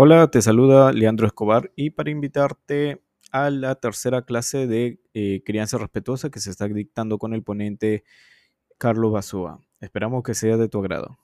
Hola, 0.00 0.30
te 0.30 0.40
saluda 0.42 0.92
Leandro 0.92 1.26
Escobar 1.26 1.72
y 1.74 1.90
para 1.90 2.12
invitarte 2.12 3.02
a 3.32 3.50
la 3.50 3.74
tercera 3.74 4.22
clase 4.22 4.68
de 4.68 5.00
eh, 5.12 5.42
crianza 5.44 5.76
respetuosa 5.76 6.30
que 6.30 6.38
se 6.38 6.50
está 6.50 6.68
dictando 6.68 7.18
con 7.18 7.34
el 7.34 7.42
ponente 7.42 8.04
Carlos 8.78 9.10
Basúa. 9.10 9.58
Esperamos 9.80 10.22
que 10.22 10.34
sea 10.34 10.56
de 10.56 10.68
tu 10.68 10.78
agrado. 10.78 11.18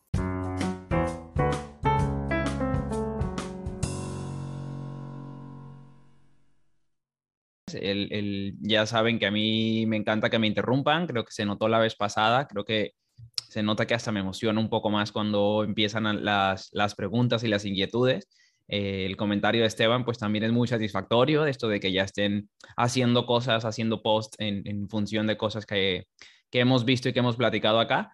ya 8.61 8.87
saben 8.87 9.21
que 9.21 9.27
a 9.27 9.31
mí 9.31 9.87
me 9.87 9.99
encanta 9.99 10.31
que 10.31 10.41
me 10.41 10.49
interrumpan, 10.49 11.07
creo 11.07 11.25
que 11.25 11.31
se 11.31 11.47
notó 11.47 11.69
la 11.69 11.79
vez 11.79 11.95
pasada, 11.95 12.49
creo 12.49 12.65
que 12.65 12.95
se 13.49 13.63
nota 13.63 13.87
que 13.87 13.95
hasta 13.95 14.11
me 14.11 14.19
emociona 14.19 14.59
un 14.59 14.69
poco 14.69 14.91
más 14.91 15.13
cuando 15.13 15.63
empiezan 15.63 16.25
las, 16.25 16.71
las 16.73 16.97
preguntas 16.97 17.45
y 17.45 17.49
las 17.49 17.65
inquietudes. 17.65 18.29
Eh, 18.69 19.07
el 19.07 19.17
comentario 19.17 19.61
de 19.61 19.67
Esteban 19.67 20.05
pues 20.05 20.19
también 20.19 20.45
es 20.45 20.53
muy 20.53 20.67
satisfactorio, 20.69 21.47
esto 21.47 21.69
de 21.69 21.81
que 21.81 21.93
ya 21.93 22.03
estén 22.03 22.49
haciendo 22.77 23.27
cosas, 23.27 23.65
haciendo 23.65 24.03
post 24.03 24.35
en, 24.39 24.89
función 24.89 25.27
de 25.27 25.37
cosas 25.37 25.67
que, 25.67 26.07
que, 26.51 26.61
hemos 26.61 26.85
visto 26.85 27.09
y 27.09 27.13
que 27.13 27.19
hemos 27.19 27.37
platicado 27.37 27.81
acá. 27.81 28.11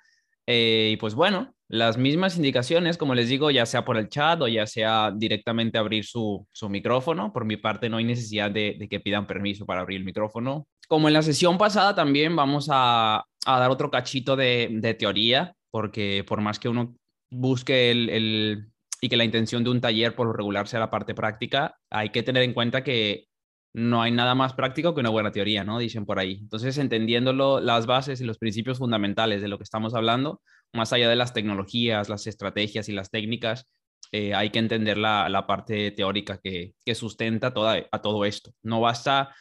Eh, 0.47 0.91
y 0.95 0.97
pues 0.97 1.15
bueno, 1.15 1.55
las 1.69 1.97
mismas 1.97 2.37
indicaciones, 2.37 2.99
como 2.99 3.15
les 3.15 3.29
digo, 3.29 3.53
ya 3.53 3.65
sea 3.65 3.85
por 3.85 3.97
el 3.97 4.09
chat 4.09 4.43
o 4.43 4.49
ya 4.49 4.67
sea 4.67 5.13
directamente 5.15 5.79
abrir 5.79 6.05
su, 6.05 6.45
su 6.51 6.69
micrófono. 6.69 7.33
Por 7.33 7.45
mi 7.45 7.57
parte, 7.57 7.89
no 7.89 7.99
hay 7.99 8.05
necesidad 8.05 8.51
de, 8.51 8.75
de, 8.77 8.89
que 8.89 8.99
pidan 8.99 9.29
permiso 9.29 9.65
para 9.67 9.83
abrir 9.83 9.99
el 9.99 10.05
micrófono. 10.05 10.67
Como 10.89 11.07
en 11.07 11.15
la 11.15 11.23
sesión 11.23 11.57
pasada, 11.59 11.95
también 11.95 12.35
vamos 12.35 12.69
a, 12.73 13.25
a 13.47 13.61
dar 13.61 13.71
otro 13.71 13.91
cachito 13.93 14.35
de, 14.35 14.69
de, 14.73 14.95
teoría, 14.95 15.55
porque 15.71 16.25
por 16.27 16.41
más 16.41 16.59
que 16.59 16.69
uno 16.69 16.97
busque 17.31 17.93
el, 17.93 18.09
el, 18.11 18.69
y 19.01 19.09
que 19.09 19.17
la 19.17 19.25
intención 19.25 19.65
de 19.65 19.71
un 19.71 19.81
taller 19.81 20.15
por 20.15 20.27
lo 20.27 20.33
regular 20.33 20.69
sea 20.69 20.81
la 20.81 20.91
parte 20.91 21.15
práctica, 21.15 21.77
hay 21.91 22.11
que 22.11 22.23
tener 22.23 22.43
en 22.43 22.53
cuenta 22.53 22.85
que 22.85 23.27
no 23.73 24.03
hay 24.03 24.11
nada 24.11 24.35
más 24.35 24.55
práctico 24.55 24.95
que 24.95 25.01
una 25.01 25.11
buena 25.11 25.31
teoría, 25.31 25.65
¿no? 25.65 25.79
Dicen 25.79 26.05
por 26.05 26.19
ahí. 26.19 26.39
Entonces, 26.41 26.77
entendiéndolo, 26.79 27.61
las 27.61 27.87
bases 27.87 28.21
y 28.21 28.25
los 28.25 28.39
principios 28.39 28.79
fundamentales 28.79 29.43
de 29.43 29.49
lo 29.49 29.59
que 29.59 29.65
estamos 29.65 29.95
hablando, 29.95 30.43
más 30.73 30.93
allá 30.93 31.09
de 31.09 31.17
las 31.17 31.33
tecnologías, 31.33 32.09
las 32.09 32.27
estrategias 32.27 32.89
y 32.89 32.93
las 32.93 33.11
técnicas, 33.11 33.69
eh, 34.13 34.35
hay 34.35 34.51
que 34.51 34.59
entender 34.59 34.99
la, 34.99 35.29
la 35.29 35.47
parte 35.47 35.93
teórica 35.93 36.39
que, 36.43 36.75
que 36.85 36.95
sustenta 36.97 37.55
toda, 37.55 37.87
a 37.93 38.03
todo 38.03 38.25
esto. 38.25 38.53
No 38.63 38.81
basta 38.81 39.35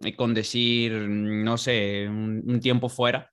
eh, 0.00 0.14
con 0.14 0.34
decir, 0.34 0.92
no 0.92 1.56
sé, 1.56 2.06
un 2.08 2.60
tiempo 2.60 2.90
fuera, 2.90 3.30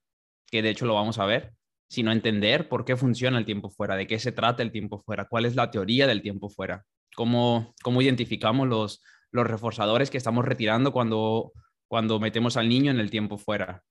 que 0.50 0.62
de 0.62 0.70
hecho 0.70 0.86
lo 0.86 0.94
vamos 0.94 1.20
a 1.20 1.26
ver, 1.26 1.57
sino 1.90 2.12
entender 2.12 2.68
por 2.68 2.86
qué 2.86 2.96
funciona 2.96 3.38
el 3.38 3.46
tiempo 3.46 3.70
fuera, 3.70 3.96
de 3.96 4.08
qué 4.08 4.20
se 4.20 4.32
trata 4.32 4.64
el 4.64 4.72
tiempo 4.72 5.00
fuera, 5.00 5.26
cuál 5.26 5.46
es 5.46 5.56
la 5.56 5.72
teoría 5.72 6.08
del 6.08 6.22
tiempo 6.22 6.50
fuera, 6.50 6.86
cómo, 7.16 7.74
cómo 7.82 8.02
identificamos 8.02 8.68
los, 8.68 9.02
los 9.32 9.48
reforzadores 9.48 10.10
que 10.10 10.18
estamos 10.18 10.46
retirando 10.46 10.92
cuando, 10.92 11.54
cuando 11.88 12.20
metemos 12.20 12.58
al 12.58 12.70
niño 12.70 12.92
en 12.92 13.00
el 13.00 13.10
tiempo 13.10 13.38
fuera, 13.38 13.84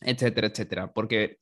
etcétera, 0.00 0.48
etcétera. 0.48 0.92
Porque 0.92 1.38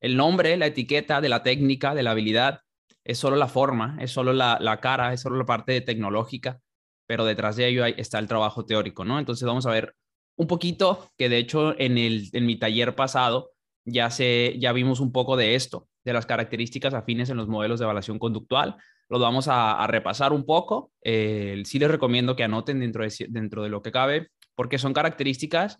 el 0.00 0.16
nombre, 0.16 0.56
la 0.56 0.66
etiqueta 0.66 1.20
de 1.20 1.28
la 1.28 1.42
técnica, 1.42 1.94
de 1.94 2.02
la 2.02 2.12
habilidad, 2.12 2.60
es 3.04 3.18
solo 3.18 3.36
la 3.36 3.48
forma, 3.48 3.96
es 4.00 4.12
solo 4.12 4.32
la, 4.32 4.58
la 4.60 4.80
cara, 4.80 5.12
es 5.12 5.20
solo 5.20 5.36
la 5.36 5.46
parte 5.46 5.80
tecnológica, 5.80 6.60
pero 7.06 7.24
detrás 7.24 7.56
de 7.56 7.66
ello 7.66 7.84
está 7.84 8.18
el 8.18 8.28
trabajo 8.28 8.64
teórico, 8.64 9.04
¿no? 9.04 9.18
Entonces 9.18 9.46
vamos 9.46 9.66
a 9.66 9.70
ver 9.70 9.94
un 10.36 10.46
poquito, 10.46 11.10
que 11.18 11.28
de 11.28 11.38
hecho 11.38 11.78
en, 11.78 11.98
el, 11.98 12.28
en 12.32 12.46
mi 12.46 12.56
taller 12.58 12.94
pasado 12.94 13.51
ya, 13.84 14.10
se, 14.10 14.56
ya 14.58 14.72
vimos 14.72 15.00
un 15.00 15.12
poco 15.12 15.36
de 15.36 15.54
esto, 15.54 15.88
de 16.04 16.12
las 16.12 16.26
características 16.26 16.94
afines 16.94 17.30
en 17.30 17.36
los 17.36 17.48
modelos 17.48 17.78
de 17.78 17.84
evaluación 17.84 18.18
conductual. 18.18 18.76
Lo 19.08 19.18
vamos 19.18 19.46
a, 19.48 19.86
repasar 19.86 20.32
un 20.32 20.44
poco. 20.44 20.92
Eh, 21.02 21.62
sí 21.64 21.78
les 21.78 21.90
recomiendo 21.90 22.36
que 22.36 22.44
anoten 22.44 22.80
dentro 22.80 23.04
de, 23.04 23.26
dentro 23.28 23.62
de 23.62 23.68
lo 23.68 23.82
que 23.82 23.92
cabe, 23.92 24.28
porque 24.54 24.78
son 24.78 24.92
características 24.92 25.78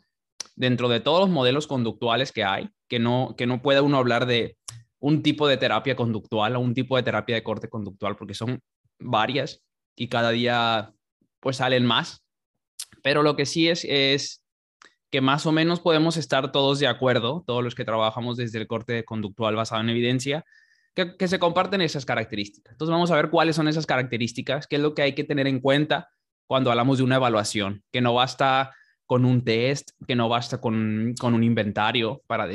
dentro 0.57 0.89
de 0.89 1.01
todos 1.01 1.21
los 1.21 1.31
modelos 1.31 1.67
conductuales 1.67 2.33
que 2.33 2.45
hay, 2.45 2.69
que 2.89 2.99
no, 2.99 3.35
que 3.37 3.47
no 3.47 3.63
puede 3.63 3.81
uno 3.81 3.99
hablar 3.99 4.27
de 4.27 4.57
un 4.99 5.23
tipo 5.23 5.49
de 5.49 5.57
terapia 5.57 5.97
conductual 5.97 6.57
o 6.57 6.61
un 6.61 6.75
tipo 6.75 6.97
de 6.97 7.03
terapia 7.03 7.35
de 7.35 7.43
corte 7.43 7.69
conductual, 7.69 8.17
porque 8.17 8.35
son 8.35 8.61
varias 9.01 9.63
y 9.97 10.09
cada 10.09 10.31
día 10.31 10.93
pues 11.41 11.57
salen 11.57 11.87
más. 11.87 12.25
Pero 13.03 13.23
lo 13.23 13.35
que 13.35 13.47
sí 13.47 13.69
es, 13.69 13.85
es 13.85 14.42
que 15.13 15.21
más 15.21 15.45
o 15.45 15.53
menos 15.53 15.79
podemos 15.79 16.17
estar 16.17 16.53
todos 16.53 16.79
de 16.79 16.87
acuerdo, 16.87 17.45
todos 17.47 17.63
los 17.63 17.75
que 17.75 17.85
trabajamos 17.85 18.39
desde 18.39 18.59
el 18.59 18.67
corte 18.67 19.05
conductual 19.05 19.55
basado 19.55 19.83
en 19.83 19.91
evidencia, 19.91 20.43
que, 20.95 21.29
se 21.29 21.39
comparten 21.39 21.83
esas 21.83 22.07
características. 22.07 22.73
Entonces 22.73 22.93
vamos 22.93 23.11
a 23.11 23.17
ver 23.17 23.29
cuáles 23.29 23.55
son 23.55 23.69
esas 23.69 23.85
características, 23.85 24.67
qué 24.67 24.77
es 24.77 24.83
lo 24.83 24.95
que 24.95 25.03
hay 25.03 25.15
que 25.15 25.25
tener 25.25 25.47
en 25.47 25.61
cuenta 25.61 26.09
cuando 26.47 26.71
hablamos 26.71 26.97
de 26.97 27.05
una 27.05 27.17
evaluación, 27.17 27.85
que 27.93 28.01
no 28.01 28.15
basta 28.15 28.75
con 29.05 29.27
un 29.27 29.45
test, 29.45 29.91
que 30.07 30.17
no 30.17 30.31
basta 30.31 30.63
con, 30.63 31.15
un 31.23 31.45
inventario 31.45 32.23
para, 32.27 32.47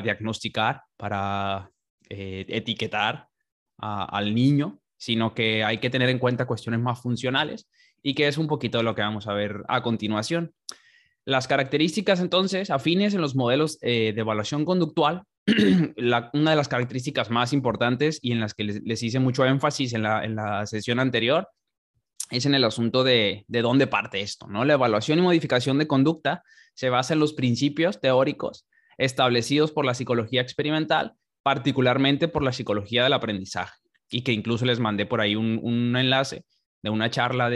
diagnosticar, 0.00 0.82
para 0.96 1.70
eh, 2.08 2.46
etiquetar 2.48 3.26
al 3.78 4.32
niño, 4.32 4.78
sino 4.96 5.34
que 5.34 5.64
hay 5.64 5.78
que 5.78 5.90
tener 5.90 6.08
en 6.08 6.20
cuenta 6.20 6.46
cuestiones 6.46 6.80
más 6.80 7.02
funcionales 7.02 7.68
y 8.00 8.14
que 8.14 8.28
es 8.28 8.38
un 8.38 8.46
poquito 8.46 8.80
lo 8.84 8.94
que 8.94 9.02
vamos 9.02 9.26
a 9.26 9.32
ver 9.32 9.64
a 9.66 9.82
continuación. 9.82 10.54
Las 11.26 11.48
características 11.48 12.20
entonces 12.20 12.70
afines 12.70 13.14
en 13.14 13.22
los 13.22 13.34
modelos 13.34 13.78
eh, 13.80 14.12
de 14.14 14.20
evaluación 14.20 14.64
conductual, 14.64 15.22
una 16.32 16.50
de 16.50 16.56
las 16.56 16.68
características 16.68 17.30
más 17.30 17.52
importantes 17.52 18.18
y 18.20 18.32
en 18.32 18.40
las 18.40 18.54
que 18.54 18.64
les, 18.64 19.02
hice 19.02 19.18
mucho 19.18 19.44
énfasis 19.46 19.94
en 19.94 20.02
la, 20.02 20.66
sesión 20.66 21.00
anterior 21.00 21.48
es 22.30 22.46
en 22.46 22.54
el 22.54 22.64
asunto 22.64 23.04
de, 23.04 23.44
de 23.48 23.62
dónde 23.62 23.86
parte 23.86 24.20
esto, 24.20 24.46
¿no? 24.46 24.64
La 24.64 24.74
evaluación 24.74 25.18
y 25.18 25.22
modificación 25.22 25.78
de 25.78 25.86
conducta 25.86 26.42
se 26.74 26.88
basa 26.88 27.14
en 27.14 27.20
los 27.20 27.34
principios 27.34 28.00
teóricos 28.00 28.66
establecidos 28.96 29.72
por 29.72 29.84
la 29.84 29.94
psicología 29.94 30.40
experimental, 30.40 31.12
particularmente 31.42 32.28
por 32.28 32.42
la 32.42 32.52
psicología 32.52 33.04
del 33.04 33.12
aprendizaje, 33.12 33.74
y 34.10 34.22
que 34.22 34.32
incluso 34.32 34.64
les 34.64 34.80
mandé 34.80 35.04
por 35.04 35.20
ahí 35.20 35.36
un, 35.36 35.60
un 35.62 35.96
enlace 35.96 36.44
de 36.82 36.90
una 36.90 37.10
charla 37.10 37.50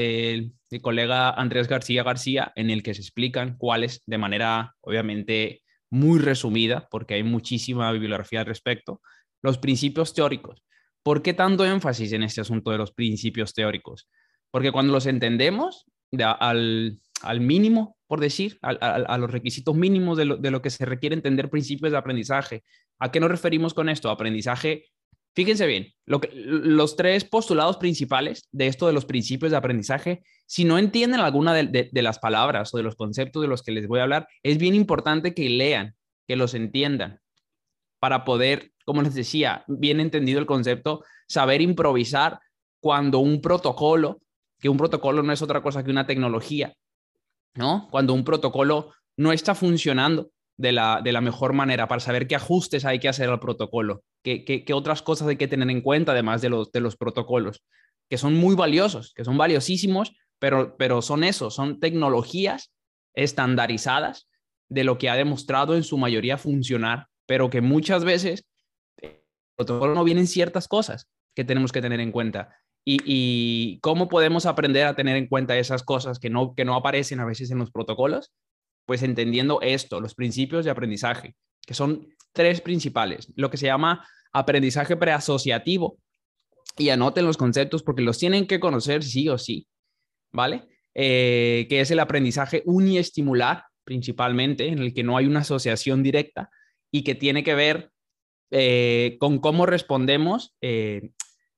del 0.71 0.83
colega 0.83 1.31
Andrés 1.31 1.69
García 1.69 2.03
García 2.03 2.53
en 2.57 2.71
el 2.71 2.83
que 2.83 2.95
se 2.95 3.01
explican 3.01 3.57
cuáles, 3.57 4.03
de 4.07 4.19
manera 4.19 4.75
obviamente 4.81 5.63
muy 5.91 6.19
resumida, 6.19 6.89
porque 6.91 7.15
hay 7.15 7.23
muchísima 7.23 7.91
bibliografía 7.93 8.41
al 8.41 8.47
respecto, 8.47 9.01
los 9.43 9.59
principios 9.59 10.15
teóricos. 10.15 10.63
¿Por 11.03 11.23
qué 11.23 11.33
tanto 11.33 11.65
énfasis 11.65 12.13
en 12.13 12.23
este 12.23 12.41
asunto 12.41 12.71
de 12.71 12.79
los 12.79 12.93
principios 12.93 13.55
teóricos? 13.55 14.09
Porque 14.51 14.73
cuando 14.73 14.93
los 14.93 15.07
entendemos 15.07 15.87
al, 16.21 17.01
mínimo, 17.41 17.97
por 18.07 18.21
decir, 18.21 18.59
a, 18.63 19.17
los 19.19 19.31
requisitos 19.31 19.75
mínimos 19.75 20.19
de 20.19 20.25
lo, 20.27 20.37
de 20.37 20.51
lo 20.51 20.61
que 20.61 20.71
se 20.71 20.85
requiere 20.85 21.15
entender 21.15 21.51
principios 21.51 21.93
de 21.93 21.99
aprendizaje, 21.99 22.63
¿a 22.99 23.11
qué 23.11 23.21
nos 23.21 23.31
referimos 23.31 23.73
con 23.73 23.89
esto? 23.89 24.11
Aprendizaje 24.11 24.87
Fíjense 25.39 25.69
bien, 25.69 25.95
los 26.05 26.97
tres 26.97 27.25
postulados 27.25 27.77
principales 27.77 28.49
de 28.51 28.67
esto 28.67 28.89
de 28.89 28.93
los 28.93 29.05
principios 29.05 29.53
de 29.53 29.57
aprendizaje, 29.57 30.25
si 30.47 30.65
no 30.65 30.79
entienden 30.79 31.21
alguna 31.21 31.55
de, 31.55 31.89
las 31.93 32.19
palabras 32.19 32.75
o 32.75 32.77
de 32.77 32.83
los 32.83 32.97
conceptos 32.97 33.41
de 33.41 33.47
los 33.47 33.63
que 33.63 33.71
les 33.71 33.87
voy 33.87 34.01
a 34.01 34.03
hablar, 34.03 34.27
es 34.43 34.59
bien 34.59 34.75
importante 34.75 35.35
que 35.35 35.49
lean, 35.49 35.95
que 36.27 36.35
los 36.35 36.55
entiendan, 36.55 37.21
para 38.01 38.25
poder, 38.25 38.73
como 38.85 39.01
les 39.01 39.15
decía, 39.15 39.63
bien 39.69 40.01
entendido 40.01 40.41
el 40.41 40.47
concepto, 40.47 41.05
saber 41.29 41.61
improvisar 41.61 42.41
cuando 42.81 43.21
un 43.21 43.41
protocolo, 43.41 44.21
que 44.59 44.69
un 44.69 44.77
protocolo 44.77 45.23
no 45.23 45.33
es 45.33 45.41
otra 45.41 45.63
cosa 45.63 45.85
que 45.85 45.93
una 45.93 46.09
tecnología, 46.09 46.75
¿no? 47.55 47.87
Cuando 47.93 48.13
un 48.13 48.25
protocolo 48.25 48.93
no 49.17 49.31
está 49.31 49.55
funcionando, 49.55 50.33
de 50.59 50.73
la, 50.73 51.01
de 51.03 51.13
la 51.13 51.21
mejor 51.21 51.53
manera 51.53 51.87
para 51.89 52.01
saber 52.01 52.27
qué 52.27 52.35
ajustes 52.35 52.85
hay 52.85 52.99
que 52.99 53.09
hacer 53.09 53.31
al 53.31 53.41
protocolo, 53.41 54.03
qué, 54.23 54.45
qué, 54.45 54.75
otras 54.75 55.03
cosas 55.03 55.29
hay 55.29 55.37
que 55.37 55.49
tener 55.49 55.71
en 55.71 55.81
cuenta 55.81 56.13
además 56.13 56.43
de 56.43 56.51
los, 56.51 56.73
de 56.73 56.81
los 56.81 56.97
protocolos, 56.97 57.63
que 58.11 58.19
son 58.19 58.35
muy 58.35 58.57
valiosos, 58.57 59.15
que 59.15 59.25
son 59.25 59.39
valiosísimos, 59.39 60.17
pero, 60.41 60.77
pero 60.77 61.01
son 61.01 61.23
eso, 61.23 61.51
son 61.51 61.79
tecnologías 61.79 62.73
estandarizadas 63.15 64.29
de 64.69 64.85
lo 64.85 64.99
que 64.99 65.09
ha 65.09 65.17
demostrado 65.17 65.77
en 65.77 65.85
su 65.85 65.97
mayoría 65.97 66.39
funcionar, 66.39 67.07
pero 67.27 67.51
que 67.51 67.61
muchas 67.61 68.05
veces 68.05 68.45
el 69.01 69.23
protocolo 69.57 69.95
no 69.95 70.05
vienen 70.05 70.27
ciertas 70.27 70.67
cosas 70.67 71.09
que 71.37 71.45
tenemos 71.45 71.71
que 71.71 71.81
tener 71.81 72.01
en 72.01 72.11
cuenta. 72.11 72.57
Y, 72.85 72.99
y, 73.05 73.79
cómo 73.81 74.09
podemos 74.09 74.47
aprender 74.47 74.87
a 74.87 74.97
tener 74.97 75.17
en 75.17 75.29
cuenta 75.29 75.59
esas 75.59 75.83
cosas 75.83 76.19
que 76.19 76.31
no, 76.31 76.55
que 76.55 76.65
no 76.65 76.75
aparecen 76.75 77.21
a 77.21 77.27
veces 77.27 77.51
en 77.51 77.59
los 77.59 77.71
protocolos, 77.71 78.33
pues 78.89 79.03
entendiendo 79.03 79.61
esto, 79.61 80.01
los 80.01 80.15
principios 80.15 80.65
de 80.65 80.71
aprendizaje, 80.71 81.37
que 81.61 81.75
son 81.75 82.09
tres 82.33 82.63
principales, 82.63 83.31
lo 83.37 83.51
que 83.51 83.59
se 83.59 83.67
llama 83.67 84.09
aprendizaje 84.33 84.97
preasociativo, 84.97 85.99
y 86.79 86.89
anoten 86.89 87.27
los 87.27 87.37
conceptos 87.37 87.83
porque 87.83 88.01
los 88.01 88.19
tienen 88.19 88.47
que 88.47 88.59
conocer 88.59 89.05
sí 89.05 89.29
o 89.29 89.37
sí, 89.37 89.69
¿vale? 90.33 90.63
Eh, 90.95 91.67
que 91.69 91.83
es 91.83 91.91
el 91.91 92.01
aprendizaje 92.01 92.63
uniestimular, 92.65 93.65
principalmente, 93.85 94.69
en 94.69 94.79
el 94.79 94.95
que 94.95 95.03
no 95.03 95.19
hay 95.19 95.27
una 95.27 95.41
asociación 95.41 96.03
directa 96.03 96.49
y 96.91 97.05
que 97.05 97.15
tiene 97.15 97.45
que 97.45 97.55
ver 97.55 97.91
eh, 98.51 99.19
con 99.21 99.39
cómo 99.39 99.67
respondemos, 99.67 100.57
eh, 100.63 101.11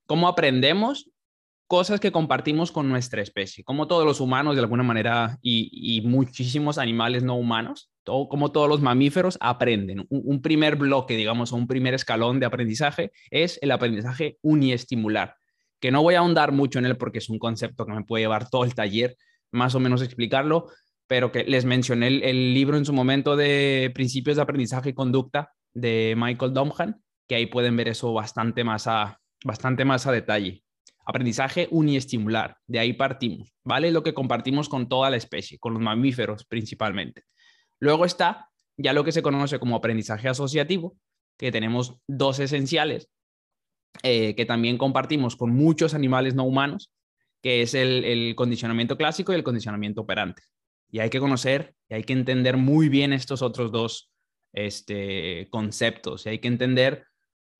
cómo 0.04 0.26
aprendemos 0.26 1.09
cosas 1.70 2.00
que 2.00 2.10
compartimos 2.10 2.72
con 2.72 2.88
nuestra 2.88 3.22
especie, 3.22 3.62
como 3.62 3.86
todos 3.86 4.04
los 4.04 4.20
humanos 4.20 4.56
de 4.56 4.60
alguna 4.60 4.82
manera 4.82 5.38
y, 5.40 6.02
muchísimos 6.04 6.78
animales 6.78 7.22
no 7.22 7.36
humanos, 7.36 7.92
todo, 8.02 8.28
como 8.28 8.50
todos 8.50 8.68
los 8.68 8.80
mamíferos 8.80 9.38
aprenden. 9.40 10.04
Un, 10.10 10.42
primer 10.42 10.74
bloque, 10.74 11.16
digamos, 11.16 11.52
un 11.52 11.68
primer 11.68 11.94
escalón 11.94 12.40
de 12.40 12.46
aprendizaje 12.46 13.12
es 13.30 13.56
el 13.62 13.70
aprendizaje 13.70 14.36
uniestimular, 14.42 15.36
que 15.78 15.92
no 15.92 16.02
voy 16.02 16.16
a 16.16 16.18
ahondar 16.18 16.50
mucho 16.50 16.80
en 16.80 16.86
él 16.86 16.96
porque 16.96 17.18
es 17.18 17.28
un 17.28 17.38
concepto 17.38 17.86
que 17.86 17.92
me 17.92 18.02
puede 18.02 18.24
llevar 18.24 18.50
todo 18.50 18.64
el 18.64 18.74
taller, 18.74 19.16
más 19.52 19.76
o 19.76 19.78
menos 19.78 20.02
explicarlo, 20.02 20.66
pero 21.06 21.30
que 21.30 21.44
les 21.44 21.64
mencioné 21.66 22.08
el, 22.08 22.52
libro 22.52 22.78
en 22.78 22.84
su 22.84 22.92
momento 22.92 23.36
de 23.36 23.92
Principios 23.94 24.34
de 24.38 24.42
Aprendizaje 24.42 24.88
y 24.88 24.94
Conducta 24.94 25.52
de 25.72 26.16
Michael 26.18 26.52
Domhan, 26.52 27.00
que 27.28 27.36
ahí 27.36 27.46
pueden 27.46 27.76
ver 27.76 27.86
eso 27.86 28.12
bastante 28.12 28.64
más 28.64 28.88
a, 28.88 29.20
bastante 29.44 29.84
más 29.84 30.08
a 30.08 30.10
detalle. 30.10 30.64
Aprendizaje 31.10 31.66
uniestimular, 31.72 32.56
de 32.68 32.78
ahí 32.78 32.92
partimos, 32.92 33.52
¿vale? 33.64 33.90
Lo 33.90 34.04
que 34.04 34.14
compartimos 34.14 34.68
con 34.68 34.88
toda 34.88 35.10
la 35.10 35.16
especie, 35.16 35.58
con 35.58 35.74
los 35.74 35.82
mamíferos 35.82 36.44
principalmente. 36.44 37.24
Luego 37.80 38.04
está 38.04 38.48
ya 38.76 38.92
lo 38.92 39.02
que 39.02 39.10
se 39.10 39.20
conoce 39.20 39.58
como 39.58 39.74
aprendizaje 39.74 40.28
asociativo, 40.28 40.96
que 41.36 41.50
tenemos 41.50 41.96
dos 42.06 42.38
esenciales, 42.38 43.10
eh, 44.04 44.36
que 44.36 44.46
también 44.46 44.78
compartimos 44.78 45.34
con 45.34 45.50
muchos 45.50 45.94
animales 45.94 46.36
no 46.36 46.44
humanos, 46.44 46.92
que 47.42 47.62
es 47.62 47.74
el, 47.74 48.34
condicionamiento 48.36 48.96
clásico 48.96 49.32
y 49.32 49.34
el 49.34 49.42
condicionamiento 49.42 50.02
operante. 50.02 50.42
Y 50.92 51.00
hay 51.00 51.10
que 51.10 51.18
conocer 51.18 51.74
y 51.88 51.94
hay 51.94 52.04
que 52.04 52.12
entender 52.12 52.56
muy 52.56 52.88
bien 52.88 53.12
estos 53.12 53.42
otros 53.42 53.72
dos 53.72 54.12
este, 54.52 55.48
conceptos. 55.50 56.24
Y 56.26 56.28
hay 56.28 56.38
que 56.38 56.46
entender 56.46 57.04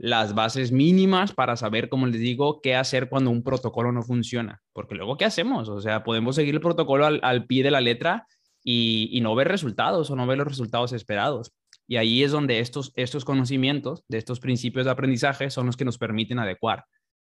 las 0.02 0.35
bases 0.35 0.73
mínimas 0.73 1.35
para 1.35 1.56
saber, 1.56 1.91
como 1.91 2.06
les 2.06 2.19
digo, 2.19 2.62
qué 2.62 2.75
hacer 2.75 3.11
cuando 3.11 3.31
un 3.31 3.43
protocolo 3.43 3.93
no 3.93 4.02
funciona. 4.02 4.62
Porque 4.73 4.94
luego, 4.94 5.19
¿qué 5.19 5.26
hacemos? 5.26 5.69
O 5.69 5.82
sea, 5.82 6.05
podemos 6.05 6.37
seguir 6.37 6.55
el 6.55 6.62
protocolo 6.62 7.05
al, 7.05 7.47
pie 7.47 7.62
de 7.62 7.70
la 7.70 7.82
letra 7.82 8.26
y, 8.64 9.19
no 9.20 9.35
ver 9.35 9.49
resultados 9.49 10.11
o 10.11 10.17
no 10.17 10.26
ver 10.26 10.38
los 10.38 10.49
resultados 10.49 10.94
esperados. 10.94 11.52
Y 11.87 11.99
ahí 11.99 12.23
es 12.23 12.32
donde 12.32 12.61
estos, 12.61 12.93
estos 12.97 13.26
conocimientos 13.26 14.02
de 14.08 14.17
estos 14.17 14.41
principios 14.41 14.87
de 14.87 14.93
aprendizaje 14.93 15.50
son 15.50 15.67
los 15.67 15.76
que 15.76 15.85
nos 15.85 15.99
permiten 15.99 16.38
adecuar 16.38 16.87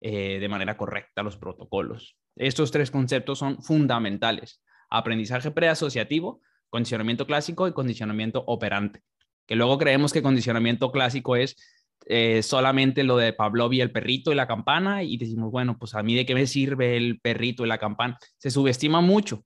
eh, 0.00 0.38
de 0.40 0.48
manera 0.48 0.78
correcta 0.78 1.22
los 1.22 1.36
protocolos. 1.36 2.16
Estos 2.34 2.70
tres 2.70 2.90
conceptos 2.90 3.40
son 3.40 3.62
fundamentales. 3.62 4.62
Aprendizaje 4.88 5.50
preasociativo, 5.50 6.40
condicionamiento 6.70 7.26
clásico 7.26 7.68
y 7.68 7.72
condicionamiento 7.74 8.42
operante. 8.46 9.02
Que 9.46 9.54
luego 9.54 9.76
creemos 9.76 10.14
que 10.14 10.22
condicionamiento 10.22 10.90
clásico 10.90 11.36
es 11.36 11.56
eh, 12.06 12.42
solamente 12.42 13.02
lo 13.02 13.16
de 13.16 13.32
Pavlov 13.32 13.72
y 13.72 13.80
el 13.80 13.90
perrito 13.90 14.32
y 14.32 14.34
la 14.34 14.46
campana 14.46 15.02
y 15.02 15.16
decimos, 15.16 15.50
bueno, 15.50 15.78
pues 15.78 15.94
a 15.94 16.02
mí 16.02 16.14
de 16.14 16.26
qué 16.26 16.34
me 16.34 16.46
sirve 16.46 16.96
el 16.96 17.20
perrito 17.20 17.64
y 17.64 17.68
la 17.68 17.78
campana. 17.78 18.18
Se 18.38 18.50
subestima 18.50 19.00
mucho 19.00 19.44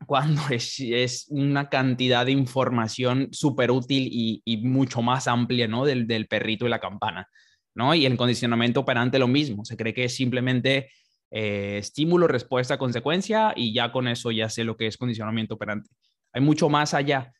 cuando 0.06 0.42
es, 0.50 1.26
una 1.30 1.68
cantidad 1.68 2.26
de 2.26 2.32
información 2.32 3.28
súper 3.32 3.70
útil 3.70 4.08
y, 4.10 4.56
mucho 4.58 5.02
más 5.02 5.28
amplia, 5.28 5.68
¿no? 5.68 5.84
Del, 5.84 6.06
del, 6.06 6.26
perrito 6.26 6.66
y 6.66 6.70
la 6.70 6.80
campana, 6.80 7.28
¿no? 7.74 7.94
Y 7.94 8.06
el 8.06 8.16
condicionamiento 8.16 8.80
operante 8.80 9.18
lo 9.18 9.28
mismo, 9.28 9.64
se 9.64 9.76
cree 9.76 9.94
que 9.94 10.04
es 10.04 10.14
simplemente 10.14 10.90
eh, 11.34 11.78
estímulo, 11.78 12.28
respuesta, 12.28 12.76
consecuencia 12.76 13.54
y 13.56 13.72
ya 13.72 13.90
con 13.90 14.06
eso 14.06 14.30
ya 14.30 14.50
sé 14.50 14.64
lo 14.64 14.76
que 14.76 14.86
es 14.86 14.98
condicionamiento 14.98 15.54
operante. 15.54 15.88
Hay 16.34 16.42
mucho 16.42 16.68
más 16.68 16.92
allá 16.92 17.32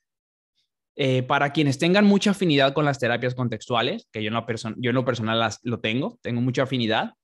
eh, 0.94 1.22
para 1.22 1.52
quienes 1.52 1.78
tengan 1.78 2.04
mucha 2.04 2.32
afinidad 2.32 2.74
con 2.74 2.84
las 2.84 2.98
terapias 2.98 3.34
contextuales, 3.34 4.08
que 4.12 4.22
yo 4.22 4.30
en 4.30 4.74
yo 4.76 4.92
lo 4.92 5.04
personal 5.04 5.38
las, 5.38 5.58
lo 5.62 5.80
tengo, 5.80 6.18
tengo 6.20 6.42
mucha 6.42 6.64
afinidad, 6.64 7.14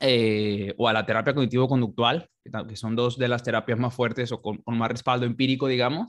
eh, 0.00 0.74
o 0.76 0.88
a 0.88 0.92
la 0.92 1.06
terapia 1.06 1.32
cognitivo-conductual, 1.32 2.28
que 2.68 2.76
son 2.76 2.94
dos 2.94 3.16
de 3.16 3.28
las 3.28 3.42
terapias 3.42 3.78
más 3.78 3.94
fuertes 3.94 4.30
o 4.32 4.42
con, 4.42 4.62
más 4.66 4.90
respaldo 4.90 5.24
empírico, 5.24 5.68
digamos, 5.68 6.08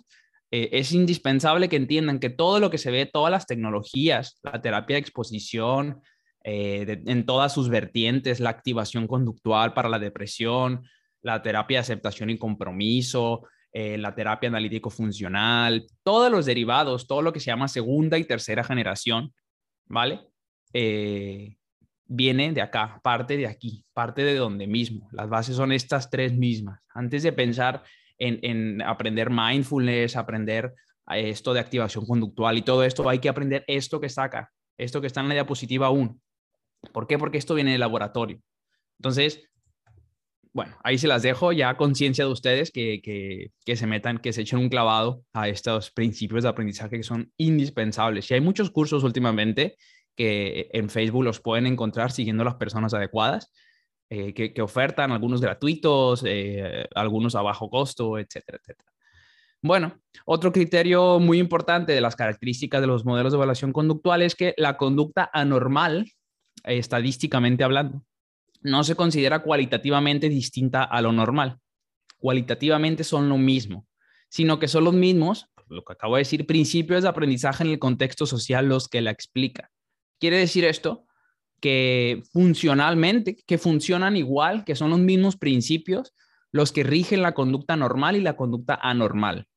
eh, 0.52 0.70
es 0.74 0.92
indispensable 0.92 1.70
que 1.70 1.78
entiendan 1.78 2.20
que 2.20 2.30
todo 2.30 2.60
lo 2.60 2.70
que 2.70 2.78
se 2.78 2.92
ve, 2.92 3.06
todas 3.06 3.32
las 3.32 3.46
tecnologías, 3.46 4.40
la 4.44 4.62
terapia 4.62 4.96
de 4.96 5.02
exposición, 5.02 6.02
en 6.46 7.26
todas 7.26 7.54
sus 7.54 7.70
vertientes, 7.70 8.42
la 8.42 8.50
activación 8.50 9.08
conductual 9.08 9.74
para 9.74 9.88
la 9.88 9.98
depresión, 9.98 10.84
la 11.22 11.42
terapia 11.42 11.78
de 11.78 11.82
aceptación 11.84 12.30
y 12.30 12.38
compromiso, 12.38 13.44
eh, 13.76 13.98
la 13.98 14.14
terapia 14.14 14.50
analítico 14.50 14.92
funcional, 14.92 15.88
todos 16.04 16.32
los 16.32 16.46
derivados, 16.46 17.08
todo 17.08 17.24
lo 17.24 17.34
que 17.34 17.40
se 17.40 17.48
llama 17.48 17.68
segunda 17.68 18.20
y 18.20 18.24
tercera 18.24 18.64
generación, 18.64 19.34
¿vale? 19.88 20.22
Eh, 20.74 21.56
viene 22.06 22.54
de 22.54 22.62
acá, 22.62 23.00
parte 23.04 23.36
de 23.36 23.48
aquí, 23.48 23.84
parte 23.92 24.24
de 24.24 24.36
donde 24.36 24.68
mismo. 24.68 25.10
Las 25.12 25.28
bases 25.28 25.56
son 25.56 25.72
estas 25.72 26.12
tres 26.12 26.34
mismas. 26.34 26.82
Antes 26.94 27.24
de 27.24 27.34
pensar 27.34 27.84
en, 28.20 28.80
aprender 28.84 29.32
mindfulness, 29.32 30.18
aprender 30.18 30.76
eh, 31.10 31.30
esto 31.30 31.52
de 31.54 31.60
activación 31.60 32.06
conductual 32.06 32.56
y 32.60 32.62
todo 32.62 32.84
esto, 32.84 33.10
hay 33.10 33.18
que 33.18 33.30
aprender 33.30 33.64
esto 33.66 34.00
que 34.00 34.06
está 34.06 34.26
acá, 34.26 34.52
esto 34.78 35.02
que 35.02 35.08
está 35.08 35.22
en 35.22 35.30
la 35.30 35.34
diapositiva 35.34 35.90
1. 35.90 36.16
¿Por 36.92 37.08
qué? 37.08 37.18
Porque 37.18 37.40
esto 37.40 37.56
viene 37.56 37.72
del 37.72 37.80
laboratorio. 37.80 38.40
Entonces, 39.00 39.50
bueno, 40.54 40.78
ahí 40.84 41.00
se 41.00 41.08
las 41.08 41.24
dejo 41.24 41.52
ya 41.52 41.76
conciencia 41.78 42.26
de 42.26 42.32
ustedes 42.32 42.72
que, 42.72 43.02
que, 43.66 43.76
se 43.76 43.88
metan, 43.88 44.20
que 44.20 44.34
se 44.34 44.42
echen 44.42 44.60
un 44.60 44.70
clavado 44.70 45.24
a 45.34 45.50
estos 45.50 45.92
principios 45.92 46.44
de 46.44 46.50
aprendizaje 46.50 46.98
que 46.98 47.04
son 47.04 47.32
indispensables. 47.38 48.30
Y 48.30 48.36
hay 48.36 48.42
muchos 48.42 48.70
cursos 48.70 49.04
últimamente 49.04 49.76
que 50.16 50.70
en 50.74 50.90
Facebook 50.90 51.24
los 51.24 51.40
pueden 51.40 51.66
encontrar 51.66 52.12
siguiendo 52.12 52.44
las 52.44 52.56
personas 52.56 52.94
adecuadas, 52.94 53.52
eh, 54.12 54.34
que, 54.36 54.62
ofertan 54.62 55.12
algunos 55.12 55.42
gratuitos, 55.42 56.24
eh, 56.24 56.88
algunos 56.94 57.34
a 57.34 57.42
bajo 57.42 57.68
costo, 57.72 58.20
etcétera, 58.20 58.60
etcétera. 58.62 58.92
Bueno, 59.60 59.98
otro 60.26 60.52
criterio 60.52 61.20
muy 61.20 61.40
importante 61.40 61.94
de 61.94 62.02
las 62.02 62.16
características 62.16 62.80
de 62.82 62.88
los 62.88 63.06
modelos 63.06 63.32
de 63.32 63.38
evaluación 63.38 63.74
conductual 63.74 64.22
es 64.22 64.36
que 64.36 64.54
la 64.58 64.78
conducta 64.78 65.32
anormal, 65.34 66.12
estadísticamente 66.64 67.64
hablando, 67.64 68.04
no 68.64 68.84
se 68.84 68.96
considera 68.96 69.44
cualitativamente 69.44 70.30
distinta 70.30 70.84
a 70.84 71.02
lo 71.02 71.12
normal. 71.12 71.60
Cualitativamente 72.18 73.04
son 73.04 73.30
lo 73.30 73.38
mismo, 73.38 73.88
sino 74.30 74.58
que 74.58 74.68
son 74.68 74.86
los 74.86 74.94
mismos, 74.94 75.50
lo 75.68 75.84
que 75.84 75.94
acabo 75.94 76.16
de 76.16 76.22
decir, 76.22 76.48
principios 76.48 77.04
de 77.04 77.10
aprendizaje 77.10 77.64
en 77.64 77.72
el 77.72 77.80
contexto 77.80 78.26
social 78.26 78.68
los 78.68 78.88
que 78.88 79.02
la 79.02 79.12
explican. 79.12 79.68
Quiere 80.20 80.38
decir 80.38 80.64
esto 80.66 81.06
que 81.60 82.24
funcionalmente, 82.32 83.36
que 83.46 83.58
funcionan 83.58 84.16
igual, 84.16 84.64
que 84.64 84.76
son 84.76 84.90
los 84.90 85.00
mismos 85.00 85.38
principios 85.38 86.14
los 86.52 86.72
que 86.72 86.84
rigen 86.84 87.22
la 87.22 87.34
conducta 87.34 87.76
normal 87.76 88.16
y 88.16 88.22
la 88.22 88.36
conducta 88.36 88.76
anormal, 88.76 89.48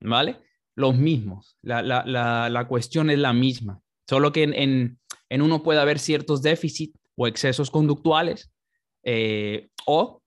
¿vale? 0.00 0.38
Los 0.76 0.96
mismos, 0.96 1.58
la, 1.62 2.66
cuestión 2.68 3.10
es 3.10 3.18
la 3.18 3.32
misma, 3.32 3.80
solo 4.08 4.32
que 4.32 4.44
en, 4.44 4.98
en 5.28 5.42
uno 5.42 5.62
puede 5.62 5.80
haber 5.80 5.98
ciertos 5.98 6.42
déficits 6.42 6.98
o 7.16 7.26
excesos 7.26 7.70
conductuales 7.70 8.53
eh, 9.04 9.68
o 9.86 10.22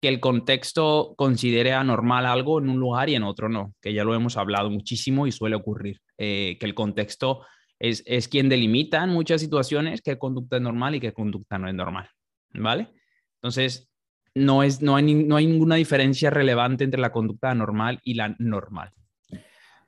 que 0.00 0.08
el 0.08 0.20
contexto 0.20 1.14
considere 1.16 1.72
anormal 1.72 2.26
algo 2.26 2.58
en 2.60 2.68
un 2.68 2.78
lugar 2.78 3.08
y 3.08 3.14
en 3.14 3.22
otro 3.22 3.48
no, 3.48 3.74
que 3.80 3.92
ya 3.94 4.04
lo 4.04 4.14
hemos 4.14 4.36
hablado 4.36 4.70
muchísimo 4.70 5.26
y 5.26 5.32
suele 5.32 5.56
ocurrir, 5.56 6.00
eh, 6.18 6.56
que 6.60 6.66
el 6.66 6.74
contexto 6.74 7.44
es, 7.78 8.02
es, 8.06 8.28
quien 8.28 8.48
delimita 8.48 9.02
en 9.04 9.10
muchas 9.10 9.40
situaciones 9.40 10.02
qué 10.02 10.18
conducta 10.18 10.56
es 10.56 10.62
normal 10.62 10.94
y 10.94 11.00
qué 11.00 11.12
conducta 11.12 11.58
no 11.58 11.68
es 11.68 11.74
normal, 11.74 12.08
¿vale? 12.54 12.88
Entonces, 13.36 13.88
no, 14.34 14.62
es, 14.62 14.82
no, 14.82 14.96
hay, 14.96 15.14
no 15.14 15.36
hay 15.36 15.46
ninguna 15.46 15.76
diferencia 15.76 16.30
relevante 16.30 16.84
entre 16.84 17.00
la 17.00 17.12
conducta 17.12 17.50
anormal 17.50 18.00
y 18.02 18.14
la 18.14 18.34
normal. 18.38 18.92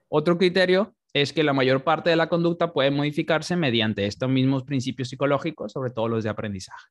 Otro 0.09 0.39
criterio 0.39 0.95
es 1.13 1.33
que 1.33 1.43
la 1.43 1.53
mayor 1.53 1.85
parte 1.85 2.11
de 2.11 2.17
la 2.17 2.29
conducta 2.29 2.73
puede 2.73 2.91
modificarse 2.91 3.57
mediante 3.57 4.07
estos 4.07 4.29
mismos 4.31 4.65
principios 4.65 5.09
psicológicos, 5.09 5.73
sobre 5.73 5.91
todo 5.91 6.09
los 6.09 6.25
de 6.25 6.31
aprendizaje. 6.31 6.87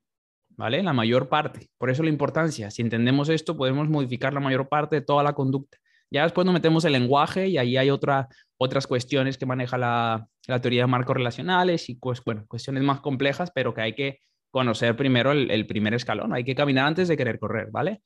¿Vale? 0.57 0.83
La 0.83 0.93
mayor 0.93 1.29
parte. 1.29 1.69
Por 1.77 1.89
eso 1.89 2.03
la 2.03 2.09
importancia. 2.09 2.71
Si 2.71 2.81
entendemos 2.81 3.29
esto, 3.29 3.55
podemos 3.55 3.87
modificar 3.87 4.33
la 4.33 4.39
mayor 4.39 4.67
parte 4.67 4.97
de 4.97 5.01
toda 5.01 5.23
la 5.23 5.33
conducta. 5.33 5.77
Ya 6.09 6.23
después 6.23 6.45
nos 6.45 6.53
metemos 6.53 6.83
el 6.85 6.93
lenguaje 6.93 7.47
y 7.47 7.57
ahí 7.57 7.77
hay 7.77 7.89
otra, 7.89 8.27
otras 8.57 8.87
cuestiones 8.87 9.37
que 9.37 9.45
maneja 9.45 9.77
la, 9.77 10.27
teoría 10.61 10.83
de 10.83 10.87
marcos 10.87 11.15
relacionales 11.15 11.89
y 11.89 11.95
pues, 11.95 12.23
bueno, 12.23 12.45
cuestiones 12.47 12.83
más 12.83 13.01
complejas, 13.01 13.51
pero 13.53 13.73
que 13.73 13.81
hay 13.81 13.93
que 13.93 14.19
conocer 14.49 14.95
primero 14.95 15.31
el, 15.31 15.67
primer 15.67 15.93
escalón. 15.93 16.33
Hay 16.33 16.43
que 16.43 16.55
caminar 16.55 16.87
antes 16.87 17.07
de 17.07 17.17
querer 17.17 17.37
correr, 17.39 17.69
¿vale? 17.71 18.01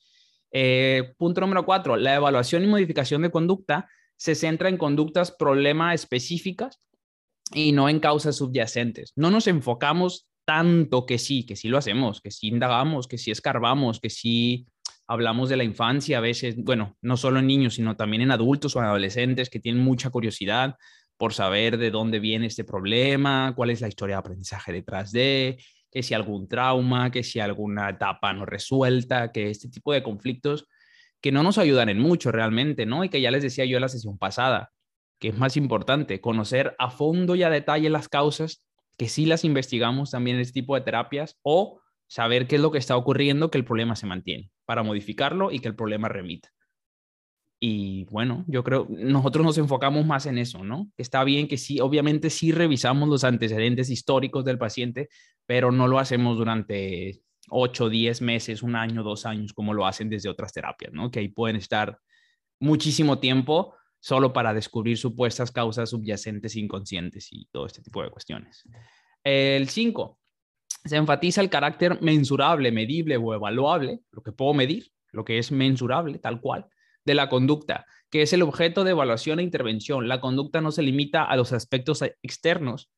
Eh, 0.52 1.14
punto 1.18 1.40
número 1.42 1.64
cuatro, 1.64 1.96
la 1.96 2.16
evaluación 2.16 2.64
y 2.64 2.68
modificación 2.68 3.22
de 3.22 3.32
conducta 3.32 3.88
se 4.18 4.36
centra 4.36 4.68
en 4.68 4.78
conductas 4.78 5.32
problema 5.32 5.94
específicas 5.94 6.82
y 7.54 7.72
no 7.72 7.88
en 7.88 8.00
causas 8.00 8.38
subyacentes. 8.38 9.14
No 9.16 9.30
nos 9.30 9.48
enfocamos 9.48 10.28
tanto 10.52 11.06
que 11.06 11.18
sí, 11.18 11.46
que 11.46 11.56
sí 11.56 11.70
lo 11.70 11.78
hacemos, 11.78 12.20
que 12.20 12.30
sí 12.30 12.50
indagamos, 12.50 13.08
que 13.08 13.18
sí 13.18 13.32
escarbamos, 13.32 14.02
que 14.02 14.10
sí 14.10 14.68
hablamos 15.08 15.48
de 15.48 15.56
la 15.56 15.64
infancia 15.64 16.18
a 16.18 16.20
veces, 16.20 16.58
bueno, 16.58 16.98
no 17.02 17.16
solo 17.16 17.40
en 17.40 17.48
niños, 17.48 17.76
sino 17.76 17.96
también 17.96 18.24
en 18.24 18.32
adultos 18.32 18.76
o 18.76 18.80
en 18.80 18.86
adolescentes 18.86 19.50
que 19.50 19.62
tienen 19.62 19.82
mucha 19.82 20.10
curiosidad 20.10 20.76
por 21.16 21.34
saber 21.34 21.78
de 21.78 21.90
dónde 21.90 22.20
viene 22.20 22.48
este 22.48 22.66
problema, 22.66 23.54
cuál 23.56 23.70
es 23.70 23.80
la 23.80 23.88
historia 23.88 24.16
de 24.16 24.20
aprendizaje 24.20 24.74
detrás 24.74 25.14
de, 25.14 25.58
que 25.90 26.04
si 26.04 26.14
algún 26.14 26.50
trauma, 26.50 27.12
que 27.12 27.24
si 27.24 27.40
alguna 27.40 27.90
etapa 27.90 28.34
no 28.34 28.46
resuelta, 28.46 29.32
que 29.32 29.50
este 29.50 29.70
tipo 29.70 29.94
de 29.94 30.04
conflictos 30.04 30.68
que 31.22 31.32
no 31.32 31.44
nos 31.44 31.60
ayudan 31.60 31.88
en 31.88 32.00
mucho 32.00 32.30
realmente, 32.30 32.86
¿no? 32.86 33.06
Y 33.06 33.10
que 33.10 33.22
ya 33.22 33.32
les 33.32 33.44
decía 33.44 33.64
yo 33.64 33.78
en 33.78 33.82
la 33.84 33.88
sesión 33.88 34.18
pasada, 34.18 34.74
que 35.18 35.30
es 35.30 35.38
más 35.38 35.56
importante 35.56 36.20
conocer 36.20 36.76
a 36.78 36.90
fondo 36.90 37.36
y 37.36 37.44
a 37.44 37.50
detalle 37.50 37.90
las 37.90 38.10
causas, 38.10 38.66
que 38.98 39.10
sí 39.10 39.26
las 39.26 39.44
investigamos 39.46 40.12
también 40.12 40.40
este 40.40 40.54
tipo 40.54 40.76
de 40.76 40.82
terapias, 40.82 41.38
o 41.44 41.82
saber 42.08 42.48
qué 42.48 42.56
es 42.58 42.62
lo 42.62 42.72
que 42.72 42.78
está 42.78 42.98
ocurriendo, 42.98 43.50
que 43.50 43.58
el 43.58 43.66
problema 43.66 43.96
se 43.96 44.06
mantiene, 44.06 44.52
para 44.66 44.84
modificarlo 44.84 45.52
y 45.52 45.60
que 45.60 45.70
el 45.70 45.76
problema 45.76 46.10
remita. 46.10 46.50
Y 47.64 48.06
bueno, 48.06 48.44
yo 48.48 48.64
creo, 48.64 48.88
nosotros 48.90 49.46
nos 49.46 49.58
enfocamos 49.60 50.06
más 50.06 50.26
en 50.26 50.40
eso, 50.40 50.64
¿no? 50.64 50.92
Está 50.98 51.24
bien 51.24 51.48
que 51.48 51.58
sí, 51.58 51.80
obviamente 51.80 52.32
sí 52.32 52.52
revisamos 52.52 53.08
los 53.08 53.24
antecedentes 53.24 53.92
históricos 53.92 54.44
del 54.44 54.58
paciente, 54.58 55.10
pero 55.46 55.72
no 55.72 55.88
lo 55.88 56.00
hacemos 56.00 56.38
durante 56.38 57.22
8, 57.50 57.90
10 57.90 58.22
meses, 58.22 58.64
un 58.64 58.76
año, 58.76 59.04
dos 59.04 59.28
años, 59.28 59.54
como 59.54 59.74
lo 59.74 59.86
hacen 59.86 60.10
desde 60.10 60.30
otras 60.30 60.54
terapias, 60.54 60.92
¿no? 60.92 61.12
Que 61.12 61.20
ahí 61.20 61.28
pueden 61.28 61.56
estar 61.56 62.00
muchísimo 62.60 63.20
tiempo 63.20 63.76
solo 64.02 64.34
para 64.34 64.54
descubrir 64.54 64.98
supuestas 64.98 65.52
causas 65.52 65.92
subyacentes 65.92 66.58
inconscientes 66.58 67.30
y 67.32 67.46
todo 67.46 67.66
este 67.66 67.82
tipo 67.82 68.04
de 68.04 68.10
cuestiones. 68.10 68.64
El 69.24 69.70
5. 69.70 70.20
Se 70.84 70.98
enfatiza 70.98 71.40
el 71.40 71.50
carácter 71.50 72.02
mensurable, 72.02 72.72
medible 72.74 73.16
o 73.16 73.34
evaluable, 73.34 74.02
lo 74.12 74.22
que 74.22 74.34
puedo 74.34 74.54
medir, 74.54 74.92
lo 75.12 75.24
que 75.24 75.38
es 75.38 75.52
mensurable, 75.52 76.20
tal 76.20 76.42
cual 76.42 76.68
de 77.06 77.16
la 77.16 77.30
conducta, 77.30 77.86
que 78.10 78.22
es 78.22 78.34
el 78.34 78.42
objeto 78.42 78.84
de 78.84 78.92
evaluación 78.92 79.40
e 79.40 79.44
intervención. 79.44 80.08
La 80.08 80.22
conducta 80.22 80.62
no 80.62 80.72
se 80.72 80.84
limita 80.84 81.24
a 81.24 81.36
los 81.36 81.54
aspectos 81.54 82.02
externos, 82.22 82.92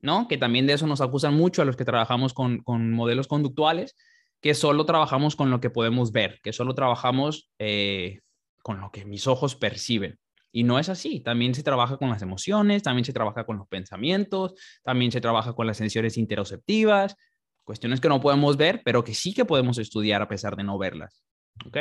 ¿no? 0.00 0.28
Que 0.28 0.38
también 0.38 0.66
de 0.66 0.74
eso 0.74 0.86
nos 0.86 1.00
acusan 1.00 1.34
mucho 1.34 1.62
a 1.62 1.64
los 1.64 1.76
que 1.76 1.84
trabajamos 1.84 2.34
con, 2.34 2.62
modelos 2.92 3.26
conductuales, 3.26 3.96
que 4.40 4.54
solo 4.54 4.86
trabajamos 4.86 5.34
con 5.34 5.50
lo 5.50 5.60
que 5.60 5.70
podemos 5.70 6.12
ver, 6.12 6.40
que 6.42 6.52
solo 6.52 6.74
trabajamos 6.74 7.50
eh, 7.58 8.20
con 8.62 8.80
lo 8.80 8.92
que 8.92 9.04
mis 9.04 9.26
ojos 9.26 9.56
perciben. 9.56 10.18
Y 10.58 10.64
no 10.64 10.80
es 10.80 10.88
así, 10.88 11.20
también 11.20 11.54
se 11.54 11.62
trabaja 11.62 11.98
con 11.98 12.08
las 12.08 12.20
emociones, 12.20 12.82
también 12.82 13.04
se 13.04 13.12
trabaja 13.12 13.46
con 13.46 13.58
los 13.58 13.68
pensamientos, 13.68 14.54
también 14.82 15.12
se 15.12 15.20
trabaja 15.20 15.52
con 15.52 15.68
las 15.68 15.76
sensaciones 15.76 16.18
interoceptivas, 16.18 17.14
cuestiones 17.62 18.00
que 18.00 18.08
no 18.08 18.20
podemos 18.20 18.56
ver, 18.56 18.82
pero 18.84 19.04
que 19.04 19.14
sí 19.14 19.32
que 19.32 19.44
podemos 19.44 19.78
estudiar 19.78 20.20
a 20.20 20.26
pesar 20.26 20.56
de 20.56 20.64
no 20.64 20.76
verlas. 20.76 21.22
¿Ok? 21.64 21.76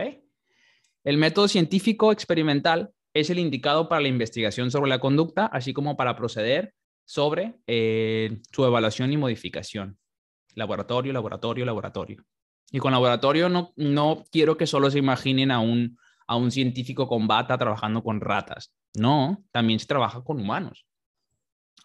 El 1.03 1.17
método 1.17 1.47
científico 1.47 2.11
experimental 2.11 2.91
es 3.15 3.31
el 3.31 3.39
indicado 3.39 3.89
para 3.89 4.01
la 4.01 4.09
investigación 4.09 4.69
sobre 4.69 4.89
la 4.89 4.99
conducta, 4.99 5.47
así 5.47 5.73
como 5.73 5.97
para 5.97 6.15
proceder 6.15 6.75
sobre 7.03 7.55
eh, 7.65 8.41
su 8.51 8.63
evaluación 8.63 9.11
y 9.11 9.17
modificación. 9.17 9.97
Laboratorio, 10.53 11.13
laboratorio, 11.13 11.65
laboratorio. 11.65 12.23
Y 12.71 12.77
con 12.77 12.91
laboratorio 12.91 13.49
no, 13.49 13.73
no 13.75 14.23
quiero 14.31 14.55
que 14.55 14.67
solo 14.67 14.91
se 14.91 14.99
imaginen 14.99 15.49
a 15.49 15.61
un, 15.61 15.97
a 16.27 16.35
un 16.35 16.51
científico 16.51 17.07
con 17.07 17.27
bata 17.27 17.57
trabajando 17.57 18.03
con 18.03 18.21
ratas. 18.21 18.73
No, 18.93 19.43
también 19.51 19.79
se 19.79 19.87
trabaja 19.87 20.23
con 20.23 20.39
humanos. 20.39 20.85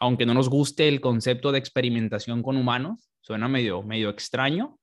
Aunque 0.00 0.26
no 0.26 0.34
nos 0.34 0.48
guste 0.48 0.88
el 0.88 1.00
concepto 1.00 1.52
de 1.52 1.58
experimentación 1.58 2.42
con 2.42 2.56
humanos, 2.56 3.08
suena 3.20 3.48
medio, 3.48 3.82
medio 3.82 4.10
extraño, 4.10 4.78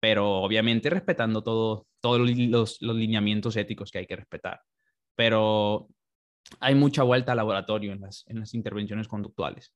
pero 0.00 0.42
obviamente 0.42 0.90
respetando 0.90 1.42
todo, 1.42 1.86
todos 2.00 2.20
los, 2.20 2.80
lineamientos 2.82 3.56
éticos 3.56 3.90
que 3.90 3.98
hay 3.98 4.06
que 4.06 4.16
respetar. 4.16 4.60
Pero 5.14 5.88
hay 6.60 6.74
mucha 6.74 7.04
vuelta 7.04 7.32
al 7.32 7.36
laboratorio 7.36 7.92
en 7.92 8.00
las, 8.00 8.24
en 8.26 8.40
las 8.40 8.52
intervenciones 8.52 9.06
conductuales. 9.06 9.72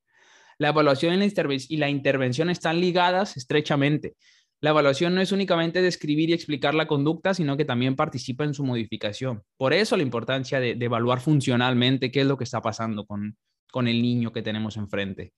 La 0.59 0.71
evaluación 0.71 1.23
y 1.23 1.77
la 1.77 1.89
intervención 1.89 2.51
están 2.51 2.81
ligadas 2.81 3.37
estrechamente. 3.37 4.17
La 4.61 4.71
evaluación 4.71 5.15
no 5.15 5.21
es 5.21 5.31
únicamente 5.31 5.83
describir 5.83 6.31
y 6.31 6.33
explicar 6.33 6.75
la 6.75 6.89
conducta, 6.89 7.33
sino 7.33 7.57
que 7.57 7.65
también 7.65 7.95
participa 7.95 8.45
en 8.45 8.55
su 8.55 8.65
modificación. 8.65 9.43
Por 9.57 9.73
eso 9.73 9.97
la 9.97 10.03
importancia 10.03 10.59
de, 10.59 10.73
evaluar 10.73 11.21
funcionalmente 11.21 12.11
qué 12.11 12.23
es 12.23 12.27
lo 12.27 12.37
que 12.37 12.45
está 12.45 12.61
pasando 12.61 13.07
con, 13.07 13.37
con 13.71 13.87
el 13.87 14.03
niño 14.03 14.33
que 14.33 14.43
tenemos 14.43 14.77
enfrente 14.77 15.33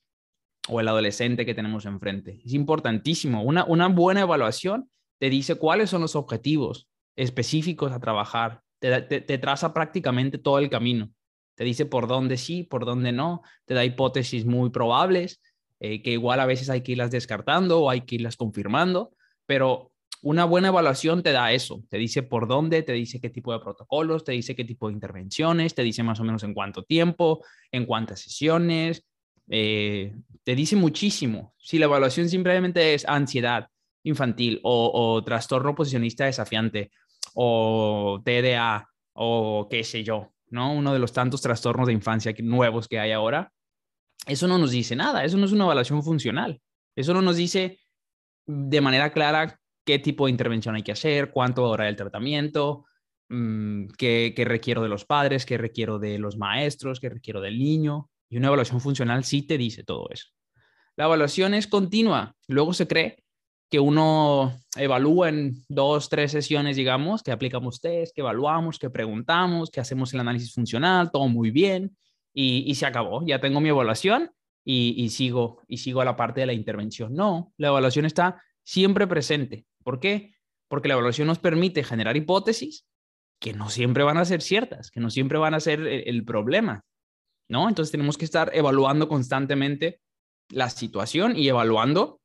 o 0.69 0.81
el 0.81 0.89
adolescente 0.89 1.45
que 1.45 1.55
tenemos 1.55 1.85
enfrente. 1.85 2.41
Es 2.45 2.55
importantísimo. 2.55 3.43
Una, 3.43 3.65
una 3.65 3.89
buena 3.89 4.23
evaluación 4.23 4.91
te 5.19 5.29
dice 5.29 5.57
cuáles 5.57 5.91
son 5.91 6.01
los 6.01 6.17
objetivos 6.17 6.89
específicos 7.17 7.93
a 7.93 8.01
trabajar, 8.01 8.63
te, 8.79 9.03
te, 9.03 9.39
traza 9.39 9.75
prácticamente 9.75 10.39
todo 10.39 10.59
el 10.59 10.71
camino. 10.71 11.11
Te 11.55 11.65
dice 11.65 11.85
por 11.85 12.07
dónde 12.07 12.39
sí, 12.39 12.63
por 12.63 12.87
dónde 12.87 13.13
no, 13.13 13.43
te 13.67 13.75
da 13.75 13.85
hipótesis 13.85 14.47
muy 14.47 14.71
probables, 14.71 15.43
eh, 15.81 16.03
que 16.03 16.13
igual 16.13 16.41
a 16.41 16.47
veces 16.47 16.71
hay 16.71 16.83
que 16.83 16.93
irlas 16.93 17.11
descartando 17.11 17.81
o 17.81 17.91
hay 17.91 18.03
que 18.03 18.17
irlas 18.17 18.37
confirmando, 18.37 19.13
pero 19.47 19.91
una 20.23 20.45
buena 20.45 20.69
evaluación 20.69 21.23
te 21.23 21.33
da 21.33 21.53
eso, 21.53 21.83
te 21.89 21.97
dice 21.97 22.23
por 22.23 22.47
dónde, 22.47 22.83
te 22.83 22.93
dice 22.93 23.21
qué 23.21 23.31
tipo 23.31 23.53
de 23.53 23.61
protocolos, 23.61 24.23
te 24.23 24.33
dice 24.33 24.55
qué 24.55 24.65
tipo 24.65 24.89
de 24.89 24.93
intervenciones, 24.95 25.75
te 25.75 25.83
dice 25.83 26.03
más 26.03 26.21
o 26.21 26.25
menos 26.25 26.43
en 26.43 26.53
cuánto 26.53 26.83
tiempo, 26.83 27.43
en 27.73 27.87
cuántas 27.87 28.21
sesiones, 28.21 29.07
eh, 29.49 30.15
te 30.45 30.55
dice 30.55 30.77
muchísimo. 30.77 31.55
Si 31.59 31.79
la 31.79 31.87
evaluación 31.87 32.29
simplemente 32.29 32.95
es 32.95 33.07
ansiedad 33.09 33.69
infantil 34.03 34.61
o, 34.63 35.23
trastorno 35.25 35.75
posicionista 35.75 36.25
desafiante 36.27 36.91
o 37.35 38.21
TDA 38.25 38.89
o 39.15 39.69
qué 39.71 39.85
sé 39.85 40.05
yo, 40.05 40.33
¿no? 40.51 40.73
Uno 40.73 40.93
de 40.93 40.99
los 40.99 41.13
tantos 41.13 41.43
trastornos 41.43 41.87
de 41.87 41.93
infancia 41.93 42.35
nuevos 42.39 42.89
que 42.89 42.99
hay 42.99 43.13
ahora, 43.13 43.53
eso 44.27 44.47
no 44.47 44.59
nos 44.59 44.71
dice 44.71 44.97
nada, 44.97 45.25
eso 45.25 45.37
no 45.37 45.47
es 45.47 45.53
una 45.53 45.65
evaluación 45.65 46.03
funcional, 46.03 46.61
eso 46.97 47.15
no 47.15 47.23
nos 47.23 47.37
dice 47.37 47.81
de 48.47 48.81
manera 48.81 49.13
clara 49.13 49.61
qué 49.85 49.99
tipo 49.99 50.27
de 50.27 50.33
intervención 50.33 50.75
hay 50.75 50.83
que 50.83 50.93
hacer, 50.93 51.31
cuánto 51.31 51.69
va 51.69 51.89
el 51.89 51.97
tratamiento, 51.97 52.85
mm, 53.29 53.89
qué 53.97 54.35
requiero 54.47 54.83
de 54.83 54.89
los 54.89 55.05
padres, 55.05 55.47
qué 55.47 55.59
requiero 55.59 55.99
de 55.99 56.19
los 56.19 56.37
maestros, 56.37 57.01
qué 57.01 57.09
requiero 57.09 57.41
del 57.41 57.59
niño. 57.59 58.11
Y 58.29 58.37
una 58.37 58.49
evaluación 58.49 58.81
funcional 58.81 59.25
sí 59.25 59.43
te 59.43 59.59
dice 59.59 59.83
todo 59.83 60.09
eso. 60.11 60.29
La 60.97 61.07
evaluación 61.07 61.55
es 61.55 61.67
continua. 61.67 62.35
Luego 62.47 62.73
se 62.73 62.87
cree 62.87 63.25
que 63.71 63.81
uno 63.81 64.57
evalúa 64.77 65.29
en 65.29 65.65
dos, 65.69 66.09
tres 66.09 66.33
sesiones, 66.33 66.77
digamos, 66.77 67.23
que 67.23 67.31
aplicamos 67.31 67.81
test, 67.81 68.15
que 68.15 68.21
evaluamos, 68.21 68.79
que 68.79 68.91
preguntamos, 68.91 69.71
que 69.71 69.81
hacemos 69.81 70.13
el 70.13 70.21
análisis 70.21 70.53
funcional, 70.53 71.11
todo 71.11 71.29
muy 71.29 71.51
bien, 71.51 71.97
y, 72.33 72.75
se 72.75 72.87
acabó. 72.87 73.25
Ya 73.27 73.41
tengo 73.41 73.61
mi 73.61 73.69
evaluación 73.69 74.31
y, 74.65 74.95
y, 74.97 75.11
sigo, 75.11 75.63
y 75.67 75.79
sigo 75.79 76.01
a 76.01 76.05
la 76.05 76.17
parte 76.17 76.41
de 76.41 76.47
la 76.47 76.53
intervención. 76.53 77.15
No, 77.15 77.53
la 77.57 77.69
evaluación 77.69 78.05
está 78.05 78.43
siempre 78.63 79.07
presente. 79.07 79.67
¿Por 79.83 80.01
qué? 80.01 80.35
Porque 80.69 80.89
la 80.89 80.95
evaluación 80.95 81.27
nos 81.27 81.39
permite 81.39 81.83
generar 81.83 82.17
hipótesis 82.17 82.87
que 83.41 83.53
no 83.53 83.71
siempre 83.71 84.05
van 84.05 84.19
a 84.19 84.25
ser 84.25 84.43
ciertas, 84.43 84.91
que 84.91 85.01
no 85.01 85.11
siempre 85.11 85.39
van 85.39 85.55
a 85.55 85.61
ser 85.61 85.81
el 85.87 86.25
problema. 86.25 86.85
¿no? 87.51 87.69
Entonces 87.69 87.91
tenemos 87.91 88.17
que 88.17 88.25
estar 88.25 88.53
evaluando 88.55 89.09
constantemente 89.09 90.01
la 90.49 90.71
situación 90.71 91.37
y 91.37 91.49
evaluando 91.49 92.21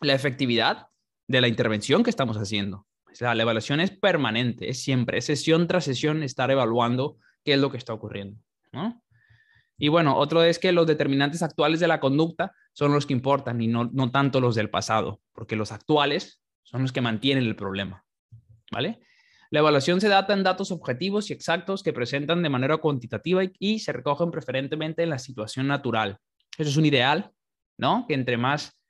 la 0.00 0.14
efectividad 0.14 0.88
de 1.28 1.40
la 1.42 1.48
intervención 1.48 2.02
que 2.02 2.10
estamos 2.10 2.38
haciendo. 2.38 2.86
O 3.12 3.14
sea, 3.14 3.34
la 3.34 3.42
evaluación 3.42 3.80
es 3.80 3.90
permanente, 3.90 4.70
es 4.70 4.82
siempre, 4.82 5.18
es 5.18 5.26
sesión 5.26 5.68
tras 5.68 5.84
sesión 5.84 6.22
estar 6.22 6.50
evaluando 6.50 7.18
qué 7.44 7.52
es 7.52 7.60
lo 7.60 7.70
que 7.70 7.76
está 7.76 7.92
ocurriendo, 7.92 8.40
¿no? 8.72 9.03
Y 9.76 9.88
bueno, 9.88 10.16
otro 10.16 10.42
es 10.42 10.58
que 10.58 10.72
los 10.72 10.86
determinantes 10.86 11.42
actuales 11.42 11.80
de 11.80 11.88
la 11.88 12.00
conducta 12.00 12.52
son 12.72 12.92
los 12.92 13.06
que 13.06 13.12
importan 13.12 13.60
y 13.60 13.66
no, 13.66 13.90
no 13.92 14.10
tanto 14.10 14.40
los 14.40 14.54
del 14.54 14.70
pasado, 14.70 15.20
porque 15.32 15.56
los 15.56 15.72
actuales 15.72 16.40
son 16.62 16.82
los 16.82 16.92
que 16.92 17.00
mantienen 17.00 17.44
el 17.44 17.56
problema, 17.56 18.04
¿vale? 18.70 19.00
La 19.50 19.60
evaluación 19.60 20.00
se 20.00 20.08
data 20.08 20.32
en 20.32 20.42
datos 20.42 20.70
objetivos 20.70 21.30
y 21.30 21.32
exactos 21.32 21.82
que 21.82 21.92
presentan 21.92 22.42
de 22.42 22.48
manera 22.48 22.78
cuantitativa 22.78 23.42
y, 23.58 23.78
se 23.78 23.92
recogen 23.92 24.30
preferentemente 24.30 25.02
en 25.02 25.10
la 25.10 25.18
situación 25.18 25.66
natural. 25.68 26.18
Eso 26.58 26.70
es 26.70 26.76
un 26.76 26.86
ideal, 26.86 27.30
¿no? 27.78 28.06
Que 28.08 28.14
entre 28.14 28.36
más 28.36 28.80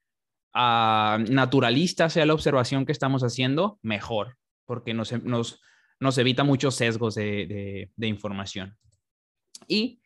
ah, 0.54 1.18
naturalista 1.28 2.08
sea 2.08 2.26
la 2.26 2.34
observación 2.34 2.86
que 2.86 2.92
estamos 2.92 3.22
haciendo, 3.22 3.78
mejor, 3.82 4.36
porque 4.64 4.94
nos, 4.94 5.12
evita 6.16 6.44
muchos 6.44 6.76
sesgos 6.76 7.14
de, 7.14 7.90
de 7.94 8.06
información. 8.06 8.76
Y 9.66 10.00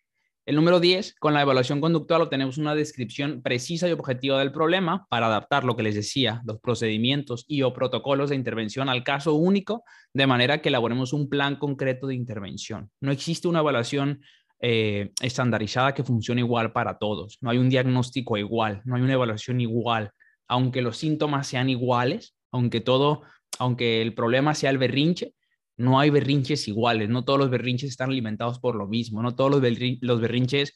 el 0.48 0.56
número 0.56 0.80
10, 0.80 1.16
con 1.18 1.34
la 1.34 1.42
evaluación 1.42 1.78
conductual 1.78 2.22
obtenemos 2.22 2.56
una 2.56 2.74
descripción 2.74 3.42
precisa 3.42 3.86
y 3.86 3.92
objetiva 3.92 4.38
del 4.38 4.50
problema 4.50 5.06
para 5.10 5.26
adaptar 5.26 5.62
lo 5.64 5.76
que 5.76 5.82
les 5.82 5.94
decía, 5.94 6.40
los 6.46 6.58
procedimientos 6.58 7.44
y 7.46 7.60
o 7.60 7.74
protocolos 7.74 8.30
de 8.30 8.36
intervención 8.36 8.88
al 8.88 9.04
caso 9.04 9.34
único, 9.34 9.84
de 10.14 10.26
manera 10.26 10.62
que 10.62 10.70
elaboremos 10.70 11.12
un 11.12 11.28
plan 11.28 11.56
concreto 11.56 12.06
de 12.06 12.14
intervención. 12.14 12.90
No 12.98 13.12
existe 13.12 13.46
una 13.46 13.58
evaluación 13.58 14.22
eh, 14.60 15.12
estandarizada 15.20 15.92
que 15.92 16.02
funcione 16.02 16.40
igual 16.40 16.72
para 16.72 16.96
todos. 16.96 17.36
No 17.42 17.50
hay 17.50 17.58
un 17.58 17.68
diagnóstico 17.68 18.38
igual, 18.38 18.80
no 18.86 18.96
hay 18.96 19.02
una 19.02 19.12
evaluación 19.12 19.60
igual. 19.60 20.12
Aunque 20.46 20.80
los 20.80 20.96
síntomas 20.96 21.46
sean 21.46 21.68
iguales, 21.68 22.34
aunque 22.52 22.80
todo, 22.80 23.20
aunque 23.58 24.00
el 24.00 24.14
problema 24.14 24.54
sea 24.54 24.70
el 24.70 24.78
berrinche, 24.78 25.34
no 25.78 25.98
hay 25.98 26.10
berrinches 26.10 26.68
iguales, 26.68 27.08
no 27.08 27.24
todos 27.24 27.38
los 27.38 27.50
berrinches 27.50 27.90
están 27.90 28.10
alimentados 28.10 28.58
por 28.58 28.74
lo 28.74 28.86
mismo, 28.86 29.22
no 29.22 29.34
todos 29.34 29.50
los, 29.50 30.20
berrinches 30.20 30.74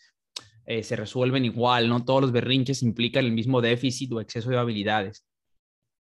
eh, 0.65 0.83
se 0.85 0.97
resuelven 0.97 1.45
igual, 1.45 1.89
no 1.89 2.05
todos 2.05 2.23
los 2.23 2.33
berrinches 2.33 2.83
implican 2.83 3.25
el 3.25 3.33
mismo 3.33 3.61
déficit 3.61 4.13
o 4.13 4.21
exceso 4.21 4.49
de 4.51 4.59
habilidades. 4.59 5.27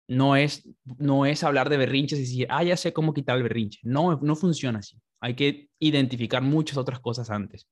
no 0.06 0.36
es, 0.36 0.68
no 0.84 1.26
es 1.26 1.42
hablar 1.42 1.70
de 1.70 1.76
berrinches 1.76 2.18
y 2.18 2.22
decir, 2.22 2.46
ah, 2.50 2.62
ya 2.62 2.76
sé 2.76 2.92
cómo 2.92 3.14
quitar 3.14 3.36
el 3.36 3.42
berrinche. 3.42 3.80
No, 3.82 4.18
no 4.22 4.36
funciona 4.36 4.80
así. 4.80 5.00
Hay 5.20 5.34
que 5.34 5.70
identificar 5.78 6.42
muchas 6.42 6.76
otras 6.76 7.00
cosas 7.00 7.30
antes. 7.30 7.66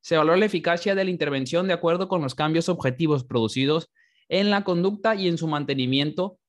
Se 0.00 0.16
valora 0.16 0.36
la 0.36 0.46
eficacia 0.46 0.94
de 0.94 1.04
la 1.04 1.10
intervención 1.10 1.66
de 1.66 1.72
acuerdo 1.74 2.06
con 2.08 2.22
los 2.22 2.34
cambios 2.34 2.68
objetivos 2.68 3.24
producidos 3.24 3.90
en 4.28 4.50
la 4.50 4.62
conducta 4.64 5.14
y 5.14 5.28
en 5.28 5.38
su 5.38 5.48
mantenimiento 5.48 6.39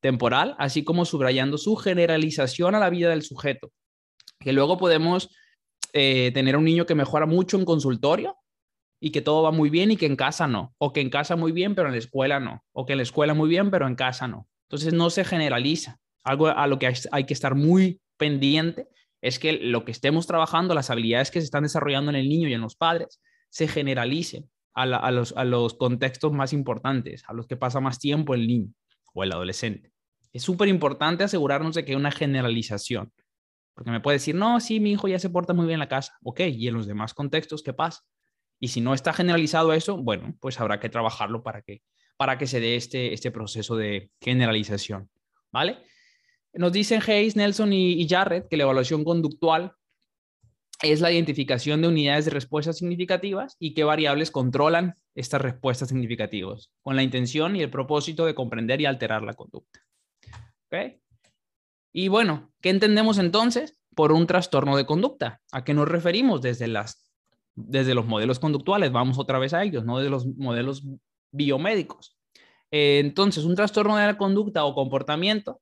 temporal, 0.00 0.54
así 0.58 0.84
como 0.84 1.04
subrayando 1.04 1.58
su 1.58 1.76
generalización 1.76 2.74
a 2.74 2.78
la 2.78 2.90
vida 2.90 3.10
del 3.10 3.22
sujeto. 3.22 3.72
Que 4.38 4.52
luego 4.52 4.78
podemos 4.78 5.30
eh, 5.92 6.30
tener 6.32 6.56
un 6.56 6.64
niño 6.64 6.86
que 6.86 6.94
mejora 6.94 7.26
mucho 7.26 7.58
en 7.58 7.64
consultorio 7.64 8.36
y 9.00 9.10
que 9.10 9.22
todo 9.22 9.42
va 9.42 9.52
muy 9.52 9.70
bien 9.70 9.90
y 9.90 9.96
que 9.96 10.06
en 10.06 10.16
casa 10.16 10.46
no, 10.46 10.74
o 10.78 10.92
que 10.92 11.00
en 11.00 11.10
casa 11.10 11.36
muy 11.36 11.52
bien, 11.52 11.74
pero 11.74 11.88
en 11.88 11.92
la 11.92 11.98
escuela 11.98 12.40
no, 12.40 12.64
o 12.72 12.86
que 12.86 12.92
en 12.92 12.98
la 12.98 13.02
escuela 13.02 13.34
muy 13.34 13.48
bien, 13.48 13.70
pero 13.70 13.86
en 13.86 13.94
casa 13.94 14.28
no. 14.28 14.48
Entonces 14.68 14.92
no 14.92 15.10
se 15.10 15.24
generaliza. 15.24 15.98
Algo 16.24 16.48
a 16.48 16.66
lo 16.66 16.78
que 16.78 16.92
hay 17.12 17.24
que 17.24 17.34
estar 17.34 17.54
muy 17.54 18.00
pendiente 18.16 18.88
es 19.22 19.38
que 19.38 19.52
lo 19.52 19.84
que 19.84 19.92
estemos 19.92 20.26
trabajando, 20.26 20.74
las 20.74 20.90
habilidades 20.90 21.30
que 21.30 21.40
se 21.40 21.46
están 21.46 21.62
desarrollando 21.62 22.10
en 22.10 22.16
el 22.16 22.28
niño 22.28 22.48
y 22.48 22.54
en 22.54 22.60
los 22.60 22.76
padres, 22.76 23.20
se 23.50 23.66
generalicen 23.66 24.50
a, 24.74 25.10
los, 25.10 25.32
a 25.36 25.44
los 25.44 25.74
contextos 25.74 26.32
más 26.32 26.52
importantes, 26.52 27.24
a 27.26 27.32
los 27.32 27.48
que 27.48 27.56
pasa 27.56 27.80
más 27.80 27.98
tiempo 27.98 28.34
el 28.34 28.46
niño 28.46 28.72
o 29.18 29.24
el 29.24 29.32
adolescente. 29.32 29.92
Es 30.32 30.42
súper 30.42 30.68
importante 30.68 31.24
asegurarnos 31.24 31.74
de 31.74 31.84
que 31.84 31.92
hay 31.92 31.96
una 31.96 32.10
generalización, 32.10 33.12
porque 33.74 33.90
me 33.90 34.00
puede 34.00 34.16
decir, 34.16 34.34
no, 34.34 34.60
sí, 34.60 34.80
mi 34.80 34.92
hijo 34.92 35.08
ya 35.08 35.18
se 35.18 35.30
porta 35.30 35.54
muy 35.54 35.66
bien 35.66 35.74
en 35.74 35.80
la 35.80 35.88
casa, 35.88 36.16
ok, 36.22 36.40
y 36.40 36.68
en 36.68 36.74
los 36.74 36.86
demás 36.86 37.14
contextos, 37.14 37.62
¿qué 37.62 37.72
pasa? 37.72 38.02
Y 38.60 38.68
si 38.68 38.80
no 38.80 38.94
está 38.94 39.12
generalizado 39.12 39.72
eso, 39.72 39.96
bueno, 39.96 40.36
pues 40.40 40.60
habrá 40.60 40.80
que 40.80 40.88
trabajarlo 40.88 41.42
para 41.42 41.62
que, 41.62 41.82
para 42.16 42.38
que 42.38 42.46
se 42.46 42.60
dé 42.60 42.76
este, 42.76 43.12
este 43.12 43.30
proceso 43.30 43.76
de 43.76 44.10
generalización, 44.20 45.10
¿vale? 45.52 45.78
Nos 46.52 46.72
dicen 46.72 47.00
Hayes, 47.06 47.36
Nelson 47.36 47.72
y, 47.72 48.08
Jarrett 48.08 48.48
que 48.48 48.56
la 48.56 48.64
evaluación 48.64 49.04
conductual 49.04 49.74
es 50.82 51.00
la 51.00 51.10
identificación 51.10 51.82
de 51.82 51.88
unidades 51.88 52.26
de 52.26 52.30
respuestas 52.30 52.78
significativas 52.78 53.56
y 53.58 53.74
qué 53.74 53.84
variables 53.84 54.30
controlan 54.30 54.94
estas 55.14 55.42
respuestas 55.42 55.88
significativas, 55.88 56.70
con 56.82 56.96
la 56.96 57.02
intención 57.02 57.56
y 57.56 57.62
el 57.62 57.70
propósito 57.70 58.26
de 58.26 58.34
comprender 58.34 58.80
y 58.80 58.86
alterar 58.86 59.22
la 59.22 59.34
conducta. 59.34 59.80
¿Okay? 60.66 61.00
Y 61.92 62.08
bueno, 62.08 62.52
¿qué 62.60 62.70
entendemos 62.70 63.18
entonces 63.18 63.80
por 63.96 64.12
un 64.12 64.26
trastorno 64.26 64.76
de 64.76 64.86
conducta? 64.86 65.40
¿A 65.50 65.64
qué 65.64 65.74
nos 65.74 65.88
referimos 65.88 66.42
desde, 66.42 66.68
las, 66.68 67.10
desde 67.56 67.94
los 67.94 68.06
modelos 68.06 68.38
conductuales? 68.38 68.92
Vamos 68.92 69.18
otra 69.18 69.38
vez 69.38 69.54
a 69.54 69.64
ellos, 69.64 69.84
no 69.84 69.98
de 69.98 70.10
los 70.10 70.26
modelos 70.26 70.84
biomédicos. 71.32 72.16
Eh, 72.70 73.00
entonces, 73.00 73.44
un 73.44 73.56
trastorno 73.56 73.96
de 73.96 74.06
la 74.06 74.18
conducta 74.18 74.64
o 74.64 74.74
comportamiento 74.74 75.60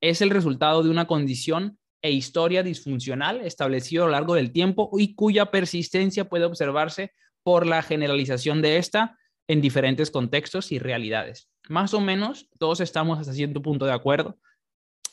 es 0.00 0.20
el 0.20 0.30
resultado 0.30 0.82
de 0.82 0.90
una 0.90 1.06
condición 1.06 1.78
e 2.02 2.10
historia 2.10 2.62
disfuncional 2.62 3.40
establecido 3.40 4.02
a 4.02 4.06
lo 4.06 4.12
largo 4.12 4.34
del 4.34 4.52
tiempo 4.52 4.90
y 4.98 5.14
cuya 5.14 5.50
persistencia 5.50 6.28
puede 6.28 6.44
observarse 6.44 7.12
por 7.42 7.66
la 7.66 7.82
generalización 7.82 8.60
de 8.60 8.76
esta 8.76 9.16
en 9.48 9.60
diferentes 9.60 10.10
contextos 10.10 10.72
y 10.72 10.78
realidades. 10.78 11.48
Más 11.68 11.94
o 11.94 12.00
menos 12.00 12.48
todos 12.58 12.80
estamos 12.80 13.18
hasta 13.18 13.32
cierto 13.32 13.62
punto 13.62 13.86
de 13.86 13.92
acuerdo 13.92 14.38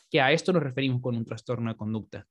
que 0.10 0.22
a 0.22 0.32
esto 0.32 0.52
nos 0.52 0.64
referimos 0.64 1.02
con 1.02 1.16
un 1.16 1.26
trastorno 1.26 1.70
de 1.70 1.78
conducta. 1.78 2.28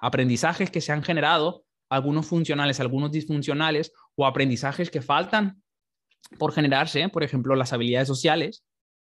Aprendizajes 0.00 0.70
que 0.70 0.80
se 0.80 0.92
han 0.92 1.02
generado, 1.02 1.64
algunos 1.88 2.26
funcionales, 2.26 2.80
algunos 2.80 3.12
disfuncionales, 3.12 3.92
o 4.16 4.26
aprendizajes 4.26 4.90
que 4.90 5.02
faltan 5.02 5.62
por 6.38 6.52
generarse, 6.52 7.08
por 7.08 7.22
ejemplo, 7.22 7.54
las 7.54 7.72
habilidades 7.72 8.08
sociales, 8.08 8.64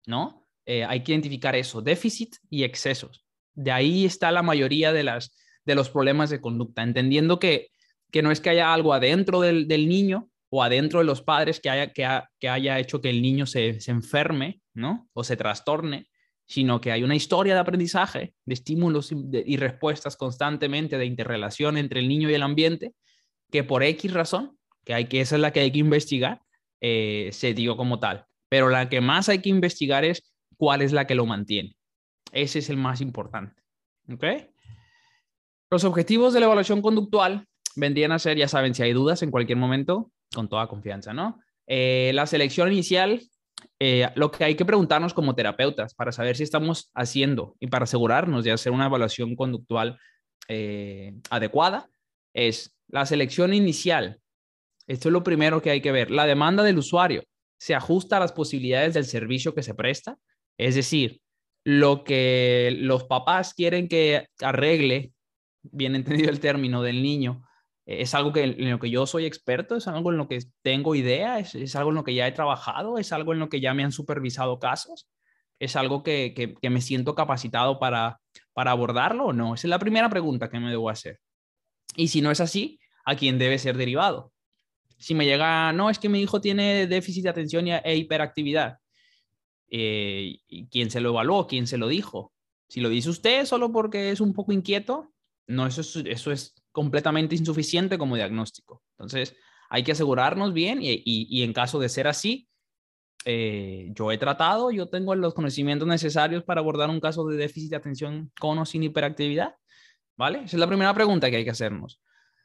¿no? 0.07 0.47
Eh, 0.67 0.85
hay 0.85 1.03
que 1.03 1.13
identificar 1.13 1.55
eso, 1.55 1.81
déficit 1.81 2.37
y 2.51 2.65
excesos. 2.65 3.25
De 3.55 3.73
ahí 3.73 4.05
está 4.05 4.31
la 4.31 4.43
mayoría 4.43 4.93
de, 4.93 5.05
las, 5.05 5.33
de 5.65 5.75
los 5.75 5.91
problemas 5.91 6.31
de 6.31 6.41
conducta, 6.41 6.83
entendiendo 6.83 7.39
que, 7.39 7.69
que 8.11 8.23
no 8.23 8.31
es 8.31 8.41
que 8.41 8.51
haya 8.51 8.73
algo 8.73 8.93
adentro 8.93 9.41
del, 9.41 9.67
niño 9.69 10.29
o 10.51 10.63
adentro 10.63 11.01
de 11.01 11.05
los 11.05 11.23
padres 11.23 11.61
que 11.61 11.71
haya, 11.71 11.93
que, 11.93 12.49
haya 12.49 12.79
hecho 12.79 13.01
que 13.01 13.11
el 13.11 13.23
niño 13.23 13.47
se, 13.47 13.81
se 13.81 13.91
enferme, 13.91 14.61
¿no? 14.75 15.09
O 15.13 15.25
se 15.25 15.37
trastorne, 15.37 16.09
sino 16.51 16.81
que 16.81 16.91
hay 16.91 17.05
una 17.05 17.15
historia 17.15 17.55
de 17.55 17.61
aprendizaje, 17.61 18.35
de 18.45 18.55
estímulos 18.55 19.13
y, 19.13 19.57
respuestas 19.57 20.17
constantemente, 20.17 20.99
de 20.99 21.07
interrelación 21.07 21.77
entre 21.77 22.01
el 22.01 22.09
niño 22.09 22.29
y 22.29 22.35
el 22.35 22.43
ambiente, 22.43 22.93
que 23.53 23.63
por 23.63 23.85
X 23.85 24.13
razón, 24.13 24.59
que, 24.85 24.93
hay, 24.93 25.05
que 25.05 25.21
esa 25.21 25.37
es 25.37 25.41
la 25.41 25.53
que 25.53 25.61
hay 25.61 25.71
que 25.71 25.79
investigar, 25.79 26.43
eh, 26.81 27.29
se 27.31 27.55
dio 27.55 27.77
como 27.77 28.01
tal. 28.01 28.25
Pero 28.49 28.69
la 28.69 28.89
que 28.89 29.01
más 29.01 29.29
hay 29.29 29.39
que 29.39 29.49
investigar 29.49 30.05
es 30.05 30.33
cuál 30.57 30.83
es 30.83 30.91
la 30.91 31.07
que 31.07 31.15
lo 31.15 31.25
mantiene. 31.25 31.77
Ese 32.33 32.61
es 32.61 32.71
el 32.71 32.77
más 32.77 33.01
importante. 33.01 33.63
¿Ok? 34.13 34.25
Los 35.71 35.85
objetivos 35.85 36.33
de 36.33 36.41
la 36.41 36.47
evaluación 36.47 36.83
conductual 36.83 37.47
vendrían 37.77 38.13
a 38.13 38.19
ser, 38.19 38.37
ya 38.37 38.49
saben, 38.49 38.75
si 38.75 38.83
hay 38.83 38.93
dudas 38.93 39.23
en 39.23 39.31
cualquier 39.31 39.59
momento, 39.59 40.11
con 40.35 40.49
toda 40.49 40.67
confianza, 40.67 41.13
¿no? 41.13 41.41
Eh, 41.67 42.11
la 42.15 42.27
selección 42.27 42.73
inicial, 42.73 43.23
eh, 43.79 44.09
lo 44.17 44.31
que 44.31 44.45
hay 44.45 44.57
que 44.57 44.65
preguntarnos 44.65 45.15
como 45.15 45.35
terapeutas 45.35 45.95
para 45.95 46.13
saber 46.13 46.37
si 46.37 46.43
estamos 46.43 46.91
haciendo 46.95 47.55
y 47.61 47.69
para 47.69 47.85
asegurarnos 47.85 48.45
de 48.45 48.53
hacer 48.53 48.73
una 48.73 48.87
evaluación 48.87 49.37
conductual 49.37 49.99
eh, 50.49 51.15
adecuada, 51.31 51.89
es 52.35 52.77
la 52.89 53.07
selección 53.07 53.55
inicial. 53.55 54.21
Esto 54.89 55.09
es 55.09 55.13
lo 55.13 55.23
primero 55.23 55.63
que 55.63 55.71
hay 55.71 55.81
que 55.81 55.93
ver. 55.93 56.11
La 56.11 56.27
demanda 56.27 56.65
del 56.65 56.79
usuario 56.79 57.23
se 57.59 57.75
ajusta 57.75 58.17
a 58.17 58.21
las 58.21 58.33
posibilidades 58.33 58.95
del 58.95 59.05
servicio 59.05 59.55
que 59.55 59.63
se 59.63 59.75
presta. 59.75 60.17
Es 60.59 60.75
decir, 60.75 61.21
lo 61.65 62.05
que 62.05 62.77
los 62.81 63.05
papás 63.05 63.55
quieren 63.55 63.89
que 63.89 64.27
arregle, 64.41 65.13
bien 65.63 65.95
entendido 66.25 66.31
el 66.31 66.41
término 66.41 66.83
del 66.83 67.03
niño, 67.03 67.43
eh, 67.87 68.03
es 68.03 68.15
algo 68.15 68.33
que, 68.33 68.45
en 68.45 68.71
lo 68.71 68.79
que 68.79 68.91
yo 68.91 69.07
soy 69.07 69.27
experto, 69.27 69.77
es 69.77 69.89
algo 69.89 70.11
en 70.11 70.19
lo 70.19 70.29
que 70.29 70.41
tengo 70.63 70.95
idea, 70.95 71.39
es, 71.39 71.77
algo 71.77 71.91
en 71.91 71.97
lo 71.97 72.05
que 72.05 72.15
ya 72.15 72.27
he 72.27 72.33
trabajado, 72.33 72.99
es 72.99 73.13
algo 73.13 73.33
en 73.33 73.39
lo 73.39 73.49
que 73.49 73.61
ya 73.61 73.75
me 73.75 73.85
han 73.85 73.93
supervisado 73.93 74.59
casos, 74.59 75.09
es 75.59 75.77
algo 75.77 76.03
que, 76.03 76.57
me 76.63 76.81
siento 76.81 77.15
capacitado 77.15 77.79
para, 77.79 78.21
para 78.53 78.71
abordarlo 78.71 79.27
o 79.27 79.33
no. 79.33 79.55
Esa 79.55 79.67
es 79.67 79.71
la 79.71 79.79
primera 79.79 80.09
pregunta 80.09 80.49
que 80.49 80.59
me 80.59 80.71
debo 80.71 80.89
hacer. 80.89 81.19
Y 81.97 82.09
si 82.09 82.23
no 82.23 82.31
es 82.31 82.41
así, 82.41 82.81
¿a 83.05 83.15
quién 83.17 83.39
debe 83.39 83.59
ser 83.59 83.77
derivado? 83.77 84.33
Si 84.97 85.15
me 85.15 85.27
llega, 85.27 85.73
no, 85.73 85.91
es 85.91 85.99
que 85.99 86.09
mi 86.09 86.21
hijo 86.21 86.41
tiene 86.41 86.87
déficit 86.87 87.25
de 87.25 87.31
atención 87.31 87.67
e 87.69 87.97
hiperactividad. 87.97 88.80
Eh, 89.71 90.41
quién 90.71 90.91
se 90.91 91.01
lo 91.01 91.11
evaluó, 91.11 91.47
quién 91.47 91.67
se 91.67 91.79
lo 91.79 91.89
dijo. 91.89 92.33
Si 92.69 92.81
lo 92.81 92.89
dice 92.89 93.11
usted 93.11 93.45
solo 93.47 93.73
porque 93.73 94.11
es 94.11 94.21
un 94.21 94.33
poco 94.33 94.53
inquieto, 94.53 95.13
no, 95.47 95.67
eso 95.67 95.81
es, 95.81 95.97
eso 96.07 96.33
es 96.33 96.55
completamente 96.73 97.35
insuficiente 97.35 97.99
como 97.99 98.17
diagnóstico. 98.17 98.83
Entonces, 98.93 99.37
hay 99.69 99.85
que 99.85 99.93
asegurarnos 99.93 100.53
bien 100.53 100.81
y, 100.83 101.43
en 101.43 101.53
caso 101.53 101.79
de 101.79 101.89
ser 101.89 102.09
así, 102.09 102.49
eh, 103.25 103.89
yo 103.93 104.11
he 104.11 104.19
tratado, 104.19 104.71
yo 104.71 104.89
tengo 104.89 105.15
los 105.15 105.35
conocimientos 105.35 105.87
necesarios 105.87 106.43
para 106.43 106.61
abordar 106.61 106.91
un 106.91 107.01
caso 107.01 107.27
de 107.27 107.37
déficit 107.37 107.71
de 107.71 107.77
atención 107.77 108.33
con 108.39 108.59
o 108.59 108.67
sin 108.67 108.83
hiperactividad. 108.83 109.55
¿Vale? 110.17 110.39
Esa 110.45 110.57
es 110.57 110.61
la 110.61 110.67
primera 110.67 110.93
pregunta 110.93 111.31
que 111.31 111.37
hay 111.37 111.45
que 111.45 111.51
hacernos. 111.51 112.01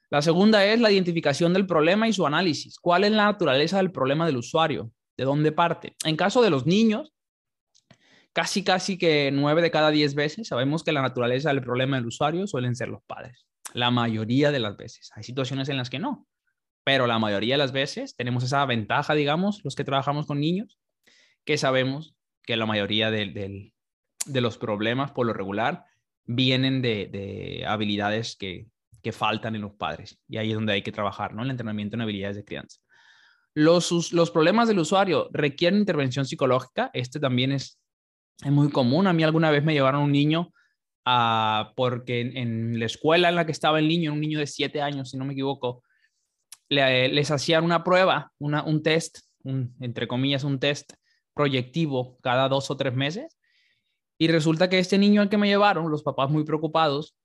La 0.09 0.21
segunda 0.21 0.65
es 0.65 0.79
la 0.79 0.91
identificación 0.91 1.51
del 1.51 1.65
problema 1.65 2.07
y 2.07 2.13
su 2.13 2.25
análisis. 2.25 2.79
¿Cuál 2.79 3.03
es 3.03 3.11
la 3.11 3.25
naturaleza 3.25 3.77
del 3.77 3.91
problema 3.91 4.25
del 4.25 4.37
usuario? 4.37 4.91
¿De 5.17 5.25
dónde 5.25 5.51
parte? 5.51 5.95
En 6.05 6.15
caso 6.15 6.41
de 6.41 6.49
los 6.49 6.65
niños, 6.65 7.14
casi, 8.35 8.65
casi 8.65 8.97
que 8.97 9.31
nueve 9.31 9.61
de 9.61 9.71
cada 9.71 9.91
diez 9.91 10.13
veces 10.13 10.49
sabemos 10.49 10.83
que 10.83 10.91
la 10.91 11.01
naturaleza 11.01 11.49
del 11.49 11.61
problema 11.61 11.95
del 11.95 12.07
usuario 12.07 12.45
suelen 12.47 12.75
ser 12.75 12.89
los 12.89 13.01
padres. 13.03 13.47
La 13.73 13.91
mayoría 13.91 14.51
de 14.51 14.59
las 14.59 14.75
veces. 14.75 15.09
Hay 15.15 15.23
situaciones 15.23 15.69
en 15.69 15.77
las 15.77 15.89
que 15.89 15.99
no, 15.99 16.27
pero 16.83 17.07
la 17.07 17.17
mayoría 17.17 17.53
de 17.53 17.59
las 17.59 17.71
veces 17.71 18.13
tenemos 18.17 18.43
esa 18.43 18.65
ventaja, 18.65 19.15
digamos, 19.15 19.61
los 19.63 19.73
que 19.73 19.85
trabajamos 19.85 20.27
con 20.27 20.41
niños, 20.41 20.77
que 21.45 21.57
sabemos 21.57 22.13
que 22.43 22.57
la 22.57 22.65
mayoría 22.65 23.09
de, 23.09 23.71
los 24.27 24.57
problemas, 24.57 25.11
por 25.11 25.25
lo 25.25 25.33
regular, 25.33 25.85
vienen 26.25 26.81
de, 26.81 27.63
habilidades 27.65 28.35
que, 28.35 28.67
faltan 29.13 29.55
en 29.55 29.61
los 29.61 29.75
padres. 29.75 30.19
Y 30.27 30.37
ahí 30.37 30.49
es 30.49 30.55
donde 30.55 30.73
hay 30.73 30.81
que 30.81 30.91
trabajar, 30.91 31.35
¿no? 31.35 31.43
El 31.43 31.51
entrenamiento 31.51 31.95
en 31.95 32.01
habilidades 32.01 32.37
de 32.37 32.43
crianza. 32.43 32.81
Los 33.53 34.31
problemas 34.33 34.67
del 34.67 34.79
usuario 34.79 35.29
requieren 35.31 35.79
intervención 35.79 36.25
psicológica. 36.25 36.89
Este 36.91 37.19
también 37.19 37.51
es 37.51 37.79
es 38.43 38.51
muy 38.51 38.69
común. 38.69 39.07
A 39.07 39.13
mí 39.13 39.23
alguna 39.23 39.51
vez 39.51 39.63
me 39.63 39.73
llevaron 39.73 40.03
un 40.03 40.11
niño 40.11 40.51
porque 41.75 42.21
en, 42.21 42.79
la 42.79 42.85
escuela 42.85 43.29
en 43.29 43.35
la 43.35 43.45
que 43.45 43.51
estaba 43.51 43.79
el 43.79 43.87
niño, 43.87 44.13
un 44.13 44.21
niño 44.21 44.39
de 44.39 44.47
siete 44.47 44.81
años, 44.81 45.11
si 45.11 45.17
no 45.17 45.25
me 45.25 45.33
equivoco, 45.33 45.83
les 46.69 47.31
hacían 47.31 47.63
una 47.63 47.83
prueba, 47.83 48.31
un 48.39 48.81
test, 48.83 49.19
entre 49.43 50.07
comillas, 50.07 50.43
un 50.43 50.59
test 50.59 50.93
proyectivo 51.33 52.17
cada 52.21 52.49
dos 52.49 52.71
o 52.71 52.77
tres 52.77 52.95
meses. 52.95 53.37
Y 54.17 54.29
resulta 54.29 54.69
que 54.69 54.79
este 54.79 54.97
niño 54.97 55.21
al 55.21 55.29
que 55.29 55.37
me 55.37 55.47
llevaron, 55.47 55.91
los 55.91 56.01
papás 56.01 56.31
muy 56.31 56.45
preocupados, 56.45 57.15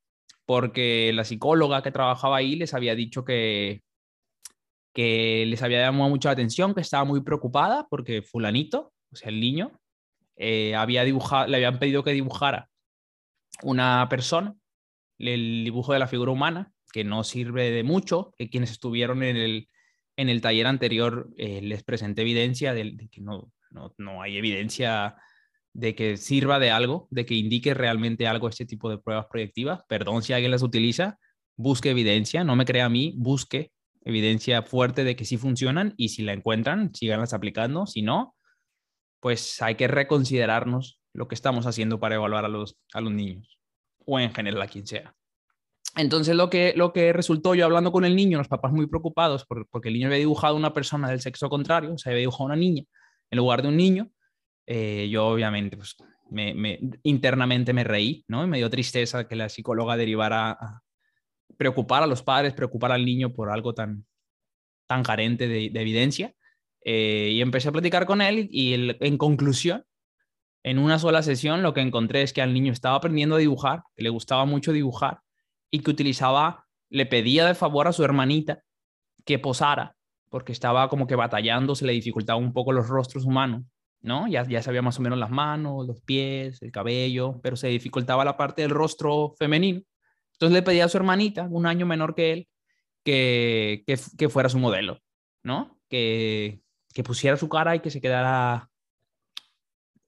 porque 0.45 1.13
la 1.15 1.25
psicóloga 1.25 1.83
que 1.83 1.93
trabajaba 1.93 2.39
ahí 2.39 2.57
les 2.57 2.75
había 2.75 2.97
dicho 2.97 3.25
que, 3.25 3.83
que 4.93 5.45
les 5.47 5.63
había 5.63 5.81
llamado 5.81 6.11
mucha 6.11 6.31
atención, 6.31 6.75
que 6.75 6.81
estaba 6.81 7.05
muy 7.05 7.23
preocupada 7.23 7.87
porque 7.89 8.23
fulanito, 8.23 8.93
o 9.13 9.17
sea, 9.17 9.29
el 9.29 9.41
niño, 9.41 9.80
eh, 10.43 10.75
había 10.75 11.05
dibujado, 11.05 11.47
le 11.49 11.59
habían 11.59 11.79
pedido 11.79 12.03
que 12.03 12.13
dibujara 12.13 12.71
una 13.63 14.07
persona, 14.09 14.57
el 15.19 15.65
dibujo 15.65 15.93
de 15.93 15.99
la 15.99 16.07
figura 16.07 16.33
humana, 16.33 16.73
que 16.95 17.05
no 17.05 17.25
sirve 17.25 17.71
de 17.71 17.85
mucho, 17.85 18.33
que 18.39 18.49
quienes 18.49 18.71
estuvieron 18.71 19.23
en 19.23 19.37
el, 19.37 19.69
en 20.17 20.31
el 20.31 20.41
taller 20.41 20.67
anterior 20.67 21.29
eh, 21.37 21.61
les 21.61 21.85
presenté 21.85 22.23
evidencia 22.23 22.73
de, 22.73 22.97
que 23.11 23.21
no, 23.21 23.53
no, 23.71 23.95
no, 23.99 24.23
hay 24.23 24.39
evidencia 24.39 25.15
de 25.75 25.95
que 25.95 26.17
sirva 26.17 26.59
de 26.59 26.71
algo, 26.71 27.07
de 27.11 27.27
que 27.27 27.35
indique 27.35 27.75
realmente 27.75 28.27
algo 28.27 28.49
este 28.49 28.65
tipo 28.65 28.89
de 28.89 28.97
pruebas 28.97 29.27
proyectivas. 29.27 29.83
Perdón 29.89 30.23
si 30.23 30.33
alguien 30.33 30.53
las 30.53 30.63
utiliza, 30.63 31.19
busque 31.55 31.91
evidencia, 31.91 32.45
no 32.45 32.57
me 32.57 32.65
crea 32.65 32.87
a 32.87 32.89
mí, 32.89 33.13
busque 33.19 33.73
evidencia 34.07 34.63
fuerte 34.63 35.05
de 35.05 35.17
que 35.17 35.27
sí 35.27 35.37
funcionan 35.37 35.93
y 35.99 36.09
si 36.09 36.23
la 36.23 36.33
encuentran, 36.33 36.95
síganlas 36.95 37.35
aplicando. 37.35 37.87
Si 37.87 38.01
no, 38.01 38.35
pues 39.21 39.61
hay 39.63 39.75
que 39.75 39.89
reconsiderarnos 39.89 41.01
lo 41.13 41.29
que 41.29 41.35
estamos 41.35 41.67
haciendo 41.67 42.01
para 42.01 42.17
evaluar 42.17 42.45
a 42.45 42.49
los, 42.49 42.77
a 42.93 43.01
los 43.01 43.13
niños 43.13 43.59
o 44.07 44.19
en 44.19 44.33
general 44.33 44.63
a 44.63 44.69
quien 44.69 44.87
sea. 44.87 45.15
Entonces 45.97 46.37
lo 46.37 46.51
que, 46.51 46.73
lo 46.77 46.93
que 46.93 47.13
resultó 47.13 47.55
yo 47.55 47.65
hablando 47.65 47.93
con 47.93 48.05
el 48.05 48.15
niño, 48.15 48.39
los 48.39 48.49
papás 48.49 48.73
muy 48.73 48.87
preocupados 48.87 49.45
porque 49.47 49.89
el 49.89 49.95
niño 49.95 50.07
había 50.07 50.19
dibujado 50.19 50.57
una 50.57 50.73
persona 50.73 51.09
del 51.09 51.21
sexo 51.21 51.49
contrario, 51.49 51.95
o 51.95 51.99
sea, 51.99 52.13
había 52.13 52.21
dibujado 52.21 52.45
una 52.45 52.57
niña 52.57 52.85
en 53.31 53.39
lugar 53.39 53.63
de 53.63 53.69
un 53.69 53.77
niño, 53.77 54.11
eh, 54.67 55.09
yo 55.11 55.27
obviamente 55.27 55.77
pues, 55.77 55.97
me, 56.31 56.79
internamente 57.03 57.73
me 57.73 57.85
reí, 57.85 58.25
¿no? 58.29 58.45
Y 58.45 58.47
me 58.47 58.59
dio 58.59 58.71
tristeza 58.71 59.27
que 59.27 59.37
la 59.37 59.49
psicóloga 59.49 59.97
derivara 59.97 60.51
a 60.51 60.83
preocupar 61.57 62.03
a 62.03 62.07
los 62.07 62.23
padres, 62.23 62.55
preocupar 62.55 62.93
al 62.93 63.05
niño 63.05 63.33
por 63.33 63.51
algo 63.51 63.75
tan, 63.75 64.07
tan 64.87 65.03
carente 65.03 65.49
de, 65.49 65.67
evidencia. 65.67 66.35
Eh, 66.83 67.31
y 67.33 67.41
empecé 67.43 67.69
a 67.69 67.73
platicar 67.73 68.07
con 68.07 68.23
él 68.23 68.49
y 68.51 68.75
en 69.01 69.19
conclusión, 69.19 69.85
en 70.63 70.79
una 70.79 70.99
sola 70.99 71.23
sesión 71.23 71.63
lo 71.63 71.73
que 71.73 71.81
encontré 71.81 72.23
es 72.23 72.33
que 72.33 72.43
al 72.43 72.53
niño 72.53 72.73
estaba 72.73 72.97
aprendiendo 72.97 73.37
a 73.37 73.39
dibujar, 73.39 73.83
que 73.97 74.03
le 74.03 74.11
gustaba 74.11 74.45
mucho 74.45 74.73
dibujar 74.73 75.21
y 75.71 75.81
que 75.81 75.91
utilizaba, 75.91 76.67
le 76.91 77.07
pedía 77.07 77.47
de 77.47 77.55
favor 77.55 77.89
a 77.89 77.93
su 77.93 78.05
hermanita 78.05 78.63
que 79.25 79.39
posara, 79.39 79.97
porque 80.29 80.53
estaba 80.53 80.89
como 80.89 81.07
que 81.07 81.15
batallando, 81.15 81.75
se 81.75 81.87
le 81.87 81.93
dificultaba 81.93 82.39
un 82.39 82.53
poco 82.53 82.73
los 82.73 82.89
rostros 82.89 83.25
humanos, 83.25 83.63
¿no? 84.01 84.29
Ya, 84.29 84.47
ya 84.47 84.63
sabía 84.63 84.83
más 84.83 84.99
o 84.99 85.03
menos 85.03 85.19
las 85.19 85.31
manos, 85.31 85.87
los 85.87 86.01
pies, 86.03 86.61
el 86.63 86.73
cabello, 86.73 87.41
pero 87.43 87.57
se 87.57 87.69
dificultaba 87.69 88.25
la 88.25 88.37
parte 88.37 88.63
del 88.63 88.71
rostro 88.71 89.35
femenino. 89.39 89.83
Entonces 90.33 90.55
le 90.55 90.63
pedía 90.63 90.87
a 90.87 90.89
su 90.89 90.97
hermanita, 90.97 91.47
un 91.51 91.67
año 91.67 91.87
menor 91.87 92.15
que 92.15 92.33
él, 92.33 92.49
que, 93.05 93.85
que, 93.87 94.29
fuera 94.29 94.49
su 94.49 94.59
modelo, 94.59 95.01
¿no? 95.43 95.79
Que, 95.89 96.61
que 96.93 97.03
pusiera 97.03 97.37
su 97.37 97.49
cara 97.49 97.77
y 97.77 97.81
que 97.81 97.91
se 97.91 98.01
quedara 98.01 98.69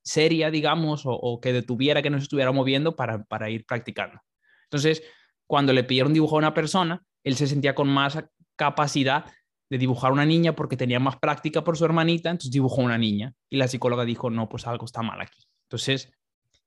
seria, 0.02 0.50
digamos, 0.50 1.02
o, 1.04 1.40
que 1.40 1.52
detuviera 1.52 2.02
que 2.02 2.10
no 2.10 2.18
se 2.18 2.24
estuviera 2.24 2.52
moviendo 2.52 2.96
para, 2.96 3.22
para 3.24 3.50
ir 3.50 3.64
practicando. 3.64 4.20
Entonces, 4.64 5.02
cuando 5.46 5.72
le 5.72 5.84
pidieron 5.84 6.12
dibujar 6.12 6.36
a 6.36 6.38
una 6.38 6.54
persona, 6.54 7.02
él 7.22 7.36
se 7.36 7.46
sentía 7.46 7.74
con 7.74 7.88
más 7.88 8.18
capacidad 8.56 9.26
de 9.70 9.78
dibujar 9.78 10.10
a 10.10 10.14
una 10.14 10.26
niña 10.26 10.54
porque 10.54 10.76
tenía 10.76 10.98
más 10.98 11.16
práctica 11.16 11.62
por 11.64 11.78
su 11.78 11.84
hermanita, 11.84 12.30
entonces 12.30 12.50
dibujó 12.50 12.82
a 12.82 12.84
una 12.84 12.98
niña. 12.98 13.32
Y 13.48 13.56
la 13.56 13.68
psicóloga 13.68 14.04
dijo, 14.04 14.28
no, 14.28 14.48
pues 14.48 14.66
algo 14.66 14.84
está 14.84 15.02
mal 15.02 15.20
aquí. 15.20 15.44
Entonces, 15.66 16.12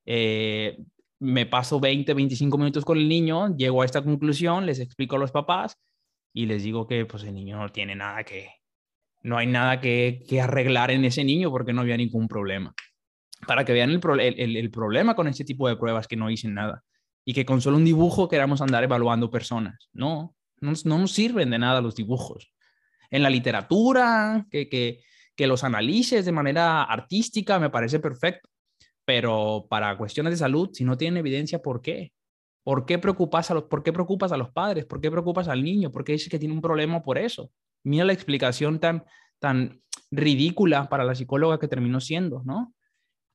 eh, 0.06 0.78
me 1.19 1.45
paso 1.45 1.80
20, 1.80 2.13
25 2.13 2.58
minutos 2.58 2.86
con 2.86 2.97
el 2.97 3.08
niño, 3.08 3.56
llego 3.56 3.82
a 3.82 3.86
esta 3.86 4.04
conclusión, 4.04 4.65
les 4.65 4.80
explico 4.80 5.15
a 5.15 5.19
los 5.19 5.32
papás 5.32 5.78
y 6.34 6.45
les 6.45 6.63
digo 6.63 6.88
que 6.88 7.06
pues 7.06 7.23
el 7.23 7.34
niño 7.34 7.58
no 7.58 7.69
tiene 7.69 7.95
nada 7.95 8.23
que, 8.23 8.49
no 9.25 9.39
hay 9.39 9.47
nada 9.47 9.81
que, 9.81 10.23
arreglar 10.41 10.91
en 10.91 11.03
ese 11.03 11.23
niño 11.23 11.49
porque 11.49 11.73
no 11.73 11.81
había 11.81 11.97
ningún 11.97 12.27
problema. 12.27 12.75
Para 13.47 13.65
que 13.65 13.73
vean 13.73 13.89
el 13.89 14.71
problema 14.71 15.15
con 15.15 15.27
este 15.27 15.43
tipo 15.43 15.67
de 15.67 15.75
pruebas 15.75 16.07
que 16.07 16.15
no 16.15 16.27
dicen 16.27 16.53
nada 16.53 16.83
y 17.25 17.33
que 17.33 17.43
con 17.43 17.59
solo 17.59 17.77
un 17.77 17.85
dibujo 17.85 18.29
queramos 18.29 18.61
andar 18.61 18.83
evaluando 18.83 19.31
personas. 19.31 19.89
No, 19.93 20.35
no, 20.61 20.73
no 20.83 20.99
nos 20.99 21.11
sirven 21.11 21.49
de 21.49 21.57
nada 21.57 21.81
los 21.81 21.95
dibujos. 21.95 22.53
En 23.09 23.23
la 23.23 23.31
literatura, 23.31 24.45
que, 24.51 24.69
que, 24.69 25.01
que 25.35 25.47
los 25.47 25.63
analices 25.63 26.23
de 26.23 26.31
manera 26.31 26.83
artística 26.83 27.57
me 27.57 27.71
parece 27.71 27.99
perfecto, 27.99 28.47
pero 29.05 29.65
para 29.67 29.97
cuestiones 29.97 30.33
de 30.33 30.38
salud, 30.38 30.69
si 30.71 30.83
no 30.83 30.97
tienen 30.97 31.17
evidencia, 31.17 31.63
¿por 31.63 31.81
qué? 31.81 32.13
¿Por 32.63 32.85
qué 32.85 32.99
preocupas 32.99 33.49
a 33.49 33.55
los, 33.55 33.63
por 33.63 33.81
qué 33.81 33.91
preocupas 33.91 34.31
a 34.31 34.38
los 34.38 34.51
padres? 34.51 34.85
¿Por 34.85 35.01
qué 35.01 35.09
preocupas 35.09 35.47
al 35.47 35.63
niño? 35.63 35.91
¿Por 35.91 36.03
qué 36.03 36.11
dices 36.11 36.29
que 36.29 36.39
tiene 36.39 36.53
un 36.53 36.61
problema 36.61 37.01
por 37.01 37.17
eso? 37.17 37.51
Mira 37.85 38.03
la 38.03 38.13
explicación 38.13 38.79
tan, 38.79 39.05
tan 39.39 39.81
ridícula 40.11 40.89
para 40.89 41.03
la 41.03 41.15
psicóloga 41.15 41.59
que 41.59 41.67
terminó 41.67 42.01
siendo, 42.01 42.41
¿no? 42.43 42.73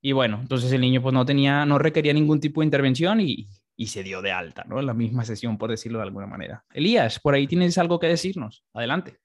Y 0.02 0.12
bueno, 0.12 0.38
entonces 0.40 0.72
el 0.72 0.80
niño 0.80 1.00
pues 1.02 1.12
no 1.12 1.24
tenía, 1.24 1.64
no 1.66 1.78
requería 1.78 2.12
ningún 2.12 2.40
tipo 2.40 2.60
de 2.60 2.66
intervención 2.66 3.20
y, 3.20 3.48
y 3.76 3.86
se 3.86 4.02
dio 4.02 4.20
de 4.22 4.32
alta, 4.32 4.64
¿no? 4.64 4.80
En 4.80 4.86
la 4.86 4.94
misma 4.94 5.24
sesión, 5.24 5.56
por 5.56 5.70
decirlo 5.70 5.98
de 5.98 6.04
alguna 6.04 6.26
manera. 6.26 6.64
Elías, 6.72 7.20
por 7.20 7.34
ahí 7.34 7.46
tienes 7.46 7.78
algo 7.78 7.98
que 7.98 8.08
decirnos. 8.08 8.64
Adelante. 8.74 9.18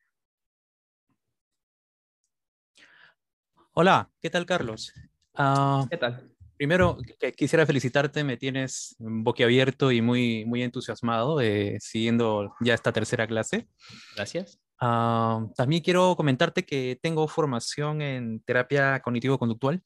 Hola, 3.73 4.09
¿qué 4.21 4.29
tal, 4.29 4.45
Carlos? 4.45 4.93
Uh, 5.33 5.88
¿Qué 5.89 5.97
tal? 5.97 6.31
Primero, 6.55 6.97
quisiera 7.35 7.65
felicitarte, 7.65 8.23
me 8.23 8.38
tienes 8.38 8.95
boquiabierto 8.99 9.91
y 9.91 10.01
muy, 10.01 10.45
muy 10.45 10.63
entusiasmado 10.63 11.41
eh, 11.41 11.77
siguiendo 11.81 12.55
ya 12.61 12.73
esta 12.73 12.93
tercera 12.93 13.27
clase. 13.27 13.67
Gracias. 14.15 14.61
Uh, 14.81 15.53
también 15.55 15.81
quiero 15.81 16.15
comentarte 16.15 16.65
que 16.65 16.99
tengo 17.01 17.27
formación 17.27 18.01
en 18.01 18.41
terapia 18.41 19.01
cognitivo-conductual 19.01 19.81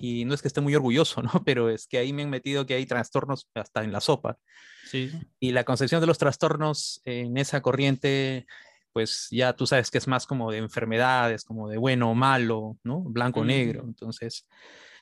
y 0.00 0.24
no 0.24 0.34
es 0.34 0.40
que 0.40 0.48
esté 0.48 0.60
muy 0.60 0.74
orgulloso, 0.74 1.22
¿no? 1.22 1.30
Pero 1.44 1.68
es 1.68 1.86
que 1.86 1.98
ahí 1.98 2.12
me 2.12 2.22
han 2.22 2.30
metido 2.30 2.66
que 2.66 2.74
hay 2.74 2.86
trastornos 2.86 3.48
hasta 3.54 3.84
en 3.84 3.92
la 3.92 4.00
sopa. 4.00 4.38
Sí. 4.86 5.10
Y 5.40 5.52
la 5.52 5.64
concepción 5.64 6.00
de 6.00 6.06
los 6.06 6.18
trastornos 6.18 7.00
en 7.04 7.36
esa 7.36 7.60
corriente, 7.60 8.46
pues 8.92 9.28
ya 9.30 9.54
tú 9.54 9.66
sabes 9.66 9.90
que 9.90 9.98
es 9.98 10.08
más 10.08 10.26
como 10.26 10.50
de 10.50 10.58
enfermedades, 10.58 11.44
como 11.44 11.68
de 11.68 11.78
bueno 11.78 12.10
o 12.10 12.14
malo, 12.14 12.78
¿no? 12.82 13.00
Blanco 13.00 13.40
o 13.40 13.44
negro. 13.44 13.84
Entonces, 13.86 14.46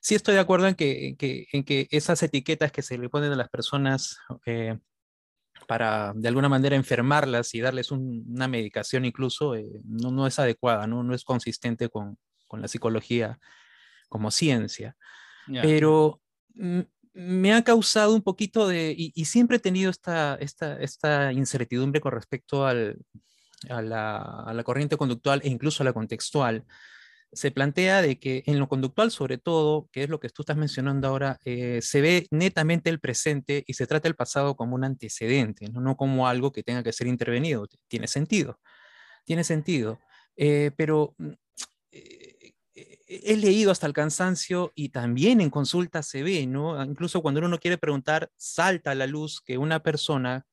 sí 0.00 0.14
estoy 0.14 0.34
de 0.34 0.40
acuerdo 0.40 0.66
en 0.66 0.74
que, 0.74 1.16
en 1.52 1.64
que, 1.64 1.88
esas 1.90 2.22
etiquetas 2.22 2.72
que 2.72 2.82
se 2.82 2.98
le 2.98 3.08
ponen 3.08 3.32
a 3.32 3.36
las 3.36 3.48
personas 3.48 4.18
eh, 4.46 4.78
para 5.66 6.12
de 6.14 6.28
alguna 6.28 6.48
manera 6.48 6.76
enfermarlas 6.76 7.54
y 7.54 7.60
darles 7.60 7.90
una 7.90 8.48
medicación 8.48 9.04
incluso, 9.04 9.54
eh, 9.54 9.66
no, 9.84 10.10
no, 10.10 10.26
es 10.26 10.38
adecuada, 10.38 10.86
¿no? 10.86 11.02
no 11.02 11.14
es 11.14 11.24
consistente 11.24 11.88
con, 11.88 12.18
con 12.46 12.60
la 12.60 12.68
psicología 12.68 13.38
como 14.08 14.30
ciencia. 14.30 14.96
Pero 15.46 16.20
me 17.14 17.52
ha 17.52 17.64
causado 17.64 18.14
un 18.14 18.22
poquito 18.22 18.68
de, 18.68 18.94
y, 18.96 19.24
siempre 19.24 19.56
he 19.56 19.60
tenido 19.60 19.90
esta, 19.90 20.36
esta, 20.36 20.76
esta 20.80 21.32
incertidumbre 21.32 22.00
con 22.00 22.12
respecto 22.12 22.66
al, 22.66 22.98
a, 23.68 23.82
la, 23.82 24.16
a, 24.16 24.54
la, 24.54 24.64
corriente 24.64 24.96
conductual 24.96 25.40
e 25.44 25.48
incluso 25.48 25.82
a 25.82 25.86
la 25.86 25.92
contextual. 25.92 26.64
Se 27.32 27.50
plantea 27.50 28.02
de 28.02 28.18
que 28.18 28.42
en 28.46 28.58
lo 28.58 28.68
conductual, 28.68 29.10
sobre 29.10 29.38
todo, 29.38 29.88
que 29.92 30.04
es 30.04 30.10
lo 30.10 30.20
que 30.20 30.28
tú 30.28 30.42
estás 30.42 30.56
mencionando 30.56 31.08
ahora, 31.08 31.38
eh, 31.44 31.80
se 31.82 32.00
ve 32.00 32.26
netamente 32.30 32.90
el 32.90 33.00
presente 33.00 33.64
y 33.66 33.74
se 33.74 33.86
trata 33.86 34.08
el 34.08 34.14
pasado 34.14 34.54
como 34.56 34.74
un 34.74 34.84
antecedente, 34.84 35.68
no, 35.70 35.80
no 35.80 35.96
como 35.96 36.28
algo 36.28 36.52
que 36.52 36.62
tenga 36.62 36.82
que 36.82 36.92
ser 36.92 37.06
intervenido. 37.06 37.66
Tiene 37.88 38.06
sentido, 38.06 38.60
tiene 39.24 39.44
sentido. 39.44 39.98
Eh, 40.36 40.72
pero 40.76 41.14
mm, 41.18 41.30
he 43.22 43.36
leído 43.36 43.70
hasta 43.70 43.86
el 43.86 43.92
cansancio 43.92 44.72
y 44.74 44.88
también 44.88 45.40
en 45.40 45.50
consulta 45.50 46.02
se 46.02 46.22
ve, 46.22 46.46
¿no? 46.46 46.80
Ah, 46.80 46.86
incluso 46.86 47.20
cuando 47.22 47.40
uno 47.40 47.58
quiere 47.58 47.78
preguntar, 47.78 48.30
salta 48.36 48.92
a 48.92 48.94
la 48.94 49.06
luz 49.06 49.40
que 49.40 49.58
una 49.58 49.82
persona 49.82 50.46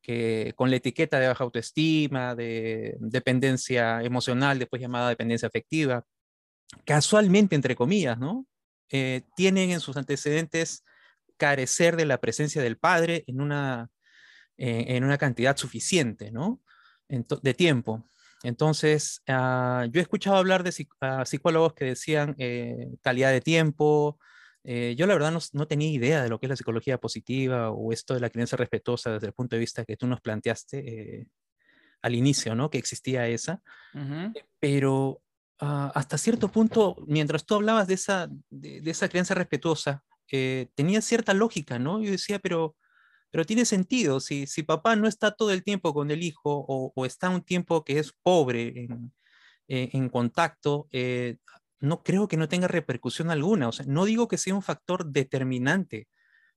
que 0.00 0.52
con 0.56 0.70
la 0.70 0.76
etiqueta 0.76 1.18
de 1.18 1.28
baja 1.28 1.44
autoestima, 1.44 2.34
de 2.34 2.96
dependencia 3.00 4.02
emocional, 4.02 4.58
después 4.58 4.80
llamada 4.80 5.08
dependencia 5.08 5.48
afectiva, 5.48 6.04
casualmente, 6.84 7.54
entre 7.54 7.76
comillas, 7.76 8.18
¿no? 8.18 8.46
Eh, 8.90 9.22
tienen 9.36 9.70
en 9.70 9.80
sus 9.80 9.96
antecedentes 9.96 10.84
carecer 11.36 11.96
de 11.96 12.06
la 12.06 12.18
presencia 12.18 12.62
del 12.62 12.78
padre 12.78 13.24
en 13.26 13.40
una, 13.40 13.90
eh, 14.56 14.84
en 14.88 15.04
una 15.04 15.18
cantidad 15.18 15.56
suficiente, 15.56 16.30
¿no? 16.30 16.60
de 17.08 17.54
tiempo. 17.54 18.04
Entonces, 18.42 19.22
ah, 19.28 19.86
yo 19.90 20.00
he 20.00 20.02
escuchado 20.02 20.36
hablar 20.36 20.62
de 20.62 20.72
psicólogos 21.24 21.74
que 21.74 21.84
decían 21.84 22.34
eh, 22.38 22.90
calidad 23.02 23.32
de 23.32 23.40
tiempo. 23.40 24.18
Eh, 24.62 24.94
yo 24.96 25.06
la 25.06 25.14
verdad 25.14 25.36
no, 25.52 25.66
tenía 25.66 25.90
idea 25.90 26.22
de 26.22 26.28
lo 26.28 26.38
que 26.38 26.46
es 26.46 26.50
la 26.50 26.56
psicología 26.56 26.98
positiva 26.98 27.70
o 27.70 27.92
esto 27.92 28.14
de 28.14 28.20
la 28.20 28.30
creencia 28.30 28.56
respetuosa 28.56 29.12
desde 29.12 29.28
el 29.28 29.32
punto 29.32 29.56
de 29.56 29.60
vista 29.60 29.84
que 29.84 29.96
tú 29.96 30.06
nos 30.06 30.20
planteaste 30.20 30.78
eh, 31.20 31.26
al 32.02 32.14
inicio, 32.14 32.54
¿no? 32.54 32.70
Que 32.70 32.78
existía 32.78 33.26
esa. 33.26 33.62
Pero 34.60 35.22
ah, 35.60 35.92
hasta 35.94 36.18
cierto 36.18 36.50
punto, 36.50 36.96
mientras 37.06 37.44
tú 37.46 37.54
hablabas 37.54 37.86
de 37.88 37.94
esa, 37.94 38.28
de, 38.50 38.82
esa 38.90 39.08
creencia 39.08 39.34
respetuosa, 39.34 40.02
tenía 40.74 41.00
cierta 41.02 41.34
lógica, 41.34 41.78
¿no? 41.78 42.02
Yo 42.02 42.10
decía, 42.10 42.38
pero 42.40 42.76
pero 43.30 43.44
tiene 43.44 43.66
sentido, 43.66 44.20
si, 44.20 44.46
si 44.46 44.62
papá 44.62 44.96
no 44.96 45.06
está 45.08 45.30
todo 45.30 45.50
el 45.50 45.62
tiempo 45.62 45.92
con 45.92 46.10
el 46.10 46.22
hijo 46.22 46.64
o, 46.66 47.04
está 47.04 47.28
un 47.28 47.42
tiempo 47.42 47.84
que 47.84 47.98
es 47.98 48.14
pobre 48.22 48.72
en, 48.84 49.12
eh, 49.68 49.90
en 49.92 50.08
contacto, 50.08 50.88
eh, 50.90 51.36
no 51.80 52.02
creo 52.02 52.28
que 52.28 52.36
no 52.38 52.48
tenga 52.48 52.68
repercusión 52.68 53.30
alguna. 53.30 53.68
O 53.68 53.72
sea, 53.72 53.84
no 53.86 54.06
digo 54.06 54.26
que 54.28 54.38
sea 54.38 54.54
un 54.54 54.62
factor 54.62 55.06
determinante, 55.06 56.08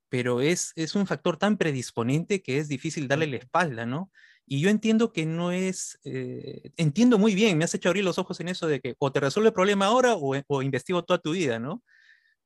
pero 0.09 0.41
es, 0.41 0.71
es 0.75 0.95
un 0.95 1.07
factor 1.07 1.37
tan 1.37 1.57
predisponente 1.57 2.41
que 2.41 2.59
es 2.59 2.69
difícil 2.69 3.09
darle 3.09 3.27
la 3.27 3.37
espalda, 3.37 3.85
¿no? 3.85 4.11
Y 4.51 4.61
yo 4.61 4.71
entiendo 4.71 5.13
que 5.13 5.27
no 5.27 5.51
es, 5.51 5.99
eh, 6.03 6.71
entiendo 6.75 7.19
muy 7.19 7.35
bien, 7.35 7.55
me 7.55 7.65
has 7.65 7.73
hecho 7.75 7.89
abrir 7.89 8.03
los 8.03 8.17
ojos 8.17 8.39
en 8.39 8.47
eso 8.49 8.65
de 8.65 8.81
que 8.81 8.95
o 8.97 9.11
te 9.11 9.19
resuelve 9.19 9.49
el 9.49 9.53
problema 9.53 9.85
ahora 9.85 10.15
o, 10.15 10.35
o 10.47 10.61
investigo 10.63 11.03
toda 11.03 11.19
tu 11.19 11.33
vida, 11.33 11.59
¿no? 11.59 11.83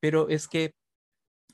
Pero 0.01 0.27
es 0.27 0.49
que 0.49 0.75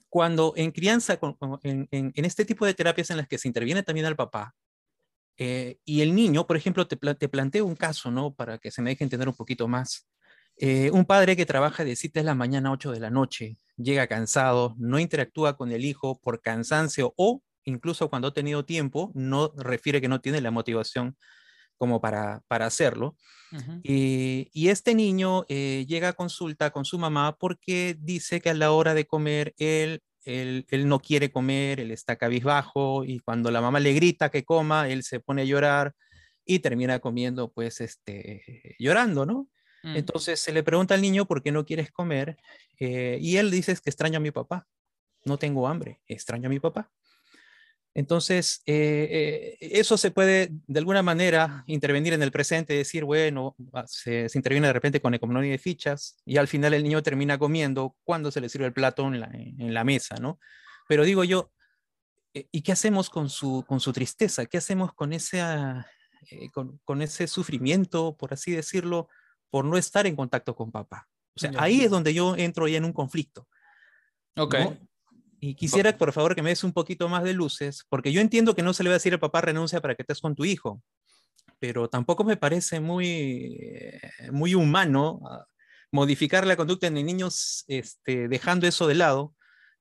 cuando 0.09 0.53
en 0.55 0.71
crianza, 0.71 1.19
en, 1.61 2.11
este 2.15 2.45
tipo 2.45 2.65
de 2.65 2.73
terapias 2.73 3.11
en 3.11 3.17
las 3.17 3.27
que 3.27 3.37
se 3.37 3.47
interviene 3.47 3.83
también 3.83 4.07
al 4.07 4.15
papá, 4.15 4.55
eh, 5.37 5.77
y 5.85 6.01
el 6.01 6.15
niño, 6.15 6.47
por 6.47 6.57
ejemplo, 6.57 6.87
te, 6.87 6.97
te, 6.97 7.29
planteo 7.29 7.65
un 7.67 7.75
caso, 7.75 8.09
¿no? 8.09 8.33
Para 8.33 8.57
que 8.57 8.71
se 8.71 8.81
me 8.81 8.89
deje 8.89 9.03
entender 9.03 9.29
un 9.29 9.35
poquito 9.35 9.67
más. 9.67 10.09
Eh, 10.57 10.89
un 10.91 11.05
padre 11.05 11.35
que 11.37 11.45
trabaja 11.45 11.85
de 11.85 11.95
7 11.95 12.21
de 12.21 12.25
la 12.25 12.33
mañana 12.33 12.69
a 12.69 12.71
8 12.71 12.91
de 12.91 12.99
la 12.99 13.11
noche, 13.11 13.57
llega 13.77 14.07
cansado, 14.07 14.75
no 14.79 14.97
interactúa 14.97 15.55
con 15.55 15.71
el 15.71 15.85
hijo 15.85 16.19
por 16.19 16.41
cansancio 16.41 17.13
o 17.17 17.43
incluso 17.63 18.09
cuando 18.09 18.29
ha 18.29 18.33
tenido 18.33 18.65
tiempo, 18.65 19.11
no 19.13 19.53
refiere 19.57 20.01
que 20.01 20.07
no 20.07 20.21
tiene 20.21 20.41
la 20.41 20.51
motivación 20.51 21.17
como 21.77 22.01
para, 22.01 22.43
para 22.47 22.65
hacerlo. 22.65 23.15
y, 23.83 24.49
y, 24.53 24.67
este 24.67 24.93
niño 24.93 25.45
eh, 25.47 25.85
llega 25.87 26.09
a 26.09 26.13
consulta 26.13 26.69
con 26.69 26.85
su 26.85 26.99
mamá 26.99 27.35
porque 27.39 27.97
dice 27.99 28.41
que 28.41 28.51
a 28.51 28.53
la 28.53 28.71
hora 28.71 28.93
de 28.93 29.07
comer 29.07 29.55
él, 29.57 30.03
él, 30.23 30.67
él, 30.69 30.87
no 30.87 30.99
quiere 30.99 31.31
comer, 31.31 31.79
él 31.79 31.89
está 31.89 32.15
cabizbajo 32.15 33.05
y 33.05 33.19
cuando 33.19 33.49
la 33.49 33.61
mamá 33.61 33.79
le 33.79 33.93
grita 33.93 34.29
que 34.29 34.43
coma, 34.43 34.87
él 34.87 35.01
se 35.01 35.19
pone 35.19 35.41
a 35.41 35.45
llorar 35.45 35.95
y 36.45 36.59
termina 36.59 36.99
comiendo 36.99 37.51
pues 37.51 37.81
este, 37.81 38.75
llorando, 38.77 39.25
¿no? 39.25 39.47
Mm. 39.83 39.95
Entonces 39.95 40.39
se 40.39 40.51
le 40.51 40.61
pregunta 40.61 40.93
al 40.93 41.01
niño 41.01 41.25
por 41.25 41.41
qué 41.41 41.51
no 41.51 41.65
quieres 41.65 41.91
comer 41.91 42.37
eh, 42.79 43.17
y 43.21 43.37
él 43.37 43.49
dice 43.51 43.73
que 43.75 43.89
extraña 43.89 44.17
a 44.17 44.21
mi 44.21 44.31
papá. 44.31 44.67
No 45.25 45.37
tengo 45.37 45.67
hambre, 45.67 46.01
extraño 46.07 46.47
a 46.47 46.49
mi 46.49 46.59
papá. 46.59 46.91
Entonces, 47.93 48.61
eh, 48.65 49.57
eh, 49.59 49.79
eso 49.79 49.97
se 49.97 50.11
puede 50.11 50.49
de 50.67 50.79
alguna 50.79 51.01
manera 51.01 51.63
intervenir 51.67 52.13
en 52.13 52.21
el 52.21 52.31
presente, 52.31 52.73
decir, 52.73 53.03
bueno, 53.03 53.55
ah, 53.73 53.85
se, 53.87 54.27
interviene 54.35 54.67
de 54.67 54.73
repente 54.73 55.01
con 55.01 55.13
economía 55.13 55.51
de 55.51 55.57
fichas 55.57 56.17
y 56.25 56.37
al 56.37 56.47
final 56.47 56.73
el 56.73 56.83
niño 56.83 57.01
termina 57.01 57.37
comiendo 57.37 57.95
cuando 58.03 58.31
se 58.31 58.41
le 58.41 58.49
sirve 58.49 58.67
el 58.67 58.73
plato 58.73 59.07
en 59.07 59.19
la, 59.19 59.29
en 59.33 59.73
la 59.73 59.83
mesa, 59.83 60.15
¿no? 60.17 60.39
Pero 60.87 61.03
digo 61.03 61.23
yo, 61.23 61.51
¿y 62.33 62.61
qué 62.61 62.71
hacemos 62.71 63.09
con 63.09 63.29
su, 63.29 63.65
con 63.67 63.79
su 63.79 63.91
tristeza? 63.91 64.45
¿Qué 64.45 64.57
hacemos 64.57 64.93
con 64.93 65.13
ese, 65.13 65.43
con, 66.53 66.79
con, 66.85 67.01
ese 67.01 67.27
sufrimiento, 67.27 68.15
por 68.17 68.33
así 68.33 68.51
decirlo, 68.51 69.09
por 69.49 69.65
no 69.65 69.77
estar 69.77 70.05
en 70.07 70.15
contacto 70.15 70.55
con 70.55 70.71
papá. 70.71 71.07
O 71.35 71.39
sea, 71.39 71.51
ahí 71.57 71.81
es 71.81 71.89
donde 71.89 72.13
yo 72.13 72.35
entro 72.35 72.67
ya 72.67 72.77
en 72.77 72.85
un 72.85 72.93
conflicto. 72.93 73.47
Ok. 74.35 74.55
Y 75.39 75.55
quisiera, 75.55 75.97
por 75.97 76.11
favor, 76.11 76.35
que 76.35 76.41
me 76.41 76.49
des 76.49 76.63
un 76.63 76.73
poquito 76.73 77.07
más 77.07 77.23
de 77.23 77.33
luces, 77.33 77.85
porque 77.89 78.11
yo 78.11 78.19
entiendo 78.19 78.55
que 78.55 78.63
no 78.63 78.73
se 78.73 78.83
le 78.83 78.89
va 78.89 78.95
a 78.95 78.97
decir 78.97 79.13
al 79.13 79.19
papá 79.19 79.41
renuncia 79.41 79.79
para 79.79 79.95
que 79.95 80.03
estés 80.03 80.19
con 80.19 80.35
tu 80.35 80.43
hijo, 80.43 80.81
pero 81.59 81.89
tampoco 81.89 82.23
me 82.23 82.37
parece 82.37 82.79
muy, 82.79 83.57
eh, 83.61 84.01
muy 84.31 84.55
humano 84.55 85.21
ah, 85.29 85.45
modificar 85.91 86.45
la 86.45 86.55
conducta 86.55 86.89
de 86.89 87.03
niños 87.03 87.63
este, 87.67 88.27
dejando 88.27 88.67
eso 88.67 88.87
de 88.87 88.95
lado 88.95 89.33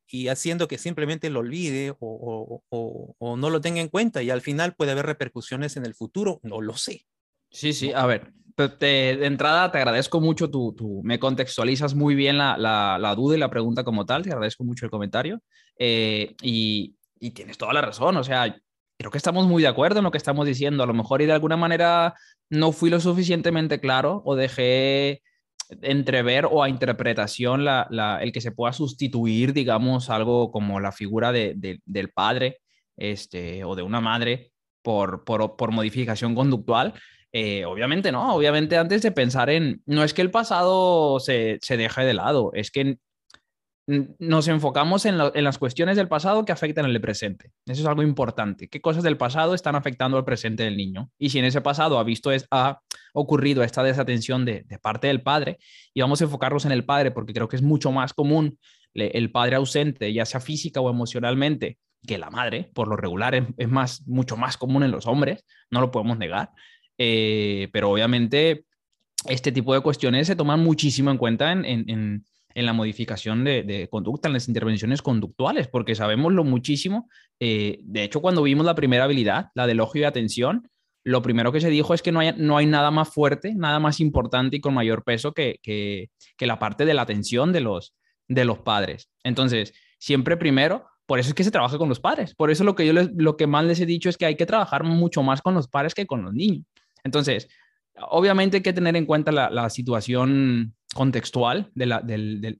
y 0.07 0.29
haciendo 0.29 0.68
que 0.68 0.79
simplemente 0.79 1.29
lo 1.29 1.40
olvide 1.40 1.90
o, 1.90 2.62
o, 2.71 3.16
o, 3.18 3.37
no 3.37 3.51
lo 3.51 3.61
tenga 3.61 3.81
en 3.81 3.88
cuenta 3.88 4.23
y 4.23 4.31
al 4.31 4.40
final 4.40 4.75
puede 4.75 4.92
haber 4.92 5.07
repercusiones 5.07 5.77
en 5.77 5.85
el 5.85 5.94
futuro, 5.94 6.40
no 6.42 6.61
lo 6.62 6.77
sé. 6.77 7.07
Sí, 7.51 7.73
sí, 7.73 7.92
a 7.92 8.07
ver, 8.07 8.33
de 8.66 9.25
entrada 9.25 9.71
te 9.71 9.79
agradezco 9.79 10.21
mucho, 10.21 10.51
tu, 10.51 11.01
me 11.05 11.18
contextualizas 11.18 11.94
muy 11.94 12.14
bien 12.14 12.38
la, 12.38 13.14
duda 13.16 13.37
y 13.37 13.38
la 13.38 13.51
pregunta 13.51 13.85
como 13.85 14.05
tal, 14.05 14.23
te 14.23 14.33
agradezco 14.33 14.64
mucho 14.64 14.85
el 14.85 14.90
comentario 14.90 15.40
eh, 15.79 16.35
y, 16.42 16.94
tienes 17.35 17.59
toda 17.59 17.73
la 17.73 17.81
razón, 17.81 18.16
o 18.16 18.25
sea, 18.25 18.57
creo 18.97 19.11
que 19.11 19.18
estamos 19.18 19.47
muy 19.47 19.62
de 19.62 19.68
acuerdo 19.68 19.99
en 19.99 20.05
lo 20.05 20.11
que 20.11 20.18
estamos 20.18 20.47
diciendo, 20.47 20.83
a 20.83 20.87
lo 20.87 20.94
mejor 20.94 21.23
y 21.23 21.27
de 21.27 21.33
alguna 21.33 21.57
manera 21.57 22.14
no 22.51 22.73
fui 22.73 22.90
lo 22.90 23.01
suficientemente 23.01 23.81
claro 23.81 24.23
o 24.25 24.37
dejé 24.37 25.23
entrever 25.83 26.47
o 26.51 26.62
a 26.62 26.68
interpretación 26.68 27.66
el 27.68 28.33
que 28.33 28.40
se 28.40 28.53
pueda 28.53 28.73
sustituir, 28.73 29.53
digamos, 29.53 30.11
algo 30.11 30.51
como 30.51 30.81
la 30.81 30.92
figura 30.92 31.33
de, 31.33 31.81
del 31.85 32.11
padre 32.11 32.59
este, 32.97 33.64
o 33.64 33.75
de 33.77 33.83
una 33.83 34.01
madre 34.01 34.53
por, 34.83 35.25
por, 35.25 35.57
por 35.57 35.73
modificación 35.73 36.35
conductual. 36.35 36.94
Eh, 37.33 37.64
obviamente 37.67 38.11
no, 38.11 38.35
obviamente 38.35 38.77
antes 38.77 39.03
de 39.03 39.12
pensar 39.12 39.51
en, 39.51 39.83
no 39.85 40.03
es 40.03 40.14
que 40.14 40.23
el 40.23 40.31
pasado 40.31 41.21
se, 41.21 41.59
se 41.61 41.77
deje 41.77 42.03
de 42.03 42.14
lado, 42.14 42.53
es 42.55 42.71
que 42.71 42.99
nos 44.19 44.49
enfocamos 44.49 45.07
en, 45.07 45.17
las 45.17 45.59
cuestiones 45.59 45.97
del 45.97 46.09
pasado 46.09 46.45
que 46.45 46.53
afectan 46.53 46.85
el 46.85 47.01
presente. 47.01 47.53
Eso 47.64 47.81
es 47.81 47.88
algo 47.88 48.03
importante. 48.03 48.69
¿Qué 48.69 48.83
cosas 48.83 49.03
del 49.03 49.17
pasado 49.17 49.55
están 49.55 49.77
afectando 49.77 50.19
al 50.19 50.27
presente 50.27 50.62
del 50.64 50.77
niño? 50.77 51.11
Y 51.19 51.31
si 51.31 51.38
en 51.38 51.47
ese 51.47 51.62
pasado 51.62 51.99
ha 51.99 52.05
visto, 52.05 52.31
es, 52.31 52.47
ha 52.51 52.81
ocurrido 53.14 53.62
esta 53.62 53.83
desatención 53.83 54.45
de, 54.45 54.67
parte 54.83 55.07
del 55.07 55.23
padre, 55.23 55.57
y 55.95 56.03
vamos 56.03 56.21
a 56.21 56.25
enfocarnos 56.25 56.67
en 56.67 56.73
el 56.73 56.85
padre, 56.85 57.12
porque 57.12 57.33
creo 57.33 57.49
que 57.49 57.57
es 57.57 57.62
mucho 57.62 57.91
más 57.91 58.12
común 58.12 58.59
el 58.93 59.31
padre 59.33 59.57
ausente, 59.57 60.12
ya 60.12 60.27
sea 60.27 60.41
física 60.41 60.83
o 60.83 60.91
emocionalmente, 60.91 61.79
que 62.07 62.19
la 62.19 62.29
madre, 62.29 62.71
por 62.75 62.88
lo 62.88 62.97
regular, 62.97 63.35
es, 63.35 63.45
es 63.57 63.69
más, 63.69 64.07
mucho 64.07 64.37
más 64.37 64.59
común 64.59 64.83
en 64.83 64.91
los 64.91 65.07
hombres, 65.07 65.47
no 65.71 65.81
lo 65.81 65.91
podemos 65.91 66.19
negar. 66.19 66.51
Eh, 66.99 67.69
pero 67.73 67.91
obviamente 67.91 68.65
este 69.27 69.53
tipo 69.53 69.75
de 69.75 69.81
cuestiones 69.81 70.27
se 70.27 70.37
toman 70.37 70.61
muchísimo 70.61 71.11
en 71.11 71.19
cuenta 71.19 71.53
en, 71.53 71.65
en, 71.65 72.25
en, 72.55 72.67
la 72.67 72.73
modificación 72.73 73.45
de, 73.45 73.63
de, 73.63 73.89
conducta, 73.89 74.29
en 74.29 74.35
las 74.35 74.49
intervenciones 74.49 75.03
conductuales, 75.03 75.69
porque 75.69 75.95
sabemos 75.95 76.33
lo 76.33 76.45
muchísimo. 76.45 77.09
Eh, 77.41 77.79
de 77.83 78.05
hecho, 78.05 78.21
cuando 78.21 78.43
vimos 78.43 78.67
la 78.67 78.75
primera 78.75 79.05
habilidad, 79.05 79.49
la 79.55 79.67
ojo 79.83 79.99
y 79.99 80.05
atención, 80.05 80.69
lo 81.05 81.23
primero 81.23 81.53
que 81.53 81.61
se 81.61 81.71
dijo 81.71 81.95
es 81.95 82.03
que 82.03 82.13
no 82.13 82.21
hay, 82.21 82.35
no 82.37 82.57
hay 82.57 82.67
nada 82.67 82.91
más 82.91 83.09
fuerte, 83.09 83.55
nada 83.55 83.79
más 83.79 84.01
importante 84.01 84.57
y 84.57 84.61
con 84.61 84.75
mayor 84.75 85.05
peso 85.05 85.33
que, 85.33 85.59
que, 85.63 86.11
que 86.37 86.47
la 86.47 86.59
parte 86.59 86.85
de 86.85 86.95
la 86.95 87.03
atención 87.03 87.53
de 87.53 87.61
los, 87.61 87.95
de 88.27 88.45
los 88.45 88.59
padres. 88.59 89.09
Entonces, 89.23 89.73
siempre 89.99 90.37
primero 90.37 90.85
por 91.09 91.19
eso 91.19 91.31
es 91.31 91.35
que 91.35 91.43
se 91.43 91.51
trabaja 91.51 91.79
con 91.79 91.89
los 91.89 92.01
padres. 92.01 92.35
Por 92.35 92.51
eso 92.51 92.65
lo 92.65 92.75
que 92.75 92.87
yo 92.87 92.93
les, 92.93 93.09
lo 93.17 93.39
que 93.39 93.47
más 93.47 93.65
les 93.65 93.81
he 93.81 93.87
dicho 93.87 94.11
es 94.11 94.19
que 94.19 94.27
hay 94.27 94.37
que 94.37 94.45
trabajar 94.45 94.85
mucho 94.85 95.23
más 95.23 95.41
con 95.41 95.55
los 95.55 95.67
padres 95.67 95.95
que 95.95 96.07
con 96.07 96.23
los 96.23 96.35
niños. 96.35 96.67
Entonces, 97.09 97.49
obviamente 98.11 98.59
hay 98.59 98.62
que 98.62 98.75
tener 98.75 98.94
en 98.97 99.07
cuenta 99.07 99.33
la, 99.33 99.71
situación 99.71 100.75
contextual 100.94 101.71
de 101.75 101.87
la 101.87 102.05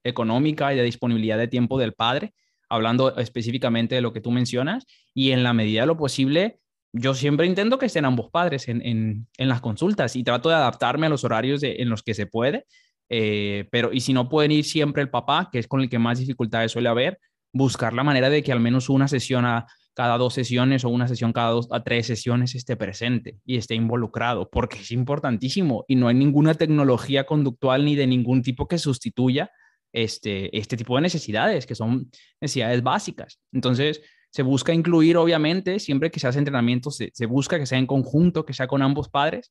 económica 0.04 0.72
y 0.72 0.76
de 0.76 0.82
disponibilidad 0.82 1.37
de 1.37 1.48
tiempo 1.48 1.78
del 1.78 1.92
padre, 1.92 2.32
hablando 2.70 3.14
específicamente 3.18 3.94
de 3.94 4.00
lo 4.00 4.14
que 4.14 4.22
tú 4.22 4.30
mencionas, 4.30 4.87
y 5.12 5.32
en 5.32 5.42
la 5.42 5.52
medida 5.52 5.82
de 5.82 5.87
lo 5.87 5.98
posible, 5.98 6.61
yo 6.92 7.12
siempre 7.12 7.46
intento 7.46 7.78
que 7.78 7.87
estén 7.87 8.06
ambos 8.06 8.30
padres 8.30 8.68
en, 8.68 8.80
en, 8.84 9.26
en 9.37 9.48
las 9.48 9.61
consultas 9.61 10.16
y 10.16 10.24
trato 10.24 10.48
de 10.48 10.54
adaptarme 10.54 11.06
a 11.06 11.11
los 11.11 11.24
horarios 11.24 11.62
en 11.62 11.90
los 11.90 12.02
que 12.02 12.14
se 12.14 12.26
puede, 12.26 12.64
eh, 13.11 13.68
pero 13.70 13.92
y 13.92 14.00
si 14.00 14.12
no 14.12 14.28
pueden 14.28 14.52
ir 14.52 14.64
siempre 14.64 15.02
el 15.02 15.11
papá, 15.11 15.48
que 15.52 15.58
es 15.58 15.68
con 15.68 15.80
el 15.80 15.90
que 15.90 15.98
más 15.98 16.18
dificultades 16.18 16.72
suele 16.72 16.88
haber, 16.88 17.18
buscar 17.52 17.92
la 17.92 18.04
manera 18.04 18.30
de 18.30 18.42
que 18.42 18.52
al 18.52 18.61
menos 18.61 18.88
una 18.88 19.08
sesión 19.08 19.44
a, 19.44 19.66
cada 19.98 20.16
dos 20.16 20.32
sesiones 20.32 20.84
o 20.84 20.90
una 20.90 21.08
sesión 21.08 21.32
cada 21.32 21.50
dos 21.50 21.66
a 21.72 21.82
tres 21.82 22.06
sesiones 22.06 22.54
esté 22.54 22.76
presente 22.76 23.40
y 23.44 23.56
esté 23.56 23.74
involucrado, 23.74 24.48
porque 24.48 24.78
es 24.78 24.92
importantísimo 24.92 25.84
y 25.88 25.96
no 25.96 26.06
hay 26.06 26.14
ninguna 26.14 26.54
tecnología 26.54 27.26
conductual 27.26 27.84
ni 27.84 27.96
de 27.96 28.06
ningún 28.06 28.42
tipo 28.42 28.68
que 28.68 28.78
sustituya 28.78 29.50
este, 29.92 30.56
este 30.56 30.76
tipo 30.76 30.94
de 30.94 31.02
necesidades, 31.02 31.66
que 31.66 31.74
son 31.74 32.12
necesidades 32.40 32.80
básicas. 32.84 33.40
Entonces, 33.50 34.00
se 34.30 34.42
busca 34.44 34.72
incluir, 34.72 35.16
obviamente, 35.16 35.80
siempre 35.80 36.12
que 36.12 36.20
se 36.20 36.28
hace 36.28 36.38
entrenamiento, 36.38 36.92
se, 36.92 37.11
se 37.12 37.26
busca 37.26 37.58
que 37.58 37.66
sea 37.66 37.80
en 37.80 37.88
conjunto, 37.88 38.46
que 38.46 38.54
sea 38.54 38.68
con 38.68 38.82
ambos 38.82 39.08
padres 39.08 39.50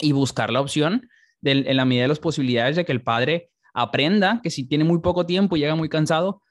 y 0.00 0.10
buscar 0.10 0.52
la 0.52 0.62
opción 0.62 1.08
en 1.44 1.76
la 1.76 1.84
medida 1.84 2.02
de 2.02 2.08
las 2.08 2.18
posibilidades 2.18 2.74
de 2.74 2.84
que 2.84 2.90
el 2.90 3.04
padre 3.04 3.52
aprenda 3.72 4.40
que 4.42 4.50
si 4.50 4.66
tiene 4.66 4.82
muy 4.82 4.98
poco 4.98 5.26
tiempo 5.26 5.56
y 5.56 5.60
llega 5.60 5.76
muy 5.76 5.88
cansado, 5.88 6.42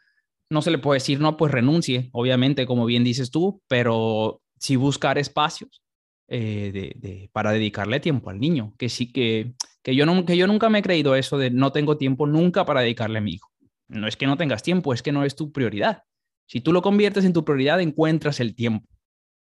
no 0.49 0.61
se 0.61 0.71
le 0.71 0.79
puede 0.79 0.97
decir, 0.97 1.19
no, 1.19 1.37
pues 1.37 1.51
renuncie, 1.51 2.09
obviamente, 2.11 2.65
como 2.65 2.85
bien 2.85 3.03
dices 3.03 3.31
tú, 3.31 3.61
pero 3.67 4.41
sí 4.57 4.75
buscar 4.75 5.17
espacios 5.17 5.83
eh, 6.27 6.95
de, 6.99 7.29
para 7.31 7.51
dedicarle 7.51 7.99
tiempo 7.99 8.29
al 8.29 8.39
niño, 8.39 8.73
que 8.77 8.89
sí 8.89 9.11
que, 9.11 9.53
que, 9.83 9.95
yo 9.95 10.05
no, 10.05 10.25
que 10.25 10.37
yo 10.37 10.47
nunca 10.47 10.69
me 10.69 10.79
he 10.79 10.83
creído 10.83 11.15
eso 11.15 11.37
de 11.37 11.51
no 11.51 11.71
tengo 11.71 11.97
tiempo 11.97 12.27
nunca 12.27 12.65
para 12.65 12.81
dedicarle 12.81 13.19
a 13.19 13.21
mi 13.21 13.33
hijo. 13.33 13.49
No 13.87 14.07
es 14.07 14.17
que 14.17 14.27
no 14.27 14.37
tengas 14.37 14.63
tiempo, 14.63 14.93
es 14.93 15.01
que 15.01 15.11
no 15.11 15.23
es 15.23 15.35
tu 15.35 15.51
prioridad. 15.51 16.03
Si 16.47 16.61
tú 16.61 16.73
lo 16.73 16.81
conviertes 16.81 17.25
en 17.25 17.33
tu 17.33 17.45
prioridad, 17.45 17.79
encuentras 17.79 18.39
el 18.39 18.55
tiempo, 18.55 18.87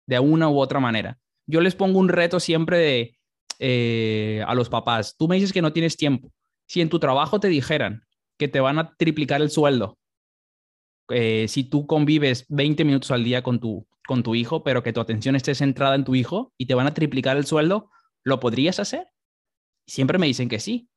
de 0.08 0.20
una 0.20 0.50
u 0.50 0.60
otra 0.60 0.80
manera. 0.80 1.20
Yo 1.46 1.62
les 1.62 1.76
pongo 1.76 2.00
un 2.00 2.10
reto 2.10 2.40
siempre 2.40 2.78
de, 2.78 3.18
eh, 3.60 4.44
a 4.48 4.56
los 4.56 4.70
papás, 4.70 5.16
tú 5.18 5.28
me 5.28 5.36
dices 5.36 5.54
que 5.54 5.62
no 5.62 5.74
tienes 5.74 5.96
tiempo. 5.96 6.32
Si 6.68 6.82
en 6.82 6.90
tu 6.90 7.00
trabajo 7.00 7.40
te 7.40 7.48
dijeran 7.48 8.04
que 8.38 8.48
te 8.48 8.60
van 8.60 8.80
a 8.80 8.96
triplicar 8.98 9.42
el 9.42 9.50
sueldo 9.50 9.98
eh, 11.10 11.48
si 11.48 11.64
tú 11.64 11.88
convives 11.88 12.46
20 12.50 12.84
minutos 12.86 13.12
al 13.12 13.24
día 13.24 13.42
con 13.42 13.60
tu, 13.60 13.88
con 14.08 14.24
tu 14.24 14.36
hijo, 14.36 14.64
pero 14.64 14.84
que 14.84 14.94
tu 14.94 15.00
atención 15.00 15.36
esté 15.36 15.56
centrada 15.56 15.96
en 15.96 16.04
tu 16.04 16.16
hijo 16.16 16.54
y 16.58 16.66
te 16.66 16.74
van 16.74 16.88
a 16.88 16.94
triplicar 16.94 17.38
el 17.38 17.46
sueldo, 17.46 17.90
¿lo 18.24 18.40
podrías 18.40 18.80
hacer? 18.80 19.08
Siempre 19.86 20.18
me 20.18 20.28
dicen 20.28 20.50
que 20.50 20.60
sí. 20.60 20.90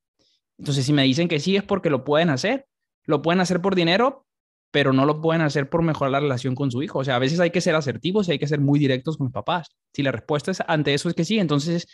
Entonces, 0.58 0.84
si 0.84 0.92
me 0.92 1.04
dicen 1.04 1.28
que 1.28 1.40
sí 1.40 1.56
es 1.56 1.62
porque 1.62 1.90
lo 1.90 2.04
pueden 2.04 2.30
hacer. 2.30 2.66
Lo 3.04 3.22
pueden 3.22 3.40
hacer 3.40 3.60
por 3.60 3.74
dinero, 3.74 4.26
pero 4.70 4.92
no 4.92 5.06
lo 5.06 5.20
pueden 5.20 5.42
hacer 5.42 5.68
por 5.68 5.82
mejorar 5.82 6.12
la 6.12 6.20
relación 6.20 6.54
con 6.54 6.70
su 6.70 6.82
hijo. 6.82 6.98
O 6.98 7.04
sea, 7.04 7.16
a 7.16 7.18
veces 7.18 7.40
hay 7.40 7.50
que 7.50 7.60
ser 7.60 7.74
asertivos 7.74 8.28
y 8.28 8.32
hay 8.32 8.38
que 8.38 8.46
ser 8.46 8.60
muy 8.60 8.78
directos 8.78 9.16
con 9.16 9.26
los 9.26 9.32
papás. 9.32 9.68
Si 9.92 10.02
la 10.02 10.12
respuesta 10.12 10.50
es 10.50 10.62
ante 10.66 10.94
eso 10.94 11.08
es 11.08 11.14
que 11.14 11.24
sí, 11.24 11.38
entonces 11.38 11.88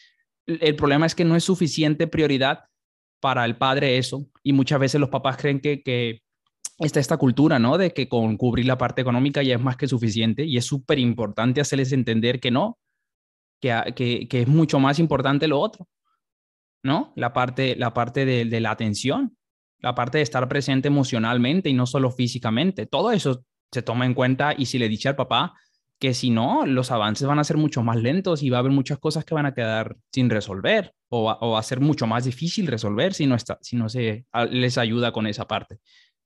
el 0.47 0.77
problema 0.77 1.07
es 1.07 1.15
que 1.15 1.25
no 1.25 1.37
es 1.37 1.45
suficiente 1.45 2.07
prioridad 2.07 2.65
para 3.21 3.45
el 3.45 3.57
padre 3.57 3.99
eso. 3.99 4.27
Y 4.43 4.53
muchas 4.53 4.81
veces 4.81 5.01
los 5.01 5.11
papás 5.11 5.37
creen 5.37 5.61
que, 5.61 5.83
que 5.83 6.23
está 6.79 7.01
esta 7.01 7.17
cultura, 7.17 7.59
¿no? 7.59 7.79
De 7.79 7.93
que 7.93 8.09
con 8.09 8.37
cubrir 8.37 8.67
la 8.67 8.79
parte 8.79 9.01
económica 9.01 9.43
ya 9.43 9.55
es 9.55 9.61
más 9.61 9.77
que 9.77 9.89
suficiente 9.89 10.45
y 10.45 10.57
es 10.57 10.65
súper 10.65 10.99
importante 10.99 11.61
hacerles 11.61 11.93
entender 11.93 12.41
que 12.41 12.51
no, 12.51 12.79
que, 13.61 14.27
que, 14.29 14.41
es 14.43 14.49
mucho 14.49 14.79
más 14.79 14.99
importante 14.99 15.49
lo 15.49 15.61
otro, 15.61 15.89
¿no? 16.83 17.13
La 17.17 17.33
parte, 17.33 17.77
la 17.77 17.95
parte 17.95 18.25
de, 18.25 18.61
la 18.61 18.71
atención 18.71 19.37
la 19.79 19.95
parte 19.95 20.19
de 20.19 20.23
estar 20.23 20.49
presente 20.49 20.89
emocionalmente 20.89 21.69
y 21.69 21.75
no 21.75 21.87
solo 21.87 22.11
físicamente. 22.11 22.87
Todo 22.87 23.13
eso 23.13 23.45
se 23.71 23.83
toma 23.83 24.07
en 24.07 24.15
cuenta 24.15 24.55
y 24.57 24.67
si 24.67 24.79
le 24.79 24.89
dice 24.89 25.09
al 25.09 25.17
papá 25.17 25.55
que 25.99 26.13
si 26.13 26.31
no, 26.31 26.67
los 26.67 26.91
avances 26.91 27.27
van 27.27 27.39
a 27.39 27.45
ser 27.45 27.57
mucho 27.57 27.83
más 27.83 27.97
lentos 27.97 28.43
y 28.43 28.51
va 28.51 28.59
a 28.59 28.61
haber 28.61 28.73
muchas 28.73 28.99
cosas 28.99 29.25
que 29.25 29.35
van 29.35 29.47
a 29.47 29.55
quedar 29.55 29.97
sin 30.13 30.29
resolver 30.29 30.93
o 31.09 31.25
va, 31.25 31.59
a 31.59 31.63
ser 31.63 31.81
mucho 31.81 32.07
más 32.07 32.25
difícil 32.25 32.67
resolver 32.67 33.15
si 33.15 33.27
no, 33.27 33.35
está, 33.35 33.59
si 33.61 33.77
no 33.77 33.89
se 33.89 34.27
les 34.51 34.77
ayuda 34.79 35.13
con 35.13 35.27
esa 35.27 35.47
parte. 35.47 35.79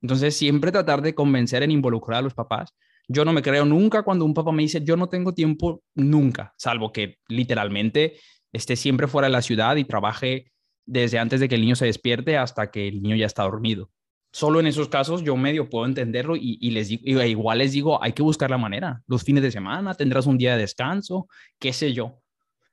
Entonces, 0.03 0.37
siempre 0.37 0.73
tratar 0.73 1.03
de 1.03 1.15
convencer 1.15 1.63
en 1.63 1.71
involucrar 1.71 2.19
a 2.19 2.23
los 2.23 2.35
papás. 2.35 2.75
Yo 3.09 3.25
no 3.25 3.33
me 3.33 3.43
creo 3.43 3.65
nunca 3.65 4.03
cuando 4.03 4.25
un 4.25 4.35
papá 4.35 4.53
me 4.53 4.63
dice, 4.63 4.83
yo 4.85 4.97
no 4.97 5.09
tengo 5.09 5.35
tiempo 5.35 5.83
nunca, 5.95 6.55
salvo 6.57 6.93
que 6.93 7.17
literalmente 7.29 8.19
esté 8.53 8.77
siempre 8.77 9.09
fuera 9.09 9.27
de 9.27 9.33
la 9.33 9.43
ciudad 9.43 9.77
y 9.77 9.85
trabaje 9.85 10.53
desde 10.87 11.19
antes 11.19 11.41
de 11.41 11.49
que 11.49 11.55
el 11.55 11.61
niño 11.61 11.77
se 11.77 11.87
despierte 11.87 12.37
hasta 12.37 12.71
que 12.71 12.89
el 12.89 13.03
niño 13.03 13.17
ya 13.17 13.27
está 13.27 13.43
dormido. 13.43 13.91
Solo 14.33 14.61
en 14.61 14.67
esos 14.67 14.89
casos 14.89 15.25
yo 15.25 15.37
medio 15.37 15.69
puedo 15.69 15.87
entenderlo 15.87 16.37
y, 16.37 16.71
les 16.71 16.89
digo, 16.89 17.23
igual 17.23 17.59
les 17.59 17.73
digo, 17.73 18.03
hay 18.03 18.13
que 18.13 18.23
buscar 18.23 18.49
la 18.49 18.59
manera. 18.59 19.03
Los 19.09 19.25
fines 19.25 19.43
de 19.43 19.51
semana 19.51 19.95
tendrás 19.95 20.27
un 20.27 20.39
día 20.39 20.53
de 20.53 20.61
descanso, 20.63 21.27
qué 21.59 21.73
sé 21.73 21.93
yo. 21.93 22.21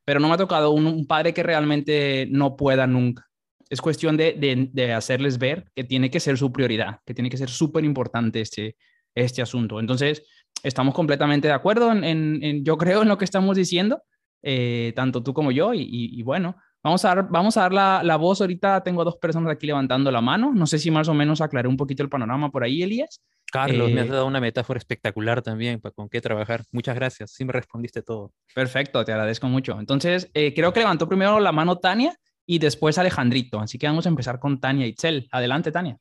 Pero 0.05 0.19
no 0.19 0.27
me 0.27 0.35
ha 0.35 0.37
tocado 0.37 0.71
un, 0.71 1.07
padre 1.07 1.33
que 1.33 1.41
realmente 1.43 2.27
no 2.29 2.55
pueda 2.55 2.85
nunca. 2.85 3.27
Es 3.69 3.82
cuestión 3.82 4.17
de, 4.17 4.69
de, 4.71 4.93
hacerles 4.93 5.38
ver 5.38 5.65
que 5.75 5.84
tiene 5.84 6.10
que 6.10 6.19
ser 6.19 6.38
su 6.38 6.51
prioridad, 6.51 6.99
que 7.06 7.13
tiene 7.13 7.30
que 7.30 7.38
ser 7.38 7.49
súper 7.49 7.84
importante 7.84 8.41
este, 8.41 8.75
este 9.15 9.41
asunto. 9.41 9.80
Entonces, 9.80 10.23
estamos 10.63 10.93
completamente 10.93 11.47
de 11.47 11.53
acuerdo 11.53 11.91
en, 11.91 12.63
yo 12.63 12.77
creo 12.77 13.01
en 13.01 13.10
lo 13.10 13.17
que 13.17 13.25
estamos 13.25 13.56
diciendo, 13.58 14.01
eh, 14.41 14.93
tanto 14.95 15.21
tú 15.23 15.34
como 15.34 15.51
yo, 15.51 15.73
y, 15.73 15.88
y 15.89 16.23
bueno, 16.23 16.56
Vamos 16.88 17.03
a 17.03 17.10
dar, 17.10 17.27
vamos 17.30 17.58
a 17.58 17.62
dar 17.63 17.73
la, 17.73 18.01
la, 18.01 18.15
voz. 18.15 18.39
Ahorita 18.39 18.82
tengo 18.82 19.03
dos 19.03 19.17
personas 19.17 19.51
aquí 19.51 19.67
levantando 19.67 20.10
la 20.10 20.21
mano. 20.21 20.53
No 20.53 20.65
sé 20.67 20.80
si 20.80 20.89
más 20.91 21.10
o 21.10 21.13
menos 21.13 21.41
aclaré 21.41 21.67
un 21.67 21.75
poquito 21.75 22.03
el 22.03 22.08
panorama 22.08 22.49
por 22.49 22.63
ahí, 22.63 22.82
Elías. 22.82 23.21
Carlos, 23.51 23.91
me 23.91 24.01
has 24.01 24.08
eh, 24.08 24.12
dado 24.12 24.25
una 24.25 24.39
metáfora 24.39 24.77
espectacular 24.77 25.41
también 25.41 25.82
para 25.82 25.93
con 25.93 26.08
qué 26.08 26.21
trabajar. 26.21 26.63
Muchas 26.71 26.95
gracias. 26.95 27.32
Sí 27.32 27.43
me 27.43 27.51
respondiste 27.51 28.03
todo. 28.03 28.32
Perfecto, 28.53 29.03
te 29.03 29.12
agradezco 29.12 29.47
mucho. 29.47 29.77
Entonces, 29.80 30.30
eh, 30.34 30.53
creo 30.53 30.71
que 30.71 30.80
levantó 30.80 31.10
primero 31.10 31.39
la 31.39 31.51
mano 31.51 31.77
Tania 31.77 32.15
y 32.47 32.57
después 32.57 32.97
Alejandrito. 32.97 33.60
Así 33.60 33.77
que 33.77 33.86
vamos 33.86 34.07
a 34.07 34.10
empezar 34.10 34.39
con 34.39 34.60
Tania 34.60 34.88
Itzel. 34.88 35.27
Adelante, 35.31 35.71
Tania. 35.71 35.99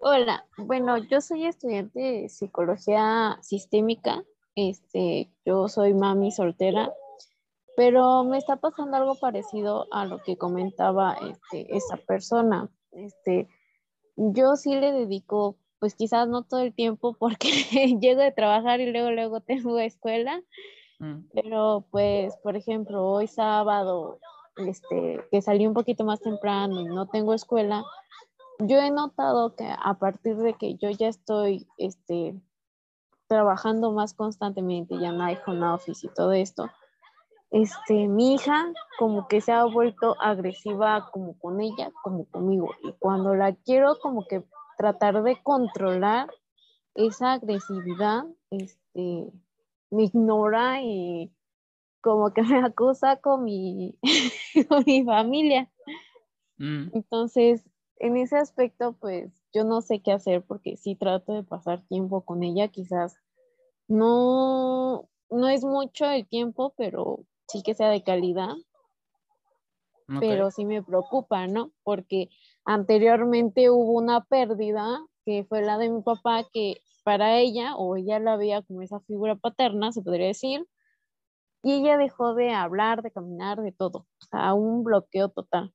Hola, 0.00 0.46
bueno, 0.58 0.98
yo 0.98 1.20
soy 1.20 1.46
estudiante 1.46 1.98
de 1.98 2.28
psicología 2.28 3.38
sistémica. 3.42 4.22
Este, 4.54 5.32
yo 5.44 5.66
soy 5.68 5.94
mami 5.94 6.30
soltera 6.30 6.92
pero 7.76 8.24
me 8.24 8.38
está 8.38 8.56
pasando 8.56 8.96
algo 8.96 9.14
parecido 9.16 9.86
a 9.90 10.06
lo 10.06 10.22
que 10.22 10.36
comentaba 10.36 11.16
este, 11.30 11.76
esa 11.76 11.96
persona. 11.96 12.68
Este, 12.92 13.48
yo 14.16 14.56
sí 14.56 14.74
le 14.76 14.92
dedico, 14.92 15.56
pues 15.80 15.94
quizás 15.94 16.28
no 16.28 16.44
todo 16.44 16.60
el 16.60 16.74
tiempo 16.74 17.16
porque 17.18 17.48
llego 18.00 18.20
de 18.20 18.32
trabajar 18.32 18.80
y 18.80 18.90
luego, 18.90 19.10
luego 19.10 19.40
tengo 19.40 19.78
escuela, 19.78 20.40
mm. 21.00 21.30
pero 21.32 21.86
pues, 21.90 22.36
por 22.42 22.56
ejemplo, 22.56 23.04
hoy 23.04 23.26
sábado, 23.26 24.20
este, 24.56 25.24
que 25.30 25.42
salí 25.42 25.66
un 25.66 25.74
poquito 25.74 26.04
más 26.04 26.20
temprano 26.20 26.80
y 26.80 26.84
no 26.84 27.06
tengo 27.06 27.34
escuela, 27.34 27.84
yo 28.58 28.78
he 28.78 28.90
notado 28.90 29.54
que 29.56 29.66
a 29.66 29.94
partir 29.94 30.36
de 30.36 30.54
que 30.54 30.76
yo 30.76 30.90
ya 30.90 31.08
estoy, 31.08 31.66
este, 31.78 32.34
trabajando 33.26 33.92
más 33.92 34.14
constantemente, 34.14 34.98
ya 35.00 35.12
no 35.12 35.24
hay 35.24 35.38
home 35.46 35.66
office 35.66 36.06
y 36.06 36.10
todo 36.10 36.32
esto, 36.32 36.70
este, 37.50 38.08
mi 38.08 38.34
hija 38.34 38.72
como 38.98 39.28
que 39.28 39.40
se 39.40 39.52
ha 39.52 39.64
vuelto 39.64 40.16
agresiva 40.20 41.08
como 41.12 41.38
con 41.38 41.60
ella, 41.60 41.90
como 42.02 42.24
conmigo. 42.26 42.70
Y 42.82 42.92
cuando 42.98 43.34
la 43.34 43.54
quiero 43.54 43.98
como 44.00 44.26
que 44.26 44.44
tratar 44.76 45.22
de 45.22 45.40
controlar 45.42 46.28
esa 46.94 47.34
agresividad, 47.34 48.24
este, 48.50 49.32
me 49.90 50.04
ignora 50.04 50.82
y 50.82 51.32
como 52.04 52.34
que 52.34 52.42
me 52.42 52.58
acusa 52.66 53.16
con 53.16 53.42
mi, 53.44 53.98
con 54.68 54.84
mi 54.86 55.02
familia. 55.02 55.70
Mm. 56.58 56.90
Entonces, 56.92 57.64
en 57.96 58.18
ese 58.18 58.36
aspecto, 58.36 58.92
pues 58.92 59.32
yo 59.54 59.64
no 59.64 59.80
sé 59.80 60.02
qué 60.02 60.12
hacer 60.12 60.44
porque 60.44 60.76
sí 60.76 60.94
trato 60.94 61.32
de 61.32 61.42
pasar 61.42 61.86
tiempo 61.88 62.20
con 62.24 62.42
ella, 62.42 62.68
quizás 62.68 63.16
no, 63.88 65.08
no 65.30 65.48
es 65.48 65.64
mucho 65.64 66.04
el 66.04 66.28
tiempo, 66.28 66.74
pero 66.76 67.20
sí 67.48 67.62
que 67.62 67.74
sea 67.74 67.88
de 67.88 68.02
calidad, 68.02 68.54
pero 70.20 70.50
sí 70.50 70.66
me 70.66 70.82
preocupa, 70.82 71.46
¿no? 71.46 71.72
Porque 71.82 72.28
anteriormente 72.66 73.70
hubo 73.70 73.92
una 73.92 74.24
pérdida 74.24 75.00
que 75.24 75.44
fue 75.44 75.62
la 75.62 75.78
de 75.78 75.88
mi 75.88 76.02
papá, 76.02 76.46
que 76.52 76.82
para 77.04 77.38
ella, 77.38 77.74
o 77.76 77.96
ella 77.96 78.18
la 78.18 78.36
veía 78.36 78.60
como 78.62 78.82
esa 78.82 79.00
figura 79.00 79.36
paterna, 79.36 79.92
se 79.92 80.02
podría 80.02 80.26
decir, 80.26 80.66
y 81.64 81.72
ella 81.72 81.96
dejó 81.96 82.34
de 82.34 82.52
hablar, 82.52 83.02
de 83.02 83.10
caminar, 83.10 83.60
de 83.60 83.72
todo, 83.72 84.06
o 84.20 84.26
sea, 84.30 84.54
un 84.54 84.84
bloqueo 84.84 85.30
total. 85.30 85.72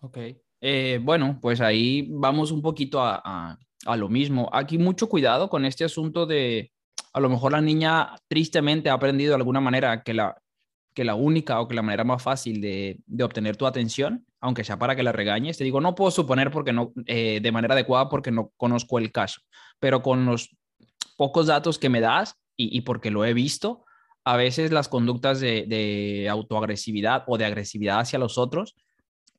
Ok, 0.00 0.18
eh, 0.60 1.00
bueno, 1.02 1.38
pues 1.40 1.60
ahí 1.60 2.08
vamos 2.10 2.50
un 2.50 2.62
poquito 2.62 3.00
a, 3.00 3.58
a 3.86 3.96
lo 3.96 4.08
mismo. 4.08 4.48
Aquí 4.52 4.78
mucho 4.78 5.08
cuidado 5.08 5.48
con 5.48 5.64
este 5.64 5.84
asunto 5.84 6.26
de, 6.26 6.72
a 7.16 7.20
lo 7.20 7.30
mejor 7.30 7.52
la 7.52 7.62
niña 7.62 8.14
tristemente 8.28 8.90
ha 8.90 8.92
aprendido 8.92 9.30
de 9.30 9.36
alguna 9.36 9.58
manera 9.58 10.02
que 10.02 10.12
la, 10.12 10.36
que 10.92 11.02
la 11.02 11.14
única 11.14 11.62
o 11.62 11.66
que 11.66 11.74
la 11.74 11.80
manera 11.80 12.04
más 12.04 12.22
fácil 12.22 12.60
de, 12.60 13.00
obtener 13.24 13.56
tu 13.56 13.66
atención, 13.66 14.26
aunque 14.38 14.64
sea 14.64 14.78
para 14.78 14.94
que 14.94 15.02
la 15.02 15.12
regañes, 15.12 15.56
te 15.56 15.64
digo, 15.64 15.80
no 15.80 15.94
puedo 15.94 16.10
suponer 16.10 16.50
porque 16.50 16.74
no, 16.74 16.92
eh, 17.06 17.40
de 17.42 17.52
manera 17.52 17.72
adecuada 17.72 18.10
porque 18.10 18.30
no 18.30 18.52
conozco 18.58 18.98
el 18.98 19.12
caso, 19.12 19.40
pero 19.80 20.02
con 20.02 20.26
los 20.26 20.54
pocos 21.16 21.46
datos 21.46 21.78
que 21.78 21.88
me 21.88 22.02
das 22.02 22.36
y, 22.54 22.82
porque 22.82 23.10
lo 23.10 23.24
he 23.24 23.32
visto, 23.32 23.85
a 24.26 24.36
veces 24.36 24.72
las 24.72 24.88
conductas 24.88 25.38
de, 25.38 26.26
autoagresividad 26.28 27.22
o 27.28 27.38
de 27.38 27.44
agresividad 27.44 28.00
hacia 28.00 28.18
los 28.18 28.38
otros 28.38 28.74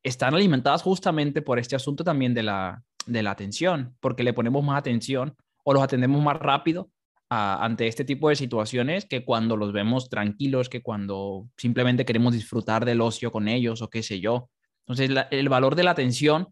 están 0.02 0.34
alimentadas 0.34 0.82
justamente 0.82 1.42
por 1.42 1.60
este 1.60 1.76
asunto 1.76 2.06
también 2.06 2.34
de 2.34 2.44
la, 2.44 2.82
atención, 3.26 3.98
porque 4.00 4.24
le 4.24 4.32
ponemos 4.32 4.64
más 4.64 4.80
atención 4.80 5.36
o 5.66 5.74
los 5.74 5.84
atendemos 5.84 6.24
más 6.24 6.38
rápido 6.38 6.90
ante 7.30 7.88
este 7.88 8.06
tipo 8.06 8.30
de 8.30 8.38
situaciones 8.38 9.06
que 9.06 9.26
cuando 9.26 9.58
los 9.58 9.74
vemos 9.74 10.08
tranquilos, 10.08 10.70
que 10.70 10.82
cuando 10.82 11.50
simplemente 11.58 12.06
queremos 12.06 12.32
disfrutar 12.32 12.86
del 12.86 13.02
ocio 13.02 13.30
con 13.30 13.50
ellos 13.50 13.82
o 13.82 13.90
qué 13.90 14.02
sé 14.02 14.22
yo. 14.22 14.50
Entonces, 14.86 15.26
el 15.32 15.50
valor 15.50 15.76
de 15.76 15.84
la 15.84 15.92
atención 15.92 16.48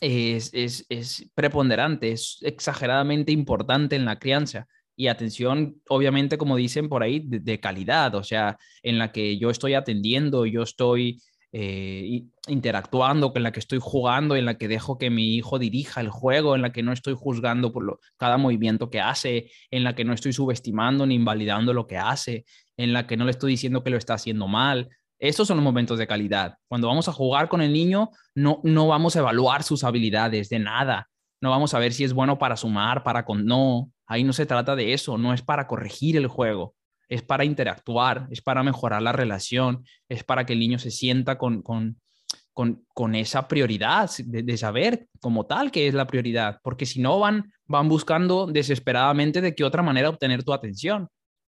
es, 0.00 0.52
preponderante, 1.34 2.12
es 2.12 2.38
exageradamente 2.42 3.32
importante 3.32 3.96
en 3.96 4.04
la 4.04 4.20
crianza. 4.20 4.68
Y 4.96 5.08
atención, 5.08 5.80
obviamente, 5.88 6.38
como 6.38 6.56
dicen 6.56 6.88
por 6.88 7.02
ahí, 7.02 7.22
de 7.24 7.60
calidad, 7.60 8.14
o 8.14 8.22
sea, 8.22 8.58
en 8.82 8.98
la 8.98 9.12
que 9.12 9.38
yo 9.38 9.50
estoy 9.50 9.74
atendiendo, 9.74 10.46
yo 10.46 10.62
estoy 10.62 11.20
eh, 11.56 12.24
interactuando, 12.48 13.32
con 13.32 13.44
la 13.44 13.52
que 13.52 13.60
estoy 13.60 13.78
jugando, 13.80 14.34
en 14.34 14.44
la 14.44 14.58
que 14.58 14.66
dejo 14.66 14.98
que 14.98 15.08
mi 15.08 15.36
hijo 15.36 15.60
dirija 15.60 16.00
el 16.00 16.10
juego, 16.10 16.56
en 16.56 16.62
la 16.62 16.72
que 16.72 16.82
no 16.82 16.92
estoy 16.92 17.14
juzgando 17.16 17.72
por 17.72 18.00
cada 18.16 18.38
movimiento 18.38 18.90
que 18.90 19.00
hace, 19.00 19.52
en 19.70 19.84
la 19.84 19.94
que 19.94 20.04
no 20.04 20.12
estoy 20.12 20.32
subestimando 20.32 21.06
ni 21.06 21.14
invalidando 21.14 21.72
lo 21.72 21.86
que 21.86 21.96
hace, 21.96 22.44
en 22.76 22.92
la 22.92 23.06
que 23.06 23.16
no 23.16 23.24
le 23.24 23.30
estoy 23.30 23.52
diciendo 23.52 23.84
que 23.84 23.90
lo 23.90 23.98
está 23.98 24.14
haciendo 24.14 24.48
mal. 24.48 24.88
Estos 25.20 25.46
son 25.46 25.58
los 25.58 25.64
momentos 25.64 25.96
de 25.96 26.08
calidad. 26.08 26.56
Cuando 26.66 26.88
vamos 26.88 27.06
a 27.06 27.12
jugar 27.12 27.48
con 27.48 27.62
el 27.62 27.72
niño, 27.72 28.10
no, 28.34 28.60
no 28.64 28.88
vamos 28.88 29.14
a 29.14 29.20
evaluar 29.20 29.62
sus 29.62 29.84
habilidades 29.84 30.48
de 30.48 30.58
nada. 30.58 31.08
No 31.40 31.50
vamos 31.50 31.72
a 31.72 31.78
ver 31.78 31.92
si 31.92 32.02
es 32.02 32.12
bueno 32.12 32.36
para 32.36 32.56
sumar, 32.56 33.04
para 33.04 33.24
con... 33.24 33.46
No, 33.46 33.92
ahí 34.06 34.24
no 34.24 34.32
se 34.32 34.46
trata 34.46 34.76
de 34.76 34.92
eso, 34.92 35.18
no 35.18 35.32
es 35.32 35.42
para 35.42 35.66
corregir 35.66 36.16
el 36.16 36.26
juego 36.26 36.74
es 37.08 37.22
para 37.22 37.44
interactuar, 37.44 38.26
es 38.30 38.40
para 38.42 38.62
mejorar 38.62 39.02
la 39.02 39.12
relación, 39.12 39.84
es 40.08 40.24
para 40.24 40.46
que 40.46 40.54
el 40.54 40.58
niño 40.58 40.78
se 40.78 40.90
sienta 40.90 41.38
con, 41.38 41.62
con, 41.62 41.96
con, 42.52 43.14
esa 43.14 43.48
prioridad 43.48 44.10
de, 44.18 44.56
saber 44.56 45.08
como 45.20 45.46
tal 45.46 45.70
que 45.70 45.88
es 45.88 45.94
la 45.94 46.06
prioridad, 46.06 46.58
porque 46.62 46.86
si 46.86 47.00
no 47.00 47.18
van, 47.18 47.52
van 47.66 47.88
buscando 47.88 48.46
desesperadamente 48.46 49.40
de 49.40 49.54
qué 49.54 49.64
otra 49.64 49.82
manera 49.82 50.08
obtener 50.08 50.44
tu 50.44 50.52
atención. 50.52 51.08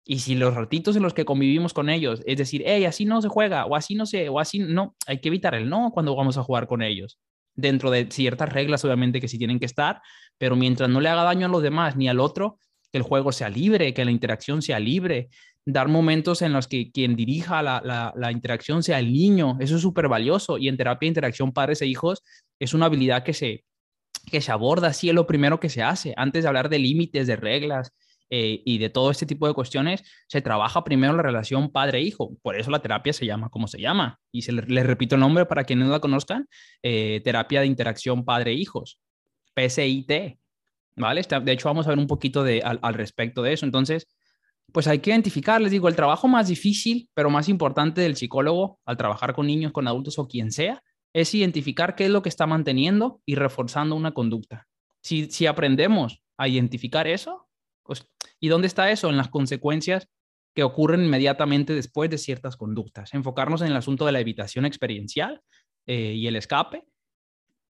Y 0.07 0.19
si 0.19 0.35
los 0.35 0.55
ratitos 0.55 0.97
en 0.97 1.03
los 1.03 1.15
que 1.15 1.25
convivimos 1.25 1.73
con 1.73 1.89
ellos, 1.89 2.23
es 2.27 2.37
decir, 2.37 2.63
hey, 2.67 2.85
así 2.85 3.07
no 3.07 3.23
se 3.23 3.29
juega, 3.29 3.65
o 3.65 3.75
así 3.75 3.95
no 3.95 4.05
se, 4.05 4.29
o 4.29 4.39
así 4.39 4.59
no, 4.59 4.95
hay 5.07 5.19
que 5.21 5.29
evitar 5.29 5.55
el 5.55 5.69
no 5.69 5.91
cuando 5.93 6.15
vamos 6.15 6.37
a 6.37 6.43
jugar 6.43 6.67
con 6.67 6.83
ellos. 6.83 7.19
Dentro 7.55 7.91
de 7.91 8.09
ciertas 8.11 8.53
reglas, 8.53 8.85
obviamente, 8.85 9.21
que 9.21 9.29
sí 9.29 9.39
tienen 9.39 9.61
que 9.61 9.67
estar, 9.67 10.03
pero 10.39 10.57
mientras 10.57 10.91
no 10.91 11.01
le 11.01 11.09
haga 11.09 11.23
daño 11.23 11.47
a 11.47 11.51
los 11.51 11.63
demás 11.63 11.97
ni 11.97 12.09
al 12.09 12.21
otro, 12.21 12.59
que 12.91 12.99
el 12.99 13.05
juego 13.05 13.33
sea 13.33 13.49
libre, 13.49 13.95
que 13.95 14.05
la 14.05 14.11
interacción 14.11 14.63
sea 14.63 14.79
libre, 14.81 15.29
dar 15.67 15.89
momentos 15.89 16.43
en 16.43 16.53
los 16.53 16.69
que 16.69 16.91
quien 16.91 17.17
dirija 17.17 17.63
la, 17.63 18.13
la, 18.15 18.33
interacción 18.33 18.83
sea 18.83 18.99
el 18.99 19.13
niño, 19.13 19.57
eso 19.61 19.77
es 19.77 19.83
súper 19.83 20.09
valioso. 20.09 20.59
Y 20.59 20.69
en 20.69 20.77
terapia 20.77 21.09
interacción 21.09 21.53
padres 21.53 21.81
e 21.83 21.87
hijos 21.87 22.23
es 22.59 22.75
una 22.75 22.87
habilidad 22.87 23.25
que 23.25 23.33
se, 23.33 23.65
que 24.31 24.41
se 24.41 24.53
aborda, 24.53 24.89
así 24.89 25.09
es 25.09 25.15
lo 25.15 25.27
primero 25.27 25.61
que 25.61 25.71
se 25.71 25.83
hace. 25.83 26.15
Antes 26.17 26.43
de 26.43 26.49
hablar 26.49 26.69
de 26.69 26.79
límites, 26.79 27.27
de 27.27 27.37
reglas, 27.37 27.93
eh, 28.31 28.63
y 28.65 28.79
de 28.79 28.91
todo 28.91 29.11
este 29.11 29.27
tipo 29.27 29.47
de 29.47 29.55
cuestiones, 29.55 30.03
se 30.29 30.41
trabaja 30.41 30.85
primero 30.85 31.15
la 31.15 31.23
relación 31.23 31.71
padre-hijo. 31.71 32.37
Por 32.43 32.57
eso 32.57 32.71
la 32.71 32.81
terapia 32.81 33.13
se 33.13 33.27
llama 33.27 33.49
como 33.51 33.69
se 33.69 33.81
llama. 33.81 34.19
Y 34.33 34.43
se 34.43 34.53
le, 34.53 34.83
repito 34.83 35.15
el 35.15 35.21
nombre 35.21 35.47
para 35.47 35.65
quienes 35.65 35.87
no 35.87 35.93
la 35.93 36.01
conozcan, 36.01 36.49
eh, 36.83 37.21
terapia 37.25 37.61
de 37.61 37.67
interacción 37.67 38.25
padre-hijos, 38.25 38.99
PCIT. 39.55 40.39
¿Vale? 40.97 41.23
De 41.43 41.53
hecho, 41.53 41.69
vamos 41.69 41.87
a 41.87 41.91
ver 41.91 41.99
un 41.99 42.07
poquito 42.07 42.45
de, 42.45 42.63
al, 42.63 42.79
al 42.83 42.95
respecto 42.95 43.43
de 43.43 43.53
eso. 43.53 43.67
Entonces, 43.67 44.07
pues 44.73 44.87
hay 44.87 45.01
que 45.01 45.11
identificar, 45.11 45.61
les 45.61 45.71
digo, 45.71 45.89
el 45.89 45.97
trabajo 45.97 46.29
más 46.29 46.49
difícil, 46.49 47.09
pero 47.15 47.31
más 47.31 47.49
importante 47.49 48.01
del 48.01 48.17
psicólogo 48.17 48.81
al 48.85 48.97
trabajar 48.97 49.35
con 49.35 49.47
niños, 49.47 49.73
con 49.73 49.87
adultos 49.89 50.19
o 50.19 50.27
quien 50.27 50.51
sea, 50.51 50.83
es 51.13 51.35
identificar 51.35 51.95
qué 51.95 52.07
es 52.07 52.11
lo 52.11 52.23
que 52.23 52.29
está 52.29 52.47
manteniendo 52.47 53.21
y 53.25 53.37
reforzando 53.37 53.95
una 53.95 54.13
conducta. 54.13 54.67
Si, 55.01 55.31
si 55.31 55.47
aprendemos 55.47 56.23
a 56.37 56.49
identificar 56.49 57.07
eso, 57.07 57.44
¿Y 58.41 58.49
dónde 58.49 58.67
está 58.67 58.91
eso? 58.91 59.11
En 59.11 59.17
las 59.17 59.29
consecuencias 59.29 60.09
que 60.55 60.63
ocurren 60.63 61.05
inmediatamente 61.05 61.75
después 61.75 62.11
de 62.11 62.19
ciertas 62.19 62.57
conductas. 62.57 63.13
Enfocarnos 63.13 63.61
en 63.63 63.69
el 63.69 63.77
asunto 63.77 64.07
de 64.07 64.13
la 64.13 64.21
evitación 64.21 64.65
experiencial 64.65 65.41
eh, 65.87 66.15
y 66.15 66.27
el 66.27 66.37
escape. 66.37 66.85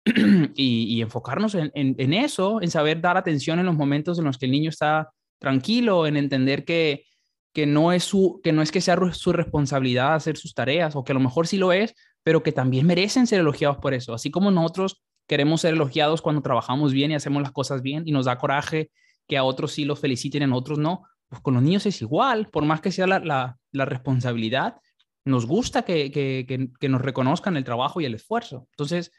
y, 0.56 1.00
enfocarnos 1.00 1.54
en, 1.56 2.14
eso, 2.14 2.60
en 2.60 2.72
saber 2.72 3.02
dar 3.02 3.18
atención 3.18 3.60
en 3.60 3.68
los 3.68 3.76
momentos 3.76 4.18
en 4.18 4.26
los 4.26 4.40
que 4.40 4.48
el 4.48 4.52
niño 4.52 4.70
está 4.70 5.12
tranquilo, 5.38 6.08
en 6.08 6.18
entender 6.18 6.66
que, 6.66 7.06
que, 7.54 7.68
no, 7.68 7.92
es 7.92 8.04
su, 8.04 8.42
que 8.44 8.52
no 8.52 8.64
es 8.64 8.72
que 8.72 8.82
sea 8.82 8.98
su 9.14 9.32
responsabilidad 9.32 10.16
hacer 10.16 10.38
sus 10.38 10.56
tareas, 10.56 10.96
o 10.96 11.04
que 11.04 11.12
a 11.12 11.14
lo 11.14 11.20
mejor 11.20 11.46
sí 11.46 11.58
lo 11.58 11.72
es, 11.72 11.94
pero 12.24 12.42
que 12.42 12.52
también 12.52 12.88
merecen 12.88 13.28
ser 13.28 13.42
elogiados 13.42 13.78
por 13.78 13.94
eso. 13.94 14.16
Así 14.16 14.32
como 14.32 14.50
nosotros 14.50 15.04
queremos 15.28 15.62
ser 15.62 15.76
elogiados 15.76 16.24
cuando 16.24 16.42
trabajamos 16.42 16.94
bien 16.94 17.12
y 17.12 17.16
hacemos 17.16 17.44
las 17.44 17.52
cosas 17.52 17.84
bien 17.84 18.04
y 18.08 18.12
nos 18.12 18.26
da 18.26 18.40
coraje 18.40 18.90
que 19.32 19.38
a 19.38 19.46
otros 19.46 19.72
sí 19.72 19.86
los 19.86 19.98
feliciten, 19.98 20.44
a 20.44 20.54
otros 20.54 20.78
no. 20.78 21.04
Pues 21.30 21.42
con 21.42 21.54
los 21.54 21.64
niños 21.64 21.86
es 21.86 22.02
igual, 22.02 22.50
por 22.50 22.66
más 22.66 22.82
que 22.82 22.92
sea 22.92 23.08
la, 23.08 23.58
responsabilidad, 23.72 24.76
nos 25.24 25.46
gusta 25.46 25.84
que, 25.84 26.70
nos 26.82 27.02
reconozcan 27.02 27.56
el 27.56 27.64
trabajo 27.64 28.02
y 28.02 28.06
el 28.06 28.16
esfuerzo. 28.16 28.68
Entonces, 28.72 29.14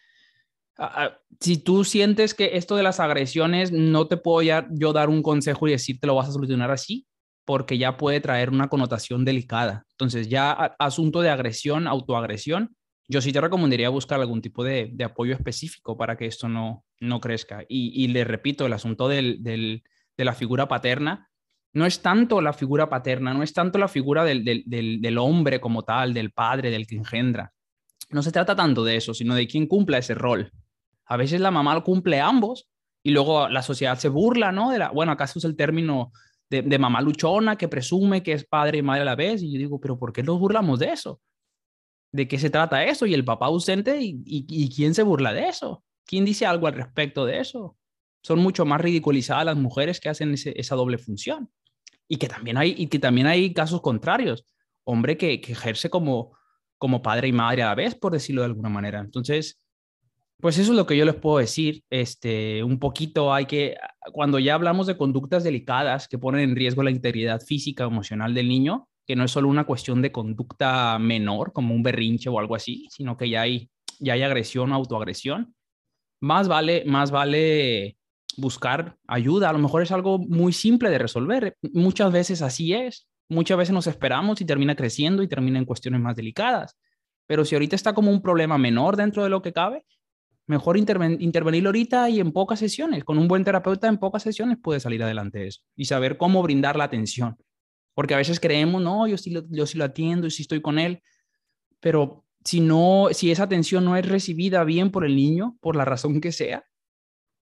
si 1.41 1.57
tú 1.57 1.85
sientes 1.85 2.35
que 2.35 2.59
esto 2.59 2.77
de 2.77 2.83
las 2.83 3.01
agresiones 3.01 3.73
no 3.73 4.07
te 4.07 4.19
puedo 4.19 4.43
yo 4.73 4.93
dar 4.93 5.09
un 5.09 5.23
consejo 5.23 5.67
y 5.67 5.71
decirte 5.71 6.07
lo 6.07 6.17
vas 6.17 6.29
a 6.29 6.33
solucionar 6.33 6.71
así, 6.71 7.07
porque 7.47 7.79
ya 7.79 7.97
puede 7.97 8.21
traer 8.21 8.51
una 8.51 8.69
connotación 8.69 9.25
delicada. 9.25 9.87
Entonces, 9.93 10.29
ya 10.29 10.53
asunto 10.79 11.23
de 11.23 11.31
agresión, 11.31 11.87
autoagresión, 11.87 12.77
yo 13.09 13.23
sí 13.23 13.33
te 13.33 13.41
recomendaría 13.41 13.89
buscar 13.89 14.21
algún 14.21 14.43
tipo 14.43 14.63
de, 14.63 14.95
apoyo 15.03 15.33
específico 15.33 15.97
para 15.97 16.19
que 16.19 16.27
esto 16.27 16.51
no, 16.51 16.85
no 17.01 17.21
crezca. 17.21 17.65
Y, 17.67 18.09
le 18.09 18.25
repito, 18.25 18.67
el 18.67 18.75
asunto 18.75 19.09
del, 19.09 19.83
de 20.17 20.25
la 20.25 20.35
figura 20.35 20.69
paterna, 20.69 21.31
no 21.75 21.87
es 21.87 22.03
tanto 22.03 22.41
la 22.41 22.53
figura 22.53 22.89
paterna, 22.89 23.33
no 23.33 23.43
es 23.43 23.53
tanto 23.53 23.79
la 23.79 23.89
figura 23.89 24.25
del, 24.25 25.19
hombre 25.19 25.61
como 25.61 25.85
tal, 25.85 26.13
del 26.13 26.33
padre, 26.33 26.71
del 26.71 26.87
que 26.87 26.97
engendra. 26.97 27.53
No 28.11 28.23
se 28.23 28.33
trata 28.33 28.55
tanto 28.55 28.85
de 28.85 28.97
eso, 28.97 29.15
sino 29.15 29.35
de 29.35 29.47
quién 29.47 29.67
cumpla 29.67 29.99
ese 29.99 30.15
rol. 30.15 30.53
A 31.07 31.17
veces 31.17 31.41
la 31.41 31.51
mamá 31.51 31.83
cumple 31.83 32.21
ambos 32.21 32.69
y 33.03 33.11
luego 33.11 33.49
la 33.49 33.63
sociedad 33.63 33.99
se 33.99 34.11
burla, 34.11 34.53
¿no? 34.53 34.71
De 34.71 34.79
la, 34.79 34.91
bueno, 34.91 35.13
acá 35.13 35.27
se 35.27 35.39
usa 35.39 35.49
el 35.49 35.57
término 35.57 36.13
de, 36.51 36.79
mamá 36.79 37.01
luchona 37.01 37.57
que 37.57 37.69
presume 37.69 38.23
que 38.23 38.33
es 38.35 38.45
padre 38.45 38.79
y 38.79 38.83
madre 38.83 39.03
a 39.03 39.07
la 39.07 39.17
vez. 39.17 39.43
Y 39.43 39.51
yo 39.51 39.59
digo, 39.59 39.81
pero 39.81 39.99
¿por 39.99 40.13
qué 40.13 40.23
nos 40.23 40.39
burlamos 40.39 40.79
de 40.79 40.93
eso? 40.93 41.23
¿De 42.13 42.29
qué 42.29 42.39
se 42.39 42.51
trata 42.51 42.85
eso? 42.85 43.07
Y 43.07 43.15
el 43.15 43.25
papá 43.25 43.47
ausente, 43.47 43.99
y 44.01 44.75
quién 44.75 44.95
se 44.95 45.03
burla 45.03 45.33
de 45.33 45.49
eso? 45.49 45.83
¿Quién 46.05 46.27
dice 46.27 46.45
algo 46.45 46.67
al 46.67 46.75
respecto 46.75 47.25
de 47.25 47.39
eso? 47.39 47.79
Son 48.23 48.39
mucho 48.39 48.65
más 48.65 48.81
ridiculizadas 48.81 49.45
las 49.45 49.57
mujeres 49.57 50.01
que 50.01 50.09
hacen 50.09 50.35
esa 50.35 50.77
doble 50.77 50.99
función. 50.99 51.51
Y 52.09 52.17
que 52.17 52.29
también 52.29 52.57
hay, 52.57 52.75
y 52.77 52.87
que 52.87 52.99
también 52.99 53.27
hay 53.27 53.53
casos 53.53 53.81
contrarios. 53.81 54.47
Hombre 54.85 55.17
que, 55.17 55.35
ejerce 55.35 55.91
como, 55.91 56.37
como 56.79 57.03
padre 57.03 57.29
y 57.29 57.33
madre 57.33 57.63
a 57.63 57.69
la 57.69 57.75
vez, 57.75 57.95
por 57.95 58.13
decirlo 58.13 58.43
de 58.43 58.47
alguna 58.47 58.69
manera. 58.69 59.01
Entonces, 59.01 59.61
pues 60.41 60.59
eso 60.59 60.73
es 60.73 60.77
lo 60.77 60.87
que 60.87 60.97
yo 60.97 61.05
les 61.05 61.15
puedo 61.15 61.39
decir. 61.39 61.83
Este, 61.91 62.63
un 62.63 62.79
poquito 62.79 63.33
hay 63.33 63.47
que, 63.47 63.77
cuando 64.13 64.39
ya 64.39 64.55
hablamos 64.55 64.87
de 64.87 64.97
conductas 64.97 65.45
delicadas 65.45 66.07
que 66.09 66.19
ponen 66.19 66.51
en 66.51 66.57
riesgo 66.57 66.83
la 66.83 66.91
integridad 66.91 67.41
física 67.41 67.87
o 67.87 67.91
emocional 67.91 68.35
del 68.35 68.49
niño, 68.49 68.89
que 69.07 69.17
no 69.17 69.25
es 69.25 69.31
solo 69.31 69.49
una 69.49 69.65
cuestión 69.65 70.03
de 70.03 70.13
conducta 70.13 70.99
menor, 70.99 71.53
como 71.53 71.75
un 71.75 71.83
berrinche 71.83 72.29
o 72.29 72.39
algo 72.39 72.55
así, 72.55 72.87
sino 72.91 73.17
que 73.17 73.29
ya 73.29 73.43
hay, 73.43 73.71
ya 73.99 74.13
hay 74.13 74.23
agresión 74.23 74.71
o 74.73 74.75
autoagresión, 74.75 75.55
más 76.21 76.47
vale, 76.47 76.85
más 76.87 77.11
vale 77.11 77.97
buscar 78.37 78.97
ayuda. 79.07 79.51
A 79.51 79.53
lo 79.53 79.59
mejor 79.59 79.83
es 79.83 79.93
algo 79.93 80.19
muy 80.19 80.53
simple 80.53 80.91
de 80.91 80.99
resolver. 80.99 81.57
Muchas 81.73 82.13
veces 82.13 82.43
así 82.43 82.73
es. 82.73 83.07
Muchas 83.29 83.57
veces 83.57 83.73
nos 83.73 83.87
esperamos 83.87 84.41
y 84.41 84.45
termina 84.45 84.75
creciendo 84.75 85.23
y 85.23 85.29
termina 85.29 85.59
en 85.59 85.65
cuestiones 85.65 86.01
más 86.01 86.17
delicadas. 86.17 86.77
Pero 87.27 87.45
si 87.45 87.55
ahorita 87.55 87.77
está 87.77 87.95
como 87.95 88.11
un 88.11 88.21
problema 88.21 88.59
menor 88.59 88.97
dentro 88.97 89.23
de 89.23 89.31
lo 89.31 89.43
que 89.43 89.53
cabe, 89.53 89.85
mejor 90.47 90.77
intervenir 90.77 91.67
ahorita 91.67 92.11
y 92.11 92.21
en 92.21 92.33
pocas 92.33 92.59
sesiones. 92.59 93.05
Con 93.05 93.19
un 93.19 93.29
buen 93.29 93.45
terapeuta 93.45 93.89
en 93.89 93.99
pocas 93.99 94.23
sesiones 94.23 94.59
puede 94.63 94.81
salir 94.81 95.03
adelante 95.03 95.47
eso 95.47 95.63
y 95.77 95.87
saber 95.87 96.17
cómo 96.17 96.43
brindar 96.43 96.77
la 96.77 96.85
atención. 96.85 97.37
Porque 97.95 98.15
a 98.15 98.19
veces 98.19 98.41
creemos, 98.41 98.83
no, 98.83 99.07
yo 99.07 99.17
sí 99.19 99.31
lo, 99.31 99.45
yo 99.51 99.67
sí 99.67 99.79
lo 99.79 99.85
atiendo 99.85 100.27
y 100.27 100.31
sí 100.31 100.43
estoy 100.43 100.61
con 100.61 100.79
él, 100.79 101.03
pero 101.81 102.25
si 102.45 102.61
no, 102.61 103.09
si 103.13 103.31
esa 103.31 103.45
atención 103.45 103.85
no 103.85 103.97
es 103.97 104.09
recibida 104.09 104.65
bien 104.65 104.91
por 104.91 105.05
el 105.05 105.15
niño, 105.15 105.57
por 105.61 105.77
la 105.77 105.85
razón 105.85 106.21
que 106.21 106.33
sea, 106.33 106.65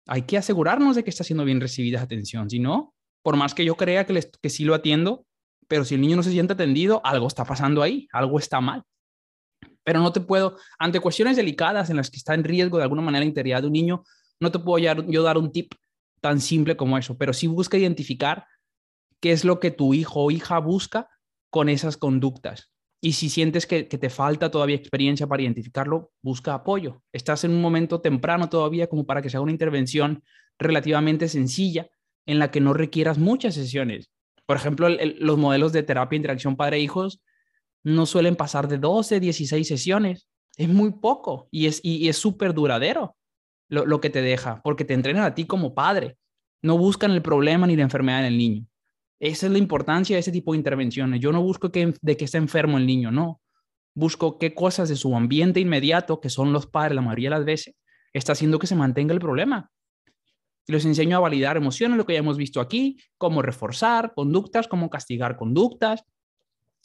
hay 0.08 0.24
que 0.24 0.38
asegurarnos 0.38 0.95
de 0.95 1.04
que 1.04 1.10
está 1.10 1.24
siendo 1.24 1.45
bien 1.45 1.62
recibida 1.62 1.97
esa 1.97 2.06
atención. 2.06 2.49
Si 2.49 2.60
no, 2.60 2.93
por 3.22 3.38
más 3.38 3.54
que 3.54 3.66
yo 3.66 3.76
crea 3.76 4.06
que, 4.06 4.30
que 4.41 4.49
sí 4.49 4.66
lo 4.66 4.76
atiendo, 4.76 5.26
pero 5.68 5.86
si 5.86 5.95
el 5.95 6.01
niño 6.01 6.16
no 6.16 6.24
se 6.24 6.32
siente 6.32 6.54
atendido, 6.54 7.01
algo 7.04 7.28
está 7.28 7.45
pasando 7.45 7.82
ahí, 7.82 8.08
algo 8.12 8.39
está 8.39 8.62
mal. 8.62 8.84
Pero 9.84 9.99
no 9.99 10.12
te 10.12 10.22
puedo, 10.22 10.58
ante 10.78 10.99
cuestiones 10.99 11.36
delicadas 11.36 11.89
en 11.89 11.97
las 11.97 12.10
que 12.10 12.18
está 12.18 12.34
en 12.34 12.43
riesgo 12.43 12.78
de 12.78 12.84
alguna 12.84 13.01
manera 13.01 13.22
la 13.22 13.30
integridad 13.30 13.62
de 13.62 13.68
un 13.68 13.74
niño, 13.74 14.04
no 14.39 14.51
te 14.51 14.60
puedo 14.60 14.78
yo 14.80 15.24
dar 15.24 15.38
un 15.38 15.51
tip 15.51 15.74
tan 16.22 16.39
simple 16.39 16.78
como 16.78 16.97
eso, 16.97 17.18
pero 17.18 17.34
sí 17.34 17.47
busca 17.47 17.78
identificar 17.78 18.45
qué 19.20 19.32
es 19.32 19.45
lo 19.45 19.60
que 19.60 19.72
tu 19.72 19.93
hijo 19.93 20.22
o 20.22 20.32
hija 20.32 20.60
busca 20.60 21.10
con 21.49 21.70
esas 21.70 21.97
conductas. 21.97 22.72
Y 23.06 23.12
si 23.14 23.28
sientes 23.28 23.68
que, 23.68 23.84
te 23.84 24.10
falta 24.10 24.49
todavía 24.49 24.78
experiencia 24.78 25.28
para 25.28 25.43
identificarlo, 25.43 26.14
busca 26.22 26.54
apoyo. 26.54 27.04
Estás 27.12 27.43
en 27.43 27.51
un 27.51 27.62
momento 27.62 27.99
temprano 27.99 28.47
todavía 28.47 28.88
como 28.88 29.06
para 29.06 29.22
que 29.22 29.30
sea 29.30 29.41
una 29.41 29.51
intervención 29.51 30.24
relativamente 30.58 31.28
sencilla 31.28 31.89
en 32.26 32.39
la 32.39 32.49
que 32.49 32.62
no 32.62 32.72
requieras 32.72 33.18
muchas 33.18 33.56
sesiones. 33.56 34.10
Por 34.45 34.56
ejemplo, 34.56 34.88
los 34.88 35.38
modelos 35.38 35.74
de 35.74 35.84
terapia 35.84 36.16
interacción 36.16 36.56
padre-hijos 36.56 37.22
no 37.84 38.06
suelen 38.06 38.38
pasar 38.38 38.70
de 38.70 38.78
12, 38.78 39.20
16 39.20 39.68
sesiones. 39.68 40.30
Es 40.56 40.70
muy 40.70 40.91
poco 40.91 41.49
y 41.51 41.66
es 41.68 41.82
y, 41.84 42.08
es 42.08 42.16
súper 42.16 42.54
duradero 42.54 43.18
lo, 43.68 43.86
lo 43.86 43.99
que 43.99 44.12
te 44.12 44.22
deja, 44.22 44.62
porque 44.64 44.86
te 44.86 44.93
entrenan 44.93 45.26
a 45.26 45.36
ti 45.36 45.43
como 45.45 45.76
padre. 45.76 46.16
No 46.62 46.78
buscan 46.78 47.12
el 47.12 47.22
problema 47.22 47.68
ni 47.68 47.76
la 47.76 47.84
enfermedad 47.84 48.22
en 48.22 48.28
el 48.28 48.38
niño. 48.38 48.66
Esa 49.20 49.45
es 49.45 49.51
la 49.51 49.57
importancia 49.57 50.16
de 50.16 50.20
ese 50.20 50.32
tipo 50.32 50.51
de 50.51 50.57
intervenciones. 50.57 51.20
Yo 51.20 51.32
no 51.32 51.41
busco 51.41 51.72
que, 51.72 51.93
de 52.01 52.18
que 52.18 52.26
esté 52.26 52.38
enfermo 52.38 52.78
el 52.78 52.86
niño, 52.86 53.11
no. 53.11 53.41
Busco 53.95 54.38
qué 54.38 54.53
cosas 54.53 54.89
de 54.89 54.95
su 54.95 55.16
ambiente 55.16 55.59
inmediato, 55.59 56.20
que 56.20 56.30
son 56.30 56.51
los 56.51 56.66
padres 56.66 56.95
la 56.95 57.01
mayoría 57.01 57.30
de 57.30 57.36
las 57.38 57.45
veces, 57.45 57.76
está 58.11 58.34
haciendo 58.34 58.59
que 58.59 58.68
se 58.68 58.76
mantenga 58.76 59.14
el 59.14 59.20
problema. 59.20 59.70
Les 60.68 60.86
enseño 60.86 61.18
a 61.18 61.20
validar 61.20 61.57
emociones, 61.57 61.97
lo 61.97 62.05
que 62.05 62.14
ya 62.14 62.20
hemos 62.20 62.38
visto 62.38 62.61
aquí, 62.61 62.97
cómo 63.18 63.41
reforzar 63.41 64.14
conductas, 64.14 64.68
cómo 64.68 64.89
castigar 64.89 65.36
conductas, 65.36 66.03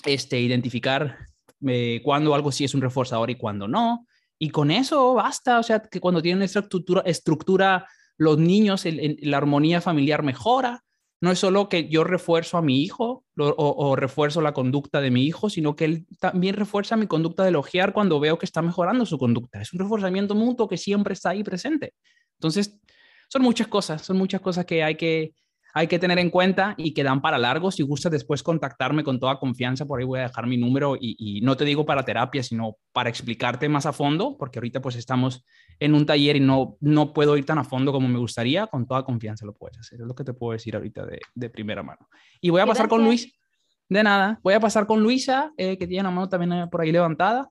este, 0.04 0.40
identificar 0.40 1.18
eh, 1.66 2.00
cuándo 2.04 2.34
algo 2.34 2.52
sí 2.52 2.64
es 2.64 2.74
un 2.74 2.82
reforzador 2.82 3.30
y 3.30 3.36
cuándo 3.36 3.68
no. 3.68 4.06
Y 4.38 4.50
con 4.50 4.70
eso 4.70 5.14
basta, 5.14 5.58
o 5.58 5.62
sea, 5.62 5.80
que 5.80 6.00
cuando 6.00 6.22
tienen 6.22 6.42
estructura 6.42 7.86
los 8.16 8.38
niños, 8.38 8.84
la 8.84 9.36
armonía 9.36 9.80
familiar 9.80 10.22
mejora, 10.22 10.84
no 11.20 11.32
es 11.32 11.38
solo 11.38 11.68
que 11.68 11.88
yo 11.88 12.04
refuerzo 12.04 12.58
a 12.58 12.62
mi 12.62 12.82
hijo 12.82 13.24
o, 13.36 13.96
refuerzo 13.96 14.40
la 14.40 14.52
conducta 14.52 15.00
de 15.00 15.10
mi 15.10 15.24
hijo, 15.24 15.50
sino 15.50 15.74
que 15.74 15.84
él 15.84 16.06
también 16.20 16.54
refuerza 16.54 16.96
mi 16.96 17.06
conducta 17.06 17.42
de 17.42 17.48
elogiar 17.48 17.92
cuando 17.92 18.20
veo 18.20 18.38
que 18.38 18.46
está 18.46 18.62
mejorando 18.62 19.04
su 19.04 19.18
conducta. 19.18 19.60
Es 19.60 19.72
un 19.72 19.80
reforzamiento 19.80 20.34
mutuo 20.34 20.68
que 20.68 20.76
siempre 20.76 21.14
está 21.14 21.30
ahí 21.30 21.42
presente. 21.42 21.94
Entonces, 22.38 22.78
son 23.28 23.42
muchas 23.42 23.66
cosas, 23.66 24.02
son 24.02 24.16
muchas 24.16 24.40
cosas 24.40 24.64
que 24.64 24.82
hay 24.82 24.94
que, 24.94 25.34
hay 25.74 25.86
que 25.86 25.98
tener 25.98 26.18
en 26.18 26.30
cuenta 26.30 26.74
y 26.76 26.94
que 26.94 27.02
dan 27.02 27.20
para 27.20 27.38
largo. 27.38 27.70
Si 27.70 27.82
gustas 27.82 28.12
después 28.12 28.42
contactarme 28.42 29.04
con 29.04 29.20
toda 29.20 29.38
confianza, 29.38 29.86
por 29.86 30.00
ahí 30.00 30.06
voy 30.06 30.20
a 30.20 30.22
dejar 30.22 30.46
mi 30.46 30.56
número 30.56 30.96
y, 30.98 31.40
no 31.42 31.56
te 31.56 31.64
digo 31.64 31.86
para 31.86 32.04
terapia, 32.04 32.42
sino 32.42 32.76
para 32.92 33.08
explicarte 33.08 33.68
más 33.68 33.86
a 33.86 33.92
fondo, 33.92 34.36
porque 34.38 34.58
ahorita 34.58 34.80
pues 34.80 34.96
estamos 34.96 35.44
en 35.78 35.94
un 35.94 36.06
taller 36.06 36.36
y 36.36 36.40
no, 36.40 36.76
no 36.80 37.12
puedo 37.12 37.36
ir 37.36 37.44
tan 37.44 37.58
a 37.58 37.64
fondo 37.64 37.92
como 37.92 38.08
me 38.08 38.18
gustaría. 38.18 38.66
Con 38.66 38.86
toda 38.86 39.04
confianza 39.04 39.46
lo 39.46 39.54
puedes 39.54 39.78
hacer, 39.78 40.00
es 40.00 40.06
lo 40.06 40.14
que 40.14 40.24
te 40.24 40.34
puedo 40.34 40.52
decir 40.52 40.74
ahorita 40.74 41.06
de, 41.06 41.20
de 41.34 41.50
primera 41.50 41.82
mano. 41.82 42.08
Y 42.40 42.50
voy 42.50 42.60
a 42.60 42.66
pasar 42.66 42.88
con 42.88 43.04
Luis. 43.04 43.32
De 43.88 44.02
nada, 44.02 44.38
voy 44.42 44.52
a 44.52 44.60
pasar 44.60 44.86
con 44.86 45.02
Luisa, 45.02 45.52
eh, 45.56 45.78
que 45.78 45.86
tiene 45.86 46.02
la 46.02 46.10
mano 46.10 46.28
también 46.28 46.68
por 46.68 46.82
ahí 46.82 46.92
levantada. 46.92 47.50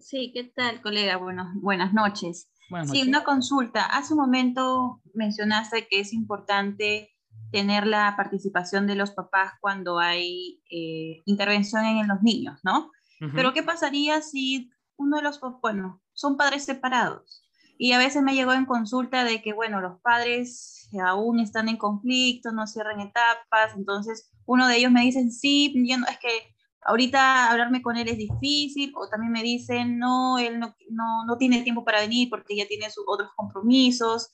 Sí, 0.00 0.32
¿qué 0.34 0.42
tal, 0.44 0.82
colega? 0.82 1.16
Bueno, 1.16 1.52
buenas 1.54 1.94
noches. 1.94 2.50
Sí, 2.90 3.02
una 3.06 3.24
consulta. 3.24 3.84
Hace 3.84 4.14
un 4.14 4.20
momento 4.20 5.02
mencionaste 5.14 5.86
que 5.88 6.00
es 6.00 6.12
importante 6.12 7.10
tener 7.50 7.86
la 7.86 8.14
participación 8.16 8.86
de 8.86 8.94
los 8.94 9.10
papás 9.10 9.52
cuando 9.60 9.98
hay 9.98 10.62
eh, 10.70 11.22
intervención 11.26 11.84
en 11.84 12.08
los 12.08 12.22
niños, 12.22 12.60
¿no? 12.64 12.90
Pero 13.36 13.52
¿qué 13.52 13.62
pasaría 13.62 14.20
si 14.20 14.72
uno 14.96 15.18
de 15.18 15.22
los, 15.22 15.40
bueno, 15.60 16.02
son 16.12 16.36
padres 16.36 16.64
separados? 16.64 17.46
Y 17.78 17.92
a 17.92 17.98
veces 17.98 18.20
me 18.20 18.34
llegó 18.34 18.52
en 18.52 18.66
consulta 18.66 19.22
de 19.22 19.40
que, 19.42 19.52
bueno, 19.52 19.80
los 19.80 20.00
padres 20.00 20.88
aún 21.00 21.38
están 21.38 21.68
en 21.68 21.76
conflicto, 21.76 22.50
no 22.50 22.66
cierran 22.66 23.00
etapas, 23.00 23.76
entonces 23.76 24.32
uno 24.44 24.66
de 24.66 24.76
ellos 24.76 24.90
me 24.90 25.02
dice, 25.02 25.30
sí, 25.30 25.72
es 25.86 26.18
que 26.18 26.51
ahorita 26.84 27.50
hablarme 27.50 27.82
con 27.82 27.96
él 27.96 28.08
es 28.08 28.18
difícil, 28.18 28.92
o 28.96 29.08
también 29.08 29.32
me 29.32 29.42
dicen, 29.42 29.98
no, 29.98 30.38
él 30.38 30.58
no, 30.58 30.74
no, 30.90 31.24
no 31.26 31.36
tiene 31.36 31.62
tiempo 31.62 31.84
para 31.84 32.00
venir 32.00 32.28
porque 32.30 32.56
ya 32.56 32.66
tiene 32.66 32.90
sus 32.90 33.04
otros 33.06 33.30
compromisos. 33.36 34.30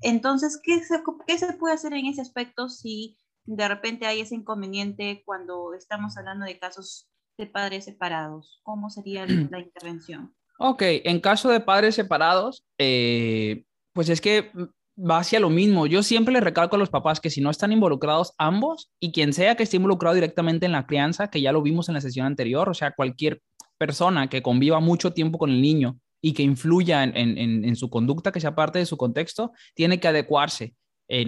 Entonces, 0.00 0.60
¿qué 0.62 0.80
se, 0.80 1.02
¿qué 1.26 1.38
se 1.38 1.52
puede 1.54 1.74
hacer 1.74 1.92
en 1.94 2.06
ese 2.06 2.20
aspecto 2.20 2.68
si 2.68 3.16
de 3.44 3.68
repente 3.68 4.06
hay 4.06 4.20
ese 4.20 4.34
inconveniente 4.34 5.22
cuando 5.24 5.74
estamos 5.74 6.16
hablando 6.16 6.46
de 6.46 6.58
casos 6.58 7.08
de 7.38 7.46
padres 7.46 7.84
separados? 7.84 8.60
¿Cómo 8.62 8.90
sería 8.90 9.26
la 9.50 9.60
intervención? 9.60 10.34
Ok, 10.58 10.82
en 10.82 11.20
caso 11.20 11.48
de 11.48 11.60
padres 11.60 11.94
separados, 11.94 12.64
eh, 12.78 13.64
pues 13.92 14.08
es 14.08 14.20
que 14.20 14.50
va 14.98 15.18
hacia 15.18 15.40
lo 15.40 15.50
mismo. 15.50 15.86
Yo 15.86 16.02
siempre 16.02 16.32
le 16.32 16.40
recalco 16.40 16.76
a 16.76 16.78
los 16.78 16.90
papás 16.90 17.20
que 17.20 17.30
si 17.30 17.40
no 17.40 17.50
están 17.50 17.72
involucrados 17.72 18.34
ambos 18.38 18.90
y 19.00 19.12
quien 19.12 19.32
sea 19.32 19.56
que 19.56 19.62
esté 19.62 19.76
involucrado 19.76 20.14
directamente 20.14 20.66
en 20.66 20.72
la 20.72 20.86
crianza, 20.86 21.28
que 21.28 21.40
ya 21.40 21.52
lo 21.52 21.62
vimos 21.62 21.88
en 21.88 21.94
la 21.94 22.00
sesión 22.00 22.26
anterior, 22.26 22.68
o 22.68 22.74
sea, 22.74 22.92
cualquier 22.92 23.40
persona 23.78 24.28
que 24.28 24.42
conviva 24.42 24.80
mucho 24.80 25.12
tiempo 25.12 25.38
con 25.38 25.50
el 25.50 25.60
niño 25.60 25.98
y 26.20 26.34
que 26.34 26.42
influya 26.42 27.02
en, 27.02 27.76
su 27.76 27.90
conducta, 27.90 28.30
que 28.30 28.40
sea 28.40 28.54
parte 28.54 28.78
de 28.78 28.86
su 28.86 28.96
contexto, 28.96 29.52
tiene 29.74 29.98
que 29.98 30.06
adecuarse 30.06 30.74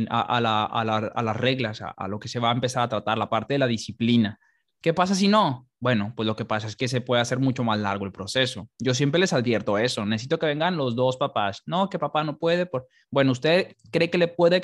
a, 0.08 0.40
las 0.40 1.36
reglas, 1.36 1.82
a 1.82 2.08
lo 2.08 2.20
que 2.20 2.28
se 2.28 2.38
va 2.38 2.50
a 2.50 2.54
empezar 2.54 2.84
a 2.84 2.88
tratar, 2.88 3.18
la 3.18 3.28
parte 3.28 3.54
de 3.54 3.58
la 3.58 3.66
disciplina. 3.66 4.38
¿Qué 4.80 4.94
pasa 4.94 5.16
si 5.16 5.26
no? 5.26 5.66
Bueno, 5.84 6.14
pues 6.16 6.26
lo 6.26 6.34
que 6.34 6.46
pasa 6.46 6.66
es 6.66 6.76
que 6.76 6.88
se 6.88 7.02
puede 7.02 7.20
hacer 7.20 7.38
mucho 7.40 7.62
más 7.62 7.78
largo 7.78 8.06
el 8.06 8.10
proceso. 8.10 8.70
Yo 8.78 8.94
siempre 8.94 9.20
les 9.20 9.34
advierto 9.34 9.76
eso. 9.76 10.06
Necesito 10.06 10.38
que 10.38 10.46
vengan 10.46 10.78
los 10.78 10.96
dos 10.96 11.18
papás. 11.18 11.60
No, 11.66 11.90
que 11.90 11.98
papá 11.98 12.24
no 12.24 12.38
puede. 12.38 12.64
Por... 12.64 12.88
Bueno, 13.10 13.32
¿usted 13.32 13.76
cree 13.90 14.08
que 14.08 14.16
le 14.16 14.28
puede, 14.28 14.62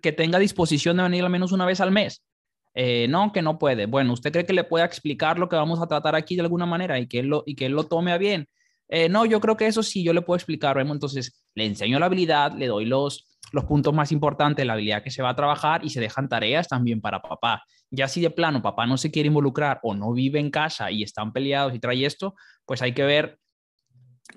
que 0.00 0.12
tenga 0.12 0.38
disposición 0.38 0.96
de 0.96 1.02
venir 1.02 1.24
al 1.24 1.28
menos 1.28 1.52
una 1.52 1.66
vez 1.66 1.82
al 1.82 1.90
mes? 1.90 2.24
Eh, 2.72 3.06
no, 3.10 3.32
que 3.32 3.42
no 3.42 3.58
puede. 3.58 3.84
Bueno, 3.84 4.14
¿usted 4.14 4.32
cree 4.32 4.46
que 4.46 4.54
le 4.54 4.64
pueda 4.64 4.86
explicar 4.86 5.38
lo 5.38 5.46
que 5.46 5.56
vamos 5.56 5.78
a 5.78 5.86
tratar 5.86 6.14
aquí 6.14 6.36
de 6.36 6.40
alguna 6.40 6.64
manera 6.64 6.98
y 6.98 7.06
que 7.06 7.18
él 7.18 7.26
lo, 7.26 7.42
y 7.44 7.54
que 7.54 7.68
lo 7.68 7.84
tome 7.84 8.10
a 8.10 8.16
bien? 8.16 8.48
Eh, 8.88 9.10
no, 9.10 9.26
yo 9.26 9.40
creo 9.40 9.58
que 9.58 9.66
eso 9.66 9.82
sí, 9.82 10.02
yo 10.02 10.14
le 10.14 10.22
puedo 10.22 10.36
explicar. 10.36 10.78
Entonces, 10.78 11.44
le 11.54 11.66
enseño 11.66 11.98
la 11.98 12.06
habilidad, 12.06 12.54
le 12.54 12.68
doy 12.68 12.86
los, 12.86 13.31
los 13.52 13.64
puntos 13.64 13.94
más 13.94 14.10
importantes, 14.10 14.66
la 14.66 14.72
habilidad 14.72 15.02
que 15.02 15.10
se 15.10 15.22
va 15.22 15.30
a 15.30 15.36
trabajar 15.36 15.84
y 15.84 15.90
se 15.90 16.00
dejan 16.00 16.28
tareas 16.28 16.68
también 16.68 17.00
para 17.00 17.20
papá. 17.20 17.62
Ya 17.90 18.08
si 18.08 18.20
de 18.20 18.30
plano 18.30 18.62
papá 18.62 18.86
no 18.86 18.96
se 18.96 19.10
quiere 19.10 19.28
involucrar 19.28 19.78
o 19.82 19.94
no 19.94 20.12
vive 20.12 20.40
en 20.40 20.50
casa 20.50 20.90
y 20.90 21.02
están 21.02 21.32
peleados 21.32 21.74
y 21.74 21.78
trae 21.78 22.04
esto, 22.04 22.34
pues 22.64 22.80
hay 22.80 22.94
que 22.94 23.04
ver 23.04 23.38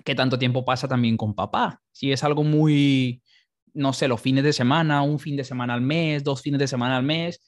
qué 0.04 0.14
tanto 0.14 0.38
tiempo 0.38 0.64
pasa 0.64 0.86
también 0.86 1.16
con 1.16 1.34
papá. 1.34 1.80
Si 1.92 2.12
es 2.12 2.22
algo 2.22 2.44
muy, 2.44 3.22
no 3.72 3.94
sé, 3.94 4.06
los 4.06 4.20
fines 4.20 4.44
de 4.44 4.52
semana, 4.52 5.02
un 5.02 5.18
fin 5.18 5.36
de 5.36 5.44
semana 5.44 5.72
al 5.72 5.80
mes, 5.80 6.22
dos 6.22 6.42
fines 6.42 6.60
de 6.60 6.68
semana 6.68 6.98
al 6.98 7.02
mes, 7.02 7.42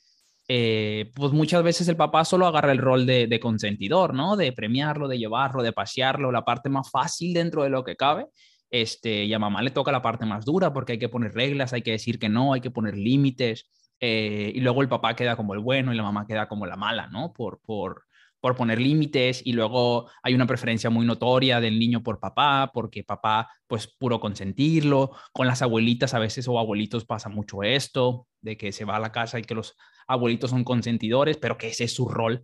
eh, 0.50 1.10
pues 1.14 1.32
muchas 1.32 1.62
veces 1.62 1.86
el 1.88 1.96
papá 1.96 2.24
solo 2.24 2.46
agarra 2.46 2.72
el 2.72 2.78
rol 2.78 3.04
de, 3.04 3.26
de, 3.26 3.38
consentidor, 3.38 4.14
¿no? 4.14 4.34
De 4.34 4.50
premiarlo, 4.52 5.06
de 5.06 5.18
llevarlo, 5.18 5.62
de 5.62 5.74
pasearlo, 5.74 6.32
la 6.32 6.46
parte 6.46 6.70
más 6.70 6.90
fácil 6.90 7.34
dentro 7.34 7.64
de 7.64 7.68
lo 7.68 7.84
que 7.84 7.96
cabe 7.96 8.28
este, 8.70 9.24
y 9.24 9.34
a 9.34 9.38
mamá 9.38 9.62
le 9.62 9.70
toca 9.70 9.92
la 9.92 10.02
parte 10.02 10.26
más 10.26 10.44
dura 10.44 10.72
porque 10.72 10.92
hay 10.92 10.98
que 10.98 11.08
poner 11.08 11.32
reglas, 11.34 11.72
hay 11.72 11.82
que 11.82 11.92
decir 11.92 12.18
que 12.18 12.28
no, 12.28 12.52
hay 12.52 12.60
que 12.60 12.70
poner 12.70 12.96
límites, 12.96 13.70
eh, 14.00 14.52
y 14.54 14.60
luego 14.60 14.82
el 14.82 14.88
papá 14.88 15.14
queda 15.16 15.36
como 15.36 15.54
el 15.54 15.60
bueno 15.60 15.92
y 15.92 15.96
la 15.96 16.02
mamá 16.02 16.26
queda 16.26 16.48
como 16.48 16.66
la 16.66 16.76
mala, 16.76 17.08
¿no? 17.08 17.32
Por, 17.32 17.60
por, 17.60 18.04
por 18.40 18.56
poner 18.56 18.80
límites 18.80 19.42
y 19.44 19.52
luego 19.52 20.08
hay 20.22 20.34
una 20.34 20.46
preferencia 20.46 20.90
muy 20.90 21.04
notoria 21.04 21.60
del 21.60 21.78
niño 21.78 22.02
por 22.02 22.20
papá, 22.20 22.70
porque 22.72 23.02
papá, 23.02 23.50
pues 23.66 23.88
puro 23.88 24.20
consentirlo. 24.20 25.12
Con 25.32 25.46
las 25.46 25.62
abuelitas 25.62 26.14
a 26.14 26.18
veces 26.18 26.46
o 26.48 26.58
abuelitos 26.58 27.04
pasa 27.04 27.28
mucho 27.28 27.62
esto, 27.62 28.26
de 28.40 28.56
que 28.56 28.72
se 28.72 28.84
va 28.84 28.96
a 28.96 29.00
la 29.00 29.12
casa 29.12 29.38
y 29.38 29.42
que 29.42 29.54
los 29.54 29.76
abuelitos 30.06 30.50
son 30.50 30.64
consentidores, 30.64 31.36
pero 31.36 31.58
que 31.58 31.68
ese 31.68 31.84
es 31.84 31.94
su 31.94 32.08
rol 32.08 32.42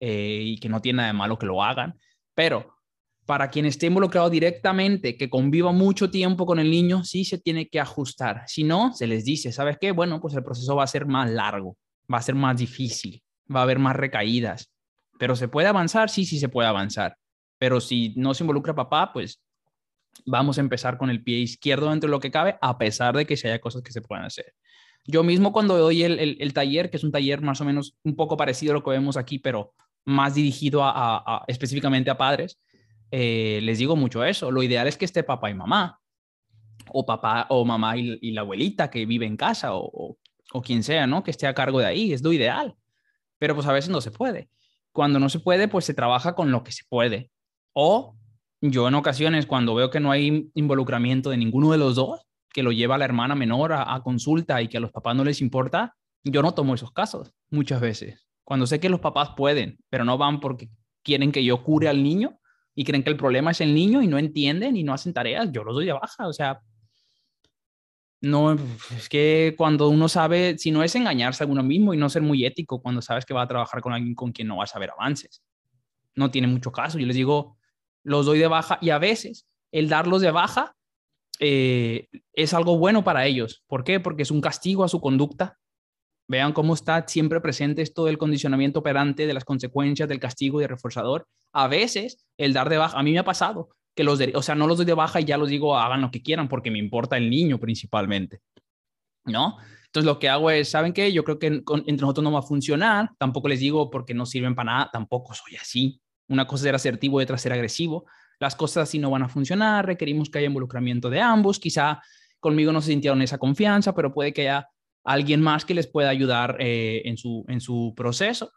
eh, 0.00 0.40
y 0.42 0.58
que 0.58 0.68
no 0.68 0.80
tiene 0.80 0.98
nada 0.98 1.08
de 1.08 1.18
malo 1.18 1.38
que 1.38 1.46
lo 1.46 1.62
hagan. 1.62 1.98
Pero 2.34 2.73
para 3.26 3.48
quien 3.48 3.64
esté 3.64 3.86
involucrado 3.86 4.28
directamente, 4.28 5.16
que 5.16 5.30
conviva 5.30 5.72
mucho 5.72 6.10
tiempo 6.10 6.44
con 6.44 6.58
el 6.58 6.70
niño, 6.70 7.04
sí 7.04 7.24
se 7.24 7.38
tiene 7.38 7.68
que 7.68 7.80
ajustar. 7.80 8.42
Si 8.46 8.64
no, 8.64 8.92
se 8.92 9.06
les 9.06 9.24
dice, 9.24 9.50
¿sabes 9.50 9.78
qué? 9.80 9.92
Bueno, 9.92 10.20
pues 10.20 10.34
el 10.34 10.44
proceso 10.44 10.76
va 10.76 10.84
a 10.84 10.88
ser 10.88 11.06
más 11.06 11.30
largo, 11.30 11.76
va 12.12 12.18
a 12.18 12.22
ser 12.22 12.34
más 12.34 12.58
difícil, 12.58 13.22
va 13.54 13.60
a 13.60 13.62
haber 13.62 13.78
más 13.78 13.96
recaídas. 13.96 14.70
Pero 15.18 15.36
se 15.36 15.48
puede 15.48 15.68
avanzar, 15.68 16.10
sí, 16.10 16.26
sí 16.26 16.38
se 16.38 16.50
puede 16.50 16.68
avanzar. 16.68 17.16
Pero 17.58 17.80
si 17.80 18.12
no 18.16 18.34
se 18.34 18.42
involucra 18.42 18.74
papá, 18.74 19.10
pues 19.12 19.40
vamos 20.26 20.58
a 20.58 20.60
empezar 20.60 20.98
con 20.98 21.08
el 21.08 21.22
pie 21.22 21.38
izquierdo 21.38 21.90
dentro 21.90 22.08
de 22.08 22.10
lo 22.10 22.20
que 22.20 22.30
cabe, 22.30 22.58
a 22.60 22.76
pesar 22.76 23.16
de 23.16 23.26
que 23.26 23.36
se 23.38 23.48
haya 23.48 23.60
cosas 23.60 23.82
que 23.82 23.92
se 23.92 24.02
puedan 24.02 24.26
hacer. 24.26 24.52
Yo 25.06 25.22
mismo 25.22 25.52
cuando 25.52 25.78
doy 25.78 26.02
el, 26.02 26.52
taller, 26.52 26.90
que 26.90 26.96
es 26.98 27.04
un 27.04 27.12
taller 27.12 27.40
más 27.40 27.60
o 27.60 27.64
menos 27.64 27.96
un 28.02 28.16
poco 28.16 28.36
parecido 28.36 28.72
a 28.72 28.74
lo 28.74 28.82
que 28.82 28.90
vemos 28.90 29.16
aquí, 29.16 29.38
pero 29.38 29.72
más 30.04 30.34
dirigido 30.34 30.82
a 30.82 31.44
específicamente 31.46 32.10
a 32.10 32.16
padres, 32.16 32.58
eh, 33.16 33.60
les 33.62 33.78
digo 33.78 33.94
mucho 33.94 34.24
eso. 34.24 34.50
Lo 34.50 34.64
ideal 34.64 34.88
es 34.88 34.96
que 34.96 35.04
esté 35.04 35.22
papá 35.22 35.48
y 35.48 35.54
mamá, 35.54 36.00
o 36.88 37.06
papá 37.06 37.46
o 37.48 37.64
mamá 37.64 37.96
y, 37.96 38.32
la 38.32 38.40
abuelita 38.40 38.90
que 38.90 39.06
vive 39.06 39.24
en 39.24 39.36
casa, 39.36 39.70
o, 39.72 40.18
quien 40.64 40.82
sea, 40.82 41.06
¿no? 41.06 41.22
Que 41.22 41.30
esté 41.30 41.46
a 41.46 41.54
cargo 41.54 41.78
de 41.78 41.86
ahí, 41.86 42.12
es 42.12 42.24
lo 42.24 42.32
ideal. 42.32 42.74
Pero 43.38 43.54
pues 43.54 43.68
a 43.68 43.72
veces 43.72 43.90
no 43.90 44.00
se 44.00 44.10
puede. 44.10 44.48
Cuando 44.90 45.20
no 45.20 45.28
se 45.28 45.38
puede, 45.38 45.68
pues 45.68 45.84
se 45.84 45.94
trabaja 45.94 46.34
con 46.34 46.50
lo 46.50 46.64
que 46.64 46.72
se 46.72 46.82
puede. 46.88 47.30
O 47.72 48.16
yo 48.60 48.88
en 48.88 48.96
ocasiones, 48.96 49.46
cuando 49.46 49.76
veo 49.76 49.90
que 49.90 50.00
no 50.00 50.10
hay 50.10 50.50
involucramiento 50.54 51.30
de 51.30 51.36
ninguno 51.36 51.70
de 51.70 51.78
los 51.78 51.94
dos, 51.94 52.26
que 52.52 52.64
lo 52.64 52.72
lleva 52.72 52.98
la 52.98 53.04
hermana 53.04 53.36
menor 53.36 53.72
a, 53.72 53.94
a 53.94 54.02
consulta 54.02 54.60
y 54.60 54.66
que 54.66 54.78
a 54.78 54.80
los 54.80 54.90
papás 54.90 55.14
no 55.14 55.22
les 55.22 55.40
importa, 55.40 55.94
yo 56.24 56.42
no 56.42 56.52
tomo 56.52 56.74
esos 56.74 56.90
casos 56.90 57.32
muchas 57.48 57.80
veces. 57.80 58.26
Cuando 58.42 58.66
sé 58.66 58.80
que 58.80 58.88
los 58.88 58.98
papás 58.98 59.30
pueden, 59.36 59.78
pero 59.88 60.04
no 60.04 60.18
van 60.18 60.40
porque 60.40 60.68
quieren 61.04 61.30
que 61.30 61.44
yo 61.44 61.62
cure 61.62 61.88
al 61.88 62.02
niño, 62.02 62.40
y 62.74 62.84
creen 62.84 63.02
que 63.02 63.10
el 63.10 63.16
problema 63.16 63.52
es 63.52 63.60
el 63.60 63.74
niño 63.74 64.02
y 64.02 64.06
no 64.06 64.18
entienden 64.18 64.76
y 64.76 64.82
no 64.82 64.92
hacen 64.92 65.12
tareas, 65.12 65.50
yo 65.52 65.62
los 65.64 65.74
doy 65.74 65.86
de 65.86 65.92
baja. 65.92 66.26
O 66.26 66.32
sea, 66.32 66.60
no, 68.20 68.56
es 68.96 69.08
que 69.08 69.54
cuando 69.56 69.88
uno 69.88 70.08
sabe, 70.08 70.58
si 70.58 70.70
no 70.70 70.82
es 70.82 70.94
engañarse 70.94 71.44
a 71.44 71.46
uno 71.46 71.62
mismo 71.62 71.94
y 71.94 71.96
no 71.96 72.08
ser 72.08 72.22
muy 72.22 72.44
ético 72.44 72.80
cuando 72.80 73.02
sabes 73.02 73.24
que 73.24 73.34
va 73.34 73.42
a 73.42 73.48
trabajar 73.48 73.80
con 73.80 73.92
alguien 73.92 74.14
con 74.14 74.32
quien 74.32 74.48
no 74.48 74.56
vas 74.56 74.74
a 74.74 74.78
ver 74.78 74.90
avances. 74.90 75.42
No 76.14 76.30
tiene 76.30 76.48
mucho 76.48 76.72
caso. 76.72 76.98
Yo 76.98 77.06
les 77.06 77.16
digo, 77.16 77.58
los 78.02 78.26
doy 78.26 78.38
de 78.38 78.48
baja 78.48 78.78
y 78.80 78.90
a 78.90 78.98
veces 78.98 79.46
el 79.72 79.88
darlos 79.88 80.22
de 80.22 80.30
baja 80.30 80.74
eh, 81.40 82.08
es 82.32 82.54
algo 82.54 82.78
bueno 82.78 83.04
para 83.04 83.26
ellos. 83.26 83.62
¿Por 83.66 83.84
qué? 83.84 84.00
Porque 84.00 84.22
es 84.22 84.30
un 84.30 84.40
castigo 84.40 84.84
a 84.84 84.88
su 84.88 85.00
conducta 85.00 85.58
Vean 86.26 86.52
cómo 86.52 86.74
está 86.74 87.06
siempre 87.06 87.40
presente 87.40 87.82
esto 87.82 88.06
del 88.06 88.18
condicionamiento 88.18 88.80
operante, 88.80 89.26
de 89.26 89.34
las 89.34 89.44
consecuencias 89.44 90.08
del 90.08 90.20
castigo 90.20 90.60
y 90.60 90.64
el 90.64 90.70
reforzador. 90.70 91.26
A 91.52 91.68
veces 91.68 92.24
el 92.38 92.52
dar 92.52 92.68
de 92.68 92.78
baja, 92.78 92.98
a 92.98 93.02
mí 93.02 93.12
me 93.12 93.18
ha 93.18 93.24
pasado 93.24 93.70
que 93.94 94.04
los, 94.04 94.18
de, 94.18 94.32
o 94.34 94.42
sea, 94.42 94.54
no 94.54 94.66
los 94.66 94.78
doy 94.78 94.86
de 94.86 94.94
baja 94.94 95.20
y 95.20 95.24
ya 95.24 95.36
los 95.36 95.48
digo 95.48 95.76
hagan 95.76 96.00
lo 96.00 96.10
que 96.10 96.22
quieran 96.22 96.48
porque 96.48 96.70
me 96.70 96.78
importa 96.78 97.16
el 97.16 97.30
niño 97.30 97.60
principalmente, 97.60 98.40
¿no? 99.24 99.58
Entonces 99.86 100.06
lo 100.06 100.18
que 100.18 100.28
hago 100.28 100.50
es, 100.50 100.70
¿saben 100.70 100.92
qué? 100.92 101.12
Yo 101.12 101.22
creo 101.22 101.38
que 101.38 101.46
entre 101.46 101.96
nosotros 102.00 102.24
no 102.24 102.32
va 102.32 102.40
a 102.40 102.42
funcionar, 102.42 103.10
tampoco 103.18 103.46
les 103.46 103.60
digo 103.60 103.90
porque 103.90 104.12
no 104.12 104.26
sirven 104.26 104.54
para 104.56 104.72
nada, 104.72 104.90
tampoco 104.92 105.34
soy 105.34 105.54
así. 105.54 106.00
Una 106.28 106.46
cosa 106.46 106.62
es 106.62 106.62
ser 106.62 106.74
asertivo 106.74 107.20
y 107.20 107.24
otra 107.24 107.38
ser 107.38 107.52
agresivo. 107.52 108.06
Las 108.40 108.56
cosas 108.56 108.88
así 108.88 108.98
no 108.98 109.10
van 109.10 109.22
a 109.22 109.28
funcionar, 109.28 109.86
requerimos 109.86 110.28
que 110.28 110.38
haya 110.38 110.48
involucramiento 110.48 111.10
de 111.10 111.20
ambos, 111.20 111.60
quizá 111.60 112.02
conmigo 112.40 112.72
no 112.72 112.80
se 112.80 112.88
sintieron 112.88 113.22
esa 113.22 113.38
confianza, 113.38 113.94
pero 113.94 114.12
puede 114.12 114.32
que 114.32 114.42
haya 114.42 114.68
alguien 115.04 115.40
más 115.40 115.64
que 115.64 115.74
les 115.74 115.86
pueda 115.86 116.08
ayudar 116.08 116.56
eh, 116.58 117.02
en, 117.04 117.16
su, 117.16 117.44
en 117.48 117.60
su 117.60 117.92
proceso. 117.96 118.50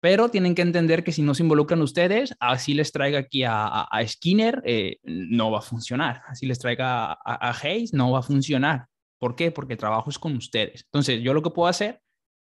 Pero 0.00 0.30
tienen 0.30 0.54
que 0.54 0.62
entender 0.62 1.04
que 1.04 1.12
si 1.12 1.20
no 1.20 1.34
se 1.34 1.42
involucran 1.42 1.82
ustedes, 1.82 2.34
así 2.40 2.72
les 2.72 2.90
traiga 2.90 3.18
aquí 3.18 3.44
a, 3.46 3.86
Skinner, 4.06 4.62
eh, 4.64 4.96
no 5.04 5.50
va 5.50 5.58
a 5.58 5.62
funcionar. 5.62 6.22
Así 6.26 6.46
les 6.46 6.58
traiga 6.58 7.12
a, 7.12 7.54
Hayes, 7.62 7.92
no 7.92 8.10
va 8.10 8.20
a 8.20 8.22
funcionar. 8.22 8.86
¿Por 9.18 9.36
qué? 9.36 9.50
Porque 9.50 9.74
el 9.74 9.78
trabajo 9.78 10.08
es 10.08 10.18
con 10.18 10.34
ustedes. 10.36 10.84
Entonces, 10.86 11.22
yo 11.22 11.34
lo 11.34 11.42
que 11.42 11.50
puedo 11.50 11.68
hacer 11.68 12.00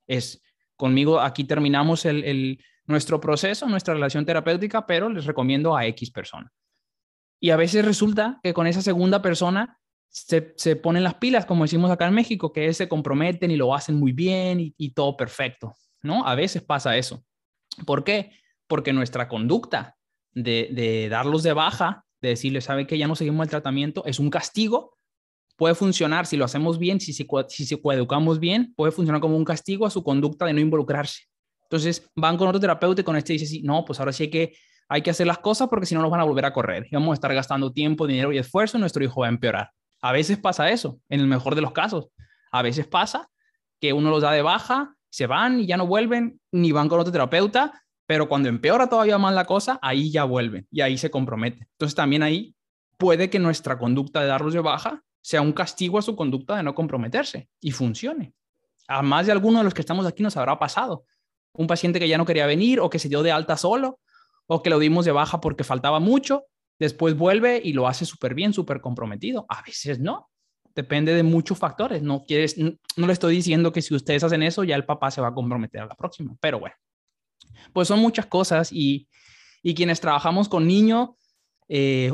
es, 0.07 0.41
conmigo 0.77 1.19
aquí 1.19 1.43
terminamos 1.43 2.05
el, 2.05 2.57
nuestro 2.85 3.19
proceso, 3.19 3.67
nuestra 3.67 3.93
relación 3.95 4.25
terapéutica, 4.25 4.85
pero 4.85 5.09
les 5.09 5.25
recomiendo 5.25 5.75
a 5.75 5.85
X 5.87 6.09
persona. 6.09 6.49
Y 7.41 7.49
a 7.49 7.57
veces 7.57 7.83
resulta 7.83 8.39
que 8.43 8.53
con 8.53 8.65
esa 8.65 8.81
segunda 8.81 9.21
persona 9.21 9.77
se, 10.11 10.53
se, 10.57 10.75
ponen 10.75 11.03
las 11.03 11.15
pilas, 11.15 11.45
como 11.45 11.63
decimos 11.63 11.89
acá 11.89 12.07
en 12.07 12.13
México, 12.13 12.53
que 12.53 12.71
se 12.73 12.87
comprometen 12.87 13.49
y 13.49 13.55
lo 13.55 13.73
hacen 13.73 13.95
muy 13.95 14.11
bien 14.11 14.59
y, 14.59 14.75
y 14.77 14.91
todo 14.91 15.17
perfecto, 15.17 15.73
¿no? 16.03 16.27
A 16.27 16.35
veces 16.35 16.61
pasa 16.61 16.97
eso. 16.97 17.23
¿Por 17.85 18.03
qué? 18.03 18.31
Porque 18.67 18.93
nuestra 18.93 19.27
conducta 19.27 19.97
de, 20.33 20.69
de 20.71 21.09
darlos 21.09 21.43
de 21.43 21.53
baja, 21.53 22.05
de 22.21 22.29
decirles, 22.29 22.65
¿sabe 22.65 22.85
que 22.85 22.97
ya 22.97 23.07
no 23.07 23.15
seguimos 23.15 23.45
el 23.45 23.49
tratamiento? 23.49 24.03
Es 24.05 24.19
un 24.19 24.29
castigo 24.29 24.97
puede 25.61 25.75
funcionar 25.75 26.25
si 26.25 26.37
lo 26.37 26.45
hacemos 26.45 26.79
bien, 26.79 26.99
si 26.99 27.13
si 27.13 27.65
se 27.67 27.79
coeducamos 27.79 28.39
bien, 28.39 28.73
puede 28.75 28.91
funcionar 28.91 29.21
como 29.21 29.37
un 29.37 29.45
castigo 29.45 29.85
a 29.85 29.91
su 29.91 30.03
conducta 30.03 30.47
de 30.47 30.53
no 30.53 30.59
involucrarse. 30.59 31.25
Entonces 31.65 32.09
van 32.15 32.35
con 32.35 32.47
otro 32.47 32.59
terapeuta 32.59 33.01
y 33.01 33.03
con 33.03 33.15
este 33.15 33.33
dice, 33.33 33.45
sí, 33.45 33.61
no, 33.61 33.85
pues 33.85 33.99
ahora 33.99 34.11
sí 34.11 34.23
hay 34.23 34.31
que, 34.31 34.53
hay 34.89 35.03
que 35.03 35.11
hacer 35.11 35.27
las 35.27 35.37
cosas 35.37 35.67
porque 35.69 35.85
si 35.85 35.93
no 35.93 36.01
nos 36.01 36.09
van 36.09 36.19
a 36.19 36.23
volver 36.23 36.45
a 36.45 36.51
correr 36.51 36.87
y 36.89 36.95
vamos 36.95 37.11
a 37.11 37.13
estar 37.13 37.31
gastando 37.35 37.71
tiempo, 37.71 38.07
dinero 38.07 38.33
y 38.33 38.39
esfuerzo 38.39 38.79
nuestro 38.79 39.03
hijo 39.03 39.21
va 39.21 39.27
a 39.27 39.29
empeorar. 39.29 39.69
A 40.01 40.11
veces 40.11 40.37
pasa 40.37 40.69
eso, 40.71 40.99
en 41.09 41.19
el 41.19 41.27
mejor 41.27 41.55
de 41.55 41.61
los 41.61 41.71
casos. 41.71 42.09
A 42.51 42.61
veces 42.61 42.87
pasa 42.87 43.29
que 43.79 43.93
uno 43.93 44.09
los 44.09 44.21
da 44.21 44.31
de 44.31 44.41
baja, 44.41 44.95
se 45.09 45.27
van 45.27 45.59
y 45.59 45.67
ya 45.67 45.77
no 45.77 45.87
vuelven, 45.87 46.39
ni 46.51 46.71
van 46.71 46.89
con 46.89 46.99
otro 46.99 47.11
terapeuta, 47.11 47.83
pero 48.05 48.27
cuando 48.27 48.49
empeora 48.49 48.89
todavía 48.89 49.17
más 49.17 49.33
la 49.33 49.45
cosa, 49.45 49.79
ahí 49.81 50.11
ya 50.11 50.23
vuelven 50.23 50.67
y 50.71 50.81
ahí 50.81 50.97
se 50.97 51.11
compromete. 51.11 51.67
Entonces 51.71 51.95
también 51.95 52.23
ahí 52.23 52.55
puede 52.97 53.29
que 53.29 53.39
nuestra 53.39 53.77
conducta 53.77 54.21
de 54.21 54.27
darlos 54.27 54.53
de 54.53 54.59
baja 54.59 55.03
sea 55.21 55.41
un 55.41 55.53
castigo 55.53 55.97
a 55.97 56.01
su 56.01 56.15
conducta 56.15 56.55
de 56.55 56.63
no 56.63 56.75
comprometerse 56.75 57.49
y 57.59 57.71
funcione. 57.71 58.33
A 58.87 59.01
más 59.01 59.27
de 59.27 59.31
alguno 59.31 59.59
de 59.59 59.63
los 59.63 59.73
que 59.73 59.81
estamos 59.81 60.05
aquí 60.05 60.23
nos 60.23 60.35
habrá 60.35 60.59
pasado. 60.59 61.05
Un 61.53 61.67
paciente 61.67 61.99
que 61.99 62.07
ya 62.07 62.17
no 62.17 62.25
quería 62.25 62.45
venir 62.45 62.79
o 62.79 62.89
que 62.89 62.99
se 62.99 63.07
dio 63.07 63.23
de 63.23 63.31
alta 63.31 63.55
solo 63.55 63.99
o 64.47 64.61
que 64.61 64.69
lo 64.69 64.79
dimos 64.79 65.05
de 65.05 65.11
baja 65.11 65.39
porque 65.39 65.63
faltaba 65.63 65.99
mucho, 65.99 66.45
después 66.81 67.15
vuelve 67.15 67.61
y 67.63 67.73
lo 67.73 67.87
hace 67.87 68.05
súper 68.05 68.33
bien, 68.33 68.53
súper 68.53 68.81
comprometido. 68.81 69.45
A 69.49 69.61
veces 69.61 69.99
no. 69.99 70.31
Depende 70.73 71.13
de 71.13 71.21
muchos 71.21 71.59
factores. 71.59 72.01
No, 72.01 72.23
quieres, 72.23 72.57
no, 72.57 73.05
le 73.07 73.13
estoy 73.13 73.35
diciendo 73.35 73.71
que 73.71 73.83
si 73.83 73.93
ustedes 73.93 74.23
hacen 74.23 74.41
eso, 74.41 74.63
ya 74.63 74.75
el 74.75 74.85
papá 74.85 75.11
se 75.11 75.21
va 75.21 75.27
a 75.27 75.33
comprometer 75.33 75.81
a 75.81 75.85
la 75.85 75.95
próxima. 75.95 76.35
Pero 76.41 76.59
bueno, 76.59 76.75
pues 77.71 77.87
son 77.87 77.99
muchas 77.99 78.25
cosas 78.25 78.71
y, 78.71 79.07
y 79.61 79.75
quienes 79.75 80.01
trabajamos 80.01 80.49
con 80.49 80.65
niños, 80.65 81.09
eh, 81.69 82.11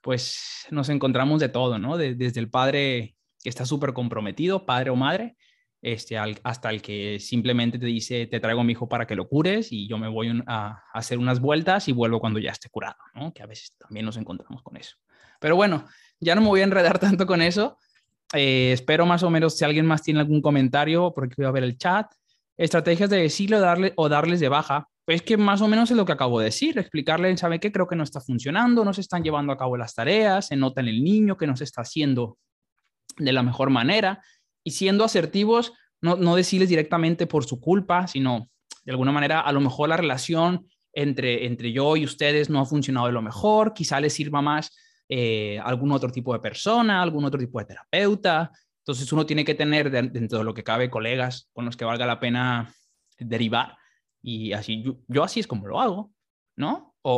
pues 0.00 0.66
nos 0.70 0.88
encontramos 0.90 1.40
de 1.40 1.48
todo, 1.48 1.80
¿no? 1.80 1.96
desde 1.96 2.38
el 2.38 2.48
padre 2.48 3.16
que 3.42 3.48
está 3.48 3.66
súper 3.66 3.94
comprometido, 3.94 4.64
padre 4.64 4.90
o 4.90 4.96
madre, 4.96 5.36
este, 5.84 6.16
hasta 6.16 6.70
el 6.70 6.80
que 6.80 7.18
simplemente 7.20 7.78
te 7.78 7.84
dice, 7.84 8.26
te 8.26 8.40
traigo 8.40 8.62
a 8.62 8.64
mi 8.64 8.72
hijo 8.72 8.88
para 8.88 9.06
que 9.06 9.14
lo 9.14 9.28
cures 9.28 9.70
y 9.70 9.86
yo 9.86 9.98
me 9.98 10.08
voy 10.08 10.42
a, 10.46 10.82
hacer 10.94 11.18
unas 11.18 11.40
vueltas 11.40 11.88
y 11.88 11.92
vuelvo 11.92 12.20
cuando 12.20 12.38
ya 12.38 12.52
esté 12.52 12.70
curado, 12.70 12.96
¿no? 13.14 13.34
Que 13.34 13.42
a 13.42 13.46
veces 13.46 13.76
también 13.78 14.06
nos 14.06 14.16
encontramos 14.16 14.62
con 14.62 14.78
eso. 14.78 14.96
Pero 15.38 15.56
bueno, 15.56 15.84
ya 16.18 16.34
no 16.34 16.40
me 16.40 16.46
voy 16.46 16.62
a 16.62 16.64
enredar 16.64 16.98
tanto 17.00 17.26
con 17.26 17.42
eso. 17.42 17.76
Eh, 18.32 18.72
espero 18.72 19.04
más 19.04 19.22
o 19.24 19.28
menos 19.28 19.58
si 19.58 19.66
alguien 19.66 19.84
más 19.84 20.02
tiene 20.02 20.20
algún 20.20 20.40
comentario, 20.40 21.12
porque 21.14 21.34
voy 21.36 21.46
a 21.46 21.50
ver 21.50 21.64
el 21.64 21.76
chat. 21.76 22.10
Estrategias 22.56 23.10
de 23.10 23.18
decirle 23.18 23.58
darle, 23.58 23.92
o 23.96 24.08
darles 24.08 24.40
de 24.40 24.48
baja. 24.48 24.88
Pues 25.04 25.20
que 25.20 25.36
más 25.36 25.60
o 25.60 25.68
menos 25.68 25.90
es 25.90 25.98
lo 25.98 26.06
que 26.06 26.12
acabo 26.12 26.38
de 26.38 26.46
decir, 26.46 26.78
explicarle, 26.78 27.36
¿sabe 27.36 27.60
qué? 27.60 27.70
Creo 27.70 27.86
que 27.86 27.94
no 27.94 28.04
está 28.04 28.22
funcionando, 28.22 28.86
no 28.86 28.94
se 28.94 29.02
están 29.02 29.22
llevando 29.22 29.52
a 29.52 29.58
cabo 29.58 29.76
las 29.76 29.94
tareas, 29.94 30.46
se 30.46 30.56
nota 30.56 30.80
en 30.80 30.88
el 30.88 31.04
niño 31.04 31.36
que 31.36 31.46
no 31.46 31.58
se 31.58 31.64
está 31.64 31.82
haciendo 31.82 32.38
de 33.18 33.32
la 33.32 33.42
mejor 33.42 33.68
manera 33.68 34.22
y 34.64 34.72
siendo 34.72 35.04
asertivos, 35.04 35.72
no, 36.00 36.16
no 36.16 36.34
decirles 36.34 36.68
directamente 36.68 37.26
por 37.26 37.44
su 37.44 37.60
culpa, 37.60 38.06
sino 38.06 38.48
de 38.84 38.92
alguna 38.92 39.12
manera 39.12 39.40
a 39.40 39.52
lo 39.52 39.60
mejor 39.60 39.88
la 39.88 39.96
relación 39.96 40.66
entre, 40.92 41.46
entre 41.46 41.72
yo 41.72 41.96
y 41.96 42.04
ustedes 42.04 42.50
no 42.50 42.60
ha 42.60 42.66
funcionado 42.66 43.06
de 43.06 43.12
lo 43.12 43.22
mejor, 43.22 43.74
quizá 43.74 44.00
les 44.00 44.12
sirva 44.12 44.42
más 44.42 44.76
eh, 45.08 45.60
algún 45.62 45.92
otro 45.92 46.10
tipo 46.10 46.32
de 46.32 46.40
persona, 46.40 47.02
algún 47.02 47.24
otro 47.24 47.38
tipo 47.38 47.58
de 47.58 47.66
terapeuta. 47.66 48.50
Entonces 48.80 49.10
uno 49.12 49.24
tiene 49.24 49.44
que 49.44 49.54
tener 49.54 49.90
dentro 49.90 50.38
de 50.38 50.44
lo 50.44 50.54
que 50.54 50.64
cabe 50.64 50.90
colegas 50.90 51.48
con 51.52 51.64
los 51.64 51.76
que 51.76 51.84
valga 51.84 52.06
la 52.06 52.20
pena 52.20 52.74
derivar 53.18 53.76
y 54.24 54.54
así, 54.54 54.82
yo, 55.06 55.22
así 55.22 55.40
es 55.40 55.46
como 55.46 55.66
lo 55.68 55.78
hago, 55.80 56.10
¿no? 56.56 56.94
O, 57.02 57.14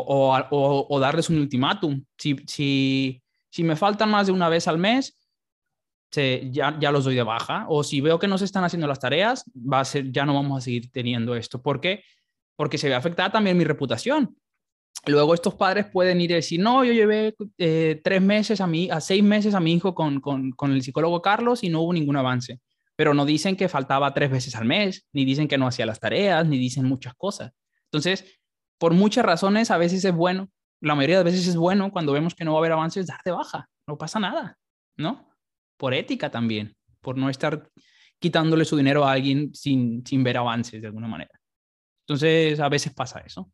o, 0.50 0.86
o, 0.88 1.00
darles 1.00 1.30
un 1.30 1.38
ultimátum. 1.38 2.04
Si, 2.18 2.36
si, 2.48 3.22
si, 3.48 3.62
me 3.62 3.76
faltan 3.76 4.10
más 4.10 4.26
de 4.26 4.32
una 4.32 4.48
vez 4.48 4.66
al 4.66 4.78
mes, 4.78 5.16
se, 6.10 6.50
ya, 6.50 6.76
ya 6.80 6.90
los 6.90 7.04
doy 7.04 7.14
de 7.14 7.22
baja. 7.22 7.66
O 7.68 7.82
si 7.82 8.00
veo 8.00 8.18
que 8.18 8.28
no 8.28 8.38
se 8.38 8.44
están 8.44 8.64
haciendo 8.64 8.86
las 8.86 9.00
tareas, 9.00 9.44
va 9.54 9.80
a 9.80 9.84
ser, 9.84 10.10
ya 10.12 10.24
no 10.24 10.34
vamos 10.34 10.58
a 10.58 10.60
seguir 10.60 10.90
teniendo 10.90 11.34
esto. 11.34 11.62
¿Por 11.62 11.80
qué? 11.80 12.02
Porque 12.56 12.78
se 12.78 12.88
ve 12.88 12.94
afectada 12.94 13.30
también 13.30 13.56
mi 13.56 13.64
reputación. 13.64 14.36
Luego 15.06 15.34
estos 15.34 15.54
padres 15.54 15.86
pueden 15.92 16.20
ir 16.20 16.30
y 16.30 16.34
decir, 16.34 16.60
no, 16.60 16.84
yo 16.84 16.92
llevé 16.92 17.34
eh, 17.58 18.00
tres 18.02 18.22
meses 18.22 18.60
a 18.60 18.66
mí, 18.66 18.88
a 18.90 19.00
seis 19.00 19.22
meses 19.22 19.54
a 19.54 19.60
mi 19.60 19.72
hijo 19.72 19.94
con, 19.94 20.20
con, 20.20 20.50
con 20.52 20.72
el 20.72 20.82
psicólogo 20.82 21.22
Carlos 21.22 21.62
y 21.62 21.68
no 21.68 21.82
hubo 21.82 21.92
ningún 21.92 22.16
avance 22.16 22.60
pero 22.96 23.12
no 23.12 23.26
dicen 23.26 23.56
que 23.56 23.68
faltaba 23.68 24.12
tres 24.14 24.30
veces 24.30 24.56
al 24.56 24.64
mes, 24.64 25.06
ni 25.12 25.24
dicen 25.24 25.46
que 25.46 25.58
no 25.58 25.66
hacía 25.66 25.86
las 25.86 26.00
tareas, 26.00 26.46
ni 26.46 26.58
dicen 26.58 26.86
muchas 26.86 27.14
cosas. 27.14 27.52
Entonces, 27.84 28.40
por 28.78 28.94
muchas 28.94 29.24
razones, 29.24 29.70
a 29.70 29.76
veces 29.76 30.04
es 30.04 30.14
bueno, 30.14 30.50
la 30.80 30.94
mayoría 30.94 31.18
de 31.18 31.24
veces 31.24 31.46
es 31.46 31.56
bueno 31.56 31.92
cuando 31.92 32.12
vemos 32.12 32.34
que 32.34 32.44
no 32.44 32.52
va 32.52 32.58
a 32.58 32.60
haber 32.60 32.72
avances, 32.72 33.06
dar 33.06 33.20
de 33.24 33.32
baja, 33.32 33.68
no 33.86 33.98
pasa 33.98 34.18
nada, 34.18 34.58
¿no? 34.96 35.28
Por 35.76 35.94
ética 35.94 36.30
también, 36.30 36.74
por 37.00 37.16
no 37.16 37.28
estar 37.28 37.70
quitándole 38.18 38.64
su 38.64 38.76
dinero 38.76 39.04
a 39.04 39.12
alguien 39.12 39.54
sin, 39.54 40.04
sin 40.06 40.24
ver 40.24 40.38
avances 40.38 40.80
de 40.80 40.86
alguna 40.86 41.08
manera. 41.08 41.30
Entonces, 42.06 42.60
a 42.60 42.68
veces 42.68 42.94
pasa 42.94 43.20
eso. 43.20 43.50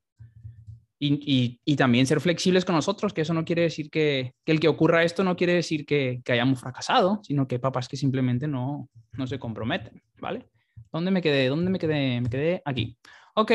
Y, 1.05 1.59
también 1.77 2.07
ser 2.07 2.21
flexibles 2.21 2.65
con 2.65 2.77
nosotros, 2.77 3.13
que 3.13 3.23
eso 3.23 3.35
no 3.35 3.45
quiere 3.45 3.63
decir 3.63 3.91
que, 3.91 4.35
el 4.47 4.61
que 4.61 4.69
ocurra 4.69 5.03
esto 5.03 5.25
no 5.25 5.35
quiere 5.35 5.55
decir 5.55 5.85
que, 5.85 6.23
hayamos 6.29 6.61
fracasado, 6.61 7.21
sino 7.25 7.49
que 7.49 7.57
hay 7.57 7.61
papás 7.61 7.89
que 7.89 7.97
simplemente 7.97 8.47
no, 8.47 8.89
no 9.13 9.27
se 9.27 9.41
comprometen, 9.41 10.01
¿vale? 10.21 10.47
¿Dónde 10.93 11.11
me 11.11 11.21
quedé? 11.21 11.49
¿Dónde 11.49 11.71
me 11.73 11.81
quedé? 11.81 12.21
Me 12.21 12.31
quedé 12.31 12.63
aquí. 12.65 12.97
Ok. 13.35 13.53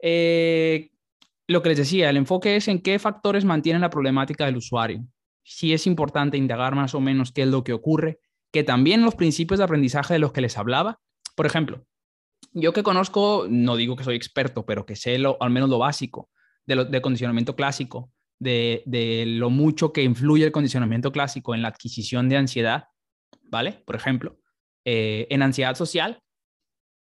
Eh, 0.00 0.90
lo 1.48 1.62
que 1.62 1.68
les 1.70 1.78
decía, 1.78 2.10
el 2.10 2.16
enfoque 2.16 2.54
es 2.54 2.68
en 2.68 2.80
qué 2.80 3.00
factores 3.00 3.44
mantienen 3.44 3.82
la 3.82 3.90
problemática 3.90 4.46
del 4.46 4.58
usuario. 4.58 5.04
Si 5.48 5.72
es 5.72 5.86
importante 5.86 6.36
indagar 6.36 6.74
más 6.74 6.94
o 6.94 7.00
menos 7.00 7.32
qué 7.32 7.42
es 7.42 7.48
lo 7.48 7.64
que 7.64 7.72
ocurre, 7.72 8.20
que 8.52 8.64
también 8.64 9.02
los 9.02 9.14
principios 9.14 9.58
de 9.58 9.64
aprendizaje 9.64 10.14
de 10.14 10.18
los 10.18 10.32
que 10.32 10.42
les 10.42 10.58
hablaba. 10.58 11.00
Por 11.34 11.46
ejemplo, 11.46 11.86
yo 12.52 12.74
que 12.74 12.82
conozco, 12.82 13.46
no 13.48 13.76
digo 13.76 13.96
que 13.96 14.04
soy 14.04 14.16
experto, 14.16 14.66
pero 14.66 14.84
que 14.84 14.94
sé 14.94 15.18
lo, 15.18 15.38
al 15.40 15.50
menos 15.50 15.70
lo 15.70 15.78
básico 15.78 16.28
de, 16.66 17.00
condicionamiento 17.00 17.56
clásico, 17.56 18.12
de, 18.38 19.24
lo 19.26 19.48
mucho 19.48 19.92
que 19.92 20.02
influye 20.02 20.44
el 20.44 20.52
condicionamiento 20.52 21.12
clásico 21.12 21.54
en 21.54 21.62
la 21.62 21.68
adquisición 21.68 22.28
de 22.28 22.36
ansiedad, 22.36 22.84
¿vale? 23.42 23.82
Por 23.86 23.96
ejemplo, 23.96 24.38
eh, 24.84 25.26
en 25.30 25.42
ansiedad 25.42 25.74
social, 25.76 26.22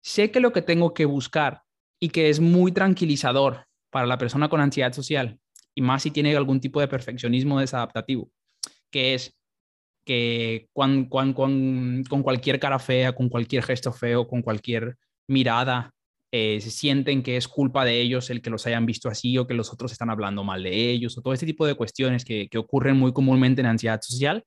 sé 0.03 0.32
que 0.32 0.40
lo 0.40 0.53
que 0.53 0.62
tengo 0.62 0.95
que 0.95 1.05
buscar 1.05 1.62
y 2.01 2.09
que 2.09 2.28
es 2.28 2.40
muy 2.40 2.72
tranquilizador 2.72 3.66
para 3.90 4.07
la 4.07 4.18
persona 4.18 4.49
con 4.49 4.61
ansiedad 4.61 4.93
social, 4.93 5.38
y 5.75 5.83
más 5.83 6.03
si 6.03 6.11
tiene 6.11 6.37
algún 6.37 6.61
tipo 6.61 6.81
de 6.81 6.89
perfeccionismo 6.89 7.61
desadaptativo, 7.61 8.31
que 8.91 9.14
es 9.14 9.35
que 10.05 10.68
con 10.73 11.05
cualquier 11.07 12.59
cara 12.59 12.79
fea, 12.79 13.12
con 13.14 13.29
cualquier 13.29 13.62
gesto 13.62 13.93
feo, 13.93 14.27
con 14.27 14.43
cualquier 14.43 14.97
mirada 15.29 15.95
eh, 16.35 16.61
se 16.62 16.70
sienten 16.70 17.23
que 17.23 17.37
es 17.37 17.47
culpa 17.47 17.85
de 17.85 18.01
ellos 18.01 18.31
el 18.31 18.41
que 18.41 18.49
los 18.49 18.66
hayan 18.66 18.87
visto 18.87 19.11
así 19.11 19.37
o 19.37 19.47
que 19.47 19.53
los 19.53 19.70
otros 19.70 19.93
están 19.93 20.09
hablando 20.09 20.43
mal 20.43 20.62
de 20.62 20.91
ellos 20.91 21.16
o 21.18 21.20
todo 21.20 21.35
este 21.35 21.45
tipo 21.45 21.66
de 21.66 21.75
cuestiones 21.75 22.25
que, 22.25 22.49
que 22.49 22.57
ocurren 22.57 22.97
muy 22.97 23.12
comúnmente 23.12 23.61
en 23.61 23.66
ansiedad 23.66 24.01
social, 24.01 24.43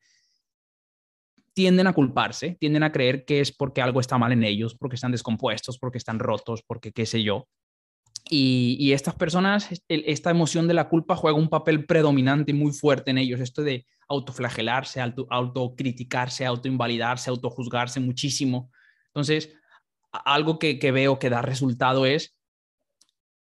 tienden 1.54 1.86
a 1.86 1.94
culparse, 1.94 2.58
tienden 2.60 2.82
a 2.82 2.92
creer 2.92 3.24
que 3.24 3.40
es 3.40 3.56
porque 3.56 3.84
algo 3.84 4.00
está 4.00 4.18
mal 4.18 4.32
en 4.32 4.44
ellos, 4.44 4.76
porque 4.76 4.96
están 4.96 5.12
descompuestos, 5.12 5.78
porque 5.78 6.00
están 6.00 6.18
rotos, 6.18 6.64
porque 6.66 6.92
qué 6.92 7.06
sé 7.06 7.22
yo. 7.22 7.48
Y, 8.28 8.78
y, 8.80 8.94
estas 8.94 9.14
personas, 9.14 9.70
esta 9.88 10.32
emoción 10.32 10.68
de 10.68 10.74
la 10.74 10.90
culpa 10.90 11.16
juega 11.16 11.38
un 11.38 11.50
papel 11.50 11.86
predominante 11.86 12.54
muy 12.54 12.72
fuerte 12.72 13.12
en 13.12 13.20
ellos, 13.20 13.40
esto 13.40 13.62
de 13.62 13.86
autoflagelarse, 14.08 15.02
auto, 15.02 15.28
autocriticarse, 15.30 16.46
autoinvalidarse, 16.46 17.30
autojuzgarse 17.30 18.00
muchísimo. 18.00 18.72
Entonces, 19.08 19.54
algo 20.12 20.60
que, 20.60 20.80
veo 20.92 21.20
que 21.20 21.30
da 21.30 21.42
resultado 21.42 22.06
es 22.06 22.36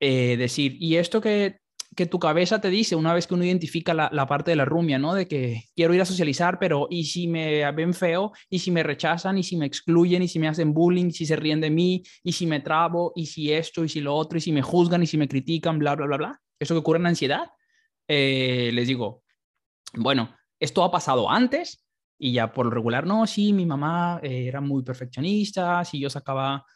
eh, 0.00 0.36
decir, 0.36 0.76
y 0.80 0.96
esto 0.96 1.20
que, 1.20 1.60
tu 2.06 2.18
cabeza 2.18 2.60
te 2.60 2.70
dice 2.70 2.96
una 2.96 3.12
vez 3.12 3.26
que 3.26 3.34
uno 3.34 3.44
identifica 3.44 3.92
la, 3.94 4.26
parte 4.26 4.52
de 4.52 4.56
la 4.56 4.64
rumia, 4.64 4.98
¿no? 4.98 5.14
De 5.14 5.26
que 5.26 5.64
quiero 5.74 5.92
ir 5.92 6.00
a 6.00 6.04
socializar, 6.04 6.58
pero 6.58 6.86
¿y 6.88 7.04
si 7.04 7.28
me 7.28 7.70
ven 7.72 7.94
feo? 7.94 8.32
¿Y 8.48 8.60
si 8.60 8.70
me 8.70 8.82
rechazan? 8.82 9.38
¿Y 9.38 9.42
si 9.42 9.56
me 9.56 9.66
excluyen? 9.66 10.22
¿Y 10.22 10.28
si 10.28 10.38
me 10.38 10.48
hacen 10.48 10.72
bullying? 10.72 11.06
¿Y 11.06 11.12
si 11.12 11.26
se 11.26 11.36
ríen 11.36 11.60
de 11.60 11.70
mí? 11.70 12.02
¿Y 12.22 12.32
si 12.32 12.46
me 12.46 12.60
trabo? 12.60 13.12
¿Y 13.16 13.26
si 13.26 13.52
esto? 13.52 13.84
¿Y 13.84 13.88
si 13.88 14.00
lo 14.00 14.14
otro? 14.14 14.38
¿Y 14.38 14.40
si 14.40 14.52
me 14.52 14.62
juzgan? 14.62 15.02
¿Y 15.02 15.06
si 15.06 15.18
me 15.18 15.28
critican? 15.28 15.78
Bla, 15.78 15.96
bla, 15.96 16.06
bla, 16.06 16.16
bla. 16.16 16.40
Eso 16.58 16.74
que 16.74 16.78
ocurre 16.78 16.98
en 16.98 17.04
la 17.04 17.08
ansiedad. 17.10 17.50
Eh, 18.06 18.70
les 18.72 18.88
digo, 18.88 19.22
bueno, 19.94 20.34
esto 20.58 20.84
ha 20.84 20.90
pasado 20.90 21.30
antes, 21.30 21.86
Y 22.18 22.32
ya 22.32 22.52
por 22.52 22.66
lo 22.66 22.70
regular, 22.72 23.06
no, 23.06 23.26
sí, 23.26 23.54
mi 23.54 23.64
mamá 23.64 24.20
eh, 24.22 24.46
era 24.46 24.60
muy 24.60 24.82
perfeccionista, 24.82 25.82
si 25.86 25.98
yo 25.98 26.10
sacaba, 26.10 26.66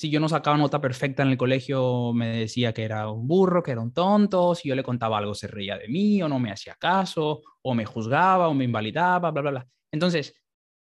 si 0.00 0.08
yo 0.08 0.18
no 0.18 0.30
sacaba 0.30 0.56
nota 0.56 0.80
perfecta 0.80 1.22
en 1.22 1.28
el 1.28 1.36
colegio, 1.36 2.14
me 2.14 2.38
decía 2.38 2.72
que 2.72 2.84
era 2.84 3.10
un 3.10 3.28
burro, 3.28 3.62
que 3.62 3.72
era 3.72 3.82
un 3.82 3.92
tonto, 3.92 4.54
si 4.54 4.70
yo 4.70 4.74
le 4.74 4.82
contaba 4.82 5.18
algo 5.18 5.34
se 5.34 5.46
reía 5.46 5.76
de 5.76 5.88
mí 5.88 6.22
o 6.22 6.28
no 6.30 6.38
me 6.38 6.50
hacía 6.50 6.74
caso, 6.76 7.42
o 7.60 7.74
me 7.74 7.84
juzgaba 7.84 8.48
o 8.48 8.54
me 8.54 8.64
invalidaba, 8.64 9.30
bla, 9.30 9.42
bla, 9.42 9.50
bla. 9.50 9.68
Entonces, 9.92 10.34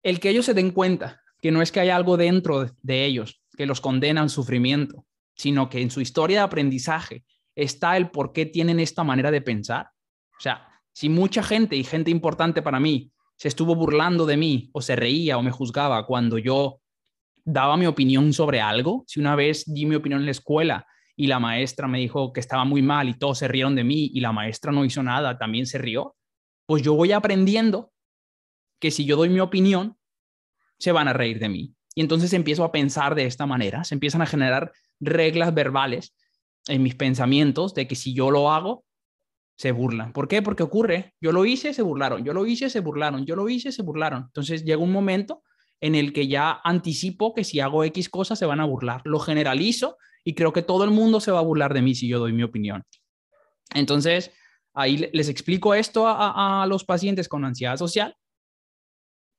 el 0.03 0.20
que 0.20 0.30
ellos 0.30 0.43
se 0.43 0.53
den 0.53 0.72
cuenta 0.72 1.22
que 1.39 1.51
no 1.51 1.62
es 1.62 1.72
que 1.72 1.80
haya 1.80 1.95
algo 1.95 2.18
dentro 2.18 2.70
de 2.82 3.05
ellos 3.05 3.41
que 3.55 3.66
los 3.66 3.80
condena 3.80 4.22
al 4.22 4.30
sufrimiento, 4.30 5.05
sino 5.38 5.70
que 5.70 5.82
en 5.82 5.89
su 5.89 6.01
historia 6.01 6.39
de 6.39 6.43
aprendizaje 6.43 7.24
está 7.55 7.95
el 7.95 8.12
por 8.12 8.34
qué 8.34 8.45
tienen 8.45 8.82
esta 8.82 9.05
manera 9.05 9.32
de 9.32 9.39
pensar. 9.39 9.88
O 10.38 10.41
sea, 10.41 10.68
si 10.91 11.08
mucha 11.08 11.43
gente 11.43 11.78
y 11.78 11.86
gente 11.86 12.12
importante 12.12 12.62
para 12.62 12.82
mí 12.82 13.14
se 13.38 13.47
estuvo 13.47 13.74
burlando 13.74 14.26
de 14.26 14.36
mí 14.36 14.70
o 14.74 14.82
se 14.82 14.97
reía 14.97 15.38
o 15.38 15.43
me 15.43 15.51
juzgaba 15.51 16.05
cuando 16.05 16.38
yo 16.38 16.82
daba 17.47 17.77
mi 17.77 17.85
opinión 17.85 18.33
sobre 18.33 18.59
algo, 18.59 19.05
si 19.07 19.21
una 19.21 19.33
vez 19.33 19.63
di 19.65 19.85
mi 19.85 19.95
opinión 19.95 20.19
en 20.19 20.25
la 20.25 20.31
escuela 20.31 20.85
y 21.15 21.27
la 21.27 21.39
maestra 21.39 21.87
me 21.87 21.97
dijo 21.97 22.33
que 22.33 22.41
estaba 22.41 22.65
muy 22.65 22.81
mal 22.81 23.07
y 23.07 23.17
todos 23.17 23.37
se 23.37 23.47
rieron 23.47 23.73
de 23.73 23.85
mí 23.85 24.11
y 24.13 24.19
la 24.19 24.33
maestra 24.33 24.73
no 24.73 24.83
hizo 24.83 25.01
nada, 25.01 25.37
también 25.37 25.65
se 25.65 25.77
rió, 25.77 26.17
pues 26.65 26.83
yo 26.83 26.93
voy 26.93 27.13
aprendiendo 27.13 27.93
que 28.81 28.91
si 28.91 29.05
yo 29.05 29.15
doy 29.15 29.29
mi 29.29 29.39
opinión, 29.39 29.97
se 30.77 30.91
van 30.91 31.07
a 31.07 31.13
reír 31.13 31.39
de 31.39 31.47
mí. 31.47 31.73
Y 31.95 32.01
entonces 32.01 32.33
empiezo 32.33 32.65
a 32.65 32.71
pensar 32.73 33.15
de 33.15 33.25
esta 33.25 33.45
manera, 33.45 33.85
se 33.85 33.95
empiezan 33.95 34.21
a 34.21 34.27
generar 34.27 34.73
reglas 34.99 35.53
verbales 35.53 36.13
en 36.67 36.83
mis 36.83 36.95
pensamientos 36.95 37.73
de 37.73 37.87
que 37.87 37.95
si 37.95 38.13
yo 38.13 38.29
lo 38.29 38.51
hago, 38.51 38.83
se 39.57 39.71
burlan. 39.71 40.11
¿Por 40.11 40.27
qué? 40.27 40.41
Porque 40.41 40.63
ocurre, 40.63 41.15
yo 41.21 41.31
lo 41.31 41.45
hice, 41.45 41.73
se 41.73 41.81
burlaron, 41.81 42.25
yo 42.25 42.33
lo 42.33 42.45
hice, 42.45 42.69
se 42.69 42.81
burlaron, 42.81 43.25
yo 43.25 43.37
lo 43.37 43.47
hice, 43.47 43.71
se 43.71 43.83
burlaron. 43.83 44.23
Entonces 44.25 44.65
llega 44.65 44.83
un 44.83 44.91
momento 44.91 45.43
en 45.82 45.95
el 45.95 46.13
que 46.13 46.28
ya 46.28 46.59
anticipo 46.63 47.34
que 47.34 47.43
si 47.43 47.59
hago 47.59 47.84
X 47.84 48.09
cosas 48.09 48.39
se 48.39 48.45
van 48.45 48.59
a 48.59 48.65
burlar. 48.65 49.01
Lo 49.05 49.19
generalizo 49.19 49.97
y 50.23 50.34
creo 50.34 50.53
que 50.53 50.61
todo 50.61 50.84
el 50.84 50.91
mundo 50.91 51.19
se 51.19 51.32
va 51.32 51.39
a 51.39 51.43
burlar 51.43 51.73
de 51.73 51.82
mí 51.82 51.95
si 51.95 52.07
yo 52.07 52.19
doy 52.19 52.34
mi 52.34 52.43
opinión. 52.43 52.84
Entonces, 53.73 54.32
ahí 54.73 55.09
les 55.13 55.30
explico 55.30 55.73
esto 55.73 56.05
a, 56.07 56.65
los 56.67 56.84
pacientes 56.84 57.28
con 57.28 57.45
ansiedad 57.45 57.78
social 57.78 58.15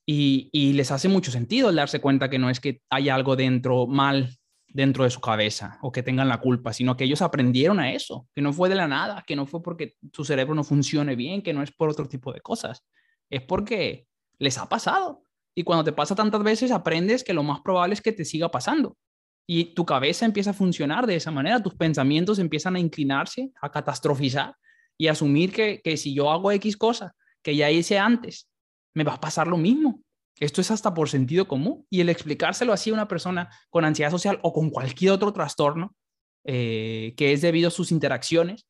y, 0.06 0.72
les 0.72 0.90
hace 0.90 1.08
mucho 1.08 1.30
sentido 1.30 1.70
el 1.70 1.76
darse 1.76 2.00
cuenta 2.00 2.30
que 2.30 2.38
no 2.38 2.50
es 2.50 2.60
que 2.60 2.80
haya 2.90 3.14
algo 3.14 3.36
dentro 3.36 3.86
mal 3.86 4.36
dentro 4.66 5.04
de 5.04 5.10
su 5.10 5.20
cabeza 5.20 5.78
o 5.80 5.90
que 5.90 6.02
tengan 6.02 6.28
la 6.28 6.40
culpa, 6.40 6.72
sino 6.72 6.96
que 6.96 7.04
ellos 7.04 7.22
aprendieron 7.22 7.80
a 7.80 7.92
eso, 7.92 8.28
que 8.34 8.42
no 8.42 8.52
fue 8.52 8.68
de 8.68 8.74
la 8.74 8.86
nada, 8.86 9.24
que 9.26 9.34
no 9.34 9.46
fue 9.46 9.62
porque 9.62 9.94
su 10.12 10.24
cerebro 10.24 10.54
no 10.54 10.62
funcione 10.62 11.16
bien, 11.16 11.42
que 11.42 11.54
no 11.54 11.62
es 11.62 11.72
por 11.72 11.88
otro 11.88 12.06
tipo 12.06 12.32
de 12.32 12.40
cosas, 12.40 12.84
es 13.30 13.42
porque 13.42 14.06
les 14.38 14.58
ha 14.58 14.68
pasado. 14.68 15.22
Y 15.58 15.64
cuando 15.64 15.82
te 15.82 15.92
pasa 15.92 16.14
tantas 16.14 16.40
veces, 16.44 16.70
aprendes 16.70 17.24
que 17.24 17.34
lo 17.34 17.42
más 17.42 17.62
probable 17.62 17.94
es 17.94 18.00
que 18.00 18.12
te 18.12 18.24
siga 18.24 18.48
pasando. 18.48 18.96
Y 19.44 19.74
tu 19.74 19.84
cabeza 19.84 20.24
empieza 20.24 20.50
a 20.50 20.52
funcionar 20.52 21.04
de 21.04 21.16
esa 21.16 21.32
manera, 21.32 21.60
tus 21.60 21.74
pensamientos 21.74 22.38
empiezan 22.38 22.76
a 22.76 22.78
inclinarse, 22.78 23.50
a 23.60 23.68
catastrofizar 23.68 24.54
y 24.96 25.08
asumir 25.08 25.52
que, 25.52 25.80
que 25.82 25.96
si 25.96 26.14
yo 26.14 26.30
hago 26.30 26.52
X 26.52 26.76
cosa 26.76 27.16
que 27.42 27.56
ya 27.56 27.72
hice 27.72 27.98
antes, 27.98 28.48
me 28.94 29.02
va 29.02 29.14
a 29.14 29.20
pasar 29.20 29.48
lo 29.48 29.56
mismo. 29.56 30.00
Esto 30.38 30.60
es 30.60 30.70
hasta 30.70 30.94
por 30.94 31.08
sentido 31.08 31.48
común 31.48 31.84
y 31.90 32.02
el 32.02 32.08
explicárselo 32.08 32.72
así 32.72 32.90
a 32.90 32.94
una 32.94 33.08
persona 33.08 33.50
con 33.68 33.84
ansiedad 33.84 34.12
social 34.12 34.38
o 34.44 34.52
con 34.52 34.70
cualquier 34.70 35.10
otro 35.10 35.32
trastorno 35.32 35.96
eh, 36.44 37.14
que 37.16 37.32
es 37.32 37.40
debido 37.40 37.66
a 37.66 37.72
sus 37.72 37.90
interacciones, 37.90 38.68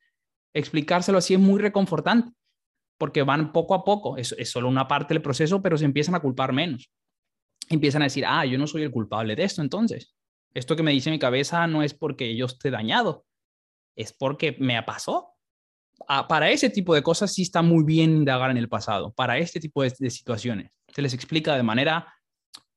explicárselo 0.54 1.18
así 1.18 1.34
es 1.34 1.40
muy 1.40 1.60
reconfortante 1.60 2.32
porque 2.98 3.22
van 3.22 3.52
poco 3.52 3.74
a 3.74 3.84
poco, 3.84 4.16
es, 4.16 4.34
solo 4.44 4.68
una 4.68 4.88
parte 4.88 5.14
del 5.14 5.22
proceso, 5.22 5.62
pero 5.62 5.78
se 5.78 5.84
empiezan 5.84 6.14
a 6.14 6.20
culpar 6.20 6.52
menos. 6.52 6.90
Empiezan 7.68 8.02
a 8.02 8.06
decir, 8.06 8.24
ah, 8.26 8.44
yo 8.44 8.58
no 8.58 8.66
soy 8.66 8.82
el 8.82 8.90
culpable 8.90 9.36
de 9.36 9.44
esto, 9.44 9.62
entonces. 9.62 10.14
Esto 10.54 10.74
que 10.76 10.82
me 10.82 10.92
dice 10.92 11.10
mi 11.10 11.18
cabeza 11.18 11.66
no 11.66 11.82
es 11.82 11.94
porque 11.94 12.36
yo 12.36 12.46
esté 12.46 12.70
dañado, 12.70 13.24
es 13.96 14.12
porque 14.12 14.56
me 14.58 14.82
pasó. 14.82 15.30
Ah, 16.08 16.26
para 16.26 16.50
ese 16.50 16.70
tipo 16.70 16.94
de 16.94 17.02
cosas 17.02 17.32
sí 17.32 17.42
está 17.42 17.62
muy 17.62 17.84
bien 17.84 18.16
indagar 18.16 18.50
en 18.50 18.56
el 18.56 18.68
pasado, 18.68 19.12
para 19.12 19.38
este 19.38 19.60
tipo 19.60 19.82
de 19.82 20.10
situaciones 20.10 20.70
se 20.94 21.02
les 21.02 21.14
explica 21.14 21.56
de 21.56 21.62
manera 21.62 22.12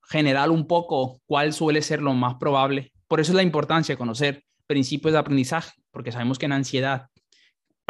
general 0.03 0.51
un 0.51 0.67
poco 0.67 1.21
cuál 1.25 1.53
suele 1.53 1.81
ser 1.81 2.01
lo 2.01 2.13
más 2.13 2.35
probable. 2.35 2.91
Por 3.07 3.19
eso 3.19 3.31
es 3.31 3.35
la 3.35 3.43
importancia 3.43 3.93
de 3.93 3.97
conocer 3.97 4.43
principios 4.67 5.13
de 5.13 5.19
aprendizaje, 5.19 5.71
porque 5.91 6.11
sabemos 6.11 6.37
que 6.37 6.45
en 6.45 6.51
ansiedad 6.53 7.07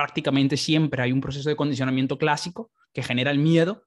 prácticamente 0.01 0.57
siempre 0.57 1.03
hay 1.03 1.11
un 1.11 1.21
proceso 1.21 1.47
de 1.47 1.55
condicionamiento 1.55 2.17
clásico 2.17 2.71
que 2.91 3.03
genera 3.03 3.29
el 3.29 3.37
miedo, 3.37 3.85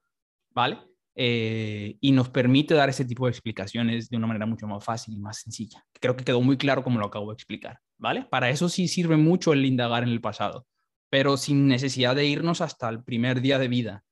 ¿vale? 0.50 0.78
Eh, 1.16 1.96
y 2.00 2.12
nos 2.12 2.28
permite 2.28 2.72
dar 2.72 2.88
ese 2.88 3.04
tipo 3.04 3.26
de 3.26 3.32
explicaciones 3.32 4.08
de 4.08 4.16
una 4.16 4.28
manera 4.28 4.46
mucho 4.46 4.68
más 4.68 4.84
fácil 4.84 5.14
y 5.14 5.18
más 5.18 5.40
sencilla. 5.40 5.84
Creo 6.00 6.14
que 6.14 6.24
quedó 6.24 6.40
muy 6.40 6.56
claro 6.56 6.84
como 6.84 7.00
lo 7.00 7.06
acabo 7.06 7.30
de 7.30 7.34
explicar, 7.34 7.80
¿vale? 7.98 8.26
Para 8.30 8.48
eso 8.48 8.68
sí 8.68 8.86
sirve 8.86 9.16
mucho 9.16 9.52
el 9.52 9.66
indagar 9.66 10.04
en 10.04 10.10
el 10.10 10.20
pasado, 10.20 10.68
pero 11.10 11.36
sin 11.36 11.66
necesidad 11.66 12.14
de 12.14 12.26
irnos 12.26 12.60
hasta 12.60 12.88
el 12.90 13.02
primer 13.02 13.40
día 13.40 13.58
de 13.58 13.66
vida, 13.66 14.04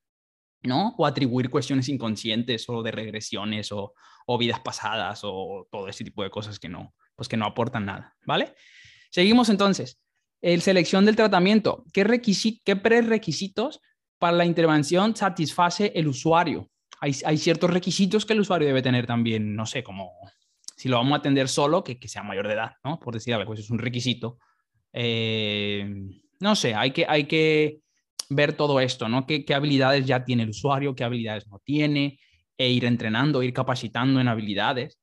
¿no? 0.65 0.97
O 0.99 1.07
atribuir 1.07 1.51
cuestiones 1.51 1.89
inconscientes 1.89 2.69
o 2.69 2.83
de 2.83 2.91
regresiones 2.91 3.71
o, 3.71 3.95
vidas 4.41 4.59
pasadas 4.59 5.21
o 5.23 5.69
todo 5.71 5.87
ese 5.87 6.03
tipo 6.03 6.25
de 6.25 6.31
cosas 6.31 6.59
que 6.59 6.69
no, 6.69 6.95
pues 7.15 7.29
que 7.29 7.37
no 7.37 7.47
aportan 7.47 7.87
nada, 7.87 8.17
¿vale? 8.27 8.55
Seguimos 9.09 9.51
entonces. 9.51 10.01
El 10.43 10.61
selección 10.61 11.07
del 11.07 11.17
tratamiento. 11.17 11.85
¿Qué, 11.93 12.05
qué 12.65 12.77
prerequisitos 12.77 13.81
para 14.19 14.37
la 14.37 14.45
intervención 14.45 15.17
satisface 15.17 15.93
el 15.95 16.09
usuario? 16.09 16.69
Hay, 17.01 17.37
ciertos 17.37 17.69
requisitos 17.69 18.25
que 18.25 18.33
el 18.33 18.41
usuario 18.41 18.69
debe 18.69 18.81
tener 18.81 19.07
también, 19.07 19.57
no 19.57 19.67
sé, 19.67 19.83
como 19.83 20.13
si 20.77 20.89
lo 20.89 20.99
vamos 20.99 21.15
a 21.15 21.17
atender 21.17 21.49
solo, 21.49 21.83
que, 21.83 21.99
sea 22.07 22.23
mayor 22.23 22.47
de 22.47 22.55
edad, 22.55 22.73
¿no? 22.85 23.01
Por 23.01 23.15
decir 23.15 23.35
algo, 23.35 23.47
pues 23.47 23.59
es 23.59 23.71
un 23.71 23.79
requisito. 23.79 24.39
Eh, 24.93 25.85
no 26.39 26.55
sé, 26.55 26.75
hay 26.77 26.93
que, 26.93 27.05
hay 27.09 27.25
que 27.25 27.81
ver 28.29 28.53
todo 28.53 28.79
esto, 28.79 29.09
¿no? 29.09 29.27
¿Qué, 29.27 29.45
habilidades 29.53 30.07
ya 30.07 30.25
tiene 30.25 30.45
el 30.45 30.51
usuario, 30.51 30.95
qué 30.95 31.03
habilidades 31.03 31.49
no 31.49 31.61
tiene, 31.65 32.21
e 32.57 32.71
ir 32.71 32.85
entrenando, 32.85 33.43
ir 33.43 33.53
capacitando 33.53 34.21
en 34.21 34.29
habilidades, 34.29 34.97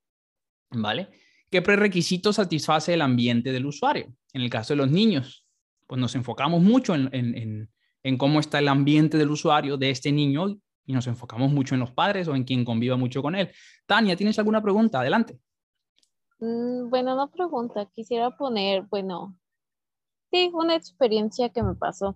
¿vale? 0.72 1.10
¿Qué 1.50 1.64
prerequisitos 1.64 2.36
satisface 2.36 2.94
el 2.94 3.02
ambiente 3.02 3.52
del 3.52 3.66
usuario? 3.66 4.14
En 4.34 4.42
el 4.42 4.50
caso 4.50 4.74
de 4.74 4.78
los 4.78 4.92
niños, 4.92 5.48
pues 5.88 6.00
nos 6.00 6.14
enfocamos 6.14 6.62
mucho 6.62 6.94
en, 6.94 7.70
cómo 8.18 8.40
está 8.40 8.60
el 8.60 8.68
ambiente 8.68 9.18
del 9.18 9.32
usuario 9.32 9.76
de 9.76 9.90
este 9.90 10.12
niño 10.12 10.60
y 10.86 10.94
nos 10.94 11.08
enfocamos 11.08 11.52
mucho 11.52 11.74
en 11.74 11.82
los 11.82 11.92
padres 11.92 12.28
o 12.28 12.36
en 12.36 12.44
quien 12.44 12.64
conviva 12.64 12.98
mucho 12.98 13.24
con 13.24 13.36
él. 13.36 13.50
Tania, 13.88 14.16
¿tienes 14.16 14.38
alguna 14.38 14.62
pregunta? 14.62 15.00
Adelante. 15.00 15.40
Mm, 16.40 16.90
bueno, 16.90 17.16
no 17.16 17.32
pregunta, 17.32 17.90
quisiera 17.94 18.30
poner, 18.38 18.84
bueno, 18.84 19.36
sí, 20.32 20.52
una 20.54 20.76
experiencia 20.76 21.50
que 21.50 21.64
me 21.64 21.74
pasó. 21.74 22.16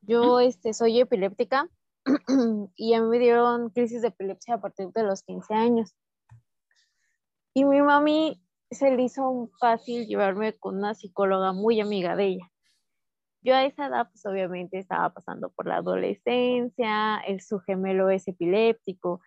Yo 0.00 0.40
este, 0.40 0.74
soy 0.74 1.00
epiléptica 1.00 1.68
y 2.76 2.94
a 2.94 3.02
mí 3.02 3.08
me 3.08 3.18
dieron 3.20 3.70
crisis 3.70 4.02
de 4.02 4.08
epilepsia 4.08 4.54
a 4.54 4.60
partir 4.60 4.88
de 4.88 5.04
los 5.04 5.22
15 5.22 5.54
años. 5.54 5.94
Y 7.54 7.64
mi 7.64 7.80
mami 7.80 8.40
se 8.70 8.90
le 8.90 9.02
hizo 9.02 9.50
fácil 9.60 10.06
llevarme 10.06 10.54
con 10.58 10.76
una 10.76 10.94
psicóloga 10.94 11.52
muy 11.52 11.80
amiga 11.80 12.16
de 12.16 12.26
ella. 12.26 12.50
Yo 13.40 13.54
a 13.54 13.64
esa 13.64 13.86
edad, 13.86 14.08
pues 14.10 14.26
obviamente 14.26 14.78
estaba 14.78 15.10
pasando 15.10 15.50
por 15.50 15.66
la 15.66 15.76
adolescencia, 15.76 17.18
el 17.26 17.40
su 17.40 17.60
gemelo 17.60 18.10
es 18.10 18.26
epiléptico. 18.28 19.20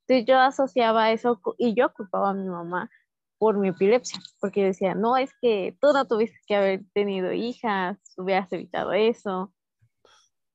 Entonces 0.00 0.26
yo 0.26 0.38
asociaba 0.38 1.10
eso 1.12 1.40
y 1.58 1.74
yo 1.74 1.92
culpaba 1.92 2.30
a 2.30 2.34
mi 2.34 2.48
mamá 2.48 2.90
por 3.38 3.58
mi 3.58 3.68
epilepsia, 3.68 4.20
porque 4.40 4.64
decía, 4.64 4.94
no, 4.94 5.16
es 5.16 5.32
que 5.40 5.76
tú 5.80 5.92
no 5.92 6.06
tuviste 6.06 6.38
que 6.46 6.56
haber 6.56 6.84
tenido 6.92 7.32
hijas, 7.32 7.98
hubieras 8.16 8.52
evitado 8.52 8.92
eso. 8.92 9.52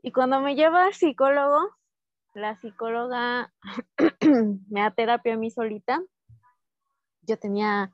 Y 0.01 0.11
cuando 0.11 0.39
me 0.39 0.55
lleva 0.55 0.85
al 0.85 0.93
psicólogo, 0.93 1.59
la 2.33 2.59
psicóloga 2.61 3.53
me 4.69 4.81
da 4.81 4.91
terapia 4.91 5.33
a 5.33 5.37
mí 5.37 5.51
solita. 5.51 6.01
Yo 7.21 7.37
tenía 7.37 7.91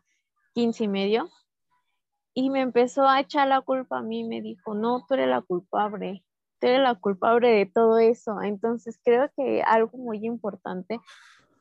15 0.56 0.86
y 0.86 0.88
medio. 0.88 1.30
Y 2.34 2.50
me 2.50 2.62
empezó 2.62 3.08
a 3.08 3.20
echar 3.20 3.48
la 3.48 3.62
culpa 3.62 4.00
a 4.00 4.02
mí. 4.02 4.24
Me 4.24 4.42
dijo, 4.42 4.74
no, 4.74 5.06
tú 5.08 5.14
eres 5.14 5.28
la 5.28 5.42
culpable. 5.42 6.24
Tú 6.60 6.68
eres 6.68 6.82
la 6.82 6.96
culpable 6.96 7.50
de 7.50 7.66
todo 7.66 8.00
eso. 8.00 8.42
Entonces 8.42 9.00
creo 9.04 9.30
que 9.38 9.62
algo 9.62 9.98
muy 9.98 10.26
importante 10.26 11.00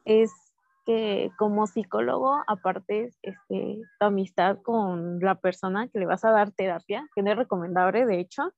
es 0.05 0.33
que 0.87 1.31
como 1.39 1.67
psicólogo, 1.67 2.43
aparte, 2.47 3.11
este, 3.23 3.81
tu 3.99 4.07
amistad 4.07 4.59
con 4.63 5.19
la 5.21 5.35
persona 5.35 5.89
que 5.89 5.99
le 5.99 6.07
vas 6.07 6.25
a 6.25 6.31
dar 6.31 6.53
terapia, 6.53 7.09
que 7.15 7.23
no 7.23 7.31
es 7.31 7.37
recomendable, 7.37 8.07
de 8.07 8.21
hecho, 8.21 8.53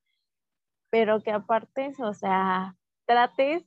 pero 0.91 1.23
que 1.23 1.31
aparte, 1.31 1.93
o 2.01 2.15
sea, 2.15 2.75
trates 3.07 3.65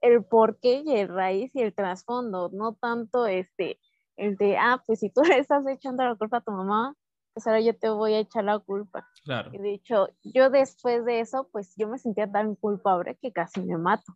el 0.00 0.24
porqué 0.24 0.82
y 0.86 0.96
el 0.96 1.08
raíz 1.08 1.54
y 1.54 1.60
el 1.60 1.74
trasfondo, 1.74 2.50
no 2.52 2.74
tanto 2.74 3.26
este, 3.26 3.78
el 4.18 4.36
de, 4.36 4.58
ah, 4.58 4.82
pues 4.86 5.00
si 5.00 5.10
tú 5.10 5.22
le 5.36 5.38
estás 5.38 5.66
echando 5.66 6.04
la 6.04 6.14
culpa 6.14 6.38
a 6.38 6.40
tu 6.42 6.50
mamá, 6.50 6.94
pues 7.32 7.46
ahora 7.46 7.60
yo 7.60 7.76
te 7.76 7.88
voy 7.88 8.14
a 8.14 8.18
echar 8.18 8.44
la 8.44 8.58
culpa. 8.58 9.08
Claro. 9.24 9.50
Y 9.54 9.58
de 9.58 9.74
hecho, 9.74 10.08
yo 10.24 10.50
después 10.50 11.04
de 11.04 11.20
eso, 11.20 11.48
pues 11.52 11.72
yo 11.76 11.88
me 11.88 11.98
sentía 11.98 12.30
tan 12.30 12.56
culpable 12.56 13.16
que 13.22 13.32
casi 13.32 13.60
me 13.60 13.78
mato. 13.78 14.12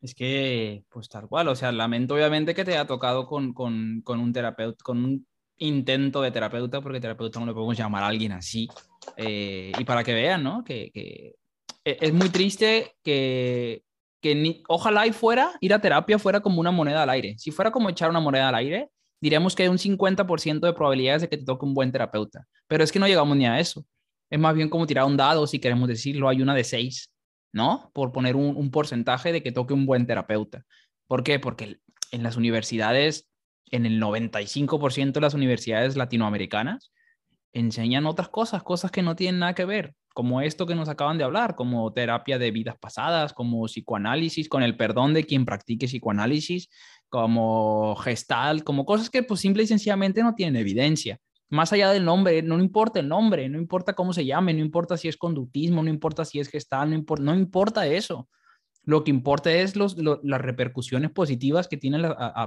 Es 0.00 0.14
que, 0.14 0.84
pues 0.90 1.08
tal 1.08 1.28
cual, 1.28 1.48
o 1.48 1.54
sea, 1.54 1.72
lamento 1.72 2.14
obviamente 2.14 2.54
que 2.54 2.64
te 2.64 2.72
haya 2.72 2.86
tocado 2.86 3.26
con, 3.26 3.54
con, 3.54 4.02
con 4.02 4.20
un 4.20 4.32
terapeuta, 4.32 4.82
con 4.82 5.02
un 5.02 5.26
intento 5.56 6.20
de 6.20 6.30
terapeuta, 6.30 6.80
porque 6.80 7.00
terapeuta 7.00 7.40
no 7.40 7.46
le 7.46 7.54
podemos 7.54 7.76
llamar 7.76 8.02
a 8.02 8.08
alguien 8.08 8.32
así. 8.32 8.68
Eh, 9.16 9.72
y 9.78 9.84
para 9.84 10.04
que 10.04 10.12
vean, 10.12 10.42
¿no? 10.42 10.62
Que, 10.64 10.90
que, 10.92 11.36
e, 11.84 11.98
es 12.00 12.12
muy 12.12 12.28
triste 12.28 12.96
que, 13.02 13.82
que 14.24 14.62
ojalá 14.68 15.12
fuera, 15.12 15.52
ir 15.60 15.74
a 15.74 15.78
terapia 15.78 16.18
fuera 16.18 16.40
como 16.40 16.58
una 16.58 16.70
moneda 16.70 17.02
al 17.02 17.10
aire. 17.10 17.36
Si 17.38 17.50
fuera 17.50 17.70
como 17.70 17.90
echar 17.90 18.08
una 18.08 18.20
moneda 18.20 18.48
al 18.48 18.54
aire, 18.54 18.88
diríamos 19.20 19.54
que 19.54 19.64
hay 19.64 19.68
un 19.68 19.76
50% 19.76 20.60
de 20.60 20.72
probabilidades 20.72 21.20
de 21.20 21.28
que 21.28 21.36
te 21.36 21.44
toque 21.44 21.66
un 21.66 21.74
buen 21.74 21.92
terapeuta. 21.92 22.46
Pero 22.66 22.82
es 22.82 22.90
que 22.90 22.98
no 22.98 23.06
llegamos 23.06 23.36
ni 23.36 23.44
a 23.46 23.60
eso. 23.60 23.84
Es 24.30 24.40
más 24.40 24.54
bien 24.54 24.70
como 24.70 24.86
tirar 24.86 25.04
un 25.04 25.18
dado, 25.18 25.46
si 25.46 25.58
queremos 25.58 25.88
decirlo, 25.88 26.30
hay 26.30 26.40
una 26.40 26.54
de 26.54 26.64
seis, 26.64 27.10
¿no? 27.52 27.90
Por 27.92 28.12
poner 28.12 28.34
un, 28.34 28.56
un 28.56 28.70
porcentaje 28.70 29.30
de 29.30 29.42
que 29.42 29.52
toque 29.52 29.74
un 29.74 29.84
buen 29.84 30.06
terapeuta. 30.06 30.64
¿Por 31.06 31.22
qué? 31.22 31.38
Porque 31.38 31.80
en 32.10 32.22
las 32.22 32.38
universidades, 32.38 33.28
en 33.70 33.84
el 33.84 34.00
95% 34.00 35.12
de 35.12 35.20
las 35.20 35.34
universidades 35.34 35.96
latinoamericanas, 35.96 36.94
enseñan 37.52 38.06
otras 38.06 38.30
cosas, 38.30 38.62
cosas 38.62 38.90
que 38.90 39.02
no 39.02 39.16
tienen 39.16 39.40
nada 39.40 39.54
que 39.54 39.66
ver, 39.66 39.94
como 40.14 40.40
esto 40.40 40.64
que 40.64 40.76
nos 40.76 40.88
acaban 40.88 41.18
de 41.18 41.24
hablar, 41.24 41.56
como 41.56 41.92
terapia 41.92 42.38
de 42.38 42.52
vidas 42.52 42.76
pasadas, 42.78 43.32
como 43.34 43.64
psicoanálisis, 43.66 44.48
con 44.48 44.62
el 44.62 44.76
perdón 44.76 45.12
de 45.12 45.24
quien 45.24 45.44
practique 45.44 45.86
psicoanálisis, 45.86 46.70
como 47.08 47.96
gestal, 47.96 48.62
como 48.62 48.86
cosas 48.86 49.10
que 49.10 49.24
pues 49.24 49.40
simple 49.40 49.64
y 49.64 49.66
sencillamente 49.66 50.22
no 50.22 50.36
tienen 50.36 50.56
evidencia. 50.56 51.18
Más 51.50 51.72
allá 51.72 51.90
del 51.90 52.04
nombre, 52.04 52.42
no 52.42 52.60
importa 52.60 53.00
el 53.00 53.08
nombre, 53.08 53.48
no 53.48 53.58
importa 53.58 53.94
cómo 53.94 54.12
se 54.12 54.24
llame, 54.24 54.54
no 54.54 54.60
importa 54.60 54.96
si 54.96 55.08
es 55.08 55.16
conductismo, 55.16 55.82
no 55.82 55.90
importa 55.90 56.24
si 56.24 56.38
es 56.38 56.48
gestal, 56.48 56.90
no, 56.90 56.94
importa, 56.94 57.24
no 57.24 57.34
importa 57.34 57.86
eso. 57.86 58.28
Lo 58.84 59.02
que 59.02 59.10
importa 59.10 59.52
es 59.52 59.74
los, 59.74 59.96
las 59.98 60.40
repercusiones 60.40 61.10
positivas 61.10 61.66
que 61.66 61.76
tiene 61.76 62.00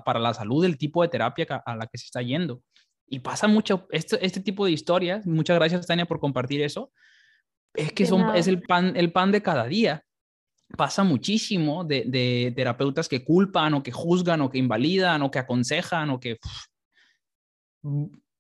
para 0.05 0.20
la 0.20 0.34
salud 0.34 0.63
del 0.63 0.78
tipo 0.78 1.01
de 1.01 1.09
terapia 1.09 1.63
a, 1.65 1.76
la 1.76 1.88
que 1.88 1.97
se 1.97 2.05
está 2.05 2.22
yendo. 2.22 2.61
Y 3.07 3.20
pasa 3.20 3.47
mucho 3.47 3.88
este, 3.91 4.26
este 4.26 4.39
tipo 4.39 4.65
de 4.65 4.72
historias. 4.72 5.26
Muchas 5.26 5.57
gracias, 5.57 5.86
Tania, 5.86 6.05
por 6.05 6.20
compartir 6.20 6.61
eso. 6.61 6.91
Es 7.78 7.93
que 7.93 8.07
son, 8.07 8.36
es 8.36 8.47
el 8.47 8.61
pan, 8.63 8.93
el 8.95 9.11
pan 9.11 9.32
de 9.32 9.43
cada 9.43 9.67
día 9.67 10.03
pasa 10.75 11.03
muchísimo 11.03 11.84
de, 11.84 12.51
terapeutas 12.55 13.07
que 13.07 13.23
culpan 13.23 13.75
o 13.75 13.84
que 13.84 13.91
juzgan 13.91 14.41
o 14.41 14.49
que 14.49 14.57
invalidan 14.57 15.21
o 15.21 15.30
que 15.30 15.39
aconsejan 15.39 16.09
o 16.09 16.19
que... 16.19 16.38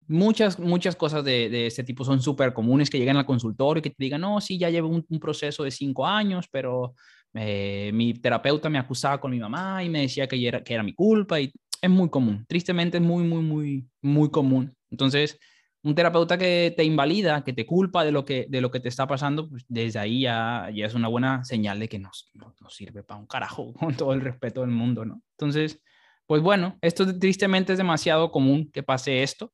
muchas, 0.07 0.57
muchas 0.59 0.95
cosas 0.95 1.23
de, 1.23 1.67
este 1.67 1.83
tipo 1.83 2.03
son 2.03 2.19
súper 2.19 2.51
comunes 2.51 2.89
que 2.89 2.97
llegan 2.97 3.15
al 3.15 3.27
consultorio 3.27 3.79
y 3.79 3.83
que 3.83 3.91
te 3.91 4.03
digan, 4.03 4.21
no, 4.21 4.41
sí, 4.41 4.57
ya 4.57 4.71
llevo 4.71 4.89
un, 4.89 5.19
proceso 5.19 5.63
de 5.63 5.69
cinco 5.71 6.07
años, 6.07 6.47
pero 6.51 6.95
eh, 7.35 7.91
mi 7.93 8.15
terapeuta 8.15 8.69
me 8.71 8.79
acusaba 8.79 9.21
con 9.21 9.29
mi 9.29 9.39
mamá 9.39 9.83
y 9.83 9.89
me 9.89 10.01
decía 10.01 10.27
que 10.27 10.47
era, 10.47 10.63
que 10.63 10.73
era 10.73 10.81
mi 10.81 10.95
culpa 10.95 11.39
y 11.39 11.53
es 11.79 11.89
muy 11.91 12.09
común. 12.09 12.43
Tristemente 12.47 12.97
es 12.97 13.03
muy, 13.03 13.23
muy, 13.23 13.43
muy, 13.43 13.87
muy 14.01 14.31
común. 14.31 14.73
Entonces, 14.89 15.37
un 15.83 15.95
terapeuta 15.95 16.37
que 16.37 16.73
te 16.75 16.83
invalida, 16.83 17.43
que 17.43 17.53
te 17.53 17.65
culpa 17.65 18.03
de 18.03 18.11
lo 18.11 18.25
que, 18.25 18.47
de 18.49 18.61
lo 18.61 18.71
que 18.71 18.79
te 18.79 18.89
está 18.89 19.07
pasando, 19.07 19.49
pues 19.49 19.65
desde 19.67 19.99
ahí 19.99 20.21
ya, 20.21 20.69
ya 20.73 20.85
es 20.85 20.93
una 20.93 21.07
buena 21.07 21.43
señal 21.43 21.79
de 21.79 21.87
que 21.87 21.99
nos, 21.99 22.31
nos 22.33 22.75
sirve 22.75 23.03
para 23.03 23.19
un 23.19 23.27
carajo, 23.27 23.73
con 23.79 23.95
todo 23.95 24.13
el 24.13 24.21
respeto 24.21 24.61
del 24.61 24.71
mundo, 24.71 25.05
¿no? 25.05 25.21
Entonces, 25.37 25.81
pues 26.25 26.41
bueno, 26.41 26.77
esto 26.81 27.17
tristemente 27.17 27.71
es 27.71 27.77
demasiado 27.77 28.31
común 28.31 28.69
que 28.71 28.83
pase 28.83 29.23
esto. 29.23 29.53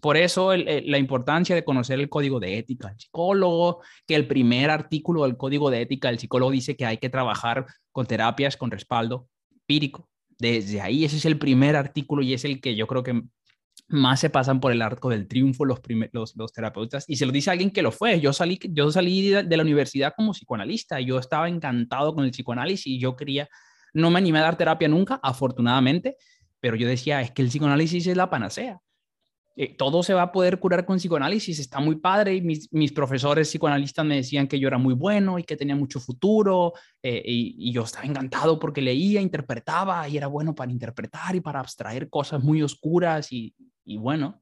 Por 0.00 0.16
eso 0.16 0.56
la 0.56 0.98
importancia 0.98 1.54
de 1.54 1.64
conocer 1.64 2.00
el 2.00 2.08
código 2.08 2.40
de 2.40 2.58
ética 2.58 2.88
del 2.88 2.98
psicólogo, 2.98 3.82
que 4.06 4.14
el 4.14 4.26
primer 4.26 4.70
artículo 4.70 5.24
del 5.24 5.36
código 5.36 5.70
de 5.70 5.82
ética 5.82 6.08
del 6.08 6.18
psicólogo 6.18 6.50
dice 6.50 6.74
que 6.74 6.86
hay 6.86 6.98
que 6.98 7.10
trabajar 7.10 7.66
con 7.92 8.06
terapias 8.06 8.56
con 8.56 8.70
respaldo 8.70 9.28
empírico. 9.52 10.08
Desde 10.38 10.80
ahí, 10.80 11.04
ese 11.04 11.18
es 11.18 11.26
el 11.26 11.38
primer 11.38 11.76
artículo 11.76 12.22
y 12.22 12.32
es 12.32 12.46
el 12.46 12.62
que 12.62 12.74
yo 12.74 12.86
creo 12.86 13.02
que 13.02 13.22
más 13.90 14.20
se 14.20 14.30
pasan 14.30 14.60
por 14.60 14.72
el 14.72 14.82
arco 14.82 15.10
del 15.10 15.26
triunfo 15.26 15.64
los, 15.64 15.80
los, 16.12 16.36
los, 16.36 16.52
terapeutas. 16.52 17.04
Y 17.08 17.16
se 17.16 17.26
lo 17.26 17.32
dice 17.32 17.50
alguien 17.50 17.70
que 17.70 17.82
lo 17.82 17.90
fue. 17.90 18.20
Yo 18.20 18.32
salí, 18.32 18.58
yo 18.70 18.90
salí 18.92 19.30
de, 19.30 19.56
la 19.56 19.62
universidad 19.62 20.14
como 20.16 20.32
psicoanalista. 20.32 21.00
Yo 21.00 21.18
estaba 21.18 21.48
encantado 21.48 22.14
con 22.14 22.24
el 22.24 22.30
psicoanálisis 22.30 22.86
y 22.86 23.00
yo 23.00 23.16
quería, 23.16 23.48
no 23.92 24.10
me 24.10 24.18
animé 24.18 24.38
a 24.38 24.42
dar 24.42 24.56
terapia 24.56 24.88
nunca, 24.88 25.18
afortunadamente, 25.22 26.16
pero 26.60 26.76
yo 26.76 26.86
decía, 26.86 27.20
es 27.20 27.32
que 27.32 27.42
el 27.42 27.48
psicoanálisis 27.48 28.06
es 28.06 28.16
la 28.16 28.30
panacea. 28.30 28.80
Eh, 29.56 29.74
todo 29.76 30.02
se 30.02 30.14
va 30.14 30.22
a 30.22 30.32
poder 30.32 30.58
curar 30.58 30.84
con 30.86 30.96
psicoanálisis, 30.98 31.58
está 31.58 31.80
muy 31.80 31.96
padre. 31.96 32.34
Y 32.34 32.40
mis, 32.40 32.92
profesores 32.92 33.48
psicoanalistas 33.48 34.04
me 34.04 34.16
decían 34.16 34.46
que 34.46 34.58
yo 34.58 34.68
era 34.68 34.78
muy 34.78 34.94
bueno 34.94 35.38
y 35.38 35.44
que 35.44 35.56
tenía 35.56 35.76
mucho 35.76 36.00
futuro. 36.00 36.72
Eh, 37.02 37.22
y, 37.24 37.72
yo 37.72 37.82
estaba 37.82 38.06
encantado 38.06 38.58
porque 38.58 38.80
leía, 38.80 39.20
interpretaba 39.20 40.08
y 40.08 40.16
era 40.16 40.28
bueno 40.28 40.54
para 40.54 40.72
interpretar 40.72 41.34
y 41.36 41.40
para 41.40 41.60
abstraer 41.60 42.08
cosas 42.08 42.42
muy 42.42 42.62
oscuras. 42.62 43.32
Y, 43.32 43.54
y 43.84 43.96
bueno, 43.98 44.40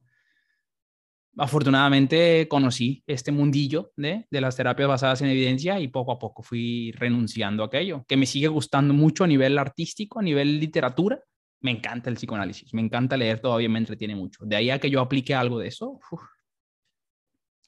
afortunadamente 1.37 2.47
conocí 2.49 3.03
este 3.07 3.33
mundillo 3.33 3.93
de, 3.97 4.27
de, 4.31 4.41
las 4.41 4.57
terapias 4.57 4.89
basadas 4.89 5.23
en 5.23 5.29
evidencia 5.29 5.81
y 5.81 5.89
poco 5.89 6.13
a 6.13 6.19
poco 6.19 6.43
fui 6.43 6.93
renunciando 6.93 7.63
a 7.63 7.67
aquello, 7.67 8.05
que 8.07 8.17
me 8.17 8.27
sigue 8.27 8.49
gustando 8.49 8.93
mucho 8.93 9.25
a 9.25 9.27
nivel 9.27 9.59
artístico, 9.59 10.19
a 10.19 10.23
nivel 10.23 10.59
literatura. 10.61 11.23
Me 11.61 11.71
encanta 11.71 12.11
el 12.11 12.17
psicoanálisis, 12.17 12.73
me 12.73 12.83
encanta 12.83 13.17
leer, 13.17 13.41
todavía 13.41 13.69
me 13.69 13.79
entretiene 13.79 14.15
mucho. 14.15 14.45
De 14.45 14.57
ahí 14.57 14.71
a 14.71 14.79
que 14.79 14.91
yo 14.91 15.01
aplique 15.01 15.35
algo 15.35 15.59
de 15.59 15.69
eso, 15.69 15.99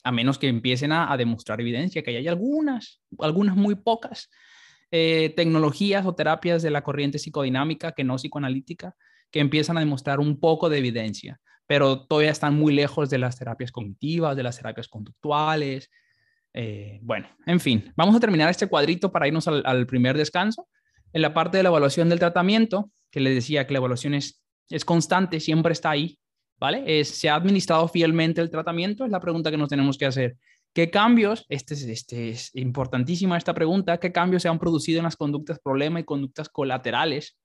a 0.05 0.13
menos 0.13 0.39
que 0.39 0.49
empiecen 0.49 0.93
a, 0.93 1.17
demostrar 1.17 1.61
evidencia, 1.61 2.03
que 2.03 2.17
hay 2.17 2.29
algunas, 2.29 3.03
algunas 3.19 3.57
muy 3.57 3.75
pocas 3.75 4.31
eh, 4.91 5.33
tecnologías 5.37 6.07
o 6.07 6.15
terapias 6.15 6.63
de 6.63 6.71
la 6.71 6.83
corriente 6.83 7.19
psicodinámica 7.19 7.93
que 7.93 8.05
no 8.05 8.17
psicoanalítica 8.17 8.97
que 9.31 9.41
empiezan 9.41 9.77
a 9.77 9.81
demostrar 9.81 10.19
un 10.19 10.41
poco 10.41 10.69
de 10.69 10.79
evidencia 10.79 11.41
pero 11.71 12.01
todavía 12.01 12.33
están 12.33 12.57
muy 12.57 12.75
lejos 12.75 13.11
de 13.11 13.19
las 13.19 13.39
terapias 13.39 13.71
cognitivas, 13.71 14.37
de 14.37 14.43
las 14.43 14.57
terapias 14.57 14.89
conductuales. 14.89 15.89
Eh, 16.53 16.99
bueno, 17.01 17.29
en 17.47 17.61
fin, 17.61 17.93
vamos 17.95 18.17
a 18.17 18.19
terminar 18.19 18.51
este 18.51 18.67
cuadrito 18.67 19.13
para 19.13 19.29
irnos 19.29 19.47
al, 19.47 19.87
primer 19.87 20.17
descanso. 20.19 20.67
En 21.13 21.23
la 21.23 21.33
parte 21.33 21.59
de 21.59 21.63
la 21.63 21.69
evaluación 21.69 22.09
del 22.09 22.19
tratamiento, 22.19 22.91
que 23.11 23.21
les 23.21 23.35
decía 23.35 23.67
que 23.67 23.73
la 23.73 23.79
evaluación 23.79 24.15
es, 24.15 24.43
es 24.69 24.85
constante, 24.85 25.41
siempre 25.41 25.73
está 25.73 25.91
ahí, 25.91 26.19
¿vale? 26.59 26.83
Es, 26.87 27.09
¿Se 27.09 27.29
ha 27.29 27.35
administrado 27.35 27.89
fielmente 27.89 28.41
el 28.41 28.51
tratamiento? 28.51 29.05
Es 29.05 29.11
la 29.11 29.21
pregunta 29.21 29.51
que 29.51 29.57
nos 29.57 29.69
tenemos 29.69 29.99
que 29.99 30.07
hacer. 30.07 30.37
¿Qué 30.73 30.91
cambios, 30.91 31.47
este, 31.49 31.75
este 31.75 32.29
es 32.31 32.55
importantísima 32.55 33.37
esta 33.37 33.55
pregunta, 33.55 33.99
qué 33.99 34.13
cambios 34.13 34.43
se 34.43 34.49
han 34.49 34.61
producido 34.61 34.99
en 34.99 35.05
las 35.05 35.17
conductas 35.17 35.59
problema 35.59 35.99
y 35.99 36.05
conductas 36.05 36.49
colaterales 36.49 37.37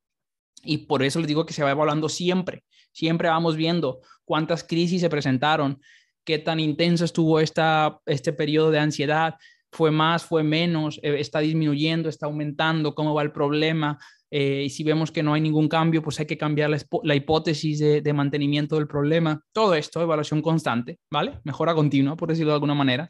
y 0.63 0.79
por 0.79 1.03
eso 1.03 1.19
les 1.19 1.27
digo 1.27 1.45
que 1.45 1.53
se 1.53 1.63
va 1.63 1.71
evaluando 1.71 2.09
siempre. 2.09 2.63
Siempre 2.91 3.29
vamos 3.29 3.55
viendo 3.55 4.01
cuántas 4.25 4.63
crisis 4.63 5.01
se 5.01 5.09
presentaron, 5.09 5.81
qué 6.23 6.39
tan 6.39 6.59
intenso 6.59 7.05
estuvo 7.05 7.39
esta, 7.39 7.99
este 8.05 8.33
periodo 8.33 8.71
de 8.71 8.79
ansiedad, 8.79 9.35
fue 9.71 9.91
más, 9.91 10.23
fue 10.23 10.43
menos, 10.43 10.99
eh, 11.03 11.19
está 11.19 11.39
disminuyendo, 11.39 12.09
está 12.09 12.25
aumentando, 12.27 12.95
cómo 12.95 13.13
va 13.13 13.23
el 13.23 13.31
problema. 13.31 13.99
Eh, 14.37 14.63
y 14.65 14.69
si 14.69 14.83
vemos 14.83 15.11
que 15.11 15.23
no 15.23 15.33
hay 15.33 15.39
ningún 15.39 15.69
cambio, 15.69 16.01
pues 16.01 16.19
hay 16.19 16.25
que 16.25 16.37
cambiar 16.37 16.69
la, 16.69 17.15
hipótesis 17.15 17.79
de, 17.79 18.01
de, 18.01 18.13
mantenimiento 18.13 18.75
del 18.75 18.85
problema. 18.85 19.41
Todo 19.53 19.75
esto, 19.75 20.01
evaluación 20.01 20.41
constante, 20.41 20.99
¿vale? 21.09 21.39
Mejora 21.45 21.73
continua, 21.73 22.17
por 22.17 22.27
decirlo 22.27 22.51
de 22.51 22.55
alguna 22.55 22.73
manera 22.73 23.09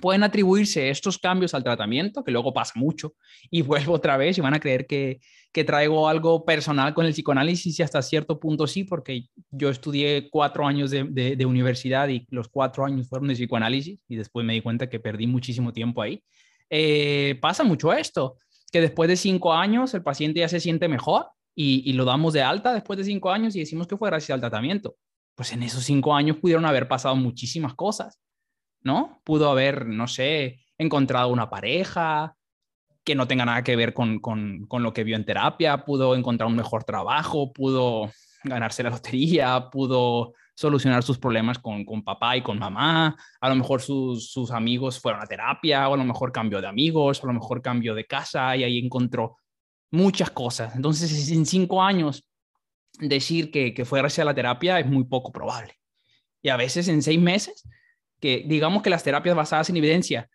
pueden 0.00 0.24
atribuirse 0.24 0.90
estos 0.90 1.18
cambios 1.18 1.54
al 1.54 1.62
tratamiento, 1.62 2.24
que 2.24 2.32
luego 2.32 2.52
pasa 2.52 2.72
mucho, 2.76 3.14
y 3.50 3.62
vuelvo 3.62 3.94
otra 3.94 4.16
vez 4.16 4.38
y 4.38 4.40
van 4.40 4.54
a 4.54 4.60
creer 4.60 4.86
que, 4.86 5.20
que 5.52 5.64
traigo 5.64 6.08
algo 6.08 6.44
personal 6.44 6.94
con 6.94 7.06
el 7.06 7.12
psicoanálisis 7.12 7.78
y 7.78 7.82
hasta 7.82 8.02
cierto 8.02 8.38
punto 8.38 8.66
sí, 8.66 8.84
porque 8.84 9.26
yo 9.50 9.70
estudié 9.70 10.28
cuatro 10.30 10.66
años 10.66 10.90
de, 10.90 11.04
de, 11.04 11.46
universidad 11.46 12.08
y 12.08 12.26
los 12.30 12.48
cuatro 12.48 12.84
años 12.84 13.08
fueron 13.08 13.28
de 13.28 13.34
psicoanálisis 13.34 13.98
y 14.08 14.16
después 14.16 14.44
me 14.44 14.54
di 14.54 14.60
cuenta 14.60 14.88
que 14.88 15.00
perdí 15.00 15.26
muchísimo 15.26 15.72
tiempo 15.72 16.02
ahí. 16.02 16.22
Eh, 16.68 17.38
pasa 17.40 17.62
mucho 17.62 17.92
esto, 17.92 18.38
que 18.70 18.80
después 18.80 19.08
de 19.08 19.16
cinco 19.16 19.52
años 19.52 19.94
el 19.94 20.02
paciente 20.02 20.40
ya 20.40 20.48
se 20.48 20.60
siente 20.60 20.88
mejor 20.88 21.28
y, 21.54 21.92
lo 21.94 22.04
damos 22.04 22.34
de 22.34 22.42
alta 22.42 22.74
después 22.74 22.98
de 22.98 23.04
cinco 23.04 23.30
años 23.30 23.56
y 23.56 23.60
decimos 23.60 23.86
que 23.86 23.96
fue 23.96 24.10
gracias 24.10 24.34
al 24.34 24.40
tratamiento. 24.40 24.96
Pues 25.34 25.52
en 25.52 25.62
esos 25.62 25.84
cinco 25.84 26.14
años 26.14 26.36
pudieron 26.36 26.66
haber 26.66 26.88
pasado 26.88 27.16
muchísimas 27.16 27.74
cosas 27.74 28.20
¿no? 28.86 29.20
Pudo 29.24 29.50
haber, 29.50 29.84
no 29.84 30.06
sé, 30.06 30.60
encontrado 30.78 31.28
una 31.28 31.50
pareja 31.50 32.36
que 33.04 33.16
no 33.16 33.26
tenga 33.26 33.44
nada 33.44 33.62
que 33.62 33.74
ver 33.74 33.92
con, 33.92 34.20
lo 34.70 34.92
que 34.92 35.04
vio 35.04 35.16
en 35.16 35.24
terapia, 35.24 35.84
pudo 35.84 36.14
encontrar 36.14 36.48
un 36.48 36.56
mejor 36.56 36.84
trabajo, 36.84 37.52
pudo 37.52 38.10
ganarse 38.44 38.84
la 38.84 38.90
lotería, 38.90 39.70
pudo 39.70 40.34
solucionar 40.56 41.02
sus 41.02 41.18
problemas 41.18 41.58
con, 41.58 41.84
papá 42.02 42.36
y 42.36 42.42
con 42.42 42.58
mamá, 42.58 43.16
a 43.40 43.48
lo 43.48 43.54
mejor 43.54 43.82
sus, 43.82 44.50
amigos 44.50 44.98
fueron 44.98 45.22
a 45.22 45.26
terapia, 45.26 45.88
o 45.88 45.94
a 45.94 45.96
lo 45.96 46.04
mejor 46.04 46.32
cambió 46.32 46.60
de 46.60 46.66
amigos, 46.66 47.22
a 47.22 47.26
lo 47.26 47.34
mejor 47.34 47.62
cambió 47.62 47.94
de 47.94 48.06
casa 48.06 48.56
y 48.56 48.64
ahí 48.64 48.78
encontró 48.78 49.36
muchas 49.90 50.30
cosas. 50.30 50.74
Entonces, 50.74 51.30
en 51.30 51.46
cinco 51.46 51.82
años, 51.82 52.28
decir 52.98 53.50
que, 53.50 53.74
que 53.74 53.84
fue 53.84 54.00
gracias 54.00 54.22
a 54.22 54.24
la 54.24 54.34
terapia 54.34 54.80
es 54.80 54.86
muy 54.86 55.04
poco 55.04 55.30
probable. 55.30 55.74
Y 56.42 56.48
a 56.48 56.56
veces 56.56 56.88
en 56.88 57.02
seis 57.02 57.20
meses 57.20 57.68
que 58.20 58.44
digamos 58.46 58.82
que 58.82 58.90
las 58.90 59.04
terapias 59.04 59.36
basadas 59.36 59.68
en 59.70 59.76
evidencia 59.76 60.28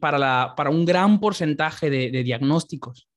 para, 0.00 0.18
la, 0.18 0.54
para 0.56 0.70
un 0.70 0.84
gran 0.84 1.20
porcentaje 1.20 1.90
de, 1.90 2.22
diagnósticos, 2.22 3.08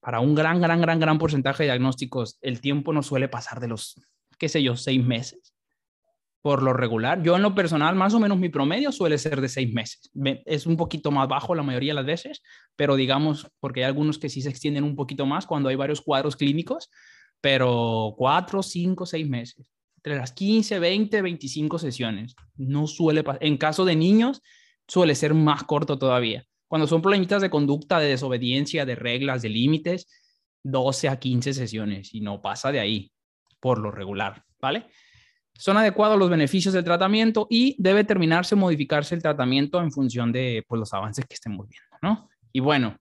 para 0.00 0.20
un 0.20 0.34
gran, 0.34 0.60
gran, 0.60 0.80
gran, 0.80 0.98
gran 0.98 1.18
porcentaje 1.18 1.64
de 1.64 1.70
diagnósticos, 1.70 2.38
el 2.40 2.60
tiempo 2.60 2.92
no 2.92 3.02
suele 3.02 3.28
pasar 3.28 3.60
de 3.60 3.68
los, 3.68 4.00
qué 4.38 4.48
sé 4.48 4.62
yo, 4.62 4.76
seis 4.76 5.04
meses. 5.04 5.54
Por 6.42 6.62
lo 6.62 6.72
regular, 6.72 7.22
yo 7.22 7.34
en 7.34 7.42
lo 7.42 7.56
personal, 7.56 7.96
más 7.96 8.14
o 8.14 8.20
menos 8.20 8.38
mi 8.38 8.48
promedio 8.48 8.92
suele 8.92 9.18
ser 9.18 9.40
de 9.40 9.48
seis 9.48 9.72
meses. 9.72 10.10
Es 10.44 10.66
un 10.66 10.76
poquito 10.76 11.10
más 11.10 11.26
bajo 11.26 11.56
la 11.56 11.64
mayoría 11.64 11.90
de 11.90 11.96
las 11.96 12.06
veces, 12.06 12.42
pero 12.76 12.94
digamos, 12.94 13.50
porque 13.58 13.80
hay 13.80 13.86
algunos 13.86 14.18
que 14.18 14.28
sí 14.28 14.42
se 14.42 14.50
extienden 14.50 14.84
un 14.84 14.94
poquito 14.94 15.26
más 15.26 15.44
cuando 15.44 15.68
hay 15.68 15.74
varios 15.74 16.00
cuadros 16.00 16.36
clínicos, 16.36 16.88
pero 17.40 18.14
cuatro, 18.16 18.62
cinco, 18.62 19.06
seis 19.06 19.28
meses. 19.28 19.72
Entre 19.96 20.14
las 20.14 20.30
15, 20.30 20.78
20, 20.78 21.20
25 21.20 21.80
sesiones. 21.80 22.36
No 22.54 22.86
suele 22.86 23.24
pasar. 23.24 23.42
En 23.42 23.56
caso 23.56 23.84
de 23.84 23.96
niños, 23.96 24.40
suele 24.86 25.16
ser 25.16 25.34
más 25.34 25.64
corto 25.64 25.98
todavía. 25.98 26.44
Cuando 26.68 26.86
son 26.86 27.02
problemitas 27.02 27.42
de 27.42 27.50
conducta, 27.50 27.98
de 27.98 28.08
desobediencia, 28.08 28.86
de 28.86 28.94
reglas, 28.94 29.42
de 29.42 29.48
límites, 29.48 30.06
12 30.62 31.08
a 31.08 31.18
15 31.18 31.54
sesiones 31.54 32.14
y 32.14 32.20
no 32.20 32.40
pasa 32.40 32.70
de 32.70 32.80
ahí 32.80 33.12
por 33.60 33.78
lo 33.78 33.90
regular, 33.90 34.44
¿vale? 34.60 34.86
Son 35.54 35.76
adecuados 35.76 36.18
los 36.18 36.28
beneficios 36.28 36.74
del 36.74 36.84
tratamiento 36.84 37.46
y 37.48 37.76
debe 37.78 38.04
terminarse 38.04 38.54
o 38.54 38.58
modificarse 38.58 39.14
el 39.14 39.22
tratamiento 39.22 39.80
en 39.80 39.90
función 39.90 40.32
de 40.32 40.64
pues, 40.68 40.78
los 40.78 40.92
avances 40.92 41.24
que 41.24 41.34
estemos 41.34 41.66
viendo, 41.68 41.96
¿no? 42.02 42.28
Y 42.52 42.60
bueno, 42.60 42.96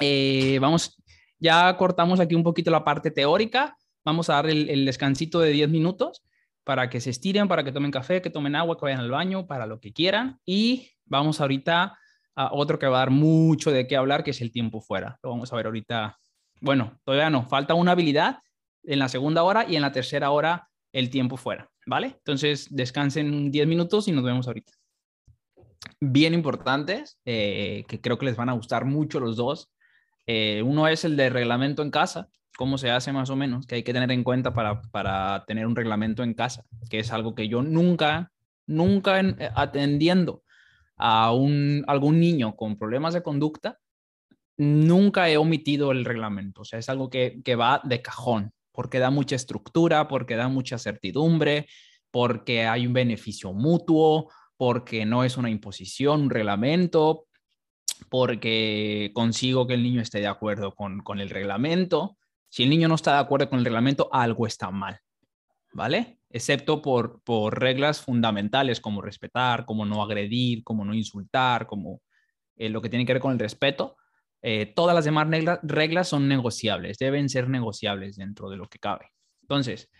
eh, 0.00 0.58
vamos, 0.60 0.96
ya 1.38 1.76
cortamos 1.76 2.20
aquí 2.20 2.34
un 2.34 2.42
poquito 2.42 2.70
la 2.70 2.84
parte 2.84 3.10
teórica, 3.10 3.76
vamos 4.04 4.28
a 4.30 4.34
dar 4.34 4.48
el, 4.48 4.68
el 4.68 4.84
descansito 4.84 5.40
de 5.40 5.50
10 5.50 5.68
minutos 5.68 6.22
para 6.64 6.90
que 6.90 7.00
se 7.00 7.10
estiren, 7.10 7.48
para 7.48 7.64
que 7.64 7.72
tomen 7.72 7.90
café, 7.90 8.20
que 8.20 8.30
tomen 8.30 8.56
agua, 8.56 8.76
que 8.76 8.84
vayan 8.84 9.00
al 9.00 9.10
baño, 9.10 9.46
para 9.46 9.66
lo 9.66 9.80
que 9.80 9.92
quieran 9.92 10.38
y 10.44 10.90
vamos 11.06 11.40
ahorita 11.40 11.98
otro 12.52 12.78
que 12.78 12.86
va 12.86 12.98
a 12.98 13.00
dar 13.00 13.10
mucho 13.10 13.70
de 13.70 13.86
qué 13.86 13.96
hablar, 13.96 14.22
que 14.22 14.30
es 14.30 14.40
el 14.40 14.52
tiempo 14.52 14.80
fuera. 14.80 15.18
Lo 15.22 15.30
vamos 15.30 15.52
a 15.52 15.56
ver 15.56 15.66
ahorita. 15.66 16.18
Bueno, 16.60 16.98
todavía 17.04 17.30
no, 17.30 17.44
falta 17.46 17.74
una 17.74 17.92
habilidad 17.92 18.38
en 18.84 18.98
la 18.98 19.08
segunda 19.08 19.42
hora 19.42 19.66
y 19.68 19.76
en 19.76 19.82
la 19.82 19.92
tercera 19.92 20.30
hora 20.30 20.68
el 20.92 21.10
tiempo 21.10 21.36
fuera, 21.36 21.70
¿vale? 21.86 22.14
Entonces 22.18 22.68
descansen 22.70 23.50
10 23.50 23.66
minutos 23.66 24.08
y 24.08 24.12
nos 24.12 24.24
vemos 24.24 24.46
ahorita. 24.46 24.72
Bien 26.00 26.34
importantes, 26.34 27.18
eh, 27.24 27.84
que 27.88 28.00
creo 28.00 28.18
que 28.18 28.26
les 28.26 28.36
van 28.36 28.48
a 28.48 28.54
gustar 28.54 28.84
mucho 28.84 29.20
los 29.20 29.36
dos. 29.36 29.70
Eh, 30.26 30.62
uno 30.64 30.88
es 30.88 31.04
el 31.04 31.16
de 31.16 31.30
reglamento 31.30 31.82
en 31.82 31.90
casa, 31.90 32.28
cómo 32.56 32.78
se 32.78 32.90
hace 32.90 33.12
más 33.12 33.30
o 33.30 33.36
menos, 33.36 33.66
que 33.66 33.76
hay 33.76 33.82
que 33.82 33.92
tener 33.92 34.10
en 34.10 34.24
cuenta 34.24 34.52
para, 34.52 34.82
para 34.90 35.44
tener 35.46 35.66
un 35.66 35.76
reglamento 35.76 36.22
en 36.22 36.34
casa, 36.34 36.64
que 36.90 36.98
es 36.98 37.12
algo 37.12 37.34
que 37.34 37.48
yo 37.48 37.62
nunca, 37.62 38.32
nunca 38.66 39.20
eh, 39.20 39.50
atendiendo 39.54 40.42
a 40.96 41.32
un, 41.32 41.84
algún 41.86 42.18
niño 42.18 42.56
con 42.56 42.76
problemas 42.76 43.14
de 43.14 43.22
conducta, 43.22 43.78
nunca 44.56 45.30
he 45.30 45.36
omitido 45.36 45.92
el 45.92 46.04
reglamento. 46.04 46.62
O 46.62 46.64
sea, 46.64 46.78
es 46.78 46.88
algo 46.88 47.08
que, 47.08 47.40
que 47.44 47.54
va 47.54 47.80
de 47.84 48.02
cajón, 48.02 48.52
porque 48.78 49.00
da 49.00 49.10
mucha 49.10 49.34
estructura, 49.34 50.06
porque 50.06 50.36
da 50.36 50.46
mucha 50.46 50.78
certidumbre, 50.78 51.66
porque 52.12 52.68
hay 52.68 52.86
un 52.86 52.92
beneficio 52.92 53.52
mutuo, 53.52 54.30
porque 54.56 55.04
no 55.04 55.24
es 55.24 55.36
una 55.36 55.50
imposición, 55.50 56.22
un 56.22 56.30
reglamento, 56.30 57.26
porque 58.08 59.10
consigo 59.14 59.66
que 59.66 59.74
el 59.74 59.82
niño 59.82 60.00
esté 60.00 60.20
de 60.20 60.28
acuerdo 60.28 60.76
con, 60.76 61.00
con 61.00 61.18
el 61.18 61.28
reglamento. 61.28 62.18
Si 62.48 62.62
el 62.62 62.70
niño 62.70 62.86
no 62.86 62.94
está 62.94 63.14
de 63.14 63.18
acuerdo 63.18 63.50
con 63.50 63.58
el 63.58 63.64
reglamento, 63.64 64.08
algo 64.12 64.46
está 64.46 64.70
mal. 64.70 65.00
¿Vale? 65.72 66.20
excepto 66.30 66.80
por, 66.80 67.20
por 67.22 67.58
reglas 67.58 68.00
fundamentales 68.00 68.80
como 68.80 69.02
respetar, 69.02 69.66
como 69.66 69.86
no 69.86 70.04
agredir, 70.04 70.62
como 70.62 70.84
no 70.84 70.94
insultar, 70.94 71.66
como 71.66 72.00
eh, 72.54 72.68
lo 72.68 72.80
que 72.80 72.90
tiene 72.90 73.04
que 73.04 73.14
ver 73.14 73.22
con 73.22 73.32
el 73.32 73.40
respeto. 73.40 73.96
Eh, 74.42 74.72
todas 74.74 74.94
las 74.94 75.04
demás 75.04 75.28
reglas, 75.62 76.08
son 76.08 76.28
negociables, 76.28 76.98
deben 76.98 77.28
ser 77.28 77.48
negociables 77.48 78.16
dentro 78.16 78.48
de 78.50 78.56
lo 78.56 78.68
que 78.68 78.78
cabe. 78.78 79.10
Entonces, 79.42 79.90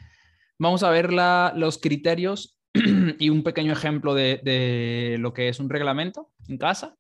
vamos 0.59 0.83
a 0.83 0.91
ver 0.91 1.13
los 1.13 1.79
criterios 1.79 2.59
y 3.19 3.31
un 3.31 3.43
pequeño 3.43 3.73
ejemplo 3.73 4.15
de, 4.15 4.41
de, 4.43 5.17
lo 5.19 5.33
que 5.33 5.49
es 5.49 5.59
un 5.59 5.71
reglamento 5.71 6.31
en 6.49 6.59
casa. 6.59 6.97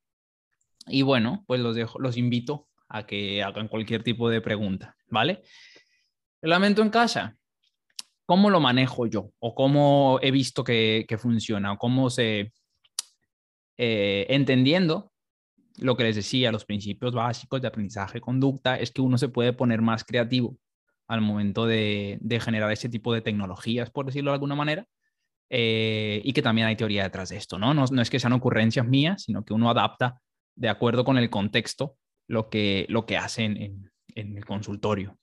Y 0.86 1.02
bueno, 1.02 1.44
pues 1.46 1.60
los, 1.60 1.76
dejo, 1.76 1.98
los 1.98 2.16
invito 2.16 2.68
a 2.88 3.06
que 3.06 3.42
hagan 3.42 3.68
cualquier 3.68 4.02
tipo 4.02 4.30
de 4.30 4.40
pregunta, 4.40 4.96
¿vale? 5.08 5.42
Reglamento 6.40 6.82
en 6.82 6.90
casa. 6.90 7.38
¿cómo 8.28 8.50
lo 8.50 8.60
manejo 8.60 9.06
yo? 9.06 9.30
¿O 9.38 9.54
cómo 9.54 10.18
he 10.20 10.30
visto 10.30 10.62
que, 10.62 11.06
funciona? 11.18 11.72
¿O 11.72 11.78
cómo 11.78 12.10
se... 12.10 12.52
Eh, 13.78 14.26
entendiendo 14.28 15.12
lo 15.80 15.96
que 15.96 16.04
les 16.04 16.16
decía, 16.16 16.52
los 16.52 16.64
principios 16.64 17.14
básicos 17.14 17.60
de 17.60 17.68
aprendizaje 17.68 18.20
conducta, 18.20 18.78
es 18.78 18.90
que 18.90 19.00
uno 19.00 19.18
se 19.18 19.28
puede 19.28 19.52
poner 19.52 19.82
más 19.82 20.04
creativo 20.04 20.56
al 21.06 21.20
momento 21.20 21.66
de, 21.66 22.18
generar 22.42 22.70
ese 22.70 22.88
tipo 22.88 23.14
de 23.14 23.22
tecnologías, 23.22 23.90
por 23.90 24.06
decirlo 24.06 24.30
de 24.30 24.34
alguna 24.34 24.54
manera, 24.54 24.86
eh, 25.50 26.20
y 26.22 26.32
que 26.32 26.42
también 26.42 26.66
hay 26.66 26.76
teoría 26.76 27.04
detrás 27.04 27.30
de 27.30 27.36
esto, 27.36 27.58
¿no? 27.58 27.72
¿no? 27.72 28.02
es 28.02 28.10
que 28.10 28.20
sean 28.20 28.34
ocurrencias 28.34 28.86
mías, 28.86 29.22
sino 29.22 29.44
que 29.44 29.54
uno 29.54 29.70
adapta 29.70 30.20
de 30.54 30.68
acuerdo 30.68 31.04
con 31.04 31.16
el 31.16 31.30
contexto 31.30 31.96
lo 32.26 32.50
que, 32.50 32.84
lo 32.90 33.06
que 33.06 33.16
hacen 33.16 33.56
en, 33.56 33.90
en 34.14 34.36
el 34.36 34.44
consultorio, 34.44 35.18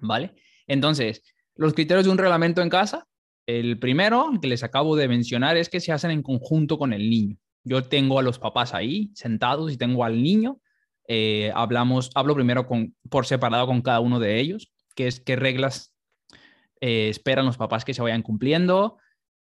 ¿vale? 0.00 0.34
Entonces, 0.66 1.22
los 1.54 1.74
criterios 1.74 2.06
de 2.06 2.10
un 2.10 2.18
reglamento 2.18 2.62
en 2.62 2.70
casa, 2.70 3.06
el 3.46 3.78
primero 3.78 4.30
que 4.40 4.48
les 4.48 4.62
acabo 4.64 4.96
de 4.96 5.08
mencionar 5.08 5.56
es 5.56 5.68
que 5.68 5.80
se 5.80 5.92
hacen 5.92 6.10
en 6.10 6.22
conjunto 6.22 6.78
con 6.78 6.92
el 6.92 7.08
niño. 7.08 7.36
Yo 7.64 7.82
tengo 7.84 8.18
a 8.18 8.22
los 8.22 8.38
papás 8.38 8.74
ahí 8.74 9.10
sentados 9.14 9.72
y 9.72 9.76
tengo 9.76 10.04
al 10.04 10.22
niño. 10.22 10.60
Eh, 11.08 11.52
hablamos, 11.54 12.10
hablo 12.14 12.34
primero 12.34 12.66
con, 12.66 12.94
por 13.08 13.26
separado 13.26 13.66
con 13.66 13.82
cada 13.82 14.00
uno 14.00 14.18
de 14.18 14.40
ellos, 14.40 14.72
que 14.94 15.06
es 15.06 15.20
qué 15.20 15.36
reglas 15.36 15.94
eh, 16.80 17.08
esperan 17.08 17.46
los 17.46 17.56
papás 17.56 17.84
que 17.84 17.94
se 17.94 18.02
vayan 18.02 18.22
cumpliendo. 18.22 18.96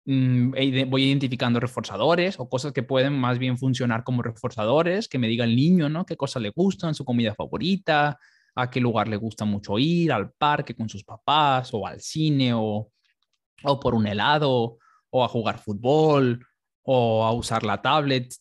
Mm, 0.05 0.53
voy 0.89 1.05
identificando 1.05 1.61
reforzadores 1.61 2.41
o 2.41 2.49
cosas 2.49 2.73
que 2.73 2.83
pueden 2.83 3.12
más 3.19 3.39
bien 3.39 3.59
funcionar 3.59 4.05
como 4.05 4.23
reforzadores, 4.23 5.09
que 5.09 5.19
me 5.19 5.29
diga 5.29 5.45
el 5.45 5.55
niño, 5.55 5.89
¿no? 5.89 6.07
Qué 6.07 6.16
cosas 6.16 6.43
le 6.43 6.51
gustan, 6.51 6.95
su 6.95 7.05
comida 7.05 7.35
favorita, 7.35 8.19
a 8.55 8.71
qué 8.71 8.81
lugar 8.81 9.07
le 9.09 9.16
gusta 9.16 9.45
mucho 9.45 9.79
ir, 9.79 10.11
al 10.11 10.33
parque 10.33 10.75
con 10.75 10.89
sus 10.89 11.05
papás 11.05 11.71
o 11.75 11.87
al 11.87 12.01
cine 12.01 12.55
o, 12.55 12.91
o 13.62 13.81
por 13.81 13.95
un 13.95 14.07
helado 14.07 14.79
o 15.11 15.25
a 15.25 15.29
jugar 15.29 15.59
fútbol 15.59 16.47
o 16.91 17.22
a 17.26 17.32
usar 17.32 17.64
la 17.64 17.82
tablet 17.82 18.32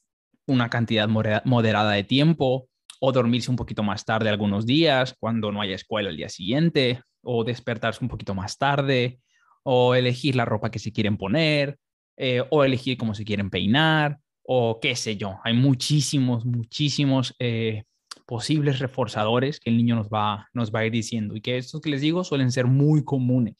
una 0.46 0.70
cantidad 0.70 1.10
moderada 1.10 1.92
de 1.92 2.06
tiempo 2.06 2.70
o 3.02 3.12
dormirse 3.12 3.52
un 3.52 3.58
poquito 3.58 3.84
más 3.84 4.06
tarde 4.06 4.30
algunos 4.30 4.66
días 4.66 5.14
cuando 5.20 5.52
no 5.52 5.60
haya 5.60 5.76
escuela 5.76 6.10
el 6.10 6.16
día 6.16 6.30
siguiente 6.30 7.02
o 7.22 7.44
despertarse 7.44 8.00
un 8.02 8.08
poquito 8.08 8.34
más 8.34 8.58
tarde 8.58 9.20
o 9.64 9.96
elegir 9.96 10.38
la 10.38 10.46
ropa 10.46 10.72
que 10.72 10.80
se 10.80 10.94
quieren 10.94 11.18
poner 11.18 11.78
eh, 12.16 12.42
o 12.50 12.64
elegir 12.64 12.98
cómo 12.98 13.14
se 13.14 13.26
quieren 13.26 13.50
peinar 13.50 14.18
o 14.44 14.80
qué 14.82 14.96
sé 14.96 15.18
yo. 15.18 15.40
Hay 15.44 15.54
muchísimos, 15.54 16.46
muchísimos 16.46 17.36
eh, 17.40 17.84
posibles 18.26 18.80
reforzadores 18.80 19.60
que 19.60 19.72
el 19.72 19.76
niño 19.76 19.98
nos 19.98 20.08
va, 20.08 20.48
nos 20.54 20.74
va 20.74 20.80
a 20.80 20.86
ir 20.86 20.94
diciendo 20.94 21.36
y 21.36 21.42
que 21.42 21.58
estos 21.58 21.82
que 21.82 21.90
les 21.90 22.00
digo 22.00 22.24
suelen 22.24 22.54
ser 22.54 22.66
muy 22.66 23.04
comunes. 23.04 23.58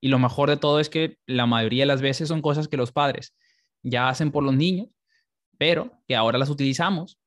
Y 0.00 0.08
lo 0.08 0.18
mejor 0.18 0.48
de 0.48 0.56
todo 0.56 0.80
es 0.80 0.88
que 0.88 1.18
la 1.26 1.44
mayoría 1.44 1.82
de 1.82 1.88
las 1.88 2.00
veces 2.00 2.28
son 2.28 2.40
cosas 2.40 2.68
que 2.68 2.78
los 2.78 2.90
padres 2.90 3.34
ya 3.82 4.08
hacen 4.08 4.30
por 4.30 4.44
los 4.44 4.54
niños, 4.54 4.88
pero 5.58 5.92
que 6.06 6.16
ahora 6.16 6.38
las 6.38 6.50
utilizamos. 6.50 7.18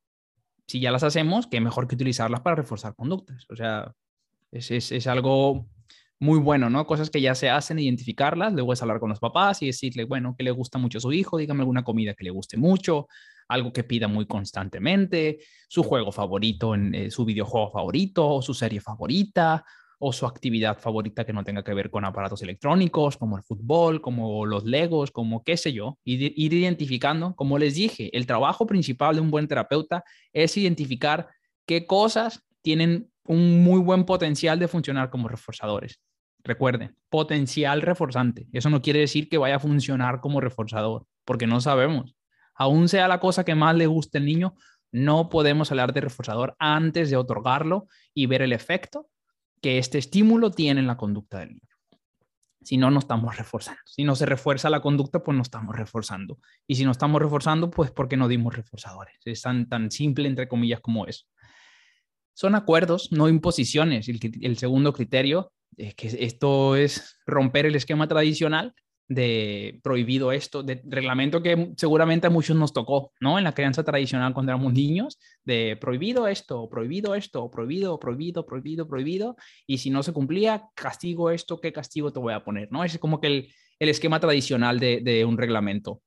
Si 0.67 0.79
ya 0.79 0.91
las 0.91 1.03
hacemos, 1.03 1.47
qué 1.47 1.59
mejor 1.61 1.87
que 1.87 1.95
utilizarlas 1.95 2.41
para 2.41 2.55
reforzar 2.55 2.95
conductas. 2.95 3.45
O 3.49 3.55
sea, 3.55 3.93
es, 4.51 5.07
algo 5.07 5.67
muy 6.19 6.39
bueno, 6.39 6.69
¿no? 6.69 6.87
Cosas 6.87 7.09
que 7.09 7.21
ya 7.21 7.35
se 7.35 7.49
hacen, 7.49 7.79
identificarlas, 7.79 8.53
luego 8.53 8.73
es 8.73 8.81
hablar 8.81 8.99
con 8.99 9.09
los 9.09 9.19
papás 9.19 9.61
y 9.61 9.67
decirle, 9.67 10.05
bueno, 10.05 10.35
que 10.37 10.43
le 10.43 10.51
gusta 10.51 10.77
mucho 10.77 10.99
a 10.99 11.01
su 11.01 11.11
hijo, 11.11 11.37
dígame 11.37 11.61
alguna 11.61 11.83
comida 11.83 12.13
que 12.13 12.23
le 12.23 12.29
guste 12.29 12.57
mucho, 12.57 13.07
algo 13.47 13.73
que 13.73 13.83
pida 13.83 14.07
muy 14.07 14.25
constantemente, 14.25 15.39
su 15.67 15.83
juego 15.83 16.11
favorito, 16.11 16.75
eh, 16.75 17.11
su 17.11 17.25
videojuego 17.25 17.71
favorito, 17.71 18.27
o 18.27 18.41
su 18.41 18.53
serie 18.53 18.79
favorita, 18.79 19.65
o 19.99 20.13
su 20.13 20.25
actividad 20.25 20.79
favorita 20.79 21.25
que 21.25 21.33
no 21.33 21.43
tenga 21.43 21.63
que 21.63 21.73
ver 21.73 21.89
con 21.89 22.05
aparatos 22.05 22.41
electrónicos, 22.41 23.17
como 23.17 23.37
el 23.37 23.43
fútbol, 23.43 24.01
como 24.01 24.45
los 24.45 24.65
legos, 24.65 25.11
como 25.11 25.43
qué 25.43 25.57
sé 25.57 25.73
yo, 25.73 25.97
ir, 26.03 26.33
ir 26.35 26.53
identificando, 26.53 27.35
como 27.35 27.57
les 27.57 27.75
dije, 27.75 28.15
el 28.15 28.25
trabajo 28.25 28.65
principal 28.65 29.15
de 29.15 29.21
un 29.21 29.31
buen 29.31 29.47
terapeuta 29.47 30.03
es 30.31 30.57
identificar 30.57 31.27
qué 31.65 31.85
cosas 31.85 32.43
tienen 32.61 33.09
un 33.25 33.63
muy 33.63 33.79
buen 33.79 34.05
potencial 34.05 34.59
de 34.59 34.67
funcionar 34.67 35.09
como 35.09 35.27
reforzadores. 35.27 36.01
Recuerden, 36.43 36.95
potencial 37.09 37.81
reforzante. 37.81 38.47
Eso 38.51 38.69
no 38.69 38.81
quiere 38.81 38.99
decir 38.99 39.29
que 39.29 39.37
vaya 39.37 39.55
a 39.55 39.59
funcionar 39.59 40.19
como 40.19 40.41
reforzador, 40.41 41.05
porque 41.23 41.47
no 41.47 41.61
sabemos 41.61 42.15
aún 42.55 42.89
sea 42.89 43.07
la 43.07 43.19
cosa 43.19 43.43
que 43.43 43.55
más 43.55 43.75
le 43.75 43.87
guste 43.87 44.17
al 44.17 44.25
niño, 44.25 44.55
no 44.91 45.29
podemos 45.29 45.71
hablar 45.71 45.93
de 45.93 46.01
reforzador 46.01 46.55
antes 46.59 47.09
de 47.09 47.17
otorgarlo 47.17 47.87
y 48.13 48.27
ver 48.27 48.41
el 48.41 48.53
efecto 48.53 49.09
que 49.63 49.77
este 49.77 49.97
estímulo 49.97 50.51
tiene 50.51 50.81
en 50.81 50.87
la 50.87 50.97
conducta 50.97 51.39
del 51.39 51.51
niño. 51.51 51.61
Si 52.61 52.75
no, 52.75 52.91
no 52.91 52.99
estamos 52.99 53.37
reforzando. 53.37 53.79
Si 53.85 54.03
no 54.03 54.13
se 54.13 54.25
refuerza 54.25 54.69
la 54.69 54.81
conducta, 54.81 55.23
pues 55.23 55.35
no 55.37 55.41
estamos 55.41 55.73
reforzando. 55.75 56.37
Y 56.67 56.75
si 56.75 56.83
no 56.83 56.91
estamos 56.91 57.21
reforzando, 57.21 57.71
pues 57.71 57.89
porque 57.89 58.17
no 58.17 58.27
dimos 58.27 58.53
reforzadores. 58.53 59.15
Es 59.23 59.41
tan, 59.41 59.69
tan 59.69 59.89
simple, 59.89 60.27
entre 60.27 60.49
comillas, 60.49 60.81
como 60.81 61.07
eso. 61.07 61.25
son 62.33 62.55
acuerdos, 62.55 63.09
no 63.13 63.29
imposiciones. 63.29 64.09
El, 64.09 64.57
segundo 64.57 64.91
criterio 64.91 65.53
es 65.77 65.95
que 65.95 66.07
esto 66.19 66.75
es 66.75 67.17
romper 67.25 67.65
el 67.65 67.75
esquema 67.75 68.07
tradicional 68.07 68.75
de 69.07 69.79
prohibido 69.83 70.31
esto, 70.31 70.63
de 70.63 70.81
reglamento 70.85 71.43
que 71.43 71.73
seguramente 71.77 72.27
a 72.27 72.29
muchos 72.29 72.55
nos 72.55 72.73
tocó, 72.73 73.11
¿no? 73.19 73.37
En 73.37 73.43
la 73.43 73.53
crianza 73.53 73.83
tradicional 73.83 74.33
cuando 74.33 74.51
éramos 74.51 74.73
niños, 74.73 75.19
de 75.43 75.77
prohibido 75.79 76.27
esto, 76.27 76.69
prohibido 76.69 77.13
esto, 77.15 77.49
prohibido, 77.51 77.99
prohibido, 77.99 78.45
prohibido, 78.45 78.87
prohibido, 78.87 79.35
y 79.67 79.79
si 79.79 79.89
no 79.89 80.03
se 80.03 80.13
cumplía, 80.13 80.69
castigo 80.75 81.31
esto, 81.31 81.59
¿qué 81.59 81.73
castigo 81.73 82.11
te 82.13 82.19
voy 82.19 82.33
a 82.33 82.43
poner? 82.43 82.71
¿No? 82.71 82.83
Es 82.83 82.97
como 82.97 83.19
que 83.19 83.27
el, 83.27 83.53
el 83.79 83.89
esquema 83.89 84.19
tradicional 84.19 84.79
de, 84.79 85.01
de 85.01 85.25
un 85.25 85.37
reglamento. 85.37 86.01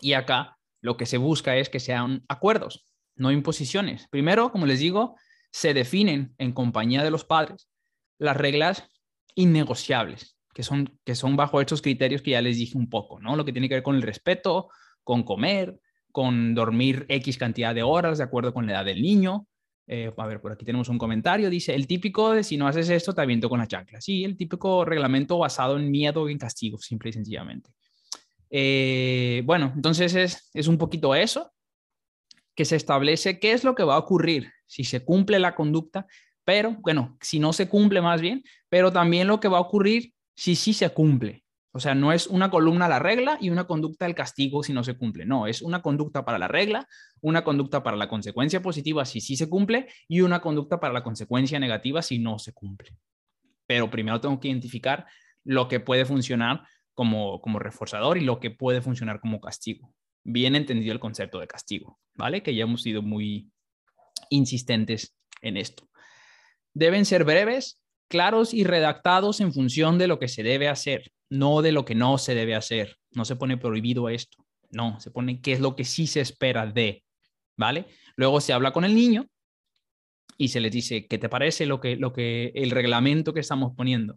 Y 0.00 0.14
acá 0.14 0.56
lo 0.80 0.96
que 0.96 1.06
se 1.06 1.18
busca 1.18 1.56
es 1.56 1.68
que 1.68 1.80
sean 1.80 2.24
acuerdos, 2.28 2.86
no 3.16 3.30
imposiciones. 3.30 4.08
Primero, 4.08 4.50
como 4.50 4.66
les 4.66 4.80
digo, 4.80 5.16
se 5.50 5.72
definen 5.72 6.34
en 6.38 6.52
compañía 6.52 7.04
de 7.04 7.10
los 7.10 7.24
padres 7.24 7.68
las 8.18 8.36
reglas 8.36 8.88
innegociables, 9.34 10.33
que 10.54 10.62
son, 10.62 10.98
que 11.04 11.14
son 11.14 11.36
bajo 11.36 11.60
estos 11.60 11.82
criterios 11.82 12.22
que 12.22 12.30
ya 12.30 12.40
les 12.40 12.56
dije 12.56 12.78
un 12.78 12.88
poco, 12.88 13.20
¿no? 13.20 13.36
Lo 13.36 13.44
que 13.44 13.52
tiene 13.52 13.68
que 13.68 13.74
ver 13.74 13.82
con 13.82 13.96
el 13.96 14.02
respeto, 14.02 14.70
con 15.02 15.24
comer, 15.24 15.78
con 16.12 16.54
dormir 16.54 17.06
X 17.08 17.36
cantidad 17.36 17.74
de 17.74 17.82
horas 17.82 18.18
de 18.18 18.24
acuerdo 18.24 18.54
con 18.54 18.66
la 18.66 18.72
edad 18.72 18.84
del 18.84 19.02
niño. 19.02 19.48
Eh, 19.86 20.12
a 20.16 20.26
ver, 20.26 20.40
por 20.40 20.52
aquí 20.52 20.64
tenemos 20.64 20.88
un 20.88 20.96
comentario, 20.96 21.50
dice, 21.50 21.74
el 21.74 21.86
típico 21.86 22.30
de 22.30 22.44
si 22.44 22.56
no 22.56 22.68
haces 22.68 22.88
esto 22.88 23.12
te 23.12 23.20
aviento 23.20 23.50
con 23.50 23.58
la 23.58 23.66
chancla. 23.66 24.00
Sí, 24.00 24.24
el 24.24 24.36
típico 24.36 24.84
reglamento 24.84 25.36
basado 25.38 25.76
en 25.76 25.90
miedo 25.90 26.28
y 26.28 26.32
en 26.32 26.38
castigo, 26.38 26.78
simple 26.78 27.10
y 27.10 27.12
sencillamente. 27.12 27.70
Eh, 28.48 29.42
bueno, 29.44 29.72
entonces 29.74 30.14
es, 30.14 30.50
es 30.54 30.68
un 30.68 30.78
poquito 30.78 31.16
eso, 31.16 31.52
que 32.54 32.64
se 32.64 32.76
establece 32.76 33.40
qué 33.40 33.52
es 33.52 33.64
lo 33.64 33.74
que 33.74 33.82
va 33.82 33.96
a 33.96 33.98
ocurrir 33.98 34.52
si 34.66 34.84
se 34.84 35.04
cumple 35.04 35.40
la 35.40 35.56
conducta, 35.56 36.06
pero 36.44 36.76
bueno, 36.80 37.18
si 37.20 37.40
no 37.40 37.52
se 37.52 37.68
cumple 37.68 38.00
más 38.00 38.20
bien, 38.20 38.44
pero 38.68 38.92
también 38.92 39.26
lo 39.26 39.40
que 39.40 39.48
va 39.48 39.58
a 39.58 39.62
ocurrir 39.62 40.13
si 40.34 40.56
sí 40.56 40.72
se 40.72 40.90
cumple. 40.90 41.44
O 41.72 41.80
sea, 41.80 41.94
no 41.94 42.12
es 42.12 42.28
una 42.28 42.50
columna 42.50 42.88
la 42.88 43.00
regla 43.00 43.36
y 43.40 43.50
una 43.50 43.66
conducta 43.66 44.04
del 44.04 44.14
castigo 44.14 44.62
si 44.62 44.72
no 44.72 44.84
se 44.84 44.96
cumple. 44.96 45.26
No, 45.26 45.48
es 45.48 45.60
una 45.60 45.82
conducta 45.82 46.24
para 46.24 46.38
la 46.38 46.46
regla, 46.46 46.86
una 47.20 47.42
conducta 47.42 47.82
para 47.82 47.96
la 47.96 48.08
consecuencia 48.08 48.62
positiva 48.62 49.04
si 49.04 49.20
sí 49.20 49.36
se 49.36 49.48
cumple 49.48 49.88
y 50.06 50.20
una 50.20 50.40
conducta 50.40 50.78
para 50.78 50.92
la 50.92 51.02
consecuencia 51.02 51.58
negativa 51.58 52.00
si 52.00 52.20
no 52.20 52.38
se 52.38 52.52
cumple. 52.52 52.96
Pero 53.66 53.90
primero 53.90 54.20
tengo 54.20 54.38
que 54.38 54.48
identificar 54.48 55.06
lo 55.42 55.66
que 55.66 55.80
puede 55.80 56.04
funcionar 56.04 56.62
como, 56.92 57.40
como 57.40 57.58
reforzador 57.58 58.18
y 58.18 58.20
lo 58.20 58.38
que 58.38 58.52
puede 58.52 58.80
funcionar 58.80 59.18
como 59.18 59.40
castigo. 59.40 59.92
Bien 60.22 60.54
entendido 60.54 60.92
el 60.92 61.00
concepto 61.00 61.40
de 61.40 61.48
castigo, 61.48 61.98
¿vale? 62.14 62.44
Que 62.44 62.54
ya 62.54 62.62
hemos 62.62 62.82
sido 62.82 63.02
muy, 63.02 63.50
insistentes 64.30 65.16
en 65.42 65.56
esto. 65.56 65.88
Deben 66.72 67.04
ser 67.04 67.24
breves, 67.24 67.80
claros 68.14 68.54
y 68.54 68.62
redactados 68.62 69.40
en 69.40 69.52
función 69.52 69.98
de 69.98 70.06
lo 70.06 70.20
que 70.20 70.28
se 70.28 70.44
debe 70.44 70.68
hacer, 70.68 71.10
no 71.30 71.62
de 71.62 71.72
lo 71.72 71.84
que 71.84 71.96
no 71.96 72.16
se 72.16 72.36
debe 72.36 72.54
hacer. 72.54 72.96
No 73.10 73.24
se 73.24 73.34
pone 73.34 73.56
prohibido 73.56 74.08
esto, 74.08 74.46
no, 74.70 75.00
se 75.00 75.10
pone 75.10 75.40
qué 75.40 75.50
es 75.50 75.58
lo 75.58 75.74
que 75.74 75.84
sí 75.84 76.06
se 76.06 76.20
espera 76.20 76.64
de, 76.64 77.02
¿vale? 77.56 77.86
Luego 78.14 78.40
se 78.40 78.52
habla 78.52 78.72
con 78.72 78.84
el 78.84 78.94
niño 78.94 79.26
y 80.38 80.46
se 80.46 80.60
les 80.60 80.70
dice, 80.70 81.08
¿qué 81.08 81.18
te 81.18 81.28
parece 81.28 81.66
lo 81.66 81.80
que, 81.80 81.96
lo 81.96 82.12
que 82.12 82.52
el 82.54 82.70
reglamento 82.70 83.34
que 83.34 83.40
estamos 83.40 83.72
poniendo? 83.76 84.16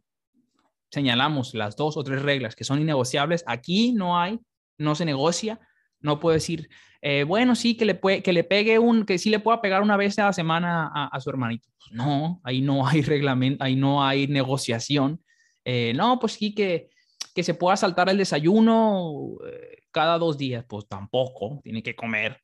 Señalamos 0.92 1.56
las 1.56 1.76
dos 1.76 1.98
o 1.98 2.04
tres 2.04 2.22
reglas 2.22 2.56
que 2.56 2.66
son 2.66 2.80
innegociables. 2.80 3.44
Aquí 3.48 3.94
no 3.94 4.20
hay, 4.20 4.40
no 4.78 4.94
se 4.94 5.06
negocia, 5.06 5.60
no 6.00 6.20
puedo 6.20 6.34
decir, 6.34 6.70
eh, 7.02 7.24
bueno, 7.24 7.56
sí, 7.56 7.76
que 7.76 7.86
le, 7.86 7.96
puede, 7.96 8.24
que 8.24 8.34
le 8.34 8.44
pegue 8.44 8.80
un, 8.80 9.06
que 9.06 9.18
sí 9.18 9.30
le 9.30 9.40
pueda 9.40 9.62
pegar 9.62 9.82
una 9.82 9.98
vez 9.98 10.18
a 10.20 10.26
la 10.26 10.34
semana 10.34 10.92
a, 10.94 11.20
su 11.20 11.30
hermanito. 11.30 11.70
Pues 11.78 11.92
no, 11.92 12.42
ahí 12.44 12.62
no 12.62 12.88
hay 12.88 13.02
reglamento, 13.04 13.64
ahí 13.64 13.76
no 13.76 14.04
hay 14.04 14.28
negociación. 14.28 15.24
Eh, 15.64 15.94
no, 15.96 16.20
pues 16.20 16.34
sí, 16.34 16.54
que, 16.54 16.90
que 17.36 17.44
se 17.44 17.54
pueda 17.54 17.78
saltar 17.78 18.10
el 18.10 18.18
desayuno 18.18 19.38
eh, 19.48 19.84
cada 19.92 20.18
dos 20.18 20.38
días. 20.38 20.66
Pues 20.68 20.88
tampoco, 20.88 21.60
tiene 21.64 21.84
que 21.84 21.96
comer. 21.96 22.42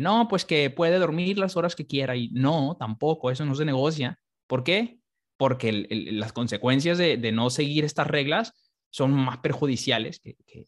no, 0.00 0.28
pues 0.28 0.44
que 0.44 0.70
puede 0.70 0.98
dormir 0.98 1.38
las 1.38 1.56
horas 1.56 1.74
que 1.74 1.86
quiera 1.86 2.16
y 2.16 2.28
no, 2.30 2.76
tampoco, 2.78 3.30
eso 3.30 3.44
no 3.44 3.54
se 3.54 3.64
negocia. 3.64 4.18
¿Por 4.46 4.62
qué? 4.62 4.98
Porque 5.36 5.86
las 6.12 6.32
consecuencias 6.32 6.98
de, 6.98 7.16
de, 7.16 7.32
no 7.32 7.50
seguir 7.50 7.84
estas 7.84 8.06
reglas 8.06 8.52
son 8.90 9.12
más 9.12 9.38
perjudiciales 9.38 10.20
que, 10.20 10.36
que 10.46 10.66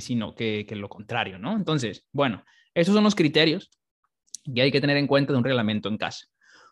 sino 0.00 0.34
que, 0.34 0.64
que 0.66 0.76
lo 0.76 0.88
contrario, 0.88 1.38
¿no? 1.38 1.56
Entonces, 1.56 2.06
bueno, 2.12 2.44
esos 2.74 2.94
son 2.94 3.04
los 3.04 3.14
criterios 3.14 3.70
que 4.54 4.62
hay 4.62 4.72
que 4.72 4.80
tener 4.80 4.96
en 4.96 5.06
cuenta 5.06 5.32
de 5.32 5.38
un 5.38 5.44
reglamento 5.44 5.88
en 5.88 5.98
casa. 5.98 6.26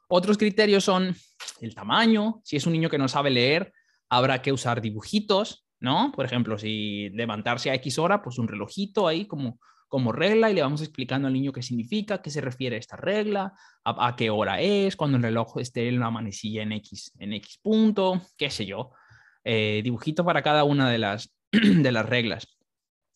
Otros 0.09 0.39
criterios 0.39 0.85
son 0.85 1.14
el 1.61 1.75
tamaño, 1.75 2.41
si 2.43 2.57
es 2.57 2.66
un 2.66 2.73
niño 2.73 2.91
que 2.91 2.99
no 2.99 3.09
sabe 3.09 3.31
leer, 3.31 3.73
habrá 4.09 4.43
que 4.43 4.53
usar 4.53 4.81
dibujitos, 4.81 5.66
¿no? 5.79 6.12
Por 6.12 6.25
ejemplo, 6.25 6.59
si 6.59 7.11
levantarse 7.11 7.71
a 7.71 7.75
X 7.75 7.99
hora, 7.99 8.23
pues 8.23 8.39
un 8.39 8.49
relojito 8.49 9.07
ahí 9.07 9.27
como, 9.27 9.61
como 9.89 10.11
regla 10.11 10.51
y 10.51 10.55
le 10.55 10.62
vamos 10.62 10.83
explicando 10.83 11.29
al 11.29 11.35
niño 11.35 11.53
qué 11.53 11.62
significa, 11.62 12.21
qué 12.23 12.31
se 12.31 12.41
refiere 12.41 12.77
a 12.77 12.79
esta 12.81 12.97
regla, 12.97 13.53
a, 13.85 14.16
qué 14.16 14.31
hora 14.31 14.61
es, 14.61 14.97
cuando 14.97 15.16
el 15.16 15.23
reloj 15.23 15.59
esté 15.59 15.89
en 15.89 16.01
la 16.01 16.11
manecilla 16.11 16.62
en 16.62 16.73
X, 16.73 17.12
en 17.18 17.33
X 17.35 17.61
punto, 17.62 18.21
qué 18.37 18.51
sé 18.51 18.66
yo. 18.66 18.91
Eh, 19.45 19.81
dibujito 19.85 20.25
para 20.25 20.43
cada 20.43 20.64
una 20.64 20.91
de 20.91 20.99
las, 20.99 21.33
de 21.53 21.93
las 21.93 22.07
reglas 22.07 22.49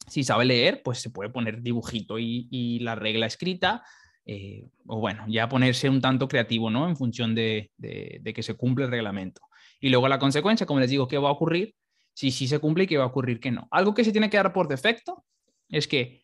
si 0.06 0.24
sabe 0.24 0.44
leer, 0.44 0.82
pues 0.82 0.98
se 0.98 1.10
puede 1.10 1.30
poner 1.30 1.62
dibujito 1.62 2.18
y, 2.18 2.78
la 2.80 2.94
regla 2.94 3.26
escrita, 3.26 3.82
eh, 4.26 4.68
o 4.86 5.00
bueno, 5.00 5.24
ya 5.28 5.48
ponerse 5.48 5.88
un 5.88 6.00
tanto 6.00 6.28
creativo, 6.28 6.70
¿no? 6.70 6.88
En 6.88 6.96
función 6.96 7.34
de, 7.34 7.70
que 7.80 8.42
se 8.42 8.54
cumple 8.54 8.84
el 8.84 8.90
reglamento. 8.90 9.42
Y 9.80 9.88
luego 9.88 10.08
la 10.08 10.18
consecuencia, 10.18 10.66
como 10.66 10.80
les 10.80 10.90
digo, 10.90 11.08
¿qué 11.08 11.18
va 11.18 11.28
a 11.28 11.32
ocurrir? 11.32 11.74
Si 12.14 12.30
sí 12.30 12.46
se 12.46 12.58
cumple 12.58 12.84
y 12.84 12.86
qué 12.86 12.96
va 12.96 13.04
a 13.04 13.08
ocurrir 13.08 13.40
que 13.40 13.50
no. 13.50 13.68
Algo 13.70 13.94
que 13.94 14.04
se 14.04 14.12
tiene 14.12 14.30
que 14.30 14.36
dar 14.36 14.52
por 14.52 14.68
defecto 14.68 15.24
es 15.68 15.88
que 15.88 16.22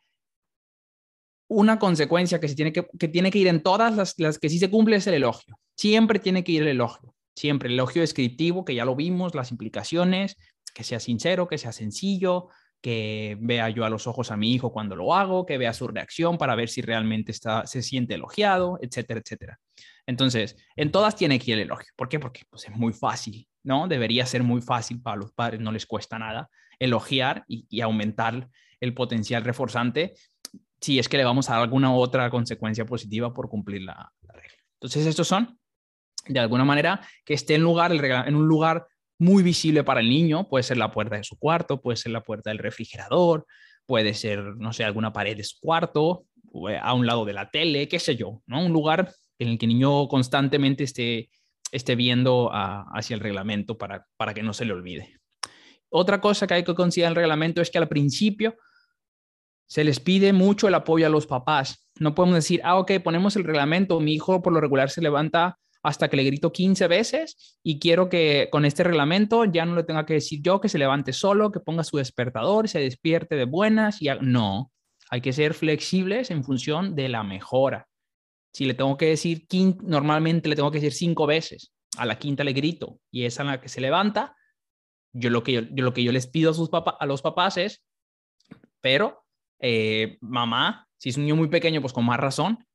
una 1.48 1.78
consecuencia 1.78 2.38
que, 2.38 2.48
se 2.48 2.54
tiene 2.54 2.72
que, 2.72 2.86
que 2.98 3.08
tiene 3.08 3.30
que 3.30 3.38
ir 3.38 3.48
en 3.48 3.62
todas 3.62 3.94
las, 3.96 4.14
las 4.18 4.38
que 4.38 4.48
sí 4.48 4.58
se 4.58 4.70
cumple 4.70 4.96
es 4.96 5.06
el 5.06 5.14
elogio. 5.14 5.58
Siempre 5.76 6.20
tiene 6.20 6.44
que 6.44 6.52
ir 6.52 6.62
el 6.62 6.68
elogio. 6.68 7.14
Siempre 7.34 7.68
el 7.68 7.74
elogio 7.74 8.02
descriptivo, 8.02 8.64
que 8.64 8.74
ya 8.74 8.84
lo 8.84 8.94
vimos, 8.94 9.34
las 9.34 9.50
implicaciones, 9.50 10.36
que 10.74 10.84
sea 10.84 11.00
sincero, 11.00 11.48
que 11.48 11.58
sea 11.58 11.72
sencillo, 11.72 12.48
que 12.80 13.36
vea 13.40 13.68
yo 13.68 13.84
a 13.84 13.90
los 13.90 14.06
ojos 14.06 14.30
a 14.30 14.36
mi 14.36 14.52
hijo 14.52 14.72
cuando 14.72 14.96
lo 14.96 15.14
hago, 15.14 15.44
que 15.44 15.58
vea 15.58 15.72
su 15.72 15.86
reacción 15.86 16.38
para 16.38 16.54
ver 16.54 16.68
si 16.68 16.80
realmente 16.80 17.32
está, 17.32 17.66
se 17.66 17.82
siente 17.82 18.14
elogiado, 18.14 18.78
etcétera, 18.80 19.20
etcétera. 19.20 19.58
Entonces, 20.06 20.56
en 20.76 20.90
todas 20.90 21.14
tiene 21.14 21.38
que 21.38 21.52
ir 21.52 21.58
el 21.58 21.64
elogio. 21.64 21.92
¿Por 21.96 22.08
qué? 22.08 22.18
Porque 22.18 22.42
pues, 22.48 22.64
es 22.64 22.74
muy 22.74 22.92
fácil, 22.92 23.46
¿no? 23.62 23.86
Debería 23.86 24.24
ser 24.26 24.42
muy 24.42 24.62
fácil 24.62 25.00
para 25.02 25.16
los 25.16 25.32
padres, 25.32 25.60
no 25.60 25.72
les 25.72 25.86
cuesta 25.86 26.18
nada 26.18 26.48
elogiar 26.78 27.44
y, 27.46 27.80
aumentar 27.82 28.48
el 28.80 28.94
potencial 28.94 29.44
reforzante 29.44 30.14
si 30.80 30.98
es 30.98 31.08
que 31.10 31.18
le 31.18 31.24
vamos 31.24 31.50
a 31.50 31.52
dar 31.52 31.62
alguna 31.62 31.94
otra 31.94 32.30
consecuencia 32.30 32.86
positiva 32.86 33.34
por 33.34 33.50
cumplir 33.50 33.82
la, 33.82 34.10
regla. 34.26 34.56
Entonces, 34.80 35.04
estos 35.04 35.28
son, 35.28 35.58
de 36.26 36.40
alguna 36.40 36.64
manera, 36.64 37.06
que 37.22 37.34
esté 37.34 37.56
en, 37.56 37.62
lugar, 37.62 37.92
en 37.92 38.34
un 38.34 38.48
lugar 38.48 38.86
muy 39.20 39.42
visible 39.42 39.84
para 39.84 40.00
el 40.00 40.08
niño, 40.08 40.48
puede 40.48 40.62
ser 40.62 40.78
la 40.78 40.90
puerta 40.90 41.16
de 41.16 41.24
su 41.24 41.38
cuarto, 41.38 41.80
puede 41.80 41.96
ser 41.96 42.10
la 42.10 42.22
puerta 42.22 42.50
del 42.50 42.58
refrigerador, 42.58 43.46
puede 43.84 44.14
ser, 44.14 44.40
no 44.56 44.72
sé, 44.72 44.82
alguna 44.82 45.12
pared 45.12 45.36
de 45.36 45.44
su 45.44 45.58
cuarto, 45.60 46.24
a 46.80 46.94
un 46.94 47.06
lado 47.06 47.24
de 47.26 47.34
la 47.34 47.50
tele, 47.50 47.86
qué 47.86 47.98
sé 47.98 48.16
yo, 48.16 48.42
¿no? 48.46 48.64
Un 48.64 48.72
lugar 48.72 49.12
en 49.38 49.48
el 49.48 49.58
que 49.58 49.66
el 49.66 49.72
niño 49.72 50.08
constantemente 50.08 50.84
esté, 50.84 51.30
esté 51.70 51.96
viendo 51.96 52.50
hacia 52.52 53.14
el 53.14 53.20
reglamento 53.20 53.76
para, 53.76 54.06
para 54.16 54.32
que 54.32 54.42
no 54.42 54.54
se 54.54 54.64
le 54.64 54.72
olvide. 54.72 55.18
Otra 55.90 56.20
cosa 56.20 56.46
que 56.46 56.54
hay 56.54 56.64
que 56.64 56.74
considerar 56.74 57.12
en 57.12 57.12
el 57.12 57.22
reglamento 57.22 57.60
es 57.60 57.70
que 57.70 57.78
al 57.78 57.88
principio 57.88 58.56
se 59.66 59.84
les 59.84 60.00
pide 60.00 60.32
mucho 60.32 60.66
el 60.66 60.74
apoyo 60.74 61.06
a 61.06 61.10
los 61.10 61.26
papás. 61.26 61.88
No 61.98 62.14
podemos 62.14 62.36
decir, 62.36 62.60
ah, 62.64 62.78
ok, 62.78 62.92
ponemos 63.04 63.36
el 63.36 63.44
reglamento, 63.44 64.00
mi 64.00 64.14
hijo 64.14 64.40
por 64.40 64.52
lo 64.52 64.60
regular 64.60 64.88
se 64.88 65.02
levanta 65.02 65.58
hasta 65.82 66.08
que 66.08 66.16
le 66.16 66.24
grito 66.24 66.52
15 66.52 66.88
veces 66.88 67.58
y 67.62 67.78
quiero 67.78 68.08
que 68.08 68.48
con 68.50 68.64
este 68.64 68.84
reglamento 68.84 69.44
ya 69.44 69.64
no 69.64 69.74
le 69.74 69.84
tenga 69.84 70.06
que 70.06 70.14
decir 70.14 70.40
yo 70.42 70.60
que 70.60 70.68
se 70.68 70.78
levante 70.78 71.12
solo, 71.12 71.50
que 71.50 71.60
ponga 71.60 71.84
su 71.84 71.96
despertador, 71.96 72.68
se 72.68 72.80
despierte 72.80 73.36
de 73.36 73.44
buenas 73.44 74.02
y 74.02 74.08
no, 74.20 74.70
hay 75.10 75.20
que 75.20 75.32
ser 75.32 75.54
flexibles 75.54 76.30
en 76.30 76.44
función 76.44 76.94
de 76.94 77.08
la 77.08 77.22
mejora. 77.22 77.88
Si 78.52 78.64
le 78.64 78.74
tengo 78.74 78.96
que 78.96 79.06
decir, 79.06 79.46
normalmente 79.82 80.48
le 80.48 80.56
tengo 80.56 80.70
que 80.70 80.78
decir 80.78 80.92
cinco 80.92 81.26
veces, 81.26 81.72
a 81.96 82.06
la 82.06 82.18
quinta 82.18 82.44
le 82.44 82.52
grito 82.52 82.98
y 83.10 83.24
es 83.24 83.40
a 83.40 83.44
la 83.44 83.60
que 83.60 83.68
se 83.68 83.80
levanta, 83.80 84.36
yo 85.12 85.30
lo 85.30 85.42
que 85.42 85.52
yo, 85.52 85.60
lo 85.62 85.92
que 85.92 86.04
yo 86.04 86.12
les 86.12 86.26
pido 86.26 86.50
a, 86.50 86.54
sus 86.54 86.68
papás, 86.68 86.94
a 87.00 87.06
los 87.06 87.22
papás 87.22 87.56
es, 87.56 87.84
pero 88.80 89.24
eh, 89.60 90.18
mamá, 90.20 90.88
si 90.98 91.10
es 91.10 91.16
un 91.16 91.24
niño 91.24 91.36
muy 91.36 91.48
pequeño, 91.48 91.80
pues 91.80 91.92
con 91.92 92.04
más 92.04 92.20
razón, 92.20 92.66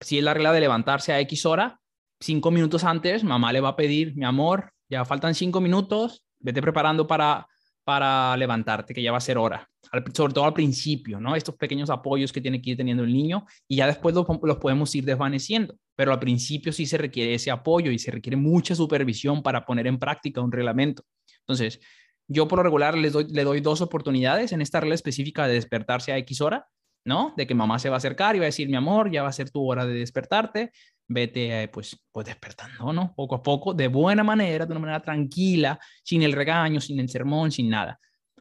si 0.00 0.18
es 0.18 0.24
la 0.24 0.34
regla 0.34 0.52
de 0.52 0.60
levantarse 0.60 1.12
a 1.12 1.20
X 1.20 1.46
hora, 1.46 1.81
cinco 2.22 2.50
minutos 2.50 2.84
antes, 2.84 3.24
mamá 3.24 3.52
le 3.52 3.60
va 3.60 3.70
a 3.70 3.76
pedir, 3.76 4.16
mi 4.16 4.24
amor, 4.24 4.72
ya 4.88 5.04
faltan 5.04 5.34
cinco 5.34 5.60
minutos, 5.60 6.24
vete 6.38 6.62
preparando 6.62 7.06
para, 7.06 7.46
para 7.84 8.36
levantarte, 8.36 8.94
que 8.94 9.02
ya 9.02 9.12
va 9.12 9.18
a 9.18 9.20
ser 9.20 9.38
hora. 9.38 9.68
sobre 10.14 10.32
todo 10.32 10.44
al 10.44 10.54
principio, 10.54 11.20
¿no? 11.20 11.34
Estos 11.34 11.56
pequeños 11.56 11.90
apoyos 11.90 12.32
que 12.32 12.40
tiene 12.40 12.62
que 12.62 12.70
ir 12.70 12.76
teniendo 12.76 13.02
el 13.04 13.12
niño 13.12 13.44
y 13.68 13.76
ya 13.76 13.86
después 13.86 14.14
los, 14.14 14.26
podemos 14.58 14.94
ir 14.94 15.04
desvaneciendo. 15.04 15.76
pero 15.94 16.12
al 16.12 16.18
principio 16.18 16.72
sí 16.72 16.86
se 16.86 16.98
requiere 16.98 17.34
ese 17.34 17.50
apoyo 17.50 17.90
y 17.90 17.98
se 17.98 18.10
requiere 18.10 18.36
mucha 18.36 18.74
supervisión 18.74 19.42
para 19.42 19.64
poner 19.66 19.86
en 19.86 19.98
práctica 19.98 20.40
un 20.40 20.52
reglamento. 20.52 21.04
Entonces, 21.40 21.80
yo 22.28 22.48
por 22.48 22.58
lo 22.58 22.62
regular 22.62 22.96
les 22.96 23.12
doy, 23.12 23.26
le 23.28 23.44
doy 23.44 23.60
dos 23.60 23.80
oportunidades 23.80 24.52
en 24.52 24.62
esta 24.62 24.80
regla 24.80 24.94
específica 24.94 25.46
de 25.46 25.54
despertarse 25.54 26.12
a 26.12 26.18
X 26.18 26.40
hora, 26.40 26.68
¿no? 27.04 27.34
De 27.36 27.46
que 27.46 27.54
mamá 27.54 27.78
se 27.78 27.88
va 27.88 27.96
a 27.96 27.98
acercar 27.98 28.36
y 28.36 28.38
va 28.38 28.44
a 28.44 28.46
decir, 28.46 28.68
mi 28.68 28.76
amor, 28.76 29.10
ya 29.10 29.22
va 29.22 29.28
a 29.28 29.32
ser 29.32 29.50
tu 29.50 29.68
hora 29.68 29.86
de 29.86 29.94
despertarte, 29.94 30.72
vete 31.08 31.68
pues, 31.68 32.00
pues 32.10 32.26
despertando, 32.26 32.92
¿no? 32.92 33.14
Poco 33.14 33.36
a 33.36 33.42
poco, 33.42 33.74
de 33.74 33.88
buena 33.88 34.24
manera, 34.24 34.66
de 34.66 34.72
una 34.72 34.80
manera 34.80 35.00
tranquila, 35.00 35.78
sin 36.04 36.22
el 36.22 36.32
regaño, 36.32 36.80
sin 36.80 37.00
el 37.00 37.08
sermón, 37.08 37.50
sin 37.50 37.68
nada. 37.68 37.98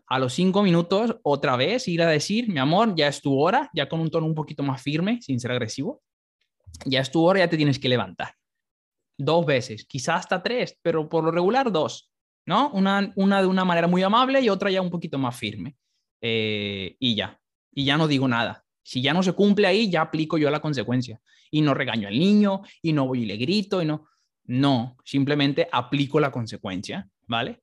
A 0.07 0.19
los 0.19 0.33
cinco 0.33 0.61
minutos, 0.61 1.17
otra 1.23 1.55
vez 1.55 1.87
ir 1.87 2.01
a 2.01 2.07
decir, 2.07 2.49
mi 2.49 2.59
amor, 2.59 2.95
ya 2.95 3.07
es 3.07 3.21
tu 3.21 3.39
hora, 3.39 3.69
ya 3.73 3.87
con 3.87 3.99
un 3.99 4.09
tono 4.09 4.25
un 4.25 4.35
poquito 4.35 4.61
más 4.61 4.81
firme, 4.81 5.21
sin 5.21 5.39
ser 5.39 5.51
agresivo. 5.51 6.01
Ya 6.85 7.01
es 7.01 7.11
tu 7.11 7.23
hora, 7.23 7.39
ya 7.39 7.49
te 7.49 7.57
tienes 7.57 7.79
que 7.79 7.89
levantar. 7.89 8.35
Dos 9.17 9.45
veces, 9.45 9.85
quizás 9.85 10.21
hasta 10.21 10.43
tres, 10.43 10.77
pero 10.81 11.07
por 11.07 11.23
lo 11.23 11.31
regular 11.31 11.71
dos, 11.71 12.11
¿no? 12.45 12.71
Una, 12.71 13.13
una 13.15 13.41
de 13.41 13.47
una 13.47 13.65
manera 13.65 13.87
muy 13.87 14.03
amable 14.03 14.41
y 14.41 14.49
otra 14.49 14.69
ya 14.69 14.81
un 14.81 14.89
poquito 14.89 15.17
más 15.17 15.35
firme. 15.35 15.75
Eh, 16.21 16.95
y 16.99 17.15
ya, 17.15 17.40
y 17.73 17.85
ya 17.85 17.97
no 17.97 18.07
digo 18.07 18.27
nada. 18.27 18.63
Si 18.83 19.01
ya 19.01 19.13
no 19.13 19.23
se 19.23 19.33
cumple 19.33 19.67
ahí, 19.67 19.89
ya 19.89 20.01
aplico 20.01 20.37
yo 20.37 20.49
la 20.49 20.59
consecuencia. 20.59 21.19
Y 21.49 21.61
no 21.61 21.73
regaño 21.73 22.07
al 22.07 22.17
niño, 22.17 22.61
y 22.81 22.93
no 22.93 23.07
voy 23.07 23.23
y 23.23 23.25
le 23.25 23.37
grito, 23.37 23.81
y 23.81 23.85
no. 23.85 24.07
No, 24.45 24.97
simplemente 25.05 25.67
aplico 25.71 26.19
la 26.19 26.31
consecuencia, 26.31 27.07
¿vale? 27.27 27.61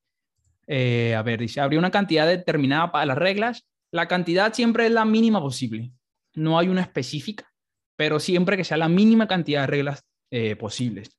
Eh, 0.66 1.14
a 1.14 1.22
ver, 1.22 1.40
dice, 1.40 1.60
habría 1.60 1.78
una 1.78 1.90
cantidad 1.90 2.26
determinada 2.26 2.92
para 2.92 3.06
las 3.06 3.18
reglas. 3.18 3.66
La 3.90 4.06
cantidad 4.06 4.52
siempre 4.52 4.86
es 4.86 4.92
la 4.92 5.04
mínima 5.04 5.40
posible. 5.40 5.92
No 6.34 6.58
hay 6.58 6.68
una 6.68 6.82
específica, 6.82 7.50
pero 7.96 8.20
siempre 8.20 8.56
que 8.56 8.64
sea 8.64 8.76
la 8.76 8.88
mínima 8.88 9.26
cantidad 9.26 9.62
de 9.62 9.66
reglas 9.66 10.04
eh, 10.30 10.56
posibles. 10.56 11.18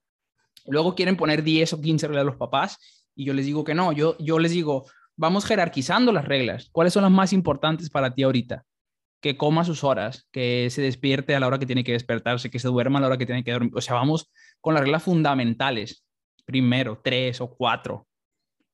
Luego 0.66 0.95
quieren 0.95 1.18
poner 1.18 1.44
10 1.44 1.74
o 1.74 1.82
15 1.82 2.07
reglas 2.07 2.22
a 2.22 2.26
los 2.26 2.36
papás 2.36 2.78
y 3.16 3.26
yo 3.26 3.34
les 3.34 3.45
digo 3.45 3.64
que 3.64 3.74
no. 3.74 3.91
Yo, 3.91 4.16
yo 4.20 4.40
les 4.40 4.52
digo, 4.52 4.86
vamos 5.16 5.45
jerarquizando 5.45 6.11
las 6.11 6.26
reglas. 6.26 6.70
¿Cuáles 6.72 6.94
son 6.94 7.03
las 7.03 7.11
más 7.11 7.34
importantes 7.34 7.90
para 7.90 8.14
ti 8.14 8.24
ahorita? 8.24 8.66
Que 9.22 9.38
coma 9.38 9.66
sus 9.66 9.84
horas, 9.84 10.28
que 10.32 10.70
se 10.70 10.82
despierte 10.82 11.36
a 11.36 11.40
la 11.40 11.48
hora 11.48 11.60
que 11.60 11.66
tiene 11.66 11.84
que 11.84 11.91
despertarse, 11.91 12.50
que 12.50 12.60
se 12.60 12.68
duerma 12.68 13.00
a 13.00 13.02
la 13.02 13.08
hora 13.08 13.18
que 13.18 13.26
tiene 13.26 13.44
que 13.44 13.52
dormir. 13.52 13.72
O 13.76 13.82
sea, 13.82 13.96
vamos 13.96 14.32
con 14.62 14.74
las 14.74 14.82
reglas 14.84 15.04
fundamentales. 15.04 16.06
Primero, 16.46 17.00
tres 17.04 17.41
o 17.41 17.54
cuatro. 17.56 18.08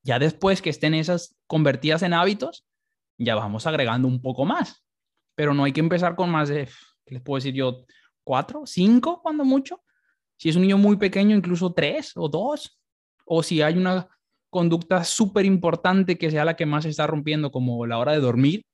Ya 0.02 0.18
después 0.18 0.62
que 0.62 0.70
estén 0.70 0.94
esas 0.94 1.36
convertidas 1.46 2.02
en 2.02 2.14
hábitos, 2.14 2.64
ya 3.18 3.34
vamos 3.34 3.66
agregando 3.66 4.06
un 4.08 4.22
poco 4.22 4.44
más. 4.44 4.84
Pero 5.34 5.52
no 5.52 5.64
hay 5.64 5.72
que 5.72 5.80
empezar 5.80 6.14
con 6.14 6.30
más 6.30 6.48
de, 6.48 6.68
¿qué 7.04 7.14
les 7.14 7.22
puedo 7.22 7.36
decir 7.36 7.54
yo? 7.54 7.84
¿Cuatro? 8.24 8.62
¿Cinco 8.66 9.20
cuando 9.22 9.44
mucho? 9.44 9.82
Si 10.38 10.48
es 10.48 10.56
un 10.56 10.62
niño 10.62 10.78
muy 10.78 10.96
pequeño, 10.96 11.36
incluso 11.36 11.72
tres 11.72 12.12
o 12.14 12.28
dos. 12.28 12.78
O 13.24 13.42
si 13.42 13.62
hay 13.62 13.76
una 13.76 14.08
conducta 14.48 15.02
súper 15.02 15.44
importante 15.44 16.16
que 16.16 16.30
sea 16.30 16.44
la 16.44 16.56
que 16.56 16.66
más 16.66 16.84
se 16.84 16.90
está 16.90 17.06
rompiendo, 17.06 17.50
como 17.50 17.84
la 17.84 17.98
hora 17.98 18.12
de 18.12 18.20
dormir, 18.20 18.64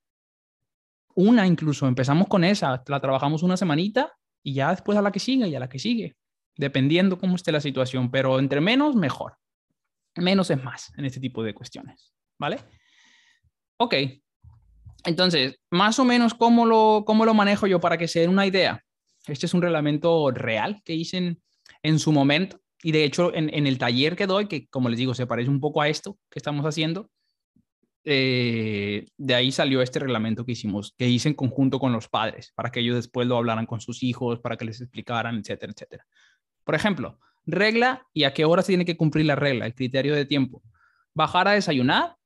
una 1.15 1.47
incluso, 1.47 1.87
empezamos 1.87 2.29
con 2.29 2.45
esa, 2.45 2.83
la 2.87 3.01
trabajamos 3.01 3.43
una 3.43 3.57
semanita 3.57 4.13
y 4.43 4.55
ya 4.55 4.71
después 4.71 4.99
a 4.99 5.03
la 5.03 5.13
que 5.13 5.21
sigue 5.21 5.49
y 5.49 5.55
a 5.55 5.61
la 5.61 5.69
que 5.69 5.79
sigue, 5.79 6.17
dependiendo 6.57 7.19
cómo 7.19 7.37
esté 7.37 7.53
la 7.53 7.61
situación, 7.61 8.11
pero 8.11 8.39
entre 8.39 8.61
menos, 8.61 8.95
mejor. 8.95 9.37
Menos 10.17 10.51
es 10.51 10.63
más 10.63 10.93
en 10.97 11.05
este 11.05 11.21
tipo 11.21 11.43
de 11.43 11.55
cuestiones, 11.55 12.13
¿vale? 12.39 12.59
Ok, 13.79 13.95
entonces, 15.05 15.59
más 15.71 15.99
o 15.99 16.05
menos, 16.05 16.35
¿cómo 16.35 16.67
lo, 16.67 17.05
cómo 17.07 17.25
lo 17.25 17.35
manejo 17.35 17.67
yo 17.67 17.81
para 17.81 17.99
que 17.99 18.09
se 18.09 18.21
den 18.21 18.31
una 18.31 18.47
idea? 18.47 18.85
Este 19.27 19.47
es 19.47 19.55
un 19.55 19.63
reglamento 19.63 20.31
real 20.31 20.83
que 20.85 20.95
hice 20.95 21.37
en, 21.83 21.99
su 21.99 22.13
momento 22.13 22.61
y 22.83 22.93
de 22.93 23.05
hecho 23.05 23.35
en, 23.35 23.53
en, 23.55 23.67
el 23.67 23.79
taller 23.79 24.17
que 24.17 24.27
doy, 24.27 24.47
que 24.47 24.69
como 24.69 24.89
les 24.89 24.99
digo, 24.99 25.15
se 25.15 25.27
parece 25.27 25.51
un 25.51 25.61
poco 25.61 25.81
a 25.81 25.89
esto 25.89 26.19
que 26.31 26.39
estamos 26.39 26.65
haciendo, 26.67 27.11
eh, 28.05 29.07
de 29.17 29.35
ahí 29.35 29.53
salió 29.53 29.81
este 29.81 30.01
reglamento 30.01 30.45
que 30.45 30.53
hicimos, 30.53 30.95
que 30.99 31.09
hice 31.09 31.29
en 31.29 31.35
conjunto 31.35 31.79
con 31.79 31.93
los 31.93 32.09
padres, 32.09 32.53
para 32.55 32.71
que 32.71 32.81
ellos 32.81 32.97
después 32.97 33.29
lo 33.29 33.37
hablaran 33.37 33.67
con 33.67 33.81
sus 33.81 34.03
hijos, 34.03 34.41
para 34.41 34.57
que 34.57 34.65
les 34.65 34.81
explicaran, 34.81 35.37
etcétera, 35.39 35.73
etcétera. 35.73 36.07
Por 36.65 36.75
ejemplo, 36.75 37.19
regla 37.47 38.07
y 38.13 38.25
a 38.25 38.35
qué 38.35 38.45
hora 38.45 38.63
se 38.63 38.69
tiene 38.69 38.85
que 38.85 38.97
cumplir 38.97 39.27
la 39.27 39.37
regla, 39.37 39.67
el 39.67 39.75
criterio 39.75 40.15
de 40.15 40.27
tiempo. 40.27 40.63
Bajar 41.15 41.49
a 41.49 41.53
desayunar. 41.53 42.17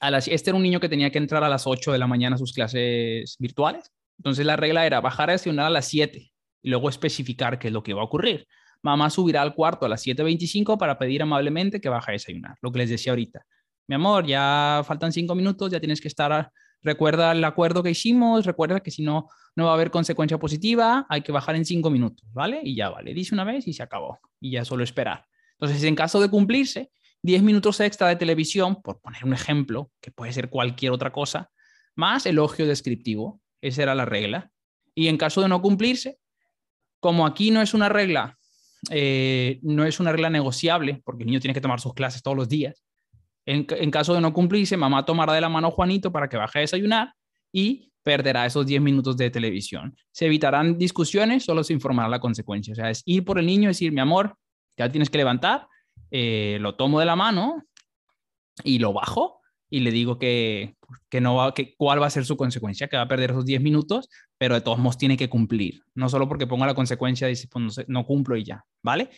A 0.00 0.10
las, 0.10 0.28
este 0.28 0.50
era 0.50 0.56
un 0.56 0.62
niño 0.62 0.80
que 0.80 0.88
tenía 0.88 1.10
que 1.10 1.18
entrar 1.18 1.42
a 1.42 1.48
las 1.48 1.66
8 1.66 1.92
de 1.92 1.98
la 1.98 2.06
mañana 2.06 2.36
a 2.36 2.38
sus 2.38 2.52
clases 2.52 3.36
virtuales. 3.38 3.90
Entonces 4.18 4.46
la 4.46 4.56
regla 4.56 4.86
era 4.86 5.00
bajar 5.00 5.30
a 5.30 5.32
desayunar 5.32 5.66
a 5.66 5.70
las 5.70 5.86
7 5.86 6.30
y 6.62 6.70
luego 6.70 6.88
especificar 6.88 7.58
qué 7.58 7.68
es 7.68 7.72
lo 7.72 7.82
que 7.82 7.94
va 7.94 8.02
a 8.02 8.04
ocurrir. 8.04 8.46
Mamá 8.80 9.10
subirá 9.10 9.42
al 9.42 9.54
cuarto 9.54 9.86
a 9.86 9.88
las 9.88 10.06
7.25 10.06 10.78
para 10.78 10.98
pedir 10.98 11.22
amablemente 11.22 11.80
que 11.80 11.88
baje 11.88 12.12
a 12.12 12.14
desayunar, 12.14 12.56
lo 12.62 12.70
que 12.70 12.78
les 12.78 12.90
decía 12.90 13.10
ahorita 13.10 13.44
mi 13.88 13.94
amor, 13.94 14.26
ya 14.26 14.82
faltan 14.86 15.12
cinco 15.12 15.34
minutos, 15.34 15.70
ya 15.72 15.80
tienes 15.80 16.00
que 16.00 16.08
estar, 16.08 16.52
recuerda 16.82 17.32
el 17.32 17.42
acuerdo 17.42 17.82
que 17.82 17.90
hicimos, 17.90 18.46
recuerda 18.46 18.80
que 18.80 18.90
si 18.90 19.02
no, 19.02 19.28
no 19.56 19.64
va 19.64 19.70
a 19.70 19.74
haber 19.74 19.90
consecuencia 19.90 20.38
positiva, 20.38 21.06
hay 21.08 21.22
que 21.22 21.32
bajar 21.32 21.56
en 21.56 21.64
cinco 21.64 21.90
minutos, 21.90 22.26
¿vale? 22.32 22.60
Y 22.62 22.76
ya 22.76 22.90
vale, 22.90 23.14
dice 23.14 23.34
una 23.34 23.44
vez 23.44 23.66
y 23.66 23.72
se 23.72 23.82
acabó, 23.82 24.20
y 24.40 24.52
ya 24.52 24.64
solo 24.64 24.84
esperar. 24.84 25.26
Entonces, 25.58 25.82
en 25.82 25.96
caso 25.96 26.20
de 26.20 26.28
cumplirse, 26.28 26.90
10 27.22 27.42
minutos 27.42 27.80
extra 27.80 28.08
de 28.08 28.16
televisión, 28.16 28.80
por 28.80 29.00
poner 29.00 29.24
un 29.24 29.32
ejemplo, 29.32 29.90
que 30.00 30.10
puede 30.10 30.32
ser 30.32 30.50
cualquier 30.50 30.92
otra 30.92 31.10
cosa, 31.10 31.50
más 31.96 32.26
elogio 32.26 32.66
descriptivo, 32.66 33.40
esa 33.60 33.82
era 33.82 33.94
la 33.94 34.04
regla. 34.04 34.50
Y 34.94 35.08
en 35.08 35.16
caso 35.16 35.40
de 35.40 35.48
no 35.48 35.60
cumplirse, 35.60 36.18
como 37.00 37.26
aquí 37.26 37.50
no 37.50 37.60
es 37.60 37.74
una 37.74 37.88
regla, 37.88 38.38
eh, 38.90 39.58
no 39.62 39.84
es 39.84 39.98
una 39.98 40.12
regla 40.12 40.30
negociable, 40.30 41.02
porque 41.04 41.24
el 41.24 41.28
niño 41.28 41.40
tiene 41.40 41.54
que 41.54 41.60
tomar 41.60 41.80
sus 41.80 41.94
clases 41.94 42.22
todos 42.22 42.36
los 42.36 42.48
días, 42.48 42.84
en, 43.48 43.90
caso 43.90 44.14
de 44.14 44.20
no 44.20 44.34
cumplirse, 44.34 44.76
mamá 44.76 45.06
tomará 45.06 45.32
de 45.32 45.40
la 45.40 45.48
mano 45.48 45.68
a 45.68 45.70
Juanito 45.70 46.12
para 46.12 46.28
que 46.28 46.36
baje 46.36 46.58
a 46.58 46.60
desayunar 46.60 47.14
y 47.50 47.90
perderá 48.02 48.44
esos 48.44 48.66
10 48.66 48.82
minutos 48.82 49.16
de 49.16 49.30
televisión. 49.30 49.96
Se 50.12 50.26
evitarán 50.26 50.76
discusiones, 50.76 51.44
solo 51.44 51.64
se 51.64 51.72
informará 51.72 52.10
la 52.10 52.20
consecuencia. 52.20 52.72
O 52.72 52.74
sea, 52.74 52.90
es 52.90 53.02
ir 53.06 53.24
por 53.24 53.38
el 53.38 53.46
niño 53.46 53.64
y 53.64 53.66
decir, 53.68 53.90
mi 53.90 54.00
amor, 54.00 54.36
ya 54.76 54.90
tienes 54.90 55.08
que 55.08 55.16
levantar, 55.16 55.66
eh, 56.10 56.58
lo 56.60 56.74
tomo 56.76 57.00
de 57.00 57.06
la 57.06 57.16
mano 57.16 57.64
y 58.64 58.80
lo 58.80 58.92
bajo 58.92 59.40
y 59.70 59.80
le 59.80 59.92
digo 59.92 60.18
que, 60.18 60.76
que 61.08 61.22
no 61.22 61.36
va, 61.36 61.54
que 61.54 61.74
cuál 61.76 62.02
va 62.02 62.06
a 62.06 62.10
ser 62.10 62.26
su 62.26 62.36
consecuencia, 62.36 62.88
que 62.88 62.98
va 62.98 63.04
a 63.04 63.08
perder 63.08 63.30
esos 63.30 63.46
10 63.46 63.62
minutos, 63.62 64.10
pero 64.36 64.56
de 64.56 64.60
todos 64.60 64.78
modos 64.78 64.98
tiene 64.98 65.16
que 65.16 65.30
cumplir. 65.30 65.82
No 65.94 66.10
solo 66.10 66.28
porque 66.28 66.46
ponga 66.46 66.66
la 66.66 66.74
consecuencia 66.74 67.28
y 67.28 67.30
dice, 67.30 67.48
pues 67.50 67.84
no, 67.88 68.04
cumplo 68.04 68.36
y 68.36 68.44
ya, 68.44 68.62
¿vale? 68.82 69.08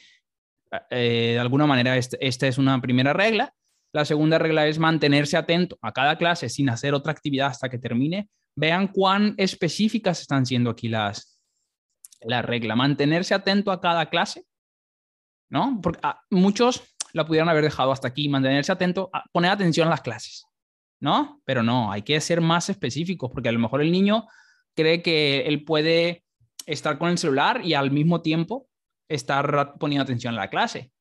Eh, 0.90 1.32
de 1.32 1.38
alguna 1.40 1.66
manera, 1.66 1.96
este, 1.96 2.16
esta 2.24 2.46
es 2.46 2.58
una 2.58 2.80
primera 2.80 3.12
regla. 3.12 3.52
La 3.92 4.04
segunda 4.04 4.38
regla 4.38 4.66
es 4.66 4.78
mantenerse 4.78 5.36
atento 5.36 5.78
a 5.82 5.92
cada 5.92 6.16
clase 6.16 6.48
sin 6.48 6.68
hacer 6.70 6.94
otra 6.94 7.12
actividad 7.12 7.48
hasta 7.48 7.68
que 7.68 7.78
termine. 7.78 8.28
Vean 8.54 8.88
cuán 8.88 9.34
específicas 9.36 10.20
están 10.20 10.46
siendo 10.46 10.70
aquí 10.70 10.88
las, 10.88 11.40
la 12.20 12.42
regla. 12.42 12.76
Mantenerse 12.76 13.34
atento 13.34 13.72
a 13.72 13.80
cada 13.80 14.08
clase, 14.08 14.44
¿no? 15.48 15.80
Porque 15.82 16.00
ah, 16.02 16.20
muchos 16.30 16.82
la 17.12 17.26
pudieran 17.26 17.48
haber 17.48 17.64
dejado 17.64 17.90
hasta 17.90 18.08
aquí. 18.08 18.28
Mantenerse 18.28 18.70
atento, 18.70 19.10
poner 19.32 19.50
atención 19.50 19.88
a 19.88 19.90
las 19.90 20.02
clases, 20.02 20.46
¿no? 21.00 21.40
Pero 21.44 21.62
no, 21.62 21.90
hay 21.90 22.02
que 22.02 22.20
ser 22.20 22.40
más 22.40 22.68
específicos 22.70 23.30
porque 23.32 23.48
a 23.48 23.52
lo 23.52 23.58
mejor 23.58 23.82
el 23.82 23.90
niño 23.90 24.26
cree 24.76 25.02
que 25.02 25.42
él 25.42 25.64
puede 25.64 26.24
estar 26.66 26.98
con 26.98 27.10
el 27.10 27.18
celular 27.18 27.64
y 27.64 27.74
al 27.74 27.90
mismo 27.90 28.22
tiempo 28.22 28.68
estar 29.08 29.74
poniendo 29.78 30.04
atención 30.04 30.34
a 30.34 30.38
la 30.38 30.50
clase. 30.50 30.92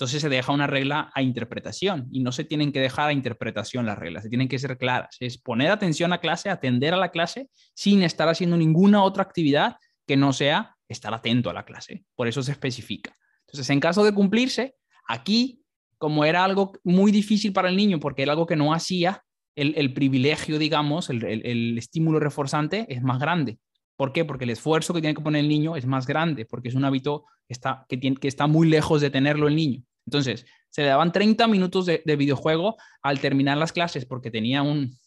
Entonces 0.00 0.22
se 0.22 0.30
deja 0.30 0.50
una 0.50 0.66
regla 0.66 1.10
a 1.14 1.20
interpretación 1.20 2.08
y 2.10 2.20
no 2.20 2.32
se 2.32 2.44
tienen 2.44 2.72
que 2.72 2.80
dejar 2.80 3.10
a 3.10 3.12
interpretación 3.12 3.84
las 3.84 3.98
reglas, 3.98 4.22
se 4.22 4.30
tienen 4.30 4.48
que 4.48 4.58
ser 4.58 4.78
claras. 4.78 5.14
Es 5.20 5.36
poner 5.36 5.70
atención 5.70 6.14
a 6.14 6.20
clase, 6.20 6.48
atender 6.48 6.94
a 6.94 6.96
la 6.96 7.10
clase 7.10 7.50
sin 7.74 8.02
estar 8.02 8.26
haciendo 8.26 8.56
ninguna 8.56 9.02
otra 9.02 9.22
actividad 9.22 9.76
que 10.06 10.16
no 10.16 10.32
sea 10.32 10.74
estar 10.88 11.12
atento 11.12 11.50
a 11.50 11.52
la 11.52 11.66
clase. 11.66 12.06
Por 12.14 12.28
eso 12.28 12.42
se 12.42 12.52
especifica. 12.52 13.14
Entonces, 13.40 13.68
en 13.68 13.78
caso 13.78 14.02
de 14.02 14.14
cumplirse, 14.14 14.74
aquí, 15.06 15.60
como 15.98 16.24
era 16.24 16.44
algo 16.44 16.72
muy 16.82 17.12
difícil 17.12 17.52
para 17.52 17.68
el 17.68 17.76
niño 17.76 18.00
porque 18.00 18.22
era 18.22 18.32
algo 18.32 18.46
que 18.46 18.56
no 18.56 18.72
hacía, 18.72 19.22
el, 19.54 19.92
privilegio, 19.92 20.58
digamos, 20.58 21.10
el, 21.10 21.76
estímulo 21.76 22.20
reforzante 22.20 22.86
es 22.88 23.02
más 23.02 23.18
grande. 23.18 23.58
¿Por 23.96 24.14
qué? 24.14 24.24
Porque 24.24 24.44
el 24.44 24.50
esfuerzo 24.50 24.94
que 24.94 25.02
tiene 25.02 25.14
que 25.14 25.20
poner 25.20 25.40
el 25.40 25.48
niño 25.50 25.76
es 25.76 25.84
más 25.84 26.06
grande, 26.06 26.46
porque 26.46 26.70
es 26.70 26.74
un 26.74 26.86
hábito 26.86 27.26
está, 27.48 27.84
que, 27.86 27.98
tiene, 27.98 28.16
que 28.16 28.28
está 28.28 28.46
muy 28.46 28.66
lejos 28.66 29.02
de 29.02 29.10
tenerlo 29.10 29.46
el 29.46 29.56
niño. 29.56 29.84
Entonces, 30.10 30.44
se 30.70 30.82
le 30.82 30.88
daban 30.88 31.12
30 31.12 31.46
minutos 31.46 31.86
de, 31.86 32.02
videojuego 32.04 32.76
al 33.00 33.20
terminar 33.20 33.56
las 33.56 33.72
clases 33.72 34.04
porque 34.04 34.32
tenía, 34.32 34.60
un, 34.62 34.98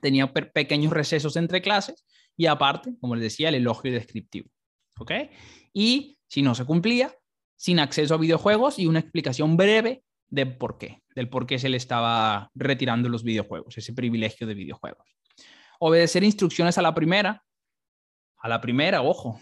tenía 0.00 0.32
pequeños 0.32 0.92
recesos 0.92 1.34
entre 1.34 1.60
clases 1.60 2.06
y 2.36 2.46
aparte, 2.46 2.94
como 3.00 3.16
les 3.16 3.24
decía, 3.24 3.48
el 3.48 3.56
elogio 3.56 3.90
descriptivo. 3.90 4.48
¿Ok? 5.00 5.10
Y 5.72 6.18
si 6.28 6.42
no 6.42 6.54
se 6.54 6.64
cumplía, 6.64 7.12
sin 7.56 7.80
acceso 7.80 8.14
a 8.14 8.18
videojuegos 8.18 8.78
y 8.78 8.86
una 8.86 9.00
explicación 9.00 9.56
breve 9.56 10.04
de 10.28 10.46
por 10.46 10.78
qué, 10.78 11.02
del 11.16 11.28
por 11.28 11.46
qué 11.46 11.58
se 11.58 11.68
le 11.68 11.76
estaba 11.76 12.52
retirando 12.54 13.08
los 13.08 13.24
videojuegos, 13.24 13.76
ese 13.76 13.92
privilegio 13.92 14.46
de 14.46 14.54
videojuegos. 14.54 15.16
Obedecer 15.80 16.22
instrucciones 16.22 16.78
a 16.78 16.82
la 16.82 16.94
primera, 16.94 17.44
a 18.36 18.48
la 18.48 18.60
primera, 18.60 19.02
ojo, 19.02 19.40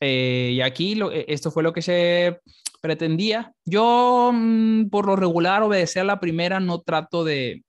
Eh, 0.00 0.52
y 0.54 0.60
aquí 0.60 0.98
e, 1.12 1.26
esto 1.28 1.50
fue 1.50 1.62
lo 1.62 1.72
que 1.72 1.82
se 1.82 2.40
pretendía. 2.80 3.52
Yo, 3.64 4.30
mm, 4.32 4.88
por 4.90 5.06
lo 5.06 5.16
regular, 5.16 5.62
obedecer 5.62 6.04
la 6.04 6.20
primera 6.20 6.60
no 6.60 6.80
trato 6.80 7.24
de, 7.24 7.64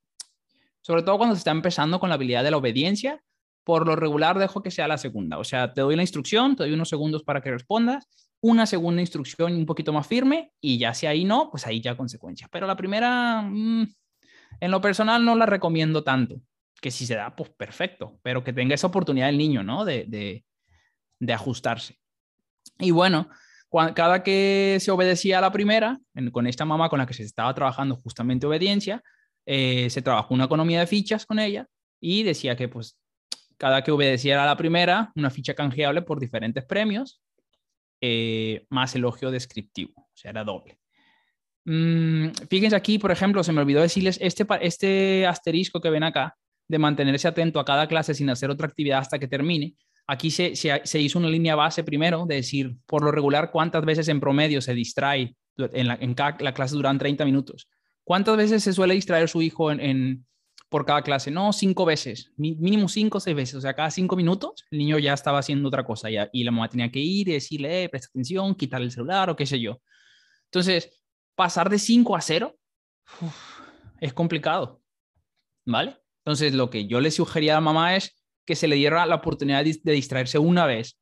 sobre 0.82 1.04
todo 1.04 1.18
cuando 1.18 1.36
se 1.36 1.40
está 1.40 1.52
empezando 1.52 2.00
con 2.00 2.10
la 2.10 2.16
habilidad 2.16 2.44
de 2.44 2.52
la 2.52 2.58
obediencia, 2.58 3.22
por 3.64 3.88
lo 3.88 3.96
regular 3.96 4.38
dejo 4.38 4.62
que 4.62 4.72
sea 4.72 4.88
la 4.88 4.98
segunda. 4.98 5.40
O 5.40 5.44
sea, 5.44 5.74
te 5.74 5.82
doy 5.82 5.96
la 5.96 6.04
instrucción, 6.04 6.56
te 6.56 6.64
doy 6.64 6.74
unos 6.74 6.90
segundos 6.90 7.24
para 7.24 7.42
que 7.42 7.52
respondas, 7.52 8.08
una 8.42 8.66
segunda 8.68 9.02
instrucción 9.02 9.56
un 9.56 9.66
poquito 9.66 9.92
más 9.92 10.06
firme 10.06 10.52
y 10.62 10.78
ya 10.78 10.94
si 10.94 11.08
ahí 11.08 11.26
no, 11.26 11.50
pues 11.50 11.66
ahí 11.66 11.82
ya 11.82 11.98
consecuencia. 11.98 12.48
Pero 12.52 12.68
la 12.68 12.76
primera, 12.76 13.42
mm, 13.42 13.88
en 14.60 14.72
lo 14.72 14.82
personal 14.82 15.26
no 15.26 15.36
la 15.36 15.48
recomiendo 15.48 16.04
tanto. 16.04 16.42
Que 16.80 16.92
si 16.92 17.08
se 17.08 17.16
da, 17.16 17.36
pues 17.36 17.50
perfecto, 17.50 18.20
pero 18.22 18.44
que 18.44 18.54
tenga 18.54 18.76
esa 18.76 18.88
oportunidad 18.88 19.30
el 19.30 19.38
niño, 19.38 19.64
¿no? 19.64 19.86
De, 19.86 20.44
de 21.20 21.34
ajustarse. 21.34 21.98
Y 22.80 22.92
bueno, 22.92 23.30
cada 23.94 24.24
que 24.24 24.78
se 24.80 24.92
obedecía 24.92 25.40
a 25.40 25.42
la 25.42 25.52
primera, 25.52 26.00
con 26.32 26.48
esta 26.48 26.66
mamá 26.66 26.90
con 26.90 27.00
la 27.00 27.06
que 27.06 27.14
se 27.14 27.24
estaba 27.24 27.54
trabajando 27.54 27.96
justamente 27.98 28.48
obediencia, 28.48 29.04
eh, 29.46 29.90
se 29.90 30.02
trabajó 30.02 30.34
una 30.34 30.46
economía 30.46 30.80
de 30.80 30.88
fichas 30.88 31.26
con 31.26 31.40
ella 31.40 31.68
y 32.00 32.24
decía 32.24 32.56
que 32.56 32.68
pues 32.68 32.98
cada 33.58 33.84
que 33.84 33.92
obedeciera 33.92 34.44
a 34.44 34.46
la 34.46 34.58
primera, 34.58 35.12
una 35.16 35.30
ficha 35.30 35.54
canjeable 35.54 36.02
por 36.02 36.20
diferentes 36.20 36.66
premios, 36.66 37.22
eh, 38.02 38.66
más 38.70 38.96
elogio 38.96 39.32
descriptivo, 39.32 39.94
o 39.96 40.12
sea, 40.14 40.32
era 40.32 40.44
doble. 40.44 40.80
Mm, 41.66 42.30
fíjense 42.50 42.76
aquí, 42.76 43.00
por 43.00 43.12
ejemplo, 43.12 43.44
se 43.44 43.52
me 43.52 43.62
olvidó 43.62 43.82
decirles 43.82 44.18
este, 44.22 44.46
este 44.62 45.26
asterisco 45.26 45.82
que 45.82 45.90
ven 45.90 46.04
acá, 46.04 46.38
de 46.68 46.80
mantenerse 46.80 47.28
atento 47.28 47.60
a 47.60 47.66
cada 47.66 47.88
clase 47.88 48.14
sin 48.14 48.30
hacer 48.30 48.50
otra 48.50 48.68
actividad 48.68 49.00
hasta 49.00 49.20
que 49.20 49.28
termine, 49.28 49.76
Aquí 50.08 50.30
se, 50.30 50.54
hizo 51.00 51.20
una 51.20 51.30
línea 51.30 51.56
base 51.56 51.84
primero, 51.84 52.26
de 52.28 52.36
decir, 52.36 52.76
por 52.86 53.04
lo 53.04 53.12
regular, 53.12 53.52
cuántas 53.52 53.84
veces 53.84 54.08
en 54.08 54.20
promedio 54.20 54.62
se 54.62 54.74
distrae 54.74 55.36
en 55.58 55.88
la, 55.88 56.54
clase 56.54 56.76
duran 56.76 57.00
30 57.00 57.26
minutos. 57.26 57.70
¿Cuántas 58.04 58.38
veces 58.38 58.64
se 58.64 58.74
suele 58.74 58.94
distraer 58.94 59.30
su 59.30 59.42
hijo 59.42 59.72
en, 59.72 60.26
por 60.70 60.86
cada 60.86 61.02
clase? 61.02 61.32
No, 61.32 61.52
cinco 61.54 61.86
veces, 61.86 62.32
mínimo 62.38 62.88
cinco 62.88 63.18
o 63.18 63.22
seis 63.22 63.36
veces. 63.36 63.56
O 63.56 63.62
sea, 63.62 63.74
cada 63.74 63.90
cinco 63.90 64.16
minutos 64.16 64.66
el 64.70 64.78
niño 64.78 65.00
ya 65.00 65.14
estaba 65.14 65.40
haciendo 65.40 65.70
otra 65.70 65.84
cosa 65.84 66.10
ya, 66.12 66.30
y 66.32 66.44
la 66.44 66.52
mamá 66.52 66.70
tenía 66.70 66.92
que 66.92 67.00
ir 67.00 67.30
y 67.30 67.34
decirle, 67.34 67.84
eh, 67.84 67.90
presta 67.90 68.10
atención, 68.10 68.54
quitarle 68.54 68.86
el 68.86 68.92
celular 68.92 69.30
o 69.32 69.36
qué 69.36 69.48
sé 69.48 69.60
yo. 69.60 69.82
Entonces, 70.46 71.04
pasar 71.34 71.70
de 71.70 71.80
cinco 71.80 72.16
a 72.16 72.22
cero 72.22 72.56
es 74.00 74.14
complicado, 74.14 74.82
¿vale? 75.66 75.98
Entonces, 76.24 76.54
lo 76.54 76.70
que 76.70 76.86
yo 76.86 77.02
le 77.02 77.10
sugería 77.10 77.54
a 77.54 77.58
la 77.58 77.62
mamá 77.62 77.96
es 77.96 78.16
que 78.46 78.56
se 78.56 78.68
le 78.68 78.76
diera 78.76 79.06
la 79.06 79.16
oportunidad 79.16 79.64
de 79.64 79.92
distraerse 79.94 80.38
una 80.38 80.66
vez, 80.66 80.98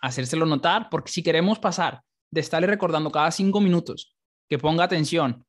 hacérselo 0.00 0.46
notar, 0.46 0.88
porque 0.90 1.10
si 1.10 1.22
queremos 1.22 1.58
pasar 1.58 2.02
de 2.30 2.40
estarle 2.40 2.66
recordando 2.66 3.10
cada 3.10 3.30
cinco 3.30 3.60
minutos 3.60 4.16
que 4.48 4.58
ponga 4.58 4.84
atención 4.84 5.44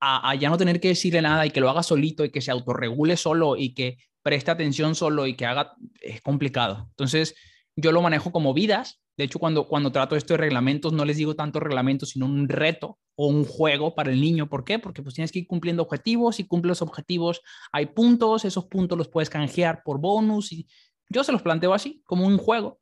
a, 0.00 0.34
ya 0.34 0.50
no 0.50 0.58
tener 0.58 0.80
que 0.80 0.88
decirle 0.88 1.22
nada 1.22 1.46
y 1.46 1.50
que 1.50 1.60
lo 1.60 1.70
haga 1.70 1.82
solito 1.82 2.24
y 2.24 2.30
que 2.30 2.42
se 2.42 2.50
autorregule 2.50 3.16
solo 3.16 3.56
y 3.56 3.72
que 3.72 3.96
preste 4.22 4.50
atención 4.50 4.94
solo 4.94 5.26
y 5.26 5.34
que 5.34 5.46
haga, 5.46 5.74
es 6.00 6.20
complicado. 6.20 6.86
Entonces, 6.90 7.34
yo 7.76 7.92
lo 7.92 8.02
manejo 8.02 8.32
como 8.32 8.52
vidas. 8.52 9.00
De 9.16 9.24
hecho, 9.24 9.38
cuando, 9.38 9.68
cuando 9.68 9.92
trato 9.92 10.16
esto 10.16 10.34
de 10.34 10.38
reglamentos, 10.38 10.92
no 10.92 11.04
les 11.04 11.16
digo 11.16 11.36
tanto 11.36 11.60
reglamentos, 11.60 12.10
sino 12.10 12.26
un 12.26 12.48
reto 12.48 12.98
o 13.14 13.28
un 13.28 13.44
juego 13.44 13.94
para 13.94 14.10
el 14.10 14.20
niño. 14.20 14.48
¿Por 14.48 14.64
qué? 14.64 14.78
Porque 14.78 15.02
pues 15.02 15.14
tienes 15.14 15.30
que 15.30 15.40
ir 15.40 15.46
cumpliendo 15.46 15.82
objetivos 15.82 16.40
y 16.40 16.46
cumple 16.46 16.70
los 16.70 16.82
objetivos. 16.82 17.40
Hay 17.72 17.86
puntos, 17.86 18.44
esos 18.44 18.66
puntos 18.66 18.98
los 18.98 19.08
puedes 19.08 19.30
canjear 19.30 19.82
por 19.84 20.00
bonus 20.00 20.52
y 20.52 20.66
yo 21.08 21.22
se 21.22 21.32
los 21.32 21.42
planteo 21.42 21.74
así, 21.74 22.02
como 22.04 22.26
un 22.26 22.38
juego. 22.38 22.80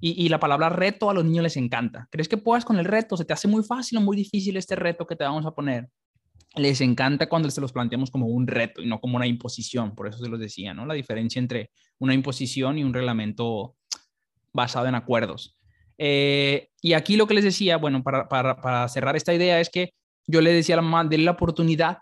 Y, 0.00 0.28
la 0.28 0.38
palabra 0.38 0.68
reto 0.68 1.08
a 1.08 1.14
los 1.14 1.24
niños 1.24 1.44
les 1.44 1.56
encanta. 1.56 2.08
¿Crees 2.10 2.28
que 2.28 2.36
puedas 2.36 2.66
con 2.66 2.78
el 2.78 2.84
reto? 2.84 3.16
¿Se 3.16 3.24
te 3.24 3.32
hace 3.32 3.48
muy 3.48 3.62
fácil 3.62 3.96
o 3.96 4.00
muy 4.02 4.18
difícil 4.18 4.54
este 4.58 4.76
reto 4.76 5.06
que 5.06 5.16
te 5.16 5.24
vamos 5.24 5.46
a 5.46 5.52
poner? 5.52 5.88
Les 6.56 6.82
encanta 6.82 7.26
cuando 7.26 7.48
se 7.48 7.62
los 7.62 7.72
planteamos 7.72 8.10
como 8.10 8.26
un 8.26 8.46
reto 8.46 8.82
y 8.82 8.86
no 8.86 9.00
como 9.00 9.16
una 9.16 9.26
imposición. 9.26 9.94
Por 9.94 10.08
eso 10.08 10.18
se 10.18 10.28
los 10.28 10.38
decía, 10.38 10.74
¿no? 10.74 10.84
La 10.84 10.92
diferencia 10.92 11.38
entre 11.38 11.70
una 11.98 12.12
imposición 12.12 12.76
y 12.76 12.84
un 12.84 12.92
reglamento 12.92 13.76
basado 14.54 14.86
en 14.86 14.94
acuerdos. 14.94 15.58
Eh, 15.98 16.70
y 16.80 16.94
aquí 16.94 17.16
lo 17.16 17.26
que 17.26 17.34
les 17.34 17.44
decía, 17.44 17.76
bueno, 17.76 18.02
para, 18.02 18.88
cerrar 18.88 19.16
esta 19.16 19.34
idea 19.34 19.60
es 19.60 19.68
que 19.68 19.92
yo 20.26 20.40
le 20.40 20.52
decía 20.52 20.76
a 20.76 20.76
la 20.76 20.82
mamá, 20.82 21.04
denle 21.04 21.26
la 21.26 21.32
oportunidad 21.32 21.98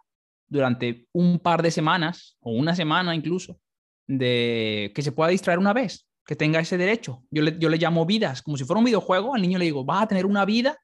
durante 0.47 1.09
un 1.13 1.41
par 1.41 1.63
de 1.63 1.71
semanas 1.71 2.37
o 2.41 2.53
una 2.53 2.77
semana 2.77 3.15
incluso 3.15 3.59
de 4.07 4.93
que 4.95 5.03
se 5.03 5.13
pueda 5.13 5.31
distraer 5.31 5.59
una 5.59 5.73
vez, 5.73 6.07
que 6.27 6.37
tenga 6.37 6.61
ese 6.61 6.77
derecho. 6.77 7.25
Yo 7.31 7.43
le, 7.43 7.59
yo 7.59 7.69
le 7.69 7.79
llamo 7.79 8.07
vidas, 8.07 8.43
como 8.43 8.57
si 8.57 8.65
fuera 8.65 8.79
un 8.79 8.85
videojuego, 8.85 9.35
al 9.35 9.43
niño 9.43 9.59
le 9.59 9.65
digo, 9.65 9.85
vas 9.85 10.03
a 10.03 10.09
tener 10.09 10.27
una 10.27 10.45
vida 10.45 10.79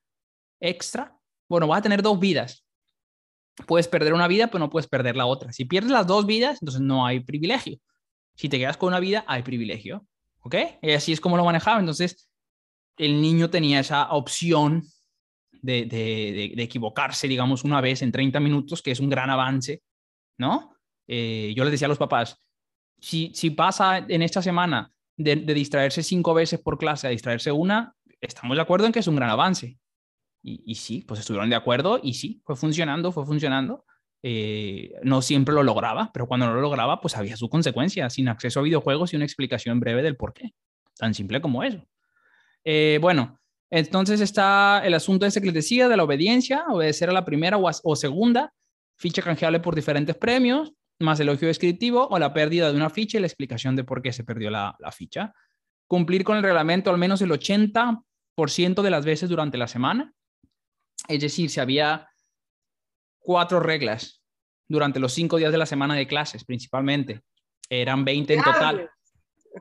extra, 0.61 1.16
bueno, 1.49 1.69
vas 1.69 1.81
a 1.81 1.82
tener 1.82 2.03
dos 2.03 2.19
vidas. 2.19 2.65
Puedes 3.66 3.89
perder 3.89 4.15
una 4.15 4.28
vida, 4.28 4.47
pero 4.47 4.61
no 4.61 4.70
puedes 4.70 4.89
perder 4.89 5.16
la 5.16 5.27
otra. 5.27 5.53
Si 5.53 5.65
pierdes 5.65 5.90
las 5.90 6.07
dos 6.07 6.27
vidas, 6.27 6.59
entonces 6.61 6.81
no 6.81 7.05
hay 7.05 7.20
privilegio. 7.20 7.78
Si 8.36 8.49
te 8.49 8.59
quedas 8.59 8.77
con 8.77 8.89
una 8.89 9.01
vida, 9.01 9.24
hay 9.27 9.43
privilegio. 9.43 10.07
¿Ok? 10.49 10.55
Y 10.81 10.93
así 10.93 11.12
es 11.12 11.20
como 11.20 11.37
lo 11.37 11.45
manejaba. 11.45 11.79
Entonces, 11.79 12.27
el 12.97 13.20
niño 13.20 13.51
tenía 13.51 13.81
esa 13.81 14.11
opción 14.12 14.83
de, 15.61 16.55
equivocarse, 16.57 17.29
digamos, 17.29 17.65
una 17.65 17.83
vez 17.83 18.01
en 18.01 18.11
30 18.11 18.41
minutos, 18.41 18.81
que 18.81 18.93
es 18.93 18.99
un 18.99 19.11
gran 19.11 19.29
avance, 19.29 19.83
¿no? 20.39 20.75
Eh, 21.07 21.53
yo 21.55 21.65
les 21.65 21.73
decía 21.73 21.85
a 21.85 21.91
los 21.91 21.99
papás, 21.99 22.43
si, 22.99 23.31
si 23.35 23.51
pasa 23.51 23.99
en 23.99 24.23
esta 24.23 24.41
semana 24.41 24.91
de, 25.19 25.37
distraerse 25.37 26.03
cinco 26.03 26.33
veces 26.33 26.61
por 26.61 26.79
clase 26.79 27.07
a 27.07 27.11
distraerse 27.11 27.53
una, 27.53 27.95
estamos 28.19 28.57
de 28.57 28.62
acuerdo 28.62 28.87
en 28.87 28.93
que 28.93 29.01
es 29.01 29.07
un 29.07 29.16
gran 29.16 29.29
avance. 29.29 29.79
Y, 30.43 30.62
y 30.65 30.77
sí, 30.77 31.05
pues 31.07 31.20
estuvieron 31.20 31.51
de 31.51 31.57
acuerdo 31.57 32.01
y 32.03 32.15
sí, 32.15 32.41
fue 32.47 32.57
funcionando, 32.57 33.12
fue 33.12 33.27
funcionando. 33.27 33.85
Eh, 34.23 34.93
no 35.03 35.23
siempre 35.23 35.55
lo 35.55 35.62
lograba, 35.62 36.11
pero 36.12 36.27
cuando 36.27 36.47
no 36.47 36.55
lo 36.55 36.61
lograba, 36.61 37.01
pues 37.01 37.16
había 37.16 37.36
su 37.36 37.49
consecuencia, 37.49 38.11
sin 38.11 38.28
acceso 38.28 38.61
a 38.61 38.65
videojuegos 38.65 39.12
y 39.12 39.16
una 39.16 39.24
explicación 39.24 39.81
breve 39.81 40.03
del 40.03 40.16
por 40.16 40.35
qué. 40.35 40.55
Tan 40.97 41.15
simple 41.15 41.40
como 41.40 41.62
eso. 41.62 41.85
Eh, 42.65 42.99
bueno, 43.01 43.39
entonces 43.70 44.20
está 44.20 44.82
el 44.85 44.95
asunto 44.95 45.27
ese 45.27 45.40
que 45.40 45.53
les 45.53 45.69
de 45.69 45.97
la 45.97 46.05
obediencia, 46.05 46.65
obedecer 46.69 47.11
a 47.11 47.12
la 47.12 47.24
primera 47.24 47.57
o, 47.57 47.70
o 47.85 47.97
segunda, 47.97 48.53
ficha 48.97 49.23
canjeable 49.23 49.61
por 49.61 49.74
diferentes 49.74 50.16
premios, 50.16 50.73
más 51.01 51.20
elogio 51.20 51.49
descriptivo 51.49 52.09
o 52.09 52.19
la 52.19 52.32
pérdida 52.32 52.70
de 52.70 52.77
una 52.77 52.90
ficha 52.90 53.19
y 53.19 53.20
la 53.20 53.27
explicación 53.27 53.77
de 53.77 53.85
por 53.85 54.03
qué 54.03 54.12
se 54.12 54.24
perdió 54.24 54.51
la, 54.51 54.77
ficha. 54.93 55.32
Cumplir 55.86 56.24
con 56.24 56.36
el 56.36 56.43
reglamento 56.43 56.90
al 56.90 56.99
menos 56.99 57.23
el 57.23 57.31
80% 57.31 58.82
de 58.82 58.90
las 58.90 59.05
veces 59.05 59.28
durante 59.28 59.59
la 59.59 59.69
semana. 59.69 60.12
Es 61.07 61.20
decir, 61.20 61.51
si 61.51 61.61
había 61.61 62.09
cuatro 63.29 63.61
reglas 63.61 64.23
durante 64.67 64.99
los 64.99 65.13
cinco 65.13 65.37
días 65.37 65.53
de 65.53 65.59
la 65.59 65.67
semana 65.67 65.95
de 65.95 66.07
clases, 66.07 66.45
principalmente, 66.45 67.21
eran 67.69 68.03
20 68.03 68.33
en 68.33 68.43
total. 68.43 68.91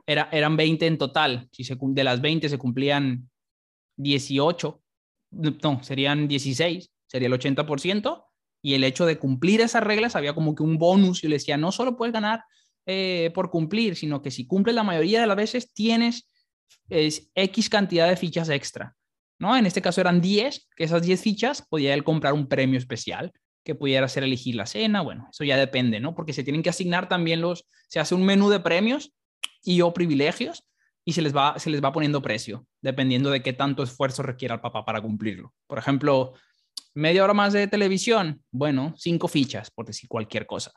Era, 0.06 0.30
eran 0.32 0.56
20 0.56 0.86
en 0.86 0.96
total. 0.96 1.50
Si 1.52 1.64
se, 1.64 1.76
de 1.78 2.04
las 2.04 2.22
20 2.22 2.48
se 2.48 2.56
cumplían 2.56 3.28
18, 3.98 4.82
no, 5.32 5.82
serían 5.82 6.28
16, 6.28 6.90
sería 7.06 7.28
el 7.28 7.34
80% 7.34 8.24
y 8.62 8.72
el 8.72 8.84
hecho 8.84 9.04
de 9.04 9.18
cumplir 9.18 9.60
esas 9.60 9.82
reglas 9.82 10.16
había 10.16 10.34
como 10.34 10.54
que 10.54 10.62
un 10.62 10.78
bonus. 10.78 11.20
Yo 11.20 11.28
le 11.28 11.36
decía, 11.36 11.58
no 11.58 11.70
solo 11.70 11.94
puedes 11.94 12.14
ganar 12.14 12.44
eh, 12.86 13.30
por 13.34 13.50
cumplir, 13.50 13.96
sino 13.96 14.22
que 14.22 14.30
si 14.30 14.46
cumples 14.46 14.76
la 14.76 14.82
mayoría 14.82 15.20
de 15.20 15.26
las 15.26 15.36
veces 15.36 15.74
tienes 15.74 16.26
X 16.88 17.68
cantidad 17.68 18.08
de 18.08 18.16
fichas 18.16 18.48
extra. 18.48 18.96
¿no? 19.38 19.54
En 19.54 19.66
este 19.66 19.82
caso 19.82 20.00
eran 20.00 20.22
10, 20.22 20.68
que 20.74 20.84
esas 20.84 21.02
10 21.02 21.20
fichas 21.20 21.66
podía 21.68 21.92
él 21.92 22.02
comprar 22.02 22.32
un 22.32 22.48
premio 22.48 22.78
especial 22.78 23.30
que 23.68 23.74
pudiera 23.74 24.08
ser 24.08 24.24
elegir 24.24 24.54
la 24.54 24.64
cena, 24.64 25.02
bueno, 25.02 25.28
eso 25.30 25.44
ya 25.44 25.58
depende, 25.58 26.00
¿no? 26.00 26.14
Porque 26.14 26.32
se 26.32 26.42
tienen 26.42 26.62
que 26.62 26.70
asignar 26.70 27.06
también 27.06 27.42
los, 27.42 27.66
se 27.86 28.00
hace 28.00 28.14
un 28.14 28.24
menú 28.24 28.48
de 28.48 28.60
premios 28.60 29.12
y 29.62 29.82
o 29.82 29.92
privilegios 29.92 30.66
y 31.04 31.12
se 31.12 31.20
les 31.20 31.36
va, 31.36 31.58
se 31.58 31.68
les 31.68 31.84
va 31.84 31.92
poniendo 31.92 32.22
precio, 32.22 32.66
dependiendo 32.80 33.28
de 33.28 33.42
qué 33.42 33.52
tanto 33.52 33.82
esfuerzo 33.82 34.22
requiera 34.22 34.54
el 34.54 34.62
papá 34.62 34.86
para 34.86 35.02
cumplirlo. 35.02 35.52
Por 35.66 35.76
ejemplo, 35.76 36.32
media 36.94 37.22
hora 37.22 37.34
más 37.34 37.52
de 37.52 37.68
televisión, 37.68 38.42
bueno, 38.50 38.94
cinco 38.96 39.28
fichas, 39.28 39.70
por 39.70 39.84
decir 39.84 40.08
cualquier 40.08 40.46
cosa. 40.46 40.72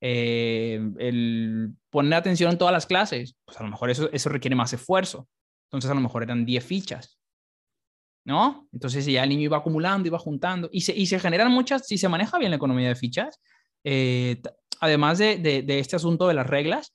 Eh, 0.00 0.80
el 1.00 1.72
poner 1.90 2.14
atención 2.14 2.52
en 2.52 2.58
todas 2.58 2.72
las 2.72 2.86
clases, 2.86 3.34
pues 3.44 3.58
a 3.58 3.64
lo 3.64 3.70
mejor 3.70 3.90
eso, 3.90 4.08
eso 4.12 4.28
requiere 4.28 4.54
más 4.54 4.72
esfuerzo. 4.72 5.26
Entonces 5.64 5.90
a 5.90 5.94
lo 5.94 6.00
mejor 6.00 6.22
eran 6.22 6.46
10 6.46 6.64
fichas. 6.64 7.18
¿No? 8.26 8.68
Entonces 8.72 9.06
ya 9.06 9.22
el 9.22 9.28
niño 9.28 9.42
iba 9.42 9.58
acumulando, 9.58 10.08
iba 10.08 10.18
juntando 10.18 10.68
y 10.72 10.80
se, 10.80 10.92
y 10.92 11.06
se 11.06 11.20
generan 11.20 11.52
muchas, 11.52 11.86
si 11.86 11.96
se 11.96 12.08
maneja 12.08 12.38
bien 12.38 12.50
la 12.50 12.56
economía 12.56 12.88
de 12.88 12.96
fichas, 12.96 13.40
eh, 13.84 14.42
además 14.80 15.18
de, 15.18 15.36
de, 15.36 15.62
de 15.62 15.78
este 15.78 15.94
asunto 15.94 16.26
de 16.26 16.34
las 16.34 16.48
reglas, 16.48 16.92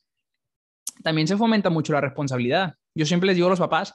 también 1.04 1.30
se 1.30 1.38
fomenta 1.38 1.70
mucho 1.70 1.94
la 1.94 2.02
responsabilidad. 2.02 2.76
Yo 2.94 3.06
siempre 3.06 3.28
les 3.28 3.38
digo 3.38 3.48
a 3.48 3.52
los 3.52 3.60
papás, 3.60 3.94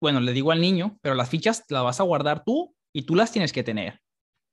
bueno, 0.00 0.20
le 0.20 0.32
digo 0.32 0.52
al 0.52 0.60
niño, 0.60 0.96
pero 1.02 1.16
las 1.16 1.28
fichas 1.28 1.64
las 1.70 1.82
vas 1.82 1.98
a 1.98 2.04
guardar 2.04 2.44
tú 2.44 2.72
y 2.92 3.02
tú 3.02 3.16
las 3.16 3.32
tienes 3.32 3.52
que 3.52 3.64
tener. 3.64 4.00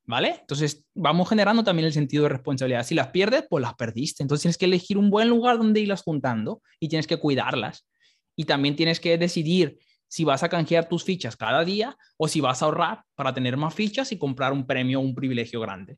¿Vale? 0.08 0.38
Entonces 0.42 0.84
vamos 0.96 1.30
generando 1.30 1.64
también 1.64 1.86
el 1.86 1.94
sentido 1.94 2.24
de 2.24 2.30
responsabilidad. 2.30 2.84
Si 2.84 2.96
las 2.96 3.10
pierdes, 3.10 3.46
pues 3.48 3.62
las 3.62 3.76
perdiste. 3.76 4.24
Entonces 4.24 4.42
tienes 4.42 4.58
que 4.58 4.66
elegir 4.66 4.98
un 4.98 5.12
buen 5.12 5.30
lugar 5.30 5.60
donde 5.60 5.82
irlas 5.82 6.02
juntando 6.02 6.64
y 6.80 6.90
tienes 6.90 7.06
que 7.06 7.18
cuidarlas. 7.18 7.88
Y 8.36 8.46
también 8.46 8.76
tienes 8.76 9.00
que 9.00 9.20
decidir 9.20 9.78
si 10.12 10.26
vas 10.26 10.44
a 10.44 10.50
canjear 10.50 10.90
tus 10.90 11.06
fichas 11.06 11.38
cada 11.38 11.64
día 11.64 11.98
o 12.18 12.28
si 12.28 12.42
vas 12.42 12.62
a 12.62 12.66
ahorrar 12.66 13.04
para 13.16 13.34
tener 13.34 13.56
más 13.56 13.74
fichas 13.74 14.12
y 14.12 14.18
comprar 14.18 14.52
un 14.52 14.68
premio 14.68 15.00
o 15.00 15.02
un 15.02 15.16
privilegio 15.16 15.62
grande. 15.62 15.98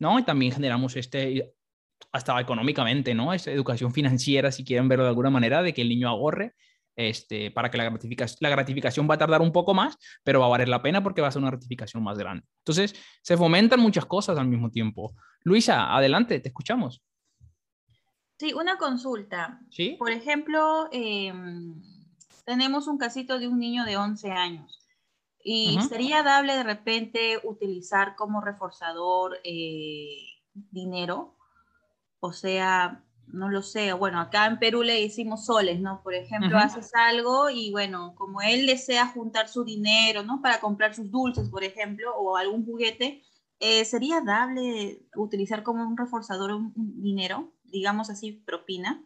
¿no? 0.00 0.18
Y 0.18 0.24
también 0.24 0.50
generamos 0.50 0.96
este, 0.96 1.54
hasta 2.10 2.40
económicamente, 2.40 3.14
¿no? 3.14 3.32
Esta 3.32 3.52
educación 3.52 3.92
financiera, 3.92 4.50
si 4.50 4.64
quieren 4.64 4.88
verlo 4.88 5.04
de 5.04 5.10
alguna 5.10 5.30
manera, 5.30 5.62
de 5.62 5.72
que 5.72 5.82
el 5.82 5.88
niño 5.88 6.08
ahorre 6.08 6.56
este, 6.96 7.52
para 7.52 7.70
que 7.70 7.78
la 7.78 7.84
gratificación, 7.84 8.38
la 8.40 8.48
gratificación 8.48 9.08
va 9.08 9.14
a 9.14 9.18
tardar 9.18 9.40
un 9.40 9.52
poco 9.52 9.72
más, 9.72 9.96
pero 10.24 10.40
va 10.40 10.46
a 10.46 10.50
valer 10.50 10.68
la 10.68 10.82
pena 10.82 11.00
porque 11.00 11.20
va 11.20 11.28
a 11.28 11.30
ser 11.30 11.42
una 11.42 11.52
gratificación 11.52 12.02
más 12.02 12.18
grande. 12.18 12.44
Entonces, 12.58 12.94
se 13.22 13.36
fomentan 13.36 13.78
muchas 13.78 14.06
cosas 14.06 14.36
al 14.36 14.48
mismo 14.48 14.68
tiempo. 14.68 15.14
Luisa, 15.42 15.94
adelante, 15.94 16.40
te 16.40 16.48
escuchamos. 16.48 17.04
Sí, 18.36 18.52
una 18.52 18.78
consulta. 18.78 19.60
¿Sí? 19.70 19.94
Por 19.96 20.10
ejemplo, 20.10 20.88
em, 20.90 21.80
tenemos 22.44 22.86
un 22.86 22.98
casito 22.98 23.38
de 23.38 23.48
un 23.48 23.58
niño 23.58 23.84
de 23.84 23.96
11 23.96 24.30
años. 24.30 24.80
Y 25.46 25.78
sería 25.88 26.22
dable 26.22 26.54
de 26.54 26.62
repente 26.62 27.38
utilizar 27.44 28.16
como 28.16 28.40
reforzador 28.40 29.38
eh, 29.44 30.16
dinero. 30.70 31.36
O 32.20 32.32
sea, 32.32 33.04
no 33.26 33.50
lo 33.50 33.62
sé, 33.62 33.92
bueno, 33.92 34.20
acá 34.20 34.46
en 34.46 34.58
Perú 34.58 34.82
le 34.82 35.00
decimos 35.00 35.44
soles, 35.44 35.80
¿no? 35.80 36.02
Por 36.02 36.14
ejemplo, 36.14 36.56
haces 36.56 36.90
algo 36.94 37.50
y 37.50 37.70
bueno, 37.70 38.14
como 38.16 38.40
él 38.40 38.66
desea 38.66 39.06
juntar 39.06 39.48
su 39.48 39.64
dinero, 39.64 40.22
¿no? 40.22 40.40
Para 40.40 40.60
comprar 40.60 40.94
sus 40.94 41.10
dulces, 41.10 41.50
por 41.50 41.62
ejemplo, 41.62 42.14
o 42.16 42.36
algún 42.36 42.64
juguete, 42.64 43.22
eh, 43.60 43.84
¿sería 43.84 44.20
dable 44.22 45.06
utilizar 45.14 45.62
como 45.62 45.86
un 45.86 45.96
reforzador 45.96 46.52
un 46.52 46.72
dinero, 47.02 47.52
digamos 47.64 48.08
así, 48.08 48.32
propina? 48.32 49.02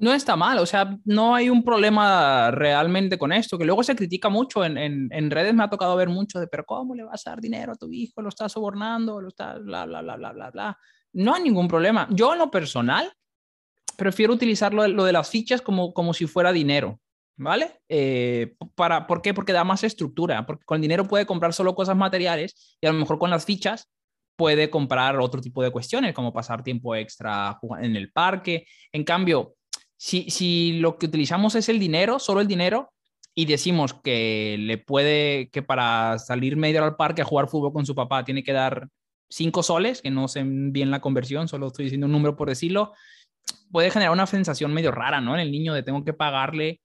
No 0.00 0.14
está 0.14 0.34
mal, 0.34 0.58
o 0.58 0.64
sea, 0.64 0.96
no 1.04 1.34
hay 1.34 1.50
un 1.50 1.62
problema 1.62 2.50
realmente 2.50 3.18
con 3.18 3.32
esto, 3.32 3.58
que 3.58 3.66
luego 3.66 3.82
se 3.82 3.94
critica 3.94 4.30
mucho 4.30 4.64
en, 4.64 4.78
en, 4.78 5.30
redes, 5.30 5.52
me 5.52 5.62
ha 5.62 5.68
tocado 5.68 5.94
ver 5.94 6.08
mucho 6.08 6.40
de, 6.40 6.46
pero 6.46 6.64
¿cómo 6.64 6.94
le 6.94 7.04
vas 7.04 7.26
a 7.26 7.30
dar 7.30 7.40
dinero 7.40 7.72
a 7.72 7.76
tu 7.76 7.92
hijo? 7.92 8.22
Lo 8.22 8.30
estás 8.30 8.52
sobornando, 8.52 9.20
lo 9.20 9.28
estás, 9.28 9.62
bla, 9.62 9.84
bla, 9.84 10.00
bla, 10.00 10.16
bla, 10.16 10.32
bla, 10.32 10.50
bla. 10.50 10.78
No 11.12 11.34
hay 11.34 11.42
ningún 11.42 11.68
problema. 11.68 12.08
Yo 12.10 12.32
en 12.32 12.38
lo 12.38 12.50
personal 12.50 13.12
prefiero 13.98 14.32
utilizar 14.32 14.72
lo, 14.72 15.04
de 15.04 15.12
las 15.12 15.28
fichas 15.28 15.60
como, 15.60 15.92
como 15.92 16.14
si 16.14 16.26
fuera 16.26 16.50
dinero, 16.50 16.98
¿vale? 17.36 17.80
Eh, 17.86 18.54
para, 18.74 19.06
¿Por 19.06 19.20
qué? 19.20 19.34
Porque 19.34 19.52
da 19.52 19.64
más 19.64 19.84
estructura, 19.84 20.46
porque 20.46 20.64
con 20.64 20.76
el 20.76 20.82
dinero 20.82 21.06
puede 21.06 21.26
comprar 21.26 21.52
solo 21.52 21.74
cosas 21.74 21.96
materiales 21.96 22.78
y 22.80 22.86
a 22.86 22.92
lo 22.92 22.98
mejor 22.98 23.18
con 23.18 23.28
las 23.28 23.44
fichas 23.44 23.90
puede 24.34 24.70
comprar 24.70 25.20
otro 25.20 25.42
tipo 25.42 25.62
de 25.62 25.70
cuestiones, 25.70 26.14
como 26.14 26.32
pasar 26.32 26.62
tiempo 26.62 26.94
extra 26.94 27.58
en 27.82 27.96
el 27.96 28.10
parque. 28.10 28.64
En 28.90 29.04
cambio, 29.04 29.56
si, 30.00 30.78
lo 30.78 30.96
que 30.96 31.06
utilizamos 31.06 31.54
es 31.54 31.68
el 31.68 31.78
dinero, 31.78 32.18
solo 32.18 32.40
el 32.40 32.46
dinero, 32.46 32.90
y 33.34 33.44
decimos 33.44 33.92
que 33.92 34.56
le 34.58 34.78
puede, 34.78 35.50
que 35.50 35.62
para 35.62 36.18
salir 36.18 36.56
medio 36.56 36.82
al 36.82 36.96
parque 36.96 37.20
a 37.20 37.26
jugar 37.26 37.48
fútbol 37.48 37.74
con 37.74 37.84
su 37.84 37.94
papá 37.94 38.24
tiene 38.24 38.42
que 38.42 38.54
dar 38.54 38.88
cinco 39.28 39.62
soles, 39.62 40.00
que 40.00 40.10
no 40.10 40.26
sé 40.26 40.42
bien 40.44 40.90
la 40.90 41.02
conversión, 41.02 41.48
solo 41.48 41.66
estoy 41.66 41.84
diciendo 41.84 42.06
un 42.06 42.12
número 42.12 42.34
por 42.34 42.48
decirlo, 42.48 42.94
puede 43.70 43.90
generar 43.90 44.12
una 44.12 44.26
sensación 44.26 44.72
medio 44.72 44.90
rara, 44.90 45.20
¿no? 45.20 45.34
En 45.34 45.40
el 45.40 45.52
niño 45.52 45.74
de 45.74 45.82
tengo 45.82 46.02
que 46.02 46.14
pagarle, 46.14 46.80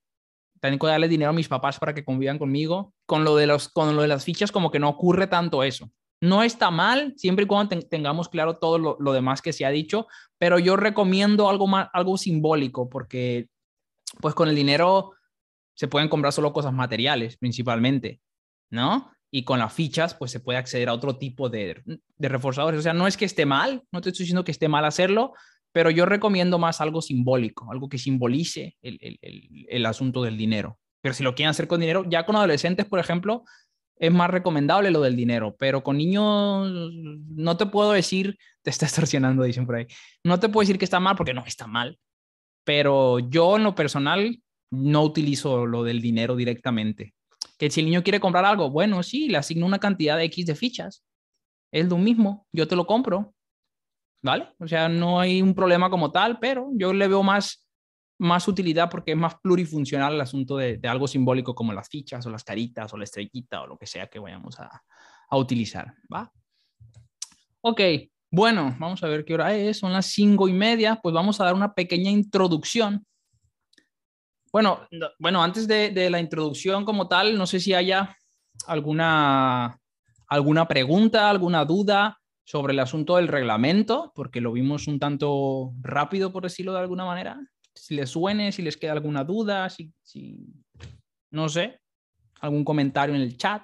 tengo 0.59 0.77
que 0.77 0.87
darle 0.87 1.07
dinero 1.07 1.29
a 1.29 1.33
mis 1.33 1.47
papás 1.47 1.79
para 1.79 1.93
que 1.93 2.03
convivan 2.03 2.37
conmigo. 2.37 2.93
Con 3.05 3.23
lo 3.23 3.37
de, 3.37 3.47
los, 3.47 3.69
con 3.69 3.95
lo 3.95 4.01
de 4.01 4.09
las 4.09 4.25
fichas 4.25 4.51
como 4.51 4.71
que 4.71 4.79
no 4.79 4.89
ocurre 4.89 5.27
tanto 5.27 5.63
eso. 5.63 5.89
No 6.21 6.43
está 6.43 6.71
mal, 6.71 7.13
siempre 7.17 7.43
y 7.43 7.47
cuando 7.47 7.79
tengamos 7.81 8.29
claro 8.29 8.57
todo 8.57 8.77
lo, 8.77 9.13
demás 9.13 9.41
que 9.41 9.53
se 9.53 9.65
ha 9.65 9.69
dicho, 9.69 10.07
pero 10.37 10.59
yo 10.59 10.75
recomiendo 10.77 11.49
algo, 11.49 11.67
más, 11.67 11.89
algo 11.93 12.17
simbólico, 12.17 12.89
porque 12.89 13.47
pues 14.21 14.33
con 14.33 14.49
el 14.49 14.55
dinero 14.55 15.11
se 15.73 15.87
pueden 15.87 16.09
comprar 16.09 16.33
solo 16.33 16.53
cosas 16.53 16.73
materiales 16.73 17.37
principalmente, 17.37 18.21
¿no? 18.69 19.11
Y 19.29 19.43
con 19.43 19.59
las 19.59 19.73
fichas 19.73 20.13
pues 20.13 20.31
se 20.31 20.39
puede 20.39 20.57
acceder 20.57 20.89
a 20.89 20.93
otro 20.93 21.17
tipo 21.17 21.49
de, 21.49 21.83
reforzadores. 22.17 22.79
O 22.79 22.83
sea, 22.83 22.93
no 22.93 23.07
es 23.07 23.17
que 23.17 23.25
esté 23.25 23.45
mal, 23.45 23.83
no 23.91 24.01
te 24.01 24.09
estoy 24.09 24.23
diciendo 24.23 24.45
que 24.45 24.51
esté 24.51 24.69
mal 24.69 24.85
hacerlo, 24.85 25.33
pero 25.73 25.89
yo 25.89 26.05
recomiendo 26.05 26.57
más 26.57 26.79
algo 26.79 27.01
simbólico, 27.01 27.69
algo 27.71 27.89
que 27.89 27.97
simbolice 27.97 28.77
el, 28.81 29.85
asunto 29.85 30.23
del 30.23 30.37
dinero. 30.37 30.79
Pero 31.01 31.13
si 31.13 31.23
lo 31.23 31.35
quieren 31.35 31.49
hacer 31.49 31.67
con 31.67 31.81
dinero, 31.81 32.05
ya 32.09 32.25
con 32.25 32.37
adolescentes, 32.37 32.85
por 32.85 32.99
ejemplo, 32.99 33.43
es 33.97 34.11
más 34.11 34.29
recomendable 34.29 34.91
lo 34.91 35.01
del 35.01 35.15
dinero, 35.15 35.55
pero 35.57 35.83
con 35.83 35.97
niños 35.97 36.69
no 37.27 37.57
te 37.57 37.65
puedo 37.65 37.91
decir, 37.91 38.37
te 38.61 38.69
está 38.69 38.85
extorsionando, 38.85 39.43
dicen 39.43 39.65
por 39.65 39.75
ahí, 39.75 39.87
no 40.23 40.39
te 40.39 40.49
puedo 40.49 40.63
decir 40.63 40.77
que 40.77 40.85
está 40.85 40.99
mal 40.99 41.15
porque 41.15 41.33
no 41.33 41.43
está 41.45 41.67
mal, 41.67 41.97
pero 42.63 43.19
yo 43.19 43.57
en 43.57 43.63
lo 43.63 43.75
personal 43.75 44.41
no 44.71 45.03
utilizo 45.03 45.65
lo 45.65 45.83
del 45.83 46.01
dinero 46.01 46.35
directamente. 46.35 47.13
Que 47.57 47.69
si 47.69 47.79
el 47.79 47.85
niño 47.85 48.03
quiere 48.03 48.19
comprar 48.19 48.43
algo, 48.43 48.69
bueno, 48.69 49.01
sí, 49.03 49.29
le 49.29 49.37
asigno 49.37 49.65
una 49.65 49.79
cantidad 49.79 50.17
de 50.17 50.25
X 50.25 50.45
de 50.45 50.55
fichas, 50.55 51.05
es 51.71 51.87
lo 51.87 51.97
mismo, 51.97 52.47
yo 52.51 52.67
te 52.67 52.75
lo 52.75 52.85
compro, 52.85 53.33
¿vale? 54.21 54.49
O 54.59 54.67
sea, 54.67 54.89
no 54.89 55.19
hay 55.19 55.41
un 55.41 55.53
problema 55.53 55.89
como 55.89 56.11
tal, 56.11 56.39
pero 56.39 56.69
yo 56.73 56.91
le 56.91 57.07
veo 57.07 57.23
más 57.23 57.64
más 58.17 58.47
utilidad 58.47 58.89
porque 58.89 59.11
es 59.11 59.17
más 59.17 59.35
plurifuncional 59.35 60.13
el 60.13 60.21
asunto 60.21 60.57
de, 60.57 60.79
algo 60.87 61.07
simbólico 61.07 61.53
como 61.53 61.73
las 61.73 61.89
fichas 61.89 62.25
o 62.25 62.29
las 62.29 62.43
caritas 62.43 62.93
o 62.93 62.97
la 62.97 63.03
estrellita 63.03 63.61
o 63.61 63.67
lo 63.67 63.77
que 63.77 63.87
sea 63.87 64.07
que 64.07 64.19
vayamos 64.19 64.59
a, 64.59 64.81
utilizar, 65.31 65.93
¿va? 66.13 66.31
Ok, 67.59 67.81
bueno, 68.31 68.73
vamos 68.79 69.03
a 69.03 69.07
ver 69.07 69.25
qué 69.25 69.33
hora 69.33 69.53
es, 69.53 69.79
son 69.79 69.91
las 69.91 70.05
cinco 70.05 70.47
y 70.47 70.53
media, 70.53 70.99
pues 71.01 71.13
vamos 71.13 71.41
a 71.41 71.45
dar 71.45 71.55
una 71.55 71.73
pequeña 71.73 72.09
introducción. 72.09 73.05
Bueno, 74.49 74.87
bueno 75.19 75.43
antes 75.43 75.67
de, 75.67 76.09
la 76.09 76.21
introducción 76.21 76.85
como 76.85 77.09
tal, 77.09 77.37
no 77.37 77.45
sé 77.45 77.59
si 77.59 77.73
haya 77.73 78.15
alguna, 78.65 79.77
alguna 80.27 80.67
pregunta, 80.69 81.29
alguna 81.29 81.65
duda 81.65 82.17
sobre 82.45 82.71
el 82.71 82.79
asunto 82.79 83.17
del 83.17 83.27
reglamento, 83.27 84.13
porque 84.15 84.39
lo 84.39 84.53
vimos 84.53 84.87
un 84.87 84.99
tanto 84.99 85.73
rápido, 85.81 86.31
por 86.31 86.43
decirlo 86.43 86.71
de 86.71 86.79
alguna 86.79 87.03
manera 87.03 87.41
si 87.75 87.95
les 87.95 88.09
suene, 88.09 88.51
si 88.51 88.61
les 88.61 88.77
queda 88.77 88.93
alguna 88.93 89.23
duda, 89.23 89.69
si, 89.69 89.93
no 91.31 91.49
sé, 91.49 91.79
algún 92.39 92.63
comentario 92.63 93.15
en 93.15 93.21
el 93.21 93.37
chat 93.37 93.63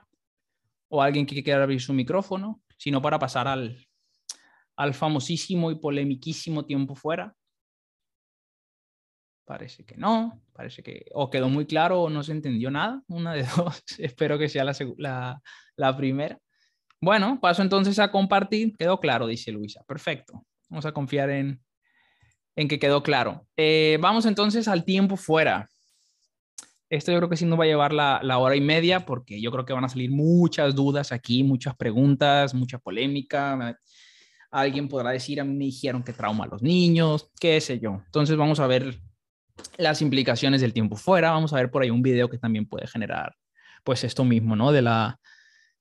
o 0.90 1.02
alguien 1.02 1.26
que 1.26 1.44
quiera 1.44 1.64
abrir 1.64 1.82
su 1.82 1.94
micrófono, 1.94 2.62
sino 2.78 3.02
para 3.02 3.18
pasar 3.18 3.48
al, 3.48 3.78
al 4.76 4.94
famosísimo 4.94 5.72
y 5.72 5.76
polemiquísimo 5.80 6.66
tiempo 6.66 6.96
fuera. 6.96 7.34
Parece 9.46 9.86
que 9.86 9.98
no, 9.98 10.42
parece 10.54 10.84
que 10.84 11.06
o 11.14 11.30
quedó 11.30 11.50
muy 11.50 11.66
claro 11.66 12.04
o 12.04 12.10
no 12.10 12.24
se 12.24 12.32
entendió 12.32 12.70
nada, 12.70 13.02
una 13.08 13.34
de 13.34 13.44
dos, 13.58 13.84
espero 13.98 14.38
que 14.38 14.50
sea 14.50 14.64
la, 14.64 14.76
la, 14.98 15.42
la 15.76 15.98
primera. 15.98 16.38
Bueno, 17.02 17.40
paso 17.42 17.62
entonces 17.62 17.98
a 18.00 18.12
compartir, 18.12 18.76
quedó 18.78 19.00
claro, 19.00 19.26
dice 19.26 19.52
Luisa, 19.52 19.84
perfecto, 19.88 20.46
vamos 20.70 20.86
a 20.86 20.92
confiar 20.92 21.30
en, 21.32 21.62
en 22.56 22.68
que 22.68 22.80
quedó 22.80 23.04
claro. 23.04 23.48
Eh, 23.58 23.98
vamos 24.02 24.26
entonces 24.26 24.68
al 24.68 24.84
tiempo 24.84 25.18
fuera. 25.18 25.70
Esto 26.90 27.12
yo 27.12 27.20
creo 27.20 27.30
que 27.30 27.38
sí 27.38 27.46
nos 27.46 27.58
va 27.58 27.64
a 27.64 27.68
llevar 27.68 27.94
la, 27.94 28.20
la, 28.22 28.38
hora 28.38 28.56
y 28.56 28.62
media 28.62 29.06
porque 29.06 29.40
yo 29.40 29.50
creo 29.52 29.66
que 29.66 29.72
van 29.72 29.86
a 29.86 29.90
salir 29.90 30.12
muchas 30.12 30.76
dudas 30.76 31.14
aquí, 31.14 31.42
muchas 31.42 31.76
preguntas, 31.76 32.54
mucha 32.54 32.80
polémica. 32.80 33.78
Alguien 34.52 34.90
podrá 34.90 35.12
decir, 35.12 35.40
a 35.40 35.46
mí 35.46 35.54
me 35.54 35.66
dijeron 35.66 36.04
que 36.04 36.12
trauma 36.12 36.44
a 36.44 36.48
los 36.48 36.62
niños, 36.62 37.32
qué 37.40 37.62
sé 37.62 37.80
yo. 37.80 38.02
Entonces 38.06 38.36
vamos 38.36 38.60
a 38.60 38.68
ver 38.68 39.00
las 39.78 40.02
implicaciones 40.02 40.60
del 40.60 40.74
tiempo 40.74 40.98
fuera. 40.98 41.32
Vamos 41.32 41.54
a 41.54 41.58
ver 41.58 41.72
por 41.72 41.82
ahí 41.82 41.90
un 41.90 42.02
video 42.02 42.30
que 42.30 42.38
también 42.38 42.66
puede 42.66 42.88
generar 42.88 43.36
pues 43.86 44.04
esto 44.04 44.26
mismo, 44.26 44.58
¿no? 44.58 44.74
De 44.74 44.82
la, 44.82 45.18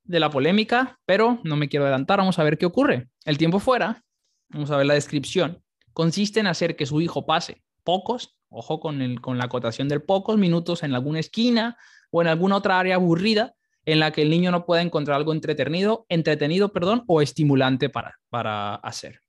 de 0.05 0.21
la 0.21 0.31
polémica, 0.31 1.01
pero 1.07 1.41
no 1.43 1.57
me 1.57 1.69
quiero 1.69 1.87
adelantar. 1.87 2.21
Vamos 2.21 2.39
a 2.39 2.45
ver 2.45 2.57
qué 2.57 2.67
ocurre. 2.67 3.09
El 3.25 3.37
tiempo 3.37 3.59
fuera, 3.59 4.05
vamos 4.51 4.71
a 4.71 4.77
ver 4.77 4.87
la 4.87 4.95
descripción 4.95 5.61
consiste 5.93 6.41
en 6.41 6.47
hacer 6.47 6.77
que 6.77 6.87
su 6.87 7.01
hijo 7.01 7.27
pase 7.27 7.63
pocos, 7.85 8.37
ojo 8.49 8.81
con, 8.81 9.03
el, 9.03 9.21
con 9.21 9.39
la 9.39 9.45
acotación 9.45 9.89
del 9.89 10.03
pocos 10.03 10.39
minutos 10.39 10.83
en 10.83 10.95
alguna 10.95 11.21
esquina 11.21 11.77
o 12.11 12.23
en 12.23 12.29
alguna 12.29 12.57
otra 12.57 12.79
área 12.79 12.97
aburrida 12.97 13.55
en 13.85 13.99
la 13.99 14.13
que 14.13 14.23
el 14.23 14.31
niño 14.31 14.51
no 14.51 14.67
pueda 14.67 14.83
encontrar 14.83 15.17
algo 15.17 15.33
entretenido, 15.33 16.07
entretenido 16.09 16.73
perdón, 16.73 17.05
o 17.07 17.23
estimulante 17.23 17.89
para, 17.89 18.19
para 18.29 18.75
hacer. 18.77 19.21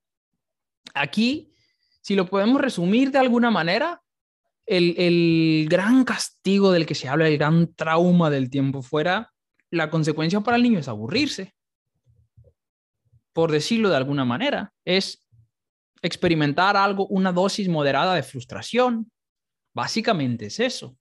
Aquí, 0.93 1.53
si 2.01 2.15
lo 2.15 2.27
podemos 2.27 2.61
resumir 2.61 3.11
de 3.11 3.19
alguna 3.19 3.49
manera, 3.49 4.01
el, 4.65 4.95
el 4.97 5.67
gran 5.69 6.03
castigo 6.03 6.71
del 6.71 6.85
que 6.85 6.95
se 6.95 7.07
habla, 7.07 7.27
el 7.27 7.37
gran 7.37 7.73
trauma 7.73 8.29
del 8.29 8.49
tiempo 8.49 8.81
fuera, 8.81 9.31
la 9.69 9.89
consecuencia 9.89 10.41
para 10.41 10.57
el 10.57 10.63
niño 10.63 10.79
es 10.79 10.87
aburrirse. 10.87 11.55
Por 13.33 13.51
decirlo 13.51 13.89
de 13.89 13.95
alguna 13.95 14.25
manera, 14.25 14.73
es 14.83 15.20
experimentar 16.01 16.75
algo, 16.75 17.07
una 17.07 17.31
dosis 17.31 17.67
moderada 17.69 18.15
de 18.15 18.23
frustración. 18.23 19.11
Básicamente 19.73 20.47
es 20.47 20.59
eso. 20.59 20.97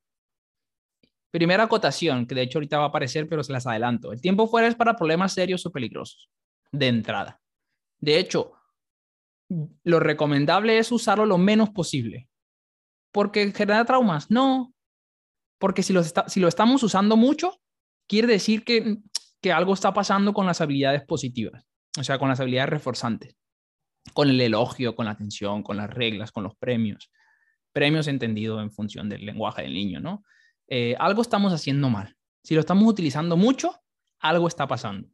Primera 1.30 1.64
acotación, 1.64 2.26
que 2.26 2.34
de 2.34 2.42
hecho 2.42 2.58
ahorita 2.58 2.78
va 2.78 2.84
a 2.84 2.88
aparecer, 2.88 3.28
pero 3.28 3.42
se 3.44 3.52
las 3.52 3.66
adelanto. 3.66 4.12
El 4.12 4.20
tiempo 4.20 4.46
fuera 4.46 4.66
es 4.66 4.74
para 4.74 4.96
problemas 4.96 5.32
serios 5.32 5.64
o 5.64 5.70
peligrosos, 5.70 6.28
de 6.72 6.88
entrada. 6.88 7.40
De 8.00 8.18
hecho, 8.18 8.52
lo 9.84 10.00
recomendable 10.00 10.78
es 10.78 10.90
usarlo 10.90 11.26
lo 11.26 11.38
menos 11.38 11.70
posible. 11.70 12.28
Porque 13.12 13.52
genera 13.52 13.84
traumas. 13.84 14.30
No. 14.30 14.72
Porque 15.58 15.82
si 15.82 15.92
lo, 15.92 16.02
si 16.02 16.40
lo 16.40 16.48
estamos 16.48 16.82
usando 16.82 17.16
mucho, 17.16 17.60
quiere 18.08 18.28
decir 18.28 18.64
que, 18.64 18.98
que 19.40 19.52
algo 19.52 19.74
está 19.74 19.92
pasando 19.92 20.32
con 20.32 20.46
las 20.46 20.60
habilidades 20.60 21.04
positivas, 21.04 21.64
o 21.98 22.04
sea, 22.04 22.18
con 22.18 22.28
las 22.28 22.40
habilidades 22.40 22.70
reforzantes, 22.70 23.36
con 24.12 24.28
el 24.28 24.40
elogio, 24.40 24.94
con 24.94 25.06
la 25.06 25.12
atención, 25.12 25.62
con 25.62 25.76
las 25.76 25.90
reglas, 25.90 26.32
con 26.32 26.44
los 26.44 26.54
premios. 26.56 27.10
Premios 27.72 28.08
entendido 28.08 28.60
en 28.60 28.70
función 28.70 29.08
del 29.08 29.24
lenguaje 29.24 29.62
del 29.62 29.74
niño, 29.74 30.00
¿no? 30.00 30.24
Eh, 30.68 30.96
algo 30.98 31.22
estamos 31.22 31.52
haciendo 31.52 31.88
mal. 31.90 32.16
Si 32.42 32.54
lo 32.54 32.60
estamos 32.60 32.88
utilizando 32.88 33.36
mucho, 33.36 33.80
algo 34.20 34.48
está 34.48 34.66
pasando. 34.66 35.08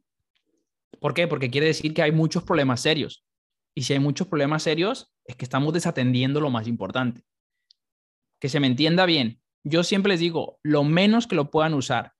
¿Por 1.00 1.14
qué? 1.14 1.26
Porque 1.26 1.50
quiere 1.50 1.66
decir 1.66 1.92
que 1.94 2.02
hay 2.02 2.12
muchos 2.12 2.44
problemas 2.44 2.80
serios. 2.80 3.24
Y 3.74 3.82
si 3.82 3.92
hay 3.92 3.98
muchos 3.98 4.26
problemas 4.26 4.62
serios, 4.62 5.12
es 5.24 5.36
que 5.36 5.44
estamos 5.44 5.72
desatendiendo 5.74 6.40
lo 6.40 6.50
más 6.50 6.66
importante. 6.66 7.24
Que 8.40 8.48
se 8.48 8.60
me 8.60 8.66
entienda 8.66 9.06
bien. 9.06 9.40
Yo 9.64 9.82
siempre 9.82 10.10
les 10.12 10.20
digo, 10.20 10.58
lo 10.62 10.84
menos 10.84 11.26
que 11.26 11.36
lo 11.36 11.50
puedan 11.50 11.74
usar. 11.74 12.12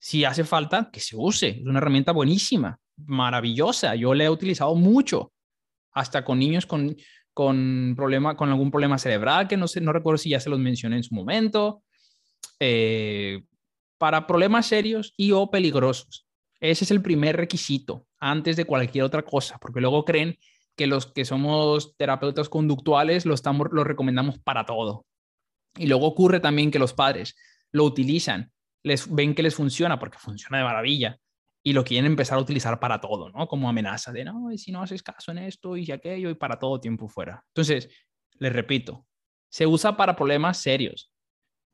Si 0.00 0.24
hace 0.24 0.44
falta, 0.44 0.90
que 0.90 1.00
se 1.00 1.16
use. 1.16 1.48
Es 1.60 1.66
una 1.66 1.78
herramienta 1.78 2.12
buenísima, 2.12 2.80
maravillosa. 2.96 3.94
Yo 3.94 4.14
la 4.14 4.24
he 4.24 4.30
utilizado 4.30 4.74
mucho, 4.74 5.31
hasta 5.92 6.24
con 6.24 6.38
niños 6.38 6.66
con, 6.66 6.96
con, 7.32 7.94
problema, 7.96 8.36
con 8.36 8.48
algún 8.48 8.70
problema 8.70 8.98
cerebral, 8.98 9.48
que 9.48 9.56
no, 9.56 9.68
sé, 9.68 9.80
no 9.80 9.92
recuerdo 9.92 10.18
si 10.18 10.30
ya 10.30 10.40
se 10.40 10.50
los 10.50 10.58
mencioné 10.58 10.96
en 10.96 11.04
su 11.04 11.14
momento. 11.14 11.82
Eh, 12.60 13.42
para 13.98 14.26
problemas 14.26 14.66
serios 14.66 15.14
y 15.16 15.30
o 15.30 15.50
peligrosos. 15.50 16.26
Ese 16.60 16.84
es 16.84 16.90
el 16.90 17.02
primer 17.02 17.36
requisito 17.36 18.06
antes 18.18 18.56
de 18.56 18.64
cualquier 18.64 19.04
otra 19.04 19.22
cosa, 19.22 19.58
porque 19.58 19.80
luego 19.80 20.04
creen 20.04 20.38
que 20.76 20.86
los 20.86 21.06
que 21.06 21.24
somos 21.24 21.96
terapeutas 21.96 22.48
conductuales 22.48 23.26
lo, 23.26 23.34
estamos, 23.34 23.68
lo 23.70 23.84
recomendamos 23.84 24.38
para 24.38 24.64
todo. 24.64 25.06
Y 25.76 25.86
luego 25.86 26.06
ocurre 26.06 26.40
también 26.40 26.70
que 26.70 26.78
los 26.78 26.94
padres 26.94 27.36
lo 27.70 27.84
utilizan, 27.84 28.50
les 28.82 29.12
ven 29.12 29.34
que 29.34 29.42
les 29.42 29.54
funciona 29.54 29.98
porque 29.98 30.18
funciona 30.18 30.58
de 30.58 30.64
maravilla 30.64 31.18
y 31.62 31.72
lo 31.72 31.84
quieren 31.84 32.06
empezar 32.06 32.38
a 32.38 32.40
utilizar 32.40 32.80
para 32.80 33.00
todo, 33.00 33.30
¿no? 33.30 33.46
Como 33.46 33.68
amenaza 33.68 34.12
de, 34.12 34.24
no, 34.24 34.50
y 34.50 34.58
si 34.58 34.72
no 34.72 34.82
haces 34.82 35.02
caso 35.02 35.30
en 35.30 35.38
esto 35.38 35.76
y 35.76 35.90
aquello 35.92 36.30
y 36.30 36.34
para 36.34 36.58
todo 36.58 36.80
tiempo 36.80 37.08
fuera. 37.08 37.44
Entonces, 37.48 37.88
les 38.38 38.52
repito, 38.52 39.06
se 39.48 39.66
usa 39.66 39.96
para 39.96 40.16
problemas 40.16 40.58
serios 40.58 41.12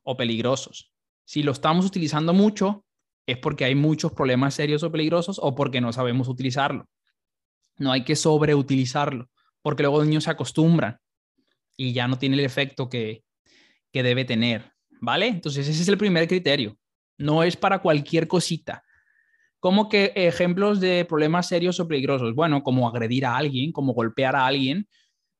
o 0.03 0.15
peligrosos. 0.15 0.93
Si 1.25 1.41
lo 1.43 1.51
estamos 1.51 1.85
utilizando 1.85 2.33
mucho, 2.33 2.85
es 3.25 3.37
porque 3.37 3.65
hay 3.65 3.75
muchos 3.75 4.11
problemas 4.11 4.53
serios 4.53 4.83
o 4.83 4.91
peligrosos 4.91 5.39
o 5.41 5.55
porque 5.55 5.81
no 5.81 5.91
sabemos 5.91 6.27
utilizarlo. 6.27 6.87
No 7.77 7.91
hay 7.91 8.03
que 8.03 8.15
sobreutilizarlo, 8.15 9.29
porque 9.61 9.83
luego 9.83 9.99
los 9.99 10.07
niños 10.07 10.25
se 10.25 10.31
acostumbran 10.31 10.99
y 11.77 11.93
ya 11.93 12.07
no 12.07 12.17
tiene 12.17 12.35
el 12.35 12.45
efecto 12.45 12.89
que, 12.89 13.23
que 13.91 14.03
debe 14.03 14.25
tener, 14.25 14.73
¿vale? 15.01 15.27
Entonces 15.27 15.67
ese 15.67 15.81
es 15.81 15.87
el 15.87 15.97
primer 15.97 16.27
criterio. 16.27 16.77
No 17.17 17.43
es 17.43 17.55
para 17.55 17.79
cualquier 17.79 18.27
cosita. 18.27 18.83
¿Cómo 19.59 19.89
que 19.89 20.13
ejemplos 20.15 20.79
de 20.79 21.05
problemas 21.05 21.47
serios 21.47 21.79
o 21.79 21.87
peligrosos? 21.87 22.33
Bueno, 22.33 22.63
como 22.63 22.87
agredir 22.87 23.25
a 23.25 23.35
alguien, 23.35 23.71
como 23.71 23.93
golpear 23.93 24.35
a 24.35 24.45
alguien, 24.45 24.87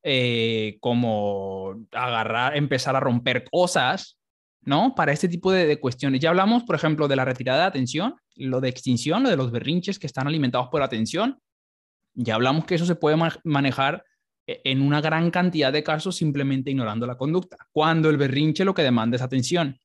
eh, 0.02 0.76
como 0.80 1.86
agarrar, 1.92 2.56
empezar 2.56 2.96
a 2.96 3.00
romper 3.00 3.44
cosas, 3.50 4.18
¿no? 4.62 4.94
Para 4.94 5.12
este 5.12 5.28
tipo 5.28 5.52
de, 5.52 5.78
cuestiones. 5.80 6.20
Ya 6.20 6.30
hablamos, 6.30 6.64
por 6.64 6.74
ejemplo, 6.74 7.08
de 7.08 7.16
la 7.16 7.24
retirada 7.24 7.60
de 7.60 7.66
atención, 7.66 8.14
lo 8.36 8.60
de 8.60 8.68
extinción, 8.68 9.22
lo 9.22 9.30
de 9.30 9.36
los 9.36 9.50
berrinches 9.50 9.98
que 9.98 10.06
están 10.06 10.26
alimentados 10.26 10.68
por 10.68 10.82
atención. 10.82 11.38
Ya 12.14 12.34
hablamos 12.34 12.66
que 12.66 12.74
eso 12.74 12.86
se 12.86 12.94
puede 12.94 13.16
manejar 13.44 14.04
e, 14.46 14.60
en 14.64 14.82
una 14.82 15.00
gran 15.00 15.30
cantidad 15.30 15.72
de 15.72 15.82
casos 15.82 16.16
simplemente 16.16 16.70
ignorando 16.70 17.06
la 17.06 17.16
conducta, 17.16 17.56
cuando 17.72 18.10
el 18.10 18.16
berrinche 18.16 18.64
lo 18.64 18.74
que 18.74 18.82
demanda 18.82 19.16
es 19.16 19.22
atención. 19.22 19.78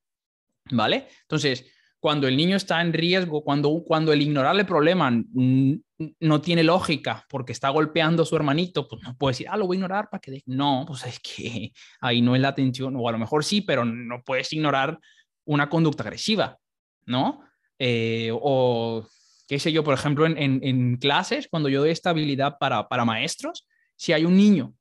¿Vale? 0.71 1.07
Entonces, 1.21 1.71
cuando 2.05 2.27
el 2.27 2.37
niño 2.37 2.55
está 2.55 2.81
en 2.81 2.93
riesgo, 2.93 3.43
cuando, 3.43 3.83
cuando 3.83 4.13
el 4.13 4.21
ignorar 4.21 4.55
el 4.55 4.65
problema 4.67 5.11
no 5.31 6.39
tiene 6.39 6.63
lógica 6.63 7.25
porque 7.27 7.51
está 7.51 7.69
golpeando 7.69 8.21
a 8.21 8.25
su 8.27 8.35
hermanito, 8.35 8.87
pues 8.87 9.01
no 9.01 9.17
puede 9.17 9.31
decir, 9.31 9.47
ah, 9.49 9.57
lo 9.57 9.65
voy 9.65 9.77
a 9.77 9.79
ignorar 9.79 10.07
para 10.11 10.21
que... 10.21 10.43
No, 10.45 10.85
pues 10.87 11.03
es 11.03 11.19
que 11.19 11.71
ahí 11.99 12.21
no 12.21 12.35
es 12.35 12.41
la 12.43 12.49
atención, 12.49 12.95
o 12.95 13.09
a 13.09 13.11
lo 13.11 13.17
mejor 13.17 13.43
sí, 13.43 13.61
pero 13.61 13.85
no 13.85 14.21
puedes 14.23 14.53
ignorar 14.53 14.99
una 15.45 15.67
conducta 15.67 16.03
agresiva, 16.03 16.59
¿no? 17.07 17.41
Eh, 17.79 18.29
o 18.31 19.07
qué 19.47 19.57
sé 19.57 19.71
yo, 19.71 19.83
por 19.83 19.95
ejemplo, 19.95 20.27
en, 20.27 20.37
en, 20.37 20.97
clases, 20.97 21.47
cuando 21.49 21.69
yo 21.69 21.79
doy 21.79 21.89
estabilidad 21.89 22.59
para, 22.59 22.87
para 22.87 23.03
maestros, 23.03 23.67
si 23.95 24.13
hay 24.13 24.25
un 24.25 24.37
niño 24.37 24.75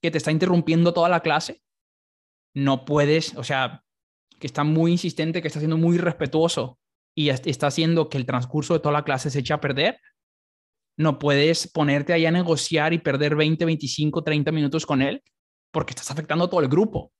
que 0.00 0.12
te 0.12 0.18
está 0.18 0.30
interrumpiendo 0.30 0.94
toda 0.94 1.08
la 1.08 1.22
clase, 1.22 1.60
no 2.54 2.84
puedes, 2.84 3.34
o 3.34 3.42
sea, 3.42 3.82
que 4.38 4.46
está 4.46 4.64
muy 4.64 4.92
insistente, 4.92 5.42
que 5.42 5.48
está 5.48 5.60
siendo 5.60 5.76
muy 5.76 5.98
respetuoso 5.98 6.78
y 7.14 7.30
está 7.30 7.66
haciendo 7.66 8.08
que 8.08 8.18
el 8.18 8.26
transcurso 8.26 8.74
de 8.74 8.80
toda 8.80 8.92
la 8.92 9.04
clase 9.04 9.30
se 9.30 9.40
eche 9.40 9.52
a 9.52 9.60
perder, 9.60 9.98
no 10.96 11.18
puedes 11.18 11.70
ponerte 11.70 12.12
ahí 12.12 12.26
a 12.26 12.30
negociar 12.30 12.92
y 12.92 12.98
perder 12.98 13.36
20, 13.36 13.64
25, 13.64 14.22
30 14.22 14.52
minutos 14.52 14.86
con 14.86 15.02
él 15.02 15.22
porque 15.72 15.92
estás 15.92 16.10
afectando 16.10 16.44
a 16.44 16.50
todo 16.50 16.60
el 16.60 16.68
grupo, 16.68 17.12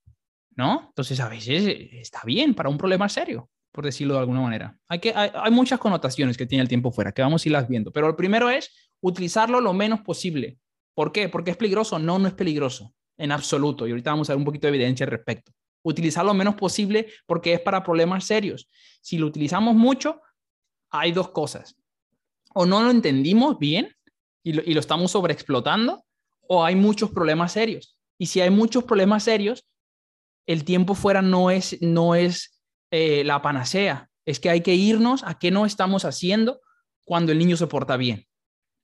¿no? 0.55 0.87
Entonces, 0.87 1.19
a 1.19 1.29
veces 1.29 1.67
eh, 1.67 1.89
está 1.99 2.21
bien 2.25 2.53
para 2.53 2.69
un 2.69 2.77
problema 2.77 3.07
serio, 3.07 3.49
por 3.71 3.85
decirlo 3.85 4.15
de 4.15 4.21
alguna 4.21 4.41
manera. 4.41 4.77
Hay, 4.87 4.99
que, 4.99 5.13
hay, 5.15 5.31
hay 5.33 5.51
muchas 5.51 5.79
connotaciones 5.79 6.37
que 6.37 6.45
tiene 6.45 6.61
el 6.61 6.67
tiempo 6.67 6.91
fuera, 6.91 7.11
que 7.11 7.21
vamos 7.21 7.45
a 7.45 7.49
irlas 7.49 7.67
viendo, 7.67 7.91
pero 7.91 8.07
el 8.07 8.15
primero 8.15 8.49
es 8.49 8.91
utilizarlo 9.01 9.61
lo 9.61 9.73
menos 9.73 10.01
posible. 10.01 10.59
¿Por 10.93 11.11
qué? 11.11 11.29
¿Porque 11.29 11.51
es 11.51 11.57
peligroso? 11.57 11.99
No, 11.99 12.19
no 12.19 12.27
es 12.27 12.33
peligroso, 12.33 12.93
en 13.17 13.31
absoluto. 13.31 13.87
Y 13.87 13.91
ahorita 13.91 14.11
vamos 14.11 14.29
a 14.29 14.33
ver 14.33 14.39
un 14.39 14.45
poquito 14.45 14.67
de 14.67 14.75
evidencia 14.75 15.05
al 15.05 15.11
respecto 15.11 15.53
utilizar 15.83 16.25
lo 16.25 16.33
menos 16.33 16.55
posible 16.55 17.07
porque 17.25 17.53
es 17.53 17.61
para 17.61 17.83
problemas 17.83 18.25
serios. 18.25 18.69
Si 19.01 19.17
lo 19.17 19.27
utilizamos 19.27 19.75
mucho, 19.75 20.21
hay 20.89 21.11
dos 21.11 21.29
cosas. 21.29 21.75
O 22.53 22.65
no 22.65 22.81
lo 22.81 22.91
entendimos 22.91 23.59
bien 23.59 23.95
y 24.43 24.53
lo, 24.53 24.63
y 24.65 24.73
lo 24.73 24.79
estamos 24.79 25.11
sobreexplotando, 25.11 26.03
o 26.47 26.63
hay 26.63 26.75
muchos 26.75 27.11
problemas 27.11 27.53
serios. 27.53 27.97
Y 28.17 28.25
si 28.25 28.41
hay 28.41 28.49
muchos 28.49 28.83
problemas 28.83 29.23
serios, 29.23 29.65
el 30.47 30.65
tiempo 30.65 30.95
fuera 30.95 31.21
no 31.21 31.51
es, 31.51 31.79
no 31.81 32.15
es 32.15 32.59
eh, 32.91 33.23
la 33.23 33.41
panacea. 33.41 34.09
Es 34.25 34.39
que 34.39 34.49
hay 34.49 34.61
que 34.61 34.75
irnos 34.75 35.23
a 35.23 35.37
qué 35.37 35.51
no 35.51 35.65
estamos 35.65 36.05
haciendo 36.05 36.59
cuando 37.05 37.31
el 37.31 37.39
niño 37.39 37.55
se 37.55 37.67
porta 37.67 37.97
bien. 37.97 38.25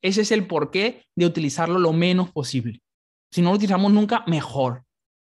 Ese 0.01 0.22
es 0.22 0.31
el 0.31 0.45
porqué 0.45 1.05
de 1.15 1.26
utilizarlo 1.26 1.80
lo 1.80 1.91
menos 1.91 2.31
posible. 2.31 2.81
Si 3.31 3.41
no 3.41 3.49
lo 3.49 3.55
utilizamos 3.55 3.91
nunca, 3.91 4.23
mejor 4.27 4.84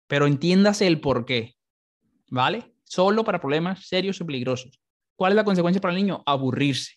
pero 0.10 0.26
entiéndase 0.26 0.88
el 0.88 1.00
por 1.00 1.24
qué, 1.24 1.56
¿vale? 2.32 2.74
Solo 2.84 3.24
para 3.24 3.40
problemas 3.40 3.88
serios 3.88 4.20
y 4.20 4.24
peligrosos. 4.24 4.82
¿Cuál 5.16 5.34
es 5.34 5.36
la 5.36 5.44
consecuencia 5.44 5.80
para 5.80 5.94
el 5.94 5.98
niño? 5.98 6.24
Aburrirse, 6.26 6.96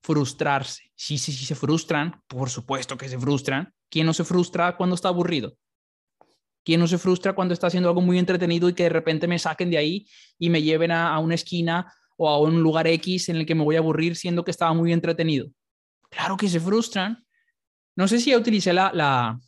frustrarse. 0.00 0.90
Sí, 0.96 1.18
sí, 1.18 1.32
sí, 1.32 1.44
se 1.44 1.54
frustran, 1.54 2.20
por 2.26 2.50
supuesto 2.50 2.98
que 2.98 3.08
se 3.08 3.16
frustran. 3.16 3.72
¿Quién 3.88 4.06
no 4.06 4.12
se 4.12 4.24
frustra 4.24 4.76
cuando 4.76 4.96
está 4.96 5.06
aburrido? 5.08 5.56
¿Quién 6.64 6.80
no 6.80 6.88
se 6.88 6.98
frustra 6.98 7.32
cuando 7.32 7.54
está 7.54 7.68
haciendo 7.68 7.90
algo 7.90 8.00
muy 8.00 8.18
entretenido 8.18 8.68
y 8.68 8.74
que 8.74 8.82
de 8.82 8.88
repente 8.88 9.28
me 9.28 9.38
saquen 9.38 9.70
de 9.70 9.78
ahí 9.78 10.08
y 10.36 10.50
me 10.50 10.60
lleven 10.60 10.90
a, 10.90 11.16
una 11.20 11.36
esquina 11.36 11.92
o 12.16 12.28
a 12.28 12.40
un 12.40 12.60
lugar 12.60 12.88
X 12.88 13.28
en 13.28 13.36
el 13.36 13.46
que 13.46 13.54
me 13.54 13.62
voy 13.62 13.76
a 13.76 13.78
aburrir 13.78 14.16
siendo 14.16 14.44
que 14.44 14.50
estaba 14.50 14.74
muy 14.74 14.92
entretenido? 14.92 15.46
Claro 16.10 16.36
que 16.36 16.48
se 16.48 16.58
frustran. 16.58 17.24
No 17.94 18.08
sé 18.08 18.18
si 18.18 18.30
ya 18.30 18.38
utilicé 18.38 18.72
la, 18.72 18.90
la 18.92 19.38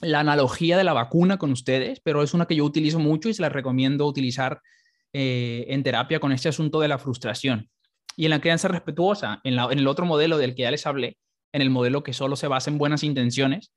analogía 0.00 0.76
de 0.76 0.84
la 0.84 0.92
vacuna 0.92 1.38
con 1.38 1.52
ustedes, 1.52 2.00
pero 2.00 2.22
es 2.22 2.34
una 2.34 2.46
que 2.46 2.56
yo 2.56 2.64
utilizo 2.64 2.98
mucho 2.98 3.28
y 3.28 3.34
se 3.34 3.42
la 3.42 3.48
recomiendo 3.48 4.06
utilizar 4.06 4.60
eh, 5.12 5.66
en 5.68 5.82
terapia 5.82 6.20
con 6.20 6.32
este 6.32 6.48
asunto 6.48 6.80
de 6.80 6.88
la 6.88 6.98
frustración. 6.98 7.70
Y 8.16 8.24
en 8.24 8.30
la 8.30 8.40
crianza 8.40 8.68
respetuosa, 8.68 9.40
en, 9.44 9.58
en, 9.58 9.78
el 9.78 9.88
otro 9.88 10.06
modelo 10.06 10.38
del 10.38 10.54
que 10.54 10.62
ya 10.62 10.70
les 10.70 10.86
hablé, 10.86 11.16
en 11.52 11.62
el 11.62 11.70
modelo 11.70 12.02
que 12.02 12.12
solo 12.12 12.36
se 12.36 12.48
basa 12.48 12.70
en 12.70 12.78
buenas 12.78 13.02
intenciones, 13.02 13.72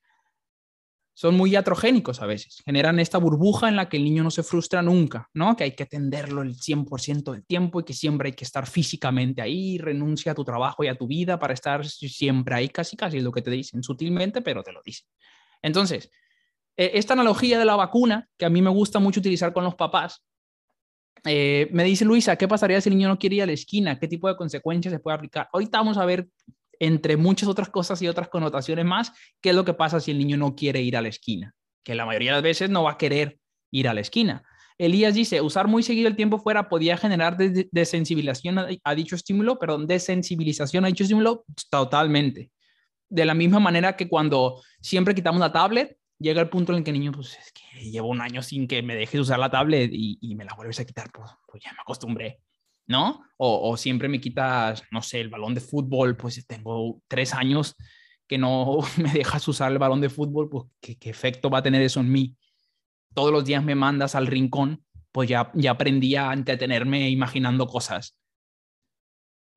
son 1.14 1.36
muy 1.36 1.56
atrogénicos 1.56 2.22
a 2.22 2.26
veces, 2.26 2.62
generan 2.66 3.00
esta 3.00 3.18
burbuja 3.18 3.68
en 3.68 3.76
la 3.76 3.90
que 3.90 3.98
el 3.98 4.04
niño 4.04 4.24
no 4.24 4.32
se 4.32 4.44
frustra 4.44 4.82
nunca, 4.82 5.30
¿no? 5.34 5.56
Que 5.56 5.66
hay 5.66 5.76
que 5.76 5.84
atenderlo 5.84 6.42
el 6.42 6.56
100% 6.56 7.32
del 7.34 7.46
tiempo 7.46 7.80
y 7.80 7.84
que 7.84 7.94
siempre 7.94 8.30
hay 8.30 8.34
que 8.34 8.46
estar 8.46 8.66
físicamente 8.66 9.42
ahí, 9.42 9.78
renuncia 9.78 10.32
a 10.32 10.36
tu 10.36 10.44
trabajo 10.44 10.84
y 10.84 10.88
a 10.88 10.98
tu 10.98 11.08
vida 11.08 11.38
para 11.38 11.54
estar 11.54 11.86
siempre 11.86 12.56
ahí, 12.56 12.70
casi 12.70 12.96
casi 12.96 13.18
es 13.18 13.24
lo 13.24 13.32
que 13.32 13.42
te 13.42 13.52
dicen, 13.52 13.84
sutilmente, 13.84 14.42
pero 14.42 14.64
te 14.64 14.72
lo 14.72 14.82
dicen. 14.84 15.08
Entonces, 15.62 16.10
eh, 16.78 16.92
esta 16.96 17.14
analogía 17.14 17.60
de 17.60 17.66
la 17.66 17.76
vacuna, 17.76 18.28
que 18.38 18.46
a 18.46 18.50
mí 18.50 18.62
me 18.62 18.70
gusta 18.70 19.00
mucho 19.00 19.20
utilizar 19.20 19.54
con 19.54 19.64
los 19.64 19.76
papás, 19.76 20.24
eh, 21.26 21.70
me 21.72 21.84
dice 21.84 22.06
Luisa, 22.06 22.36
¿qué 22.36 22.48
pasaría 22.48 22.82
si 22.82 22.90
el 22.90 22.98
niño 22.98 23.10
no 23.10 23.20
quiere 23.20 23.36
ir 23.36 23.44
a 23.44 23.46
la 23.46 23.52
esquina? 23.52 24.00
¿Qué 24.00 24.08
tipo 24.08 24.28
de 24.28 24.36
consecuencias 24.36 24.92
se 24.92 25.00
puede 25.00 25.16
aplicar? 25.16 25.48
Ahorita 25.54 25.78
vamos 25.78 25.98
a 25.98 26.06
ver, 26.06 26.28
entre 26.80 27.18
muchas 27.18 27.48
otras 27.48 27.70
cosas 27.70 28.02
y 28.02 28.08
otras 28.08 28.30
connotaciones 28.30 28.86
más, 28.86 29.12
qué 29.40 29.50
es 29.50 29.56
lo 29.56 29.66
que 29.66 29.74
pasa 29.74 30.00
si 30.00 30.12
el 30.12 30.18
niño 30.18 30.38
no 30.38 30.56
quiere 30.56 30.82
ir 30.82 30.98
a 30.98 31.02
la 31.02 31.10
esquina, 31.10 31.54
que 31.84 31.94
la 31.94 32.06
mayoría 32.06 32.32
de 32.32 32.38
las 32.38 32.44
veces 32.44 32.70
no 32.70 32.84
va 32.84 32.94
a 32.94 32.98
querer 32.98 33.38
ir 33.70 33.88
a 33.88 33.94
la 33.94 34.02
esquina. 34.02 34.44
Elías 34.80 35.14
dice, 35.14 35.42
usar 35.42 35.68
muy 35.68 35.84
seguido 35.84 36.08
el 36.08 36.16
tiempo 36.16 36.40
fuera 36.40 36.68
podía 36.68 36.98
generar 36.98 37.38
desensibilización 37.38 38.58
a, 38.84 38.96
dicho 38.96 39.16
estímulo, 39.16 39.60
perdón, 39.60 39.86
desensibilización 39.86 40.86
a 40.86 40.88
dicho 40.88 41.04
estímulo, 41.04 41.46
totalmente 41.70 42.50
de 43.12 43.26
la 43.26 43.34
misma 43.34 43.60
manera 43.60 43.96
que 43.96 44.08
cuando 44.08 44.64
siempre 44.80 45.14
quitamos 45.14 45.42
la 45.42 45.52
tablet, 45.52 45.98
llega 46.18 46.42
el 46.42 46.50
punto 46.50 46.72
en 46.72 46.80
el 46.80 46.84
que 46.84 46.92
el 46.92 47.00
niño, 47.00 47.12
pues 47.12 47.38
es 47.38 47.52
que 47.52 47.92
llevo 47.92 48.08
un 48.08 48.22
año 48.22 48.42
sin 48.42 48.68
que 48.68 48.82
me 48.82 48.96
dejes 48.96 49.20
usar 49.20 49.38
la 49.38 49.52
tablet 49.52 49.92
y, 49.94 50.34
me 50.36 50.46
la 50.46 50.54
vuelves 50.56 50.80
a 50.80 50.86
quitar, 50.86 51.12
pues, 51.12 51.30
pues 51.46 51.62
ya 51.62 51.74
me 51.74 51.82
acostumbré, 51.82 52.40
¿no? 52.88 53.22
O, 53.38 53.76
siempre 53.76 54.08
me 54.08 54.22
quitas, 54.22 54.84
no 54.92 55.02
sé, 55.02 55.20
el 55.20 55.30
balón 55.30 55.54
de 55.54 55.62
fútbol, 55.62 56.16
pues 56.16 56.46
tengo 56.48 57.02
tres 57.08 57.34
años 57.34 57.76
que 58.28 58.38
no 58.38 58.80
me 58.98 59.12
dejas 59.12 59.46
usar 59.48 59.72
el 59.74 59.78
balón 59.78 60.00
de 60.00 60.10
fútbol, 60.10 60.50
pues 60.50 60.66
¿qué, 60.80 60.98
qué 60.98 61.10
efecto 61.10 61.50
va 61.50 61.60
a 61.60 61.64
tener 61.64 61.82
eso 61.82 62.00
en 62.00 62.12
mí? 62.12 62.38
Todos 63.14 63.34
los 63.34 63.44
días 63.44 63.62
me 63.62 63.76
mandas 63.76 64.16
al 64.16 64.28
rincón, 64.28 64.86
pues 65.12 65.28
ya, 65.28 65.52
ya 65.54 65.72
aprendí 65.72 66.16
a 66.16 66.32
entretenerme 66.32 67.10
imaginando 67.10 67.68
cosas. 67.68 68.16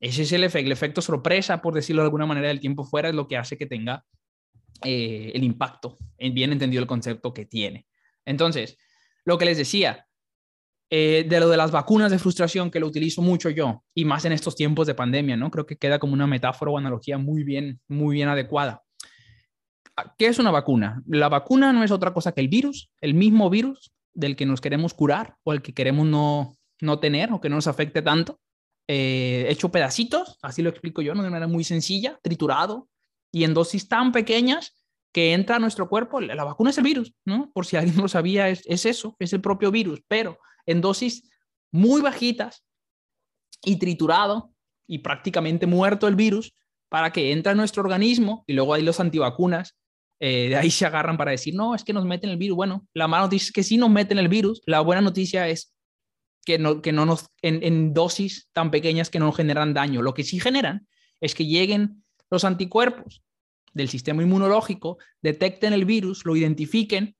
Ese 0.00 0.22
es 0.22 0.32
el 0.32 0.44
efecto, 0.44 1.00
sorpresa, 1.00 1.62
por 1.62 1.74
decirlo 1.74 2.02
de 2.02 2.06
alguna 2.06 2.26
manera, 2.26 2.48
del 2.48 2.60
tiempo 2.60 2.84
fuera 2.84 3.08
es 3.08 3.14
lo 3.14 3.26
que 3.26 3.36
hace 3.36 3.56
que 3.56 3.66
tenga 3.66 4.04
eh, 4.82 5.32
el 5.34 5.44
impacto, 5.44 5.96
bien 6.18 6.52
entendido 6.52 6.82
el 6.82 6.88
concepto 6.88 7.32
que 7.32 7.46
tiene. 7.46 7.86
Entonces, 8.24 8.76
lo 9.24 9.38
que 9.38 9.46
les 9.46 9.56
decía, 9.56 10.06
eh, 10.90 11.24
de 11.28 11.40
lo 11.40 11.48
de 11.48 11.56
las 11.56 11.70
vacunas 11.70 12.10
de 12.10 12.18
frustración, 12.18 12.70
que 12.70 12.80
lo 12.80 12.86
utilizo 12.86 13.22
mucho 13.22 13.50
yo, 13.50 13.82
y 13.94 14.04
más 14.04 14.24
en 14.24 14.32
estos 14.32 14.56
tiempos 14.56 14.86
de 14.86 14.94
pandemia, 14.94 15.36
¿no? 15.36 15.50
Creo 15.50 15.66
que 15.66 15.76
queda 15.76 15.98
como 15.98 16.12
una 16.12 16.26
metáfora 16.26 16.70
o 16.70 16.78
analogía 16.78 17.18
muy 17.18 17.42
bien, 17.42 17.80
muy 17.88 18.16
bien 18.16 18.28
adecuada. 18.28 18.82
¿Qué 20.18 20.26
es 20.26 20.38
una 20.38 20.50
vacuna? 20.50 21.02
La 21.06 21.28
vacuna 21.28 21.72
no 21.72 21.84
es 21.84 21.90
otra 21.90 22.12
cosa 22.12 22.32
que 22.32 22.40
el 22.40 22.48
virus, 22.48 22.90
el 23.00 23.14
mismo 23.14 23.48
virus 23.48 23.92
del 24.12 24.36
que 24.36 24.46
nos 24.46 24.60
queremos 24.60 24.92
curar 24.92 25.36
o 25.44 25.52
el 25.52 25.62
que 25.62 25.72
queremos 25.72 26.06
no, 26.06 26.56
no 26.80 26.98
tener 26.98 27.32
o 27.32 27.40
que 27.40 27.48
no 27.48 27.56
nos 27.56 27.66
afecte 27.66 28.02
tanto, 28.02 28.40
eh, 28.86 29.46
hecho 29.48 29.70
pedacitos, 29.70 30.38
así 30.42 30.62
lo 30.62 30.70
explico 30.70 31.02
yo, 31.02 31.14
de 31.14 31.22
manera 31.22 31.46
muy 31.46 31.64
sencilla, 31.64 32.18
triturado, 32.22 32.88
y 33.30 33.44
en 33.44 33.54
dosis 33.54 33.88
tan 33.88 34.12
pequeñas 34.12 34.74
que 35.12 35.32
entra 35.32 35.56
a 35.56 35.58
nuestro 35.58 35.88
cuerpo. 35.88 36.20
La 36.20 36.44
vacuna 36.44 36.70
es 36.70 36.78
el 36.78 36.84
virus, 36.84 37.14
¿no? 37.24 37.50
Por 37.52 37.66
si 37.66 37.76
alguien 37.76 37.96
no 37.96 38.02
lo 38.02 38.08
sabía, 38.08 38.48
es, 38.48 38.64
eso, 38.66 39.16
es 39.18 39.32
el 39.32 39.40
propio 39.40 39.70
virus, 39.70 40.00
pero 40.08 40.38
en 40.66 40.80
dosis 40.80 41.28
muy 41.70 42.00
bajitas 42.00 42.64
y 43.64 43.76
triturado 43.76 44.52
y 44.86 44.98
prácticamente 44.98 45.66
muerto 45.66 46.06
el 46.06 46.16
virus 46.16 46.54
para 46.88 47.12
que 47.12 47.32
entre 47.32 47.52
a 47.52 47.54
nuestro 47.54 47.82
organismo 47.82 48.44
y 48.46 48.52
luego 48.52 48.74
hay 48.74 48.82
los 48.82 49.00
antivacunas. 49.00 49.76
Eh, 50.20 50.48
de 50.50 50.56
ahí 50.56 50.70
se 50.70 50.86
agarran 50.86 51.16
para 51.16 51.32
decir, 51.32 51.54
no, 51.54 51.74
es 51.74 51.82
que 51.82 51.92
nos 51.92 52.04
meten 52.04 52.30
el 52.30 52.36
virus. 52.36 52.56
Bueno, 52.56 52.86
la 52.94 53.08
mala 53.08 53.24
noticia 53.24 53.46
es 53.46 53.52
que 53.52 53.62
sí 53.64 53.76
nos 53.76 53.90
meten 53.90 54.18
el 54.18 54.28
virus. 54.28 54.62
La 54.66 54.80
buena 54.80 55.00
noticia 55.00 55.48
es 55.48 55.73
que 56.44 56.58
no, 56.58 56.82
que 56.82 56.92
no 56.92 57.06
nos, 57.06 57.26
en, 57.42 57.62
en 57.62 57.94
dosis 57.94 58.48
tan 58.52 58.70
pequeñas 58.70 59.10
que 59.10 59.18
no 59.18 59.32
generan 59.32 59.74
daño. 59.74 60.02
Lo 60.02 60.14
que 60.14 60.24
sí 60.24 60.40
generan 60.40 60.86
es 61.20 61.34
que 61.34 61.46
lleguen 61.46 62.04
los 62.30 62.44
anticuerpos 62.44 63.22
del 63.74 63.88
sistema 63.88 64.22
inmunológico 64.22 64.98
detecten 65.20 65.72
el 65.72 65.84
virus, 65.84 66.24
lo 66.24 66.36
identifiquen, 66.36 67.16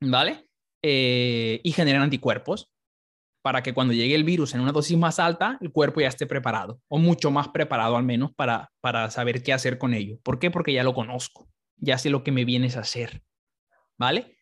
¿vale? 0.00 0.48
Eh, 0.82 1.60
y 1.62 1.72
generen 1.72 2.02
anticuerpos 2.02 2.70
para 3.42 3.62
que 3.62 3.72
cuando 3.72 3.94
llegue 3.94 4.14
el 4.14 4.24
virus 4.24 4.54
en 4.54 4.60
una 4.60 4.72
dosis 4.72 4.98
más 4.98 5.18
alta, 5.18 5.58
el 5.60 5.70
cuerpo 5.70 6.00
ya 6.00 6.08
esté 6.08 6.26
preparado, 6.26 6.80
o 6.88 6.98
mucho 6.98 7.30
más 7.30 7.48
preparado 7.48 7.96
al 7.96 8.02
menos 8.02 8.32
para, 8.34 8.70
para 8.80 9.10
saber 9.10 9.42
qué 9.42 9.52
hacer 9.52 9.78
con 9.78 9.94
ello. 9.94 10.18
¿Por 10.22 10.38
qué? 10.38 10.50
Porque 10.50 10.72
ya 10.72 10.82
lo 10.82 10.94
conozco, 10.94 11.48
ya 11.76 11.98
sé 11.98 12.10
lo 12.10 12.24
que 12.24 12.32
me 12.32 12.44
vienes 12.44 12.76
a 12.76 12.80
hacer, 12.80 13.22
¿vale? 13.96 14.37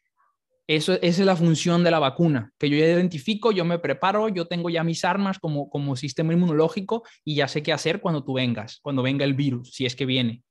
Eso, 0.69 0.95
esa 0.95 1.23
es 1.23 1.27
la 1.27 1.37
función 1.37 1.85
de 1.85 1.93
la 1.93 2.01
vacuna, 2.01 2.53
que 2.59 2.69
yo 2.69 2.77
ya 2.77 2.87
identifico, 2.87 3.53
yo 3.53 3.65
me 3.65 3.79
preparo, 3.79 4.29
yo 4.29 4.47
tengo 4.47 4.69
ya 4.69 4.83
mis 4.83 5.05
armas 5.05 5.39
como, 5.39 5.71
como 5.71 5.95
sistema 5.95 6.33
inmunológico 6.33 7.05
y 7.25 7.37
ya 7.37 7.47
sé 7.47 7.63
qué 7.63 7.73
hacer 7.73 8.01
cuando 8.01 8.25
tú 8.25 8.35
vengas, 8.35 8.81
cuando 8.83 9.03
venga 9.03 9.25
el 9.25 9.35
virus, 9.35 9.73
si 9.73 9.87
es 9.87 9.95
que 9.95 10.07
viene 10.07 10.43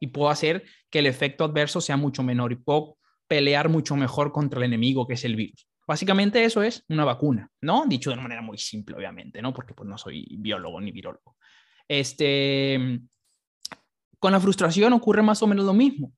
y 0.00 0.08
puedo 0.08 0.30
hacer 0.30 0.64
que 0.90 1.00
el 1.00 1.06
efecto 1.06 1.44
adverso 1.44 1.80
sea 1.80 1.96
mucho 1.96 2.22
menor 2.22 2.52
y 2.52 2.56
puedo 2.56 2.98
pelear 3.26 3.68
mucho 3.68 3.96
mejor 3.96 4.32
contra 4.32 4.58
el 4.58 4.64
enemigo 4.64 5.06
que 5.06 5.14
es 5.14 5.24
el 5.24 5.36
virus. 5.36 5.66
Básicamente 5.86 6.44
eso 6.44 6.62
es 6.62 6.84
una 6.88 7.04
vacuna, 7.04 7.50
¿no? 7.62 7.86
Dicho 7.86 8.10
de 8.10 8.14
una 8.14 8.22
manera 8.22 8.42
muy 8.42 8.58
simple, 8.58 8.94
obviamente, 8.96 9.40
¿no? 9.40 9.54
Porque 9.54 9.74
pues 9.74 9.88
no 9.88 9.96
soy 9.96 10.26
biólogo 10.38 10.80
ni 10.80 10.92
virólogo. 10.92 11.36
Este, 11.86 13.00
con 14.18 14.32
la 14.32 14.40
frustración 14.40 14.92
ocurre 14.92 15.22
más 15.22 15.42
o 15.42 15.46
menos 15.46 15.64
lo 15.64 15.72
mismo. 15.72 16.12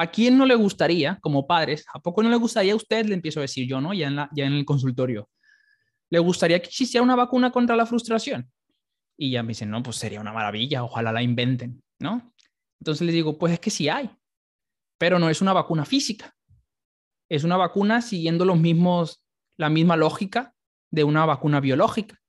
¿A 0.00 0.12
quién 0.12 0.38
no 0.38 0.46
le 0.46 0.54
gustaría, 0.54 1.18
como 1.20 1.48
padres, 1.48 1.84
a 1.92 1.98
poco 1.98 2.22
no 2.22 2.30
le 2.30 2.36
gustaría 2.36 2.72
a 2.72 2.76
usted, 2.76 3.04
le 3.06 3.14
empiezo 3.14 3.40
a 3.40 3.42
decir 3.42 3.66
yo, 3.66 3.80
¿no? 3.80 3.92
Ya 3.92 4.06
en, 4.06 4.52
el 4.52 4.64
consultorio, 4.64 5.28
¿le 6.08 6.20
gustaría 6.20 6.60
que 6.60 6.68
existiera 6.68 7.02
una 7.02 7.16
vacuna 7.16 7.50
contra 7.50 7.74
la 7.74 7.84
frustración? 7.84 8.48
Y 9.16 9.32
ya 9.32 9.42
me 9.42 9.48
dicen, 9.48 9.70
no, 9.70 9.82
pues 9.82 9.96
sería 9.96 10.20
una 10.20 10.32
maravilla, 10.32 10.84
ojalá 10.84 11.10
la 11.10 11.20
inventen, 11.20 11.82
¿no? 11.98 12.32
Entonces 12.78 13.04
les 13.04 13.12
digo, 13.12 13.38
pues 13.38 13.54
es 13.54 13.58
que 13.58 13.70
sí 13.70 13.88
hay, 13.88 14.08
pero 14.98 15.18
no 15.18 15.30
es 15.30 15.42
una 15.42 15.52
vacuna 15.52 15.84
física. 15.84 16.32
Es 17.28 17.42
una 17.42 17.56
vacuna 17.56 18.00
siguiendo 18.00 18.44
los 18.44 18.56
mismos, 18.56 19.24
la 19.56 19.68
misma 19.68 19.96
lógica 19.96 20.54
de 20.92 21.02
una 21.02 21.26
vacuna 21.26 21.58
biológica. 21.58 22.20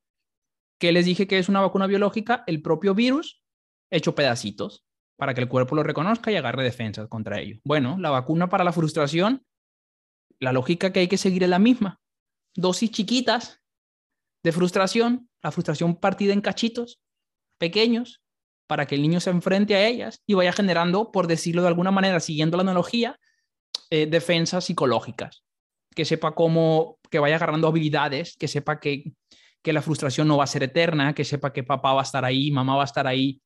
¿Qué 0.80 0.92
les 0.92 1.06
dije 1.06 1.28
que 1.28 1.38
es 1.38 1.50
una 1.50 1.62
vacuna 1.62 1.86
biológica? 1.86 2.44
El 2.48 2.64
propio 2.64 2.96
virus 2.96 3.44
hecho 3.92 4.16
pedacitos 4.16 4.89
para 5.20 5.34
que 5.34 5.42
el 5.42 5.50
cuerpo 5.50 5.76
lo 5.76 5.84
reconozca 5.84 6.32
y 6.32 6.38
agarre 6.38 6.64
defensas 6.64 7.10
contra 7.10 7.42
ello. 7.42 7.60
Bueno, 7.66 7.98
la 8.00 8.10
vacuna 8.10 8.48
para 8.48 8.64
la 8.64 8.72
frustración, 8.72 9.46
la 10.40 10.54
lógica 10.54 10.94
que 10.94 11.02
hay 11.02 11.10
que 11.10 11.18
seguir 11.18 11.44
es 11.44 11.50
la 11.50 11.60
misma. 11.60 12.00
Dosis 12.56 12.90
chiquitas 12.90 13.60
de 14.44 14.54
frustración, 14.54 15.30
la 15.44 15.52
frustración 15.52 15.98
partida 15.98 16.32
en 16.32 16.40
cachitos 16.40 17.02
pequeños, 17.58 18.24
para 18.66 18.86
que 18.86 18.96
el 18.96 19.02
niño 19.02 19.20
se 19.20 19.30
enfrente 19.30 19.76
a 19.76 19.86
ellas 19.86 20.24
y 20.26 20.36
vaya 20.36 20.54
generando, 20.54 21.12
por 21.12 21.28
decirlo 21.28 21.64
de 21.64 21.68
alguna 21.68 21.92
manera, 21.92 22.22
siguiendo 22.22 22.56
la 22.56 22.62
analogía, 22.62 23.20
eh, 23.90 24.06
defensas 24.06 24.64
psicológicas, 24.64 25.44
que 25.94 26.06
sepa 26.06 26.34
cómo, 26.34 26.98
que 27.12 27.20
vaya 27.20 27.36
agarrando 27.36 27.68
habilidades, 27.68 28.38
que 28.38 28.48
sepa 28.48 28.80
que, 28.80 29.12
que 29.62 29.74
la 29.74 29.82
frustración 29.82 30.30
no 30.30 30.38
va 30.38 30.46
a 30.46 30.48
ser 30.48 30.64
eterna, 30.64 31.14
que 31.14 31.26
sepa 31.26 31.52
que 31.52 31.66
papá 31.66 31.92
va 31.92 32.00
a 32.00 32.04
estar 32.04 32.24
ahí, 32.24 32.52
mamá 32.52 32.78
va 32.78 32.84
a 32.84 32.86
estar 32.86 33.06
ahí, 33.06 33.42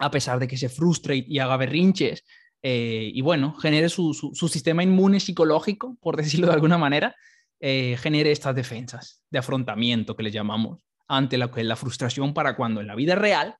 a 0.00 0.10
pesar 0.10 0.38
de 0.38 0.48
que 0.48 0.56
se 0.56 0.68
frustre 0.68 1.24
y, 1.26 1.38
haga 1.38 1.56
berrinches. 1.56 2.24
Eh, 2.62 3.10
y 3.14 3.20
bueno, 3.20 3.54
genere 3.54 3.88
su, 3.88 4.12
su, 4.14 4.48
sistema 4.48 4.82
inmune 4.82 5.20
psicológico, 5.20 5.96
por 6.00 6.16
decirlo 6.16 6.48
de 6.48 6.54
alguna 6.54 6.78
manera, 6.78 7.14
eh, 7.60 7.96
genere 7.98 8.32
estas 8.32 8.54
defensas 8.54 9.22
de 9.30 9.38
afrontamiento 9.38 10.16
que 10.16 10.22
le 10.22 10.30
llamamos 10.30 10.82
ante 11.08 11.38
la, 11.38 11.50
la 11.54 11.76
frustración 11.76 12.34
para 12.34 12.56
cuando 12.56 12.80
en 12.80 12.86
la 12.86 12.94
vida 12.94 13.14
real 13.14 13.56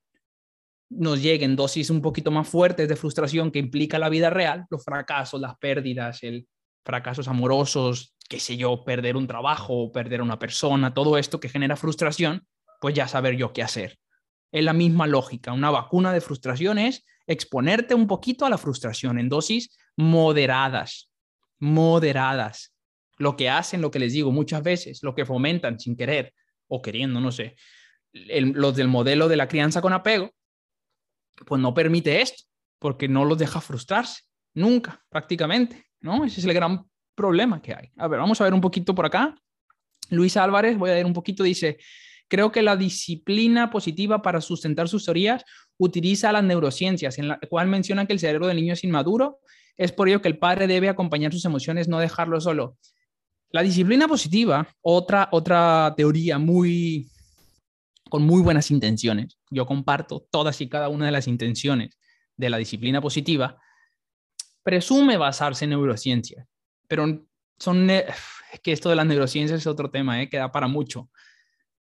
nos 0.89 1.21
lleguen 1.21 1.55
dosis 1.55 1.89
un 1.89 2.01
poquito 2.01 2.31
más 2.31 2.47
fuertes 2.47 2.87
de 2.87 2.95
frustración 2.95 3.51
que 3.51 3.59
implica 3.59 3.99
la 3.99 4.09
vida 4.09 4.29
real, 4.29 4.65
los 4.69 4.83
fracasos, 4.83 5.41
las 5.41 5.57
pérdidas, 5.57 6.23
el 6.23 6.47
fracasos 6.85 7.27
amorosos, 7.27 8.15
qué 8.29 8.39
sé 8.39 8.55
yo, 8.55 8.85
perder 8.85 9.17
un 9.17 9.27
trabajo, 9.27 9.91
perder 9.91 10.21
una 10.21 10.39
persona, 10.39 10.93
todo 10.93 11.17
esto 11.17 11.39
que 11.39 11.49
genera 11.49 11.75
frustración, 11.75 12.47
pues 12.79 12.95
ya 12.95 13.07
saber 13.09 13.35
yo 13.35 13.51
qué 13.51 13.61
hacer. 13.61 13.99
Es 14.51 14.63
la 14.63 14.73
misma 14.73 15.07
lógica. 15.07 15.53
Una 15.53 15.71
vacuna 15.71 16.13
de 16.13 16.21
frustración 16.21 16.77
es 16.77 17.05
exponerte 17.25 17.93
un 17.93 18.07
poquito 18.07 18.45
a 18.45 18.49
la 18.49 18.57
frustración 18.57 19.19
en 19.19 19.29
dosis 19.29 19.77
moderadas, 19.95 21.09
moderadas. 21.59 22.73
Lo 23.17 23.35
que 23.35 23.49
hacen, 23.49 23.81
lo 23.81 23.91
que 23.91 23.99
les 23.99 24.13
digo 24.13 24.31
muchas 24.31 24.63
veces, 24.63 25.03
lo 25.03 25.15
que 25.15 25.25
fomentan 25.25 25.79
sin 25.79 25.95
querer 25.95 26.33
o 26.67 26.81
queriendo, 26.81 27.19
no 27.19 27.31
sé, 27.31 27.55
los 28.13 28.75
del 28.75 28.87
modelo 28.87 29.27
de 29.27 29.37
la 29.37 29.47
crianza 29.47 29.81
con 29.81 29.93
apego, 29.93 30.31
pues 31.45 31.61
no 31.61 31.73
permite 31.73 32.21
esto, 32.21 32.43
porque 32.79 33.07
no 33.07 33.25
los 33.25 33.37
deja 33.37 33.61
frustrarse, 33.61 34.23
nunca, 34.53 35.03
prácticamente, 35.09 35.85
¿no? 35.99 36.23
Ese 36.25 36.39
es 36.39 36.45
el 36.45 36.53
gran 36.53 36.85
problema 37.15 37.61
que 37.61 37.73
hay. 37.73 37.91
A 37.97 38.07
ver, 38.07 38.19
vamos 38.19 38.39
a 38.39 38.43
ver 38.43 38.53
un 38.53 38.61
poquito 38.61 38.93
por 38.93 39.05
acá. 39.05 39.35
Luis 40.09 40.37
Álvarez, 40.37 40.77
voy 40.77 40.91
a 40.91 40.93
ver 40.93 41.05
un 41.05 41.13
poquito, 41.13 41.43
dice, 41.43 41.77
creo 42.27 42.51
que 42.51 42.61
la 42.61 42.75
disciplina 42.75 43.69
positiva 43.69 44.21
para 44.21 44.41
sustentar 44.41 44.87
sus 44.87 45.05
teorías 45.05 45.43
utiliza 45.77 46.31
las 46.31 46.43
neurociencias, 46.43 47.17
en 47.17 47.29
la 47.29 47.39
cual 47.49 47.67
menciona 47.67 48.05
que 48.05 48.13
el 48.13 48.19
cerebro 48.19 48.47
del 48.47 48.57
niño 48.57 48.73
es 48.73 48.83
inmaduro, 48.83 49.39
es 49.77 49.91
por 49.91 50.09
ello 50.09 50.21
que 50.21 50.27
el 50.27 50.39
padre 50.39 50.67
debe 50.67 50.89
acompañar 50.89 51.31
sus 51.31 51.45
emociones, 51.45 51.87
no 51.87 51.99
dejarlo 51.99 52.41
solo. 52.41 52.77
La 53.51 53.61
disciplina 53.61 54.07
positiva, 54.07 54.67
otra, 54.81 55.29
otra 55.31 55.93
teoría 55.95 56.37
muy, 56.37 57.09
con 58.09 58.23
muy 58.23 58.41
buenas 58.41 58.71
intenciones. 58.71 59.37
Yo 59.49 59.65
comparto 59.65 60.25
todas 60.31 60.59
y 60.61 60.67
cada 60.67 60.89
una 60.89 61.05
de 61.05 61.11
las 61.11 61.27
intenciones 61.27 61.97
de 62.35 62.49
la 62.49 62.57
disciplina 62.57 63.01
positiva. 63.01 63.57
Presume 64.63 65.15
basarse 65.17 65.65
en 65.65 65.71
neurociencia, 65.71 66.45
pero 66.87 67.25
son 67.57 67.87
que 68.63 68.71
esto 68.71 68.89
de 68.89 68.95
las 68.95 69.05
neurociencias 69.05 69.61
es 69.61 69.67
otro 69.67 69.89
tema, 69.89 70.21
¿eh? 70.21 70.29
que 70.29 70.37
da 70.37 70.51
para 70.51 70.67
mucho. 70.67 71.09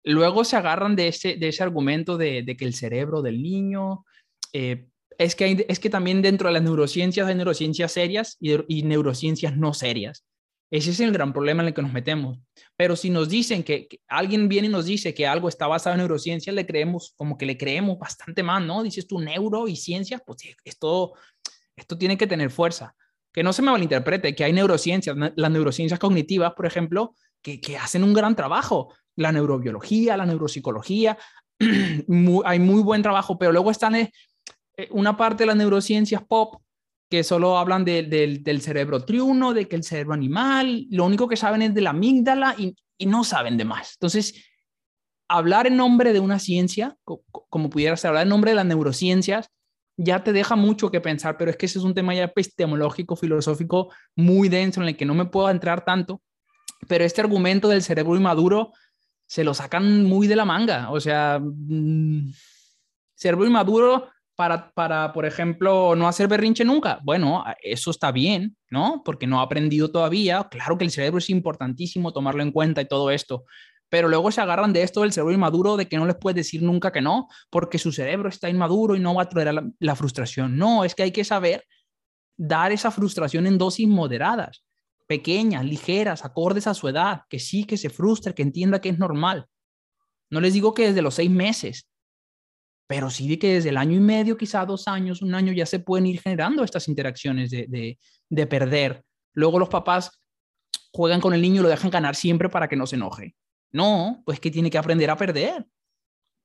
Luego 0.05 0.45
se 0.45 0.57
agarran 0.57 0.97
de 0.97 1.09
ese, 1.09 1.37
de 1.37 1.49
ese 1.49 1.63
argumento 1.63 2.17
de, 2.19 2.45
que 2.59 2.65
el 2.65 2.75
cerebro 2.75 3.23
del 3.23 3.43
niño, 3.43 4.05
eh, 4.53 4.87
es, 5.19 5.35
que 5.35 5.65
es 5.69 5.81
que 5.81 5.91
también 5.91 6.23
dentro 6.23 6.49
de 6.49 6.55
las 6.55 6.63
neurociencias 6.63 7.27
hay 7.27 7.35
neurociencias 7.35 7.93
serias 7.93 8.37
y 8.41 8.83
neurociencias 8.83 9.57
no 9.57 9.73
serias. 9.73 10.25
Ese 10.71 10.91
es 10.91 11.01
el 11.01 11.13
gran 11.13 11.33
problema 11.33 11.63
en 11.63 11.69
el 11.69 11.75
que 11.75 11.83
nos 11.83 11.93
metemos. 11.93 12.39
Pero 12.77 12.97
si 12.97 13.09
nos 13.09 13.29
dicen 13.29 13.63
que, 13.63 13.89
alguien 14.09 14.49
viene 14.49 14.67
y 14.67 14.71
nos 14.71 14.87
dice 14.87 15.15
que 15.15 15.27
algo 15.27 15.49
está 15.49 15.67
basado 15.67 15.95
en 15.95 15.99
neurociencia, 15.99 16.53
le 16.53 16.67
creemos, 16.67 17.15
como 17.17 17.39
que 17.39 17.47
le 17.47 17.57
creemos 17.57 17.99
bastante 17.99 18.43
más, 18.43 18.63
¿no? 18.63 18.83
Dices 18.83 19.07
tú 19.07 19.21
neuro 19.21 19.69
y 19.69 19.77
ciencia, 19.77 20.19
pues 20.19 20.39
esto, 20.65 21.13
esto 21.77 21.97
tiene 21.97 22.19
que 22.19 22.27
tener 22.27 22.51
fuerza. 22.51 22.95
que 23.33 23.43
no 23.43 23.53
se 23.53 23.63
me 23.63 23.71
malinterprete, 23.71 24.35
que 24.35 24.45
hay 24.45 24.53
neurociencias, 24.53 25.17
las 25.37 25.51
neurociencias 25.51 25.99
cognitivas, 25.99 26.53
por 26.55 26.67
ejemplo, 26.67 27.15
que, 27.43 27.61
que 27.61 27.77
hacen 27.77 28.05
un 28.05 28.13
gran 28.13 28.37
trabajo, 28.37 28.95
la 29.17 29.33
neurobiología, 29.33 30.17
la 30.17 30.27
neuropsicología, 30.27 31.17
hay 32.45 32.59
muy 32.59 32.83
buen 32.83 33.03
trabajo, 33.03 33.39
pero 33.39 33.53
luego 33.53 33.71
están 33.71 33.95
eh, 33.95 34.13
eh, 34.77 34.89
una 34.91 35.17
parte 35.17 35.45
de 35.45 35.49
las 35.49 35.57
neurociencias 35.57 36.23
pop 36.25 36.57
que 37.11 37.23
solo 37.23 37.59
hablan 37.59 37.85
del 37.85 38.61
cerebro 38.61 39.05
triuno, 39.05 39.53
de 39.53 39.69
que 39.69 39.77
el 39.77 39.85
cerebro 39.85 40.15
animal, 40.15 40.87
lo 40.91 41.05
único 41.05 41.29
que 41.29 41.37
saben 41.37 41.63
es 41.63 41.75
de 41.75 41.81
la 41.81 41.91
amígdala 41.91 42.57
y, 42.59 42.75
no 43.07 43.23
saben 43.23 43.59
de 43.59 43.67
más. 43.67 43.97
Entonces, 43.97 44.47
hablar 45.29 45.67
en 45.67 45.77
nombre 45.77 46.15
de 46.15 46.21
una 46.21 46.39
ciencia, 46.39 46.97
como 47.05 47.69
pudiera 47.69 47.97
ser 47.99 48.09
hablar 48.09 48.23
en 48.23 48.31
nombre 48.31 48.53
de 48.53 48.55
las 48.55 48.65
neurociencias, 48.65 49.51
ya 49.97 50.25
te 50.25 50.33
deja 50.33 50.57
mucho 50.57 50.91
que 50.91 51.03
pensar, 51.03 51.37
pero 51.37 51.51
es 51.51 51.57
que 51.57 51.67
ese 51.67 51.79
es 51.79 51.85
un 51.85 51.95
tema 51.95 52.15
ya 52.15 52.25
epistemológico, 52.25 53.15
filosófico 53.15 53.93
muy 54.17 54.49
denso 54.49 54.81
en 54.81 54.89
el 54.89 54.97
que 54.97 55.05
no 55.05 55.15
me 55.15 55.27
puedo 55.27 55.51
entrar 55.51 55.85
tanto, 55.85 56.23
pero 56.89 57.05
este 57.05 57.21
argumento 57.21 57.69
del 57.69 57.83
cerebro 57.83 58.17
inmaduro 58.17 58.73
se 59.27 59.45
lo 59.45 59.55
sacan 59.55 60.05
muy 60.05 60.27
de 60.27 60.37
la 60.37 60.45
manga, 60.45 60.91
o 60.91 61.01
sea, 61.01 61.41
mm, 61.41 62.33
cerebro 63.15 63.47
inmaduro 63.47 64.09
para, 64.37 64.73
para, 64.73 65.13
por 65.13 65.25
ejemplo, 65.27 65.95
no 65.95 66.09
hacer 66.09 66.29
berrinche 66.29 66.65
nunca. 66.65 66.99
Bueno, 67.05 67.45
eso 67.63 67.91
está 67.91 68.11
bien, 68.11 68.57
¿no? 68.69 69.03
Porque 69.05 69.27
no 69.27 69.41
ha 69.41 69.45
aprendido 69.45 69.91
todavía. 69.91 70.49
Claro 70.51 70.77
que 70.77 70.85
el 70.85 70.91
cerebro 70.91 71.19
es 71.19 71.31
importantísimo 71.31 72.13
tomarlo 72.13 72.43
en 72.43 72.51
cuenta 72.51 72.81
y 72.81 72.89
todo 72.89 73.11
esto, 73.11 73.45
pero 73.89 74.09
luego 74.09 74.33
se 74.33 74.41
agarran 74.41 74.73
de 74.73 74.83
esto 74.83 75.03
del 75.03 75.13
cerebro 75.13 75.33
inmaduro, 75.33 75.77
de 75.77 75.87
que 75.87 75.97
no 75.97 76.05
les 76.05 76.17
puedes 76.17 76.35
decir 76.35 76.63
nunca 76.63 76.91
que 76.91 77.01
no, 77.01 77.29
porque 77.49 77.79
su 77.79 77.93
cerebro 77.93 78.29
está 78.29 78.49
inmaduro 78.49 78.97
y 78.97 79.01
no 79.01 79.15
va 79.15 79.23
a 79.23 79.29
tolerar 79.29 79.63
la, 79.79 79.95
frustración. 79.95 80.57
No, 80.57 80.85
es 80.85 80.97
que 80.97 81.05
hay 81.05 81.13
que 81.13 81.23
saber 81.23 81.65
dar 82.37 82.73
esa 82.73 82.91
frustración 82.91 83.47
en 83.47 83.57
dosis 83.57 83.87
moderadas, 83.87 84.64
pequeñas, 85.07 85.65
ligeras, 85.65 86.25
acordes 86.25 86.67
a 86.67 86.75
su 86.75 86.89
edad, 86.89 87.23
que 87.29 87.39
sí, 87.39 87.65
que 87.65 87.77
se 87.77 87.91
frustre, 87.91 88.35
que 88.35 88.43
entienda 88.43 88.81
que 88.81 88.89
es 88.89 88.99
normal. 88.99 89.47
No 90.31 90.41
les 90.41 90.55
digo 90.55 90.75
que 90.75 90.89
desde 90.89 91.03
los 91.03 91.15
seis 91.15 91.31
meses, 91.31 91.89
pero 92.87 93.11
sí 93.11 93.29
de 93.29 93.39
que 93.39 93.55
desde 93.55 93.71
el 93.71 93.77
año 93.77 93.97
y 93.97 94.01
medio, 94.01 94.37
quizá 94.37 94.65
dos 94.65 94.89
años, 94.89 95.23
un 95.23 95.35
año, 95.35 95.53
ya 95.53 95.67
se 95.67 95.79
pueden 95.79 96.07
ir 96.07 96.21
generando 96.21 96.65
estas 96.65 96.89
interacciones 96.89 97.51
de, 97.51 97.67
de, 97.69 97.99
de 98.29 98.47
perder. 98.47 99.05
Luego 99.33 99.59
los 99.59 99.69
papás 99.69 100.21
juegan 100.93 101.21
con 101.21 101.35
el 101.35 101.43
niño 101.43 101.61
y 101.61 101.63
lo 101.65 101.69
dejan 101.69 101.91
ganar 101.91 102.15
siempre 102.15 102.49
para 102.49 102.69
que 102.69 102.77
no 102.77 102.87
se 102.87 102.97
enoje. 102.97 103.35
No, 103.73 104.23
pues 104.25 104.39
que 104.39 104.51
tiene 104.51 104.71
que 104.71 104.79
aprender 104.79 105.11
a 105.11 105.17
perder 105.17 105.67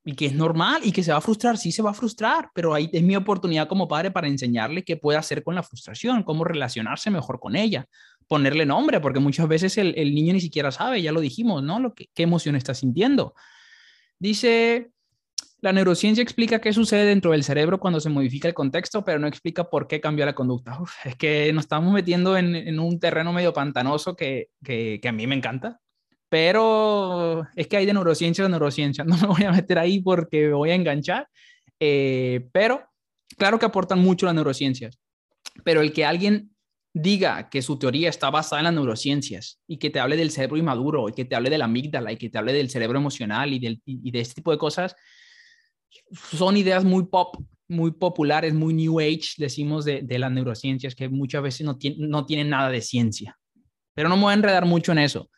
y 0.03 0.15
que 0.15 0.25
es 0.25 0.33
normal 0.33 0.81
y 0.83 0.91
que 0.91 1.03
se 1.03 1.11
va 1.11 1.17
a 1.17 1.21
frustrar, 1.21 1.57
sí 1.57 1.71
se 1.71 1.81
va 1.81 1.91
a 1.91 1.93
frustrar, 1.93 2.49
pero 2.53 2.73
ahí 2.73 2.89
es 2.91 3.03
mi 3.03 3.15
oportunidad 3.15 3.67
como 3.67 3.87
padre 3.87 4.11
para 4.11 4.27
enseñarle 4.27 4.83
qué 4.83 4.97
puede 4.97 5.19
hacer 5.19 5.43
con 5.43 5.55
la 5.55 5.61
frustración, 5.61 6.23
cómo 6.23 6.43
relacionarse 6.43 7.11
mejor 7.11 7.39
con 7.39 7.55
ella, 7.55 7.85
ponerle 8.29 8.65
nombre, 8.65 9.01
porque 9.01 9.19
muchas 9.19 9.47
veces 9.47 9.77
el, 9.77 10.13
niño 10.13 10.33
ni 10.33 10.39
siquiera 10.39 10.71
sabe, 10.71 11.01
ya 11.01 11.11
lo 11.11 11.19
dijimos, 11.19 11.63
¿no? 11.63 11.79
Lo 11.79 11.93
que, 11.93 12.09
qué 12.13 12.23
emoción 12.23 12.55
está 12.55 12.75
sintiendo. 12.75 13.33
Dice, 14.19 14.91
la 15.61 15.73
neurociencia 15.73 16.21
explica 16.21 16.61
qué 16.61 16.71
sucede 16.71 17.05
dentro 17.05 17.31
del 17.31 17.43
cerebro 17.43 17.79
cuando 17.79 17.99
se 17.99 18.09
modifica 18.09 18.47
el 18.47 18.53
contexto, 18.53 19.03
pero 19.03 19.17
no 19.17 19.27
explica 19.27 19.69
por 19.69 19.87
qué 19.87 19.99
cambia 19.99 20.27
la 20.27 20.35
conducta. 20.35 20.79
es 21.03 21.15
que 21.15 21.51
nos 21.53 21.65
estamos 21.65 21.91
metiendo 21.91 22.37
en, 22.37 22.79
un 22.79 22.99
terreno 22.99 23.33
medio 23.33 23.51
pantanoso 23.51 24.15
que, 24.15 24.49
que, 24.63 24.99
que 25.01 25.09
a 25.09 25.11
mí 25.11 25.25
me 25.25 25.35
encanta, 25.35 25.79
pero 26.29 27.47
es 27.55 27.67
que 27.67 27.77
hay 27.77 27.87
de 27.87 27.93
neurociencia 27.93 28.45
a 28.45 28.49
neurociencia. 28.49 29.03
No 29.07 29.17
me 29.17 29.27
voy 29.27 29.43
a 29.43 29.51
meter 29.51 29.79
ahí 29.79 30.01
porque 30.01 30.47
me 30.47 30.53
voy 30.53 30.69
a 30.69 30.75
enganchar. 30.75 31.27
Eh, 31.79 32.47
pero 32.51 32.83
claro 33.37 33.57
que 33.57 33.65
aportan 33.65 33.99
mucho 33.99 34.27
las 34.27 34.35
neurociencias. 34.35 34.99
Pero 35.63 35.81
el 35.81 35.91
que 35.91 36.05
alguien 36.05 36.51
diga 37.01 37.49
que 37.49 37.61
su 37.61 37.77
teoría 37.77 38.09
está 38.09 38.29
basada 38.29 38.59
en 38.59 38.65
las 38.65 38.73
neurociencias 38.73 39.61
y 39.67 39.77
que 39.77 39.89
te 39.89 39.99
hable 39.99 40.17
del 40.17 40.31
cerebro 40.31 40.57
inmaduro 40.57 41.09
y 41.09 41.13
que 41.13 41.25
te 41.25 41.35
hable 41.35 41.49
de 41.49 41.57
la 41.57 41.65
amígdala 41.65 42.11
y 42.11 42.17
que 42.17 42.29
te 42.29 42.37
hable 42.37 42.53
del 42.53 42.69
cerebro 42.69 42.99
emocional 42.99 43.53
y, 43.53 43.59
de 43.59 44.19
este 44.19 44.35
tipo 44.35 44.51
de 44.51 44.57
cosas, 44.57 44.95
son 46.13 46.57
ideas 46.57 46.83
muy 46.83 47.05
pop, 47.05 47.35
muy 47.67 47.91
populares, 47.91 48.53
muy 48.53 48.73
new 48.73 48.99
age, 48.99 49.35
decimos, 49.37 49.85
de, 49.85 50.01
de 50.01 50.19
las 50.19 50.31
neurociencias, 50.31 50.95
que 50.95 51.09
muchas 51.09 51.43
veces 51.43 51.65
no, 51.65 51.77
no 51.97 52.25
tienen 52.25 52.49
nada 52.49 52.69
de 52.69 52.81
ciencia. 52.81 53.37
Pero 53.93 54.09
no 54.09 54.15
me 54.15 54.23
voy 54.23 54.31
a 54.31 54.35
enredar 54.35 54.65
mucho 54.65 54.91
en 54.91 54.99
eso 54.99 55.29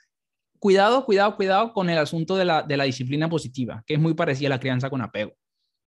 cuidado, 0.62 1.06
cuidado, 1.06 1.36
cuidado 1.36 1.74
con 1.74 1.90
el 1.90 1.98
asunto 1.98 2.36
de 2.36 2.46
la, 2.46 2.84
disciplina 2.84 3.28
positiva, 3.28 3.84
que 3.88 3.96
es 3.96 4.00
muy 4.00 4.14
parecida 4.14 4.48
a 4.48 4.52
la 4.52 4.60
crianza 4.60 4.92
con 4.92 5.02
apego. 5.02 5.34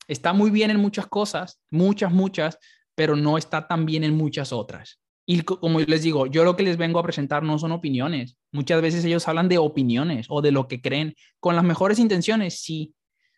Está 0.08 0.32
muy 0.32 0.52
bien 0.52 0.72
en 0.72 0.78
muchas 0.78 1.06
cosas, 1.06 1.60
muchas, 1.70 2.14
muchas, 2.14 2.58
pero 2.96 3.18
no 3.18 3.38
está 3.38 3.68
tan 3.68 3.86
bien 3.86 4.06
en 4.06 4.16
muchas 4.16 4.54
otras. 4.54 5.02
Y 5.26 5.42
como 5.42 5.80
les 5.80 6.04
digo, 6.04 6.28
yo 6.28 6.44
lo 6.44 6.56
que 6.56 6.64
les 6.64 6.78
vengo 6.78 7.00
a 7.00 7.04
presentar 7.04 7.44
no 7.44 7.58
son 7.58 7.72
opiniones. 7.72 8.38
Muchas 8.52 8.82
veces 8.82 9.06
ellos 9.06 9.28
hablan 9.28 9.48
de 9.48 9.58
opiniones 9.58 10.28
o 10.30 10.42
de 10.42 10.52
lo 10.52 10.68
que 10.68 10.82
creen 10.82 11.16
con 11.40 11.56
las 11.56 11.64
mejores 11.64 11.98
intenciones, 12.00 12.62
sí, 12.62 12.94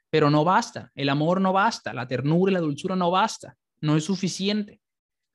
pero 0.10 0.30
no 0.30 0.44
basta. 0.44 0.92
El 0.96 1.10
amor 1.10 1.42
no 1.42 1.54
basta, 1.54 1.94
la 1.94 2.08
ternura 2.08 2.52
y 2.52 2.54
la 2.56 2.62
dulzura 2.62 2.96
no 2.96 3.12
basta, 3.12 3.56
no 3.82 3.98
es 3.98 4.04
suficiente. 4.04 4.82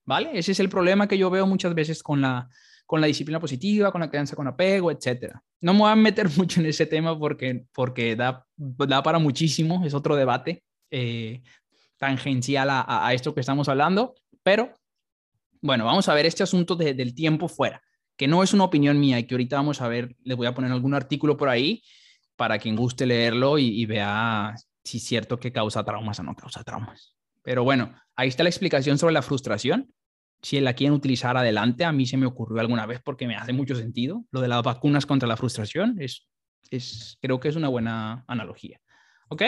¿Vale? 0.05 0.31
Ese 0.35 0.53
es 0.53 0.61
el 0.61 0.69
problema 0.69 1.07
que 1.07 1.19
yo 1.19 1.31
veo 1.31 1.47
muchas 1.47 1.73
veces 1.73 2.03
con 2.03 2.21
la, 2.21 2.49
con 2.91 3.01
la 3.01 3.07
disciplina 3.07 3.39
positiva, 3.39 3.93
con 3.93 4.01
la 4.01 4.11
crianza 4.11 4.35
con 4.35 4.49
apego, 4.49 4.91
etcétera. 4.91 5.41
No 5.61 5.73
me 5.75 5.81
voy 5.81 5.93
a 5.93 5.95
meter 5.95 6.29
mucho 6.37 6.59
en 6.59 6.67
ese 6.67 6.87
tema 6.87 7.17
porque, 7.17 7.65
porque 7.73 8.17
da, 8.17 8.45
da 8.57 9.03
para 9.05 9.21
muchísimo, 9.21 9.85
es 9.85 9.95
otro 9.95 10.17
debate 10.17 10.65
eh, 10.91 11.41
tangencial 11.99 12.69
a, 12.69 13.13
esto 13.15 13.33
que 13.33 13.41
estamos 13.41 13.69
hablando, 13.69 14.17
pero 14.43 14.75
bueno, 15.61 15.85
vamos 15.85 16.09
a 16.09 16.15
ver 16.15 16.27
este 16.27 16.43
asunto 16.43 16.77
del 16.77 17.15
tiempo 17.15 17.49
fuera, 17.49 17.83
que 18.17 18.29
no 18.29 18.43
es 18.43 18.53
una 18.53 18.65
opinión 18.65 18.99
mía 18.99 19.19
y 19.19 19.25
que 19.25 19.35
ahorita 19.35 19.57
vamos 19.57 19.81
a 19.81 19.89
ver, 19.89 20.17
les 20.25 20.37
voy 20.37 20.47
a 20.47 20.55
poner 20.55 20.73
algún 20.73 20.95
artículo 20.95 21.37
por 21.37 21.49
ahí 21.49 21.83
para 22.37 22.59
quien 22.59 22.77
guste 22.77 23.07
leerlo 23.07 23.59
y, 23.59 23.67
y 23.67 23.87
vea 23.87 24.55
si 24.83 24.99
es 24.99 25.05
cierto 25.05 25.39
que 25.39 25.53
causa 25.53 25.85
traumas 25.85 26.19
o 26.21 26.23
no 26.23 26.35
causa 26.35 26.65
traumas. 26.65 27.15
Pero 27.43 27.65
bueno, 27.65 27.95
ahí 28.17 28.29
está 28.29 28.43
la 28.43 28.49
explicación 28.49 28.99
sobre 28.99 29.15
la 29.15 29.23
frustración 29.23 29.93
si 30.43 30.61
la 30.61 30.75
quieren 30.75 30.95
utilizar 30.95 31.37
adelante, 31.37 31.85
a 31.85 31.93
mí 31.93 32.07
se 32.07 32.17
me 32.17 32.27
ocurrió 32.27 32.61
alguna 32.61 32.87
vez 32.87 33.01
porque 33.05 33.27
me 33.27 33.37
hace 33.37 33.53
mucho 33.53 33.75
sentido. 33.75 34.25
Lo 34.31 34.41
de 34.41 34.49
las 34.49 34.63
vacunas 34.63 35.07
contra 35.07 35.29
la 35.29 35.37
frustración 35.37 35.97
es, 36.01 36.29
es 36.71 37.19
creo 37.21 37.41
que 37.41 37.49
es 37.49 37.57
una 37.57 37.69
buena 37.69 38.25
analogía. 38.27 38.81
¿Ok? 39.29 39.43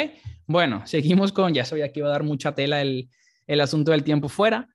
Bueno, 0.47 0.87
seguimos 0.87 1.33
con, 1.33 1.55
ya 1.55 1.65
sabía 1.65 1.91
que 1.93 2.01
iba 2.01 2.09
a 2.09 2.13
dar 2.13 2.23
mucha 2.23 2.55
tela 2.55 2.83
el, 2.83 3.09
el 3.47 3.61
asunto 3.61 3.91
del 3.91 4.05
tiempo 4.05 4.29
fuera. 4.29 4.69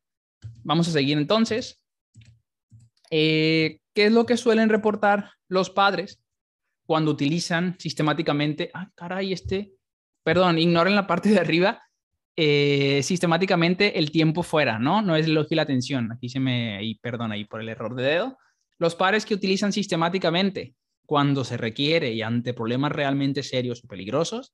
Vamos 0.64 0.88
a 0.88 0.92
seguir 0.92 1.18
entonces. 1.18 1.82
Eh, 3.10 3.80
¿Qué 3.94 4.06
es 4.06 4.12
lo 4.12 4.26
que 4.26 4.38
suelen 4.38 4.70
reportar 4.70 5.32
los 5.48 5.70
padres 5.70 6.22
cuando 6.86 7.12
utilizan 7.12 7.76
sistemáticamente, 7.80 8.72
ah, 8.74 8.90
caray, 8.96 9.34
este, 9.34 9.74
perdón, 10.24 10.58
ignoren 10.58 10.96
la 10.96 11.08
parte 11.08 11.30
de 11.30 11.40
arriba, 11.40 11.82
eh, 12.36 13.02
sistemáticamente 13.04 13.98
el 13.98 14.12
tiempo 14.12 14.44
fuera, 14.44 14.78
¿no? 14.78 15.02
No 15.02 15.16
es 15.16 15.26
el 15.26 15.46
y 15.50 15.56
la 15.56 15.62
atención. 15.64 16.12
Aquí 16.12 16.30
se 16.30 16.40
me, 16.40 16.84
y 16.84 16.96
perdón 16.96 17.32
ahí 17.32 17.46
por 17.46 17.62
el 17.62 17.70
error 17.70 17.96
de 17.96 18.04
dedo. 18.04 18.38
Los 18.78 18.96
pares 18.96 19.26
que 19.26 19.34
utilizan 19.34 19.74
sistemáticamente 19.74 20.76
cuando 21.06 21.44
se 21.44 21.58
requiere 21.58 22.14
y 22.14 22.22
ante 22.22 22.54
problemas 22.54 22.92
realmente 22.92 23.42
serios 23.42 23.84
o 23.84 23.88
peligrosos, 23.88 24.54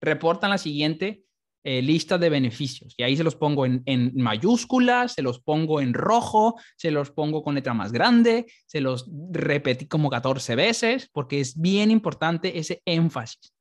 reportan 0.00 0.50
la 0.50 0.58
siguiente 0.58 1.24
eh, 1.62 1.82
lista 1.82 2.18
de 2.18 2.30
beneficios. 2.30 2.94
Y 2.96 3.02
ahí 3.02 3.16
se 3.16 3.24
los 3.24 3.36
pongo 3.36 3.66
en, 3.66 3.82
en 3.86 4.12
mayúsculas, 4.14 5.14
se 5.14 5.22
los 5.22 5.40
pongo 5.40 5.80
en 5.80 5.94
rojo, 5.94 6.54
se 6.76 6.90
los 6.90 7.10
pongo 7.10 7.42
con 7.42 7.54
letra 7.54 7.74
más 7.74 7.92
grande, 7.92 8.46
se 8.66 8.80
los 8.80 9.06
repetí 9.30 9.86
como 9.86 10.08
14 10.10 10.54
veces, 10.56 11.08
porque 11.12 11.40
es 11.40 11.60
bien 11.60 11.90
importante 11.90 12.58
ese 12.58 12.82
énfasis. 12.84 13.52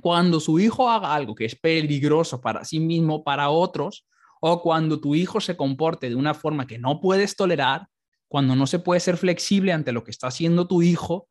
Cuando 0.00 0.40
su 0.40 0.58
hijo 0.58 0.90
haga 0.90 1.14
algo 1.14 1.34
que 1.34 1.44
es 1.44 1.54
peligroso 1.54 2.40
para 2.40 2.64
sí 2.64 2.80
mismo, 2.80 3.22
para 3.22 3.50
otros, 3.50 4.06
o 4.40 4.60
cuando 4.60 5.00
tu 5.00 5.14
hijo 5.14 5.40
se 5.40 5.56
comporte 5.56 6.08
de 6.08 6.16
una 6.16 6.34
forma 6.34 6.66
que 6.66 6.78
no 6.78 7.00
puedes 7.00 7.36
tolerar, 7.36 7.86
cuando 8.26 8.56
no 8.56 8.66
se 8.66 8.78
puede 8.78 8.98
ser 8.98 9.16
flexible 9.16 9.72
ante 9.72 9.92
lo 9.92 10.02
que 10.02 10.10
está 10.10 10.26
haciendo 10.26 10.66
tu 10.66 10.82
hijo, 10.82 11.28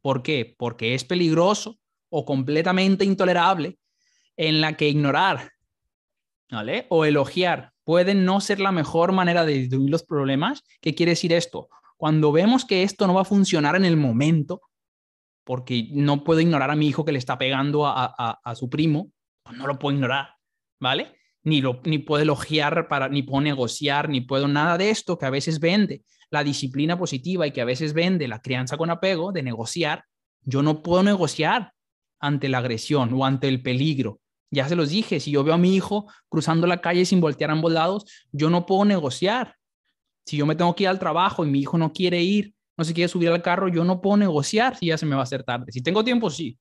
¿por 0.00 0.22
qué? 0.22 0.54
Porque 0.56 0.94
es 0.94 1.04
peligroso 1.04 1.78
o 2.08 2.24
completamente 2.24 3.04
intolerable, 3.04 3.78
en 4.36 4.60
la 4.60 4.76
que 4.76 4.88
ignorar. 4.88 5.52
O 6.88 7.04
elogiar 7.04 7.72
puede 7.84 8.14
no 8.14 8.40
ser 8.40 8.60
la 8.60 8.72
mejor 8.72 9.12
manera 9.12 9.44
de 9.44 9.54
disminuir 9.54 9.90
los 9.90 10.02
problemas. 10.02 10.62
¿Qué 10.80 10.94
quiere 10.94 11.12
decir 11.12 11.32
esto? 11.32 11.68
Cuando 11.96 12.32
vemos 12.32 12.64
que 12.64 12.82
esto 12.82 13.06
no 13.06 13.14
va 13.14 13.22
a 13.22 13.24
funcionar 13.24 13.76
en 13.76 13.84
el 13.84 13.96
momento, 13.96 14.60
porque 15.44 15.88
no 15.92 16.24
puedo 16.24 16.40
ignorar 16.40 16.70
a 16.70 16.76
mi 16.76 16.88
hijo 16.88 17.04
que 17.04 17.12
le 17.12 17.18
está 17.18 17.38
pegando 17.38 17.86
a, 17.86 18.54
su 18.56 18.68
primo, 18.68 19.12
pues 19.44 19.56
no 19.56 19.68
lo 19.68 19.78
puedo 19.78 19.94
ignorar, 19.94 20.30
¿vale? 20.80 21.14
Ni, 21.44 21.60
lo, 21.60 21.80
ni 21.84 21.98
puedo 21.98 22.20
elogiar, 22.20 22.88
para, 22.88 23.08
ni 23.08 23.22
puedo 23.22 23.40
negociar, 23.40 24.08
ni 24.08 24.20
puedo 24.20 24.48
nada 24.48 24.76
de 24.76 24.90
esto 24.90 25.16
que 25.16 25.26
a 25.26 25.30
veces 25.30 25.60
vende 25.60 26.02
la 26.30 26.42
disciplina 26.42 26.98
positiva 26.98 27.46
y 27.46 27.52
que 27.52 27.60
a 27.60 27.64
veces 27.64 27.92
vende 27.92 28.26
la 28.26 28.40
crianza 28.40 28.76
con 28.76 28.90
apego, 28.90 29.30
de 29.30 29.44
negociar. 29.44 30.04
Yo 30.42 30.62
no 30.62 30.82
puedo 30.82 31.04
negociar 31.04 31.72
ante 32.18 32.48
la 32.48 32.58
agresión 32.58 33.12
o 33.14 33.24
ante 33.24 33.46
el 33.46 33.62
peligro. 33.62 34.20
Ya 34.50 34.68
se 34.68 34.76
los 34.76 34.90
dije, 34.90 35.20
si 35.20 35.30
yo 35.30 35.42
veo 35.42 35.54
a 35.54 35.58
mi 35.58 35.74
hijo 35.74 36.06
cruzando 36.28 36.66
la 36.66 36.80
calle 36.80 37.04
sin 37.04 37.20
voltear 37.20 37.50
a 37.50 37.54
ambos 37.54 37.72
lados, 37.72 38.04
yo 38.32 38.48
no 38.50 38.66
puedo 38.66 38.84
negociar. 38.84 39.56
Si 40.24 40.36
yo 40.36 40.46
me 40.46 40.54
tengo 40.54 40.74
que 40.74 40.84
ir 40.84 40.88
al 40.88 40.98
trabajo 40.98 41.44
y 41.44 41.50
mi 41.50 41.60
hijo 41.60 41.78
no 41.78 41.92
quiere 41.92 42.22
ir, 42.22 42.54
no 42.76 42.84
se 42.84 42.94
quiere 42.94 43.08
subir 43.08 43.28
al 43.30 43.42
carro, 43.42 43.68
yo 43.68 43.84
no 43.84 44.00
puedo 44.00 44.16
negociar 44.16 44.76
si 44.76 44.86
ya 44.86 44.98
se 44.98 45.06
me 45.06 45.14
va 45.14 45.22
a 45.22 45.24
hacer 45.24 45.42
tarde. 45.42 45.72
Si 45.72 45.82
tengo 45.82 46.04
tiempo, 46.04 46.30
sí. 46.30 46.58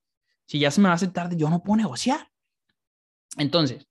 Si 0.47 0.59
ya 0.59 0.71
se 0.71 0.81
me 0.81 0.87
va 0.87 0.93
a 0.93 0.95
hacer 0.95 1.11
tarde, 1.11 1.35
yo 1.37 1.49
no 1.49 1.61
puedo 1.61 1.77
negociar. 1.77 2.27
Entonces, 3.37 3.87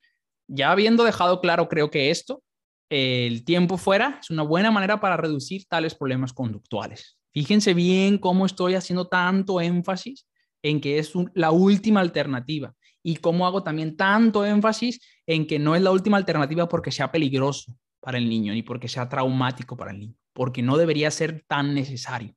ya 0.46 0.70
habiendo 0.70 1.04
dejado 1.04 1.40
claro, 1.40 1.68
creo 1.68 1.90
que 1.90 2.10
esto, 2.10 2.42
el 2.88 3.44
tiempo 3.44 3.76
fuera 3.76 4.18
es 4.20 4.30
una 4.30 4.42
buena 4.42 4.70
manera 4.70 5.00
para 5.00 5.16
reducir 5.16 5.66
tales 5.66 5.94
problemas 5.94 6.32
conductuales. 6.32 7.18
Fíjense 7.32 7.74
bien 7.74 8.18
cómo 8.18 8.46
estoy 8.46 8.74
haciendo 8.74 9.08
tanto 9.08 9.60
énfasis 9.60 10.26
en 10.62 10.80
que 10.80 10.98
es 10.98 11.12
la 11.34 11.50
última 11.50 12.00
alternativa 12.00 12.74
y 13.06 13.16
cómo 13.16 13.46
hago 13.46 13.62
también 13.62 13.96
tanto 13.96 14.44
énfasis 14.44 14.98
en 15.26 15.46
que 15.46 15.58
no 15.60 15.76
es 15.76 15.82
la 15.82 15.92
última 15.92 16.16
alternativa 16.16 16.68
porque 16.68 16.90
sea 16.90 17.12
peligroso 17.12 17.76
para 18.00 18.18
el 18.18 18.28
niño 18.28 18.52
ni 18.54 18.62
porque 18.62 18.88
sea 18.88 19.08
traumático 19.08 19.76
para 19.76 19.92
el 19.92 19.98
niño, 19.98 20.16
porque 20.32 20.62
no 20.62 20.78
debería 20.78 21.10
ser 21.10 21.44
tan 21.46 21.74
necesario, 21.74 22.34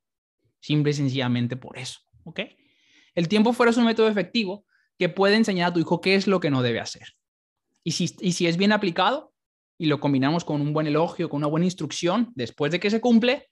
simple 0.60 0.90
y 0.90 0.94
sencillamente 0.94 1.56
por 1.56 1.78
eso, 1.78 2.00
¿ok? 2.24 2.40
El 3.14 3.28
tiempo 3.28 3.52
fuera 3.52 3.70
es 3.70 3.78
un 3.78 3.86
método 3.86 4.08
efectivo 4.08 4.66
que 4.98 5.08
puede 5.08 5.36
enseñar 5.36 5.70
a 5.70 5.72
tu 5.72 5.80
hijo 5.80 6.00
qué 6.00 6.14
es 6.14 6.26
lo 6.26 6.38
que 6.38 6.50
no 6.50 6.62
debe 6.62 6.80
hacer. 6.80 7.08
Y 7.82 7.92
si, 7.92 8.14
y 8.20 8.32
si 8.32 8.46
es 8.46 8.58
bien 8.58 8.72
aplicado 8.72 9.32
y 9.78 9.86
lo 9.86 10.00
combinamos 10.00 10.44
con 10.44 10.60
un 10.60 10.74
buen 10.74 10.86
elogio, 10.86 11.30
con 11.30 11.38
una 11.38 11.46
buena 11.46 11.66
instrucción, 11.66 12.30
después 12.34 12.70
de 12.72 12.80
que 12.80 12.90
se 12.90 13.00
cumple, 13.00 13.48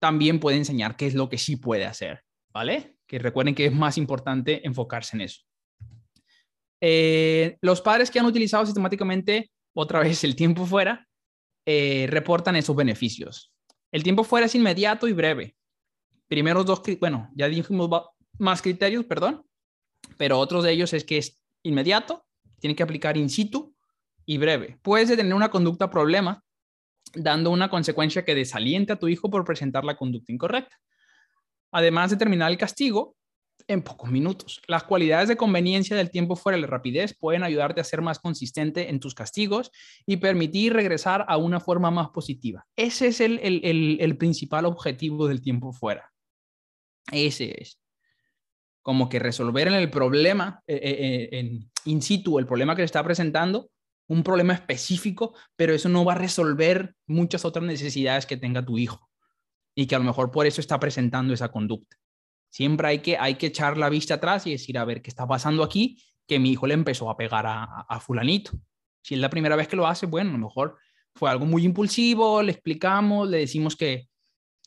también 0.00 0.40
puede 0.40 0.56
enseñar 0.56 0.96
qué 0.96 1.06
es 1.06 1.14
lo 1.14 1.28
que 1.28 1.38
sí 1.38 1.56
puede 1.56 1.86
hacer, 1.86 2.24
¿vale? 2.52 2.96
Que 3.06 3.18
recuerden 3.18 3.54
que 3.54 3.66
es 3.66 3.72
más 3.72 3.96
importante 3.96 4.66
enfocarse 4.66 5.16
en 5.16 5.20
eso. 5.20 5.42
Eh, 6.80 7.56
los 7.60 7.80
padres 7.80 8.10
que 8.10 8.18
han 8.18 8.26
utilizado 8.26 8.64
sistemáticamente 8.64 9.50
otra 9.74 10.00
vez 10.04 10.24
el 10.24 10.36
tiempo 10.36 10.66
fuera 10.66 11.06
eh, 11.66 12.06
reportan 12.08 12.56
esos 12.56 12.74
beneficios. 12.74 13.52
El 13.92 14.02
tiempo 14.02 14.24
fuera 14.24 14.46
es 14.46 14.54
inmediato 14.54 15.08
y 15.08 15.12
breve. 15.12 15.56
Primeros 16.28 16.66
dos, 16.66 16.82
bueno, 17.00 17.30
ya 17.34 17.48
dijimos 17.48 17.88
más 18.38 18.60
criterios, 18.60 19.04
perdón, 19.06 19.44
pero 20.16 20.38
otros 20.38 20.64
de 20.64 20.72
ellos 20.72 20.92
es 20.92 21.04
que 21.04 21.18
es 21.18 21.42
inmediato, 21.62 22.26
tiene 22.60 22.76
que 22.76 22.82
aplicar 22.82 23.16
in 23.16 23.30
situ 23.30 23.74
y 24.26 24.36
breve. 24.36 24.78
Puedes 24.82 25.08
detener 25.08 25.34
una 25.34 25.50
conducta 25.50 25.90
problema 25.90 26.44
dando 27.14 27.50
una 27.50 27.70
consecuencia 27.70 28.24
que 28.24 28.34
desaliente 28.34 28.92
a 28.92 28.98
tu 28.98 29.08
hijo 29.08 29.30
por 29.30 29.44
presentar 29.44 29.84
la 29.84 29.96
conducta 29.96 30.32
incorrecta. 30.32 30.76
Además 31.72 32.10
de 32.10 32.16
terminar 32.16 32.50
el 32.50 32.58
castigo 32.58 33.16
en 33.66 33.82
pocos 33.82 34.10
minutos. 34.10 34.60
Las 34.66 34.84
cualidades 34.84 35.28
de 35.28 35.36
conveniencia 35.36 35.96
del 35.96 36.10
tiempo 36.10 36.36
fuera 36.36 36.56
de 36.56 36.62
la 36.62 36.68
rapidez 36.68 37.16
pueden 37.18 37.42
ayudarte 37.42 37.80
a 37.80 37.84
ser 37.84 38.00
más 38.00 38.18
consistente 38.18 38.88
en 38.88 39.00
tus 39.00 39.14
castigos 39.14 39.70
y 40.06 40.18
permitir 40.18 40.72
regresar 40.72 41.24
a 41.28 41.36
una 41.36 41.60
forma 41.60 41.90
más 41.90 42.10
positiva. 42.10 42.66
Ese 42.76 43.08
es 43.08 43.20
el, 43.20 43.40
el 43.42 44.16
principal 44.16 44.64
objetivo 44.64 45.26
del 45.26 45.42
tiempo 45.42 45.72
fuera. 45.72 46.12
Ese 47.12 47.60
es. 47.60 47.80
Como 48.82 49.08
que 49.08 49.18
resolver 49.18 49.68
en 49.68 49.74
el 49.74 49.90
problema, 49.90 50.62
eh, 50.66 50.80
eh, 50.82 50.96
eh, 51.00 51.38
en 51.38 51.70
in 51.84 52.02
situ, 52.02 52.38
el 52.38 52.46
problema 52.46 52.74
que 52.74 52.82
le 52.82 52.86
está 52.86 53.02
presentando, 53.02 53.70
un 54.08 54.22
problema 54.22 54.54
específico, 54.54 55.34
pero 55.56 55.74
eso 55.74 55.88
no 55.88 56.04
va 56.04 56.12
a 56.12 56.18
resolver 56.18 56.94
muchas 57.06 57.44
otras 57.44 57.64
necesidades 57.64 58.24
que 58.24 58.36
tenga 58.36 58.64
tu 58.64 58.78
hijo 58.78 59.10
y 59.74 59.86
que 59.86 59.94
a 59.94 59.98
lo 59.98 60.04
mejor 60.04 60.30
por 60.30 60.46
eso 60.46 60.60
está 60.60 60.80
presentando 60.80 61.34
esa 61.34 61.50
conducta. 61.50 61.96
Siempre 62.50 62.88
hay 62.88 62.98
que, 63.00 63.16
hay 63.18 63.34
que 63.34 63.46
echar 63.46 63.76
la 63.76 63.88
vista 63.88 64.14
atrás 64.14 64.46
y 64.46 64.52
decir, 64.52 64.78
a 64.78 64.84
ver, 64.84 65.02
¿qué 65.02 65.10
está 65.10 65.26
pasando 65.26 65.62
aquí? 65.62 66.02
Que 66.26 66.38
mi 66.38 66.50
hijo 66.50 66.66
le 66.66 66.74
empezó 66.74 67.10
a 67.10 67.16
pegar 67.16 67.46
a, 67.46 67.62
a 67.62 68.00
fulanito. 68.00 68.52
Si 69.02 69.14
es 69.14 69.20
la 69.20 69.30
primera 69.30 69.56
vez 69.56 69.68
que 69.68 69.76
lo 69.76 69.86
hace, 69.86 70.06
bueno, 70.06 70.30
a 70.30 70.32
lo 70.34 70.38
mejor 70.46 70.78
fue 71.14 71.30
algo 71.30 71.46
muy 71.46 71.64
impulsivo, 71.64 72.42
le 72.42 72.52
explicamos, 72.52 73.28
le 73.28 73.38
decimos 73.38 73.76
que, 73.76 74.08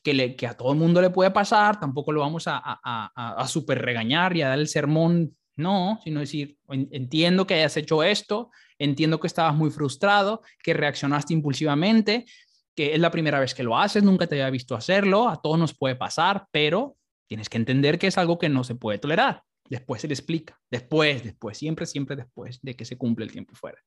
que, 0.02 0.14
le, 0.14 0.36
que 0.36 0.46
a 0.46 0.56
todo 0.56 0.72
el 0.72 0.78
mundo 0.78 1.00
le 1.00 1.10
puede 1.10 1.30
pasar, 1.30 1.80
tampoco 1.80 2.12
lo 2.12 2.20
vamos 2.20 2.46
a, 2.46 2.60
a, 2.62 3.34
a, 3.36 3.48
super 3.48 3.80
regañar 3.80 4.36
y 4.36 4.42
a 4.42 4.48
dar 4.48 4.58
el 4.58 4.68
sermón, 4.68 5.36
no, 5.56 5.98
sino 6.04 6.20
decir, 6.20 6.58
entiendo 6.68 7.46
que 7.46 7.54
hayas 7.54 7.76
hecho 7.76 8.02
esto, 8.02 8.50
entiendo 8.78 9.20
que 9.20 9.26
estabas 9.26 9.54
muy 9.54 9.70
frustrado, 9.70 10.42
que 10.62 10.74
reaccionaste 10.74 11.32
impulsivamente, 11.32 12.26
que 12.74 12.94
es 12.94 13.00
la 13.00 13.10
primera 13.10 13.38
vez 13.40 13.54
que 13.54 13.62
lo 13.62 13.78
haces, 13.78 14.02
nunca 14.02 14.26
te 14.26 14.36
había 14.36 14.50
visto 14.50 14.74
hacerlo, 14.74 15.28
a 15.28 15.40
todos 15.40 15.58
nos 15.58 15.76
puede 15.76 15.94
pasar, 15.94 16.46
pero 16.50 16.96
tienes 17.32 17.48
que 17.48 17.56
entender 17.56 17.98
que 17.98 18.08
es 18.08 18.18
algo 18.18 18.38
que 18.38 18.50
no 18.50 18.62
se 18.62 18.74
puede 18.74 18.98
tolerar. 18.98 19.42
Después 19.70 20.02
se 20.02 20.06
le 20.06 20.12
explica, 20.12 20.60
después, 20.70 21.24
después, 21.24 21.56
siempre, 21.56 21.86
siempre 21.86 22.14
después 22.14 22.60
de 22.60 22.76
que 22.76 22.84
se 22.84 22.98
cumple 22.98 23.24
el 23.24 23.32
tiempo 23.32 23.54
fuera. 23.54 23.78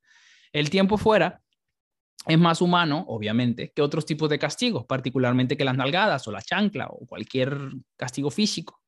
El 0.51 0.71
tiempo 0.71 0.97
fuera 0.97 1.43
es 2.25 2.39
más 2.39 2.59
humano, 2.59 3.05
obviamente, 3.07 3.71
que 3.71 3.83
otros 3.83 4.03
tipos 4.03 4.31
de 4.31 4.39
castigos, 4.39 4.83
particularmente 4.87 5.55
que 5.55 5.63
las 5.63 5.77
nalgadas 5.77 6.27
o 6.27 6.31
la 6.31 6.41
chancla 6.41 6.87
o 6.87 7.05
cualquier 7.05 7.55
castigo 7.95 8.31
físico. 8.31 8.81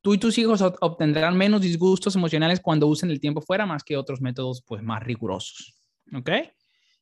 Tú 0.00 0.14
y 0.14 0.18
tus 0.18 0.38
hijos 0.38 0.62
obtendrán 0.80 1.36
menos 1.36 1.60
disgustos 1.60 2.16
emocionales 2.16 2.60
cuando 2.60 2.86
usen 2.86 3.10
el 3.10 3.20
tiempo 3.20 3.42
fuera 3.42 3.66
más 3.66 3.84
que 3.84 3.98
otros 3.98 4.22
métodos 4.22 4.64
pues 4.66 4.82
más 4.82 5.02
rigurosos. 5.02 5.78
¿Ok? 6.14 6.30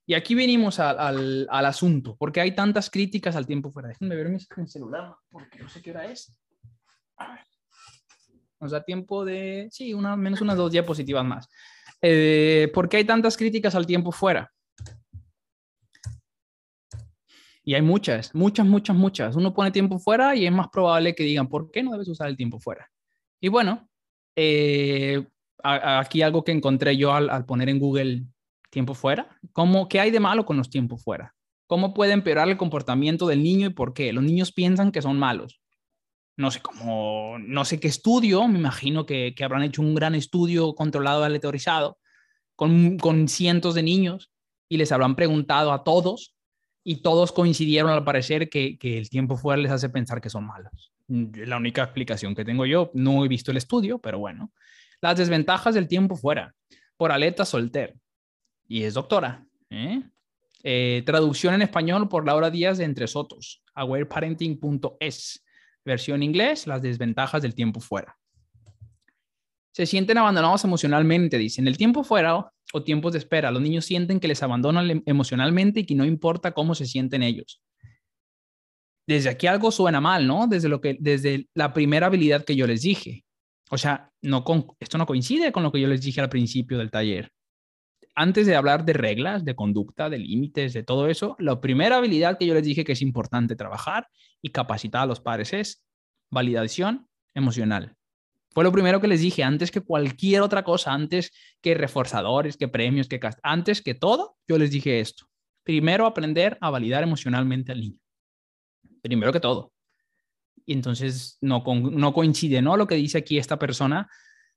Y 0.05 0.15
aquí 0.15 0.35
venimos 0.35 0.81
al, 0.81 1.47
al, 1.49 1.67
asunto, 1.67 2.17
porque 2.19 2.41
hay 2.41 2.57
tantas 2.57 2.91
críticas 2.91 3.37
al 3.37 3.47
tiempo 3.47 3.71
fuera. 3.71 3.89
Déjenme 3.89 4.17
ver 4.17 4.31
mi 4.31 4.67
celular, 4.67 5.15
porque 5.31 5.61
no 5.61 5.69
sé 5.69 5.81
qué 5.81 5.93
hora 5.93 6.11
es. 6.11 6.37
Nos 8.61 8.71
da 8.71 8.85
tiempo 8.85 9.25
de, 9.25 9.69
sí, 9.71 9.93
una, 9.93 10.17
menos 10.17 10.41
unas 10.41 10.57
dos 10.57 10.71
diapositivas 10.71 11.25
más. 11.25 11.49
Eh, 12.01 12.71
¿Por 12.75 12.89
qué 12.89 12.99
hay 12.99 13.05
tantas 13.05 13.37
críticas 13.37 13.75
al 13.75 13.87
tiempo 13.87 14.13
fuera? 14.13 14.53
Y 17.65 17.75
hay 17.75 17.83
muchas, 17.83 18.35
muchas, 18.35 18.67
muchas, 18.67 18.97
muchas. 18.97 19.37
Uno 19.37 19.55
pone 19.55 19.71
tiempo 19.71 19.99
fuera 19.99 20.35
y 20.35 20.47
es 20.47 20.53
más 20.53 20.69
probable 20.69 21.15
que 21.15 21.23
digan, 21.23 21.49
¿por 21.49 21.71
qué 21.71 21.83
no 21.83 21.93
debes 21.93 22.09
usar 22.09 22.29
el 22.29 22.37
tiempo 22.37 22.59
fuera? 22.59 22.91
Y 23.41 23.49
bueno, 23.49 23.89
eh, 24.37 25.25
aquí 25.63 26.23
algo 26.23 26.43
que 26.43 26.53
encontré 26.53 26.97
yo 26.97 27.13
al, 27.13 27.45
poner 27.47 27.69
en 27.69 27.79
Google 27.79 28.25
tiempo 28.71 28.95
fuera. 28.95 29.39
¿Cómo, 29.53 29.89
¿Qué 29.89 30.01
hay 30.01 30.11
de 30.11 30.21
malo 30.21 30.45
con 30.45 30.57
los 30.57 30.71
tiempos 30.71 31.05
fuera? 31.05 31.35
¿Cómo 31.69 31.95
puede 31.95 32.13
empeorar 32.13 32.49
el 32.49 32.57
comportamiento 32.57 33.27
del 33.27 33.43
niño 33.43 33.69
y 33.69 33.71
por 33.71 33.95
qué? 33.95 34.13
Los 34.13 34.25
niños 34.25 34.53
piensan 34.53 34.91
que 34.91 35.03
son 35.03 35.19
malos. 35.19 35.62
No 36.37 36.51
sé 36.51 36.61
cómo, 36.61 37.37
no 37.39 37.65
sé 37.65 37.79
qué 37.79 37.89
estudio, 37.89 38.47
me 38.49 38.59
imagino 38.59 39.05
que, 39.05 39.35
que 39.35 39.45
habrán 39.45 39.63
hecho 39.63 39.83
un 39.83 39.95
gran 39.95 40.15
estudio 40.15 40.75
controlado, 40.75 41.25
aleatorizado, 41.25 41.99
con, 42.57 42.99
con 42.99 43.29
cientos 43.29 43.75
de 43.75 43.83
niños 43.83 44.31
y 44.69 44.79
les 44.79 44.93
habrán 44.93 45.15
preguntado 45.15 45.73
a 45.73 45.85
todos 45.85 46.35
y 46.85 47.03
todos 47.03 47.33
coincidieron 47.33 47.91
al 47.91 48.05
parecer 48.05 48.49
que, 48.49 48.79
que, 48.79 48.99
el 48.99 49.09
tiempo 49.11 49.37
fuera 49.37 49.61
les 49.61 49.71
hace 49.71 49.89
pensar 49.89 50.21
que 50.21 50.31
son 50.31 50.47
malos. 50.47 50.93
La 51.09 51.57
única 51.57 51.83
explicación 51.83 52.35
que 52.35 52.45
tengo 52.45 52.67
yo, 52.67 52.91
no 52.95 53.25
he 53.25 53.29
visto 53.29 53.51
el 53.51 53.57
estudio, 53.57 53.99
pero 53.99 54.19
bueno. 54.19 54.53
Las 55.01 55.17
desventajas 55.17 55.75
del 55.75 55.89
tiempo 55.89 56.17
fuera, 56.17 56.55
por 56.97 57.13
Aleta 57.13 57.45
Solter, 57.45 57.95
y 58.67 58.85
es 58.85 58.95
doctora. 58.95 59.45
¿eh? 59.71 60.03
Eh, 60.63 61.03
traducción 61.05 61.55
en 61.55 61.63
español 61.63 62.09
por 62.09 62.25
Laura 62.25 62.51
Díaz 62.51 62.79
de 62.79 62.85
Entre 62.85 63.07
Sotos, 63.07 63.63
awareparenting.es. 63.75 65.45
Versión 65.85 66.23
inglés, 66.23 66.67
las 66.67 66.83
desventajas 66.83 67.43
del 67.43 67.55
tiempo 67.55 67.81
fuera. 67.81 68.17
Se 69.75 69.87
sienten 69.87 70.19
abandonados 70.19 70.65
emocionalmente, 70.65 71.39
dicen. 71.39 71.67
El 71.67 71.79
tiempo 71.79 72.05
fuera 72.05 72.53
o 72.73 72.83
tiempos 72.83 73.13
de 73.13 73.19
espera. 73.19 73.51
Los 73.51 73.63
niños 73.63 73.85
sienten 73.85 74.21
que 74.21 74.29
les 74.29 74.43
abandonan 74.43 74.91
em, 74.91 75.03
emocionalmente 75.07 75.81
y 75.81 75.87
que 75.87 75.95
no 75.95 76.05
importa 76.05 76.53
cómo 76.53 76.75
se 76.75 76.87
sienten 76.87 77.23
ellos. 77.23 77.63
Desde 79.07 79.31
aquí 79.31 79.47
algo 79.47 79.71
suena 79.71 80.01
mal, 80.01 80.27
¿no? 80.27 80.47
Desde, 80.47 80.69
lo 80.69 80.81
que, 80.81 80.97
desde 81.01 81.49
la 81.55 81.73
primera 81.73 82.07
habilidad 82.07 82.45
que 82.45 82.55
yo 82.55 82.67
les 82.67 82.83
dije. 82.83 83.25
O 83.71 83.79
sea, 83.79 84.11
no 84.23 84.45
con, 84.45 84.67
esto 84.79 84.99
no 84.99 85.07
coincide 85.07 85.51
con 85.51 85.63
lo 85.63 85.73
que 85.73 85.81
yo 85.81 85.89
les 85.89 86.03
dije 86.03 86.21
al 86.21 86.29
principio 86.29 86.79
del 86.79 86.91
taller. 86.91 87.33
Antes 88.15 88.47
de 88.47 88.57
hablar 88.57 88.85
de 88.85 88.93
reglas, 88.93 89.45
de 89.45 89.55
conducta, 89.55 90.11
de 90.11 90.19
límites, 90.19 90.75
de 90.75 90.83
todo 90.83 91.09
eso, 91.09 91.35
la 91.39 91.61
primera 91.61 91.97
habilidad 91.97 92.39
que 92.39 92.47
yo 92.47 92.55
les 92.55 92.65
dije 92.65 92.85
que 92.85 92.93
es 92.93 93.03
importante 93.03 93.57
trabajar 93.57 94.09
y 94.43 94.51
capacitar 94.51 95.03
a 95.03 95.07
los 95.07 95.21
padres 95.21 95.53
es 95.55 95.85
validación 96.31 97.09
emocional. 97.35 97.97
Fue 98.51 98.65
lo 98.65 98.73
primero 98.73 99.01
que 99.01 99.09
les 99.09 99.23
dije, 99.23 99.43
antes 99.43 99.71
que 99.71 99.81
cualquier 99.81 100.43
otra 100.43 100.63
cosa, 100.63 100.93
antes 100.93 101.33
que 101.63 101.75
reforzadores, 101.75 102.59
que 102.59 102.69
premios, 102.69 103.09
que 103.09 103.19
antes 103.43 103.81
que 103.81 103.95
todo, 103.95 104.37
yo 104.47 104.59
les 104.59 104.71
dije 104.71 105.01
esto. 105.01 105.27
Primero 105.65 106.05
aprender 106.05 106.59
a 106.61 106.69
validar 106.69 107.03
emocionalmente 107.03 107.73
al 107.73 107.81
niño. 107.81 107.99
Primero 109.01 109.33
que 109.33 109.41
todo. 109.41 109.73
Y 110.67 110.75
entonces 110.75 111.39
no, 111.41 111.65
no 111.65 112.13
coincide, 112.13 112.61
¿no? 112.61 112.77
Lo 112.77 112.87
que 112.87 112.97
dice 112.97 113.19
aquí 113.19 113.39
esta 113.39 113.59
persona 113.59 114.09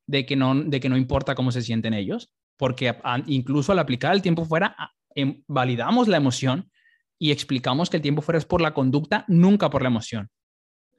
de 0.05 0.25
que, 0.25 0.35
no, 0.35 0.55
de 0.55 0.79
que 0.79 0.89
no 0.89 0.97
importa 0.97 1.33
cómo 1.33 1.51
se 1.51 1.61
sienten 1.61 1.93
ellos, 1.93 2.31
porque 2.57 2.97
incluso 3.27 3.71
al 3.71 3.79
aplicar 3.79 4.13
el 4.13 4.21
tiempo 4.21 4.45
fuera, 4.45 4.75
em, 5.13 5.43
validamos 5.47 6.07
la 6.07 6.17
emoción 6.17 6.71
y 7.17 7.31
explicamos 7.31 7.89
que 7.89 7.97
el 7.97 8.03
tiempo 8.03 8.21
fuera 8.21 8.39
es 8.39 8.45
por 8.45 8.61
la 8.61 8.73
conducta, 8.73 9.25
nunca 9.27 9.69
por 9.69 9.81
la 9.81 9.87
emoción. 9.87 10.29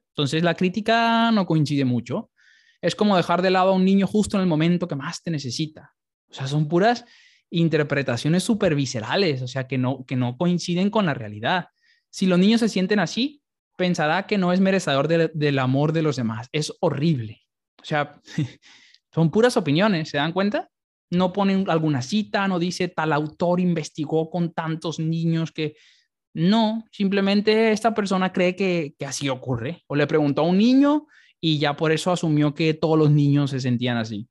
Entonces 0.09 0.43
la 0.43 0.55
crítica 0.55 1.31
no 1.33 1.47
coincide 1.47 1.85
mucho 1.85 2.31
es 2.81 2.95
como 2.95 3.17
dejar 3.17 3.43
de 3.43 3.51
lado 3.51 3.71
a 3.71 3.75
un 3.75 3.85
niño 3.85 4.07
justo 4.07 4.37
en 4.37 4.43
el 4.43 4.49
momento 4.49 4.89
que 4.89 4.97
más 4.97 5.23
te 5.23 5.31
necesita. 5.31 5.95
O 6.31 6.35
sea, 6.35 6.47
son 6.47 6.69
puras 6.69 7.05
interpretaciones 7.51 8.43
súper 8.43 8.75
viscerales, 8.75 9.43
o 9.43 9.49
sea, 9.49 9.67
que 9.67 9.79
no, 9.79 10.05
que 10.07 10.17
no 10.17 10.37
coinciden 10.37 10.91
con 10.91 11.07
la 11.07 11.15
realidad. 11.15 11.69
Si 12.11 12.27
los 12.27 12.39
niños 12.39 12.61
se 12.61 12.69
sienten 12.69 12.99
así, 12.99 13.43
pensará 13.77 14.27
que 14.27 14.39
no 14.39 14.53
es 14.53 14.61
merecedor 14.61 15.09
del 15.09 15.59
amor 15.59 15.93
de 15.93 16.03
los 16.03 16.17
demás. 16.17 16.49
Es 16.53 16.73
horrible. 16.81 17.43
O 17.81 17.85
sea, 17.85 18.21
son 19.15 19.31
puras 19.31 19.57
opiniones, 19.57 20.11
¿se 20.11 20.19
dan 20.19 20.33
cuenta? 20.33 20.71
No 21.11 21.33
ponen 21.33 21.69
alguna 21.69 22.03
cita, 22.03 22.49
no 22.49 22.59
dice 22.59 22.89
tal 22.89 23.13
autor 23.13 23.61
investigó 23.61 24.31
con 24.31 24.53
tantos 24.53 24.99
niños 24.99 25.53
que... 25.53 25.77
No, 26.35 26.85
simplemente 26.91 27.73
esta 27.73 27.95
persona 27.95 28.31
cree 28.33 28.55
que, 28.55 28.95
que 28.99 29.07
así 29.07 29.29
ocurre. 29.29 29.83
O 29.87 29.97
le 29.97 30.07
preguntó 30.07 30.43
a 30.43 30.45
un 30.45 30.59
niño 30.59 31.07
y 31.41 31.59
ya 31.59 31.77
por 31.77 31.93
eso 31.93 32.13
asumió 32.13 32.55
que 32.55 32.75
todos 32.75 32.99
los 32.99 33.11
niños 33.11 33.51
se 33.51 33.61
sentían 33.61 33.97
así. 33.97 34.29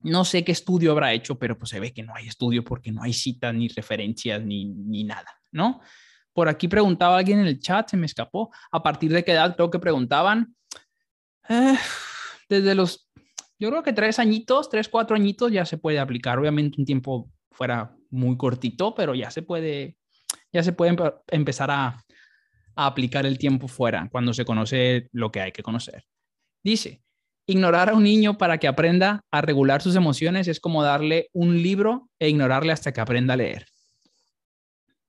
No 0.00 0.24
sé 0.24 0.44
qué 0.44 0.52
estudio 0.52 0.92
habrá 0.92 1.12
hecho, 1.12 1.38
pero 1.38 1.58
pues 1.58 1.70
se 1.70 1.80
ve 1.80 1.92
que 1.92 2.02
no 2.02 2.14
hay 2.14 2.28
estudio 2.28 2.64
porque 2.64 2.92
no 2.92 3.02
hay 3.02 3.12
citas 3.12 3.54
ni 3.54 3.68
referencias 3.68 4.42
ni, 4.42 4.66
ni 4.66 5.04
nada, 5.04 5.40
¿no? 5.50 5.80
Por 6.32 6.48
aquí 6.48 6.68
preguntaba 6.68 7.18
alguien 7.18 7.40
en 7.40 7.46
el 7.48 7.58
chat, 7.58 7.90
se 7.90 7.96
me 7.96 8.06
escapó. 8.06 8.52
¿A 8.70 8.80
partir 8.80 9.12
de 9.12 9.24
qué 9.24 9.32
edad 9.32 9.56
creo 9.56 9.70
que 9.70 9.80
preguntaban? 9.80 10.54
Eh, 11.48 11.76
desde 12.48 12.76
los, 12.76 13.07
yo 13.58 13.70
creo 13.70 13.82
que 13.82 13.92
tres 13.92 14.18
añitos, 14.18 14.68
tres, 14.68 14.88
cuatro 14.88 15.16
añitos 15.16 15.52
ya 15.52 15.64
se 15.64 15.78
puede 15.78 15.98
aplicar. 15.98 16.38
Obviamente 16.38 16.76
un 16.78 16.86
tiempo 16.86 17.30
fuera 17.50 17.96
muy 18.10 18.36
cortito, 18.36 18.94
pero 18.94 19.14
ya 19.14 19.30
se 19.30 19.42
puede, 19.42 19.96
ya 20.52 20.62
se 20.62 20.72
puede 20.72 20.96
empezar 21.28 21.70
a, 21.70 22.04
aplicar 22.80 23.26
el 23.26 23.38
tiempo 23.38 23.66
fuera 23.66 24.08
cuando 24.12 24.32
se 24.32 24.44
conoce 24.44 25.08
lo 25.10 25.32
que 25.32 25.40
hay 25.40 25.50
que 25.50 25.64
conocer. 25.64 26.04
Dice, 26.62 27.02
ignorar 27.44 27.90
a 27.90 27.94
un 27.94 28.04
niño 28.04 28.38
para 28.38 28.58
que 28.58 28.68
aprenda 28.68 29.24
a 29.32 29.40
regular 29.40 29.82
sus 29.82 29.96
emociones 29.96 30.46
es 30.46 30.60
como 30.60 30.84
darle 30.84 31.28
un 31.32 31.60
libro 31.60 32.08
e 32.20 32.28
ignorarle 32.28 32.70
hasta 32.70 32.92
que 32.92 33.00
aprenda 33.00 33.34
a 33.34 33.38
leer 33.38 33.66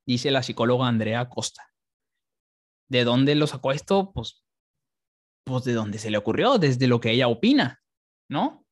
dice 0.09 0.31
la 0.31 0.41
psicóloga 0.41 0.87
Andrea 0.87 1.29
Costa. 1.29 1.71
¿De 2.89 3.03
dónde 3.03 3.35
lo 3.35 3.45
sacó 3.45 3.71
esto? 3.71 4.11
Pues, 4.11 4.43
pues 5.43 5.63
de 5.65 5.73
dónde 5.73 5.99
se 5.99 6.09
le 6.09 6.17
ocurrió, 6.17 6.57
desde 6.57 6.87
lo 6.87 6.99
que 6.99 7.11
ella 7.11 7.27
opina, 7.27 7.79
¿no? 8.29 8.65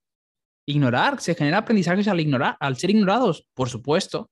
Ignorar, 0.65 1.19
se 1.19 1.35
genera 1.35 1.59
aprendizajes 1.59 2.07
al 2.07 2.19
ignorar, 2.19 2.57
al 2.59 2.77
ser 2.77 2.91
ignorados, 2.91 3.47
por 3.53 3.69
supuesto. 3.69 4.29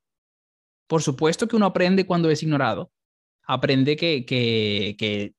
Por 0.88 1.02
supuesto 1.02 1.48
que 1.48 1.56
uno 1.56 1.66
aprende 1.66 2.06
cuando 2.06 2.30
es 2.30 2.44
ignorado. 2.44 2.92
Aprende 3.48 3.96
que, 3.96 4.26
que, 4.26 4.96
que 4.98 5.34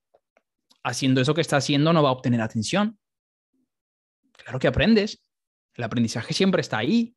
haciendo 0.82 1.20
eso 1.20 1.34
que 1.34 1.40
está 1.40 1.56
haciendo 1.56 1.92
no 1.92 2.02
va 2.02 2.10
a 2.10 2.12
obtener 2.12 2.40
atención. 2.40 2.98
Claro 4.32 4.58
que 4.58 4.68
aprendes. 4.68 5.22
El 5.74 5.84
aprendizaje 5.84 6.34
siempre 6.34 6.60
está 6.60 6.78
ahí 6.78 7.16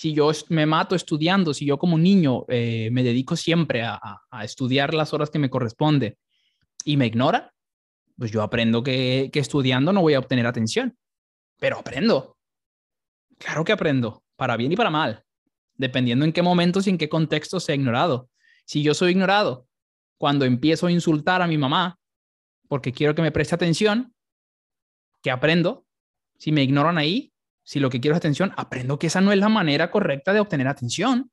si 0.00 0.14
yo 0.14 0.30
me 0.48 0.64
mato 0.64 0.94
estudiando, 0.94 1.52
si 1.52 1.66
yo 1.66 1.78
como 1.78 1.98
niño 1.98 2.46
eh, 2.48 2.88
me 2.90 3.02
dedico 3.02 3.36
siempre 3.36 3.82
a, 3.82 4.00
estudiar 4.42 4.94
las 4.94 5.12
horas 5.12 5.28
que 5.28 5.38
me 5.38 5.50
corresponde 5.50 6.16
y 6.86 6.96
me 6.96 7.04
ignora, 7.04 7.52
pues 8.16 8.30
yo 8.30 8.42
aprendo 8.42 8.82
que, 8.82 9.28
que 9.30 9.40
estudiando 9.40 9.92
no 9.92 10.00
voy 10.00 10.14
a 10.14 10.18
obtener 10.18 10.46
atención, 10.46 10.96
pero 11.60 11.78
aprendo. 11.78 12.36
Claro 13.38 13.64
que 13.64 13.72
aprendo, 13.72 14.24
para 14.34 14.56
bien 14.56 14.72
y 14.72 14.76
para 14.76 14.90
mal, 14.90 15.24
dependiendo 15.74 16.24
en 16.24 16.32
qué 16.32 16.42
momentos 16.42 16.86
y 16.86 16.90
en 16.90 16.98
qué 16.98 17.08
contexto 17.08 17.60
sea 17.60 17.76
ignorado. 17.76 18.28
Si 18.64 18.82
yo 18.82 18.94
soy 18.94 19.12
ignorado 19.12 19.68
cuando 20.18 20.44
empiezo 20.44 20.88
a 20.88 20.92
insultar 20.92 21.40
a 21.40 21.46
mi 21.46 21.56
mamá 21.56 21.98
porque 22.68 22.92
quiero 22.92 23.14
que 23.14 23.22
me 23.22 23.32
preste 23.32 23.54
atención, 23.54 24.14
que 25.22 25.30
aprendo. 25.30 25.86
Si 26.38 26.52
me 26.52 26.62
ignoran 26.62 26.98
ahí, 26.98 27.32
si 27.62 27.80
lo 27.80 27.90
que 27.90 28.00
quiero 28.00 28.14
es 28.14 28.18
atención, 28.18 28.52
aprendo 28.56 28.98
que 28.98 29.08
esa 29.08 29.20
no 29.20 29.32
es 29.32 29.38
la 29.38 29.48
manera 29.48 29.90
correcta 29.90 30.32
de 30.32 30.40
obtener 30.40 30.68
atención. 30.68 31.30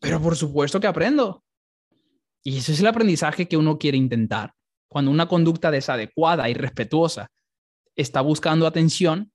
Pero 0.00 0.20
por 0.20 0.36
supuesto 0.36 0.80
que 0.80 0.86
aprendo. 0.86 1.44
Y 2.42 2.58
ese 2.58 2.72
es 2.72 2.80
el 2.80 2.86
aprendizaje 2.86 3.46
que 3.48 3.56
uno 3.56 3.78
quiere 3.78 3.96
intentar. 3.96 4.54
Cuando 4.88 5.10
una 5.10 5.28
conducta 5.28 5.70
desadecuada 5.70 6.50
y 6.50 6.54
respetuosa 6.54 7.30
está 7.94 8.20
buscando 8.20 8.66
atención, 8.66 9.31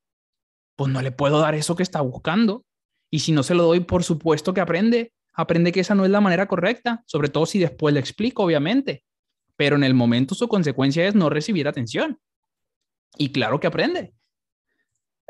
pues 0.77 0.89
no 0.91 1.01
le 1.01 1.11
puedo 1.11 1.41
dar 1.41 1.55
eso 1.55 1.75
que 1.75 1.83
está 1.83 1.99
buscando. 1.99 2.63
Y 3.09 3.19
si 3.19 3.33
no 3.33 3.43
se 3.43 3.55
lo 3.55 3.63
doy, 3.63 3.81
por 3.81 4.05
supuesto 4.05 4.53
que 4.53 4.61
aprende. 4.61 5.11
Aprende 5.33 5.73
que 5.73 5.81
esa 5.81 5.95
no 5.95 6.05
es 6.05 6.11
la 6.11 6.21
manera 6.21 6.47
correcta, 6.47 7.03
sobre 7.05 7.27
todo 7.27 7.45
si 7.45 7.59
después 7.59 7.93
le 7.93 7.99
explico, 7.99 8.43
obviamente. 8.43 9.03
Pero 9.57 9.75
en 9.75 9.83
el 9.83 9.93
momento 9.93 10.35
su 10.35 10.47
consecuencia 10.47 11.05
es 11.05 11.15
no 11.15 11.29
recibir 11.29 11.67
atención. 11.67 12.17
Y 13.17 13.29
claro 13.29 13.59
que 13.59 13.67
aprende. 13.67 14.13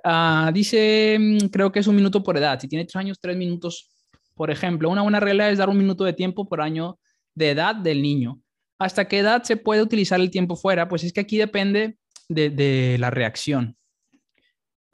Ah, 0.03 0.51
dice, 0.53 1.17
mm, 1.19 1.47
creo 1.47 1.71
que 1.71 1.79
es 1.79 1.87
un 1.87 1.95
minuto 1.95 2.23
por 2.23 2.37
edad. 2.37 2.59
Si 2.59 2.67
tiene 2.67 2.85
tres 2.85 2.95
años, 2.97 3.19
tres 3.19 3.35
minutos. 3.35 3.89
Por 4.35 4.51
ejemplo, 4.51 4.89
una 4.89 5.01
buena 5.01 5.19
regla 5.19 5.49
es 5.49 5.57
dar 5.57 5.69
un 5.69 5.77
minuto 5.77 6.03
de 6.03 6.13
tiempo 6.13 6.47
por 6.47 6.61
año 6.61 6.99
de 7.33 7.51
edad 7.51 7.75
del 7.75 8.01
niño. 8.01 8.39
¿Hasta 8.79 9.07
qué 9.07 9.19
edad 9.19 9.43
se 9.43 9.57
puede 9.57 9.81
utilizar 9.81 10.19
el 10.19 10.29
tiempo 10.29 10.55
fuera? 10.55 10.87
Pues 10.87 11.03
es 11.03 11.13
que 11.13 11.21
aquí 11.21 11.37
depende 11.37 11.97
de, 12.29 12.97
la 12.99 13.09
reacción. 13.09 13.77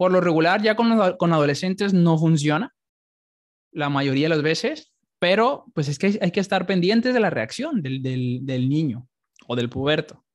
Por 0.04 0.12
lo 0.12 0.20
regular, 0.20 0.62
ya 0.62 0.76
con, 0.76 0.92
adolescentes 1.32 1.94
no 1.94 2.18
funciona 2.18 2.76
la 3.72 3.88
mayoría 3.88 4.26
de 4.26 4.36
las 4.36 4.42
veces, 4.42 4.92
pero 5.18 5.64
pues 5.74 5.88
es 5.88 5.98
que 5.98 6.20
hay, 6.22 6.32
que 6.32 6.42
estar 6.42 6.66
pendientes 6.66 7.14
de 7.14 7.22
la 7.22 7.30
reacción 7.30 7.82
del, 7.82 8.02
del 8.02 8.68
niño 8.68 9.08
o 9.48 9.56
del 9.56 9.70
puberto. 9.70 10.26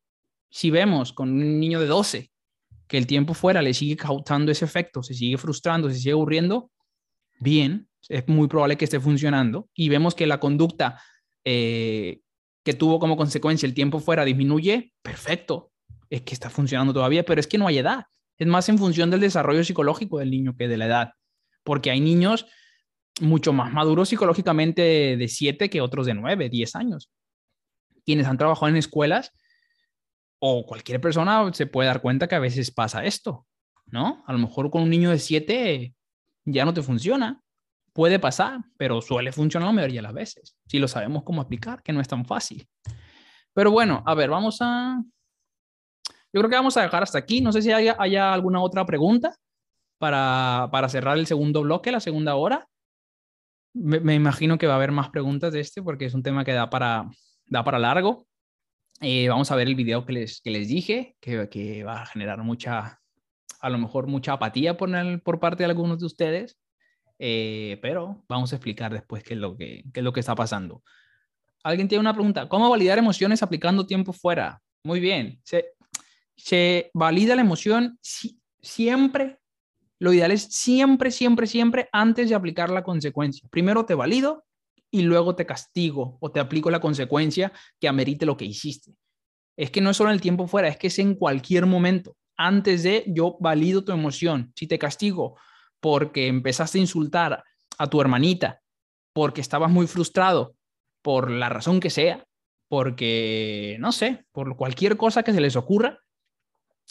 Si 0.48 0.70
vemos 0.70 1.12
con 1.12 1.28
un 1.32 1.60
niño 1.60 1.80
de 1.80 1.86
12 1.86 2.30
que 2.86 2.96
el 2.96 3.06
tiempo 3.06 3.34
fuera 3.34 3.60
le 3.60 3.74
sigue 3.74 3.98
causando 3.98 4.50
ese 4.50 4.64
efecto, 4.64 5.02
se 5.02 5.12
sigue 5.12 5.36
frustrando, 5.36 5.90
se 5.90 5.96
sigue 5.96 6.12
aburriendo, 6.12 6.70
bien, 7.38 7.90
es 8.08 8.26
muy 8.26 8.48
probable 8.48 8.78
que 8.78 8.86
esté 8.86 8.98
funcionando 9.00 9.68
y 9.74 9.90
vemos 9.90 10.14
que 10.14 10.26
la 10.26 10.40
conducta 10.40 10.98
eh, 11.44 12.22
que 12.64 12.72
tuvo 12.72 12.98
como 12.98 13.18
consecuencia 13.18 13.66
el 13.66 13.74
tiempo 13.74 14.00
fuera 14.00 14.24
disminuye, 14.24 14.94
perfecto, 15.02 15.72
es 16.08 16.22
que 16.22 16.32
está 16.32 16.48
funcionando 16.48 16.94
todavía, 16.94 17.22
pero 17.22 17.38
es 17.38 17.46
que 17.46 17.58
no 17.58 17.66
hay 17.66 17.76
edad. 17.76 18.06
Es 18.38 18.46
más 18.46 18.68
en 18.68 18.78
función 18.78 19.10
del 19.10 19.20
desarrollo 19.20 19.64
psicológico 19.64 20.18
del 20.18 20.30
niño 20.30 20.56
que 20.56 20.68
de 20.68 20.76
la 20.76 20.86
edad, 20.86 21.12
porque 21.64 21.90
hay 21.90 22.00
niños 22.00 22.46
mucho 23.20 23.52
más 23.52 23.72
maduros 23.72 24.08
psicológicamente 24.08 25.16
de 25.16 25.28
7 25.28 25.68
que 25.68 25.80
otros 25.80 26.06
de 26.06 26.14
9, 26.14 26.48
10 26.48 26.76
años, 26.76 27.10
quienes 28.04 28.26
han 28.26 28.38
trabajado 28.38 28.68
en 28.68 28.76
escuelas 28.76 29.32
o 30.38 30.64
cualquier 30.66 31.00
persona 31.00 31.52
se 31.52 31.66
puede 31.66 31.88
dar 31.88 32.00
cuenta 32.00 32.28
que 32.28 32.36
a 32.36 32.40
veces 32.40 32.70
pasa 32.70 33.04
esto, 33.04 33.46
¿no? 33.86 34.22
A 34.26 34.32
lo 34.32 34.38
mejor 34.38 34.70
con 34.70 34.82
un 34.82 34.90
niño 34.90 35.10
de 35.10 35.18
7 35.18 35.94
ya 36.44 36.64
no 36.64 36.72
te 36.72 36.82
funciona. 36.82 37.42
Puede 37.92 38.20
pasar, 38.20 38.60
pero 38.76 39.00
suele 39.00 39.32
funcionar 39.32 39.68
la 39.68 39.72
mayoría 39.72 39.98
de 39.98 40.02
las 40.02 40.12
veces. 40.12 40.56
Si 40.66 40.78
lo 40.78 40.86
sabemos 40.86 41.24
cómo 41.24 41.42
aplicar, 41.42 41.82
que 41.82 41.92
no 41.92 42.00
es 42.00 42.06
tan 42.06 42.24
fácil. 42.24 42.68
Pero 43.52 43.72
bueno, 43.72 44.04
a 44.06 44.14
ver, 44.14 44.30
vamos 44.30 44.58
a... 44.60 45.02
Yo 46.38 46.42
creo 46.42 46.50
que 46.50 46.56
vamos 46.56 46.76
a 46.76 46.82
dejar 46.82 47.02
hasta 47.02 47.18
aquí. 47.18 47.40
No 47.40 47.50
sé 47.50 47.62
si 47.62 47.72
haya, 47.72 47.96
haya 47.98 48.32
alguna 48.32 48.60
otra 48.62 48.86
pregunta 48.86 49.34
para, 49.98 50.68
para, 50.70 50.88
cerrar 50.88 51.18
el 51.18 51.26
segundo 51.26 51.62
bloque, 51.62 51.90
la 51.90 51.98
segunda 51.98 52.36
hora. 52.36 52.68
Me, 53.74 53.98
me, 53.98 54.14
imagino 54.14 54.56
que 54.56 54.68
va 54.68 54.74
a 54.74 54.76
haber 54.76 54.92
más 54.92 55.10
preguntas 55.10 55.52
de 55.52 55.58
este 55.58 55.82
porque 55.82 56.04
es 56.04 56.14
un 56.14 56.22
tema 56.22 56.44
que 56.44 56.52
da 56.52 56.70
para, 56.70 57.10
da 57.46 57.64
para 57.64 57.80
largo. 57.80 58.24
Eh, 59.00 59.28
vamos 59.28 59.50
a 59.50 59.56
ver 59.56 59.66
el 59.66 59.74
video 59.74 60.06
que 60.06 60.12
les, 60.12 60.40
que 60.40 60.50
les 60.50 60.68
dije, 60.68 61.16
que, 61.20 61.48
que, 61.48 61.82
va 61.82 62.02
a 62.02 62.06
generar 62.06 62.40
mucha, 62.44 63.00
a 63.60 63.70
lo 63.70 63.78
mejor 63.78 64.06
mucha 64.06 64.34
apatía 64.34 64.76
por, 64.76 64.94
el, 64.94 65.20
por 65.20 65.40
parte 65.40 65.64
de 65.64 65.70
algunos 65.70 65.98
de 65.98 66.06
ustedes, 66.06 66.56
eh, 67.18 67.80
pero 67.82 68.24
vamos 68.28 68.52
a 68.52 68.56
explicar 68.56 68.92
después 68.92 69.24
qué 69.24 69.34
es, 69.34 69.40
lo 69.40 69.56
que, 69.56 69.82
qué 69.92 69.98
es 69.98 70.04
lo 70.04 70.12
que 70.12 70.20
está 70.20 70.36
pasando. 70.36 70.84
¿Alguien 71.64 71.88
tiene 71.88 72.00
una 72.00 72.14
pregunta? 72.14 72.48
¿Cómo 72.48 72.70
validar 72.70 72.96
emociones 72.96 73.42
aplicando 73.42 73.86
tiempo 73.86 74.12
fuera? 74.12 74.62
Muy 74.84 75.00
bien. 75.00 75.40
Se, 75.42 75.72
se 76.38 76.90
valida 76.94 77.34
la 77.34 77.42
emoción 77.42 77.98
siempre, 78.62 79.38
lo 79.98 80.12
ideal 80.12 80.30
es 80.30 80.44
siempre, 80.44 81.10
siempre, 81.10 81.46
siempre 81.46 81.88
antes 81.92 82.28
de 82.28 82.34
aplicar 82.34 82.70
la 82.70 82.84
consecuencia. 82.84 83.46
Primero 83.50 83.84
te 83.84 83.94
valido 83.94 84.44
y 84.90 85.02
luego 85.02 85.34
te 85.34 85.44
castigo 85.44 86.16
o 86.20 86.30
te 86.30 86.40
aplico 86.40 86.70
la 86.70 86.80
consecuencia 86.80 87.52
que 87.78 87.88
amerite 87.88 88.24
lo 88.24 88.36
que 88.36 88.44
hiciste. 88.44 88.94
Es 89.56 89.70
que 89.70 89.80
no 89.80 89.90
es 89.90 89.96
solo 89.96 90.10
en 90.10 90.14
el 90.14 90.20
tiempo 90.20 90.46
fuera, 90.46 90.68
es 90.68 90.76
que 90.76 90.86
es 90.86 90.98
en 91.00 91.16
cualquier 91.16 91.66
momento. 91.66 92.16
Antes 92.36 92.84
de 92.84 93.04
yo 93.08 93.36
valido 93.40 93.82
tu 93.82 93.90
emoción. 93.90 94.52
Si 94.54 94.68
te 94.68 94.78
castigo 94.78 95.36
porque 95.80 96.28
empezaste 96.28 96.78
a 96.78 96.80
insultar 96.80 97.44
a 97.76 97.86
tu 97.88 98.00
hermanita, 98.00 98.60
porque 99.12 99.40
estabas 99.40 99.70
muy 99.70 99.88
frustrado, 99.88 100.54
por 101.02 101.30
la 101.30 101.48
razón 101.48 101.80
que 101.80 101.90
sea, 101.90 102.24
porque, 102.68 103.76
no 103.80 103.92
sé, 103.92 104.26
por 104.30 104.56
cualquier 104.56 104.96
cosa 104.96 105.22
que 105.22 105.32
se 105.32 105.40
les 105.40 105.56
ocurra, 105.56 106.00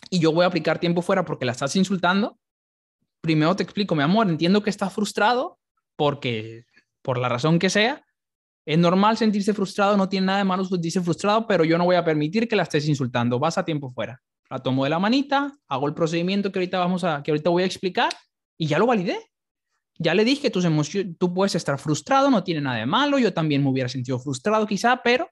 y 0.10 0.20
yo 0.20 0.32
voy 0.32 0.44
a 0.44 0.48
aplicar 0.48 0.80
tiempo 0.80 1.02
fuera 1.02 1.26
porque 1.26 1.46
la 1.46 1.52
estás 1.52 1.76
insultando, 1.76 2.40
primero 3.22 3.56
te 3.56 3.64
explico, 3.64 3.96
mi 3.96 4.04
amor, 4.04 4.30
entiendo 4.30 4.64
que 4.64 4.70
estás 4.70 4.94
frustrado 4.94 5.60
porque 5.96 6.66
por 7.02 7.18
la 7.18 7.30
razón 7.30 7.60
que 7.60 7.70
sea. 7.70 8.04
Es 8.66 8.78
normal 8.78 9.16
sentirse 9.16 9.54
frustrado, 9.54 9.96
no 9.96 10.10
tiene 10.10 10.28
nada 10.28 10.40
de 10.40 10.44
malo 10.44 10.66
sentirse 10.66 11.02
frustrado, 11.02 11.48
pero 11.48 11.64
yo 11.64 11.78
no 11.78 11.86
voy 11.86 11.96
a 11.96 12.04
permitir 12.04 12.50
que 12.50 12.56
la 12.58 12.64
estés 12.64 12.88
insultando. 12.88 13.40
Vas 13.40 13.58
a 13.58 13.64
tiempo 13.64 13.90
fuera. 13.90 14.22
La 14.50 14.60
tomo 14.60 14.84
de 14.84 14.90
la 14.90 15.00
manita, 15.00 15.58
hago 15.68 15.88
el 15.88 15.94
procedimiento 15.94 16.52
que 16.52 16.60
ahorita 16.60 16.80
vamos 16.80 17.04
a 17.04 17.24
que 17.24 17.32
ahorita 17.32 17.50
voy 17.50 17.64
a 17.64 17.66
explicar 17.66 18.12
y 18.58 18.68
ya 18.68 18.78
lo 18.78 18.86
validé. 18.86 19.18
Ya 20.00 20.14
le 20.14 20.26
dije 20.26 20.50
tus 20.50 20.66
emociones, 20.66 21.16
tú 21.18 21.34
puedes 21.34 21.56
estar 21.56 21.80
frustrado, 21.80 22.30
no 22.30 22.44
tiene 22.44 22.62
nada 22.62 22.78
de 22.78 22.86
malo, 22.86 23.18
yo 23.20 23.34
también 23.34 23.64
me 23.64 23.70
hubiera 23.70 23.90
sentido 23.90 24.20
frustrado 24.20 24.68
quizá, 24.68 25.02
pero 25.02 25.30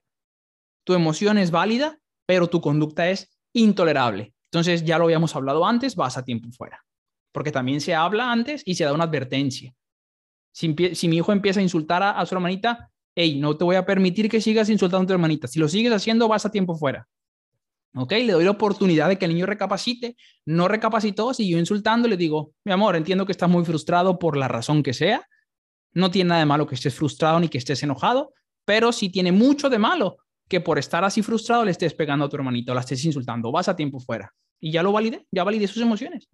tu 0.84 0.94
emoción 0.94 1.38
es 1.38 1.50
válida, 1.50 1.98
pero 2.26 2.48
tu 2.48 2.60
conducta 2.60 3.08
es 3.08 3.38
intolerable. 3.52 4.35
Entonces, 4.56 4.84
ya 4.84 4.96
lo 4.96 5.04
habíamos 5.04 5.36
hablado 5.36 5.66
antes, 5.66 5.96
vas 5.96 6.16
a 6.16 6.24
tiempo 6.24 6.50
fuera. 6.50 6.82
Porque 7.30 7.52
también 7.52 7.82
se 7.82 7.94
habla 7.94 8.32
antes 8.32 8.62
y 8.64 8.74
se 8.74 8.84
da 8.84 8.94
una 8.94 9.04
advertencia. 9.04 9.74
Si, 10.50 10.68
mi 10.68 11.16
hijo 11.16 11.30
empieza 11.32 11.60
a 11.60 11.62
insultar 11.62 12.02
a, 12.02 12.24
su 12.24 12.34
hermanita, 12.34 12.90
hey, 13.14 13.38
no 13.38 13.54
te 13.54 13.64
voy 13.64 13.76
a 13.76 13.84
permitir 13.84 14.30
que 14.30 14.40
sigas 14.40 14.70
insultando 14.70 15.04
a 15.04 15.06
tu 15.08 15.12
hermanita. 15.12 15.46
Si 15.46 15.58
lo 15.58 15.68
sigues 15.68 15.92
haciendo, 15.92 16.26
vas 16.26 16.46
a 16.46 16.50
tiempo 16.50 16.74
fuera. 16.74 17.06
¿Ok? 17.94 18.12
Le 18.12 18.32
doy 18.32 18.44
la 18.44 18.52
oportunidad 18.52 19.10
de 19.10 19.18
que 19.18 19.26
el 19.26 19.34
niño 19.34 19.44
recapacite. 19.44 20.16
No 20.46 20.68
recapacitó, 20.68 21.34
siguió 21.34 21.58
insultando. 21.58 22.08
Le 22.08 22.16
digo, 22.16 22.52
mi 22.64 22.72
amor, 22.72 22.96
entiendo 22.96 23.26
que 23.26 23.32
estás 23.32 23.50
muy 23.50 23.62
frustrado 23.66 24.18
por 24.18 24.38
la 24.38 24.48
razón 24.48 24.82
que 24.82 24.94
sea. 24.94 25.28
No 25.92 26.10
tiene 26.10 26.28
nada 26.28 26.40
de 26.40 26.46
malo 26.46 26.66
que 26.66 26.76
estés 26.76 26.94
frustrado 26.94 27.38
ni 27.40 27.50
que 27.50 27.58
estés 27.58 27.82
enojado, 27.82 28.32
pero 28.64 28.90
sí 28.90 29.10
tiene 29.10 29.32
mucho 29.32 29.68
de 29.68 29.78
malo 29.78 30.16
que 30.48 30.60
por 30.60 30.78
estar 30.78 31.04
así 31.04 31.22
frustrado 31.22 31.64
le 31.64 31.72
estés 31.72 31.94
pegando 31.94 32.24
a 32.24 32.28
tu 32.28 32.36
hermanito, 32.36 32.72
la 32.72 32.80
estés 32.80 33.04
insultando, 33.04 33.50
vas 33.52 33.68
a 33.68 33.76
tiempo 33.76 33.98
fuera. 33.98 34.32
Y 34.60 34.72
ya 34.72 34.82
lo 34.82 34.92
valide, 34.92 35.26
ya 35.30 35.44
valide 35.44 35.66
sus 35.66 35.82
emociones. 35.82 36.28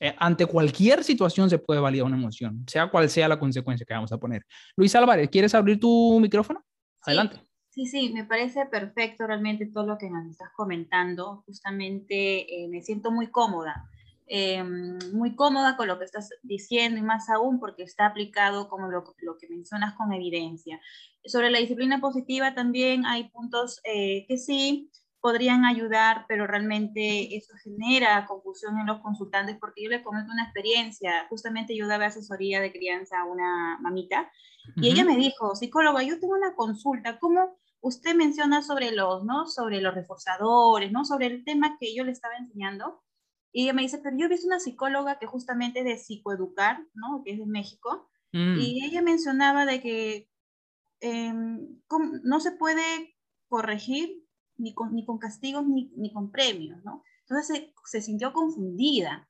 Eh, 0.00 0.14
ante 0.18 0.46
cualquier 0.46 1.04
situación 1.04 1.48
se 1.48 1.58
puede 1.58 1.80
validar 1.80 2.06
una 2.06 2.16
emoción, 2.16 2.64
sea 2.66 2.90
cual 2.90 3.08
sea 3.08 3.28
la 3.28 3.38
consecuencia 3.38 3.86
que 3.86 3.94
vamos 3.94 4.12
a 4.12 4.18
poner. 4.18 4.44
Luis 4.76 4.94
Álvarez, 4.94 5.30
¿quieres 5.30 5.54
abrir 5.54 5.78
tu 5.78 6.18
micrófono? 6.20 6.64
Adelante. 7.02 7.40
Sí, 7.70 7.86
sí, 7.86 8.12
me 8.12 8.24
parece 8.24 8.66
perfecto 8.66 9.26
realmente 9.26 9.66
todo 9.66 9.86
lo 9.86 9.98
que 9.98 10.10
nos 10.10 10.26
estás 10.30 10.48
comentando. 10.56 11.42
Justamente 11.46 12.64
eh, 12.64 12.68
me 12.68 12.82
siento 12.82 13.10
muy 13.10 13.28
cómoda 13.28 13.88
Em, 14.26 14.98
muy 15.12 15.36
cómoda 15.36 15.76
con 15.76 15.86
lo 15.86 15.98
que 15.98 16.06
estás 16.06 16.30
diciendo 16.42 16.98
y 16.98 17.02
más 17.02 17.28
aún 17.28 17.60
porque 17.60 17.82
está 17.82 18.06
aplicado 18.06 18.68
como 18.68 18.90
lo, 18.90 19.04
lo, 19.18 19.36
que 19.36 19.48
mencionas 19.48 19.94
con 19.96 20.12
evidencia. 20.14 20.80
Sobre 21.26 21.50
la 21.50 21.58
disciplina 21.58 22.00
positiva 22.00 22.54
también 22.54 23.04
hay 23.04 23.28
puntos 23.28 23.80
eh, 23.84 24.24
que 24.26 24.38
sí 24.38 24.90
podrían 25.24 25.64
ayudar, 25.64 26.26
pero 26.28 26.46
realmente 26.46 27.34
eso 27.34 27.54
genera 27.62 28.26
confusión 28.26 28.78
en 28.78 28.84
los 28.84 29.00
consultantes 29.00 29.56
porque 29.58 29.82
yo 29.82 29.88
le 29.88 30.02
comento 30.02 30.30
una 30.30 30.44
experiencia, 30.44 31.26
justamente 31.30 31.74
yo 31.74 31.88
daba 31.88 32.04
asesoría 32.04 32.60
de 32.60 32.70
crianza 32.70 33.18
a 33.18 33.24
una 33.24 33.78
mamita 33.80 34.30
y 34.76 34.90
ella 34.90 35.02
me 35.02 35.16
dijo, 35.16 35.54
psicóloga, 35.56 36.02
yo 36.02 36.20
tengo 36.20 36.34
una 36.34 36.54
consulta, 36.54 37.18
¿cómo 37.18 37.56
usted 37.80 38.14
menciona 38.14 38.60
sobre 38.60 38.92
los, 38.92 39.24
¿no? 39.24 39.46
sobre 39.46 39.80
los 39.80 39.94
reforzadores, 39.94 40.92
¿no? 40.92 41.06
sobre 41.06 41.28
el 41.28 41.42
tema 41.42 41.78
que 41.80 41.94
yo 41.96 42.04
le 42.04 42.12
estaba 42.12 42.36
enseñando? 42.36 43.02
Y 43.50 43.62
ella 43.62 43.72
me 43.72 43.80
dice, 43.80 44.00
pero 44.04 44.14
yo 44.18 44.26
he 44.26 44.28
visto 44.28 44.46
una 44.46 44.60
psicóloga 44.60 45.18
que 45.18 45.24
justamente 45.24 45.84
de 45.84 45.96
psicoeducar, 45.96 46.80
¿no? 46.92 47.22
Que 47.24 47.32
es 47.32 47.38
de 47.38 47.46
México, 47.46 48.10
mm. 48.32 48.58
y 48.58 48.84
ella 48.84 49.00
mencionaba 49.00 49.64
de 49.64 49.80
que 49.80 50.28
em, 51.00 51.80
no 52.24 52.40
se 52.40 52.52
puede 52.52 53.16
corregir 53.48 54.23
ni 54.56 54.74
con, 54.74 54.94
ni 54.94 55.04
con 55.04 55.18
castigos 55.18 55.66
ni, 55.66 55.92
ni 55.96 56.12
con 56.12 56.30
premios, 56.30 56.82
¿no? 56.84 57.02
Entonces 57.20 57.46
se, 57.46 57.74
se, 57.84 58.02
sintió 58.02 58.32
confundida. 58.32 59.28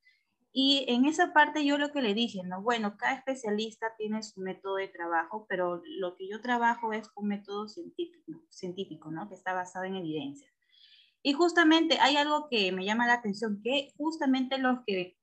Y 0.53 0.85
en 0.89 1.05
esa 1.05 1.33
parte 1.33 1.65
yo 1.65 1.79
lo 1.79 1.91
que 1.91 2.03
le 2.03 2.15
dije, 2.15 2.43
¿no? 2.45 2.63
Bueno, 2.63 2.97
cada 2.97 3.15
especialista 3.15 3.87
tiene 3.99 4.23
su 4.23 4.41
método 4.41 4.77
de 4.77 4.89
trabajo, 4.89 5.47
pero 5.49 5.83
lo 5.85 6.17
que 6.17 6.29
yo 6.29 6.41
trabajo 6.41 6.93
es 6.93 7.11
un 7.17 7.29
método 7.29 7.69
científico, 7.69 8.41
científico 8.51 9.11
¿no? 9.11 9.29
Que 9.29 9.35
está 9.35 9.53
basado 9.53 9.85
en 9.85 9.97
evidencia. 9.97 10.49
Y 11.23 11.33
justamente 11.33 11.99
hay 12.01 12.17
algo 12.17 12.49
que 12.51 12.71
me 12.71 12.85
llama 12.85 13.07
la 13.07 13.15
atención, 13.15 13.61
que 13.63 13.93
justamente 13.97 14.59
los 14.59 14.81
que 14.87 15.17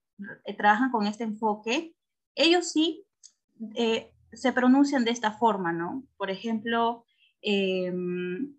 eh, 0.46 0.58
trabajan 0.58 0.92
con 0.92 1.06
este 1.06 1.24
enfoque, 1.24 1.96
ellos 2.36 2.72
sí 2.72 3.06
eh, 3.76 4.12
se 4.34 4.54
pronuncian 4.54 5.06
de 5.06 5.12
esta 5.12 5.32
forma, 5.32 5.72
¿no? 5.72 6.04
Por 6.18 6.32
ejemplo, 6.32 7.06
em, 7.42 8.56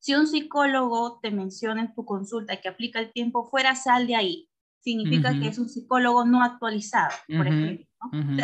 si 0.00 0.14
un 0.14 0.26
psicólogo 0.26 1.20
te 1.20 1.30
menciona 1.30 1.82
en 1.82 1.94
tu 1.94 2.04
consulta 2.04 2.60
que 2.60 2.68
aplica 2.68 2.98
el 3.00 3.12
tiempo 3.12 3.48
fuera, 3.48 3.74
sal 3.74 4.06
de 4.06 4.16
ahí. 4.16 4.48
Significa 4.80 5.38
que 5.38 5.48
es 5.48 5.58
un 5.58 5.68
psicólogo 5.68 6.24
no 6.24 6.42
actualizado, 6.42 7.14
por 7.28 7.46
ejemplo. 7.46 7.86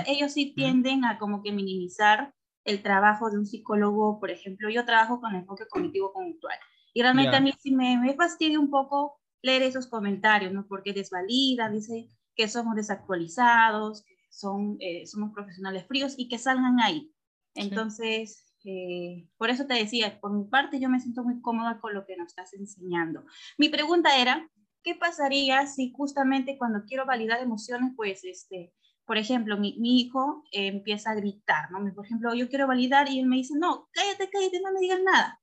ellos 0.07 0.33
sí 0.33 0.53
tienden 0.55 1.07
a 1.07 1.19
como 1.19 1.43
que 1.43 1.51
minimizar 1.51 2.35
el 2.65 2.83
trabajo 2.83 3.31
de 3.31 3.39
un 3.39 3.47
psicólogo, 3.47 4.21
por 4.21 4.31
ejemplo, 4.31 4.69
yo 4.69 4.85
trabajo 4.85 5.19
con 5.21 5.35
enfoque 5.35 5.65
cognitivo-conductual. 5.71 6.59
Y 6.93 7.01
realmente 7.01 7.37
a 7.37 7.41
mí 7.41 7.55
sí 7.59 7.75
me, 7.75 7.99
me 7.99 8.15
fastidia 8.15 8.61
un 8.61 8.71
poco 8.71 9.19
leer 9.41 9.63
esos 9.63 9.87
comentarios, 9.87 10.53
¿no? 10.53 10.67
Porque 10.67 10.93
desvalida, 10.93 11.71
dice 11.71 12.11
que 12.35 12.49
somos 12.49 12.75
desactualizados, 12.75 14.05
que 14.05 14.15
son, 14.29 14.77
eh, 14.81 15.07
somos 15.07 15.33
profesionales 15.33 15.87
fríos 15.87 16.15
y 16.19 16.29
que 16.29 16.39
salgan 16.39 16.81
ahí. 16.81 17.13
Entonces, 17.55 18.46
eh, 18.69 19.29
por 19.37 19.49
eso 19.49 19.65
te 19.67 19.75
decía, 19.75 20.19
por 20.21 20.33
mi 20.33 20.45
parte 20.45 20.81
yo 20.81 20.89
me 20.89 20.99
siento 20.99 21.23
muy 21.23 21.41
cómoda 21.41 21.79
con 21.81 21.95
lo 21.95 22.05
que 22.05 22.17
nos 22.17 22.27
estás 22.27 22.53
enseñando. 22.53 23.25
Mi 23.59 23.69
pregunta 23.69 24.19
era, 24.19 24.51
¿qué 24.83 24.97
pasaría 24.97 25.67
si 25.69 25.93
justamente 25.93 26.59
cuando 26.59 26.85
quiero 26.85 27.07
validar 27.07 27.41
emociones, 27.41 27.93
pues, 27.95 28.25
este, 28.25 28.73
por 29.05 29.19
ejemplo, 29.19 29.57
mi, 29.57 29.77
mi 29.79 30.01
hijo 30.01 30.43
empieza 30.51 31.13
a 31.13 31.15
gritar, 31.15 31.71
¿no? 31.71 31.79
Por 31.95 32.05
ejemplo, 32.05 32.35
yo 32.35 32.49
quiero 32.49 32.67
validar 32.67 33.09
y 33.09 33.21
él 33.21 33.27
me 33.27 33.37
dice, 33.37 33.55
no, 33.57 33.89
cállate, 33.93 34.29
cállate, 34.29 34.61
no 34.61 34.73
me 34.73 34.81
digas 34.81 35.01
nada. 35.05 35.41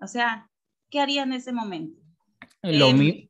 O 0.00 0.08
sea, 0.08 0.50
¿qué 0.90 0.98
haría 0.98 1.22
en 1.22 1.34
ese 1.34 1.52
momento? 1.52 2.02
Lo 2.62 2.88
em, 2.88 3.28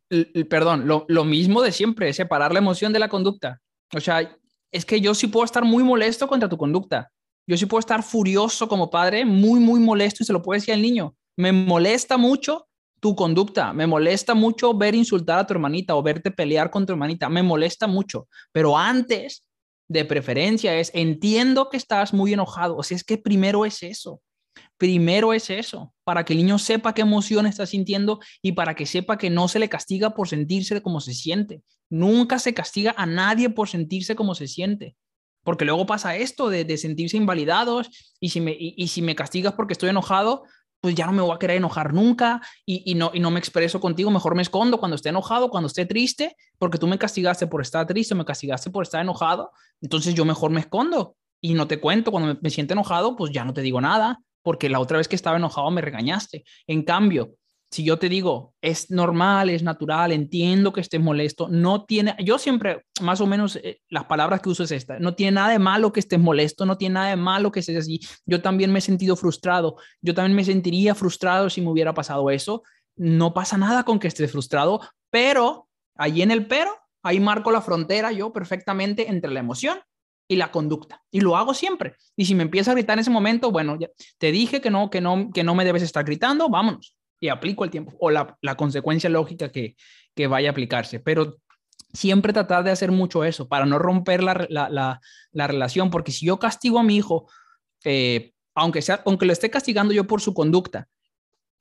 perdón, 0.49 0.89
lo, 0.89 1.05
lo, 1.09 1.25
mismo 1.25 1.61
de 1.61 1.73
siempre, 1.73 2.15
separar 2.15 2.53
la 2.53 2.61
emoción 2.61 2.95
de 2.95 2.99
la 2.99 3.11
conducta. 3.11 3.61
O 3.95 4.01
sea, 4.01 4.39
es 4.73 4.87
que 4.87 5.03
yo 5.03 5.15
sí 5.15 5.27
puedo 5.27 5.45
estar 5.45 5.65
muy 5.65 5.85
molesto 5.85 6.27
contra 6.29 6.49
tu 6.49 6.57
conducta. 6.57 7.13
Yo 7.49 7.57
sí 7.57 7.65
puedo 7.65 7.81
estar 7.81 8.03
furioso 8.03 8.69
como 8.69 8.91
padre, 8.91 9.25
muy, 9.25 9.59
muy 9.59 9.81
molesto 9.81 10.23
y 10.23 10.27
se 10.27 10.35
lo 10.35 10.43
puede 10.43 10.61
decir 10.61 10.75
al 10.75 10.83
niño. 10.83 11.17
Me 11.35 11.51
molesta 11.51 12.19
mucho 12.19 12.69
tu 13.01 13.17
conducta, 13.17 13.73
me 13.73 13.87
molesta 13.87 14.35
mucho 14.35 14.75
ver 14.75 14.95
insultar 14.95 15.39
a 15.39 15.47
tu 15.47 15.55
hermanita 15.55 15.97
o 15.97 16.03
verte 16.03 16.31
pelear 16.31 16.71
con 16.71 16.85
tu 16.85 16.93
hermanita, 16.93 17.31
me 17.31 17.43
molesta 17.43 17.87
mucho. 17.87 18.29
Pero 18.53 18.77
antes, 18.77 19.47
de 19.89 20.05
preferencia, 20.05 20.79
es 20.79 20.91
entiendo 20.93 21.71
que 21.71 21.79
estás 21.79 22.13
muy 22.13 22.35
enojado. 22.35 22.77
O 22.77 22.83
sea, 22.83 22.97
es 22.97 23.05
que 23.05 23.17
primero 23.17 23.65
es 23.65 23.83
eso. 23.83 24.21
Primero 24.77 25.33
es 25.33 25.49
eso, 25.49 25.95
para 26.05 26.25
que 26.25 26.35
el 26.35 26.41
niño 26.41 26.59
sepa 26.59 26.93
qué 26.93 27.03
emoción 27.03 27.47
está 27.47 27.65
sintiendo 27.65 28.21
y 28.43 28.53
para 28.53 28.75
que 28.75 28.85
sepa 28.85 29.17
que 29.17 29.31
no 29.31 29.49
se 29.49 29.59
le 29.59 29.71
castiga 29.71 30.11
por 30.11 30.29
sentirse 30.29 30.83
como 30.83 31.01
se 31.01 31.15
siente. 31.15 31.63
Nunca 31.89 32.39
se 32.39 32.53
castiga 32.53 32.95
a 32.97 33.07
nadie 33.07 33.49
por 33.49 33.69
sentirse 33.69 34.15
como 34.15 34.35
se 34.35 34.47
siente. 34.49 34.97
Porque 35.49 35.65
luego 35.65 35.87
pasa 35.87 36.15
esto 36.15 36.51
de, 36.51 36.77
sentirse 36.77 37.17
invalidados 37.17 37.89
y 38.21 38.29
si, 38.29 38.39
me, 38.39 38.55
y, 38.61 38.87
si 38.89 39.01
me 39.01 39.15
castigas 39.15 39.55
porque 39.55 39.73
estoy 39.73 39.89
enojado, 39.89 40.43
pues 40.79 40.95
ya 40.95 41.07
no 41.07 41.13
me 41.13 41.23
voy 41.23 41.35
a 41.35 41.39
querer 41.39 41.57
enojar 41.57 41.95
nunca 41.95 42.43
y, 42.67 42.95
no, 42.97 43.13
y 43.15 43.21
no 43.21 43.31
me 43.31 43.39
expreso 43.39 43.81
contigo, 43.81 44.11
mejor 44.11 44.35
me 44.35 44.43
escondo 44.43 44.79
cuando 44.79 44.97
esté 44.97 45.09
enojado, 45.09 45.49
cuando 45.49 45.69
esté 45.69 45.87
triste, 45.87 46.37
porque 46.59 46.77
tú 46.77 46.87
me 46.87 46.99
castigaste 46.99 47.47
por 47.47 47.63
estar 47.63 47.87
triste, 47.87 48.15
me 48.15 48.27
castigaste 48.27 48.69
por 48.69 48.83
estar 48.83 49.01
enojado, 49.01 49.51
entonces 49.81 50.13
yo 50.13 50.27
mejor 50.27 50.51
me 50.51 50.61
escondo 50.61 51.17
y 51.41 51.55
no 51.55 51.67
te 51.67 51.81
cuento, 51.81 52.11
cuando 52.11 52.35
me, 52.35 52.39
me 52.43 52.51
siento 52.51 52.75
enojado, 52.75 53.17
pues 53.17 53.33
ya 53.33 53.47
no 53.47 53.55
te 53.55 53.63
digo 53.63 53.81
nada, 53.81 54.21
porque 54.43 54.69
la 54.69 54.81
otra 54.81 54.99
vez 54.99 55.09
que 55.09 55.17
estaba 55.17 55.39
enojado 55.39 55.71
me 55.71 55.81
regañaste. 55.81 56.45
En 56.67 56.83
cambio, 56.83 57.37
si 57.71 57.85
yo 57.85 57.99
te 57.99 58.09
digo, 58.09 58.55
es 58.63 58.91
normal, 58.91 59.51
es 59.51 59.63
natural, 59.63 60.13
entiendo 60.13 60.73
que 60.73 60.81
estés 60.81 61.01
molesto, 61.01 61.49
no 61.49 61.85
tiene, 61.85 62.17
yo 62.25 62.39
siempre, 62.39 62.85
más 63.03 63.21
o 63.21 63.27
menos, 63.27 63.57
eh, 63.57 63.81
las 63.91 64.05
palabras 64.05 64.41
que 64.41 64.49
uso 64.49 64.65
es 64.65 64.71
esta, 64.71 64.99
no 64.99 65.15
tiene 65.15 65.33
nada 65.33 65.51
de 65.51 65.59
malo 65.59 65.93
que 65.93 66.01
estés 66.01 66.19
molesto, 66.19 66.65
no 66.65 66.79
tiene 66.79 66.95
nada 66.95 67.11
de 67.11 67.17
malo 67.17 67.53
que 67.53 67.61
estés 67.61 67.77
así. 67.77 68.01
Yo 68.25 68.41
también 68.41 68.73
me 68.73 68.79
he 68.79 68.83
sentido 68.83 69.17
frustrado, 69.17 69.77
yo 70.01 70.15
también 70.15 70.35
me 70.35 70.45
sentiría 70.45 70.95
frustrado 70.95 71.51
si 71.51 71.61
me 71.61 71.71
hubiera 71.71 71.93
pasado 71.93 72.31
eso. 72.31 72.63
No 72.97 73.35
pasa 73.35 73.59
nada 73.59 73.85
con 73.85 73.99
que 73.99 74.09
estés 74.09 74.33
frustrado, 74.33 74.81
pero 75.11 75.69
ahí 75.95 76.23
en 76.23 76.31
el 76.31 76.47
pero, 76.47 76.71
ahí 77.03 77.21
marco 77.21 77.51
la 77.51 77.61
frontera 77.61 78.13
yo 78.13 78.33
perfectamente 78.33 79.09
entre 79.09 79.31
la 79.31 79.41
emoción 79.41 79.79
y 80.27 80.37
la 80.37 80.51
conducta. 80.51 81.03
Y 81.11 81.21
lo 81.21 81.37
hago 81.37 81.55
siempre. 81.55 81.97
Y 82.17 82.27
si 82.27 82.35
me 82.35 82.43
empieza 82.43 82.71
a 82.71 82.75
gritar 82.75 82.95
en 82.95 83.01
ese 83.01 83.11
momento, 83.11 83.51
bueno, 83.51 83.77
ya 83.79 83.89
te 84.19 84.33
dije 84.33 84.61
que 84.61 84.71
no, 84.71 84.91
que 84.91 85.01
no, 85.01 85.31
que 85.33 85.45
no 85.45 85.55
me 85.55 85.65
debes 85.65 85.83
estar 85.83 86.05
gritando, 86.05 86.49
vámonos. 86.49 86.98
Y 87.21 87.29
aplico 87.29 87.65
el 87.65 87.71
tiempo 87.71 87.97
o 88.01 88.11
la, 88.11 88.37
la 88.43 88.57
consecuencia 88.57 89.11
lógica 89.11 89.51
que, 89.51 89.77
que 90.15 90.27
vaya 90.27 90.51
a 90.51 90.53
aplicarse. 90.53 91.01
Pero 91.01 91.39
siempre 91.93 92.33
tratar 92.33 92.65
de 92.65 92.71
hacer 92.71 92.93
mucho 92.93 93.25
eso 93.25 93.49
para 93.49 93.67
no 93.67 93.79
romper 93.79 94.23
la, 94.23 94.47
la, 94.49 95.01
la, 95.33 95.47
relación, 95.47 95.91
porque 95.91 96.13
si 96.13 96.27
yo 96.27 96.39
castigo 96.39 96.79
a 96.79 96.83
mi 96.83 96.97
hijo, 96.97 97.29
eh, 97.85 98.33
aunque, 98.55 98.83
sea, 98.83 99.03
aunque 99.07 99.27
lo 99.27 99.33
esté 99.33 99.51
castigando 99.51 99.93
yo 99.95 100.07
por 100.07 100.21
su 100.21 100.35
conducta, 100.35 100.89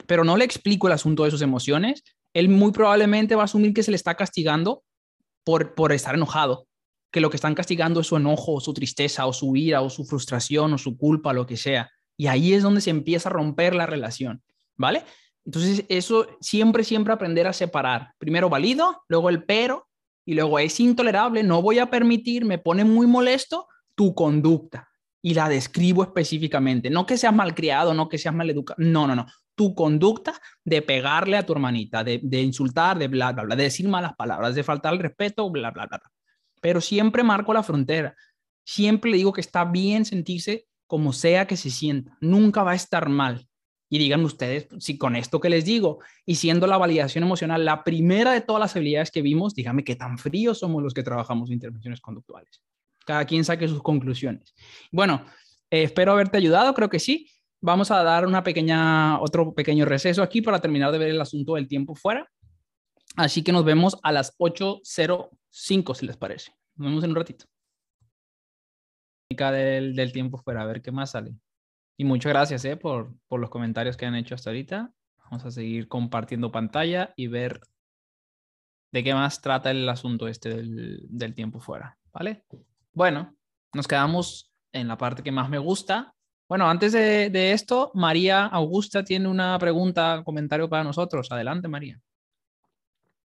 pero 0.05 0.23
no 0.23 0.37
le 0.37 0.45
explico 0.45 0.87
el 0.87 0.93
asunto 0.93 1.23
de 1.23 1.31
sus 1.31 1.41
emociones, 1.41 2.03
él 2.33 2.49
muy 2.49 2.71
probablemente 2.71 3.35
va 3.35 3.43
a 3.43 3.45
asumir 3.45 3.73
que 3.73 3.83
se 3.83 3.91
le 3.91 3.95
está 3.95 4.15
castigando 4.15 4.83
por, 5.43 5.73
por 5.75 5.91
estar 5.91 6.15
enojado 6.15 6.67
que 7.11 7.21
lo 7.21 7.29
que 7.29 7.37
están 7.37 7.55
castigando 7.55 8.01
es 8.01 8.07
su 8.07 8.17
enojo, 8.17 8.53
o 8.53 8.59
su 8.59 8.73
tristeza, 8.73 9.25
o 9.25 9.33
su 9.33 9.55
ira, 9.55 9.81
o 9.81 9.89
su 9.89 10.05
frustración, 10.05 10.73
o 10.73 10.77
su 10.77 10.97
culpa, 10.97 11.33
lo 11.33 11.45
que 11.45 11.57
sea. 11.57 11.89
Y 12.17 12.27
ahí 12.27 12.53
es 12.53 12.63
donde 12.63 12.81
se 12.81 12.89
empieza 12.89 13.29
a 13.29 13.31
romper 13.31 13.75
la 13.75 13.85
relación, 13.85 14.43
¿vale? 14.75 15.03
Entonces, 15.47 15.85
eso 15.87 16.27
siempre, 16.41 16.83
siempre 16.83 17.13
aprender 17.13 17.47
a 17.47 17.53
separar. 17.53 18.11
Primero 18.17 18.49
valido, 18.49 19.03
luego 19.07 19.29
el 19.29 19.45
pero, 19.45 19.87
y 20.25 20.33
luego 20.33 20.59
es 20.59 20.77
intolerable, 20.81 21.41
no 21.41 21.61
voy 21.61 21.79
a 21.79 21.89
permitir, 21.89 22.43
me 22.43 22.57
pone 22.57 22.83
muy 22.83 23.07
molesto 23.07 23.65
tu 23.95 24.13
conducta. 24.13 24.89
Y 25.21 25.33
la 25.33 25.47
describo 25.47 26.03
específicamente. 26.03 26.89
No 26.89 27.05
que 27.05 27.17
seas 27.17 27.33
malcriado, 27.33 27.93
no 27.93 28.09
que 28.09 28.17
seas 28.17 28.35
maleducado. 28.35 28.75
No, 28.77 29.07
no, 29.07 29.15
no. 29.15 29.25
tu 29.55 29.73
conducta 29.73 30.33
de 30.65 30.81
pegarle 30.81 31.37
a 31.37 31.45
tu 31.45 31.53
hermanita, 31.53 32.03
de, 32.03 32.41
insultar, 32.41 32.99
de 32.99 33.07
bla, 33.07 33.31
bla, 33.31 33.43
bla, 33.43 33.55
de 33.55 33.63
decir 33.63 33.87
malas 33.87 34.15
palabras, 34.17 34.53
de 34.53 34.63
faltar 34.63 34.93
el 34.93 34.99
respeto, 34.99 35.49
bla, 35.49 35.71
bla, 35.71 35.87
bla. 35.87 36.01
Pero 36.61 36.81
siempre 36.81 37.23
marco 37.23 37.53
la 37.53 37.63
frontera. 37.63 38.13
Siempre 38.65 39.11
le 39.11 39.17
digo 39.17 39.31
que 39.31 39.41
está 39.41 39.63
bien 39.63 40.03
sentirse 40.03 40.67
como 40.87 41.13
sea 41.13 41.47
que 41.47 41.55
se 41.55 41.69
sienta. 41.69 42.17
Nunca 42.19 42.63
va 42.63 42.71
a 42.71 42.75
estar 42.75 43.07
mal. 43.07 43.46
Y 43.89 43.99
digan 43.99 44.23
ustedes, 44.25 44.67
si 44.79 44.97
con 44.97 45.15
esto 45.15 45.39
que 45.39 45.49
les 45.49 45.63
digo, 45.63 45.99
y 46.25 46.35
siendo 46.35 46.67
la 46.67 46.77
validación 46.77 47.23
emocional 47.23 47.63
la 47.63 47.83
primera 47.83 48.33
de 48.33 48.41
todas 48.41 48.59
las 48.59 48.75
habilidades 48.75 49.11
que 49.11 49.21
vimos, 49.21 49.55
dígame 49.55 49.83
qué 49.83 49.95
tan 49.95 50.17
fríos 50.17 50.59
somos 50.59 50.83
los 50.83 50.93
que 50.93 51.03
trabajamos 51.03 51.49
en 51.49 51.53
intervenciones 51.53 52.01
conductuales. 52.01 52.61
Cada 53.05 53.25
quien 53.25 53.45
saque 53.45 53.67
sus 53.67 53.81
conclusiones. 53.81 54.53
Bueno, 54.91 55.25
eh, 55.69 55.83
espero 55.83 56.11
haberte 56.11 56.37
ayudado, 56.37 56.73
creo 56.73 56.89
que 56.89 56.99
sí. 56.99 57.29
Vamos 57.61 57.89
a 57.89 58.03
dar 58.03 58.25
una 58.27 58.43
pequeña, 58.43 59.19
otro 59.21 59.53
pequeño 59.53 59.85
receso 59.85 60.21
aquí 60.21 60.41
para 60.41 60.59
terminar 60.59 60.91
de 60.91 60.97
ver 60.97 61.09
el 61.09 61.21
asunto 61.21 61.55
del 61.55 61.67
tiempo 61.67 61.95
fuera. 61.95 62.29
Así 63.15 63.41
que 63.43 63.51
nos 63.51 63.63
vemos 63.63 63.97
a 64.03 64.11
las 64.11 64.37
8.05, 64.37 65.95
si 65.95 66.05
les 66.05 66.17
parece. 66.17 66.51
Nos 66.75 66.89
vemos 66.89 67.03
en 67.03 67.11
un 67.11 67.15
ratito. 67.15 67.45
Del, 69.29 69.95
del 69.95 70.11
tiempo 70.11 70.37
fuera, 70.37 70.61
a 70.61 70.65
ver 70.65 70.81
qué 70.81 70.91
más 70.91 71.11
sale. 71.11 71.33
Y 71.97 72.05
muchas 72.05 72.29
gracias 72.31 72.63
eh, 72.65 72.77
por, 72.77 73.13
por 73.27 73.39
los 73.39 73.49
comentarios 73.49 73.97
que 73.97 74.05
han 74.05 74.15
hecho 74.15 74.35
hasta 74.35 74.51
ahorita. 74.51 74.91
Vamos 75.25 75.43
a 75.43 75.51
seguir 75.51 75.87
compartiendo 75.87 76.51
pantalla 76.51 77.13
y 77.15 77.27
ver 77.27 77.59
de 78.91 79.03
qué 79.03 79.13
más 79.13 79.41
trata 79.41 79.71
el 79.71 79.89
asunto 79.89 80.27
este 80.27 80.49
del, 80.49 81.05
del 81.09 81.33
tiempo 81.33 81.59
fuera, 81.59 81.97
¿vale? 82.13 82.45
Bueno, 82.93 83.35
nos 83.73 83.87
quedamos 83.87 84.53
en 84.71 84.87
la 84.87 84.97
parte 84.97 85.23
que 85.23 85.31
más 85.31 85.49
me 85.49 85.57
gusta. 85.57 86.13
Bueno, 86.47 86.69
antes 86.69 86.93
de, 86.93 87.51
esto, 87.51 87.91
María 87.93 88.45
Augusta 88.45 89.03
tiene 89.03 89.27
una 89.27 89.59
pregunta, 89.59 90.21
comentario 90.23 90.69
para 90.69 90.83
nosotros. 90.83 91.29
Adelante, 91.31 91.67
María. 91.67 91.99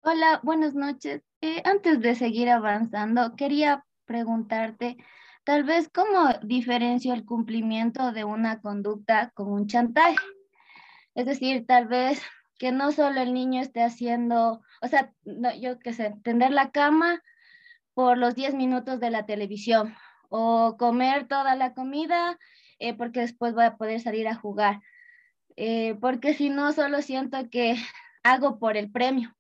Hola, 0.03 0.41
buenas 0.45 0.75
noches. 0.75 1.23
Eh, 1.41 1.61
antes 1.65 2.01
de 2.01 2.15
seguir 2.15 2.49
avanzando, 2.49 3.35
quería 3.35 3.85
preguntarte, 4.05 4.97
tal 5.49 5.65
vez, 5.65 5.89
¿cómo 5.89 6.29
diferencio 6.43 7.15
el 7.15 7.25
cumplimiento 7.25 8.13
de 8.13 8.23
una 8.23 8.61
conducta 8.61 9.31
con 9.31 9.51
un 9.51 9.67
chantaje? 9.67 10.19
Es 11.15 11.25
decir, 11.25 11.65
tal 11.67 11.89
vez 11.89 12.21
que 12.59 12.71
no 12.71 12.93
solo 12.93 13.23
el 13.23 13.33
niño 13.33 13.63
esté 13.63 13.83
haciendo, 13.83 14.61
o 14.83 14.89
sea, 14.89 15.15
yo 15.59 15.79
qué 15.79 15.95
sé, 15.95 16.15
tender 16.23 16.51
la 16.51 16.71
cama 16.71 17.23
por 17.95 18.19
los 18.19 18.35
10 18.35 18.57
minutos 18.57 19.01
de 19.01 19.09
la 19.09 19.25
televisión 19.25 19.95
o 20.29 20.77
comer 20.79 21.27
toda 21.29 21.57
la 21.57 21.73
comida 21.73 22.39
eh, 22.79 22.93
porque 22.93 23.21
después 23.21 23.55
voy 23.55 23.65
a 23.65 23.79
poder 23.79 24.01
salir 24.01 24.29
a 24.29 24.35
jugar. 24.35 24.83
Eh, 25.57 25.95
porque 25.99 26.35
si 26.35 26.51
no, 26.51 26.75
solo 26.75 27.01
siento 27.01 27.39
que 27.49 27.75
hago 28.23 28.59
por 28.59 28.77
el 28.77 28.91
premio 28.91 29.35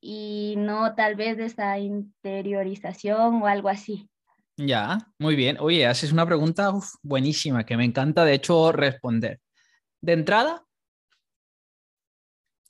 y 0.00 0.56
no 0.58 0.96
tal 0.96 1.14
vez 1.14 1.38
esa 1.38 1.78
interiorización 1.78 3.42
o 3.42 3.46
algo 3.46 3.68
así. 3.68 4.08
Ya, 4.56 4.98
muy 5.18 5.34
bien. 5.34 5.56
Oye, 5.60 5.86
haces 5.86 6.12
una 6.12 6.26
pregunta 6.26 6.72
buenísima 7.02 7.64
que 7.64 7.76
me 7.76 7.84
encanta, 7.84 8.24
de 8.24 8.34
hecho, 8.34 8.70
responder. 8.72 9.40
De 10.02 10.12
entrada, 10.12 10.66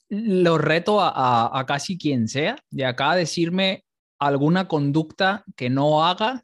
lo 0.09 0.57
reto 0.57 1.01
a, 1.01 1.57
a 1.57 1.65
casi 1.65 1.97
quien 1.97 2.27
sea 2.27 2.57
de 2.69 2.85
acá 2.85 3.11
a 3.11 3.15
decirme 3.15 3.83
alguna 4.19 4.67
conducta 4.67 5.43
que 5.55 5.69
no 5.69 6.05
haga 6.05 6.43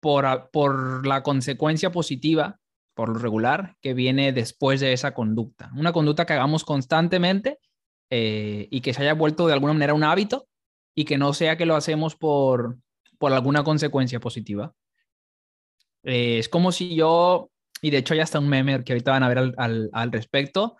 por, 0.00 0.50
por 0.52 1.06
la 1.06 1.22
consecuencia 1.22 1.90
positiva, 1.90 2.60
por 2.94 3.08
lo 3.08 3.18
regular, 3.18 3.76
que 3.80 3.94
viene 3.94 4.32
después 4.32 4.80
de 4.80 4.92
esa 4.92 5.14
conducta. 5.14 5.70
Una 5.76 5.92
conducta 5.92 6.26
que 6.26 6.34
hagamos 6.34 6.64
constantemente 6.64 7.58
eh, 8.10 8.68
y 8.70 8.80
que 8.82 8.94
se 8.94 9.02
haya 9.02 9.14
vuelto 9.14 9.46
de 9.46 9.54
alguna 9.54 9.72
manera 9.72 9.94
un 9.94 10.04
hábito 10.04 10.46
y 10.94 11.04
que 11.06 11.18
no 11.18 11.32
sea 11.32 11.56
que 11.56 11.66
lo 11.66 11.74
hacemos 11.74 12.16
por, 12.16 12.78
por 13.18 13.32
alguna 13.32 13.64
consecuencia 13.64 14.20
positiva. 14.20 14.74
Eh, 16.04 16.38
es 16.38 16.48
como 16.48 16.72
si 16.72 16.94
yo, 16.94 17.50
y 17.80 17.90
de 17.90 17.98
hecho 17.98 18.14
ya 18.14 18.22
está 18.22 18.38
un 18.38 18.48
meme 18.48 18.84
que 18.84 18.92
ahorita 18.92 19.12
van 19.12 19.22
a 19.22 19.28
ver 19.28 19.38
al, 19.38 19.54
al, 19.56 19.90
al 19.92 20.12
respecto, 20.12 20.76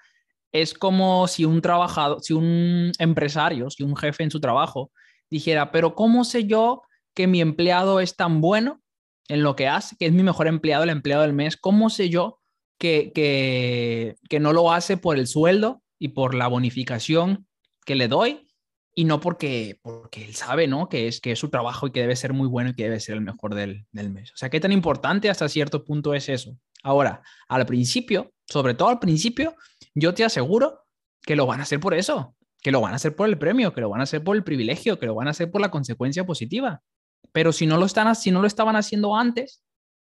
es 0.53 0.73
como 0.73 1.27
si 1.27 1.45
un 1.45 1.61
trabajador, 1.61 2.23
si 2.23 2.33
un 2.33 2.93
empresario, 2.99 3.71
si 3.71 3.83
un 3.83 3.97
jefe 3.97 4.23
en 4.23 4.31
su 4.31 4.41
trabajo 4.41 4.93
dijera, 5.29 5.73
pero 5.73 5.97
¿cómo 5.97 6.25
sé 6.25 6.47
yo 6.47 6.83
que 7.13 7.27
mi 7.27 7.41
empleado 7.41 7.99
es 7.99 8.15
tan 8.15 8.41
bueno 8.41 8.81
en 9.29 9.43
lo 9.43 9.57
que 9.57 9.67
hace, 9.67 9.97
que 9.97 10.07
es 10.07 10.13
mi 10.13 10.23
mejor 10.23 10.47
empleado, 10.47 10.85
el 10.85 10.91
empleado 10.91 11.23
del 11.23 11.33
mes? 11.33 11.57
¿Cómo 11.57 11.91
sé 11.91 12.09
yo 12.09 12.39
que, 12.79 13.11
que, 13.13 14.15
que 14.29 14.39
no 14.39 14.53
lo 14.53 14.73
hace 14.73 14.97
por 14.97 15.19
el 15.19 15.27
sueldo 15.27 15.83
y 15.99 16.09
por 16.09 16.35
la 16.35 16.47
bonificación 16.47 17.49
que 17.85 17.97
le 17.97 18.07
doy? 18.07 18.47
Y 18.95 19.05
no 19.05 19.21
porque, 19.21 19.79
porque 19.83 20.25
él 20.25 20.35
sabe, 20.35 20.69
¿no? 20.69 20.89
Que 20.89 21.09
es, 21.09 21.21
que 21.21 21.33
es 21.33 21.39
su 21.39 21.51
trabajo 21.51 21.87
y 21.87 21.91
que 21.91 22.01
debe 22.01 22.15
ser 22.15 22.33
muy 22.33 22.47
bueno 22.47 22.71
y 22.71 22.75
que 22.75 22.85
debe 22.85 23.01
ser 23.01 23.17
el 23.17 23.23
mejor 23.23 23.55
del, 23.55 23.87
del 23.91 24.11
mes. 24.11 24.33
O 24.33 24.37
sea, 24.37 24.51
¿qué 24.51 24.61
tan 24.61 24.73
importante 24.73 25.29
hasta 25.29 25.49
cierto 25.49 25.85
punto 25.85 26.15
es 26.15 26.29
eso? 26.29 26.57
Ahora, 26.83 27.23
al 27.49 27.67
principio, 27.67 28.33
sobre 28.47 28.75
todo 28.75 28.89
al 28.89 29.01
principio, 29.01 29.57
yo 29.95 30.15
te 30.15 30.25
aseguro 30.25 30.85
que 31.23 31.35
lo 31.35 31.47
van 31.47 31.61
a 31.61 31.65
hacer 31.65 31.81
por 31.81 31.95
eso 31.95 32.37
que 32.65 32.73
lo 32.73 32.81
van 32.81 32.95
a 32.95 32.97
hacer 32.97 33.15
por 33.15 33.29
el 33.29 33.37
premio, 33.37 33.75
que 33.75 33.83
lo 33.83 33.91
van 33.91 34.01
a 34.01 34.05
hacer 34.05 34.25
por 34.25 34.37
el 34.37 34.43
privilegio, 34.43 34.99
que 34.99 35.05
lo 35.05 35.15
van 35.15 35.29
a 35.29 35.33
hacer 35.33 35.51
por 35.51 35.61
la 35.61 35.71
consecuencia 35.71 36.25
positiva. 36.25 36.83
Pero 37.31 37.53
si 37.53 37.67
no 37.67 37.77
lo, 37.77 37.85
están, 37.85 38.17
si 38.17 38.31
no 38.31 38.41
lo 38.41 38.47
estaban 38.47 38.75
haciendo 38.75 39.15
antes, 39.15 39.63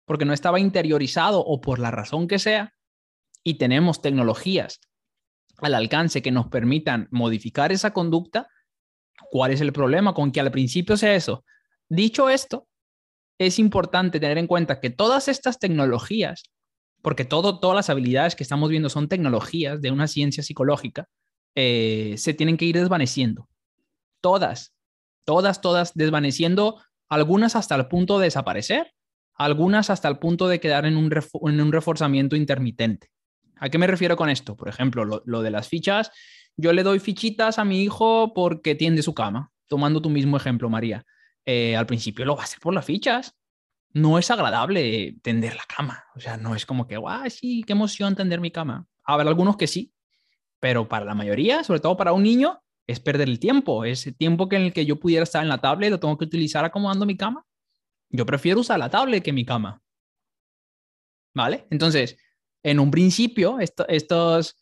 porque 0.05 0.23
no 0.23 0.31
estaba 0.31 0.57
interiorizado 0.57 1.41
o 1.41 1.59
por 1.59 1.79
la 1.79 1.91
razón 1.91 2.29
que 2.29 2.39
sea, 2.39 2.73
y 3.43 3.55
tenemos 3.55 4.01
tecnologías 4.01 4.79
al 5.57 5.75
alcance 5.75 6.21
que 6.21 6.31
nos 6.31 6.47
permitan 6.47 7.09
modificar 7.11 7.73
esa 7.73 7.91
conducta, 7.91 8.47
¿cuál 9.29 9.51
es 9.51 9.61
el 9.61 9.73
problema 9.73 10.13
con 10.13 10.31
que 10.31 10.39
al 10.39 10.51
principio 10.51 10.97
sea 10.97 11.15
eso? 11.15 11.43
Dicho 11.89 12.29
esto, 12.29 12.67
es 13.37 13.59
importante 13.59 14.19
tener 14.19 14.37
en 14.37 14.47
cuenta 14.47 14.79
que 14.79 14.89
todas 14.89 15.27
estas 15.27 15.59
tecnologías, 15.59 16.43
porque 17.01 17.25
todo, 17.25 17.59
todas 17.59 17.75
las 17.75 17.89
habilidades 17.89 18.35
que 18.35 18.43
estamos 18.43 18.69
viendo 18.69 18.89
son 18.89 19.07
tecnologías 19.07 19.81
de 19.81 19.91
una 19.91 20.07
ciencia 20.07 20.43
psicológica, 20.43 21.07
eh, 21.55 22.15
se 22.17 22.33
tienen 22.33 22.57
que 22.57 22.65
ir 22.65 22.77
desvaneciendo. 22.77 23.47
Todas, 24.21 24.73
todas, 25.25 25.61
todas 25.61 25.93
desvaneciendo, 25.93 26.81
algunas 27.09 27.55
hasta 27.55 27.75
el 27.75 27.87
punto 27.87 28.19
de 28.19 28.25
desaparecer, 28.25 28.93
algunas 29.35 29.89
hasta 29.89 30.07
el 30.07 30.17
punto 30.17 30.47
de 30.47 30.59
quedar 30.59 30.85
en 30.85 30.97
un, 30.97 31.11
en 31.11 31.61
un 31.61 31.71
reforzamiento 31.71 32.35
intermitente. 32.35 33.09
¿A 33.57 33.69
qué 33.69 33.77
me 33.77 33.87
refiero 33.87 34.15
con 34.17 34.29
esto? 34.29 34.55
Por 34.55 34.69
ejemplo, 34.69 35.05
lo, 35.05 35.41
de 35.41 35.51
las 35.51 35.67
fichas. 35.67 36.11
Yo 36.57 36.73
le 36.73 36.83
doy 36.83 36.99
fichitas 36.99 37.59
a 37.59 37.65
mi 37.65 37.83
hijo 37.83 38.33
porque 38.33 38.75
tiende 38.75 39.03
su 39.03 39.13
cama. 39.13 39.51
Tomando 39.67 40.01
tu 40.01 40.09
mismo 40.09 40.37
ejemplo, 40.37 40.69
María. 40.69 41.05
Eh, 41.45 41.75
al 41.75 41.85
principio 41.85 42.25
lo 42.25 42.35
va 42.35 42.41
a 42.41 42.45
hacer 42.45 42.59
por 42.59 42.73
las 42.73 42.85
fichas. 42.85 43.35
No 43.91 44.19
es 44.19 44.29
agradable 44.31 45.15
tender 45.21 45.55
la 45.55 45.63
cama. 45.63 46.03
O 46.15 46.19
sea, 46.19 46.37
no 46.37 46.55
es 46.55 46.65
como 46.65 46.87
que, 46.87 46.97
guau, 46.97 47.29
sí, 47.29 47.63
qué 47.65 47.73
emoción 47.73 48.15
tender 48.15 48.39
mi 48.39 48.51
cama. 48.51 48.87
Habrá 49.03 49.29
algunos 49.29 49.57
que 49.57 49.67
sí, 49.67 49.93
pero 50.59 50.87
para 50.87 51.05
la 51.05 51.15
mayoría, 51.15 51.63
sobre 51.63 51.79
todo 51.79 51.95
para 51.95 52.13
un 52.13 52.23
niño, 52.23 52.61
es 52.87 52.99
perder 52.99 53.29
el 53.29 53.39
tiempo. 53.39 53.85
Ese 53.85 54.11
tiempo 54.11 54.49
que 54.49 54.55
en 54.55 54.63
el 54.63 54.73
que 54.73 54.85
yo 54.85 54.99
pudiera 54.99 55.23
estar 55.23 55.43
en 55.43 55.49
la 55.49 55.59
tablet 55.59 55.91
lo 55.91 55.99
tengo 55.99 56.17
que 56.17 56.25
utilizar 56.25 56.65
acomodando 56.65 57.05
mi 57.05 57.17
cama. 57.17 57.45
Yo 58.09 58.25
prefiero 58.25 58.59
usar 58.61 58.79
la 58.79 58.89
tablet 58.89 59.23
que 59.23 59.33
mi 59.33 59.45
cama. 59.45 59.81
¿Vale? 61.33 61.67
Entonces, 61.69 62.17
en 62.63 62.79
un 62.79 62.91
principio, 62.91 63.59
estas 63.59 64.57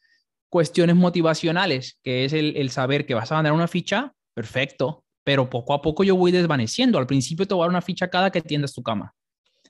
cuestiones 0.54 0.96
motivacionales, 0.96 1.98
que 2.04 2.26
es 2.26 2.32
el, 2.32 2.70
saber 2.70 3.08
que 3.08 3.16
vas 3.16 3.32
a 3.32 3.36
mandar 3.36 3.54
una 3.54 3.68
ficha, 3.68 4.14
perfecto, 4.36 5.04
pero 5.24 5.50
poco 5.50 5.74
a 5.74 5.82
poco 5.82 6.04
yo 6.04 6.16
voy 6.16 6.32
desvaneciendo. 6.32 7.00
Al 7.00 7.08
principio 7.08 7.48
te 7.48 7.56
voy 7.56 7.64
a 7.64 7.66
dar 7.66 7.70
una 7.72 7.82
ficha 7.82 8.08
cada 8.08 8.30
que 8.30 8.40
tiendas 8.40 8.72
tu 8.72 8.84
cama. 8.84 9.16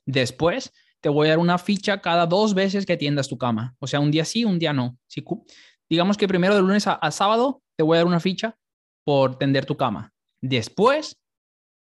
Después 0.05 0.73
te 0.99 1.07
voy 1.07 1.27
a 1.27 1.29
dar 1.29 1.39
una 1.39 1.57
ficha 1.57 2.01
cada 2.01 2.25
dos 2.25 2.53
veces 2.53 2.85
que 2.85 2.97
tiendas 2.97 3.29
tu 3.29 3.37
cama. 3.37 3.73
O 3.79 3.87
sea, 3.87 4.01
un 4.01 4.11
día 4.11 4.25
sí, 4.25 4.43
un 4.43 4.59
día 4.59 4.73
no. 4.73 4.97
Si, 5.07 5.23
digamos 5.89 6.17
que 6.17 6.27
primero 6.27 6.53
de 6.53 6.59
lunes 6.59 6.85
a, 6.85 7.11
sábado 7.11 7.61
te 7.77 7.83
voy 7.83 7.95
a 7.95 7.99
dar 7.99 8.07
una 8.07 8.19
ficha 8.19 8.57
por 9.05 9.37
tender 9.37 9.65
tu 9.65 9.77
cama. 9.77 10.11
Después, 10.41 11.17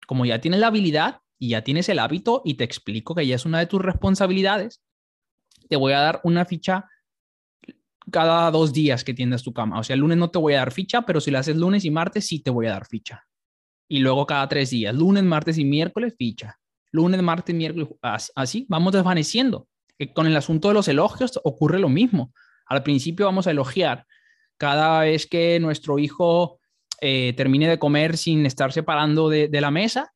como 0.07 0.25
ya 0.25 0.41
tienes 0.41 0.61
la 0.61 0.67
habilidad 0.67 1.21
y 1.37 1.49
ya 1.49 1.63
tienes 1.63 1.89
el 1.89 1.99
hábito 1.99 2.41
y 2.43 2.55
te 2.55 2.63
explico 2.63 3.13
que 3.13 3.27
ya 3.27 3.35
es 3.35 3.45
una 3.45 3.59
de 3.59 3.67
tus 3.67 3.83
responsabilidades, 3.83 4.81
te 5.69 5.75
voy 5.75 5.93
a 5.93 5.99
dar 5.99 6.21
una 6.23 6.43
ficha 6.45 6.89
cada 8.09 8.49
dos 8.51 8.73
días 8.73 9.03
que 9.03 9.13
tiendas 9.13 9.43
tu 9.43 9.53
cama. 9.53 9.79
O 9.79 9.83
sea, 9.83 9.93
el 9.93 9.99
lunes 10.01 10.17
no 10.17 10.29
te 10.29 10.39
voy 10.39 10.53
a 10.53 10.59
dar 10.59 10.71
ficha, 10.71 11.03
pero 11.03 11.21
si 11.21 11.31
la 11.31 11.39
haces 11.39 11.55
lunes 11.55 11.85
y 11.85 11.91
martes, 11.91 12.27
sí 12.27 12.39
te 12.39 12.51
voy 12.51 12.67
a 12.67 12.71
dar 12.71 12.85
ficha. 12.85 13.25
Y 13.87 13.99
luego 13.99 14.25
cada 14.25 14.47
tres 14.47 14.69
días, 14.69 14.93
lunes, 14.95 15.23
martes 15.23 15.57
y 15.57 15.65
miércoles, 15.65 16.13
ficha. 16.17 16.59
Lunes, 16.91 17.21
martes, 17.21 17.55
miércoles, 17.55 17.87
así 18.35 18.65
vamos 18.69 18.93
desvaneciendo. 18.93 19.67
Con 20.13 20.27
el 20.27 20.37
asunto 20.37 20.69
de 20.69 20.73
los 20.73 20.87
elogios 20.87 21.39
ocurre 21.43 21.79
lo 21.79 21.89
mismo. 21.89 22.33
Al 22.65 22.83
principio 22.83 23.25
vamos 23.25 23.47
a 23.47 23.51
elogiar 23.51 24.05
cada 24.57 25.01
vez 25.01 25.25
que 25.25 25.59
nuestro 25.59 25.99
hijo 25.99 26.59
eh, 27.01 27.33
termine 27.35 27.67
de 27.67 27.79
comer 27.79 28.17
sin 28.17 28.45
estar 28.45 28.71
separando 28.73 29.29
de, 29.29 29.49
la 29.61 29.71
mesa, 29.71 30.13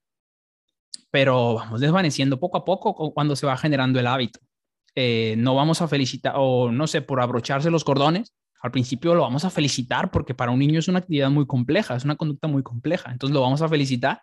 pero 1.10 1.56
vamos 1.56 1.80
desvaneciendo 1.80 2.40
poco 2.40 2.58
a 2.58 2.66
poco 2.66 3.14
cuando 3.14 3.36
se 3.36 3.46
va 3.46 3.58
generando 3.58 4.00
el 4.00 4.08
hábito. 4.08 4.40
Eh, 4.96 5.36
no 5.38 5.56
vamos 5.56 5.82
a 5.82 5.88
felicitar, 5.88 6.34
o 6.38 6.72
no 6.72 6.88
sé, 6.88 7.02
por 7.02 7.20
abrocharse 7.22 7.72
los 7.72 7.84
cordones, 7.84 8.34
Al 8.62 8.72
principio 8.72 9.14
lo 9.14 9.22
vamos 9.22 9.44
a 9.44 9.50
felicitar 9.50 10.10
porque 10.10 10.34
para 10.34 10.52
un 10.52 10.60
niño 10.60 10.80
es 10.80 10.88
una 10.88 11.00
actividad 11.00 11.30
muy 11.30 11.46
compleja, 11.46 11.96
es 11.96 12.06
una 12.06 12.16
conducta 12.16 12.48
muy 12.48 12.64
compleja. 12.64 13.12
Entonces 13.12 13.34
lo 13.34 13.42
vamos 13.42 13.62
a 13.62 13.68
felicitar 13.68 14.22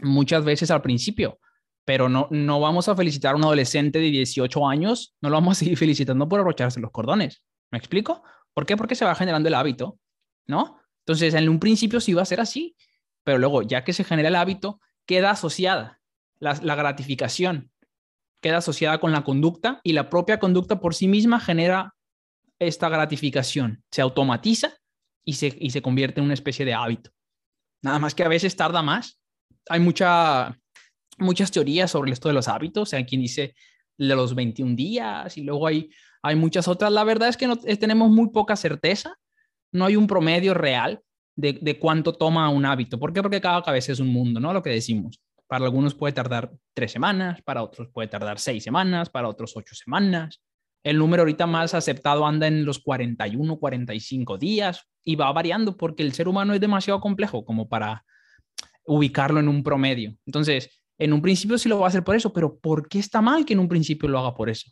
muchas 0.00 0.44
veces 0.44 0.70
al 0.70 0.82
principio, 0.82 1.38
pero 1.84 2.08
no, 2.08 2.28
no 2.30 2.60
vamos 2.60 2.88
a 2.88 2.96
felicitar 2.96 3.32
a 3.32 3.36
un 3.36 3.44
adolescente 3.44 3.98
de 3.98 4.10
18 4.10 4.68
años, 4.68 5.14
no 5.22 5.30
lo 5.30 5.36
vamos 5.36 5.56
a 5.56 5.60
seguir 5.60 5.78
felicitando 5.78 6.28
por 6.28 6.40
abrocharse 6.40 6.80
los 6.80 6.90
cordones. 6.90 7.42
¿Me 7.70 7.78
explico? 7.78 8.22
¿Por 8.52 8.66
qué? 8.66 8.76
Porque 8.76 8.94
se 8.94 9.04
va 9.04 9.14
generando 9.14 9.48
el 9.48 9.54
hábito, 9.54 9.98
¿no? 10.46 10.80
Entonces, 11.06 11.32
en 11.34 11.48
un 11.48 11.58
principio 11.58 12.00
sí 12.00 12.12
va 12.12 12.22
a 12.22 12.26
ser 12.26 12.40
así, 12.40 12.76
pero 13.24 13.38
luego, 13.38 13.62
ya 13.62 13.84
que 13.84 13.92
se 13.92 14.04
genera 14.04 14.28
el 14.28 14.36
hábito, 14.36 14.80
queda 15.06 15.30
asociada 15.30 16.00
la, 16.38 16.58
la 16.62 16.74
gratificación, 16.74 17.70
queda 18.40 18.58
asociada 18.58 18.98
con 18.98 19.12
la 19.12 19.24
conducta 19.24 19.80
y 19.82 19.92
la 19.92 20.08
propia 20.08 20.38
conducta 20.38 20.80
por 20.80 20.94
sí 20.94 21.08
misma 21.08 21.40
genera 21.40 21.94
esta 22.58 22.88
gratificación, 22.88 23.82
se 23.90 24.02
automatiza 24.02 24.74
y 25.24 25.34
se, 25.34 25.56
y 25.58 25.70
se 25.70 25.82
convierte 25.82 26.20
en 26.20 26.24
una 26.24 26.34
especie 26.34 26.64
de 26.64 26.74
hábito. 26.74 27.10
Nada 27.82 27.98
más 27.98 28.14
que 28.14 28.24
a 28.24 28.28
veces 28.28 28.56
tarda 28.56 28.82
más. 28.82 29.20
Hay 29.68 29.80
mucha, 29.80 30.58
muchas 31.18 31.50
teorías 31.50 31.90
sobre 31.90 32.12
esto 32.12 32.28
de 32.28 32.34
los 32.34 32.48
hábitos. 32.48 32.94
Hay 32.94 33.04
quien 33.04 33.20
dice 33.20 33.54
de 33.96 34.16
los 34.16 34.34
21 34.34 34.74
días 34.74 35.36
y 35.36 35.42
luego 35.42 35.66
hay, 35.66 35.90
hay 36.22 36.34
muchas 36.34 36.66
otras. 36.66 36.90
La 36.92 37.04
verdad 37.04 37.28
es 37.28 37.36
que 37.36 37.46
no, 37.46 37.56
tenemos 37.56 38.10
muy 38.10 38.30
poca 38.30 38.56
certeza. 38.56 39.16
No 39.72 39.84
hay 39.84 39.96
un 39.96 40.06
promedio 40.06 40.54
real 40.54 41.00
de, 41.36 41.52
de, 41.52 41.78
cuánto 41.78 42.14
toma 42.14 42.48
un 42.48 42.64
hábito. 42.64 42.98
¿Por 42.98 43.12
qué? 43.12 43.22
Porque 43.22 43.40
cada 43.40 43.62
cabeza 43.62 43.92
es 43.92 44.00
un 44.00 44.08
mundo, 44.08 44.40
¿no? 44.40 44.52
Lo 44.52 44.62
que 44.62 44.70
decimos. 44.70 45.20
Para 45.48 45.64
algunos 45.64 45.94
puede 45.94 46.12
tardar 46.12 46.52
tres 46.74 46.92
semanas, 46.92 47.40
para 47.42 47.62
otros 47.62 47.88
puede 47.88 48.08
tardar 48.08 48.38
seis 48.38 48.62
semanas, 48.62 49.08
para 49.08 49.28
otros 49.28 49.56
ocho 49.56 49.74
semanas. 49.74 50.42
El 50.84 50.98
número 50.98 51.22
ahorita 51.22 51.46
más 51.46 51.74
aceptado 51.74 52.26
anda 52.26 52.46
en 52.46 52.64
los 52.64 52.78
41, 52.78 53.58
45 53.58 54.38
días 54.38 54.86
y 55.04 55.16
va 55.16 55.32
variando 55.32 55.76
porque 55.76 56.02
el 56.02 56.12
ser 56.12 56.28
humano 56.28 56.52
es 56.52 56.60
demasiado 56.60 57.00
complejo 57.00 57.44
como 57.44 57.68
para 57.68 58.04
ubicarlo 58.84 59.40
en 59.40 59.48
un 59.48 59.62
promedio. 59.62 60.16
Entonces, 60.26 60.82
en 60.98 61.12
un 61.12 61.22
principio 61.22 61.56
sí 61.56 61.68
lo 61.68 61.78
va 61.78 61.86
a 61.86 61.88
hacer 61.88 62.04
por 62.04 62.14
eso, 62.14 62.32
pero 62.32 62.58
¿por 62.58 62.88
qué 62.88 62.98
está 62.98 63.22
mal 63.22 63.44
que 63.44 63.54
en 63.54 63.60
un 63.60 63.68
principio 63.68 64.08
lo 64.08 64.18
haga 64.18 64.34
por 64.34 64.50
eso? 64.50 64.70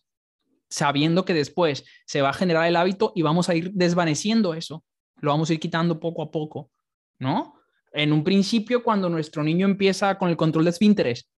Sabiendo 0.68 1.24
que 1.24 1.32
después 1.32 1.84
se 2.04 2.20
va 2.20 2.30
a 2.30 2.34
generar 2.34 2.66
el 2.66 2.76
hábito 2.76 3.12
y 3.14 3.22
vamos 3.22 3.48
a 3.48 3.54
ir 3.54 3.72
desvaneciendo 3.72 4.52
eso, 4.52 4.84
lo 5.20 5.30
vamos 5.30 5.48
a 5.48 5.54
ir 5.54 5.60
quitando 5.60 6.00
poco 6.00 6.22
a 6.22 6.30
poco, 6.30 6.70
¿no? 7.18 7.55
En 7.96 8.12
un 8.12 8.22
principio, 8.22 8.82
cuando 8.82 9.08
nuestro 9.08 9.42
niño 9.42 9.64
empieza 9.66 10.18
con 10.18 10.28
el 10.28 10.36
control 10.36 10.64
de 10.64 10.70
esfínteres, 10.70 11.30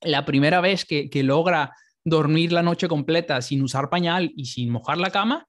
la 0.00 0.24
primera 0.24 0.60
vez 0.60 0.84
que, 0.84 1.08
logra 1.22 1.72
dormir 2.04 2.50
la 2.50 2.64
noche 2.64 2.88
completa 2.88 3.40
sin 3.42 3.62
usar 3.62 3.88
pañal 3.88 4.32
y 4.34 4.46
sin 4.46 4.70
mojar 4.70 4.98
la 4.98 5.12
cama, 5.12 5.46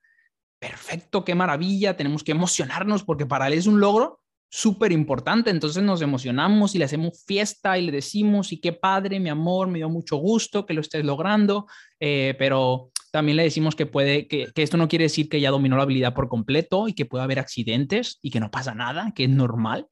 perfecto, 0.59 1.25
qué 1.25 1.33
maravilla, 1.33 1.97
tenemos 1.97 2.23
que 2.23 2.33
emocionarnos 2.33 3.03
porque 3.03 3.25
para 3.25 3.47
él 3.47 3.53
es 3.53 3.65
un 3.65 3.79
logro 3.79 4.19
súper 4.51 4.91
importante, 4.91 5.49
entonces 5.49 5.81
nos 5.81 6.01
emocionamos 6.01 6.75
y 6.75 6.77
le 6.77 6.85
hacemos 6.85 7.23
fiesta 7.25 7.79
y 7.79 7.85
le 7.87 7.91
decimos, 7.91 8.51
y 8.51 8.59
qué 8.59 8.71
padre, 8.73 9.19
mi 9.19 9.29
amor, 9.29 9.67
me 9.67 9.79
dio 9.79 9.89
mucho 9.89 10.17
gusto 10.17 10.67
que 10.67 10.75
lo 10.75 10.81
estés 10.81 11.03
logrando, 11.05 11.65
eh, 11.99 12.35
pero 12.37 12.91
también 13.11 13.37
le 13.37 13.43
decimos 13.43 13.75
que 13.75 13.87
puede, 13.87 14.27
que, 14.27 14.51
que, 14.53 14.61
esto 14.61 14.77
no 14.77 14.87
quiere 14.87 15.05
decir 15.05 15.27
que 15.27 15.41
ya 15.41 15.49
dominó 15.49 15.75
la 15.75 15.83
habilidad 15.83 16.13
por 16.13 16.29
completo 16.29 16.87
y 16.87 16.93
que 16.93 17.05
puede 17.05 17.23
haber 17.23 17.39
accidentes 17.39 18.19
y 18.21 18.29
que 18.29 18.39
no 18.39 18.51
pasa 18.51 18.75
nada, 18.75 19.11
que 19.15 19.23
es 19.23 19.29
normal, 19.29 19.87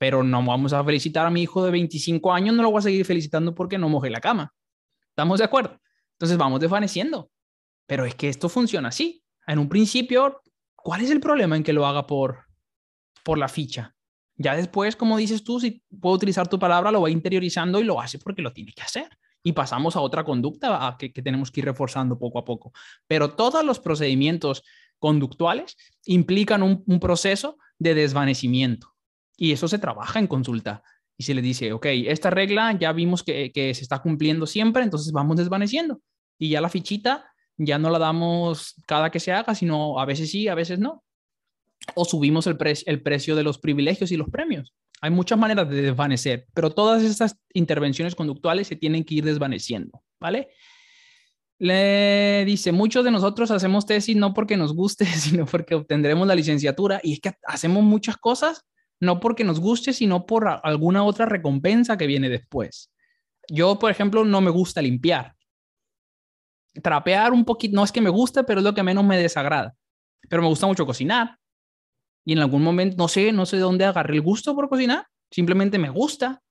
pero 0.00 0.22
no 0.22 0.42
vamos 0.42 0.72
a 0.72 0.82
felicitar 0.82 1.26
a 1.26 1.30
mi 1.30 1.42
hijo 1.42 1.62
de 1.62 1.70
25 1.70 2.32
años, 2.32 2.56
no 2.56 2.62
lo 2.62 2.70
voy 2.70 2.78
a 2.78 2.82
seguir 2.82 3.04
felicitando 3.04 3.54
porque 3.54 3.76
no 3.76 3.90
mojé 3.90 4.08
la 4.08 4.22
cama. 4.22 4.54
¿Estamos 5.10 5.40
de 5.40 5.44
acuerdo? 5.44 5.78
Entonces 6.12 6.38
vamos 6.38 6.58
desvaneciendo. 6.58 7.30
Pero 7.86 8.06
es 8.06 8.14
que 8.14 8.30
esto 8.30 8.48
funciona 8.48 8.88
así. 8.88 9.22
En 9.46 9.58
un 9.58 9.68
principio, 9.68 10.40
¿cuál 10.74 11.02
es 11.02 11.10
el 11.10 11.20
problema 11.20 11.54
en 11.54 11.62
que 11.62 11.74
lo 11.74 11.84
haga 11.84 12.06
por, 12.06 12.46
por 13.22 13.36
la 13.36 13.46
ficha? 13.46 13.94
Ya 14.36 14.56
después, 14.56 14.96
como 14.96 15.18
dices 15.18 15.44
tú, 15.44 15.60
si 15.60 15.82
puedo 16.00 16.16
utilizar 16.16 16.48
tu 16.48 16.58
palabra, 16.58 16.90
lo 16.90 17.02
va 17.02 17.10
interiorizando 17.10 17.78
y 17.78 17.84
lo 17.84 18.00
hace 18.00 18.18
porque 18.18 18.40
lo 18.40 18.54
tiene 18.54 18.72
que 18.72 18.80
hacer. 18.80 19.06
Y 19.42 19.52
pasamos 19.52 19.96
a 19.96 20.00
otra 20.00 20.24
conducta 20.24 20.96
que, 20.98 21.10
tenemos 21.10 21.50
que 21.50 21.60
ir 21.60 21.66
reforzando 21.66 22.18
poco 22.18 22.38
a 22.38 22.44
poco. 22.46 22.72
Pero 23.06 23.34
todos 23.34 23.62
los 23.66 23.78
procedimientos 23.78 24.62
conductuales 24.98 25.76
implican 26.06 26.62
un 26.62 27.00
proceso 27.00 27.58
de 27.78 27.94
desvanecimiento. 27.94 28.89
Y 29.40 29.52
eso 29.52 29.68
se 29.68 29.78
trabaja 29.78 30.18
en 30.18 30.26
consulta 30.26 30.82
y 31.16 31.22
se 31.22 31.32
le 31.32 31.40
dice, 31.40 31.72
ok, 31.72 31.86
esta 31.86 32.28
regla 32.28 32.76
ya 32.78 32.92
vimos 32.92 33.22
que, 33.22 33.50
que, 33.52 33.72
se 33.72 33.82
está 33.82 34.00
cumpliendo 34.00 34.46
siempre, 34.46 34.82
entonces 34.82 35.12
vamos 35.12 35.38
desvaneciendo 35.38 36.02
y 36.38 36.50
ya 36.50 36.60
la 36.60 36.68
fichita 36.68 37.32
ya 37.56 37.78
no 37.78 37.88
la 37.88 37.98
damos 37.98 38.74
cada 38.86 39.10
que 39.10 39.18
se 39.18 39.32
haga, 39.32 39.54
sino 39.54 39.98
a 39.98 40.04
veces 40.04 40.30
sí, 40.30 40.48
a 40.48 40.54
veces 40.54 40.78
no. 40.78 41.04
O 41.94 42.04
subimos 42.04 42.46
el, 42.46 42.58
pre 42.58 42.74
el 42.84 43.02
precio 43.02 43.34
de 43.34 43.42
los 43.42 43.58
privilegios 43.58 44.12
y 44.12 44.18
los 44.18 44.28
premios. 44.28 44.74
Hay 45.00 45.10
muchas 45.10 45.38
maneras 45.38 45.70
de 45.70 45.80
desvanecer, 45.80 46.46
pero 46.52 46.70
todas 46.70 47.02
estas 47.02 47.38
intervenciones 47.54 48.14
conductuales 48.14 48.68
se 48.68 48.76
tienen 48.76 49.04
que 49.04 49.16
ir 49.16 49.24
desvaneciendo, 49.24 50.02
¿vale? 50.20 50.50
Le 51.58 52.44
dice, 52.44 52.72
muchos 52.72 53.04
de 53.04 53.10
nosotros 53.10 53.50
hacemos 53.50 53.86
tesis 53.86 54.16
no 54.16 54.34
porque 54.34 54.58
nos 54.58 54.74
guste, 54.74 55.04
sino 55.06 55.46
porque 55.46 55.74
obtendremos 55.74 56.26
la 56.26 56.34
licenciatura 56.34 57.00
y 57.02 57.14
es 57.14 57.20
que 57.20 57.32
hacemos 57.46 57.82
muchas 57.82 58.18
cosas 58.18 58.66
no 59.00 59.18
porque 59.18 59.44
nos 59.44 59.60
guste, 59.60 59.92
sino 59.92 60.26
por 60.26 60.46
alguna 60.62 61.02
otra 61.04 61.26
recompensa 61.26 61.96
que 61.96 62.06
viene 62.06 62.28
después. 62.28 62.92
Yo, 63.48 63.78
por 63.78 63.90
ejemplo, 63.90 64.24
no 64.24 64.40
me 64.40 64.50
gusta 64.50 64.82
limpiar, 64.82 65.34
trapear 66.82 67.32
un 67.32 67.44
poquito, 67.44 67.74
no 67.74 67.84
es 67.84 67.92
que 67.92 68.00
me 68.00 68.10
guste, 68.10 68.44
pero 68.44 68.60
es 68.60 68.64
lo 68.64 68.74
que 68.74 68.82
menos 68.82 69.04
me 69.04 69.18
desagrada. 69.18 69.74
Pero 70.28 70.42
me 70.42 70.48
gusta 70.48 70.66
mucho 70.66 70.86
cocinar. 70.86 71.38
Y 72.24 72.32
en 72.32 72.38
algún 72.40 72.62
momento, 72.62 72.96
no 72.98 73.08
sé, 73.08 73.32
no 73.32 73.46
sé 73.46 73.56
de 73.56 73.62
dónde 73.62 73.84
agarré 73.84 74.14
el 74.14 74.20
gusto 74.20 74.54
por 74.54 74.68
cocinar, 74.68 75.06
simplemente 75.30 75.78
me 75.78 75.88
gusta. 75.88 76.42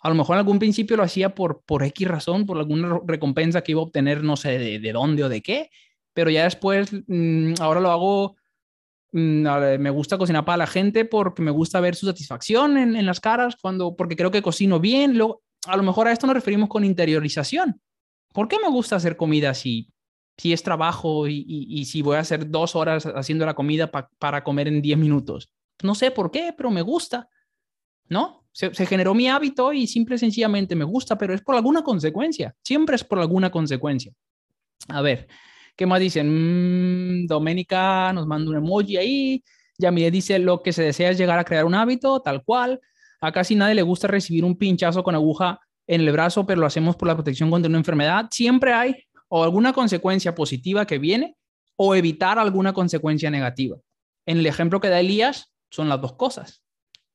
A 0.00 0.08
lo 0.08 0.14
mejor 0.14 0.36
en 0.36 0.38
algún 0.38 0.58
principio 0.58 0.96
lo 0.96 1.02
hacía 1.02 1.34
por, 1.34 1.62
por 1.64 1.84
X 1.84 2.08
razón, 2.08 2.46
por 2.46 2.56
alguna 2.56 3.00
recompensa 3.06 3.60
que 3.60 3.72
iba 3.72 3.80
a 3.80 3.84
obtener, 3.84 4.24
no 4.24 4.36
sé 4.36 4.58
de, 4.58 4.78
de 4.78 4.92
dónde 4.92 5.24
o 5.24 5.28
de 5.28 5.42
qué, 5.42 5.70
pero 6.14 6.30
ya 6.30 6.44
después, 6.44 6.90
mmm, 7.06 7.54
ahora 7.60 7.80
lo 7.80 7.90
hago, 7.90 8.36
me 9.12 9.90
gusta 9.90 10.18
cocinar 10.18 10.44
para 10.44 10.58
la 10.58 10.66
gente 10.66 11.04
porque 11.04 11.42
me 11.42 11.50
gusta 11.50 11.80
ver 11.80 11.94
su 11.94 12.06
satisfacción 12.06 12.78
en, 12.78 13.06
las 13.06 13.20
caras, 13.20 13.56
cuando, 13.60 13.96
porque 13.96 14.16
creo 14.16 14.30
que 14.30 14.42
cocino 14.42 14.80
bien. 14.80 15.16
Luego, 15.18 15.42
a 15.66 15.76
lo 15.76 15.82
mejor 15.82 16.08
a 16.08 16.12
esto 16.12 16.26
nos 16.26 16.34
referimos 16.34 16.68
con 16.68 16.84
interiorización. 16.84 17.80
¿por 18.32 18.48
qué 18.48 18.58
me 18.58 18.68
gusta 18.68 18.96
hacer 18.96 19.16
comida 19.16 19.54
si, 19.54 19.92
si 20.36 20.52
es 20.52 20.62
trabajo 20.62 21.26
y, 21.28 21.84
si 21.84 22.02
voy 22.02 22.16
a 22.16 22.20
hacer 22.20 22.48
dos 22.50 22.76
horas 22.76 23.06
haciendo 23.06 23.46
la 23.46 23.54
comida 23.54 23.90
pa, 23.90 24.08
para 24.18 24.44
comer 24.44 24.68
en 24.68 24.82
diez 24.82 24.98
minutos? 24.98 25.52
No 25.82 25.94
sé 25.94 26.10
por 26.10 26.30
qué, 26.30 26.54
pero 26.56 26.70
me 26.70 26.82
gusta, 26.82 27.28
¿no? 28.08 28.46
Se, 28.52 28.74
se, 28.74 28.86
generó 28.86 29.14
mi 29.14 29.28
hábito 29.28 29.72
y 29.72 29.86
simple 29.86 30.16
y 30.16 30.18
sencillamente 30.18 30.74
me 30.74 30.84
gusta, 30.84 31.16
pero 31.16 31.34
es 31.34 31.40
por 31.40 31.54
alguna 31.54 31.82
consecuencia, 31.82 32.54
siempre 32.62 32.96
es 32.96 33.04
por 33.04 33.18
alguna 33.18 33.50
consecuencia. 33.50 34.12
A 34.88 35.02
ver, 35.02 35.28
¿qué 35.80 35.86
más 35.86 35.98
dicen? 35.98 36.28
Mmm, 36.28 37.26
Doménica 37.26 38.12
nos 38.12 38.26
manda 38.26 38.50
un 38.50 38.56
emoji 38.58 38.98
ahí. 38.98 39.42
Yamile 39.78 40.10
dice, 40.10 40.38
lo 40.38 40.62
que 40.62 40.74
se 40.74 40.82
desea 40.82 41.08
es 41.08 41.16
llegar 41.16 41.38
a 41.38 41.44
crear 41.44 41.64
un 41.64 41.74
hábito, 41.74 42.20
tal 42.20 42.44
cual. 42.44 42.78
A 43.22 43.32
casi 43.32 43.54
nadie 43.54 43.74
le 43.74 43.80
gusta 43.80 44.06
recibir 44.06 44.44
un 44.44 44.58
pinchazo 44.58 45.02
con 45.02 45.14
aguja 45.14 45.58
en 45.86 46.02
el 46.02 46.12
brazo, 46.12 46.44
pero 46.44 46.60
lo 46.60 46.66
hacemos 46.66 46.96
por 46.96 47.08
la 47.08 47.14
protección 47.14 47.50
contra 47.50 47.70
una 47.70 47.78
enfermedad, 47.78 48.28
siempre 48.30 48.74
hay 48.74 48.94
o 49.28 49.42
alguna 49.42 49.72
consecuencia 49.72 50.34
positiva 50.34 50.86
que 50.86 50.98
viene 50.98 51.38
o 51.76 51.94
evitar 51.94 52.38
alguna 52.38 52.74
consecuencia 52.74 53.30
negativa. 53.30 53.78
En 54.26 54.36
el 54.36 54.44
ejemplo 54.46 54.80
que 54.80 54.90
da 54.90 55.00
Elías, 55.00 55.50
son 55.70 55.88
las 55.88 55.98
dos 55.98 56.12
cosas, 56.12 56.62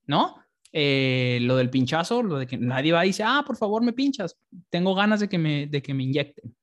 ¿no? 0.08 0.38
Eh, 0.72 1.38
lo 1.44 1.56
del 1.56 1.70
pinchazo, 1.70 2.24
lo 2.24 2.40
de 2.40 2.48
que 2.48 2.58
nadie 2.58 2.94
va 2.94 3.06
y 3.06 3.10
dice, 3.10 3.22
ah, 3.24 3.44
por 3.46 3.58
favor, 3.58 3.84
me 3.84 3.94
pinchas, 3.94 4.36
tengo 4.72 4.96
ganas 4.96 5.20
de 5.20 5.30
que 5.30 5.38
me, 5.38 5.68
de 5.68 5.84
que 5.84 5.94
me 5.94 6.04
inyecten. 6.04 6.56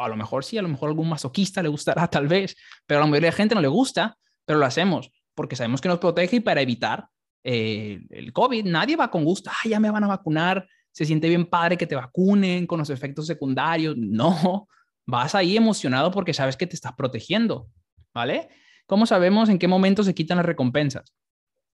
A 0.00 0.08
lo 0.08 0.16
mejor 0.16 0.44
sí, 0.44 0.58
a 0.58 0.62
lo 0.62 0.68
mejor 0.68 0.88
algún 0.88 1.08
masoquista 1.08 1.62
le 1.62 1.68
gustará 1.68 2.06
tal 2.10 2.28
vez, 2.28 2.56
pero 2.86 3.00
a 3.00 3.04
la 3.04 3.06
mayoría 3.06 3.30
de 3.30 3.36
gente 3.36 3.54
no 3.54 3.60
le 3.60 3.68
gusta, 3.68 4.16
pero 4.44 4.58
lo 4.58 4.66
hacemos 4.66 5.10
porque 5.38 5.54
sabemos 5.54 5.80
que 5.80 5.88
nos 5.88 6.00
protege 6.00 6.36
y 6.36 6.40
para 6.40 6.60
evitar 6.62 7.06
eh, 7.44 8.00
el 8.10 8.32
COVID, 8.32 8.64
nadie 8.64 8.96
va 8.96 9.08
con 9.08 9.22
gusto, 9.24 9.48
ah, 9.50 9.68
ya 9.68 9.78
me 9.78 9.88
van 9.88 10.02
a 10.02 10.08
vacunar, 10.08 10.66
se 10.90 11.04
siente 11.04 11.28
bien 11.28 11.46
padre 11.46 11.76
que 11.76 11.86
te 11.86 11.94
vacunen 11.94 12.66
con 12.66 12.80
los 12.80 12.90
efectos 12.90 13.28
secundarios. 13.28 13.96
No, 13.96 14.66
vas 15.06 15.36
ahí 15.36 15.56
emocionado 15.56 16.10
porque 16.10 16.34
sabes 16.34 16.56
que 16.56 16.66
te 16.66 16.74
estás 16.74 16.94
protegiendo, 16.94 17.68
¿vale? 18.12 18.48
¿Cómo 18.86 19.06
sabemos 19.06 19.48
en 19.48 19.60
qué 19.60 19.68
momento 19.68 20.02
se 20.02 20.12
quitan 20.12 20.38
las 20.38 20.46
recompensas? 20.46 21.14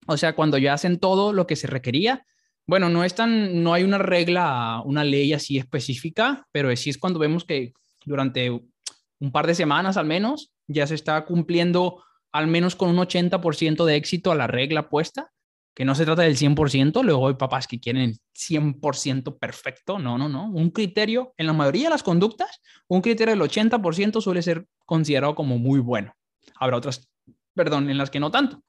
O 0.06 0.18
sea, 0.18 0.34
cuando 0.34 0.58
ya 0.58 0.74
hacen 0.74 1.00
todo 1.00 1.32
lo 1.32 1.46
que 1.46 1.56
se 1.56 1.66
requería. 1.66 2.26
Bueno, 2.66 2.90
no 2.90 3.02
es 3.02 3.14
tan, 3.14 3.62
no 3.62 3.72
hay 3.72 3.82
una 3.82 3.96
regla, 3.96 4.82
una 4.84 5.04
ley 5.04 5.32
así 5.32 5.56
específica, 5.56 6.46
pero 6.52 6.74
sí 6.76 6.90
es 6.90 6.98
cuando 6.98 7.18
vemos 7.18 7.46
que 7.46 7.72
durante 8.04 8.50
un 8.50 9.32
par 9.32 9.46
de 9.46 9.54
semanas 9.54 9.96
al 9.96 10.06
menos 10.06 10.52
ya 10.66 10.86
se 10.86 10.94
está 10.94 11.24
cumpliendo 11.24 12.02
al 12.32 12.46
menos 12.46 12.74
con 12.76 12.90
un 12.90 12.96
80% 12.96 13.84
de 13.84 13.96
éxito 13.96 14.32
a 14.32 14.34
la 14.34 14.46
regla 14.46 14.88
puesta 14.88 15.30
que 15.74 15.84
no 15.84 15.96
se 15.96 16.04
trata 16.04 16.22
del 16.22 16.36
100%, 16.36 17.02
luego 17.02 17.26
hay 17.26 17.34
papás 17.34 17.66
que 17.66 17.80
quieren 17.80 18.02
el 18.02 18.18
100% 18.36 19.38
perfecto, 19.40 19.98
no, 19.98 20.16
no, 20.16 20.28
no, 20.28 20.48
un 20.48 20.70
criterio, 20.70 21.34
en 21.36 21.48
la 21.48 21.52
mayoría 21.52 21.84
de 21.84 21.90
las 21.90 22.04
conductas, 22.04 22.60
un 22.86 23.00
criterio 23.00 23.34
del 23.34 23.42
80% 23.42 24.20
suele 24.20 24.42
ser 24.42 24.66
considerado 24.86 25.34
como 25.34 25.58
muy 25.58 25.80
bueno. 25.80 26.14
Habrá 26.60 26.76
otras 26.76 27.08
perdón, 27.54 27.88
en 27.88 27.98
las 27.98 28.10
que 28.10 28.20
no 28.20 28.30
tanto. 28.30 28.62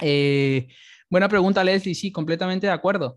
Eh, 0.00 0.68
buena 1.10 1.28
pregunta, 1.28 1.64
Leslie, 1.64 1.94
sí, 1.94 2.10
completamente 2.10 2.66
de 2.66 2.72
acuerdo. 2.72 3.16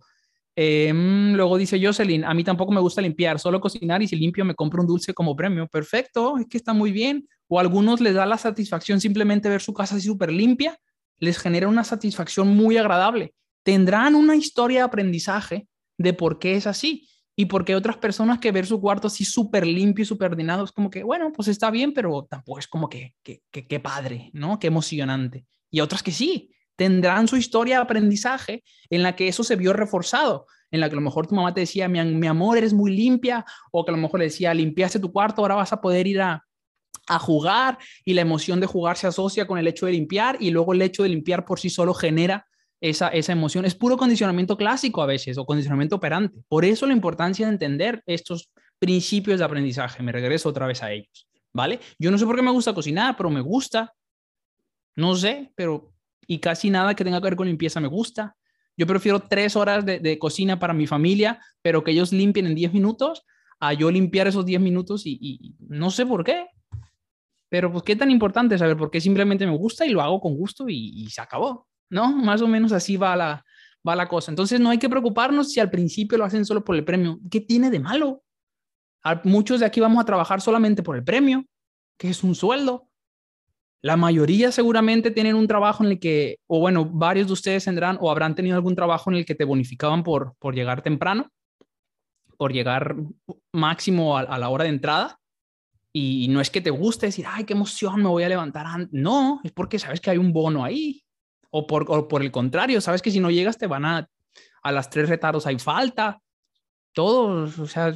Mm, 0.57 1.35
luego 1.35 1.55
dice 1.55 1.79
Jocelyn, 1.79 2.25
a 2.25 2.34
mí 2.34 2.43
tampoco 2.43 2.71
me 2.71 2.81
gusta 2.81 2.99
limpiar, 2.99 3.39
solo 3.39 3.61
cocinar 3.61 4.01
y 4.01 4.07
si 4.07 4.15
limpio 4.15 4.43
me 4.43 4.55
compro 4.55 4.81
un 4.81 4.88
dulce 4.88 5.13
como 5.13 5.35
premio. 5.35 5.67
Perfecto, 5.67 6.38
es 6.38 6.47
que 6.47 6.57
está 6.57 6.73
muy 6.73 6.91
bien. 6.91 7.27
O 7.47 7.59
a 7.59 7.61
algunos 7.61 8.01
les 8.01 8.15
da 8.15 8.25
la 8.25 8.38
satisfacción 8.38 8.99
simplemente 8.99 9.49
ver 9.49 9.61
su 9.61 9.73
casa 9.73 9.95
así 9.95 10.07
súper 10.07 10.31
limpia, 10.31 10.77
les 11.19 11.38
genera 11.38 11.67
una 11.67 11.84
satisfacción 11.84 12.55
muy 12.55 12.77
agradable. 12.77 13.34
Tendrán 13.63 14.15
una 14.15 14.35
historia 14.35 14.79
de 14.79 14.85
aprendizaje 14.85 15.67
de 15.97 16.13
por 16.13 16.39
qué 16.39 16.55
es 16.55 16.67
así 16.67 17.07
y 17.35 17.45
por 17.45 17.63
qué 17.63 17.75
otras 17.75 17.97
personas 17.97 18.39
que 18.39 18.51
ver 18.51 18.65
su 18.65 18.81
cuarto 18.81 19.07
así 19.07 19.23
súper 19.23 19.65
limpio 19.65 20.01
y 20.03 20.05
súper 20.05 20.31
ordenado 20.31 20.63
es 20.63 20.71
como 20.71 20.89
que, 20.89 21.03
bueno, 21.03 21.31
pues 21.31 21.47
está 21.47 21.69
bien, 21.69 21.93
pero 21.93 22.25
tampoco 22.27 22.57
es 22.57 22.67
como 22.67 22.89
que, 22.89 23.13
que, 23.21 23.43
que, 23.51 23.79
padre, 23.79 24.31
¿no? 24.34 24.57
Qué 24.57 24.67
emocionante. 24.67 25.45
Y 25.69 25.81
otras 25.81 26.01
que 26.01 26.11
sí, 26.11 26.51
tendrán 26.78 27.28
su 27.28 27.36
historia 27.36 27.76
de 27.76 27.82
aprendizaje 27.82 28.64
en 28.90 29.04
la 29.04 29.16
que 29.18 29.28
eso 29.28 29.44
se 29.44 29.58
vio 29.58 29.74
reforzado, 29.74 30.45
en 30.72 30.80
la 30.80 30.88
que 30.88 30.94
a 30.94 30.95
lo 30.95 31.02
mejor 31.02 31.28
tu 31.28 31.36
mamá 31.36 31.54
te 31.54 31.62
decía, 31.62 31.90
mi, 31.90 32.28
amor, 32.28 32.58
eres 32.58 32.72
muy 32.72 32.95
limpia, 32.95 33.45
o 33.72 33.84
que 33.84 33.91
a 33.91 33.95
lo 33.95 34.02
mejor 34.02 34.20
le 34.20 34.28
decía, 34.28 34.54
limpiaste 34.54 34.99
tu 34.99 35.12
cuarto, 35.12 35.41
ahora 35.41 35.56
vas 35.56 35.74
a 35.74 35.82
poder 35.82 36.08
ir 36.08 36.22
a, 36.22 36.45
a 37.08 37.20
jugar 37.20 37.78
y 38.06 38.14
la 38.14 38.22
emoción 38.22 38.60
de 38.60 38.68
jugar 38.68 38.95
se 38.95 39.08
asocia 39.08 39.48
con 39.48 39.58
el 39.58 39.68
hecho 39.68 39.86
de 39.86 39.94
limpiar 39.94 40.38
y 40.40 40.52
luego 40.52 40.74
el 40.74 40.82
hecho 40.82 41.04
de 41.04 41.10
limpiar 41.10 41.45
por 41.45 41.60
sí 41.60 41.70
solo 41.70 41.94
genera 41.94 42.48
esa, 42.80 43.08
esa 43.10 43.32
emoción. 43.32 43.66
Es 43.66 43.76
puro 43.76 43.98
condicionamiento 43.98 44.56
clásico 44.56 45.02
a 45.02 45.08
veces 45.08 45.38
o 45.38 45.45
condicionamiento 45.45 45.95
operante. 45.95 46.40
Por 46.48 46.64
eso 46.64 46.86
la 46.86 46.94
importancia 46.94 47.48
de 47.48 47.54
entender 47.54 48.04
estos 48.06 48.52
principios 48.78 49.40
de 49.40 49.45
aprendizaje. 49.45 50.04
Me 50.04 50.12
regreso 50.12 50.49
otra 50.49 50.68
vez 50.68 50.84
a 50.84 50.91
ellos, 50.91 51.28
¿vale? 51.54 51.80
Yo 51.98 52.12
no 52.12 52.18
sé 52.18 52.26
por 52.26 52.36
qué 52.36 52.41
me 52.44 52.52
gusta 52.52 52.74
cocinar, 52.74 53.16
pero 53.18 53.30
me 53.30 53.41
gusta. 53.41 53.94
No 54.95 55.16
sé, 55.16 55.52
pero 55.56 55.94
y 56.28 56.40
casi 56.40 56.70
nada 56.70 56.94
que 56.94 57.04
tenga 57.04 57.20
que 57.20 57.26
ver 57.26 57.36
con 57.36 57.48
limpieza 57.48 57.80
me 57.80 57.88
gusta. 57.88 58.36
Yo 58.76 58.86
prefiero 58.86 59.22
tres 59.22 59.56
horas 59.56 59.86
de, 59.86 60.20
cocina 60.20 60.60
para 60.60 60.74
mi 60.74 60.86
familia, 60.86 61.40
pero 61.64 61.84
que 61.84 61.91
ellos 61.91 62.14
limpien 62.14 62.45
en 62.45 62.54
diez 62.54 62.72
minutos, 62.72 63.24
a 63.60 63.74
yo 63.74 63.90
limpiar 63.90 64.28
esos 64.28 64.45
diez 64.45 64.62
minutos 64.62 65.02
y 65.06 65.56
no 65.60 65.90
sé 65.90 66.06
por 66.06 66.24
qué. 66.24 66.45
Pero 67.49 67.72
pues 67.72 67.84
qué 67.84 67.95
tan 67.95 68.12
importante 68.12 68.58
saber 68.58 68.78
por 68.78 68.91
qué 68.91 68.99
simplemente 68.99 69.45
me 69.45 69.56
gusta 69.56 69.86
y 69.86 69.91
lo 69.91 70.02
hago 70.02 70.20
con 70.20 70.36
gusto 70.36 70.66
y, 70.68 71.08
se 71.10 71.22
acabó, 71.22 71.68
¿no? 71.90 72.12
Más 72.12 72.41
o 72.41 72.48
menos 72.48 72.72
así 72.72 72.98
va 72.98 73.16
la, 73.16 73.45
va 73.88 73.95
la 73.95 74.08
cosa. 74.08 74.32
Entonces 74.32 74.60
no 74.60 74.70
hay 74.70 74.78
que 74.78 74.90
preocuparnos 74.90 75.52
si 75.52 75.60
al 75.60 75.70
principio 75.70 76.18
lo 76.18 76.26
hacen 76.26 76.45
solo 76.45 76.64
por 76.64 76.76
el 76.76 76.84
premio. 76.84 77.20
¿Qué 77.30 77.41
tiene 77.41 77.70
de 77.70 77.80
malo? 77.80 78.24
muchos 79.24 79.62
de 79.62 79.66
aquí 79.66 79.80
vamos 79.80 80.02
a 80.02 80.06
trabajar 80.06 80.41
solamente 80.41 80.84
por 80.84 80.98
el 80.98 81.04
premio, 81.04 81.45
que 81.98 82.10
es 82.10 82.26
un 82.26 82.36
sueldo. 82.36 82.86
La 83.82 83.95
mayoría 83.95 84.52
seguramente 84.52 85.12
tienen 85.12 85.36
un 85.36 85.48
trabajo 85.48 85.84
en 85.84 85.91
el 85.91 85.99
que, 85.99 86.40
o 86.48 86.60
bueno, 86.60 86.86
varios 86.86 87.28
de 87.28 87.34
ustedes 87.34 87.66
tendrán 87.66 87.98
o 88.02 88.10
habrán 88.10 88.36
tenido 88.36 88.56
algún 88.56 88.76
trabajo 88.76 89.12
en 89.12 89.18
el 89.18 89.26
que 89.26 89.36
te 89.36 89.45
bonificaban 89.45 90.04
por, 90.04 90.36
por 90.40 90.56
llegar 90.56 90.82
temprano, 90.82 91.32
por 92.38 92.54
llegar 92.54 92.95
máximo 93.52 94.18
a 94.18 94.38
la 94.38 94.49
hora 94.49 94.64
de 94.64 94.72
entrada. 94.72 95.20
Y 95.94 96.28
no 96.30 96.41
es 96.41 96.49
que 96.49 96.62
te 96.62 96.70
guste 96.70 97.08
decir, 97.08 97.26
ay, 97.28 97.44
qué 97.44 97.54
emoción, 97.54 98.02
me 98.02 98.10
voy 98.10 98.24
a 98.24 98.30
levantar. 98.30 98.88
No, 98.91 99.41
es 99.44 99.52
porque 99.52 99.80
sabes 99.80 100.02
que 100.02 100.12
hay 100.12 100.18
un 100.18 100.34
bono 100.34 100.64
ahí. 100.64 101.04
O 101.49 101.66
por, 101.66 102.08
por 102.08 102.22
el 102.22 102.32
contrario, 102.32 102.82
sabes 102.82 103.02
que 103.02 103.10
si 103.10 103.20
no 103.20 103.32
llegas 103.32 103.58
te 103.58 103.68
van 103.68 103.86
a, 103.86 104.10
a 104.64 104.72
las 104.72 104.90
tres 104.90 105.10
retardos 105.10 105.48
hay 105.48 105.58
falta. 105.60 106.22
Todos, 106.94 107.58
o 107.58 107.68
sea, 107.68 107.95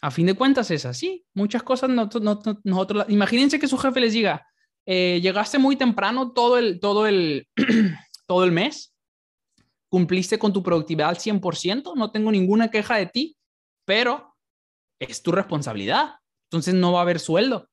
a 0.00 0.10
fin 0.10 0.26
de 0.26 0.34
cuentas 0.34 0.70
es 0.70 0.86
así. 0.86 1.26
Muchas 1.34 1.62
cosas 1.62 1.90
nosotros, 1.90 2.58
nosotros 2.64 3.06
imagínense 3.08 3.58
que 3.58 3.68
su 3.68 3.78
jefe 3.78 4.00
les 4.00 4.12
diga, 4.12 4.46
eh, 4.86 5.20
llegaste 5.20 5.58
muy 5.58 5.76
temprano 5.76 6.32
todo 6.32 6.58
el, 6.58 6.80
todo 6.80 7.06
el, 7.06 7.46
todo 8.26 8.44
el 8.44 8.52
mes, 8.52 8.94
cumpliste 9.88 10.38
con 10.38 10.52
tu 10.52 10.62
productividad 10.62 11.10
al 11.10 11.16
100%, 11.16 11.94
no 11.94 12.10
tengo 12.10 12.30
ninguna 12.30 12.70
queja 12.70 12.96
de 12.96 13.06
ti, 13.06 13.36
pero 13.84 14.34
es 14.98 15.22
tu 15.22 15.32
responsabilidad 15.32 16.14
entonces 16.46 16.74
no 16.74 16.92
va 16.92 17.00
a 17.00 17.02
haber 17.02 17.20
sueldo. 17.20 17.68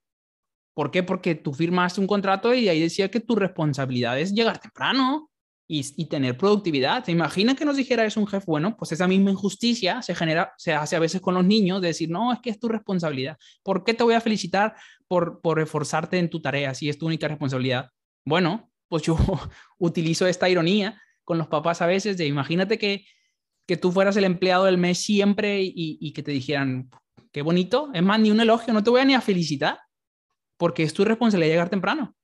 ¿Por 0.73 0.91
qué? 0.91 1.03
Porque 1.03 1.35
tú 1.35 1.53
firmaste 1.53 2.01
un 2.01 2.07
contrato 2.07 2.53
y 2.53 2.67
ahí 2.67 2.81
decía 2.81 3.09
que 3.11 3.19
tu 3.19 3.35
responsabilidad 3.35 4.19
es 4.19 4.33
llegar 4.33 4.59
temprano 4.59 5.29
y, 5.67 6.05
tener 6.05 6.37
productividad. 6.37 7.03
¿Te 7.03 7.11
imaginas 7.11 7.55
que 7.55 7.65
nos 7.65 7.77
dijera 7.77 8.05
eso 8.05 8.19
un 8.19 8.27
jefe? 8.27 8.45
Bueno, 8.47 8.75
pues 8.77 8.91
esa 8.91 9.07
misma 9.07 9.31
injusticia 9.31 10.01
se 10.01 10.13
genera, 10.13 10.53
se 10.57 10.73
hace 10.73 10.95
a 10.95 10.99
veces 10.99 11.21
con 11.21 11.35
los 11.35 11.45
niños 11.45 11.81
de 11.81 11.87
decir, 11.87 12.09
no, 12.09 12.33
es 12.33 12.39
que 12.39 12.49
es 12.49 12.59
tu 12.59 12.67
responsabilidad. 12.67 13.37
¿Por 13.63 13.83
qué 13.83 13.93
te 13.93 14.03
voy 14.03 14.15
a 14.15 14.21
felicitar 14.21 14.75
por, 15.13 15.41
por 15.41 15.59
esforzarte 15.59 16.17
en 16.17 16.27
tu 16.27 16.41
tarea 16.41 16.73
si 16.73 16.89
es 16.89 16.97
tu 16.97 17.05
única 17.05 17.27
responsabilidad? 17.27 17.91
Bueno, 18.25 18.71
pues 18.87 19.03
yo 19.03 19.15
utilizo 19.77 20.25
esta 20.25 20.49
ironía 20.49 20.99
con 21.23 21.37
los 21.37 21.45
papás 21.45 21.83
a 21.83 21.85
veces 21.85 22.17
de 22.17 22.25
imagínate 22.25 22.79
que, 22.79 23.05
que 23.67 23.77
tú 23.77 23.91
fueras 23.91 24.17
el 24.17 24.23
empleado 24.23 24.65
del 24.65 24.79
mes 24.79 24.97
siempre 24.97 25.61
y, 25.61 25.71
y 25.75 26.13
que 26.13 26.23
te 26.23 26.31
dijeran, 26.31 26.89
qué 27.31 27.43
bonito. 27.43 27.91
Es 27.93 28.01
más, 28.01 28.19
ni 28.19 28.31
un 28.31 28.41
elogio, 28.41 28.73
no 28.73 28.83
te 28.83 28.89
voy 28.89 29.01
a 29.01 29.05
ni 29.05 29.13
a 29.13 29.21
felicitar, 29.21 29.77
porque 30.57 30.81
es 30.81 30.95
tu 30.95 31.05
responsabilidad 31.05 31.51
llegar 31.51 31.69
temprano. 31.69 32.15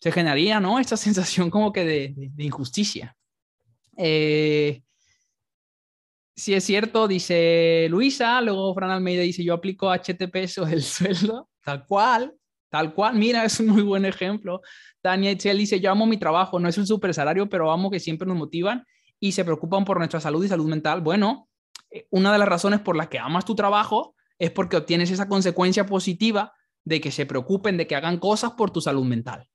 Se 0.00 0.10
generaría, 0.10 0.58
¿no? 0.58 0.80
Esta 0.80 0.96
sensación 1.06 1.50
como 1.50 1.72
que 1.72 1.84
de, 1.84 2.32
injusticia. 2.38 3.16
Eh, 3.96 4.82
si 6.34 6.54
es 6.54 6.64
cierto, 6.64 7.06
dice 7.06 7.86
Luisa, 7.90 8.40
luego 8.40 8.74
Fran 8.74 8.90
Almeida 8.90 9.22
dice, 9.22 9.44
yo 9.44 9.54
aplico 9.54 9.92
HTP 9.92 10.34
o 10.58 10.66
el 10.66 10.82
sueldo, 10.82 11.48
tal 11.64 11.86
cual, 11.86 12.34
tal 12.68 12.94
cual, 12.94 13.16
mira, 13.16 13.44
es 13.44 13.60
un 13.60 13.68
muy 13.68 13.82
buen 13.82 14.04
ejemplo. 14.04 14.60
Tania 15.00 15.30
Itzel 15.30 15.58
dice, 15.58 15.80
yo 15.80 15.90
amo 15.90 16.06
mi 16.06 16.16
trabajo, 16.16 16.58
no 16.58 16.68
es 16.68 16.78
un 16.78 16.86
super 16.86 17.12
salario, 17.12 17.48
pero 17.48 17.70
amo 17.70 17.90
que 17.90 18.00
siempre 18.00 18.26
nos 18.26 18.36
motivan 18.36 18.84
y 19.20 19.32
se 19.32 19.44
preocupan 19.44 19.84
por 19.84 19.98
nuestra 19.98 20.20
salud 20.20 20.44
y 20.44 20.48
salud 20.48 20.68
mental. 20.68 21.00
Bueno, 21.00 21.48
eh, 21.90 22.06
una 22.10 22.32
de 22.32 22.38
las 22.38 22.48
razones 22.48 22.80
por 22.80 22.96
las 22.96 23.08
que 23.08 23.18
amas 23.18 23.44
tu 23.44 23.54
trabajo 23.54 24.14
es 24.38 24.50
porque 24.50 24.76
obtienes 24.76 25.10
esa 25.10 25.28
consecuencia 25.28 25.86
positiva 25.86 26.52
de 26.84 27.00
que 27.00 27.10
se 27.10 27.26
preocupen, 27.26 27.76
de 27.76 27.86
que 27.86 27.94
hagan 27.94 28.18
cosas 28.18 28.52
por 28.52 28.70
tu 28.70 28.80
salud 28.80 29.04
mental. 29.04 29.48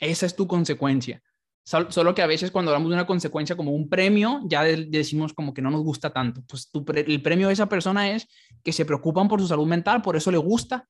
Esa 0.00 0.26
es 0.26 0.36
tu 0.36 0.46
consecuencia. 0.46 1.22
Solo 1.64 2.14
que 2.14 2.22
a 2.22 2.26
veces 2.26 2.50
cuando 2.50 2.70
hablamos 2.70 2.88
de 2.88 2.94
una 2.94 3.06
consecuencia 3.06 3.54
como 3.54 3.72
un 3.72 3.90
premio, 3.90 4.40
ya 4.46 4.62
decimos 4.62 5.34
como 5.34 5.52
que 5.52 5.60
no 5.60 5.70
nos 5.70 5.82
gusta 5.82 6.10
tanto. 6.10 6.42
Pues 6.46 6.70
el 7.06 7.20
premio 7.20 7.48
de 7.48 7.52
esa 7.52 7.68
persona 7.68 8.10
es 8.10 8.26
que 8.64 8.72
se 8.72 8.86
preocupan 8.86 9.28
por 9.28 9.40
su 9.40 9.46
salud 9.46 9.66
mental, 9.66 10.00
por 10.00 10.16
eso 10.16 10.30
le 10.30 10.38
gusta, 10.38 10.88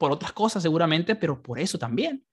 por 0.00 0.10
otras 0.10 0.32
cosas 0.32 0.62
seguramente, 0.62 1.14
pero 1.14 1.40
por 1.40 1.60
eso 1.60 1.78
también. 1.78 2.24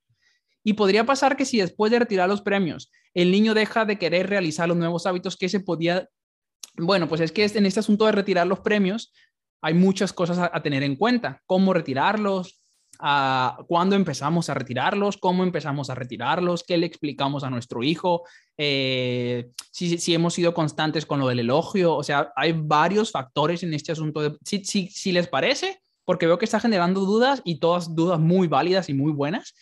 Y 0.64 0.74
podría 0.74 1.06
pasar 1.06 1.36
que 1.38 1.46
si 1.46 1.60
después 1.60 1.92
de 1.92 2.00
retirar 2.00 2.28
los 2.28 2.42
premios, 2.42 2.90
el 3.14 3.30
niño 3.30 3.54
deja 3.54 3.84
de 3.86 4.00
querer 4.00 4.30
realizar 4.30 4.68
los 4.68 4.78
nuevos 4.78 5.06
hábitos 5.06 5.36
que 5.36 5.50
se 5.50 5.60
podía 5.60 6.10
bueno, 6.78 7.08
pues 7.08 7.22
es 7.22 7.32
que 7.32 7.44
en 7.44 7.66
este 7.66 7.80
asunto 7.80 8.06
de 8.06 8.12
retirar 8.12 8.46
los 8.46 8.60
premios 8.60 9.12
hay 9.62 9.74
muchas 9.74 10.14
cosas 10.14 10.38
a, 10.38 10.62
tener 10.62 10.84
en 10.84 10.96
cuenta. 10.96 11.42
Cómo 11.48 11.74
retirarlos, 11.74 12.62
a 13.00 13.58
cuándo 13.68 13.96
empezamos 13.96 14.50
a 14.50 14.54
retirarlos, 14.54 15.18
cómo 15.18 15.44
empezamos 15.44 15.90
a 15.90 15.96
retirarlos, 15.96 16.64
qué 16.64 16.78
le 16.78 16.86
explicamos 16.86 17.44
a 17.44 17.50
nuestro 17.50 17.84
hijo, 17.84 18.24
eh, 18.58 19.50
si, 19.72 20.14
hemos 20.14 20.34
sido 20.36 20.54
constantes 20.54 21.06
con 21.06 21.20
lo 21.20 21.28
del 21.28 21.40
elogio. 21.40 21.96
O 21.96 22.04
sea, 22.04 22.32
hay 22.36 22.54
varios 22.54 23.12
factores 23.12 23.64
en 23.64 23.74
este 23.74 23.92
asunto. 23.92 24.22
De, 24.22 24.38
si, 24.44 24.64
si, 24.64 25.12
les 25.12 25.28
parece, 25.28 25.82
porque 26.08 26.26
veo 26.26 26.38
que 26.38 26.46
está 26.46 26.62
generando 26.62 27.02
dudas 27.02 27.42
y 27.44 27.60
todas 27.60 27.94
dudas 27.94 28.18
muy 28.18 28.48
válidas 28.48 28.88
y 28.88 28.94
muy 28.94 29.12
buenas. 29.12 29.54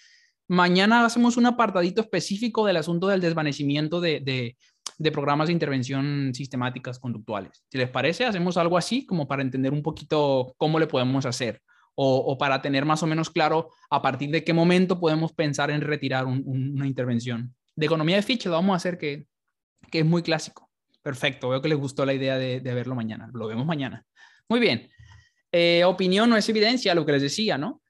Mañana 0.47 1.03
hacemos 1.03 1.37
un 1.37 1.47
apartadito 1.47 2.01
específico 2.01 2.67
del 2.67 2.77
asunto 2.77 3.07
del 3.07 3.19
desvanecimiento 3.19 3.99
de, 3.99 4.55
de 4.99 5.11
programas 5.11 5.47
de 5.47 5.53
intervención 5.53 6.35
sistemáticas 6.35 6.99
conductuales. 6.99 7.63
Si 7.71 7.79
les 7.79 7.89
parece, 7.89 8.25
hacemos 8.25 8.57
algo 8.57 8.77
así 8.77 9.07
como 9.07 9.27
para 9.27 9.41
entender 9.41 9.73
un 9.73 9.81
poquito 9.81 10.53
cómo 10.57 10.77
le 10.77 10.85
podemos 10.85 11.25
hacer 11.25 11.63
o, 11.95 12.37
para 12.37 12.61
tener 12.61 12.85
más 12.85 13.01
o 13.01 13.07
menos 13.07 13.31
claro 13.31 13.69
a 13.89 14.03
partir 14.03 14.29
de 14.29 14.43
qué 14.43 14.53
momento 14.53 14.99
podemos 14.99 15.33
pensar 15.33 15.71
en 15.71 15.81
retirar 15.81 16.25
una 16.25 16.85
intervención. 16.85 17.55
De 17.75 17.87
economía 17.87 18.17
de 18.17 18.21
ficha 18.21 18.49
lo 18.49 18.55
vamos 18.55 18.73
a 18.73 18.77
hacer 18.77 18.99
que, 18.99 19.25
que 19.89 19.99
es 19.99 20.05
muy 20.05 20.21
clásico. 20.21 20.69
Perfecto, 21.01 21.49
veo 21.49 21.61
que 21.61 21.69
les 21.69 21.77
gustó 21.77 22.05
la 22.05 22.13
idea 22.13 22.37
de, 22.37 22.59
verlo 22.59 22.95
mañana. 22.95 23.29
Lo 23.33 23.47
vemos 23.47 23.65
mañana. 23.65 24.05
Muy 24.49 24.59
bien. 24.59 24.89
Eh, 25.57 25.85
opinión 25.85 26.29
no 26.29 26.35
es 26.35 26.49
evidencia, 26.49 26.93
lo 26.93 27.05
que 27.05 27.13
les 27.13 27.21
decía, 27.21 27.57
¿no? 27.57 27.81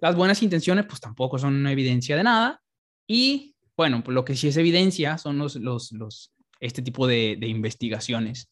Las 0.00 0.16
buenas 0.16 0.42
intenciones, 0.42 0.86
pues 0.86 1.00
tampoco 1.00 1.38
son 1.38 1.64
evidencia 1.68 2.16
de 2.16 2.24
nada. 2.24 2.60
Y 3.06 3.54
bueno, 3.76 4.02
pues 4.02 4.12
lo 4.12 4.24
que 4.24 4.34
sí 4.34 4.48
es 4.48 4.56
evidencia 4.56 5.16
son 5.16 5.38
los, 5.38 5.54
los, 5.54 5.92
los, 5.92 6.32
este 6.58 6.82
tipo 6.82 7.06
de, 7.06 7.38
investigaciones 7.42 8.50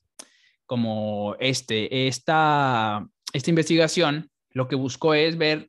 como 0.67 1.35
este. 1.41 2.07
Esta, 2.07 3.05
esta 3.33 3.51
investigación 3.51 4.31
lo 4.51 4.69
que 4.69 4.77
buscó 4.77 5.15
es 5.15 5.37
ver 5.37 5.69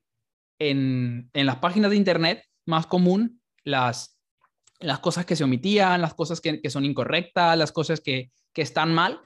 en, 0.60 1.32
las 1.34 1.56
páginas 1.56 1.90
de 1.90 1.98
Internet 1.98 2.44
más 2.68 2.86
común 2.86 3.42
las, 3.64 4.20
las 4.80 5.00
cosas 5.00 5.26
que 5.26 5.36
se 5.36 5.44
omitían, 5.44 6.02
las 6.02 6.14
cosas 6.14 6.40
que, 6.40 6.62
son 6.70 6.86
incorrectas, 6.86 7.58
las 7.58 7.72
cosas 7.72 8.00
que, 8.00 8.30
están 8.54 8.94
mal. 8.94 9.22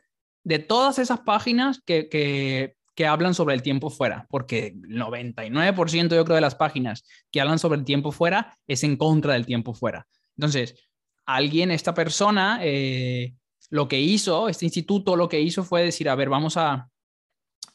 De 0.46 0.60
todas 0.60 0.98
esas 0.98 1.20
páginas 1.20 1.82
que, 1.86 2.08
que 2.08 2.79
hablan 3.06 3.34
sobre 3.34 3.56
el 3.56 3.62
tiempo 3.62 3.90
fuera, 3.90 4.28
porque 4.30 4.68
el 4.68 4.98
99% 4.98 6.16
yo 6.16 6.26
creo 6.26 6.36
de 6.36 6.42
las 6.42 6.56
páginas 6.56 7.04
que 7.32 7.42
hablan 7.42 7.60
sobre 7.60 7.80
el 7.80 7.86
tiempo 7.86 8.12
fuera 8.12 8.58
es 8.68 8.84
en 8.84 8.98
contra 8.98 9.34
del 9.34 9.46
tiempo 9.46 9.74
fuera. 9.74 10.08
Entonces, 10.38 10.76
alguien, 11.26 11.72
esta 11.72 11.94
persona, 11.94 12.60
eh, 12.62 13.34
lo 13.70 13.88
que 13.88 14.00
hizo, 14.00 14.50
este 14.50 14.66
instituto 14.66 15.16
lo 15.16 15.30
que 15.30 15.42
hizo 15.42 15.64
fue 15.64 15.84
decir, 15.84 16.10
a 16.10 16.16
ver, 16.16 16.30
vamos 16.30 16.58
a, 16.58 16.90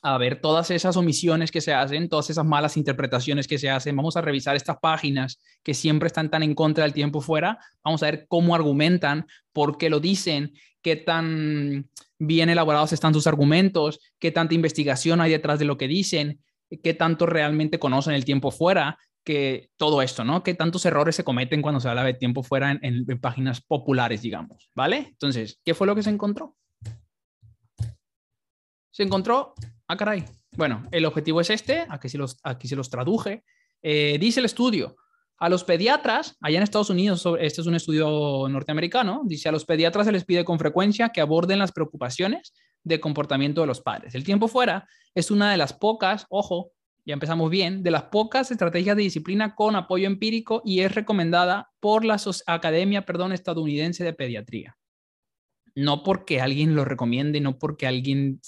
a 0.05 0.19
ver 0.19 0.41
todas 0.41 0.71
esas 0.71 0.97
omisiones 0.99 1.51
que 1.51 1.63
se 1.63 1.73
hacen, 1.73 2.11
todas 2.11 2.29
esas 2.29 2.45
malas 2.45 2.77
interpretaciones 2.77 3.49
que 3.49 3.59
se 3.59 3.71
hacen, 3.71 3.97
vamos 3.97 4.17
a 4.19 4.21
revisar 4.21 4.55
estas 4.55 4.77
páginas 4.79 5.41
que 5.63 5.73
siempre 5.73 6.09
están 6.09 6.31
tan 6.31 6.43
en 6.43 6.55
contra 6.55 6.85
del 6.85 6.93
tiempo 6.93 7.23
fuera, 7.23 7.59
vamos 7.83 8.03
a 8.03 8.07
ver 8.07 8.27
cómo 8.29 8.55
argumentan, 8.55 9.27
por 9.55 9.79
qué 9.79 9.89
lo 9.89 10.01
dicen, 10.01 10.53
qué 10.85 10.97
tan 10.97 11.91
bien 12.19 12.51
elaborados 12.51 12.93
están 12.93 13.15
sus 13.15 13.27
argumentos, 13.27 13.99
qué 14.21 14.31
tanta 14.31 14.55
investigación 14.55 15.21
hay 15.21 15.33
detrás 15.33 15.59
de 15.59 15.65
lo 15.65 15.79
que 15.79 15.89
dicen, 15.89 16.45
qué 16.83 16.93
tanto 16.93 17.27
realmente 17.27 17.79
conocen 17.79 18.15
el 18.15 18.25
tiempo 18.25 18.51
fuera, 18.51 18.99
que 19.25 19.71
todo 19.79 20.03
esto, 20.03 20.23
¿no? 20.23 20.43
Qué 20.43 20.53
tantos 20.53 20.85
errores 20.85 21.17
se 21.17 21.25
cometen 21.25 21.63
cuando 21.63 21.81
se 21.81 21.89
habla 21.89 22.05
de 22.05 22.13
tiempo 22.13 22.43
fuera 22.43 22.79
en, 22.83 23.07
páginas 23.21 23.63
populares, 23.63 24.21
digamos, 24.21 24.71
¿vale? 24.75 25.09
Entonces, 25.09 25.59
¿qué 25.65 25.73
fue 25.73 25.87
lo 25.87 25.95
que 25.95 26.03
se 26.03 26.11
encontró? 26.11 26.55
Se 28.91 29.03
encontró 29.03 29.55
Ah, 29.87 29.97
caray. 29.97 30.25
Bueno, 30.53 30.87
el 30.93 31.05
objetivo 31.05 31.41
es 31.41 31.51
este, 31.51 31.85
aquí 31.89 32.09
se 32.09 32.17
los, 32.17 32.39
aquí 32.43 32.69
se 32.69 32.77
los 32.77 32.89
traduje. 32.89 33.45
Eh, 33.83 34.17
dice 34.19 34.41
el 34.41 34.47
estudio, 34.47 34.97
a 35.39 35.49
los 35.49 35.65
pediatras, 35.65 36.37
allá 36.41 36.59
en 36.59 36.63
Estados 36.63 36.91
Unidos, 36.91 37.27
este 37.41 37.61
es 37.61 37.67
un 37.67 37.75
estudio 37.75 38.47
norteamericano, 38.49 39.23
dice 39.25 39.49
a 39.49 39.53
los 39.53 39.65
pediatras 39.65 40.07
se 40.07 40.13
les 40.13 40.25
pide 40.25 40.45
con 40.45 40.59
frecuencia 40.59 41.11
que 41.11 41.21
aborden 41.21 41.59
las 41.59 41.73
preocupaciones 41.73 42.55
de 42.83 43.01
comportamiento 43.01 43.61
de 43.61 43.67
los 43.67 43.81
padres. 43.81 44.15
El 44.15 44.25
tiempo 44.25 44.49
fuera 44.49 44.89
es 45.15 45.31
una 45.31 45.51
de 45.51 45.57
las 45.57 45.73
pocas, 45.73 46.27
ojo, 46.29 46.71
ya 47.05 47.15
empezamos 47.15 47.51
bien, 47.51 47.83
de 47.83 47.91
las 47.91 48.05
pocas 48.05 48.51
estrategias 48.51 48.97
de 48.97 49.03
disciplina 49.03 49.55
con 49.55 49.77
apoyo 49.77 50.07
empírico 50.07 50.63
y 50.65 50.81
es 50.81 50.95
recomendada 50.95 51.71
por 51.81 52.05
la 52.05 52.17
Academia 52.47 53.05
perdón, 53.05 53.33
Estadounidense 53.33 54.05
de 54.05 54.13
Pediatría 54.13 54.77
no 55.75 56.03
porque 56.03 56.41
alguien 56.41 56.75
lo 56.75 56.85
recomiende, 56.85 57.41
no 57.41 57.59
porque 57.59 57.87
alguien 57.87 58.41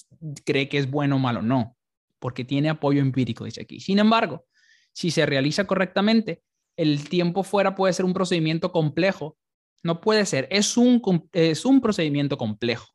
cree 0.45 0.69
que 0.69 0.79
es 0.79 0.91
bueno 0.91 1.17
o 1.17 1.19
malo, 1.19 1.43
no, 1.43 1.77
porque 2.19 2.45
tiene 2.45 2.69
apoyo 2.69 3.01
empírico, 3.01 3.45
dice 3.45 3.63
aquí. 3.63 3.81
Sin 3.81 3.99
embargo, 3.99 4.47
si 4.93 5.11
se 5.11 5.27
realiza 5.27 5.67
correctamente, 5.67 6.43
el 6.77 7.09
tiempo 7.09 7.43
fuera 7.43 7.75
puede 7.75 7.93
ser 7.93 8.05
un 8.05 8.15
procedimiento 8.15 8.73
complejo. 8.73 9.37
No 9.83 10.01
puede 10.01 10.27
ser, 10.27 10.49
es 10.51 10.77
un, 10.77 11.03
es 11.33 11.65
un 11.65 11.81
procedimiento 11.81 12.37
complejo. 12.37 12.89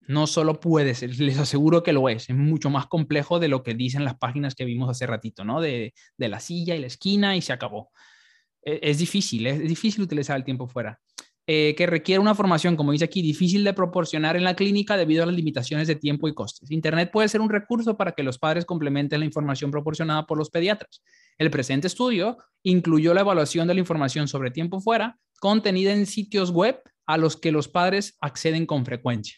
No 0.00 0.26
solo 0.26 0.60
puede 0.60 0.94
ser, 0.94 1.10
les 1.20 1.38
aseguro 1.38 1.82
que 1.82 1.92
lo 1.92 2.08
es, 2.08 2.30
es 2.30 2.36
mucho 2.36 2.70
más 2.70 2.86
complejo 2.86 3.38
de 3.38 3.48
lo 3.48 3.62
que 3.62 3.74
dicen 3.74 4.04
las 4.04 4.18
páginas 4.18 4.54
que 4.54 4.64
vimos 4.64 4.90
hace 4.90 5.06
ratito, 5.06 5.44
¿no? 5.44 5.60
De, 5.60 5.94
de 6.16 6.28
la 6.28 6.40
silla 6.40 6.74
y 6.74 6.80
la 6.80 6.86
esquina 6.86 7.36
y 7.36 7.42
se 7.42 7.52
acabó. 7.52 7.90
Es, 8.62 8.78
es 8.82 8.98
difícil, 8.98 9.46
es 9.46 9.60
difícil 9.60 10.02
utilizar 10.02 10.36
el 10.36 10.44
tiempo 10.44 10.66
fuera. 10.66 11.00
Eh, 11.50 11.74
que 11.76 11.86
requiere 11.86 12.18
una 12.18 12.34
formación, 12.34 12.76
como 12.76 12.92
dice 12.92 13.06
aquí, 13.06 13.22
difícil 13.22 13.64
de 13.64 13.72
proporcionar 13.72 14.36
en 14.36 14.44
la 14.44 14.54
clínica 14.54 14.98
debido 14.98 15.22
a 15.22 15.26
las 15.26 15.34
limitaciones 15.34 15.88
de 15.88 15.96
tiempo 15.96 16.28
y 16.28 16.34
costes. 16.34 16.70
Internet 16.70 17.08
puede 17.10 17.26
ser 17.30 17.40
un 17.40 17.48
recurso 17.48 17.96
para 17.96 18.12
que 18.12 18.22
los 18.22 18.38
padres 18.38 18.66
complementen 18.66 19.20
la 19.20 19.24
información 19.24 19.70
proporcionada 19.70 20.26
por 20.26 20.36
los 20.36 20.50
pediatras. 20.50 21.02
El 21.38 21.50
presente 21.50 21.86
estudio 21.86 22.38
incluyó 22.64 23.14
la 23.14 23.20
evaluación 23.20 23.68
de 23.68 23.74
la 23.74 23.80
información 23.80 24.26
sobre 24.26 24.50
tiempo 24.50 24.80
fuera 24.80 25.18
contenida 25.40 25.92
en 25.92 26.06
sitios 26.06 26.50
web 26.50 26.82
a 27.06 27.16
los 27.16 27.36
que 27.36 27.52
los 27.52 27.68
padres 27.68 28.16
acceden 28.20 28.66
con 28.66 28.84
frecuencia. 28.84 29.36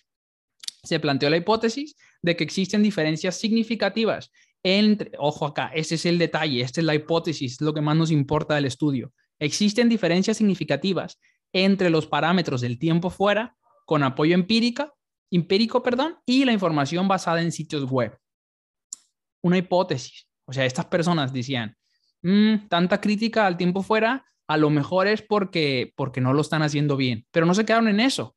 Se 0.83 0.99
planteó 0.99 1.29
la 1.29 1.37
hipótesis 1.37 1.95
de 2.23 2.37
que 2.37 2.45
existen 2.45 2.83
diferencias 2.83 3.37
significativas 3.37 4.33
entre, 4.63 5.13
ojo 5.19 5.47
acá, 5.47 5.71
ese 5.75 5.95
es 5.95 6.07
el 6.07 6.19
detalle, 6.19 6.63
esta 6.63 6.81
es 6.81 6.87
la 6.87 6.95
hipótesis, 6.95 7.61
lo 7.61 7.73
que 7.73 7.81
más 7.81 7.97
nos 7.97 8.11
importa 8.11 8.55
del 8.55 8.67
estudio. 8.67 9.13
Existen 9.39 9.89
diferencias 9.89 10.37
significativas 10.37 11.19
entre 11.53 11.91
los 11.91 12.07
parámetros 12.07 12.61
del 12.61 12.79
tiempo 12.79 13.11
fuera 13.11 13.57
con 13.87 14.03
apoyo 14.03 14.35
empírica, 14.35 14.93
empírico 15.31 15.83
perdón, 15.83 16.17
y 16.27 16.45
la 16.45 16.53
información 16.53 17.09
basada 17.09 17.43
en 17.43 17.53
sitios 17.53 17.91
web. 17.91 18.19
Una 19.43 19.59
hipótesis. 19.59 20.27
O 20.45 20.53
sea, 20.53 20.67
estas 20.67 20.87
personas 20.87 21.33
decían, 21.33 21.77
mm, 22.23 22.69
tanta 22.69 23.01
crítica 23.01 23.47
al 23.47 23.57
tiempo 23.57 23.83
fuera, 23.83 24.27
a 24.47 24.57
lo 24.57 24.71
mejor 24.71 25.07
es 25.07 25.23
porque, 25.23 25.93
porque 25.97 26.21
no 26.21 26.33
lo 26.33 26.41
están 26.41 26.63
haciendo 26.63 26.97
bien, 26.97 27.27
pero 27.31 27.47
no 27.47 27.55
se 27.55 27.65
quedaron 27.65 27.89
en 27.89 28.01
eso. 28.01 28.37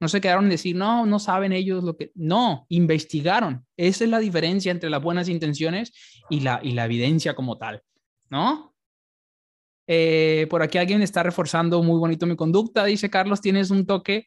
No 0.00 0.08
se 0.08 0.20
quedaron 0.20 0.44
en 0.44 0.50
decir, 0.50 0.74
no, 0.74 1.06
no 1.06 1.18
saben 1.18 1.52
ellos 1.52 1.84
lo 1.84 1.96
que... 1.96 2.10
No, 2.14 2.66
investigaron. 2.68 3.64
Esa 3.76 4.04
es 4.04 4.10
la 4.10 4.18
diferencia 4.18 4.72
entre 4.72 4.90
las 4.90 5.02
buenas 5.02 5.28
intenciones 5.28 5.92
y 6.28 6.40
la, 6.40 6.60
y 6.62 6.72
la 6.72 6.84
evidencia 6.84 7.34
como 7.34 7.56
tal, 7.56 7.82
¿no? 8.28 8.74
Eh, 9.86 10.46
por 10.50 10.62
aquí 10.62 10.78
alguien 10.78 11.02
está 11.02 11.22
reforzando 11.22 11.82
muy 11.82 11.98
bonito 11.98 12.26
mi 12.26 12.36
conducta. 12.36 12.84
Dice 12.84 13.08
Carlos, 13.10 13.40
tienes 13.40 13.70
un 13.70 13.86
toque, 13.86 14.26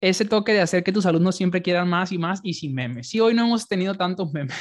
ese 0.00 0.24
toque 0.24 0.52
de 0.52 0.60
hacer 0.60 0.84
que 0.84 0.92
tus 0.92 1.06
alumnos 1.06 1.36
siempre 1.36 1.62
quieran 1.62 1.88
más 1.88 2.12
y 2.12 2.18
más 2.18 2.40
y 2.42 2.54
sin 2.54 2.74
memes. 2.74 3.08
Sí, 3.08 3.18
hoy 3.20 3.34
no 3.34 3.44
hemos 3.44 3.66
tenido 3.66 3.94
tantos 3.94 4.32
memes, 4.32 4.52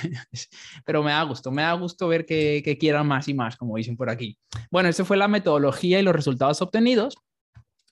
pero 0.85 1.03
me 1.03 1.11
da 1.11 1.23
gusto, 1.23 1.51
me 1.51 1.61
da 1.61 1.73
gusto 1.73 2.07
ver 2.07 2.25
que, 2.25 2.61
que 2.63 2.77
quieran 2.77 3.07
más 3.07 3.27
y 3.27 3.33
más, 3.33 3.55
como 3.55 3.77
dicen 3.77 3.95
por 3.95 4.09
aquí. 4.09 4.37
Bueno, 4.71 4.89
esa 4.89 5.05
fue 5.05 5.17
la 5.17 5.27
metodología 5.27 5.99
y 5.99 6.03
los 6.03 6.15
resultados 6.15 6.61
obtenidos. 6.61 7.15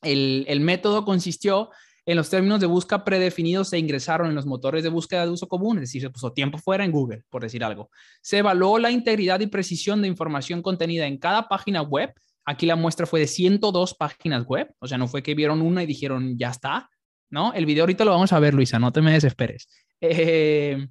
El, 0.01 0.59
método 0.59 1.03
consistió 1.03 1.69
en 2.05 2.17
los 2.17 2.29
términos 2.29 2.59
de 2.59 2.67
búsqueda 2.67 3.03
predefinidos 3.03 3.69
se 3.69 3.79
ingresaron 3.79 4.27
en 4.29 4.35
los 4.35 4.45
motores 4.45 4.83
de 4.83 4.89
búsqueda 4.89 5.25
de 5.25 5.31
uso 5.31 5.47
común, 5.47 5.77
es 5.77 5.81
decir, 5.81 6.03
se 6.03 6.11
puso 6.11 6.31
tiempo 6.31 6.59
fuera 6.59 6.85
en 6.85 6.91
Google, 6.91 7.23
por 7.31 7.41
decir 7.41 7.63
algo. 7.63 7.89
Se 8.21 8.37
evaluó 8.37 8.77
la 8.77 8.91
integridad 8.91 9.39
y 9.39 9.47
precisión 9.47 10.03
de 10.03 10.07
información 10.07 10.61
contenida 10.61 11.07
en 11.07 11.17
cada 11.17 11.47
página 11.47 11.81
web 11.81 12.13
Aquí 12.45 12.67
la 12.67 12.75
muestra 12.75 13.07
fue 13.07 13.21
de 13.21 13.27
102 13.27 13.95
páginas 13.95 14.45
web, 14.45 14.71
o 14.79 14.87
sea, 14.87 14.99
no 14.99 15.07
fue 15.07 15.23
que 15.23 15.33
vieron 15.33 15.63
una 15.63 15.81
y 15.81 15.87
dijeron, 15.87 16.37
ya 16.37 16.51
está, 16.51 16.89
¿no? 17.35 17.53
El 17.53 17.65
video 17.65 17.83
ahorita 17.83 18.05
lo 18.05 18.11
vamos 18.11 18.31
a 18.31 18.39
ver, 18.39 18.53
Luisa, 18.53 18.79
no 18.79 18.93
te 18.93 19.01
me 19.01 19.11
desesperes. 19.11 19.67
Eh, 19.99 20.87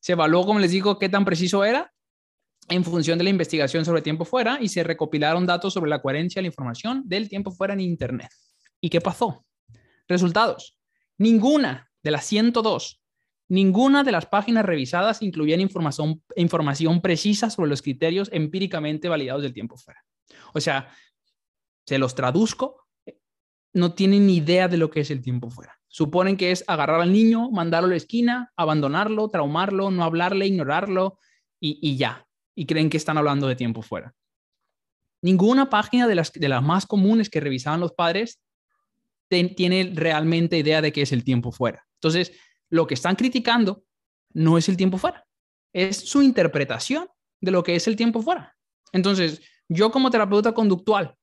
se 0.00 0.12
evaluó, 0.12 0.44
como 0.44 0.58
les 0.58 0.72
digo, 0.72 0.98
qué 0.98 1.08
tan 1.08 1.24
preciso 1.24 1.64
era 1.64 1.94
en 2.68 2.82
función 2.82 3.16
de 3.16 3.22
la 3.22 3.30
investigación 3.30 3.84
sobre 3.84 4.02
tiempo 4.02 4.24
fuera 4.24 4.58
y 4.60 4.68
se 4.68 4.82
recopilaron 4.82 5.46
datos 5.46 5.72
sobre 5.72 5.88
la 5.88 6.02
coherencia 6.02 6.40
de 6.40 6.42
la 6.42 6.48
información 6.48 7.02
del 7.06 7.28
tiempo 7.28 7.52
fuera 7.52 7.74
en 7.74 7.80
Internet. 7.80 8.30
¿Y 8.80 8.90
qué 8.90 9.00
pasó? 9.00 9.46
Resultados. 10.08 10.80
Ninguna 11.16 11.88
de 12.02 12.10
las 12.10 12.24
102, 12.24 13.00
ninguna 13.48 14.02
de 14.02 14.10
las 14.10 14.26
páginas 14.26 14.66
revisadas 14.66 15.22
incluían 15.22 15.60
información, 15.60 16.22
información 16.34 17.00
precisa 17.02 17.50
sobre 17.50 17.70
los 17.70 17.82
criterios 17.82 18.30
empíricamente 18.32 19.08
validados 19.08 19.42
del 19.42 19.54
tiempo 19.54 19.76
fuera. 19.76 20.04
O 20.54 20.60
sea, 20.60 20.90
se 21.86 21.98
los 21.98 22.16
traduzco, 22.16 22.88
no 23.72 23.94
tienen 23.94 24.26
ni 24.26 24.38
idea 24.38 24.66
de 24.66 24.76
lo 24.76 24.90
que 24.90 25.00
es 25.00 25.10
el 25.12 25.22
tiempo 25.22 25.50
fuera. 25.50 25.78
Suponen 25.94 26.36
que 26.36 26.50
es 26.50 26.64
agarrar 26.66 27.00
al 27.00 27.12
niño, 27.12 27.52
mandarlo 27.52 27.86
a 27.86 27.90
la 27.90 27.96
esquina, 27.96 28.52
abandonarlo, 28.56 29.28
traumarlo, 29.28 29.92
no 29.92 30.02
hablarle, 30.02 30.44
ignorarlo 30.44 31.20
y, 31.60 31.96
ya. 31.96 32.26
Y 32.56 32.66
creen 32.66 32.90
que 32.90 32.96
están 32.96 33.16
hablando 33.16 33.46
de 33.46 33.54
tiempo 33.54 33.80
fuera. 33.80 34.12
Ninguna 35.22 35.70
página 35.70 36.08
de 36.08 36.16
las, 36.16 36.32
de 36.32 36.48
las 36.48 36.64
más 36.64 36.84
comunes 36.84 37.30
que 37.30 37.38
revisaban 37.38 37.78
los 37.78 37.92
padres 37.92 38.40
tiene 39.28 39.92
realmente 39.94 40.58
idea 40.58 40.82
de 40.82 40.92
qué 40.92 41.02
es 41.02 41.12
el 41.12 41.22
tiempo 41.22 41.52
fuera. 41.52 41.86
Entonces, 41.98 42.32
lo 42.70 42.88
que 42.88 42.94
están 42.94 43.14
criticando 43.14 43.84
no 44.32 44.58
es 44.58 44.68
el 44.68 44.76
tiempo 44.76 44.98
fuera, 44.98 45.24
es 45.72 45.96
su 45.96 46.22
interpretación 46.22 47.06
de 47.40 47.52
lo 47.52 47.62
que 47.62 47.76
es 47.76 47.86
el 47.86 47.94
tiempo 47.94 48.20
fuera. 48.20 48.56
Entonces, 48.90 49.42
yo 49.68 49.92
como 49.92 50.10
terapeuta 50.10 50.54
conductual 50.54 51.14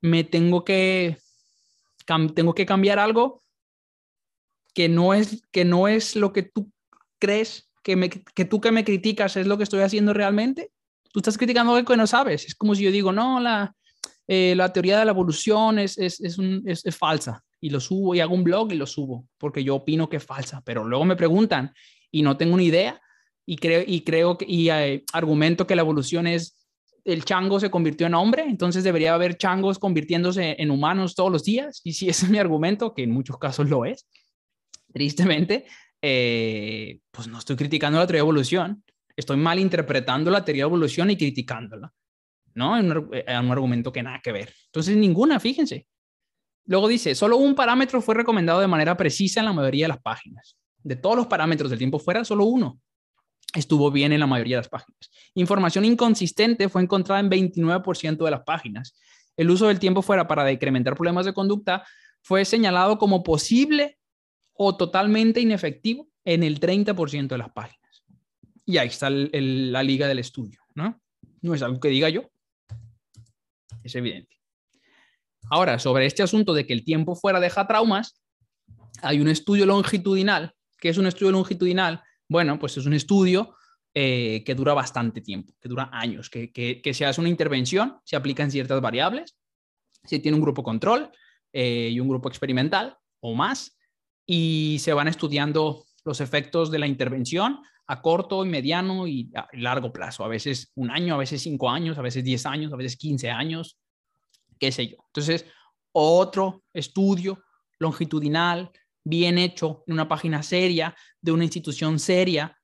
me 0.00 0.24
tengo 0.24 0.64
que, 0.64 1.16
tengo 2.34 2.56
que 2.56 2.66
cambiar 2.66 2.98
algo 2.98 3.43
que 4.74 4.88
no, 4.88 5.14
es, 5.14 5.42
que 5.52 5.64
no 5.64 5.88
es 5.88 6.16
lo 6.16 6.32
que 6.32 6.42
tú 6.42 6.70
crees, 7.18 7.70
que, 7.82 7.96
tú 8.44 8.60
que 8.60 8.72
me 8.72 8.84
criticas 8.84 9.36
es 9.36 9.46
lo 9.46 9.56
que 9.56 9.64
estoy 9.64 9.80
haciendo 9.80 10.12
realmente. 10.12 10.70
Tú 11.12 11.20
estás 11.20 11.38
criticando 11.38 11.74
algo 11.74 11.88
que 11.88 11.96
no 11.96 12.06
sabes. 12.06 12.44
Es 12.44 12.54
como 12.54 12.74
si 12.74 12.82
yo 12.82 12.90
digo, 12.90 13.12
no, 13.12 13.38
la, 13.40 13.74
eh, 14.26 14.54
la 14.56 14.72
teoría 14.72 14.98
de 14.98 15.04
la 15.04 15.12
evolución 15.12 15.78
es, 15.78 15.96
es, 15.96 16.20
es, 16.20 16.38
es, 16.84 16.96
falsa 16.96 17.44
y 17.60 17.70
lo 17.70 17.78
subo 17.78 18.14
y 18.14 18.20
hago 18.20 18.34
un 18.34 18.44
blog 18.44 18.72
y 18.72 18.76
lo 18.76 18.86
subo 18.86 19.26
porque 19.38 19.62
yo 19.62 19.76
opino 19.76 20.08
que 20.08 20.16
es 20.16 20.24
falsa, 20.24 20.60
pero 20.64 20.84
luego 20.84 21.04
me 21.04 21.16
preguntan 21.16 21.72
y 22.10 22.22
no 22.22 22.36
tengo 22.36 22.56
ni 22.56 22.66
idea 22.66 23.00
y 23.46 23.56
creo, 23.56 23.84
y 23.86 24.00
creo 24.00 24.38
que, 24.38 24.46
y 24.48 24.70
eh, 24.70 25.04
argumento 25.12 25.66
que 25.66 25.76
la 25.76 25.82
evolución 25.82 26.26
es 26.26 26.64
el 27.04 27.24
chango 27.24 27.60
se 27.60 27.70
convirtió 27.70 28.06
en 28.06 28.14
hombre, 28.14 28.44
entonces 28.44 28.82
debería 28.82 29.14
haber 29.14 29.36
changos 29.36 29.78
convirtiéndose 29.78 30.56
en 30.58 30.70
humanos 30.70 31.14
todos 31.14 31.30
los 31.30 31.44
días. 31.44 31.82
Y 31.84 31.92
si 31.92 32.08
ese 32.08 32.24
es 32.24 32.30
mi 32.32 32.38
argumento, 32.38 32.94
que 32.94 33.02
en 33.02 33.10
muchos 33.10 33.38
casos 33.38 33.68
lo 33.68 33.84
es, 33.84 34.06
tristemente, 34.94 35.66
eh, 36.00 37.00
pues 37.10 37.26
no 37.26 37.38
estoy 37.38 37.56
criticando 37.56 37.98
la 37.98 38.06
teoría 38.06 38.20
de 38.20 38.26
evolución, 38.26 38.84
estoy 39.16 39.36
mal 39.36 39.58
interpretando 39.58 40.30
la 40.30 40.44
teoría 40.44 40.62
de 40.62 40.68
evolución 40.68 41.10
y 41.10 41.16
criticándola, 41.16 41.92
¿no? 42.54 42.78
En 42.78 42.96
un, 42.96 43.10
en 43.12 43.44
un 43.44 43.50
argumento 43.50 43.92
que 43.92 44.02
nada 44.02 44.20
que 44.22 44.32
ver. 44.32 44.54
Entonces, 44.66 44.96
ninguna, 44.96 45.40
fíjense. 45.40 45.86
Luego 46.66 46.88
dice, 46.88 47.14
solo 47.14 47.36
un 47.36 47.54
parámetro 47.54 48.00
fue 48.00 48.14
recomendado 48.14 48.60
de 48.60 48.68
manera 48.68 48.96
precisa 48.96 49.40
en 49.40 49.46
la 49.46 49.52
mayoría 49.52 49.84
de 49.84 49.88
las 49.88 50.00
páginas. 50.00 50.56
De 50.78 50.96
todos 50.96 51.16
los 51.16 51.26
parámetros 51.26 51.70
del 51.70 51.78
tiempo 51.78 51.98
fuera, 51.98 52.24
solo 52.24 52.44
uno. 52.44 52.80
estuvo 53.54 53.90
bien 53.90 54.12
en 54.12 54.20
la 54.20 54.26
mayoría 54.26 54.56
de 54.56 54.60
las 54.60 54.68
páginas. 54.68 55.10
Información 55.34 55.84
inconsistente 55.84 56.68
fue 56.68 56.82
encontrada 56.82 57.20
en 57.20 57.30
29% 57.30 58.24
de 58.24 58.30
las 58.30 58.42
páginas. 58.42 58.96
El 59.36 59.50
uso 59.50 59.66
del 59.68 59.78
tiempo 59.78 60.02
fuera 60.02 60.26
para 60.26 60.44
decrementar 60.44 60.94
problemas 60.94 61.26
de 61.26 61.34
conducta 61.34 61.84
fue 62.22 62.44
señalado 62.44 62.98
como 62.98 63.22
posible 63.22 63.98
o 64.54 64.76
totalmente 64.76 65.40
inefectivo 65.40 66.08
en 66.24 66.42
el 66.42 66.60
30% 66.60 67.28
de 67.28 67.38
las 67.38 67.50
páginas. 67.50 68.04
Y 68.64 68.78
ahí 68.78 68.88
está 68.88 69.10
la 69.10 69.82
liga 69.82 70.08
del 70.08 70.18
estudio, 70.18 70.60
¿no? 70.74 71.00
No 71.42 71.54
es 71.54 71.62
algo 71.62 71.78
que 71.80 71.88
diga 71.88 72.08
yo, 72.08 72.30
es 73.82 73.94
evidente. 73.94 74.34
Ahora, 75.50 75.78
sobre 75.78 76.06
este 76.06 76.22
asunto 76.22 76.54
de 76.54 76.66
que 76.66 76.72
el 76.72 76.84
tiempo 76.84 77.14
fuera 77.14 77.38
deja 77.38 77.66
traumas, 77.66 78.22
hay 79.02 79.20
un 79.20 79.28
estudio 79.28 79.66
longitudinal. 79.66 80.54
¿Qué 80.78 80.88
es 80.88 80.98
un 80.98 81.06
estudio 81.06 81.32
longitudinal? 81.32 82.02
Bueno, 82.28 82.58
pues 82.58 82.76
es 82.78 82.86
un 82.86 82.94
estudio 82.94 83.54
eh, 83.92 84.42
que 84.44 84.54
dura 84.54 84.72
bastante 84.74 85.20
tiempo, 85.20 85.54
que 85.60 85.68
dura 85.68 85.90
años, 85.92 86.30
que, 86.30 86.50
que, 86.50 86.94
se 86.94 87.04
hace 87.04 87.20
una 87.20 87.30
intervención, 87.30 87.98
se 88.04 88.16
aplican 88.16 88.50
ciertas 88.50 88.80
variables, 88.80 89.36
se 90.02 90.18
tiene 90.18 90.36
un 90.36 90.42
grupo 90.42 90.62
control 90.62 91.10
eh, 91.52 91.90
y 91.92 92.00
un 92.00 92.08
grupo 92.08 92.28
experimental 92.28 92.96
o 93.20 93.34
más, 93.34 93.76
y 94.26 94.78
se 94.80 94.92
van 94.92 95.08
estudiando 95.08 95.84
los 96.04 96.20
efectos 96.20 96.70
de 96.70 96.78
la 96.78 96.86
intervención 96.86 97.60
a 97.86 98.00
corto 98.00 98.44
y 98.44 98.48
mediano 98.48 99.06
y 99.06 99.30
largo 99.52 99.92
plazo, 99.92 100.24
a 100.24 100.28
veces 100.28 100.72
un 100.74 100.90
año, 100.90 101.14
a 101.14 101.18
veces 101.18 101.42
cinco 101.42 101.68
años, 101.68 101.98
a 101.98 102.02
veces 102.02 102.24
diez 102.24 102.46
años, 102.46 102.72
a 102.72 102.76
veces 102.76 102.96
quince 102.96 103.30
años, 103.30 103.78
qué 104.58 104.72
sé 104.72 104.88
yo. 104.88 104.96
Entonces, 105.08 105.44
otro 105.92 106.64
estudio 106.72 107.42
longitudinal, 107.78 108.70
bien 109.04 109.36
hecho, 109.36 109.84
en 109.86 109.94
una 109.94 110.08
página 110.08 110.42
seria, 110.42 110.96
de 111.20 111.32
una 111.32 111.44
institución 111.44 111.98
seria, 111.98 112.58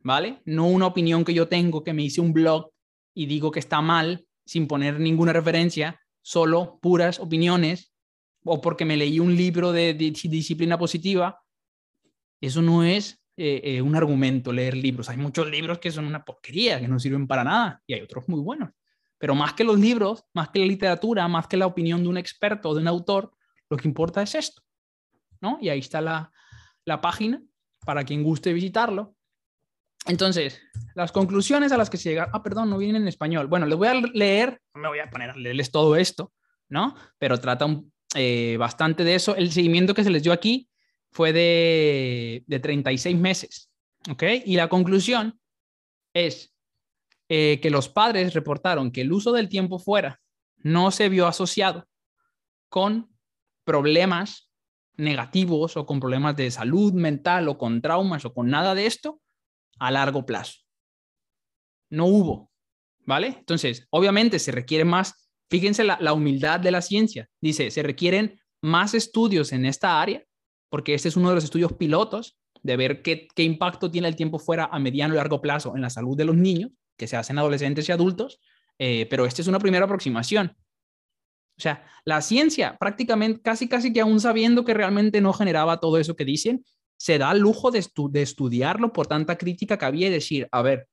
¿vale? 0.00 0.42
No 0.44 0.66
una 0.66 0.86
opinión 0.86 1.24
que 1.24 1.34
yo 1.34 1.46
tengo, 1.48 1.84
que 1.84 1.92
me 1.92 2.02
hice 2.02 2.20
un 2.20 2.32
blog 2.32 2.70
y 3.14 3.26
digo 3.26 3.50
que 3.52 3.60
está 3.60 3.80
mal 3.80 4.26
sin 4.44 4.66
poner 4.66 4.98
ninguna 4.98 5.32
referencia, 5.32 6.00
solo 6.22 6.78
puras 6.82 7.20
opiniones, 7.20 7.92
o 8.46 8.60
porque 8.60 8.84
me 8.84 8.96
leí 8.96 9.20
un 9.20 9.36
libro 9.36 9.72
de, 9.72 9.94
disciplina 9.94 10.78
positiva. 10.78 11.42
Eso 12.40 12.62
no 12.62 12.84
es 12.84 13.22
eh, 13.36 13.60
eh, 13.64 13.82
un 13.82 13.94
argumento 13.96 14.52
leer 14.52 14.76
libros. 14.76 15.08
Hay 15.08 15.16
muchos 15.16 15.50
libros 15.50 15.78
que 15.78 15.90
son 15.90 16.06
una 16.06 16.24
porquería, 16.24 16.80
que 16.80 16.88
no 16.88 16.98
sirven 16.98 17.26
para 17.26 17.44
nada, 17.44 17.82
y 17.86 17.94
hay 17.94 18.02
otros 18.02 18.28
muy 18.28 18.40
buenos. 18.40 18.70
Pero 19.18 19.34
más 19.34 19.54
que 19.54 19.64
los 19.64 19.78
libros, 19.78 20.24
más 20.32 20.50
que 20.50 20.60
la 20.60 20.66
literatura, 20.66 21.26
más 21.28 21.46
que 21.46 21.56
la 21.56 21.66
opinión 21.66 22.02
de 22.02 22.08
un 22.08 22.18
experto 22.18 22.70
o 22.70 22.74
de 22.74 22.80
un 22.80 22.88
autor, 22.88 23.32
lo 23.68 23.76
que 23.76 23.88
importa 23.88 24.22
es 24.22 24.34
esto. 24.34 24.62
¿no? 25.40 25.58
Y 25.60 25.68
ahí 25.68 25.80
está 25.80 26.00
la, 26.00 26.30
la 26.84 27.00
página 27.00 27.42
para 27.84 28.04
quien 28.04 28.22
guste 28.22 28.52
visitarlo. 28.52 29.14
Entonces, 30.06 30.60
las 30.94 31.12
conclusiones 31.12 31.72
a 31.72 31.76
las 31.76 31.90
que 31.90 31.96
se 31.96 32.10
llega, 32.10 32.30
ah, 32.32 32.42
perdón, 32.42 32.70
no 32.70 32.78
vienen 32.78 33.02
en 33.02 33.08
español. 33.08 33.48
Bueno, 33.48 33.66
les 33.66 33.76
voy 33.76 33.88
a 33.88 33.94
leer, 33.94 34.60
no 34.74 34.82
me 34.82 34.88
voy 34.88 35.00
a 35.00 35.10
poner 35.10 35.30
a 35.30 35.36
leerles 35.36 35.70
todo 35.70 35.96
esto, 35.96 36.32
¿no? 36.68 36.94
Pero 37.18 37.38
trata 37.38 37.66
eh, 38.14 38.56
bastante 38.58 39.04
de 39.04 39.14
eso. 39.14 39.36
El 39.36 39.52
seguimiento 39.52 39.94
que 39.94 40.04
se 40.04 40.10
les 40.10 40.22
dio 40.22 40.32
aquí 40.32 40.68
fue 41.10 41.32
de, 41.32 42.44
de 42.46 42.60
36 42.60 43.16
meses, 43.16 43.70
¿ok? 44.10 44.22
Y 44.44 44.56
la 44.56 44.68
conclusión 44.68 45.38
es 46.12 46.54
eh, 47.28 47.58
que 47.60 47.70
los 47.70 47.88
padres 47.88 48.34
reportaron 48.34 48.92
que 48.92 49.00
el 49.00 49.12
uso 49.12 49.32
del 49.32 49.48
tiempo 49.48 49.78
fuera 49.78 50.20
no 50.58 50.90
se 50.90 51.08
vio 51.08 51.26
asociado 51.26 51.88
con 52.68 53.10
problemas 53.64 54.50
negativos 54.96 55.76
o 55.76 55.86
con 55.86 56.00
problemas 56.00 56.36
de 56.36 56.50
salud 56.50 56.92
mental 56.92 57.48
o 57.48 57.58
con 57.58 57.82
traumas 57.82 58.24
o 58.24 58.32
con 58.32 58.48
nada 58.48 58.74
de 58.74 58.86
esto 58.86 59.20
a 59.78 59.90
largo 59.90 60.24
plazo. 60.24 60.60
No 61.90 62.06
hubo, 62.06 62.50
¿vale? 63.04 63.36
Entonces, 63.38 63.86
obviamente 63.90 64.38
se 64.38 64.52
requiere 64.52 64.84
más, 64.84 65.25
fíjense 65.50 65.84
la, 65.84 66.12
humildad 66.12 66.60
de 66.60 66.70
la 66.70 66.82
ciencia, 66.82 67.28
dice, 67.40 67.70
se 67.70 67.82
requieren 67.82 68.40
más 68.62 68.94
estudios 68.94 69.52
en 69.52 69.64
esta 69.64 70.00
área, 70.00 70.24
porque 70.68 70.94
este 70.94 71.08
es 71.08 71.16
uno 71.16 71.28
de 71.28 71.36
los 71.36 71.44
estudios 71.44 71.72
pilotos 71.74 72.38
de 72.62 72.76
ver 72.76 73.02
qué, 73.02 73.28
impacto 73.36 73.90
tiene 73.90 74.08
el 74.08 74.16
tiempo 74.16 74.38
fuera 74.38 74.68
a 74.72 74.78
mediano 74.78 75.14
y 75.14 75.18
largo 75.18 75.40
plazo 75.40 75.76
en 75.76 75.82
la 75.82 75.90
salud 75.90 76.16
de 76.16 76.24
los 76.24 76.36
niños, 76.36 76.70
que 76.96 77.06
se 77.06 77.16
hacen 77.16 77.38
adolescentes 77.38 77.88
y 77.88 77.92
adultos, 77.92 78.40
eh, 78.78 79.06
pero 79.08 79.26
esta 79.26 79.42
es 79.42 79.48
una 79.48 79.58
primera 79.58 79.84
aproximación. 79.84 80.56
O 81.58 81.62
sea, 81.62 81.86
la 82.04 82.20
ciencia 82.20 82.76
prácticamente, 82.78 83.40
casi 83.40 83.68
casi 83.68 83.92
que 83.92 84.00
aún 84.00 84.20
sabiendo 84.20 84.64
que 84.64 84.74
realmente 84.74 85.20
no 85.20 85.32
generaba 85.32 85.80
todo 85.80 85.98
eso 85.98 86.16
que 86.16 86.24
dicen, 86.24 86.64
se 86.98 87.18
da 87.18 87.32
el 87.32 87.40
lujo 87.40 87.70
de, 87.70 87.84
estudiarlo 88.22 88.92
por 88.92 89.06
tanta 89.06 89.36
crítica 89.36 89.78
que 89.78 89.84
había 89.84 90.08
y 90.08 90.10
decir, 90.10 90.48
a 90.50 90.62
ver, 90.62 90.88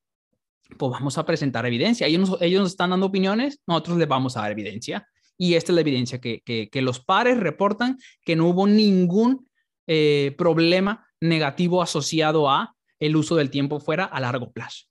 pues 0.77 0.92
vamos 0.92 1.17
a 1.17 1.25
presentar 1.25 1.66
evidencia. 1.66 2.08
Ellos 2.08 2.30
nos, 2.30 2.42
ellos 2.42 2.61
nos 2.61 2.72
están 2.72 2.92
dando 2.92 3.06
opiniones, 3.06 3.59
nosotros 3.67 3.98
les 3.98 4.08
vamos 4.08 4.38
a 4.38 4.42
dar 4.42 4.51
evidencia. 4.51 5.08
Y 5.38 5.56
esta 5.56 5.72
es 5.72 5.75
la 5.75 5.82
evidencia 5.82 6.22
que, 6.22 6.42
que, 6.43 6.82
los 6.82 7.00
padres 7.00 7.40
reportan 7.40 7.98
que 8.24 8.35
no 8.35 8.48
hubo 8.48 8.67
ningún 8.67 9.50
eh, 9.88 10.35
problema 10.38 11.08
negativo 11.19 11.82
asociado 11.82 12.50
a 12.50 12.75
el 13.00 13.16
uso 13.16 13.35
del 13.35 13.50
tiempo 13.50 13.80
fuera 13.80 14.06
a 14.06 14.19
largo 14.19 14.51
plazo. 14.51 14.85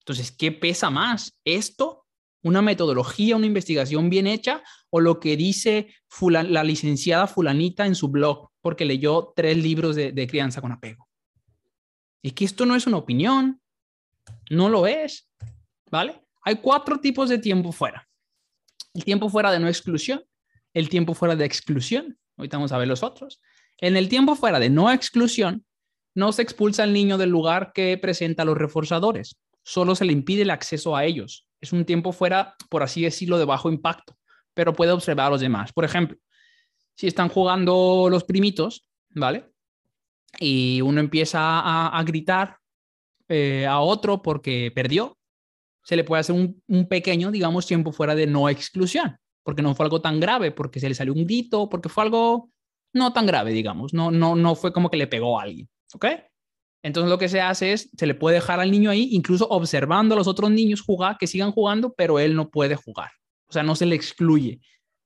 Entonces, 0.00 0.32
¿qué 0.32 0.50
pesa 0.50 0.90
más? 0.90 1.38
¿Esto 1.44 2.06
una 2.42 2.62
metodología, 2.62 3.36
una 3.36 3.46
investigación 3.46 4.08
bien 4.08 4.26
hecha 4.26 4.62
o 4.88 5.00
lo 5.00 5.20
que 5.20 5.36
dice 5.36 5.94
la 6.30 6.64
licenciada 6.64 7.26
fulanita 7.26 7.86
en 7.86 7.94
su 7.94 8.08
blog 8.08 8.50
porque 8.60 8.84
leyó 8.84 9.32
tres 9.36 9.56
libros 9.56 9.96
de, 9.96 10.12
de 10.12 10.26
crianza 10.26 10.60
con 10.60 10.72
apego. 10.72 11.08
Es 12.22 12.32
que 12.32 12.44
esto 12.44 12.66
no 12.66 12.74
es 12.74 12.86
una 12.86 12.98
opinión, 12.98 13.60
no 14.50 14.68
lo 14.68 14.86
es, 14.86 15.30
¿vale? 15.90 16.20
Hay 16.42 16.56
cuatro 16.56 17.00
tipos 17.00 17.30
de 17.30 17.38
tiempo 17.38 17.72
fuera. 17.72 18.06
El 18.92 19.04
tiempo 19.04 19.30
fuera 19.30 19.50
de 19.50 19.60
no 19.60 19.68
exclusión, 19.68 20.22
el 20.74 20.90
tiempo 20.90 21.14
fuera 21.14 21.34
de 21.34 21.46
exclusión, 21.46 22.18
ahorita 22.36 22.58
vamos 22.58 22.72
a 22.72 22.78
ver 22.78 22.88
los 22.88 23.02
otros. 23.02 23.40
En 23.78 23.96
el 23.96 24.10
tiempo 24.10 24.36
fuera 24.36 24.58
de 24.58 24.68
no 24.68 24.92
exclusión, 24.92 25.64
no 26.14 26.32
se 26.32 26.42
expulsa 26.42 26.82
al 26.82 26.92
niño 26.92 27.16
del 27.16 27.30
lugar 27.30 27.72
que 27.72 27.96
presenta 27.96 28.44
los 28.44 28.58
reforzadores, 28.58 29.38
solo 29.62 29.94
se 29.94 30.04
le 30.04 30.12
impide 30.12 30.42
el 30.42 30.50
acceso 30.50 30.94
a 30.94 31.06
ellos 31.06 31.46
es 31.60 31.72
un 31.72 31.84
tiempo 31.84 32.12
fuera, 32.12 32.56
por 32.68 32.82
así 32.82 33.02
decirlo, 33.02 33.38
de 33.38 33.44
bajo 33.44 33.70
impacto, 33.70 34.16
pero 34.54 34.72
puede 34.72 34.92
observar 34.92 35.26
a 35.26 35.30
los 35.30 35.40
demás. 35.40 35.72
Por 35.72 35.84
ejemplo, 35.84 36.16
si 36.94 37.06
están 37.06 37.28
jugando 37.28 38.08
los 38.10 38.24
primitos, 38.24 38.88
¿vale? 39.10 39.50
Y 40.38 40.80
uno 40.80 41.00
empieza 41.00 41.38
a, 41.40 42.02
gritar 42.04 42.58
eh, 43.30 43.66
a 43.66 43.80
otro 43.80 44.20
porque 44.20 44.70
perdió, 44.74 45.16
se 45.82 45.96
le 45.96 46.04
puede 46.04 46.20
hacer 46.20 46.34
un, 46.34 46.62
un, 46.68 46.86
pequeño, 46.86 47.30
digamos, 47.30 47.66
tiempo 47.66 47.92
fuera 47.92 48.14
de 48.14 48.26
no 48.26 48.48
exclusión, 48.50 49.16
porque 49.42 49.62
no 49.62 49.74
fue 49.74 49.86
algo 49.86 50.02
tan 50.02 50.20
grave, 50.20 50.50
porque 50.50 50.80
se 50.80 50.88
le 50.88 50.94
salió 50.94 51.14
un 51.14 51.24
grito, 51.24 51.70
porque 51.70 51.88
fue 51.88 52.04
algo 52.04 52.50
no 52.92 53.12
tan 53.12 53.24
grave, 53.26 53.52
digamos, 53.52 53.94
no, 53.94 54.10
no, 54.10 54.36
no 54.36 54.54
fue 54.54 54.72
como 54.72 54.90
que 54.90 54.98
le 54.98 55.06
pegó 55.06 55.40
a 55.40 55.44
alguien, 55.44 55.68
¿ok? 55.94 56.06
Entonces 56.82 57.10
lo 57.10 57.18
que 57.18 57.28
se 57.28 57.40
hace 57.40 57.72
es, 57.72 57.90
se 57.96 58.06
le 58.06 58.14
puede 58.14 58.36
dejar 58.36 58.60
al 58.60 58.70
niño 58.70 58.90
ahí, 58.90 59.08
incluso 59.12 59.46
observando 59.48 60.14
a 60.14 60.18
los 60.18 60.26
otros 60.26 60.50
niños 60.50 60.80
jugar, 60.80 61.16
que 61.18 61.26
sigan 61.26 61.52
jugando, 61.52 61.92
pero 61.94 62.18
él 62.18 62.34
no 62.34 62.50
puede 62.50 62.76
jugar. 62.76 63.10
O 63.48 63.52
sea, 63.52 63.62
no 63.62 63.74
se 63.74 63.86
le 63.86 63.96
excluye. 63.96 64.60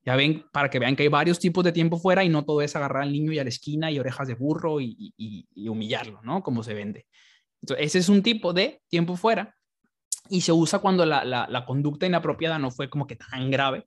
Ya 0.05 0.17
ven, 0.17 0.45
para 0.53 0.69
que 0.69 0.79
vean 0.79 0.97
que 0.97 1.03
hay 1.03 1.09
varios 1.09 1.39
tipos 1.39 1.65
de 1.65 1.73
tiempo 1.73 1.99
fuera 1.99 2.23
y 2.23 2.29
no 2.29 2.45
todo 2.45 2.61
es 2.61 2.77
agarrar 2.77 3.03
al 3.03 3.13
niño 3.13 3.33
y 3.33 3.39
a 3.39 3.43
la 3.43 3.49
esquina 3.49 3.91
y 3.91 3.99
orejas 3.99 4.29
de 4.29 4.35
burro 4.35 4.81
y, 4.81 5.15
humillarlo, 5.69 6.21
¿no? 6.23 6.43
Como 6.43 6.63
se 6.63 6.75
vende. 6.75 7.07
Entonces, 7.65 7.87
ese 7.87 7.99
es 8.01 8.11
un 8.11 8.23
tipo 8.23 8.53
de 8.53 8.83
tiempo 8.89 9.17
fuera 9.17 9.57
y 10.29 10.43
se 10.43 10.53
usa 10.53 10.81
cuando 10.81 11.07
la, 11.07 11.65
conducta 11.67 12.05
inapropiada 12.05 12.59
no 12.59 12.71
fue 12.71 12.91
como 12.91 13.07
que 13.07 13.17
tan 13.17 13.51
grave. 13.51 13.87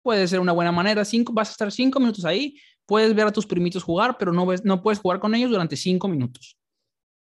Puede 0.00 0.28
ser 0.28 0.38
una 0.38 0.52
buena 0.52 0.70
manera. 0.70 1.04
Cinco, 1.04 1.32
vas 1.32 1.48
a 1.48 1.50
estar 1.50 1.72
cinco 1.72 1.98
minutos 1.98 2.24
ahí, 2.24 2.56
puedes 2.86 3.12
ver 3.12 3.26
a 3.26 3.32
tus 3.32 3.46
primitos 3.46 3.82
jugar, 3.82 4.16
pero 4.16 4.32
no, 4.32 4.46
ves, 4.46 4.64
no 4.64 4.80
puedes 4.80 5.00
jugar 5.00 5.18
con 5.18 5.34
ellos 5.34 5.50
durante 5.50 5.76
cinco 5.76 6.06
minutos. 6.06 6.56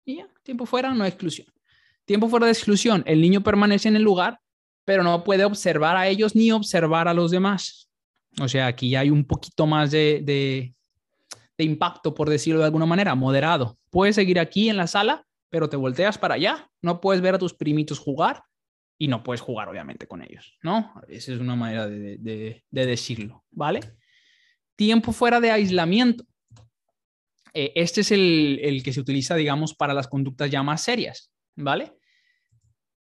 Y 0.05 0.17
ya, 0.17 0.28
tiempo 0.42 0.67
fuera, 0.67 0.92
no 0.92 1.07
exclusión. 1.07 1.47
Tiempo 2.05 2.28
fuera 2.28 2.44
de 2.44 2.52
exclusión, 2.52 3.02
el 3.07 3.23
niño 3.23 3.41
permanece 3.41 3.89
en 3.89 3.97
el 3.97 4.02
lugar, 4.02 4.39
pero 4.84 5.02
no 5.02 5.25
puede 5.25 5.47
observar 5.47 5.97
a 5.97 6.09
ellos 6.09 6.36
ni 6.36 6.52
observar 6.52 7.09
a 7.09 7.15
los 7.15 7.31
demás. 7.31 7.89
O 8.39 8.49
sea, 8.49 8.67
aquí 8.67 8.94
hay 8.97 9.09
un 9.09 9.25
poquito 9.25 9.67
más 9.67 9.91
de, 9.91 10.20
de, 11.57 11.65
impacto, 11.65 12.15
por 12.15 12.28
decirlo 12.28 12.60
de 12.60 12.67
alguna 12.67 12.86
manera, 12.86 13.15
moderado. 13.15 13.78
Puedes 13.89 14.17
seguir 14.17 14.39
aquí 14.39 14.68
en 14.68 14.76
la 14.76 14.86
sala, 14.86 15.26
pero 15.51 15.69
te 15.69 15.77
volteas 15.77 16.17
para 16.17 16.35
allá, 16.35 16.70
no 16.81 17.01
puedes 17.01 17.20
ver 17.20 17.35
a 17.35 17.39
tus 17.39 17.55
primitos 17.55 17.99
jugar 17.99 18.43
y 18.97 19.09
no 19.09 19.23
puedes 19.23 19.41
jugar, 19.41 19.69
obviamente, 19.69 20.07
con 20.07 20.23
ellos, 20.23 20.57
¿no? 20.62 20.95
Esa 21.09 21.33
es 21.33 21.41
una 21.41 21.57
manera 21.57 21.89
de, 21.89 22.19
de, 22.19 22.65
de 22.70 22.87
decirlo, 22.87 23.45
¿vale? 23.51 23.81
Tiempo 24.77 25.12
fuera 25.12 25.41
de 25.41 25.51
aislamiento. 25.51 26.25
Eh, 27.53 27.73
este 27.75 28.03
es 28.03 28.11
el, 28.12 28.81
que 28.85 28.93
se 28.93 29.01
utiliza, 29.01 29.35
digamos, 29.35 29.75
para 29.75 29.95
las 29.95 30.09
conductas 30.09 30.51
ya 30.51 30.62
más 30.62 30.83
serias, 30.83 31.33
¿vale? 31.57 31.93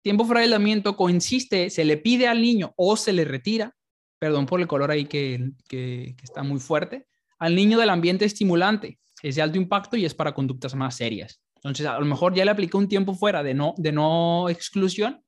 Tiempo 0.02 0.24
fuera 0.24 0.40
de 0.40 0.46
aislamiento 0.46 0.96
consiste, 0.96 1.70
se 1.70 1.84
le 1.84 1.96
pide 1.98 2.26
al 2.26 2.40
niño 2.40 2.72
o 2.76 2.96
se 2.96 3.12
le 3.12 3.24
retira, 3.24 3.76
perdón 4.18 4.46
por 4.46 4.60
el 4.60 4.66
color 4.66 4.90
ahí 4.90 5.04
que, 5.04 5.52
que 5.68 6.16
está 6.22 6.42
muy 6.42 6.58
fuerte, 6.58 7.06
al 7.38 7.54
niño 7.54 7.78
del 7.78 7.90
ambiente 7.90 8.24
estimulante, 8.24 8.98
es 9.22 9.36
de 9.36 9.42
alto 9.42 9.58
impacto 9.58 9.96
y 9.96 10.04
es 10.04 10.14
para 10.14 10.34
conductas 10.34 10.74
más 10.74 10.96
serias, 10.96 11.42
Entonces, 11.62 11.86
a 11.86 11.98
lo 11.98 12.06
mejor 12.06 12.34
ya 12.34 12.44
le 12.44 12.50
aplicó 12.50 12.78
un 12.78 12.88
tiempo 12.88 13.14
fuera 13.14 13.42
de 13.42 13.52
no, 13.52 13.74
de 13.76 13.92
no 13.92 14.48
exclusión, 14.48 15.22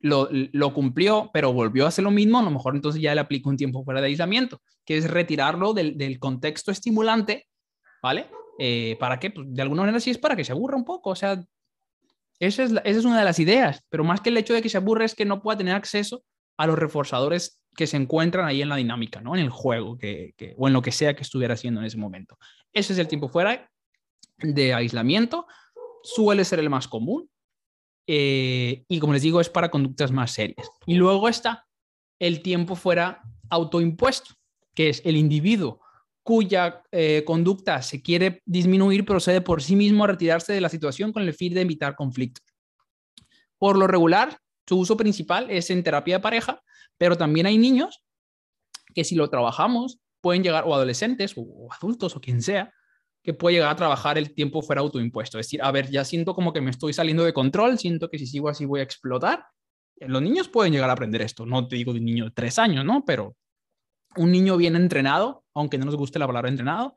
lo, 0.00 0.28
lo, 0.30 0.72
cumplió, 0.72 1.30
pero 1.32 1.52
volvió 1.52 1.84
a 1.84 1.88
hacer 1.88 2.04
lo 2.04 2.10
mismo, 2.10 2.38
a 2.38 2.42
lo 2.42 2.50
mejor 2.50 2.74
entonces 2.74 3.00
ya 3.00 3.14
le 3.14 3.20
aplicó 3.20 3.50
un 3.50 3.56
tiempo 3.56 3.84
fuera 3.84 4.00
de 4.00 4.08
aislamiento, 4.08 4.60
que 4.84 4.96
es 4.96 5.10
retirarlo 5.10 5.72
del, 5.72 5.96
del 5.96 6.18
contexto 6.18 6.70
estimulante, 6.70 7.46
¿vale? 8.02 8.26
Eh, 8.58 8.96
¿Para 8.98 9.18
qué? 9.18 9.30
Pues 9.30 9.46
de 9.50 9.62
alguna 9.62 9.82
manera 9.82 10.00
sí 10.00 10.10
es 10.10 10.18
para 10.18 10.36
que 10.36 10.44
se 10.44 10.52
aburra 10.52 10.76
un 10.76 10.84
poco, 10.84 11.10
o 11.10 11.16
sea, 11.16 11.42
esa 12.38 12.62
es, 12.62 12.72
esa 12.72 12.98
es 12.98 13.04
una 13.04 13.18
de 13.18 13.24
las 13.24 13.38
ideas, 13.38 13.82
pero 13.88 14.04
más 14.04 14.20
que 14.20 14.30
el 14.30 14.36
hecho 14.36 14.54
de 14.54 14.62
que 14.62 14.68
se 14.68 14.78
aburre 14.78 15.04
es 15.04 15.14
que 15.14 15.24
no 15.24 15.42
pueda 15.42 15.58
tener 15.58 15.74
acceso 15.74 16.22
a 16.56 16.66
los 16.66 16.78
reforzadores 16.78 17.60
que 17.76 17.86
se 17.86 17.96
encuentran 17.96 18.46
ahí 18.46 18.62
en 18.62 18.68
la 18.68 18.76
dinámica, 18.76 19.20
¿no? 19.20 19.34
En 19.34 19.42
el 19.42 19.50
juego 19.50 19.96
que, 19.96 20.34
que, 20.36 20.54
o 20.58 20.66
en 20.66 20.74
lo 20.74 20.82
que 20.82 20.92
sea 20.92 21.14
que 21.14 21.22
estuviera 21.22 21.54
haciendo 21.54 21.80
en 21.80 21.86
ese 21.86 21.96
momento. 21.96 22.36
Ese 22.72 22.92
es 22.92 22.98
el 22.98 23.08
tiempo 23.08 23.28
fuera 23.28 23.70
de 24.42 24.74
aislamiento, 24.74 25.46
suele 26.02 26.44
ser 26.44 26.58
el 26.58 26.70
más 26.70 26.88
común 26.88 27.30
eh, 28.06 28.84
y 28.88 28.98
como 28.98 29.12
les 29.12 29.22
digo 29.22 29.40
es 29.40 29.48
para 29.48 29.70
conductas 29.70 30.10
más 30.10 30.32
serias. 30.32 30.68
Y 30.86 30.94
luego 30.94 31.28
está 31.28 31.66
el 32.18 32.42
tiempo 32.42 32.74
fuera 32.74 33.22
autoimpuesto, 33.48 34.34
que 34.74 34.88
es 34.88 35.02
el 35.04 35.16
individuo 35.16 35.80
cuya 36.22 36.82
eh, 36.92 37.24
conducta 37.26 37.82
se 37.82 38.02
quiere 38.02 38.42
disminuir 38.44 39.04
procede 39.04 39.40
por 39.40 39.62
sí 39.62 39.74
mismo 39.74 40.04
a 40.04 40.08
retirarse 40.08 40.52
de 40.52 40.60
la 40.60 40.68
situación 40.68 41.12
con 41.12 41.22
el 41.22 41.34
fin 41.34 41.54
de 41.54 41.62
evitar 41.62 41.96
conflicto. 41.96 42.42
Por 43.58 43.76
lo 43.76 43.86
regular, 43.86 44.38
su 44.66 44.78
uso 44.78 44.96
principal 44.96 45.50
es 45.50 45.70
en 45.70 45.82
terapia 45.82 46.16
de 46.16 46.22
pareja, 46.22 46.62
pero 46.98 47.16
también 47.16 47.46
hay 47.46 47.58
niños 47.58 48.02
que 48.94 49.04
si 49.04 49.14
lo 49.14 49.28
trabajamos 49.30 49.98
pueden 50.20 50.42
llegar, 50.42 50.64
o 50.66 50.74
adolescentes 50.74 51.34
o 51.36 51.68
adultos 51.72 52.14
o 52.14 52.20
quien 52.20 52.42
sea, 52.42 52.72
que 53.22 53.34
puede 53.34 53.56
llegar 53.56 53.70
a 53.70 53.76
trabajar 53.76 54.16
el 54.18 54.34
tiempo 54.34 54.62
fuera 54.62 54.80
autoimpuesto. 54.80 55.38
Es 55.38 55.46
decir, 55.46 55.62
a 55.62 55.70
ver, 55.70 55.90
ya 55.90 56.04
siento 56.04 56.34
como 56.34 56.52
que 56.52 56.60
me 56.60 56.70
estoy 56.70 56.92
saliendo 56.92 57.24
de 57.24 57.32
control, 57.32 57.78
siento 57.78 58.08
que 58.08 58.18
si 58.18 58.26
sigo 58.26 58.48
así 58.48 58.64
voy 58.64 58.80
a 58.80 58.84
explotar. 58.84 59.44
Los 59.96 60.22
niños 60.22 60.48
pueden 60.48 60.72
llegar 60.72 60.88
a 60.88 60.94
aprender 60.94 61.20
esto, 61.20 61.44
no 61.44 61.68
te 61.68 61.76
digo 61.76 61.92
de 61.92 61.98
un 61.98 62.06
niño 62.06 62.24
de 62.26 62.30
tres 62.30 62.58
años, 62.58 62.84
¿no? 62.84 63.04
Pero 63.04 63.36
un 64.16 64.32
niño 64.32 64.56
bien 64.56 64.74
entrenado, 64.74 65.44
aunque 65.54 65.76
no 65.76 65.84
nos 65.84 65.96
guste 65.96 66.18
la 66.18 66.26
palabra 66.26 66.48
entrenado, 66.48 66.94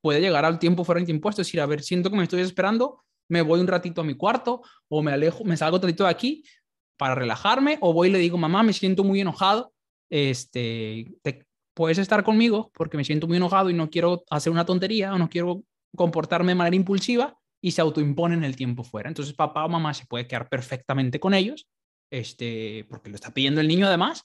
puede 0.00 0.20
llegar 0.20 0.44
al 0.44 0.58
tiempo 0.58 0.84
fuera 0.84 1.00
de 1.02 1.10
impuesto, 1.10 1.42
es 1.42 1.48
decir, 1.48 1.60
a 1.60 1.66
ver, 1.66 1.82
siento 1.82 2.10
que 2.10 2.16
me 2.16 2.22
estoy 2.22 2.40
esperando, 2.40 3.04
me 3.28 3.42
voy 3.42 3.60
un 3.60 3.66
ratito 3.66 4.00
a 4.00 4.04
mi 4.04 4.14
cuarto 4.14 4.62
o 4.88 5.02
me 5.02 5.12
alejo, 5.12 5.44
me 5.44 5.56
salgo 5.56 5.76
un 5.76 5.82
ratito 5.82 6.04
de 6.04 6.10
aquí 6.10 6.44
para 6.96 7.14
relajarme 7.14 7.78
o 7.80 7.92
voy 7.92 8.08
y 8.08 8.12
le 8.12 8.18
digo, 8.18 8.38
mamá, 8.38 8.62
me 8.62 8.72
siento 8.72 9.04
muy 9.04 9.20
enojado, 9.20 9.72
este, 10.08 11.12
puedes 11.76 11.98
estar 11.98 12.24
conmigo 12.24 12.72
porque 12.72 12.96
me 12.96 13.04
siento 13.04 13.28
muy 13.28 13.36
enojado 13.36 13.68
y 13.68 13.74
no 13.74 13.90
quiero 13.90 14.24
hacer 14.30 14.50
una 14.50 14.64
tontería 14.64 15.12
o 15.12 15.18
no 15.18 15.28
quiero 15.28 15.62
comportarme 15.94 16.52
de 16.52 16.56
manera 16.56 16.74
impulsiva 16.74 17.38
y 17.60 17.72
se 17.72 17.82
autoimponen 17.82 18.44
el 18.44 18.56
tiempo 18.56 18.82
fuera. 18.82 19.10
Entonces 19.10 19.34
papá 19.34 19.66
o 19.66 19.68
mamá 19.68 19.92
se 19.92 20.06
puede 20.06 20.26
quedar 20.26 20.48
perfectamente 20.48 21.20
con 21.20 21.34
ellos, 21.34 21.68
este, 22.10 22.86
porque 22.88 23.10
lo 23.10 23.16
está 23.16 23.34
pidiendo 23.34 23.60
el 23.60 23.68
niño 23.68 23.86
además, 23.86 24.24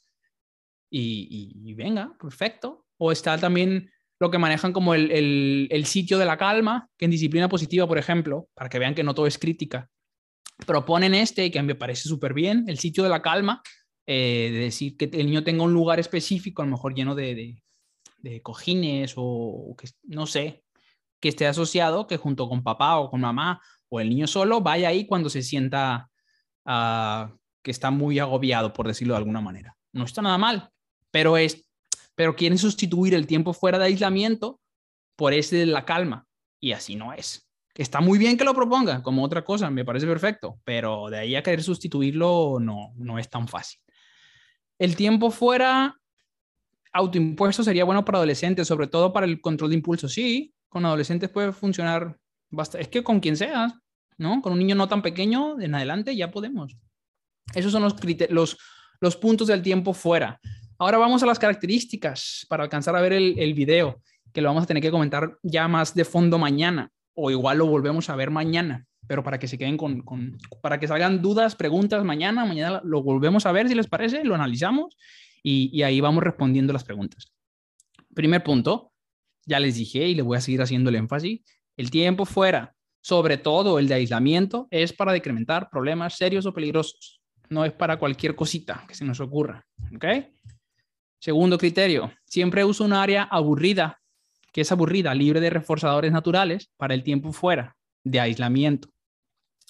y, 0.94 1.74
venga, 1.74 2.16
perfecto. 2.20 2.86
O 2.98 3.12
está 3.12 3.38
también 3.38 3.90
lo 4.20 4.30
que 4.30 4.38
manejan 4.38 4.74
como 4.74 4.94
el, 4.94 5.68
el, 5.72 5.86
sitio 5.86 6.18
de 6.20 6.26
la 6.26 6.38
calma, 6.38 6.90
que 6.98 7.06
en 7.06 7.12
disciplina 7.12 7.50
positiva, 7.50 7.88
por 7.88 7.98
ejemplo, 7.98 8.48
para 8.54 8.70
que 8.70 8.78
vean 8.78 8.94
que 8.94 9.04
no 9.04 9.16
todo 9.16 9.26
es 9.26 9.40
crítica, 9.40 9.90
proponen 10.66 11.16
este, 11.16 11.50
que 11.50 11.64
me 11.64 11.76
parece 11.76 12.08
súper 12.08 12.34
bien, 12.34 12.66
el 12.68 12.78
sitio 12.78 13.04
de 13.04 13.10
la 13.10 13.22
calma, 13.22 13.62
eh, 14.06 14.50
de 14.52 14.60
decir 14.60 14.98
que 14.98 15.06
el 15.06 15.28
niño 15.28 15.44
tenga 15.44 15.64
un 15.64 15.74
lugar 15.74 16.00
específico, 16.00 16.62
a 16.62 16.66
lo 16.66 16.72
mejor 16.72 16.94
lleno 16.94 17.16
de, 17.16 17.62
de, 18.20 18.42
cojines 18.42 19.14
o, 19.16 19.76
que, 19.78 19.90
no 20.04 20.26
sé, 20.26 20.64
que 21.20 21.30
esté 21.30 21.48
asociado, 21.48 22.08
que 22.08 22.18
junto 22.18 22.50
con 22.50 22.64
papá 22.64 22.98
o 22.98 23.10
con 23.10 23.22
mamá 23.22 23.62
o 23.90 24.00
el 24.00 24.10
niño 24.10 24.28
solo 24.28 24.62
vaya 24.62 24.90
ahí 24.90 25.06
cuando 25.06 25.30
se 25.30 25.42
sienta 25.42 26.10
uh, 26.66 27.32
que 27.62 27.72
está 27.72 27.92
muy 27.92 28.20
agobiado, 28.20 28.74
por 28.74 28.88
decirlo 28.88 29.14
de 29.14 29.20
alguna 29.20 29.42
manera. 29.42 29.76
No 29.94 30.06
está 30.06 30.22
nada 30.22 30.38
mal 30.38 30.72
pero, 31.12 31.38
es, 31.38 31.70
pero 32.16 32.36
quieren 32.36 32.58
sustituir 32.58 33.14
el 33.14 33.28
tiempo 33.28 33.54
fuera 33.54 33.78
de 33.78 33.86
aislamiento 33.86 34.60
por 35.16 35.34
ese 35.34 35.58
de 35.58 35.66
la 35.68 35.86
calma, 35.86 36.26
y 36.60 36.72
así 36.72 36.96
no 36.96 37.14
es. 37.14 37.48
Está 37.76 38.02
muy 38.02 38.18
bien 38.18 38.38
que 38.38 38.44
lo 38.44 38.54
propongan 38.54 39.02
como 39.02 39.24
otra 39.24 39.44
cosa, 39.44 39.70
me 39.70 39.86
parece 39.86 40.08
perfecto, 40.08 40.60
pero 40.64 41.10
de 41.10 41.20
ahí 41.20 41.36
a 41.36 41.44
querer 41.44 41.64
sustituirlo 41.64 42.58
no, 42.60 42.94
no 42.96 43.20
es 43.20 43.30
tan 43.30 43.48
fácil. 43.48 43.80
El 44.82 44.96
tiempo 44.96 45.30
fuera 45.30 45.96
autoimpuesto 46.92 47.64
sería 47.64 47.84
bueno 47.84 48.04
para 48.04 48.18
adolescentes, 48.18 48.68
sobre 48.68 48.88
todo 48.88 49.14
para 49.14 49.28
el 49.28 49.40
control 49.40 49.70
de 49.70 49.76
impulsos. 49.76 50.12
Sí, 50.12 50.56
con 50.70 50.84
adolescentes 50.88 51.30
puede 51.30 51.52
funcionar 51.52 52.18
bastante. 52.50 52.82
Es 52.82 52.88
que 52.88 53.04
con 53.04 53.20
quien 53.20 53.38
sea, 53.38 53.80
¿no? 54.18 54.42
Con 54.42 54.54
un 54.54 54.58
niño 54.58 54.74
no 54.74 54.88
tan 54.88 55.04
pequeño, 55.04 55.62
en 55.62 55.76
adelante 55.76 56.16
ya 56.16 56.32
podemos. 56.32 56.76
Esos 57.54 57.72
son 57.72 57.84
los 57.84 59.16
puntos 59.18 59.50
del 59.50 59.62
tiempo 59.62 59.94
fuera. 59.94 60.40
Ahora 60.80 60.98
vamos 60.98 61.22
a 61.22 61.28
las 61.28 61.38
características 61.38 62.48
para 62.50 62.64
alcanzar 62.64 62.96
a 62.96 63.02
ver 63.02 63.14
el, 63.14 63.38
el 63.38 63.54
video, 63.54 64.02
que 64.34 64.42
lo 64.42 64.50
vamos 64.50 64.64
a 64.64 64.66
tener 64.66 64.82
que 64.82 64.90
comentar 64.90 65.38
ya 65.44 65.68
más 65.68 65.94
de 65.94 66.06
fondo 66.06 66.40
mañana, 66.40 66.90
o 67.14 67.30
igual 67.30 67.60
lo 67.60 67.68
volvemos 67.68 68.10
a 68.10 68.16
ver 68.16 68.32
mañana, 68.32 68.88
pero 69.12 69.26
para 69.26 69.40
que 69.40 69.50
se 69.50 69.58
queden 69.58 69.76
con, 69.76 70.06
para 70.62 70.80
que 70.80 70.88
salgan 70.88 71.22
dudas, 71.22 71.58
preguntas 71.58 72.02
mañana, 72.06 72.46
mañana 72.46 72.80
lo 72.86 73.04
volvemos 73.04 73.46
a 73.46 73.52
ver 73.52 73.68
si 73.68 73.76
les 73.76 73.88
parece, 73.88 74.24
lo 74.24 74.36
analizamos 74.36 74.96
y, 75.44 75.70
y 75.78 75.84
ahí 75.84 76.00
vamos 76.00 76.24
respondiendo 76.24 76.72
las 76.72 76.86
preguntas. 76.86 77.30
Primer 78.16 78.42
punto, 78.42 78.94
ya 79.46 79.60
les 79.60 79.76
dije 79.76 80.08
y 80.08 80.16
le 80.16 80.22
voy 80.22 80.38
a 80.38 80.40
seguir 80.40 80.62
haciendo 80.62 80.90
el 80.90 80.96
énfasis, 80.96 81.42
el 81.76 81.92
tiempo 81.92 82.24
fuera, 82.24 82.74
sobre 83.02 83.36
todo 83.36 83.80
el 83.80 83.90
de 83.90 83.96
aislamiento, 83.96 84.70
es 84.72 84.94
para 84.94 85.12
decrementar 85.12 85.70
problemas 85.70 86.16
serios 86.16 86.46
o 86.46 86.54
peligrosos. 86.54 87.20
No 87.50 87.66
es 87.66 87.74
para 87.74 88.00
cualquier 88.00 88.34
cosita 88.34 88.86
que 88.88 88.96
se 88.96 89.04
nos 89.04 89.20
ocurra. 89.20 89.68
¿Ok? 89.94 90.06
Segundo 91.20 91.58
criterio, 91.58 92.14
siempre 92.24 92.64
uso 92.64 92.86
un 92.86 92.94
área 92.94 93.24
aburrida, 93.24 94.00
que 94.54 94.62
es 94.62 94.72
aburrida, 94.72 95.14
libre 95.14 95.42
de 95.42 95.50
reforzadores 95.50 96.14
naturales 96.14 96.72
para 96.78 96.94
el 96.94 97.04
tiempo 97.04 97.34
fuera, 97.34 97.76
de 98.06 98.22
aislamiento. 98.22 98.88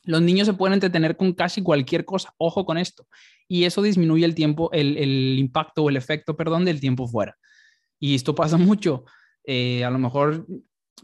Los 0.04 0.22
niños 0.22 0.48
se 0.48 0.54
pueden 0.54 0.74
entretener 0.74 1.16
con 1.16 1.34
casi 1.34 1.62
cualquier 1.62 2.06
cosa, 2.06 2.34
ojo 2.38 2.66
con 2.66 2.78
esto, 2.78 3.08
y 3.48 3.66
eso 3.66 3.82
disminuye 3.82 4.26
el 4.26 4.34
tiempo, 4.34 4.72
el, 4.72 5.38
impacto 5.38 5.84
o 5.84 5.90
el 5.90 5.98
efecto, 5.98 6.36
perdón, 6.36 6.66
del 6.66 6.80
tiempo 6.80 7.08
fuera. 7.08 7.38
Y 8.00 8.16
esto 8.16 8.34
pasa 8.34 8.58
mucho. 8.58 9.06
Eh, 9.46 9.84
a 9.84 9.90
lo 9.90 10.00
mejor 10.00 10.46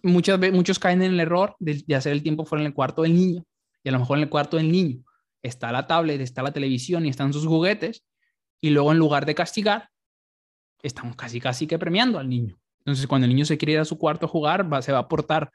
muchas 0.03 0.39
veces, 0.39 0.55
muchos 0.55 0.79
caen 0.79 1.01
en 1.01 1.13
el 1.13 1.19
error 1.19 1.55
de, 1.59 1.83
hacer 1.95 2.11
el 2.11 2.23
tiempo 2.23 2.45
fuera 2.45 2.61
en 2.61 2.67
el 2.67 2.73
cuarto 2.73 3.03
del 3.03 3.13
niño, 3.13 3.45
y 3.83 3.89
a 3.89 3.91
lo 3.91 3.99
mejor 3.99 4.17
en 4.17 4.23
el 4.23 4.29
cuarto 4.29 4.57
del 4.57 4.71
niño 4.71 5.03
está 5.43 5.71
la 5.71 5.87
tablet, 5.87 6.19
está 6.21 6.41
la 6.43 6.51
televisión 6.51 7.05
y 7.05 7.09
están 7.09 7.33
sus 7.33 7.45
juguetes, 7.45 8.03
y 8.59 8.71
luego 8.71 8.91
en 8.91 8.97
lugar 8.97 9.25
de 9.25 9.35
castigar, 9.35 9.89
estamos 10.81 11.15
casi, 11.15 11.39
casi 11.39 11.67
que 11.67 11.77
premiando 11.77 12.19
al 12.19 12.27
niño. 12.27 12.59
Entonces, 12.79 13.05
cuando 13.05 13.25
el 13.25 13.33
niño 13.33 13.45
se 13.45 13.57
quiere 13.57 13.73
ir 13.73 13.79
a 13.79 13.85
su 13.85 13.97
cuarto 13.97 14.25
a 14.25 14.29
jugar, 14.29 14.71
va, 14.71 14.81
se 14.81 14.91
va 14.91 14.99
a 14.99 15.07
portar 15.07 15.51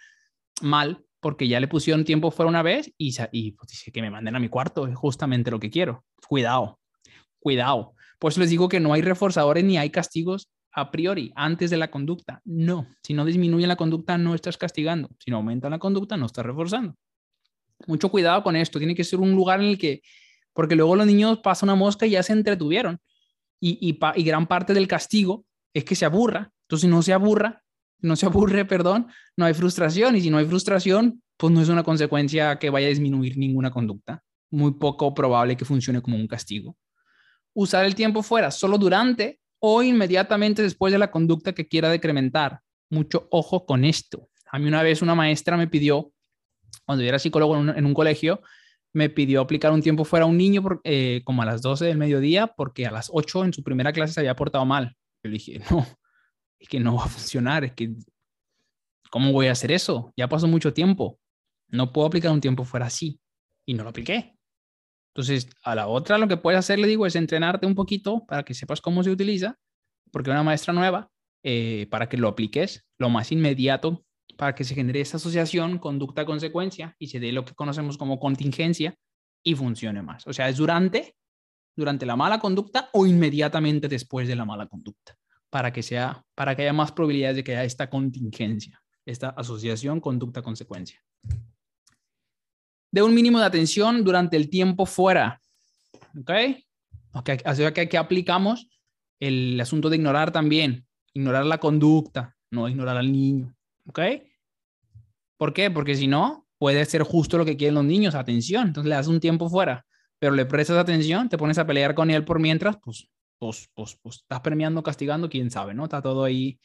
mal 0.60 1.04
porque 1.23 1.47
ya 1.47 1.60
le 1.60 1.68
pusieron 1.68 2.05
tiempo 2.05 2.31
fuera 2.31 2.51
una 2.51 2.62
vez 2.62 2.92
y, 2.99 3.15
y 3.31 3.52
pues, 3.52 3.70
dice 3.70 3.92
que 3.92 4.02
me 4.02 4.10
manden 4.10 4.36
a 4.36 4.41
mi 4.41 4.49
cuarto, 4.49 4.86
es 4.86 4.97
justamente 4.97 5.51
lo 5.51 5.60
que 5.60 5.70
quiero. 5.70 6.05
Cuidado, 6.28 6.81
cuidado. 7.39 7.94
Por 8.18 8.33
eso 8.33 8.41
les 8.41 8.51
digo 8.51 8.68
que 8.68 8.81
no 8.81 8.92
hay 8.92 9.02
reforzadores 9.02 9.65
ni 9.65 9.78
hay 9.78 9.91
castigos 9.91 10.51
a 10.73 10.91
priori 10.91 11.33
antes 11.36 11.70
de 11.70 11.76
la 11.76 11.91
conducta. 11.91 12.42
No, 12.44 12.89
si 13.02 13.15
no 13.15 13.25
disminuye 13.25 13.67
la 13.67 13.76
conducta, 13.76 14.18
no 14.18 14.34
estás 14.34 14.59
castigando. 14.59 15.09
Si 15.18 15.31
no 15.31 15.39
aumenta 15.39 15.70
la 15.70 15.78
conducta, 15.78 16.17
no 16.17 16.26
estás 16.26 16.44
reforzando. 16.44 16.97
Mucho 17.86 18.10
cuidado 18.10 18.42
con 18.42 18.57
esto. 18.57 18.78
Tiene 18.78 18.94
que 18.94 19.05
ser 19.05 19.20
un 19.20 19.33
lugar 19.33 19.60
en 19.60 19.67
el 19.67 19.78
que, 19.78 20.02
porque 20.52 20.76
luego 20.76 20.97
los 20.97 21.07
niños 21.07 21.39
pasan 21.39 21.68
una 21.68 21.76
mosca 21.76 22.05
y 22.05 22.10
ya 22.10 22.23
se 22.23 22.33
entretuvieron 22.33 23.01
y, 23.65 24.25
gran 24.25 24.49
parte 24.49 24.75
del 24.75 24.89
castigo 24.89 25.47
es 25.73 25.84
que 25.84 25.94
se 25.94 26.05
aburra. 26.05 26.52
Entonces, 26.62 26.83
si 26.83 26.89
no 26.89 27.01
se 27.02 27.12
aburra, 27.12 27.61
no 28.02 28.16
se 28.16 28.26
aburre, 28.26 28.64
perdón, 28.64 29.08
no 29.36 29.44
hay 29.44 29.55
frustración. 29.55 30.16
Y 30.16 30.20
si 30.20 30.31
no 30.31 30.39
hay 30.39 30.47
frustración, 30.47 31.22
pues 31.36 31.52
no 31.52 31.60
es 31.60 31.68
una 31.68 31.82
consecuencia 31.82 32.58
que 32.58 32.70
vaya 32.70 32.86
a 32.86 32.90
disminuir 32.90 33.39
ninguna 33.39 33.70
conducta. 33.70 34.22
Muy 34.50 34.72
poco 34.72 35.14
probable 35.14 35.56
que 35.56 35.64
funcione 35.64 36.02
como 36.02 36.16
un 36.16 36.26
castigo. 36.26 36.76
Usar 37.55 37.84
el 37.84 37.94
tiempo 37.94 38.22
fuera 38.22 38.50
solo 38.50 38.78
durante 38.78 39.40
o 39.58 39.82
inmediatamente 39.82 40.62
después 40.62 40.92
de 40.92 40.98
la 40.98 41.10
conducta 41.10 41.52
que 41.52 41.68
quiera 41.68 41.89
decrementar. 41.89 42.60
Mucho 42.90 43.28
ojo 43.31 43.64
con 43.64 43.84
esto. 43.84 44.28
A 44.50 44.58
mí 44.58 44.68
una 44.68 44.82
vez 44.82 45.00
una 45.00 45.14
maestra 45.14 45.56
me 45.56 45.66
pidió, 45.66 46.12
cuando 46.84 47.02
yo 47.02 47.08
era 47.08 47.18
psicólogo 47.18 47.56
en 47.56 47.86
un 47.86 47.94
colegio, 47.94 48.42
me 48.92 49.08
pidió 49.08 49.40
aplicar 49.40 49.72
un 49.72 49.82
tiempo 49.82 50.05
fuera 50.05 50.24
a 50.24 50.28
un 50.28 50.36
niño 50.36 50.62
eh, 50.84 51.22
como 51.24 51.42
a 51.42 51.47
las 51.47 51.62
12 51.62 51.86
del 51.86 51.98
mediodía 51.98 52.48
porque 52.48 52.86
a 52.86 52.90
las 52.90 53.08
8 53.12 53.47
en 53.47 53.52
su 53.52 53.62
primera 53.62 53.92
clase 53.92 54.14
se 54.14 54.20
había 54.20 54.36
portado 54.36 54.64
mal. 54.66 54.97
Yo 55.22 55.31
le 55.31 55.32
dije, 55.32 55.60
no, 55.70 55.86
es 56.62 56.68
que 56.68 56.81
no 56.81 56.97
va 56.97 57.05
a 57.05 57.08
funcionar, 57.08 57.65
es 57.65 57.73
que, 57.73 57.94
¿cómo 59.10 59.32
voy 59.32 59.47
a 59.47 59.52
hacer 59.52 59.73
eso? 59.73 60.12
Ya 60.16 60.28
pasó 60.28 60.47
mucho 60.49 60.73
tiempo, 60.73 61.18
no 61.68 61.92
puedo 61.92 62.07
aplicar 62.07 62.32
un 62.32 62.41
tiempo 62.41 62.65
fuera 62.65 62.86
así 62.86 63.20
y 63.66 63.74
no 63.74 63.84
lo 63.84 63.91
apliqué. 63.91 64.36
Entonces, 65.15 65.49
a 65.62 65.74
la 65.74 65.89
otra 65.89 66.16
lo 66.18 66.28
que 66.28 66.39
puedes 66.39 66.58
hacer, 66.58 66.78
le 66.78 66.86
digo, 66.86 67.07
es 67.07 67.16
entrenarte 67.16 67.66
un 67.66 67.74
poquito 67.74 68.24
para 68.26 68.44
que 68.44 68.55
sepas 68.55 68.81
cómo 68.81 69.02
se 69.02 69.10
utiliza, 69.10 69.58
porque 70.10 70.31
una 70.31 70.42
maestra 70.42 70.73
nueva, 70.73 71.10
eh, 71.42 71.86
para 71.91 72.08
que 72.08 72.16
lo 72.16 72.28
apliques 72.28 72.86
lo 72.99 73.10
más 73.10 73.32
inmediato 73.32 74.05
para 74.36 74.55
que 74.55 74.65
se 74.65 74.74
genere 74.74 75.00
esa 75.00 75.16
asociación 75.18 75.78
conducta-consecuencia 75.78 76.97
y 76.99 77.08
se 77.08 77.20
dé 77.20 77.32
lo 77.32 77.44
que 77.44 77.55
conocemos 77.55 77.97
como 77.97 78.18
contingencia 78.18 78.94
y 79.44 79.55
funcione 79.55 80.02
más. 80.02 80.26
O 80.26 80.32
sea, 80.32 80.49
es 80.49 80.57
durante, 80.57 81.15
durante 81.76 82.07
la 82.07 82.16
mala 82.16 82.39
conducta 82.39 82.89
o 82.92 83.07
inmediatamente 83.07 83.89
después 83.89 84.28
de 84.28 84.36
la 84.36 84.44
mala 84.44 84.66
conducta, 84.66 85.16
para 85.52 85.70
que, 85.70 85.82
sea, 85.82 86.24
para 86.34 86.56
que 86.56 86.62
haya 86.62 86.72
más 86.72 86.92
probabilidades 86.92 87.36
de 87.36 87.44
que 87.44 87.52
haya 87.52 87.64
esta 87.64 87.90
contingencia, 87.90 88.82
esta 89.05 89.28
asociación 89.28 90.00
conducta-consecuencia. 90.00 91.05
De 92.90 93.02
un 93.02 93.14
mínimo 93.14 93.39
de 93.39 93.44
atención 93.44 94.02
durante 94.02 94.39
el 94.39 94.48
tiempo 94.48 94.86
fuera. 94.86 95.42
¿Ok? 96.18 96.31
Así 97.44 97.70
que 97.74 97.82
aquí 97.82 97.97
aplicamos 97.98 98.66
el 99.20 99.60
asunto 99.60 99.90
de 99.90 99.97
ignorar 99.97 100.32
también, 100.32 100.86
ignorar 101.12 101.44
la 101.44 101.58
conducta, 101.58 102.34
no 102.50 102.66
ignorar 102.66 102.97
al 102.97 103.12
niño. 103.12 103.55
¿Ok? 103.86 104.00
¿Por 105.36 105.52
qué? 105.52 105.70
Porque 105.70 105.97
si 105.97 106.06
no, 106.06 106.47
puede 106.56 106.82
ser 106.86 107.02
justo 107.02 107.36
lo 107.36 107.44
que 107.44 107.58
quieren 107.58 107.74
los 107.74 107.84
niños, 107.84 108.14
atención. 108.14 108.68
Entonces 108.68 108.89
le 108.89 108.94
das 108.94 109.06
un 109.06 109.20
tiempo 109.20 109.50
fuera, 109.50 109.84
pero 110.18 110.32
le 110.32 110.47
prestas 110.47 110.78
atención, 110.78 111.28
te 111.28 111.36
pones 111.36 111.58
a 111.58 111.66
pelear 111.66 111.94
con 111.94 112.10
él 112.10 112.24
por 112.24 112.40
mientras, 112.40 112.78
pues, 112.82 113.06
pues, 113.42 113.68
pues, 113.74 113.98
pues 114.00 114.16
estás 114.18 114.40
premiando, 114.40 114.84
castigando, 114.84 115.28
quién 115.28 115.50
sabe, 115.50 115.74
¿no? 115.74 115.82
Está 115.82 116.00
todo 116.00 116.22
ahí, 116.22 116.60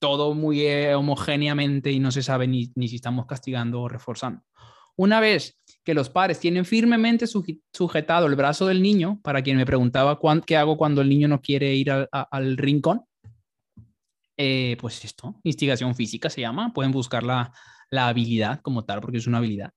todo 0.00 0.34
muy 0.34 0.62
eh, 0.62 0.96
homogéneamente 0.96 1.92
y 1.92 2.00
no 2.00 2.10
se 2.10 2.24
sabe 2.24 2.48
ni, 2.48 2.72
ni 2.74 2.88
si 2.88 2.96
estamos 2.96 3.26
castigando 3.26 3.82
o 3.82 3.88
reforzando. 3.88 4.42
Una 4.96 5.20
vez 5.20 5.60
que 5.84 5.94
los 5.94 6.10
padres 6.10 6.40
tienen 6.40 6.64
firmemente 6.64 7.26
sujetado 7.72 8.26
el 8.26 8.34
brazo 8.34 8.66
del 8.66 8.82
niño, 8.82 9.20
para 9.22 9.42
quien 9.42 9.58
me 9.58 9.64
preguntaba 9.64 10.18
qué 10.44 10.56
hago 10.56 10.76
cuando 10.76 11.02
el 11.02 11.08
niño 11.08 11.28
no 11.28 11.40
quiere 11.40 11.72
ir 11.76 11.92
al 11.92 12.56
rincón, 12.56 13.04
eh, 14.36 14.76
pues 14.80 15.04
esto, 15.04 15.38
instigación 15.44 15.94
física 15.94 16.28
se 16.30 16.40
llama, 16.40 16.72
pueden 16.74 16.90
buscar 16.90 17.22
la, 17.22 17.52
la 17.90 18.08
habilidad 18.08 18.60
como 18.60 18.84
tal, 18.84 19.00
porque 19.00 19.18
es 19.18 19.28
una 19.28 19.38
habilidad. 19.38 19.70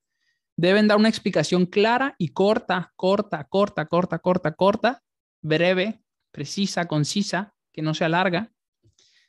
Deben 0.56 0.88
dar 0.88 0.98
una 0.98 1.08
explicación 1.08 1.66
clara 1.66 2.16
y 2.18 2.30
corta, 2.30 2.92
corta, 2.96 3.44
corta, 3.44 3.86
corta, 3.86 4.18
corta, 4.18 4.52
corta, 4.54 5.02
breve, 5.42 6.02
precisa, 6.32 6.86
concisa, 6.86 7.54
que 7.72 7.82
no 7.82 7.94
se 7.94 8.04
alarga, 8.04 8.52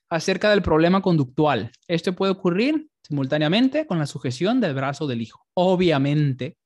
acerca 0.10 0.50
del 0.50 0.62
problema 0.62 1.02
conductual. 1.02 1.72
Esto 1.88 2.14
puede 2.14 2.34
ocurrir 2.34 2.90
simultáneamente 3.02 3.88
con 3.88 4.00
la 4.00 4.06
sujeción 4.06 4.60
del 4.60 4.74
brazo 4.74 5.08
del 5.08 5.22
hijo. 5.22 5.48
Obviamente, 5.54 6.58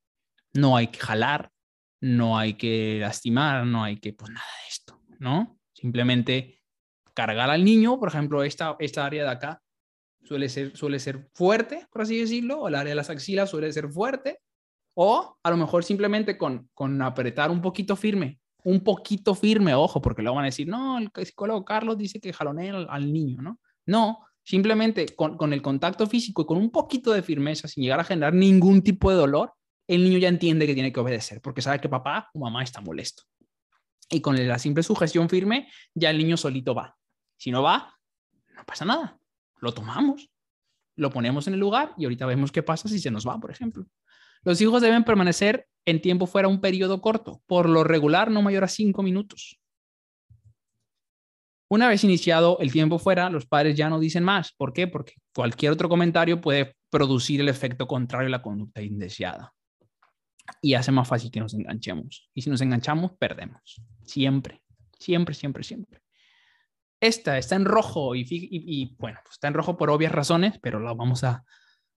no 0.52 0.76
hay 0.76 0.88
que 0.88 0.98
jalar, 0.98 1.50
no 2.00 2.38
hay 2.38 2.54
que 2.54 2.98
lastimar, 3.00 3.66
no 3.66 3.84
hay 3.84 3.98
que, 3.98 4.12
pues 4.12 4.30
nada 4.30 4.46
de 4.62 4.68
esto, 4.68 5.00
¿no? 5.18 5.58
Simplemente 5.72 6.62
cargar 7.14 7.50
al 7.50 7.64
niño, 7.64 7.98
por 7.98 8.08
ejemplo, 8.08 8.42
esta, 8.42 8.76
esta 8.78 9.06
área 9.06 9.24
de 9.24 9.30
acá 9.30 9.62
suele 10.22 10.48
ser, 10.48 10.76
suele 10.76 10.98
ser 10.98 11.28
fuerte, 11.32 11.86
por 11.90 12.02
así 12.02 12.18
decirlo, 12.18 12.60
o 12.60 12.68
el 12.68 12.74
área 12.74 12.90
de 12.90 12.96
las 12.96 13.10
axilas 13.10 13.50
suele 13.50 13.72
ser 13.72 13.88
fuerte, 13.88 14.40
o 14.94 15.38
a 15.42 15.50
lo 15.50 15.56
mejor 15.56 15.84
simplemente 15.84 16.36
con, 16.36 16.68
con 16.74 17.00
apretar 17.00 17.50
un 17.50 17.62
poquito 17.62 17.96
firme, 17.96 18.40
un 18.66 18.80
poquito 18.80 19.36
firme, 19.36 19.74
ojo, 19.74 20.02
porque 20.02 20.22
luego 20.22 20.34
van 20.34 20.44
a 20.44 20.46
decir, 20.46 20.66
no, 20.66 20.98
el 20.98 21.08
psicólogo 21.24 21.64
Carlos 21.64 21.96
dice 21.96 22.18
que 22.18 22.32
jalonea 22.32 22.74
al, 22.74 22.86
al 22.90 23.12
niño, 23.12 23.40
¿no? 23.40 23.60
No, 23.86 24.26
simplemente 24.42 25.14
con, 25.14 25.36
con, 25.36 25.52
el 25.52 25.62
contacto 25.62 26.08
físico 26.08 26.42
y 26.42 26.46
con 26.46 26.58
un 26.58 26.72
poquito 26.72 27.12
de 27.12 27.22
firmeza, 27.22 27.68
sin 27.68 27.84
llegar 27.84 28.00
a 28.00 28.04
generar 28.04 28.34
ningún 28.34 28.82
tipo 28.82 29.08
de 29.08 29.16
dolor, 29.16 29.52
el 29.86 30.02
niño 30.02 30.18
ya 30.18 30.26
entiende 30.26 30.66
que 30.66 30.74
tiene 30.74 30.92
que 30.92 30.98
obedecer, 30.98 31.40
porque 31.40 31.62
sabe 31.62 31.80
que 31.80 31.88
papá 31.88 32.28
o 32.34 32.40
mamá 32.40 32.64
está 32.64 32.80
molesto. 32.80 33.22
Y 34.10 34.20
con 34.20 34.34
la 34.48 34.58
simple 34.58 34.82
sujeción 34.82 35.28
firme, 35.28 35.68
ya 35.94 36.10
el 36.10 36.18
niño 36.18 36.36
solito 36.36 36.74
va. 36.74 36.96
Si 37.36 37.52
no 37.52 37.62
va, 37.62 37.94
no 38.56 38.64
pasa 38.64 38.84
nada. 38.84 39.16
Lo 39.60 39.72
tomamos, 39.74 40.28
lo 40.96 41.10
ponemos 41.10 41.46
en 41.46 41.54
el 41.54 41.60
lugar 41.60 41.94
y 41.96 42.02
ahorita 42.02 42.26
vemos 42.26 42.50
qué 42.50 42.64
pasa 42.64 42.88
si 42.88 42.98
se 42.98 43.12
nos 43.12 43.24
va, 43.28 43.38
por 43.38 43.52
ejemplo. 43.52 43.86
Los 44.46 44.60
hijos 44.60 44.80
deben 44.80 45.02
permanecer 45.02 45.66
en 45.84 46.00
tiempo 46.00 46.28
fuera 46.28 46.46
un 46.46 46.60
periodo 46.60 47.00
corto, 47.00 47.42
por 47.46 47.68
lo 47.68 47.82
regular 47.82 48.30
no 48.30 48.42
mayor 48.42 48.62
a 48.62 48.68
cinco 48.68 49.02
minutos. 49.02 49.58
Una 51.68 51.88
vez 51.88 52.04
iniciado 52.04 52.56
el 52.60 52.70
tiempo 52.70 53.00
fuera, 53.00 53.28
los 53.28 53.44
padres 53.44 53.76
ya 53.76 53.90
no 53.90 53.98
dicen 53.98 54.22
más. 54.22 54.52
¿Por 54.52 54.72
qué? 54.72 54.86
Porque 54.86 55.14
cualquier 55.34 55.72
otro 55.72 55.88
comentario 55.88 56.40
puede 56.40 56.76
producir 56.90 57.40
el 57.40 57.48
efecto 57.48 57.88
contrario 57.88 58.28
a 58.28 58.30
la 58.30 58.42
conducta 58.42 58.80
indeseada. 58.82 59.52
Y 60.62 60.74
hace 60.74 60.92
más 60.92 61.08
fácil 61.08 61.32
que 61.32 61.40
nos 61.40 61.52
enganchemos. 61.52 62.30
Y 62.32 62.42
si 62.42 62.48
nos 62.48 62.60
enganchamos, 62.60 63.14
perdemos. 63.18 63.82
Siempre, 64.04 64.62
siempre, 64.96 65.34
siempre, 65.34 65.64
siempre. 65.64 66.02
Esta 67.00 67.36
está 67.36 67.56
en 67.56 67.64
rojo 67.64 68.14
y, 68.14 68.94
bueno, 68.96 69.18
pues 69.24 69.32
está 69.32 69.48
en 69.48 69.54
rojo 69.54 69.76
por 69.76 69.90
obvias 69.90 70.12
razones, 70.12 70.60
pero 70.62 70.78
lo 70.78 70.94
vamos 70.94 71.24
a, 71.24 71.44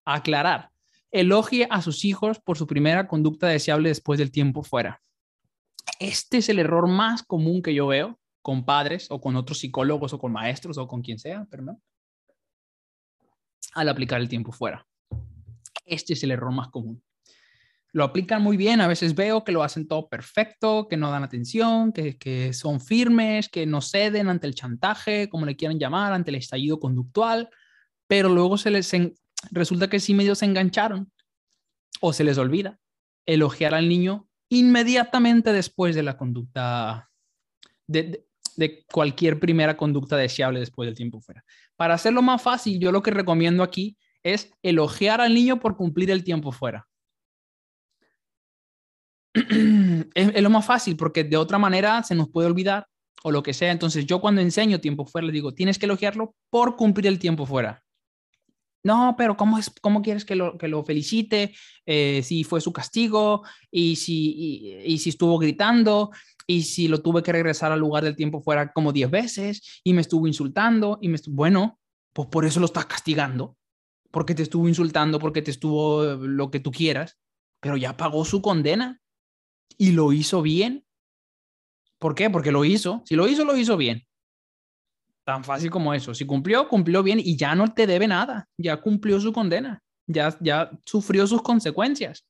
aclarar. 0.04 0.70
Elogie 1.10 1.66
a 1.70 1.82
sus 1.82 2.04
hijos 2.04 2.40
por 2.40 2.56
su 2.56 2.66
primera 2.66 3.08
conducta 3.08 3.48
deseable 3.48 3.88
después 3.88 4.18
del 4.18 4.30
tiempo 4.30 4.62
fuera. 4.62 5.02
Este 5.98 6.38
es 6.38 6.48
el 6.48 6.58
error 6.58 6.88
más 6.88 7.22
común 7.22 7.62
que 7.62 7.74
yo 7.74 7.86
veo 7.86 8.18
con 8.42 8.64
padres 8.64 9.10
o 9.10 9.20
con 9.20 9.36
otros 9.36 9.58
psicólogos 9.58 10.12
o 10.12 10.18
con 10.18 10.32
maestros 10.32 10.78
o 10.78 10.86
con 10.86 11.02
quien 11.02 11.18
sea, 11.18 11.44
perdón, 11.44 11.82
al 13.74 13.88
aplicar 13.88 14.20
el 14.20 14.28
tiempo 14.28 14.52
fuera. 14.52 14.86
Este 15.84 16.14
es 16.14 16.22
el 16.22 16.30
error 16.30 16.52
más 16.52 16.68
común 16.68 17.02
lo 17.92 18.04
aplican 18.04 18.42
muy 18.42 18.56
bien, 18.56 18.80
a 18.80 18.86
veces 18.86 19.14
veo 19.14 19.42
que 19.44 19.52
lo 19.52 19.62
hacen 19.62 19.88
todo 19.88 20.08
perfecto, 20.08 20.86
que 20.88 20.96
no 20.96 21.10
dan 21.10 21.24
atención, 21.24 21.92
que, 21.92 22.52
son 22.52 22.80
firmes, 22.80 23.48
que 23.48 23.66
no 23.66 23.80
ceden 23.80 24.28
ante 24.28 24.46
el 24.46 24.54
chantaje, 24.54 25.28
como 25.28 25.46
le 25.46 25.56
quieran 25.56 25.78
llamar, 25.78 26.12
ante 26.12 26.30
el 26.30 26.36
estallido 26.36 26.78
conductual, 26.78 27.50
pero 28.06 28.28
luego 28.28 28.58
se 28.58 28.70
les 28.70 28.92
resulta 29.50 29.88
que 29.88 30.00
sí 30.00 30.14
medio 30.14 30.34
se 30.34 30.44
engancharon 30.44 31.10
o 32.00 32.12
se 32.12 32.24
les 32.24 32.38
olvida 32.38 32.78
elogiar 33.26 33.74
al 33.74 33.88
niño 33.88 34.28
inmediatamente 34.48 35.52
después 35.52 35.94
de 35.94 36.02
la 36.02 36.16
conducta, 36.16 37.10
de, 37.86 38.26
cualquier 38.92 39.38
primera 39.38 39.76
conducta 39.76 40.16
deseable 40.16 40.60
después 40.60 40.86
del 40.86 40.96
tiempo 40.96 41.20
fuera. 41.20 41.44
Para 41.76 41.94
hacerlo 41.94 42.20
más 42.20 42.42
fácil, 42.42 42.78
yo 42.78 42.92
lo 42.92 43.02
que 43.02 43.10
recomiendo 43.10 43.62
aquí 43.62 43.96
es 44.22 44.52
elogiar 44.62 45.20
al 45.20 45.32
niño 45.32 45.60
por 45.60 45.76
cumplir 45.76 46.10
el 46.10 46.24
tiempo 46.24 46.52
fuera 46.52 46.86
es, 50.14 50.42
lo 50.42 50.50
más 50.50 50.66
fácil 50.66 50.96
porque 50.96 51.24
de 51.24 51.36
otra 51.36 51.58
manera 51.58 52.02
se 52.02 52.14
nos 52.14 52.28
puede 52.28 52.48
olvidar 52.48 52.86
o 53.22 53.30
lo 53.30 53.42
que 53.42 53.54
sea. 53.54 53.70
Entonces 53.70 54.06
yo 54.06 54.20
cuando 54.20 54.40
enseño 54.40 54.80
tiempo 54.80 55.06
fuera 55.06 55.26
le 55.26 55.32
digo, 55.32 55.54
tienes 55.54 55.78
que 55.78 55.86
elogiarlo 55.86 56.34
por 56.50 56.76
cumplir 56.76 57.06
el 57.06 57.18
tiempo 57.18 57.46
fuera. 57.46 57.82
No, 58.82 59.14
pero 59.18 59.36
¿cómo, 59.36 59.58
es, 59.58 59.70
cómo 59.82 60.00
quieres 60.00 60.24
que 60.24 60.34
lo, 60.34 60.56
que 60.56 60.68
lo 60.68 60.82
felicite? 60.84 61.54
Eh, 61.84 62.22
si 62.22 62.44
fue 62.44 62.60
su 62.60 62.72
castigo 62.72 63.42
y 63.70 63.96
si, 63.96 64.80
y, 64.84 64.98
si 64.98 65.10
estuvo 65.10 65.38
gritando 65.38 66.10
y 66.46 66.62
si 66.62 66.88
lo 66.88 67.02
tuve 67.02 67.22
que 67.22 67.32
regresar 67.32 67.72
al 67.72 67.80
lugar 67.80 68.04
del 68.04 68.16
tiempo 68.16 68.40
fuera 68.40 68.72
como 68.72 68.92
10 68.92 69.10
veces 69.10 69.80
y 69.84 69.92
me 69.92 70.00
estuvo 70.00 70.26
insultando 70.26 70.98
y 71.02 71.08
me 71.08 71.16
estuvo, 71.16 71.36
bueno, 71.36 71.78
pues 72.12 72.28
por 72.28 72.44
eso 72.44 72.58
lo 72.58 72.66
estás 72.66 72.86
castigando, 72.86 73.56
porque 74.10 74.34
te 74.34 74.42
estuvo 74.42 74.66
insultando, 74.66 75.18
porque 75.18 75.42
te 75.42 75.50
estuvo 75.50 76.04
lo 76.16 76.50
que 76.50 76.60
tú 76.60 76.70
quieras, 76.70 77.18
pero 77.60 77.76
ya 77.76 77.96
pagó 77.96 78.24
su 78.24 78.40
condena 78.40 79.00
y 79.76 79.92
lo 79.92 80.12
hizo 80.12 80.42
bien. 80.42 80.86
¿Por 81.98 82.14
qué? 82.14 82.30
Porque 82.30 82.50
lo 82.50 82.64
hizo. 82.64 83.02
Si 83.04 83.14
lo 83.14 83.28
hizo, 83.28 83.44
lo 83.44 83.56
hizo 83.56 83.76
bien. 83.76 84.06
Tan 85.30 85.44
fácil 85.44 85.70
como 85.70 85.94
eso. 85.94 86.14
Si 86.14 86.26
cumplió, 86.26 86.68
cumplió 86.68 87.02
bien 87.02 87.20
y 87.20 87.36
ya 87.36 87.54
no 87.54 87.72
te 87.72 87.86
debe 87.86 88.08
nada. 88.08 88.48
Ya 88.58 88.80
cumplió 88.80 89.20
su 89.20 89.32
condena. 89.32 89.80
Ya, 90.06 90.36
ya 90.40 90.70
sufrió 90.84 91.26
sus 91.26 91.42
consecuencias. 91.42 92.24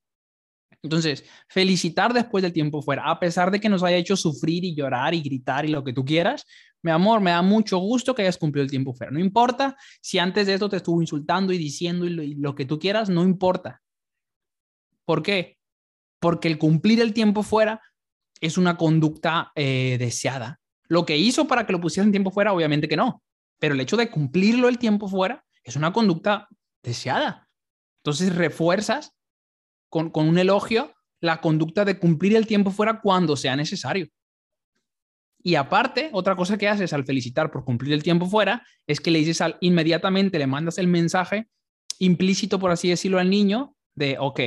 Entonces, 0.82 1.24
felicitar 1.48 2.12
después 2.12 2.42
del 2.42 2.52
tiempo 2.52 2.82
fuera, 2.82 3.10
a 3.10 3.18
pesar 3.18 3.50
de 3.50 3.60
que 3.60 3.68
nos 3.68 3.82
haya 3.82 3.96
hecho 3.96 4.16
sufrir 4.16 4.64
y 4.64 4.74
llorar 4.74 5.14
y 5.14 5.22
gritar 5.22 5.64
y 5.64 5.68
lo 5.68 5.84
que 5.84 5.92
tú 5.92 6.04
quieras, 6.04 6.44
mi 6.82 6.90
amor, 6.90 7.20
me 7.20 7.30
da 7.30 7.42
mucho 7.42 7.78
gusto 7.78 8.14
que 8.14 8.22
hayas 8.22 8.38
cumplido 8.38 8.64
el 8.64 8.70
tiempo 8.70 8.94
fuera. 8.94 9.12
No 9.12 9.20
importa 9.20 9.76
si 10.00 10.18
antes 10.18 10.46
de 10.46 10.54
esto 10.54 10.68
te 10.68 10.76
estuvo 10.76 11.00
insultando 11.00 11.52
y 11.52 11.58
diciendo 11.58 12.06
y 12.06 12.34
lo 12.34 12.54
que 12.54 12.64
tú 12.64 12.78
quieras, 12.78 13.10
no 13.10 13.22
importa. 13.24 13.82
¿Por 15.04 15.22
qué? 15.22 15.58
porque 16.20 16.48
el 16.48 16.58
cumplir 16.58 17.00
el 17.00 17.12
tiempo 17.12 17.42
fuera 17.42 17.80
es 18.40 18.58
una 18.58 18.76
conducta 18.76 19.50
eh, 19.54 19.96
deseada. 19.98 20.59
Lo 20.90 21.06
que 21.06 21.16
hizo 21.16 21.46
para 21.46 21.66
que 21.66 21.72
lo 21.72 21.80
pusieras 21.80 22.06
en 22.06 22.12
tiempo 22.12 22.32
fuera, 22.32 22.52
obviamente 22.52 22.88
que 22.88 22.96
no, 22.96 23.22
pero 23.60 23.74
el 23.74 23.80
hecho 23.80 23.96
de 23.96 24.10
cumplirlo 24.10 24.68
el 24.68 24.78
tiempo 24.78 25.08
fuera 25.08 25.44
es 25.62 25.76
una 25.76 25.92
conducta 25.92 26.48
deseada. 26.82 27.48
Entonces 28.02 28.34
refuerzas 28.34 29.14
con, 29.88 30.10
con 30.10 30.28
un 30.28 30.36
elogio 30.36 30.92
la 31.20 31.40
conducta 31.40 31.84
de 31.84 31.98
cumplir 31.98 32.34
el 32.34 32.46
tiempo 32.46 32.72
fuera 32.72 33.00
cuando 33.00 33.36
sea 33.36 33.54
necesario. 33.54 34.08
Y 35.42 35.54
aparte, 35.54 36.10
otra 36.12 36.34
cosa 36.34 36.58
que 36.58 36.68
haces 36.68 36.92
al 36.92 37.04
felicitar 37.04 37.52
por 37.52 37.64
cumplir 37.64 37.92
el 37.92 38.02
tiempo 38.02 38.26
fuera 38.26 38.66
es 38.86 39.00
que 39.00 39.12
le 39.12 39.20
dices 39.20 39.40
al, 39.40 39.58
inmediatamente, 39.60 40.38
le 40.38 40.46
mandas 40.46 40.78
el 40.78 40.88
mensaje 40.88 41.48
implícito, 41.98 42.58
por 42.58 42.72
así 42.72 42.88
decirlo, 42.88 43.20
al 43.20 43.30
niño 43.30 43.76
de, 43.94 44.16
ok, 44.18 44.40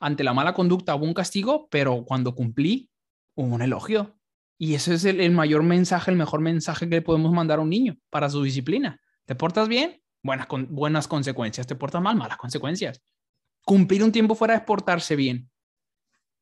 ante 0.00 0.24
la 0.24 0.34
mala 0.34 0.52
conducta 0.52 0.96
hubo 0.96 1.04
un 1.04 1.14
castigo, 1.14 1.68
pero 1.70 2.04
cuando 2.04 2.34
cumplí 2.34 2.90
hubo 3.36 3.54
un 3.54 3.62
elogio. 3.62 4.19
Y 4.62 4.74
ese 4.74 4.92
es 4.92 5.06
el, 5.06 5.30
mayor 5.30 5.62
mensaje, 5.62 6.10
el 6.10 6.18
mejor 6.18 6.42
mensaje 6.42 6.86
que 6.86 6.96
le 6.96 7.00
podemos 7.00 7.32
mandar 7.32 7.60
a 7.60 7.62
un 7.62 7.70
niño 7.70 7.96
para 8.10 8.28
su 8.28 8.42
disciplina. 8.42 9.00
¿Te 9.24 9.34
portas 9.34 9.68
bien? 9.68 10.02
buenas, 10.22 10.46
buenas 10.68 11.08
consecuencias. 11.08 11.66
Te 11.66 11.74
portas 11.74 12.02
mal, 12.02 12.14
malas 12.14 12.36
consecuencias. 12.36 13.02
Cumplir 13.64 14.04
un 14.04 14.12
tiempo 14.12 14.34
fuera 14.34 14.54
es 14.54 14.60
portarse 14.60 15.16
bien. 15.16 15.50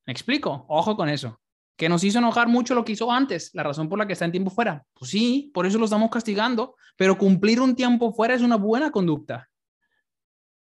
¿Me 0.05 0.13
explico? 0.13 0.67
Ojo 0.69 0.97
con 0.97 1.09
eso. 1.09 1.41
Que 1.77 1.89
nos 1.89 2.03
hizo 2.03 2.19
enojar 2.19 2.49
mucho 2.49 2.75
lo 2.75 2.85
que 2.85 2.91
hizo 2.91 3.13
antes, 3.13 3.55
la 3.55 3.63
razón 3.63 3.89
por 3.89 4.01
la 4.01 4.07
que 4.09 4.15
está 4.15 4.25
en 4.25 4.33
tiempo 4.33 4.51
fuera. 4.51 4.85
Pues 4.95 5.13
sí, 5.13 5.53
por 5.55 5.65
eso 5.65 5.79
lo 5.79 5.85
estamos 5.85 6.11
castigando, 6.11 6.75
pero 6.97 7.17
cumplir 7.17 7.61
un 7.61 7.77
tiempo 7.77 8.13
fuera 8.13 8.35
es 8.35 8.43
una 8.43 8.57
buena 8.57 8.91
conducta. 8.91 9.49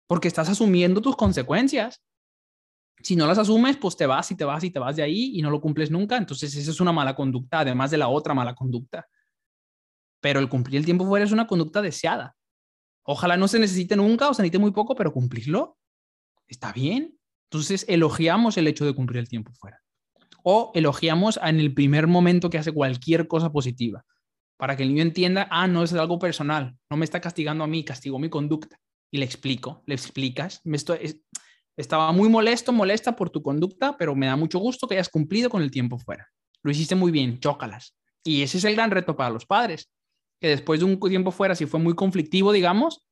Porque 0.08 0.28
estás 0.28 0.50
asumiendo 0.50 1.02
tus 1.02 1.16
consecuencias. 1.16 2.02
Si 3.02 3.16
no 3.16 3.28
las 3.28 3.38
asumes, 3.38 3.78
pues 3.78 3.98
te 3.98 4.06
vas 4.06 4.32
y 4.32 4.36
te 4.36 4.46
vas 4.46 4.64
y 4.64 4.72
te 4.72 4.80
vas 4.80 4.96
de 4.96 5.04
ahí 5.04 5.32
y 5.36 5.42
no 5.42 5.50
lo 5.50 5.60
cumples 5.60 5.92
nunca. 5.92 6.18
Entonces, 6.18 6.56
esa 6.56 6.72
es 6.72 6.80
una 6.80 6.92
mala 6.92 7.16
conducta, 7.16 7.60
además 7.60 7.92
de 7.92 7.98
la 7.98 8.08
otra 8.08 8.34
mala 8.34 8.56
conducta. 8.56 9.08
Pero 10.22 10.40
el 10.40 10.48
cumplir 10.48 10.78
el 10.78 10.86
tiempo 10.86 11.06
fuera 11.06 11.26
es 11.26 11.32
una 11.32 11.48
conducta 11.48 11.82
deseada. 11.82 12.36
Ojalá 13.04 13.36
no 13.36 13.48
se 13.50 13.60
necesite 13.60 13.96
nunca 13.98 14.30
o 14.30 14.34
se 14.34 14.42
necesite 14.42 14.60
muy 14.60 14.72
poco, 14.72 14.96
pero 14.96 15.12
cumplirlo 15.12 15.78
está 16.48 16.72
bien. 16.72 17.18
Entonces, 17.50 17.86
elogiamos 17.88 18.58
el 18.58 18.68
hecho 18.68 18.86
de 18.86 18.94
cumplir 18.94 19.20
el 19.20 19.28
tiempo 19.28 19.52
fuera. 19.54 19.82
O 20.44 20.72
elogiamos 20.74 21.40
en 21.42 21.60
el 21.60 21.74
primer 21.74 22.08
momento 22.08 22.50
que 22.50 22.58
hace 22.58 22.72
cualquier 22.72 23.28
cosa 23.28 23.52
positiva, 23.52 24.06
para 24.58 24.76
que 24.76 24.84
el 24.84 24.90
niño 24.90 25.04
entienda, 25.04 25.48
ah, 25.52 25.68
no 25.68 25.84
es 25.84 25.94
algo 25.94 26.20
personal, 26.20 26.76
no 26.90 26.98
me 26.98 27.06
está 27.06 27.22
castigando 27.22 27.64
a 27.64 27.68
mí, 27.68 27.84
castigo 27.84 28.20
mi 28.20 28.30
conducta. 28.30 28.80
Y 29.12 29.20
le 29.20 29.26
explico, 29.26 29.84
le 29.86 29.94
explicas, 29.94 30.62
me 30.64 30.78
estoy, 30.78 31.22
estaba 31.76 32.12
muy 32.12 32.30
molesto, 32.30 32.72
molesta 32.72 33.16
por 33.16 33.30
tu 33.30 33.42
conducta, 33.42 33.98
pero 33.98 34.16
me 34.16 34.28
da 34.28 34.36
mucho 34.36 34.60
gusto 34.60 34.88
que 34.88 34.96
hayas 34.96 35.10
cumplido 35.10 35.50
con 35.50 35.62
el 35.62 35.72
tiempo 35.72 35.98
fuera. 35.98 36.28
Lo 36.62 36.72
hiciste 36.72 36.96
muy 36.96 37.12
bien, 37.12 37.40
chócalas. 37.40 37.96
Y 38.24 38.42
ese 38.42 38.58
es 38.58 38.64
el 38.64 38.76
gran 38.76 38.92
reto 38.92 39.16
para 39.16 39.30
los 39.30 39.46
padres, 39.46 39.92
que 40.40 40.50
después 40.50 40.80
de 40.80 40.86
un 40.86 41.00
tiempo 41.00 41.32
fuera, 41.32 41.56
si 41.56 41.66
fue 41.66 41.80
muy 41.80 41.94
conflictivo, 41.94 42.52
digamos, 42.52 43.06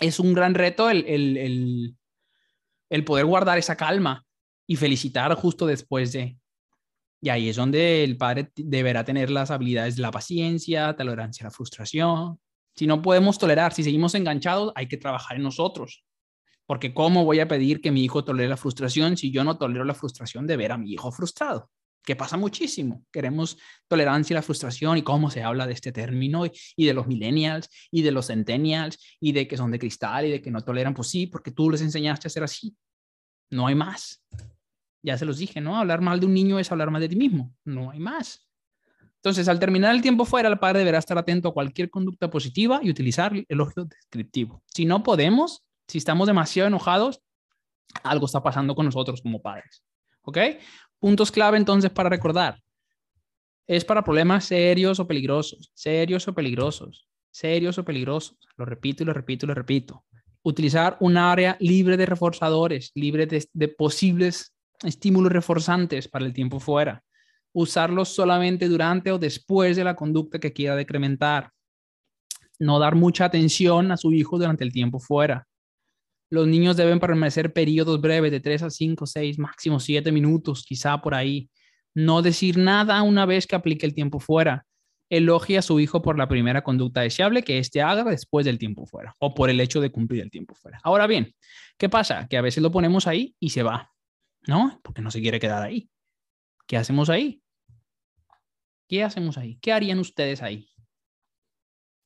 es 0.00 0.18
un 0.18 0.32
gran 0.32 0.54
reto 0.54 0.90
el, 0.90 1.04
el, 1.06 1.96
el, 2.88 3.04
poder 3.04 3.26
guardar 3.26 3.58
esa 3.58 3.76
calma 3.76 4.24
y 4.66 4.76
felicitar 4.76 5.34
justo 5.34 5.66
después 5.66 6.12
de. 6.12 6.38
Y 7.22 7.28
ahí 7.28 7.50
es 7.50 7.56
donde 7.56 8.02
el 8.02 8.16
padre 8.16 8.50
deberá 8.56 9.04
tener 9.04 9.30
las 9.30 9.50
habilidades 9.50 9.96
de 9.96 10.02
la 10.02 10.10
paciencia, 10.10 10.96
tolerancia 10.96 11.44
a 11.44 11.48
la 11.48 11.50
frustración. 11.50 12.40
Si 12.74 12.86
no 12.86 13.02
podemos 13.02 13.38
tolerar, 13.38 13.74
si 13.74 13.84
seguimos 13.84 14.14
enganchados, 14.14 14.72
hay 14.74 14.88
que 14.88 14.96
trabajar 14.96 15.36
en 15.36 15.42
nosotros. 15.42 16.02
Porque 16.70 16.94
¿cómo 16.94 17.24
voy 17.24 17.40
a 17.40 17.48
pedir 17.48 17.80
que 17.80 17.90
mi 17.90 18.04
hijo 18.04 18.22
tolere 18.22 18.48
la 18.48 18.56
frustración 18.56 19.16
si 19.16 19.32
yo 19.32 19.42
no 19.42 19.58
tolero 19.58 19.84
la 19.84 19.92
frustración 19.92 20.46
de 20.46 20.56
ver 20.56 20.70
a 20.70 20.78
mi 20.78 20.92
hijo 20.92 21.10
frustrado? 21.10 21.68
Que 22.04 22.14
pasa 22.14 22.36
muchísimo. 22.36 23.04
Queremos 23.10 23.58
tolerancia 23.88 24.34
a 24.34 24.38
la 24.38 24.42
frustración 24.42 24.96
y 24.96 25.02
cómo 25.02 25.32
se 25.32 25.42
habla 25.42 25.66
de 25.66 25.72
este 25.72 25.90
término 25.90 26.44
y, 26.46 26.86
de 26.86 26.94
los 26.94 27.08
millennials 27.08 27.68
y 27.90 28.02
de 28.02 28.12
los 28.12 28.28
centennials 28.28 29.00
y 29.18 29.32
de 29.32 29.48
que 29.48 29.56
son 29.56 29.72
de 29.72 29.80
cristal 29.80 30.26
y 30.26 30.30
de 30.30 30.40
que 30.40 30.52
no 30.52 30.60
toleran. 30.60 30.94
Pues 30.94 31.08
sí, 31.08 31.26
porque 31.26 31.50
tú 31.50 31.70
les 31.70 31.80
enseñaste 31.80 32.28
a 32.28 32.30
ser 32.30 32.44
así. 32.44 32.76
No 33.50 33.66
hay 33.66 33.74
más. 33.74 34.22
Ya 35.02 35.18
se 35.18 35.24
los 35.24 35.38
dije, 35.38 35.60
¿no? 35.60 35.76
Hablar 35.76 36.00
mal 36.02 36.20
de 36.20 36.26
un 36.26 36.34
niño 36.34 36.60
es 36.60 36.70
hablar 36.70 36.92
mal 36.92 37.00
de 37.00 37.08
ti 37.08 37.16
mismo. 37.16 37.52
No 37.64 37.90
hay 37.90 37.98
más. 37.98 38.48
Entonces, 39.16 39.48
al 39.48 39.58
terminar 39.58 39.92
el 39.92 40.02
tiempo 40.02 40.24
fuera, 40.24 40.48
el 40.48 40.60
padre 40.60 40.78
deberá 40.78 40.98
estar 40.98 41.18
atento 41.18 41.48
a 41.48 41.52
cualquier 41.52 41.90
conducta 41.90 42.30
positiva 42.30 42.78
y 42.80 42.90
utilizar 42.90 43.34
el 43.34 43.44
elogio 43.48 43.86
descriptivo. 43.86 44.62
Si 44.66 44.84
no 44.84 45.02
podemos, 45.02 45.64
si 45.90 45.98
estamos 45.98 46.26
demasiado 46.28 46.68
enojados, 46.68 47.20
algo 48.04 48.26
está 48.26 48.42
pasando 48.42 48.74
con 48.74 48.86
nosotros 48.86 49.20
como 49.20 49.42
padres. 49.42 49.82
¿Ok? 50.22 50.38
Puntos 50.98 51.32
clave 51.32 51.56
entonces 51.58 51.90
para 51.90 52.08
recordar. 52.08 52.60
Es 53.66 53.84
para 53.84 54.04
problemas 54.04 54.44
serios 54.44 55.00
o 55.00 55.06
peligrosos, 55.06 55.70
serios 55.74 56.26
o 56.28 56.34
peligrosos, 56.34 57.08
serios 57.30 57.78
o 57.78 57.84
peligrosos. 57.84 58.38
Lo 58.56 58.64
repito 58.64 59.02
y 59.02 59.06
lo 59.06 59.12
repito 59.12 59.46
y 59.46 59.48
lo 59.48 59.54
repito. 59.54 60.04
Utilizar 60.42 60.96
un 61.00 61.16
área 61.16 61.56
libre 61.60 61.96
de 61.96 62.06
reforzadores, 62.06 62.92
libre 62.94 63.26
de, 63.26 63.46
de 63.52 63.68
posibles 63.68 64.54
estímulos 64.82 65.32
reforzantes 65.32 66.08
para 66.08 66.24
el 66.24 66.32
tiempo 66.32 66.60
fuera. 66.60 67.02
Usarlos 67.52 68.10
solamente 68.10 68.68
durante 68.68 69.10
o 69.10 69.18
después 69.18 69.76
de 69.76 69.84
la 69.84 69.96
conducta 69.96 70.38
que 70.38 70.52
quiera 70.52 70.76
decrementar. 70.76 71.50
No 72.58 72.78
dar 72.78 72.94
mucha 72.94 73.24
atención 73.24 73.90
a 73.90 73.96
su 73.96 74.12
hijo 74.12 74.38
durante 74.38 74.64
el 74.64 74.72
tiempo 74.72 75.00
fuera. 75.00 75.48
Los 76.30 76.46
niños 76.46 76.76
deben 76.76 77.00
permanecer 77.00 77.52
periodos 77.52 78.00
breves 78.00 78.30
de 78.30 78.40
3 78.40 78.62
a 78.62 78.70
5, 78.70 79.04
6, 79.04 79.38
máximo 79.38 79.80
7 79.80 80.12
minutos, 80.12 80.64
quizá 80.64 81.00
por 81.00 81.14
ahí. 81.14 81.50
No 81.92 82.22
decir 82.22 82.56
nada 82.56 83.02
una 83.02 83.26
vez 83.26 83.48
que 83.48 83.56
aplique 83.56 83.84
el 83.84 83.94
tiempo 83.94 84.20
fuera. 84.20 84.64
Elogie 85.10 85.58
a 85.58 85.62
su 85.62 85.80
hijo 85.80 86.02
por 86.02 86.16
la 86.16 86.28
primera 86.28 86.62
conducta 86.62 87.00
deseable 87.00 87.42
que 87.42 87.58
éste 87.58 87.82
haga 87.82 88.04
después 88.04 88.46
del 88.46 88.58
tiempo 88.58 88.86
fuera 88.86 89.16
o 89.18 89.34
por 89.34 89.50
el 89.50 89.60
hecho 89.60 89.80
de 89.80 89.90
cumplir 89.90 90.22
el 90.22 90.30
tiempo 90.30 90.54
fuera. 90.54 90.78
Ahora 90.84 91.08
bien, 91.08 91.34
¿qué 91.76 91.88
pasa? 91.88 92.28
Que 92.28 92.36
a 92.36 92.42
veces 92.42 92.62
lo 92.62 92.70
ponemos 92.70 93.08
ahí 93.08 93.34
y 93.40 93.50
se 93.50 93.64
va, 93.64 93.90
¿no? 94.46 94.80
Porque 94.84 95.02
no 95.02 95.10
se 95.10 95.20
quiere 95.20 95.40
quedar 95.40 95.64
ahí. 95.64 95.90
¿Qué 96.68 96.76
hacemos 96.76 97.10
ahí? 97.10 97.42
¿Qué 98.88 99.02
hacemos 99.02 99.36
ahí? 99.36 99.58
¿Qué 99.60 99.72
harían 99.72 99.98
ustedes 99.98 100.42
ahí? 100.42 100.69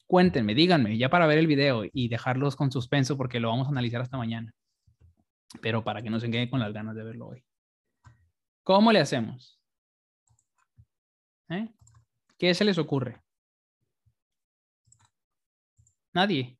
Cuéntenme, 0.07 0.55
díganme, 0.55 0.99
ya 0.99 1.09
para 1.09 1.27
ver 1.27 1.39
el 1.39 1.47
video 1.47 1.85
y 1.93 2.09
dejarlos 2.09 2.57
con 2.57 2.71
suspenso 2.71 3.17
porque 3.17 3.41
lo 3.41 3.49
vamos 3.49 3.67
a 3.67 3.71
analizar 3.71 4.01
hasta 4.01 4.19
mañana. 4.19 4.53
Pero 5.63 5.83
para 5.83 6.03
que 6.03 6.11
no 6.11 6.21
se 6.21 6.31
queden 6.31 6.51
con 6.51 6.61
las 6.61 6.73
ganas 6.73 6.95
de 6.95 7.05
verlo 7.05 7.29
hoy. 7.29 7.45
¿Cómo 8.63 8.93
le 8.93 9.01
hacemos? 9.01 9.61
¿Eh? 11.49 11.69
¿Qué 12.39 12.55
se 12.55 12.65
les 12.65 12.79
ocurre? 12.79 13.21
Nadie. 16.13 16.59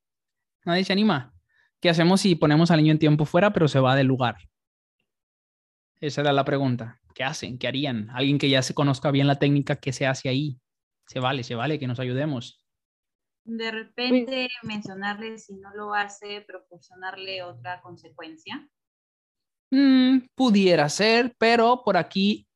Nadie 0.65 0.83
se 0.83 0.93
anima. 0.93 1.33
¿Qué 1.79 1.89
hacemos 1.89 2.21
si 2.21 2.35
ponemos 2.35 2.71
al 2.71 2.79
niño 2.79 2.93
en 2.93 2.99
tiempo 2.99 3.25
fuera, 3.25 3.53
pero 3.53 3.67
se 3.67 3.79
va 3.79 3.95
del 3.95 4.07
lugar? 4.07 4.37
Esa 5.99 6.21
era 6.21 6.33
la 6.33 6.45
pregunta. 6.45 6.99
¿Qué 7.13 7.23
hacen? 7.23 7.57
¿Qué 7.57 7.67
harían? 7.67 8.09
Alguien 8.09 8.37
que 8.37 8.49
ya 8.49 8.61
se 8.61 8.73
conozca 8.73 9.11
bien 9.11 9.27
la 9.27 9.39
técnica, 9.39 9.77
¿qué 9.77 9.93
se 9.93 10.05
hace 10.05 10.29
ahí? 10.29 10.59
Se 11.07 11.19
vale, 11.19 11.43
se 11.43 11.55
vale, 11.55 11.79
que 11.79 11.87
nos 11.87 11.99
ayudemos. 11.99 12.64
De 13.45 13.69
repente 13.69 14.49
mencionarle 14.63 15.37
si 15.37 15.53
no 15.55 15.73
lo 15.75 15.93
hace, 15.93 16.41
proporcionarle 16.41 17.43
otra 17.43 17.79
consecuencia. 17.81 18.67
Mm, 19.71 20.27
pudiera 20.33 20.89
ser, 20.89 21.35
pero 21.37 21.83
por 21.85 21.95
aquí, 21.95 22.47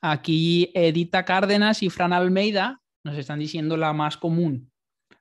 aquí 0.00 0.70
Edita 0.74 1.26
Cárdenas 1.26 1.82
y 1.82 1.90
Fran 1.90 2.14
Almeida 2.14 2.80
nos 3.04 3.18
están 3.18 3.38
diciendo 3.38 3.76
la 3.76 3.92
más 3.92 4.16
común. 4.16 4.72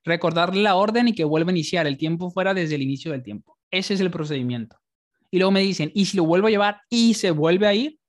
Recordarle 0.05 0.61
la 0.61 0.75
orden 0.75 1.09
y 1.09 1.13
que 1.13 1.25
vuelva 1.25 1.49
a 1.49 1.53
iniciar 1.53 1.85
el 1.85 1.97
tiempo 1.97 2.31
fuera 2.31 2.53
desde 2.53 2.75
el 2.75 2.81
inicio 2.81 3.11
del 3.11 3.23
tiempo. 3.23 3.57
Ese 3.71 3.95
es 3.95 3.99
el 3.99 4.11
procedimiento. 4.11 4.77
Y 5.31 5.37
luego 5.37 5.51
me 5.51 5.59
dicen, 5.59 5.91
¿y 5.93 6.05
si 6.05 6.15
lo 6.15 6.23
vuelvo 6.23 6.47
a 6.47 6.51
llevar 6.51 6.81
y 6.89 7.13
se 7.13 7.31
vuelve 7.31 7.67
a 7.67 7.73
ir? 7.73 7.99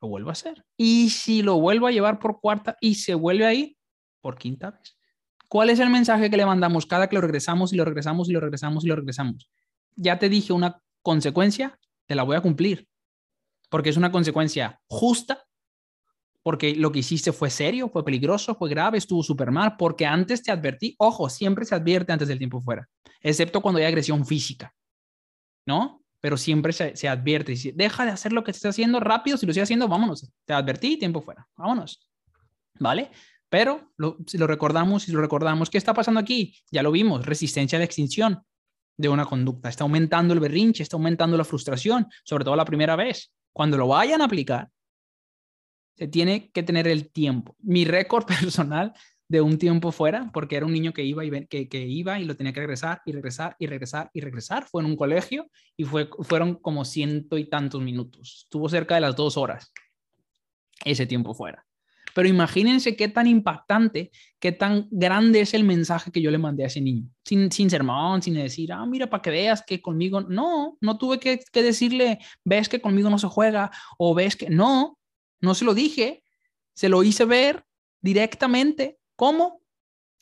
Lo 0.00 0.08
vuelvo 0.08 0.28
a 0.28 0.32
hacer. 0.32 0.64
¿Y 0.76 1.10
si 1.10 1.42
lo 1.42 1.58
vuelvo 1.58 1.88
a 1.88 1.90
llevar 1.90 2.20
por 2.20 2.40
cuarta 2.40 2.76
y 2.80 2.94
se 2.94 3.14
vuelve 3.14 3.44
a 3.44 3.54
ir? 3.54 3.76
Por 4.22 4.38
quinta 4.38 4.70
vez. 4.70 4.97
¿Cuál 5.48 5.70
es 5.70 5.80
el 5.80 5.88
mensaje 5.88 6.30
que 6.30 6.36
le 6.36 6.44
mandamos 6.44 6.84
cada 6.84 7.08
que 7.08 7.16
lo 7.16 7.22
regresamos 7.22 7.72
y 7.72 7.76
lo 7.76 7.84
regresamos 7.84 8.28
y 8.28 8.32
lo 8.32 8.40
regresamos 8.40 8.84
y 8.84 8.88
lo 8.88 8.96
regresamos? 8.96 9.50
Ya 9.96 10.18
te 10.18 10.28
dije 10.28 10.52
una 10.52 10.80
consecuencia, 11.02 11.78
te 12.06 12.14
la 12.14 12.22
voy 12.22 12.36
a 12.36 12.42
cumplir, 12.42 12.86
porque 13.70 13.88
es 13.88 13.96
una 13.96 14.12
consecuencia 14.12 14.78
justa, 14.86 15.44
porque 16.42 16.74
lo 16.74 16.92
que 16.92 17.00
hiciste 17.00 17.32
fue 17.32 17.50
serio, 17.50 17.88
fue 17.88 18.04
peligroso, 18.04 18.54
fue 18.54 18.68
grave, 18.68 18.98
estuvo 18.98 19.22
súper 19.22 19.50
mal, 19.50 19.76
porque 19.76 20.06
antes 20.06 20.42
te 20.42 20.50
advertí, 20.50 20.94
ojo, 20.98 21.30
siempre 21.30 21.64
se 21.64 21.74
advierte 21.74 22.12
antes 22.12 22.28
del 22.28 22.38
tiempo 22.38 22.60
fuera, 22.60 22.86
excepto 23.20 23.62
cuando 23.62 23.78
hay 23.78 23.86
agresión 23.86 24.26
física, 24.26 24.74
¿no? 25.66 26.02
Pero 26.20 26.36
siempre 26.36 26.72
se, 26.72 26.94
se 26.94 27.08
advierte, 27.08 27.54
deja 27.74 28.04
de 28.04 28.10
hacer 28.10 28.32
lo 28.32 28.44
que 28.44 28.50
estás 28.50 28.70
haciendo 28.70 29.00
rápido, 29.00 29.38
si 29.38 29.46
lo 29.46 29.50
estás 29.50 29.64
haciendo, 29.64 29.88
vámonos, 29.88 30.30
te 30.44 30.52
advertí, 30.52 30.98
tiempo 30.98 31.22
fuera, 31.22 31.46
vámonos, 31.56 32.08
¿vale? 32.78 33.10
Pero 33.48 33.92
si 34.26 34.36
lo 34.36 34.46
recordamos, 34.46 35.04
si 35.04 35.12
lo 35.12 35.20
recordamos, 35.20 35.70
¿qué 35.70 35.78
está 35.78 35.94
pasando 35.94 36.20
aquí? 36.20 36.54
Ya 36.70 36.82
lo 36.82 36.90
vimos, 36.90 37.24
resistencia 37.24 37.76
a 37.76 37.80
la 37.80 37.86
extinción 37.86 38.42
de 38.96 39.08
una 39.08 39.24
conducta. 39.24 39.68
Está 39.68 39.84
aumentando 39.84 40.34
el 40.34 40.40
berrinche, 40.40 40.82
está 40.82 40.96
aumentando 40.96 41.36
la 41.36 41.44
frustración, 41.44 42.06
sobre 42.24 42.44
todo 42.44 42.56
la 42.56 42.64
primera 42.64 42.96
vez. 42.96 43.32
Cuando 43.52 43.78
lo 43.78 43.88
vayan 43.88 44.20
a 44.20 44.26
aplicar, 44.26 44.68
se 45.96 46.08
tiene 46.08 46.50
que 46.50 46.62
tener 46.62 46.86
el 46.86 47.10
tiempo. 47.10 47.56
Mi 47.60 47.84
récord 47.84 48.26
personal 48.26 48.92
de 49.28 49.40
un 49.40 49.58
tiempo 49.58 49.92
fuera, 49.92 50.30
porque 50.32 50.56
era 50.56 50.66
un 50.66 50.72
niño 50.72 50.92
que 50.92 51.04
iba 51.04 51.24
y, 51.24 51.46
que, 51.46 51.80
iba 51.80 52.18
y 52.18 52.24
lo 52.24 52.36
tenía 52.36 52.52
que 52.52 52.60
regresar 52.60 53.02
y 53.04 53.12
regresar 53.12 53.56
y 53.58 53.66
regresar 53.66 54.10
y 54.12 54.20
regresar. 54.20 54.66
Fue 54.66 54.82
en 54.82 54.86
un 54.86 54.96
colegio 54.96 55.50
y 55.76 55.84
fue, 55.84 56.08
fueron 56.22 56.54
como 56.56 56.84
ciento 56.84 57.38
y 57.38 57.48
tantos 57.48 57.82
minutos. 57.82 58.42
Estuvo 58.44 58.68
cerca 58.68 58.94
de 58.94 59.02
las 59.02 59.16
dos 59.16 59.36
horas 59.36 59.72
ese 60.84 61.06
tiempo 61.06 61.34
fuera. 61.34 61.67
Pero 62.18 62.30
imagínense 62.30 62.96
qué 62.96 63.06
tan 63.06 63.28
impactante, 63.28 64.10
qué 64.40 64.50
tan 64.50 64.88
grande 64.90 65.40
es 65.40 65.54
el 65.54 65.62
mensaje 65.62 66.10
que 66.10 66.20
yo 66.20 66.32
le 66.32 66.38
mandé 66.38 66.64
a 66.64 66.66
ese 66.66 66.80
niño, 66.80 67.08
sin, 67.24 67.52
sin 67.52 67.70
sermón, 67.70 68.22
sin 68.22 68.34
decir, 68.34 68.72
ah, 68.72 68.84
mira, 68.86 69.08
para 69.08 69.22
que 69.22 69.30
veas 69.30 69.62
que 69.62 69.80
conmigo, 69.80 70.22
no, 70.22 70.76
no 70.80 70.98
tuve 70.98 71.20
que, 71.20 71.38
que 71.52 71.62
decirle, 71.62 72.18
ves 72.42 72.68
que 72.68 72.80
conmigo 72.80 73.08
no 73.08 73.20
se 73.20 73.28
juega, 73.28 73.70
o 73.98 74.16
ves 74.16 74.34
que, 74.34 74.50
no, 74.50 74.98
no 75.40 75.54
se 75.54 75.64
lo 75.64 75.74
dije, 75.74 76.24
se 76.74 76.88
lo 76.88 77.04
hice 77.04 77.24
ver 77.24 77.64
directamente, 78.00 78.98
¿cómo? 79.14 79.62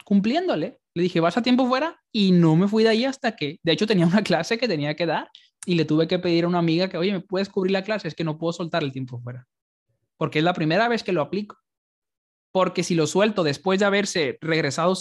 Cumpliéndole. 0.05 0.79
Le 0.93 1.03
dije, 1.03 1.21
vas 1.21 1.39
a 1.39 1.43
tiempo 1.43 1.67
fuera 1.67 1.99
y 2.13 2.31
no 2.31 2.57
me 2.57 2.69
fui 2.69 2.83
de 2.83 2.91
ahí 2.91 3.07
hasta 3.07 3.37
que, 3.37 3.59
de 3.63 3.73
hecho 3.73 3.87
tenía 3.87 4.05
una 4.05 4.23
clase 4.23 4.59
que 4.59 4.69
tenía 4.69 4.95
que 4.97 5.07
dar 5.07 5.31
y 5.65 5.77
le 5.77 5.87
tuve 5.87 6.07
que 6.07 6.19
pedir 6.19 6.45
a 6.45 6.49
una 6.49 6.59
amiga 6.59 6.91
que, 6.91 6.99
oye, 6.99 7.13
¿me 7.13 7.21
puedes 7.21 7.49
cubrir 7.49 7.73
la 7.73 7.85
clase? 7.85 8.07
Es 8.07 8.15
que 8.15 8.23
no 8.23 8.37
puedo 8.37 8.53
soltar 8.53 8.85
el 8.85 8.93
tiempo 8.93 9.19
fuera. 9.19 9.49
Porque 10.19 10.41
es 10.41 10.45
la 10.45 10.53
primera 10.53 10.89
vez 10.89 11.03
que 11.03 11.13
lo 11.13 11.23
aplico. 11.23 11.57
Porque 12.57 12.83
si 12.83 12.95
lo 12.95 13.07
suelto 13.07 13.45
después 13.45 13.79
de 13.79 13.85
haberse 13.85 14.39
regresado 14.41 14.95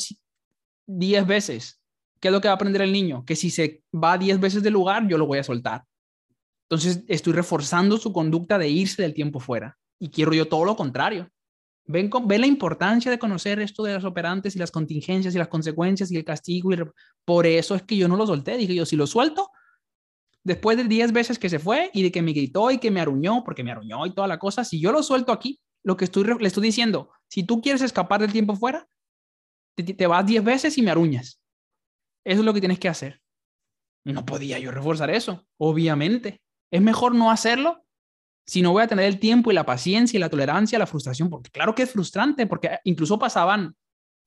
10 0.88 1.26
veces, 1.26 1.80
¿qué 2.20 2.28
es 2.28 2.32
lo 2.34 2.42
que 2.42 2.50
va 2.50 2.52
a 2.52 2.56
aprender 2.56 2.82
el 2.82 2.92
niño? 2.92 3.24
Que 3.24 3.38
si 3.38 3.50
se 3.50 3.82
va 3.94 4.18
10 4.18 4.42
veces 4.42 4.62
del 4.62 4.74
lugar, 4.74 5.08
yo 5.08 5.18
lo 5.18 5.26
voy 5.26 5.40
a 5.40 5.44
soltar. 5.46 5.86
Entonces 6.64 7.06
estoy 7.08 7.32
reforzando 7.32 7.96
su 7.96 8.12
conducta 8.12 8.58
de 8.58 8.68
irse 8.68 9.02
del 9.02 9.14
tiempo 9.14 9.40
fuera. 9.40 9.78
Y 10.00 10.10
quiero 10.10 10.34
yo 10.34 10.50
todo 10.50 10.66
lo 10.66 10.76
contrario. 10.76 11.30
Ven, 11.86 12.10
ven 12.26 12.42
la 12.42 12.48
importancia 12.48 13.10
de 13.10 13.18
conocer 13.18 13.62
esto 13.62 13.84
de 13.84 13.94
las 13.94 14.04
operantes 14.04 14.58
y 14.58 14.60
las 14.60 14.72
contingencias 14.72 15.34
y 15.34 15.38
las 15.38 15.48
consecuencias 15.48 16.12
y 16.12 16.18
el 16.18 16.26
castigo. 16.26 16.72
Por 17.24 17.46
eso 17.46 17.74
es 17.76 17.84
que 17.84 17.96
yo 17.96 18.10
no 18.10 18.18
lo 18.18 18.28
solté. 18.28 18.58
Dije 18.58 18.76
yo, 18.76 18.86
si 18.86 18.98
lo 18.98 19.08
suelto, 19.08 19.50
después 20.44 20.76
de 20.76 20.84
10 20.84 21.14
veces 21.14 21.40
que 21.40 21.50
se 21.50 21.60
fue 21.60 21.90
y 21.94 22.04
de 22.04 22.12
que 22.12 22.22
me 22.22 22.34
gritó 22.34 22.70
y 22.70 22.80
que 22.80 22.92
me 22.92 23.00
aruñó, 23.00 23.46
porque 23.46 23.64
me 23.64 23.72
aruñó 23.72 24.06
y 24.06 24.14
toda 24.14 24.28
la 24.28 24.40
cosa, 24.40 24.66
si 24.66 24.82
yo 24.82 24.92
lo 24.92 25.02
suelto 25.02 25.32
aquí, 25.32 25.62
lo 25.84 25.96
que 25.96 26.10
le 26.40 26.48
estoy 26.48 26.64
diciendo, 26.64 27.12
si 27.30 27.44
tú 27.44 27.62
quieres 27.62 27.82
escapar 27.82 28.22
del 28.22 28.32
tiempo 28.32 28.56
fuera, 28.56 28.88
te, 29.76 30.08
vas 30.08 30.26
10 30.26 30.44
veces 30.44 30.78
y 30.78 30.82
me 30.82 30.92
aruñas. 30.92 31.42
Eso 32.24 32.40
es 32.40 32.46
lo 32.46 32.54
que 32.54 32.62
tienes 32.62 32.80
que 32.80 32.90
hacer. 32.90 33.22
No 34.06 34.26
podía 34.26 34.60
yo 34.60 34.72
reforzar 34.72 35.10
eso, 35.10 35.46
obviamente. 35.58 36.42
Es 36.72 36.82
mejor 36.82 37.16
no 37.16 37.32
hacerlo 37.32 37.84
si 38.46 38.62
no 38.62 38.72
voy 38.72 38.84
a 38.84 38.88
tener 38.88 39.06
el 39.06 39.20
tiempo 39.20 39.52
y 39.52 39.56
la 39.56 39.66
paciencia 39.66 40.18
y 40.18 40.20
la 40.20 40.30
tolerancia, 40.30 40.78
la 40.78 40.86
frustración, 40.86 41.30
porque 41.30 41.50
claro 41.50 41.74
que 41.74 41.84
es 41.84 41.92
frustrante, 41.92 42.46
porque 42.46 42.80
incluso 42.84 43.18
pasaban 43.18 43.76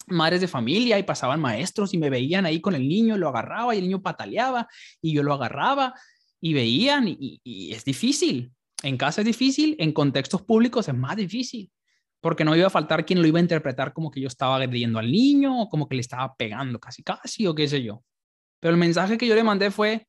madres 0.08 0.40
de 0.40 0.48
familia 0.48 0.98
y 0.98 1.04
pasaban 1.04 1.40
maestros 1.40 1.94
y 1.94 1.98
me 1.98 2.10
veían 2.10 2.44
ahí 2.44 2.60
con 2.60 2.74
el 2.74 2.88
niño, 2.88 3.16
lo 3.16 3.28
agarraba 3.28 3.74
y 3.74 3.78
el 3.78 3.84
niño 3.84 4.02
pataleaba 4.02 4.66
y 5.00 5.12
yo 5.12 5.22
lo 5.22 5.34
agarraba 5.34 5.94
y 6.40 6.54
veían 6.54 7.06
y 7.08 7.72
es 7.72 7.84
difícil. 7.84 8.52
En 8.82 8.96
casa 8.96 9.22
es 9.22 9.26
difícil, 9.26 9.76
en 9.78 9.92
contextos 9.92 10.42
públicos 10.42 10.88
es 10.88 10.94
más 10.94 11.16
difícil, 11.16 11.70
porque 12.20 12.44
no 12.44 12.56
iba 12.56 12.66
a 12.66 12.70
faltar 12.70 13.06
quien 13.06 13.20
lo 13.20 13.28
iba 13.28 13.38
a 13.38 13.42
interpretar 13.42 13.92
como 13.92 14.10
que 14.10 14.20
yo 14.20 14.28
estaba 14.28 14.56
agrediendo 14.56 14.98
al 14.98 15.10
niño 15.10 15.62
o 15.62 15.68
como 15.68 15.88
que 15.88 15.94
le 15.94 16.00
estaba 16.00 16.34
pegando 16.34 16.78
casi 16.78 17.02
casi 17.02 17.46
o 17.46 17.54
qué 17.54 17.68
sé 17.68 17.82
yo. 17.82 18.02
Pero 18.60 18.72
el 18.72 18.80
mensaje 18.80 19.18
que 19.18 19.26
yo 19.26 19.34
le 19.34 19.44
mandé 19.44 19.70
fue, 19.70 20.06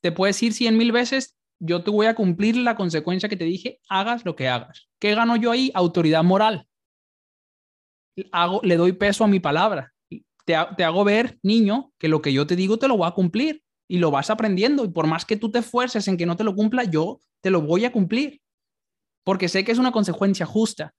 te 0.00 0.12
puedes 0.12 0.40
ir 0.42 0.52
cien 0.52 0.76
mil 0.76 0.92
veces, 0.92 1.36
yo 1.60 1.82
te 1.82 1.90
voy 1.90 2.06
a 2.06 2.14
cumplir 2.14 2.56
la 2.56 2.76
consecuencia 2.76 3.28
que 3.28 3.36
te 3.36 3.44
dije, 3.44 3.80
hagas 3.88 4.24
lo 4.24 4.36
que 4.36 4.48
hagas. 4.48 4.88
¿Qué 5.00 5.14
gano 5.14 5.36
yo 5.36 5.50
ahí? 5.50 5.72
Autoridad 5.74 6.22
moral. 6.22 6.68
Hago, 8.30 8.60
le 8.62 8.76
doy 8.76 8.92
peso 8.92 9.24
a 9.24 9.28
mi 9.28 9.40
palabra. 9.40 9.92
Te, 10.44 10.56
te 10.76 10.84
hago 10.84 11.04
ver, 11.04 11.38
niño, 11.42 11.92
que 11.98 12.08
lo 12.08 12.22
que 12.22 12.32
yo 12.32 12.46
te 12.46 12.56
digo 12.56 12.78
te 12.78 12.88
lo 12.88 12.96
voy 12.96 13.08
a 13.08 13.12
cumplir 13.12 13.62
y 13.88 13.98
lo 13.98 14.10
vas 14.10 14.30
aprendiendo. 14.30 14.84
Y 14.84 14.88
por 14.88 15.06
más 15.08 15.24
que 15.24 15.36
tú 15.36 15.50
te 15.50 15.58
esfuerces 15.58 16.06
en 16.06 16.16
que 16.16 16.26
no 16.26 16.36
te 16.36 16.44
lo 16.44 16.54
cumpla, 16.54 16.84
yo 16.84 17.22
te 17.40 17.50
lo 17.50 17.60
voy 17.62 17.84
a 17.84 17.92
cumplir. 17.92 18.40
Porque 19.24 19.48
sé 19.48 19.64
que 19.64 19.72
es 19.72 19.78
una 19.78 19.92
consecuencia 19.92 20.46
justa. 20.46 20.94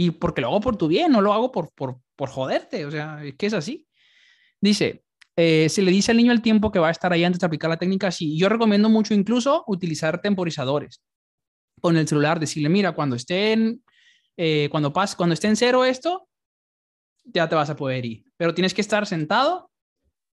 Y 0.00 0.12
porque 0.12 0.40
lo 0.40 0.46
hago 0.46 0.60
por 0.60 0.76
tu 0.76 0.86
bien, 0.86 1.10
no 1.10 1.20
lo 1.20 1.32
hago 1.32 1.50
por, 1.50 1.72
por, 1.74 1.98
por 2.14 2.28
joderte. 2.28 2.86
O 2.86 2.90
sea, 2.92 3.24
es 3.24 3.34
que 3.34 3.46
es 3.46 3.52
así. 3.52 3.88
Dice, 4.60 5.02
eh, 5.34 5.68
se 5.68 5.82
le 5.82 5.90
dice 5.90 6.12
al 6.12 6.18
niño 6.18 6.30
el 6.30 6.40
tiempo 6.40 6.70
que 6.70 6.78
va 6.78 6.86
a 6.86 6.92
estar 6.92 7.12
ahí 7.12 7.24
antes 7.24 7.40
de 7.40 7.46
aplicar 7.46 7.68
la 7.68 7.78
técnica, 7.78 8.12
sí. 8.12 8.38
Yo 8.38 8.48
recomiendo 8.48 8.88
mucho 8.88 9.12
incluso 9.12 9.64
utilizar 9.66 10.22
temporizadores 10.22 11.02
con 11.80 11.96
el 11.96 12.06
celular, 12.06 12.38
decirle, 12.38 12.68
mira, 12.68 12.92
cuando 12.92 13.16
estén, 13.16 13.82
eh, 14.36 14.68
cuando 14.70 14.92
pase, 14.92 15.16
cuando 15.16 15.34
esté 15.34 15.48
en 15.48 15.56
cero 15.56 15.84
esto, 15.84 16.28
ya 17.24 17.48
te 17.48 17.56
vas 17.56 17.68
a 17.68 17.74
poder 17.74 18.06
ir. 18.06 18.22
Pero 18.36 18.54
tienes 18.54 18.74
que 18.74 18.82
estar 18.82 19.04
sentado 19.04 19.72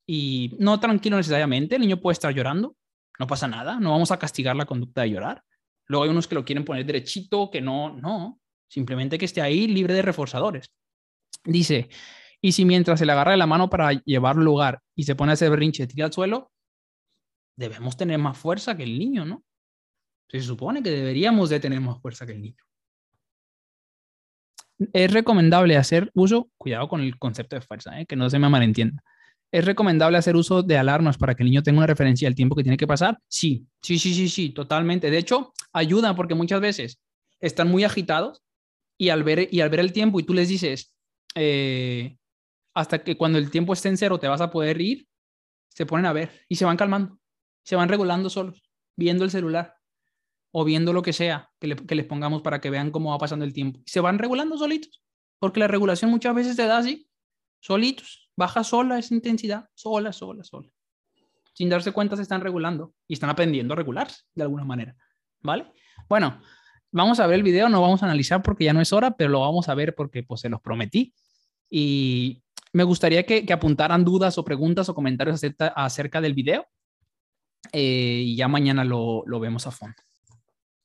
y 0.09 0.57
no 0.59 0.81
tranquilo 0.81 1.19
necesariamente. 1.19 1.77
El 1.77 1.83
niño 1.83 2.01
puede 2.01 2.15
estar 2.15 2.35
llorando, 2.35 2.75
no 3.17 3.29
pasa 3.29 3.47
nada, 3.47 3.79
no 3.79 3.93
vamos 3.93 4.11
a 4.11 4.19
castigar 4.19 4.57
la 4.57 4.67
conducta 4.67 5.03
de 5.03 5.11
llorar. 5.11 5.45
Luego 5.87 6.03
hay 6.03 6.11
unos 6.11 6.27
que 6.27 6.35
lo 6.35 6.45
quieren 6.45 6.65
poner 6.65 6.85
derechito, 6.85 7.49
que 7.49 7.61
no, 7.61 7.97
no, 7.97 8.42
simplemente 8.73 9.19
que 9.19 9.27
esté 9.27 9.43
ahí 9.43 9.69
libre 9.69 9.93
de 9.93 10.01
reforzadores. 10.01 10.73
Dice, 11.45 11.91
y 12.41 12.53
si 12.53 12.65
mientras 12.65 12.99
se 12.99 13.05
le 13.05 13.13
agarra 13.13 13.33
de 13.33 13.37
la 13.37 13.47
mano 13.47 13.69
para 13.69 13.93
llevarlo 13.93 14.41
al 14.41 14.47
lugar 14.47 14.83
y 14.95 15.03
se 15.03 15.15
pone 15.15 15.33
a 15.33 15.35
hacer 15.35 15.51
berrinche, 15.51 15.87
tira 15.87 16.07
al 16.07 16.13
suelo, 16.13 16.51
debemos 17.55 17.99
tener 17.99 18.19
más 18.19 18.39
fuerza 18.39 18.75
que 18.75 18.85
el 18.85 18.99
niño, 18.99 19.27
¿no? 19.27 19.45
Se 20.29 20.41
supone 20.41 20.83
que 20.83 20.91
deberíamos 20.91 21.51
de 21.51 21.61
tener 21.61 21.83
más 21.83 22.01
fuerza 22.01 22.25
que 22.25 22.33
el 22.33 22.41
niño. 22.41 22.57
Es 24.95 25.13
recomendable 25.13 25.77
hacer 25.77 26.11
uso, 26.15 26.51
cuidado 26.57 26.89
con 26.89 27.03
el 27.03 27.19
concepto 27.19 27.57
de 27.57 27.61
fuerza, 27.61 28.01
¿eh? 28.01 28.07
que 28.07 28.17
no 28.17 28.31
se 28.31 28.39
me 28.39 28.49
malentienda. 28.49 29.03
¿Es 29.53 29.67
recomendable 29.67 30.17
hacer 30.17 30.35
uso 30.35 30.63
de 30.63 30.79
alarmas 30.79 31.19
para 31.19 31.35
que 31.35 31.43
el 31.43 31.51
niño 31.51 31.63
tenga 31.63 31.77
una 31.79 31.87
referencia 31.87 32.27
del 32.27 32.35
tiempo 32.35 32.57
que 32.57 32.63
tiene 32.63 32.79
que 32.79 32.87
pasar? 32.87 33.19
Sí, 33.29 33.67
sí, 33.83 33.99
sí, 33.99 34.15
sí, 34.15 34.31
sí, 34.31 34.49
totalmente. 34.49 35.11
De 35.11 35.19
hecho, 35.19 35.53
ayuda 35.75 36.17
porque 36.17 36.35
muchas 36.35 36.63
veces 36.63 36.99
están 37.39 37.69
muy 37.69 37.85
agitados 37.85 38.43
y 39.03 39.11
al 39.11 39.25
ver, 39.25 39.49
y 39.51 39.61
al 39.63 39.69
ver 39.69 39.81
el 39.81 39.93
tiempo 39.93 40.21
y 40.21 40.23
tú 40.23 40.33
les 40.33 40.49
dices, 40.49 40.95
eh, 41.35 42.17
hasta 42.73 43.03
que 43.03 43.17
cuando 43.17 43.37
el 43.37 43.51
tiempo 43.51 43.73
esté 43.73 43.89
en 43.89 43.97
cero 43.97 44.21
te 44.21 44.29
vas 44.29 44.41
a 44.41 44.53
poder 44.53 44.81
ir, 44.81 45.09
se 45.71 45.87
ponen 45.87 46.07
a 46.07 46.13
ver 46.13 46.31
y 46.49 46.55
se 46.55 46.65
van 46.65 46.77
calmando, 46.77 47.19
se 47.65 47.75
van 47.75 47.89
regulando 47.89 48.31
solos, 48.31 48.63
viendo 48.95 49.25
el 49.25 49.33
celular 49.33 49.75
o 50.53 50.65
viendo 50.65 50.93
lo 50.93 51.03
que 51.03 51.13
sea 51.13 51.51
que, 51.59 51.67
les 51.67 52.07
pongamos 52.07 52.43
para 52.43 52.61
que 52.61 52.71
vean 52.71 52.93
cómo 52.93 53.11
va 53.11 53.19
pasando 53.19 53.45
el 53.45 53.53
tiempo. 53.53 53.81
Se 53.87 53.99
van 53.99 54.21
regulando 54.21 54.57
solitos, 54.57 55.03
porque 55.41 55.59
la 55.59 55.67
regulación 55.67 56.09
muchas 56.09 56.37
veces 56.37 56.55
se 56.55 56.69
da 56.69 56.79
así, 56.79 57.11
solitos, 57.59 58.31
baja 58.37 58.63
sola 58.63 59.01
esa 59.01 59.17
intensidad, 59.17 59.69
sola, 59.75 60.13
sola, 60.13 60.45
sola. 60.45 60.69
Sin 61.55 61.69
darse 61.69 61.91
cuenta 61.91 62.15
se 62.15 62.23
están 62.23 62.41
regulando 62.41 62.95
y 63.09 63.15
están 63.15 63.31
aprendiendo 63.31 63.75
a 63.75 63.77
regularse 63.77 64.23
de 64.33 64.45
alguna 64.45 64.63
manera, 64.63 64.95
¿vale? 65.41 65.73
Bueno, 66.09 66.41
vamos 66.93 67.19
a 67.19 67.27
ver 67.27 67.37
el 67.37 67.43
video, 67.43 67.69
no 67.69 67.81
vamos 67.81 68.03
a 68.03 68.07
analizar 68.07 68.43
porque 68.43 68.65
ya 68.65 68.73
no 68.73 68.81
es 68.81 68.93
hora, 68.93 69.17
pero 69.17 69.31
lo 69.31 69.41
vamos 69.41 69.69
a 69.69 69.75
ver 69.75 69.95
porque 69.95 70.23
pues 70.23 70.43
se 70.43 70.49
los 70.49 70.61
prometí. 70.61 71.13
Y 71.69 72.43
me 72.73 72.85
gustaría 72.85 73.25
que, 73.25 73.45
que 73.45 73.53
apuntaran 73.53 74.05
dudas 74.05 74.39
o 74.39 74.45
preguntas 74.45 74.89
o 74.89 74.95
comentarios 74.95 75.35
acerca, 75.35 75.69
acerca 75.69 76.21
del 76.21 76.35
video. 76.35 76.67
Eh, 77.73 78.23
y 78.27 78.37
ya 78.37 78.49
mañana 78.49 78.85
lo, 78.85 79.23
lo 79.27 79.41
vemos 79.41 79.67
a 79.67 79.71
fondo. 79.71 79.97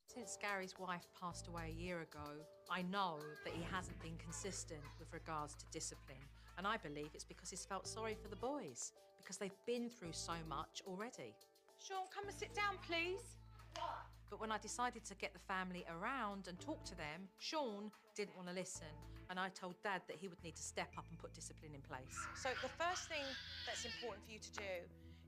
Since 0.08 0.38
Gary's 0.42 0.76
wife 0.80 1.08
passed 1.20 1.48
away 1.48 1.72
a 1.72 1.74
year 1.74 2.02
ago, 2.02 2.46
I 2.70 2.84
know 2.84 3.20
that 3.44 3.54
he 3.54 3.64
hasn't 3.72 4.00
been 4.02 4.18
consistent 4.18 4.82
with 5.00 5.12
regards 5.12 5.56
to 5.56 5.66
discipline. 5.72 6.24
And 6.58 6.66
I 6.66 6.78
believe 6.78 7.10
it's 7.14 7.26
because 7.26 7.50
he's 7.50 7.66
felt 7.66 7.88
sorry 7.88 8.16
for 8.16 8.30
the 8.30 8.36
boys, 8.36 8.94
because 9.18 9.38
they've 9.38 9.66
been 9.66 9.90
through 9.90 10.14
so 10.14 10.34
much 10.48 10.82
already. 10.88 11.36
Sean, 11.78 12.08
come 12.14 12.28
and 12.28 12.36
sit 12.36 12.54
down, 12.56 12.78
please. 12.88 13.38
But 14.30 14.42
when 14.42 14.52
I 14.52 14.58
decided 14.58 15.06
to 15.06 15.16
get 15.16 15.34
the 15.34 15.40
family 15.40 15.86
around 15.90 16.48
and 16.48 16.60
talk 16.60 16.84
to 16.86 16.96
them, 16.96 17.30
Sean 17.40 17.92
didn't 18.16 18.36
want 18.36 18.50
to 18.50 18.54
listen. 18.54 18.92
And 19.30 19.40
I 19.40 19.50
told 19.50 19.76
Dad 19.84 20.02
that 20.08 20.18
he 20.18 20.28
would 20.28 20.42
need 20.44 20.56
to 20.56 20.62
step 20.64 20.92
up 20.98 21.06
and 21.10 21.18
put 21.20 21.34
discipline 21.34 21.72
in 21.76 21.82
place. 21.82 22.16
So, 22.36 22.50
the 22.62 22.72
first 22.80 23.10
thing 23.10 23.24
that's 23.66 23.84
important 23.84 24.26
for 24.26 24.32
you 24.32 24.40
to 24.40 24.52
do 24.54 24.74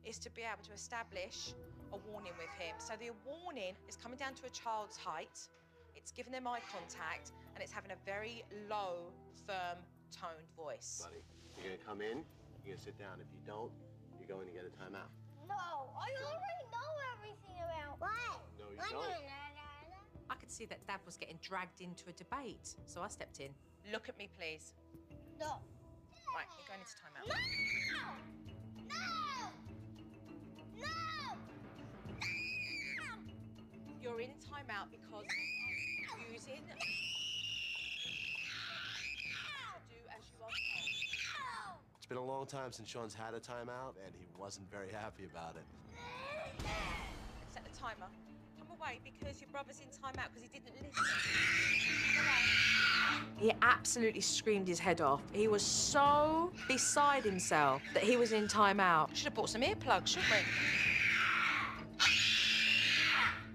is 0.05 0.17
to 0.19 0.29
be 0.31 0.41
able 0.41 0.63
to 0.63 0.73
establish 0.73 1.53
a 1.91 1.97
warning 2.11 2.31
with 2.39 2.51
him. 2.55 2.75
So, 2.79 2.95
the 2.95 3.11
warning 3.27 3.75
is 3.87 3.95
coming 3.95 4.17
down 4.17 4.35
to 4.35 4.47
a 4.47 4.49
child's 4.49 4.95
height, 4.95 5.35
it's 5.95 6.11
giving 6.11 6.31
them 6.31 6.47
eye 6.47 6.63
contact, 6.71 7.31
and 7.55 7.63
it's 7.63 7.73
having 7.73 7.91
a 7.91 7.99
very 8.05 8.43
low, 8.69 9.11
firm, 9.45 9.83
toned 10.15 10.47
voice. 10.55 11.03
Buddy, 11.03 11.19
you're 11.59 11.75
gonna 11.75 11.83
come 11.83 11.99
in, 11.99 12.23
you're 12.63 12.75
gonna 12.75 12.83
sit 12.83 12.97
down. 12.97 13.19
If 13.19 13.27
you 13.35 13.39
don't, 13.45 13.71
you're 14.19 14.31
going 14.31 14.47
to 14.47 14.53
get 14.53 14.63
a 14.63 14.71
timeout. 14.71 15.11
No, 15.47 15.91
I 15.95 16.07
already 16.23 16.65
know 16.71 16.89
everything 17.15 17.55
about 17.63 17.99
what? 17.99 18.48
No, 18.80 18.85
you 18.90 18.98
I. 18.98 19.30
I 20.30 20.35
could 20.35 20.51
see 20.51 20.66
that 20.67 20.85
Dad 20.88 20.99
was 21.06 21.17
getting 21.17 21.40
dragged 21.41 21.82
into 21.82 22.08
a 22.08 22.14
debate, 22.14 22.75
so 22.85 23.01
I 23.01 23.08
stepped 23.08 23.40
in. 23.40 23.49
Look 23.91 24.09
at 24.09 24.17
me, 24.17 24.30
please. 24.38 24.74
No. 25.40 25.61
Right, 26.35 26.45
you're 26.56 26.67
going 26.67 26.80
into 26.80 26.95
timeout. 27.01 27.25
No! 28.88 28.95
No! 28.95 29.06
No! 30.77 30.88
You're 34.01 34.22
in 34.22 34.30
timeout 34.40 34.91
because 34.91 35.25
you're 35.27 36.33
using. 36.33 36.61
Do 39.90 39.95
as 40.16 40.24
you 40.32 40.43
are 40.43 40.49
told. 40.49 41.80
It's 41.98 42.06
been 42.06 42.17
a 42.17 42.24
long 42.24 42.45
time 42.45 42.72
since 42.72 42.88
Sean's 42.88 43.16
had 43.16 43.33
a 43.33 43.40
timeout, 43.40 43.98
and 44.06 44.14
he 44.16 44.27
wasn't 44.38 44.69
very 44.69 44.91
happy 44.91 45.25
about 45.25 45.56
it. 45.56 45.66
Set 47.51 47.64
the 47.66 47.72
timer. 47.77 48.08
Come 48.80 48.88
away 48.88 48.99
because 49.03 49.41
your 49.41 49.49
brother's 49.51 49.80
in 49.80 49.88
timeout 49.88 50.27
because 50.33 50.43
he 50.43 50.49
didn't 50.59 50.74
listen. 50.75 51.03
He 53.38 53.51
absolutely 53.61 54.22
screamed 54.22 54.67
his 54.67 54.80
head 54.80 55.01
off. 55.01 55.22
He 55.32 55.48
was 55.48 55.61
so 55.61 56.51
beside 56.67 57.24
himself 57.24 57.82
that 57.93 58.03
he 58.03 58.17
was 58.17 58.32
in 58.32 58.48
timeout. 58.48 59.16
Should 59.16 59.25
have 59.25 59.33
bought 59.33 59.49
some 59.49 59.61
earplugs, 59.61 60.08
shouldn't 60.08 60.32
we? 60.32 60.38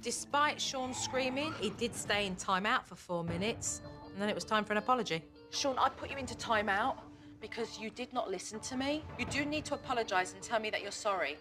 Despite 0.03 0.61
Sean 0.61 0.93
screaming, 0.93 1.55
he 1.61 1.70
did 1.70 1.94
stay 1.94 2.27
in 2.27 2.36
timeout 2.36 2.85
for 2.85 2.94
four 2.94 3.25
minutes, 3.25 3.81
and 4.12 4.20
then 4.20 4.28
it 4.28 4.35
was 4.35 4.44
time 4.44 4.65
for 4.65 4.73
an 4.75 4.78
apology. 4.78 5.23
Sean, 5.51 5.78
I 5.78 5.89
put 5.89 6.11
you 6.11 6.19
into 6.19 6.35
timeout 6.35 6.97
because 7.41 7.78
you 7.78 7.91
did 7.91 8.12
not 8.12 8.31
listen 8.31 8.61
to 8.61 8.77
me. 8.77 9.03
You 9.19 9.25
do 9.27 9.44
need 9.44 9.65
to 9.67 9.75
apologize 9.75 10.33
and 10.35 10.43
tell 10.43 10.61
me 10.61 10.70
that 10.70 10.83
you're 10.83 10.91
sorry. 10.91 11.36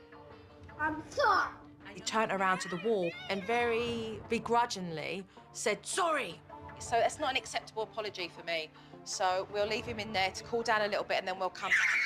I'm 0.80 1.04
sorry. 1.10 1.50
He 1.94 2.02
turned 2.02 2.32
around 2.32 2.60
to 2.60 2.70
the 2.70 2.78
wall 2.78 3.12
and 3.30 3.44
very 3.44 4.20
begrudgingly 4.30 5.24
said, 5.54 5.86
sorry. 5.86 6.40
So 6.80 6.92
that's 6.92 7.20
not 7.20 7.32
an 7.32 7.38
acceptable 7.38 7.84
apology 7.84 8.30
for 8.36 8.44
me. 8.46 8.70
So 9.04 9.48
we'll 9.54 9.68
leave 9.68 9.86
him 9.86 10.00
in 10.00 10.12
there 10.14 10.32
to 10.32 10.44
cool 10.44 10.64
down 10.64 10.82
a 10.82 10.88
little 10.88 11.04
bit 11.04 11.20
and 11.20 11.28
then 11.28 11.40
we'll 11.40 11.50
come 11.50 11.70
back. 11.70 12.00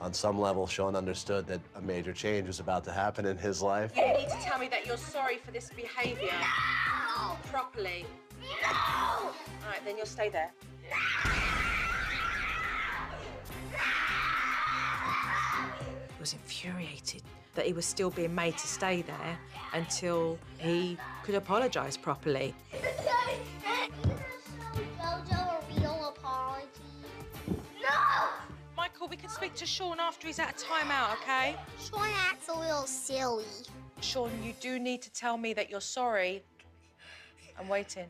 On 0.00 0.12
some 0.12 0.38
level, 0.38 0.66
Sean 0.66 0.94
understood 0.94 1.46
that 1.46 1.60
a 1.74 1.80
major 1.80 2.12
change 2.12 2.46
was 2.46 2.60
about 2.60 2.84
to 2.84 2.92
happen 2.92 3.24
in 3.24 3.36
his 3.38 3.62
life. 3.62 3.92
You 3.96 4.06
need 4.06 4.28
to 4.28 4.36
tell 4.42 4.58
me 4.58 4.68
that 4.68 4.86
you're 4.86 4.98
sorry 4.98 5.38
for 5.38 5.50
this 5.52 5.70
behaviour. 5.74 6.32
No! 6.32 7.36
Properly. 7.50 8.04
No! 8.62 8.68
All 8.68 9.32
right, 9.68 9.82
then 9.84 9.96
you'll 9.96 10.06
stay 10.06 10.28
there. 10.28 10.52
He 10.82 10.92
was 16.26 16.32
infuriated 16.32 17.22
that 17.54 17.66
he 17.66 17.72
was 17.72 17.86
still 17.86 18.10
being 18.10 18.34
made 18.34 18.58
to 18.58 18.66
stay 18.66 19.00
there 19.02 19.38
until 19.74 20.36
he 20.58 20.98
could 21.22 21.36
apologise 21.36 21.96
properly. 21.96 22.52
Jojo 24.98 25.30
a 25.30 25.80
real 25.80 26.12
apology? 26.16 26.66
No! 27.80 28.28
Michael, 28.76 29.06
we 29.06 29.16
can 29.16 29.30
speak 29.30 29.54
to 29.54 29.64
Sean 29.66 30.00
after 30.00 30.26
he's 30.26 30.40
out 30.40 30.50
of 30.50 30.56
timeout, 30.56 31.12
okay? 31.22 31.54
Sean 31.78 32.08
acts 32.28 32.48
a 32.48 32.58
little 32.58 32.88
silly. 32.88 33.44
Sean, 34.00 34.32
you 34.42 34.52
do 34.60 34.80
need 34.80 35.02
to 35.02 35.12
tell 35.12 35.38
me 35.38 35.54
that 35.54 35.70
you're 35.70 35.80
sorry. 35.80 36.42
I'm 37.56 37.68
waiting. 37.68 38.06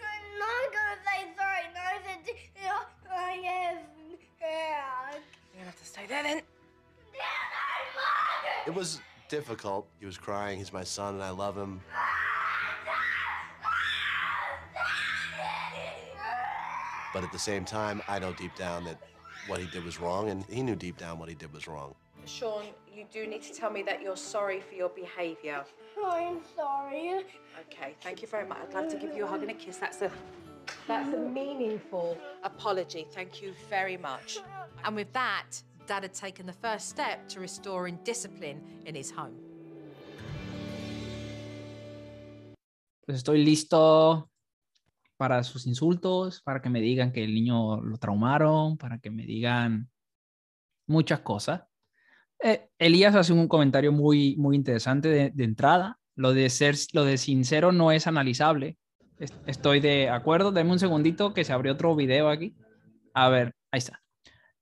I'm 0.00 0.38
not 0.38 0.72
gonna 0.72 0.96
say 1.04 1.28
sorry. 1.36 1.64
No, 1.74 1.80
I 1.80 1.98
said, 2.06 2.26
you 2.26 2.70
I 3.12 3.32
am 3.32 3.78
scared. 4.38 5.22
You're 5.52 5.58
gonna 5.58 5.66
have 5.66 5.78
to 5.78 5.84
stay 5.84 6.06
there 6.08 6.22
then. 6.22 6.42
It 8.66 8.74
was 8.74 9.00
difficult. 9.28 9.86
He 10.00 10.06
was 10.06 10.16
crying. 10.16 10.58
He's 10.58 10.72
my 10.72 10.84
son, 10.84 11.14
and 11.14 11.22
I 11.22 11.30
love 11.30 11.56
him. 11.56 11.80
But 17.12 17.22
at 17.22 17.30
the 17.30 17.38
same 17.38 17.64
time, 17.64 18.02
I 18.08 18.18
know 18.18 18.32
deep 18.32 18.56
down 18.56 18.84
that 18.84 18.98
what 19.46 19.60
he 19.60 19.66
did 19.66 19.84
was 19.84 20.00
wrong, 20.00 20.30
and 20.30 20.44
he 20.46 20.62
knew 20.62 20.74
deep 20.74 20.96
down 20.96 21.18
what 21.18 21.28
he 21.28 21.34
did 21.34 21.52
was 21.52 21.68
wrong. 21.68 21.94
Sean, 22.26 22.64
you 22.92 23.04
do 23.12 23.26
need 23.26 23.42
to 23.42 23.52
tell 23.52 23.70
me 23.70 23.82
that 23.82 24.00
you're 24.02 24.16
sorry 24.16 24.60
for 24.60 24.74
your 24.74 24.88
behaviour. 24.88 25.64
I'm 26.04 26.40
sorry. 26.56 27.24
Okay, 27.60 27.94
thank 28.00 28.22
you 28.22 28.28
very 28.28 28.46
much. 28.46 28.58
I'd 28.68 28.74
love 28.74 28.88
to 28.88 28.96
give 28.96 29.14
you 29.14 29.24
a 29.24 29.26
hug 29.26 29.42
and 29.42 29.50
a 29.50 29.54
kiss. 29.54 29.76
That's 29.76 30.02
a 30.02 30.10
that's 30.88 31.12
a 31.12 31.18
meaningful 31.18 32.16
apology. 32.42 33.06
Thank 33.12 33.42
you 33.42 33.52
very 33.68 33.96
much. 33.96 34.38
And 34.84 34.96
with 34.96 35.12
that, 35.12 35.50
Dad 35.86 36.02
had 36.04 36.12
taken 36.12 36.46
the 36.46 36.52
first 36.52 36.88
step 36.90 37.28
to 37.28 37.40
restoring 37.40 37.98
discipline 38.04 38.60
in 38.86 38.96
his 38.96 39.12
home. 39.12 39.34
Pues 43.06 43.18
estoy 43.18 43.44
listo 43.44 44.30
para 45.18 45.42
sus 45.44 45.66
insultos, 45.66 46.40
para 46.42 46.60
que 46.62 46.70
me 46.70 46.80
digan 46.80 47.12
que 47.12 47.22
el 47.24 47.34
niño 47.34 47.80
lo 47.82 47.98
traumaron, 47.98 48.78
para 48.78 48.98
que 48.98 49.10
me 49.10 49.24
digan 49.26 49.90
muchas 50.86 51.20
cosas. 51.20 51.62
Eh, 52.42 52.68
Elías 52.78 53.14
hace 53.14 53.32
un 53.32 53.46
comentario 53.46 53.92
muy, 53.92 54.36
muy 54.36 54.56
interesante 54.56 55.08
de, 55.08 55.30
de 55.30 55.44
entrada. 55.44 55.98
Lo 56.16 56.32
de 56.32 56.48
ser, 56.50 56.76
lo 56.92 57.04
de 57.04 57.18
sincero 57.18 57.72
no 57.72 57.92
es 57.92 58.06
analizable. 58.06 58.78
Es- 59.18 59.34
Estoy 59.46 59.80
de 59.80 60.08
acuerdo. 60.08 60.50
Deme 60.52 60.72
un 60.72 60.78
segundito 60.78 61.34
que 61.34 61.44
se 61.44 61.52
abrió 61.52 61.72
otro 61.72 61.94
video 61.94 62.28
aquí. 62.28 62.54
A 63.12 63.28
ver, 63.28 63.54
ahí 63.70 63.78
está. 63.78 64.02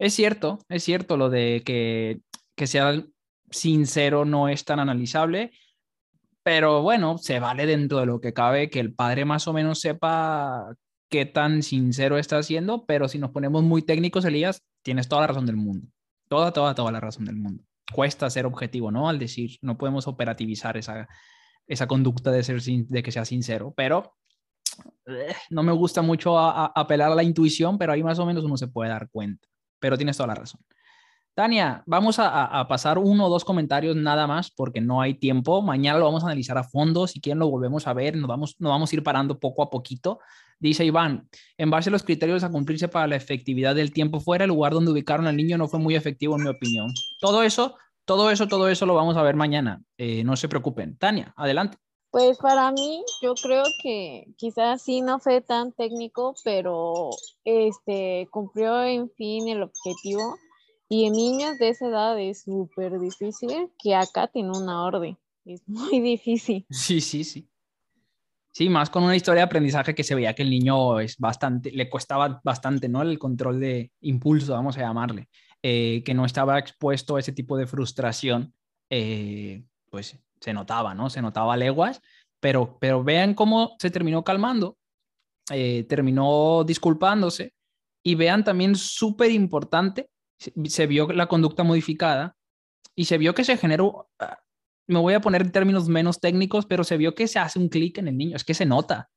Es 0.03 0.15
cierto, 0.15 0.59
es 0.69 0.83
cierto 0.83 1.17
lo 1.17 1.31
de 1.31 1.63
que, 1.65 2.21
que 2.57 2.67
sea 2.67 3.05
sincero 3.51 4.25
no 4.25 4.49
es 4.49 4.65
tan 4.65 4.81
analizable, 4.81 5.53
pero 6.43 6.83
bueno, 6.83 7.19
se 7.19 7.39
vale 7.39 7.67
dentro 7.67 8.01
de 8.01 8.07
lo 8.07 8.21
que 8.21 8.33
cabe 8.33 8.69
que 8.69 8.81
el 8.81 8.95
padre 8.95 9.25
más 9.25 9.47
o 9.47 9.53
menos 9.53 9.79
sepa 9.81 10.75
qué 11.09 11.25
tan 11.25 11.63
sincero 11.63 12.19
está 12.19 12.39
haciendo, 12.39 12.85
pero 12.85 13.07
si 13.07 13.19
nos 13.21 13.31
ponemos 13.31 13.63
muy 13.63 13.83
técnicos, 13.83 14.25
Elías, 14.25 14.63
tienes 14.83 15.07
toda 15.09 15.21
la 15.21 15.27
razón 15.29 15.47
del 15.47 15.55
mundo. 15.57 15.87
Toda, 16.29 16.53
toda, 16.53 16.75
toda 16.75 16.91
la 16.91 16.99
razón 16.99 17.25
del 17.27 17.37
mundo. 17.37 17.63
Cuesta 17.95 18.29
ser 18.29 18.45
objetivo, 18.47 18.91
¿no? 18.91 19.09
Al 19.09 19.21
decir, 19.21 19.57
no 19.61 19.79
podemos 19.79 20.09
operativizar 20.09 20.77
esa, 20.79 21.07
esa 21.69 21.87
conducta 21.87 22.33
de, 22.33 22.43
ser, 22.43 22.61
sin- 22.61 22.89
de 22.89 23.05
que 23.05 23.13
sea 23.13 23.25
sincero, 23.25 23.73
pero 23.77 24.17
eh, 25.07 25.35
no 25.51 25.63
me 25.63 25.71
gusta 25.71 26.03
mucho 26.03 26.37
a- 26.39 26.65
a- 26.65 26.73
apelar 26.75 27.13
a 27.13 27.15
la 27.15 27.23
intuición, 27.23 27.79
pero 27.79 27.93
ahí 27.93 28.03
más 28.03 28.19
o 28.19 28.27
menos 28.27 28.43
uno 28.43 28.57
se 28.57 28.67
puede 28.67 28.91
dar 28.91 29.09
cuenta. 29.11 29.47
Pero 29.83 29.99
tienes 29.99 30.17
toda 30.17 30.29
la 30.29 30.37
razón. 30.37 30.61
Tania, 31.35 31.83
vamos 31.87 32.19
a, 32.19 32.67
pasar 32.69 32.99
uno 32.99 33.27
o 33.27 33.31
dos 33.31 33.45
comentarios 33.45 33.97
nada 33.97 34.27
más 34.27 34.51
porque 34.51 34.81
no 34.81 35.01
hay 35.01 35.15
tiempo. 35.15 35.61
Mañana 35.61 35.99
lo 35.99 36.05
vamos 36.05 36.23
a 36.23 36.27
analizar 36.27 36.57
a 36.57 36.63
fondo. 36.63 37.07
Si 37.07 37.21
quieren, 37.21 37.41
lo 37.41 37.51
volvemos 37.51 37.87
a 37.87 37.93
ver. 37.95 38.17
Nos 38.17 38.29
vamos, 38.29 38.55
nos 38.61 38.71
vamos 38.71 38.93
a 38.93 38.97
ir 38.97 39.03
parando 39.03 39.41
poco 39.41 39.63
a 39.63 39.71
poquito. 39.71 40.21
Dice 40.61 40.85
Iván, 40.85 41.29
en 41.57 41.71
base 41.71 41.89
a 41.89 41.93
los 41.93 42.05
criterios 42.05 42.45
a 42.45 42.51
cumplirse 42.51 42.87
para 42.87 43.09
la 43.09 43.17
efectividad 43.17 43.75
del 43.75 43.93
tiempo 43.93 44.21
fuera, 44.21 44.45
el 44.45 44.51
lugar 44.51 44.73
donde 44.73 44.93
ubicaron 44.93 45.27
al 45.27 45.37
niño 45.37 45.59
no 45.59 45.67
fue 45.67 45.81
muy 45.81 45.97
efectivo, 45.97 46.37
en 46.37 46.45
mi 46.45 46.51
opinión. 46.51 46.93
Todo 47.19 47.43
eso, 47.43 47.77
todo 48.05 48.31
eso, 48.31 48.47
todo 48.47 48.69
eso 48.69 48.87
lo 48.87 48.95
vamos 48.95 49.17
a 49.17 49.23
ver 49.23 49.35
mañana. 49.35 49.83
Eh, 49.99 50.23
no 50.23 50.37
se 50.37 50.49
preocupen. 50.49 50.97
Tania, 50.99 51.33
adelante. 51.37 51.79
Pues 52.13 52.37
para 52.37 52.71
mí, 52.73 53.03
yo 53.23 53.35
creo 53.35 53.65
que 53.83 54.27
quizás 54.37 54.83
sí 54.83 55.01
no 55.01 55.19
fue 55.19 55.41
tan 55.41 55.73
técnico, 55.73 56.35
pero 56.45 57.09
este 57.43 58.29
cumplió 58.31 58.85
en 58.85 59.11
fin 59.13 59.49
el 59.49 59.63
objetivo. 59.63 60.37
Y 60.91 61.07
en 61.07 61.15
niños 61.15 61.57
de 61.59 61.71
esa 61.71 61.89
edad 61.89 62.21
es 62.21 62.43
súper 62.43 63.01
difícil 63.01 63.71
que 63.83 63.95
acá 63.95 64.27
tiene 64.29 64.51
una 64.51 64.85
orden. 64.85 65.17
Es 65.47 65.63
muy 65.67 66.01
difícil. 66.01 66.67
Sí, 66.69 67.01
sí, 67.01 67.25
sí. 67.25 67.49
Sí, 68.53 68.69
más 68.69 68.91
con 68.91 69.05
una 69.05 69.17
historia 69.17 69.41
de 69.41 69.47
aprendizaje 69.47 69.95
que 69.95 70.05
se 70.05 70.15
veía 70.15 70.35
que 70.35 70.43
el 70.43 70.51
niño 70.51 71.01
es 71.01 71.17
bastante, 71.17 71.71
le 71.71 71.89
costaba 71.89 72.43
bastante, 72.45 72.91
¿no? 72.91 73.01
El 73.01 73.19
control 73.19 73.59
de 73.59 73.91
impulso, 74.03 74.53
vamos 74.53 74.77
a 74.77 74.83
llamarle, 74.83 75.31
eh, 75.63 76.03
que 76.05 76.13
no 76.13 76.27
estaba 76.27 76.59
expuesto 76.59 77.17
a 77.17 77.21
ese 77.21 77.33
tipo 77.33 77.57
de 77.57 77.67
frustración, 77.67 78.53
eh, 78.91 79.65
pues 79.89 80.23
se 80.43 80.53
notaba, 80.53 80.95
¿no? 80.95 81.09
Se 81.09 81.23
notaba 81.23 81.57
leguas, 81.57 82.01
pero, 82.41 82.77
pero 82.81 83.05
vean 83.05 83.35
cómo 83.35 83.77
se 83.79 83.91
terminó 83.91 84.25
calmando, 84.25 84.77
eh, 85.51 85.85
terminó 85.89 86.65
disculpándose 86.65 87.55
y 88.05 88.17
vean 88.17 88.43
también 88.45 88.75
súper 88.75 89.31
importante, 89.31 90.11
se, 90.39 90.87
vio 90.87 91.07
la 91.13 91.29
conducta 91.29 91.63
modificada 91.63 92.37
y 92.97 93.05
se 93.05 93.17
vio 93.19 93.35
que 93.35 93.45
se 93.45 93.57
generó, 93.57 94.11
ah, 94.19 94.41
me 94.89 94.99
voy 94.99 95.15
a 95.15 95.21
poner 95.21 95.51
términos 95.53 95.89
menos 95.89 96.19
técnicos, 96.19 96.67
pero 96.67 96.83
se 96.83 96.97
vio 96.97 97.15
que 97.15 97.29
se 97.29 97.39
hace 97.39 97.61
un 97.61 97.69
clic 97.69 97.99
en 97.99 98.09
el 98.09 98.17
niño, 98.17 98.37
es 98.37 98.45
que 98.45 98.55
se 98.55 98.67
nota. 98.67 99.09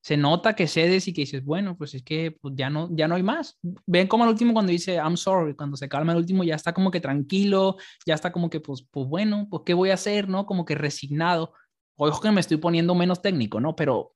Se 0.00 0.16
nota 0.16 0.54
que 0.54 0.66
cedes 0.66 1.08
y 1.08 1.12
que 1.12 1.22
dices, 1.22 1.44
bueno, 1.44 1.76
pues 1.76 1.94
es 1.94 2.02
que 2.02 2.36
pues 2.40 2.54
ya, 2.56 2.70
no, 2.70 2.88
ya 2.92 3.08
no 3.08 3.16
hay 3.16 3.22
más. 3.22 3.58
Ven 3.86 4.06
como 4.06 4.24
al 4.24 4.30
último 4.30 4.52
cuando 4.52 4.72
dice, 4.72 4.94
I'm 4.94 5.16
sorry, 5.16 5.54
cuando 5.54 5.76
se 5.76 5.88
calma 5.88 6.12
el 6.12 6.18
último 6.18 6.44
ya 6.44 6.54
está 6.54 6.72
como 6.72 6.90
que 6.90 7.00
tranquilo, 7.00 7.76
ya 8.06 8.14
está 8.14 8.32
como 8.32 8.48
que, 8.48 8.60
pues, 8.60 8.86
pues 8.90 9.08
bueno, 9.08 9.48
pues 9.50 9.62
qué 9.66 9.74
voy 9.74 9.90
a 9.90 9.94
hacer, 9.94 10.28
¿no? 10.28 10.46
Como 10.46 10.64
que 10.64 10.74
resignado. 10.74 11.52
Ojo 11.96 12.20
que 12.20 12.30
me 12.30 12.40
estoy 12.40 12.58
poniendo 12.58 12.94
menos 12.94 13.20
técnico, 13.20 13.60
¿no? 13.60 13.74
Pero 13.74 14.14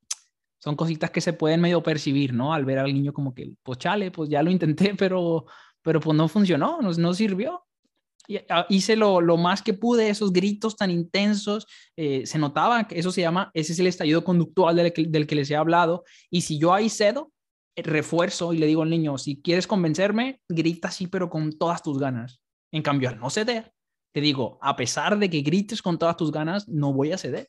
son 0.58 0.76
cositas 0.76 1.10
que 1.10 1.20
se 1.20 1.32
pueden 1.32 1.60
medio 1.60 1.82
percibir, 1.82 2.32
¿no? 2.32 2.54
Al 2.54 2.64
ver 2.64 2.78
al 2.78 2.94
niño 2.94 3.12
como 3.12 3.34
que, 3.34 3.54
pues 3.62 3.78
chale, 3.78 4.10
pues 4.12 4.30
ya 4.30 4.42
lo 4.42 4.50
intenté, 4.50 4.94
pero, 4.98 5.46
pero 5.82 6.00
pues 6.00 6.16
no 6.16 6.28
funcionó, 6.28 6.80
no, 6.80 6.92
no 6.92 7.14
sirvió 7.14 7.64
hice 8.68 8.96
lo, 8.96 9.20
lo, 9.20 9.36
más 9.36 9.62
que 9.62 9.74
pude, 9.74 10.08
esos 10.08 10.32
gritos 10.32 10.76
tan 10.76 10.90
intensos, 10.90 11.66
eh, 11.96 12.24
se 12.26 12.38
notaba 12.38 12.86
que 12.86 12.98
eso 12.98 13.10
se 13.10 13.20
llama, 13.20 13.50
ese 13.54 13.72
es 13.72 13.78
el 13.78 13.86
estallido 13.86 14.24
conductual 14.24 14.76
del 14.76 14.92
que, 14.92 15.06
del 15.06 15.26
que 15.26 15.34
les 15.34 15.50
he 15.50 15.56
hablado, 15.56 16.04
y 16.30 16.42
si 16.42 16.58
yo 16.58 16.72
ahí 16.72 16.88
cedo, 16.88 17.32
eh, 17.74 17.82
refuerzo 17.82 18.52
y 18.52 18.58
le 18.58 18.66
digo 18.66 18.82
al 18.82 18.90
niño, 18.90 19.18
si 19.18 19.40
quieres 19.40 19.66
convencerme, 19.66 20.40
grita 20.48 20.88
así, 20.88 21.06
pero 21.06 21.30
con 21.30 21.52
todas 21.52 21.82
tus 21.82 21.98
ganas. 21.98 22.40
En 22.70 22.82
cambio, 22.82 23.08
al 23.08 23.18
no 23.18 23.30
ceder, 23.30 23.72
te 24.12 24.20
digo, 24.20 24.58
a 24.60 24.76
pesar 24.76 25.18
de 25.18 25.30
que 25.30 25.40
grites 25.40 25.82
con 25.82 25.98
todas 25.98 26.16
tus 26.16 26.30
ganas, 26.30 26.68
no 26.68 26.92
voy 26.92 27.12
a 27.12 27.18
ceder. 27.18 27.48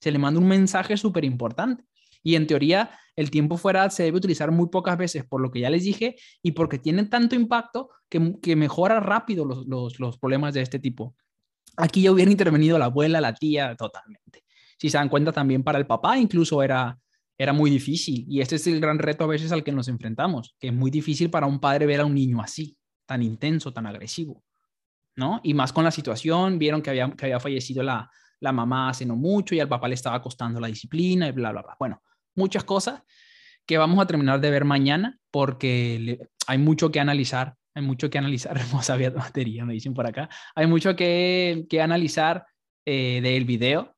Se 0.00 0.10
le 0.10 0.18
manda 0.18 0.40
un 0.40 0.48
mensaje 0.48 0.96
súper 0.96 1.24
importante. 1.24 1.84
Y 2.22 2.36
en 2.36 2.46
teoría, 2.46 2.90
el 3.16 3.30
tiempo 3.30 3.56
fuera 3.56 3.88
se 3.90 4.04
debe 4.04 4.18
utilizar 4.18 4.50
muy 4.50 4.68
pocas 4.68 4.96
veces, 4.96 5.24
por 5.24 5.40
lo 5.40 5.50
que 5.50 5.60
ya 5.60 5.70
les 5.70 5.84
dije, 5.84 6.16
y 6.42 6.52
porque 6.52 6.78
tiene 6.78 7.04
tanto 7.04 7.34
impacto 7.34 7.90
que, 8.08 8.34
que 8.40 8.56
mejora 8.56 9.00
rápido 9.00 9.44
los, 9.44 9.66
los, 9.66 9.98
los, 9.98 10.18
problemas 10.18 10.54
de 10.54 10.62
este 10.62 10.78
tipo. 10.78 11.14
Aquí 11.76 12.02
ya 12.02 12.12
hubiera 12.12 12.30
intervenido 12.30 12.78
la 12.78 12.86
abuela, 12.86 13.20
la 13.20 13.34
tía, 13.34 13.74
totalmente. 13.76 14.44
Si 14.78 14.90
se 14.90 14.98
dan 14.98 15.08
cuenta, 15.08 15.32
también 15.32 15.62
para 15.62 15.78
el 15.78 15.86
papá 15.86 16.18
incluso 16.18 16.62
era, 16.62 16.98
era 17.38 17.52
muy 17.52 17.70
difícil. 17.70 18.24
Y 18.28 18.40
este 18.40 18.56
es 18.56 18.66
el 18.66 18.80
gran 18.80 18.98
reto 18.98 19.24
a 19.24 19.28
veces 19.28 19.52
al 19.52 19.64
que 19.64 19.72
nos 19.72 19.88
enfrentamos, 19.88 20.54
que 20.58 20.68
es 20.68 20.74
muy 20.74 20.90
difícil 20.90 21.30
para 21.30 21.46
un 21.46 21.60
padre 21.60 21.86
ver 21.86 22.00
a 22.00 22.04
un 22.04 22.14
niño 22.14 22.40
así, 22.40 22.76
tan 23.06 23.22
intenso, 23.22 23.72
tan 23.72 23.86
agresivo. 23.86 24.42
¿no? 25.16 25.40
Y 25.42 25.54
más 25.54 25.72
con 25.72 25.84
la 25.84 25.90
situación, 25.90 26.58
vieron 26.58 26.82
que 26.82 26.90
había, 26.90 27.10
que 27.10 27.26
había 27.26 27.40
fallecido 27.40 27.82
la, 27.82 28.10
la 28.40 28.52
mamá 28.52 28.88
hace 28.88 29.06
no 29.06 29.16
mucho 29.16 29.54
y 29.54 29.60
al 29.60 29.68
papá 29.68 29.88
le 29.88 29.94
estaba 29.94 30.20
costando 30.20 30.58
la 30.58 30.66
disciplina 30.66 31.28
y 31.28 31.32
bla, 31.32 31.52
bla, 31.52 31.62
bla. 31.62 31.76
Bueno, 31.78 32.02
muchas 32.34 32.64
cosas 32.64 33.02
que 33.66 33.78
vamos 33.78 34.00
a 34.00 34.06
terminar 34.06 34.40
de 34.40 34.50
ver 34.50 34.64
mañana 34.64 35.18
porque 35.30 36.28
hay 36.46 36.58
mucho 36.58 36.90
que 36.90 37.00
analizar, 37.00 37.54
hay 37.74 37.82
mucho 37.82 38.10
que 38.10 38.18
analizar, 38.18 38.56
hermosa 38.58 38.96
batería, 38.96 39.64
me 39.64 39.74
dicen 39.74 39.94
por 39.94 40.06
acá, 40.06 40.28
hay 40.54 40.66
mucho 40.66 40.96
que, 40.96 41.66
que 41.68 41.80
analizar 41.80 42.46
eh, 42.84 43.20
del 43.22 43.44
video 43.44 43.94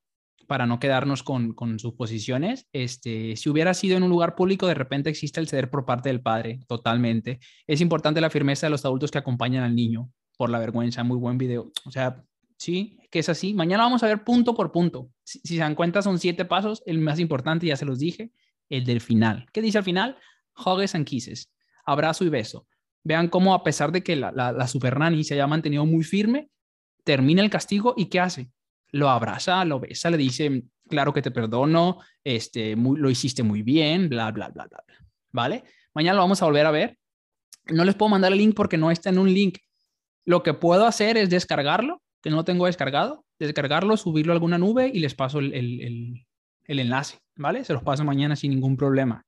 para 0.47 0.67
no 0.67 0.79
quedarnos 0.79 1.23
con, 1.23 1.55
con 1.55 1.79
sus 1.79 1.95
posiciones. 1.95 2.69
Este, 2.73 3.35
si 3.37 3.49
hubiera 3.49 3.73
sido 3.73 3.97
en 3.97 4.03
un 4.03 4.11
lugar 4.11 4.35
público, 4.35 4.67
de 4.67 4.75
repente 4.75 5.09
existe 5.09 5.41
el 5.41 5.49
ceder 5.49 5.71
por 5.71 5.87
parte 5.87 6.11
del 6.11 6.21
padre, 6.21 6.61
totalmente. 6.69 7.41
Es 7.67 7.81
importante 7.81 8.21
la 8.21 8.31
firmeza 8.31 8.67
de 8.67 8.71
los 8.71 8.85
adultos 8.85 9.11
que 9.11 9.19
acompañan 9.19 9.65
al 9.65 9.75
niño 9.75 10.11
por 10.37 10.51
la 10.51 10.59
vergüenza, 10.59 11.03
muy 11.03 11.17
buen 11.17 11.39
video. 11.39 11.73
O 11.87 11.91
sea, 11.91 12.23
sí, 12.65 12.99
que 13.11 13.19
es 13.19 13.29
así. 13.29 13.55
Mañana 13.55 13.85
vamos 13.85 14.03
a 14.03 14.07
ver 14.07 14.25
punto 14.25 14.55
por 14.55 14.73
punto. 14.73 15.11
Si, 15.23 15.39
se 15.41 15.57
dan 15.57 15.75
cuenta, 15.75 16.03
son 16.03 16.19
siete 16.19 16.45
pasos. 16.45 16.83
El 16.87 16.99
más 16.99 17.19
importante, 17.21 17.67
ya 17.67 17.77
se 17.77 17.85
los 17.85 17.99
dije, 17.99 18.33
el 18.71 18.85
del 18.85 19.01
final. 19.01 19.47
¿Qué 19.53 19.61
dice 19.61 19.79
al 19.79 19.85
final? 19.85 20.19
Hugs 20.57 20.95
and 20.95 21.07
kisses. 21.07 21.53
Abrazo 21.85 22.25
y 22.25 22.31
beso. 22.31 22.67
Vean 23.03 23.29
cómo, 23.29 23.55
a 23.55 23.63
pesar 23.63 23.93
de 23.93 24.03
que 24.03 24.17
la, 24.17 24.33
la, 24.33 24.67
super 24.67 24.99
nanny 24.99 25.25
se 25.25 25.35
haya 25.35 25.47
mantenido 25.47 25.85
muy 25.85 26.05
firme, 26.05 26.49
termina 27.05 27.43
el 27.43 27.51
castigo 27.51 27.93
y 27.97 28.07
¿qué 28.07 28.19
hace? 28.19 28.51
Lo 28.91 29.11
abraza, 29.11 29.63
lo 29.67 29.79
besa, 29.79 30.09
le 30.09 30.17
dice, 30.17 30.65
claro 30.89 31.13
que 31.13 31.21
te 31.21 31.31
perdono, 31.31 31.99
este, 32.23 32.75
lo 32.77 33.11
hiciste 33.11 33.43
muy 33.43 33.63
bien, 33.63 34.09
bla, 34.09 34.31
bla, 34.31 34.49
bla, 34.49 34.67
bla. 34.67 34.83
¿Vale? 35.33 35.65
Mañana 35.93 36.17
lo 36.17 36.23
vamos 36.23 36.41
a 36.41 36.47
volver 36.47 36.65
a 36.65 36.71
ver. 36.71 36.99
No 37.67 37.85
les 37.85 37.95
puedo 37.95 38.09
mandar 38.09 38.33
el 38.33 38.39
link 38.39 38.55
porque 38.55 38.79
no 38.79 38.91
está 38.91 39.11
en 39.11 39.19
un 39.19 39.33
link. 39.33 39.59
Lo 40.25 40.43
que 40.43 40.55
puedo 40.55 40.87
hacer 40.87 41.19
es 41.19 41.29
descargarlo, 41.29 42.03
que 42.25 42.31
no 42.31 42.45
tengo 42.45 42.67
descargado, 42.67 43.25
descargarlo, 43.39 43.97
subirlo 43.97 44.33
a 44.33 44.35
alguna 44.35 44.59
nube 44.59 44.91
y 44.93 44.99
les 44.99 45.15
paso 45.15 45.39
el, 45.39 45.55
el, 45.55 46.27
el 46.65 46.79
enlace, 46.81 47.19
¿vale? 47.37 47.65
Se 47.65 47.73
los 47.73 47.85
paso 47.85 48.03
mañana 48.03 48.35
sin 48.35 48.51
ningún 48.51 48.77
problema 48.77 49.25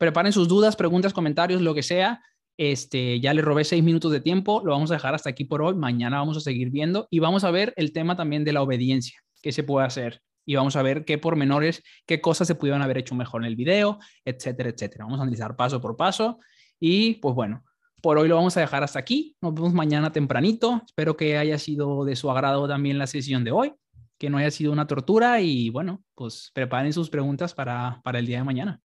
preparen 0.00 0.32
sus 0.32 0.48
dudas, 0.48 0.76
preguntas, 0.76 1.12
comentarios, 1.12 1.60
lo 1.60 1.74
que 1.74 1.82
sea. 1.82 2.22
Este, 2.56 3.20
ya 3.20 3.34
le 3.34 3.42
robé 3.42 3.64
seis 3.64 3.84
minutos 3.84 4.10
de 4.10 4.20
tiempo, 4.20 4.62
lo 4.64 4.72
vamos 4.72 4.90
a 4.90 4.94
dejar 4.94 5.14
hasta 5.14 5.28
aquí 5.28 5.44
por 5.44 5.60
hoy. 5.60 5.74
Mañana 5.74 6.18
vamos 6.18 6.38
a 6.38 6.40
seguir 6.40 6.70
viendo 6.70 7.06
y 7.10 7.18
vamos 7.18 7.44
a 7.44 7.50
ver 7.50 7.74
el 7.76 7.92
tema 7.92 8.16
también 8.16 8.42
de 8.42 8.54
la 8.54 8.62
obediencia, 8.62 9.20
qué 9.42 9.52
se 9.52 9.62
puede 9.62 9.86
hacer 9.86 10.22
y 10.46 10.54
vamos 10.54 10.74
a 10.76 10.82
ver 10.82 11.04
qué 11.04 11.18
pormenores, 11.18 11.82
qué 12.06 12.22
cosas 12.22 12.48
se 12.48 12.54
pudieron 12.54 12.80
haber 12.80 12.96
hecho 12.96 13.14
mejor 13.14 13.42
en 13.42 13.48
el 13.48 13.56
video, 13.56 13.98
etcétera, 14.24 14.70
etcétera. 14.70 15.04
Vamos 15.04 15.20
a 15.20 15.22
analizar 15.22 15.54
paso 15.54 15.82
por 15.82 15.98
paso 15.98 16.38
y 16.80 17.16
pues 17.16 17.34
bueno, 17.34 17.62
por 18.00 18.18
hoy 18.18 18.28
lo 18.28 18.36
vamos 18.36 18.56
a 18.56 18.60
dejar 18.60 18.82
hasta 18.82 18.98
aquí. 18.98 19.36
Nos 19.40 19.54
vemos 19.54 19.72
mañana 19.72 20.12
tempranito. 20.12 20.82
Espero 20.86 21.16
que 21.16 21.38
haya 21.38 21.58
sido 21.58 22.04
de 22.04 22.16
su 22.16 22.30
agrado 22.30 22.66
también 22.68 22.98
la 22.98 23.06
sesión 23.06 23.44
de 23.44 23.52
hoy, 23.52 23.74
que 24.18 24.30
no 24.30 24.38
haya 24.38 24.50
sido 24.50 24.72
una 24.72 24.86
tortura 24.86 25.40
y 25.40 25.70
bueno, 25.70 26.02
pues 26.14 26.50
preparen 26.54 26.92
sus 26.92 27.10
preguntas 27.10 27.54
para, 27.54 28.00
para 28.02 28.18
el 28.18 28.26
día 28.26 28.38
de 28.38 28.44
mañana. 28.44 28.80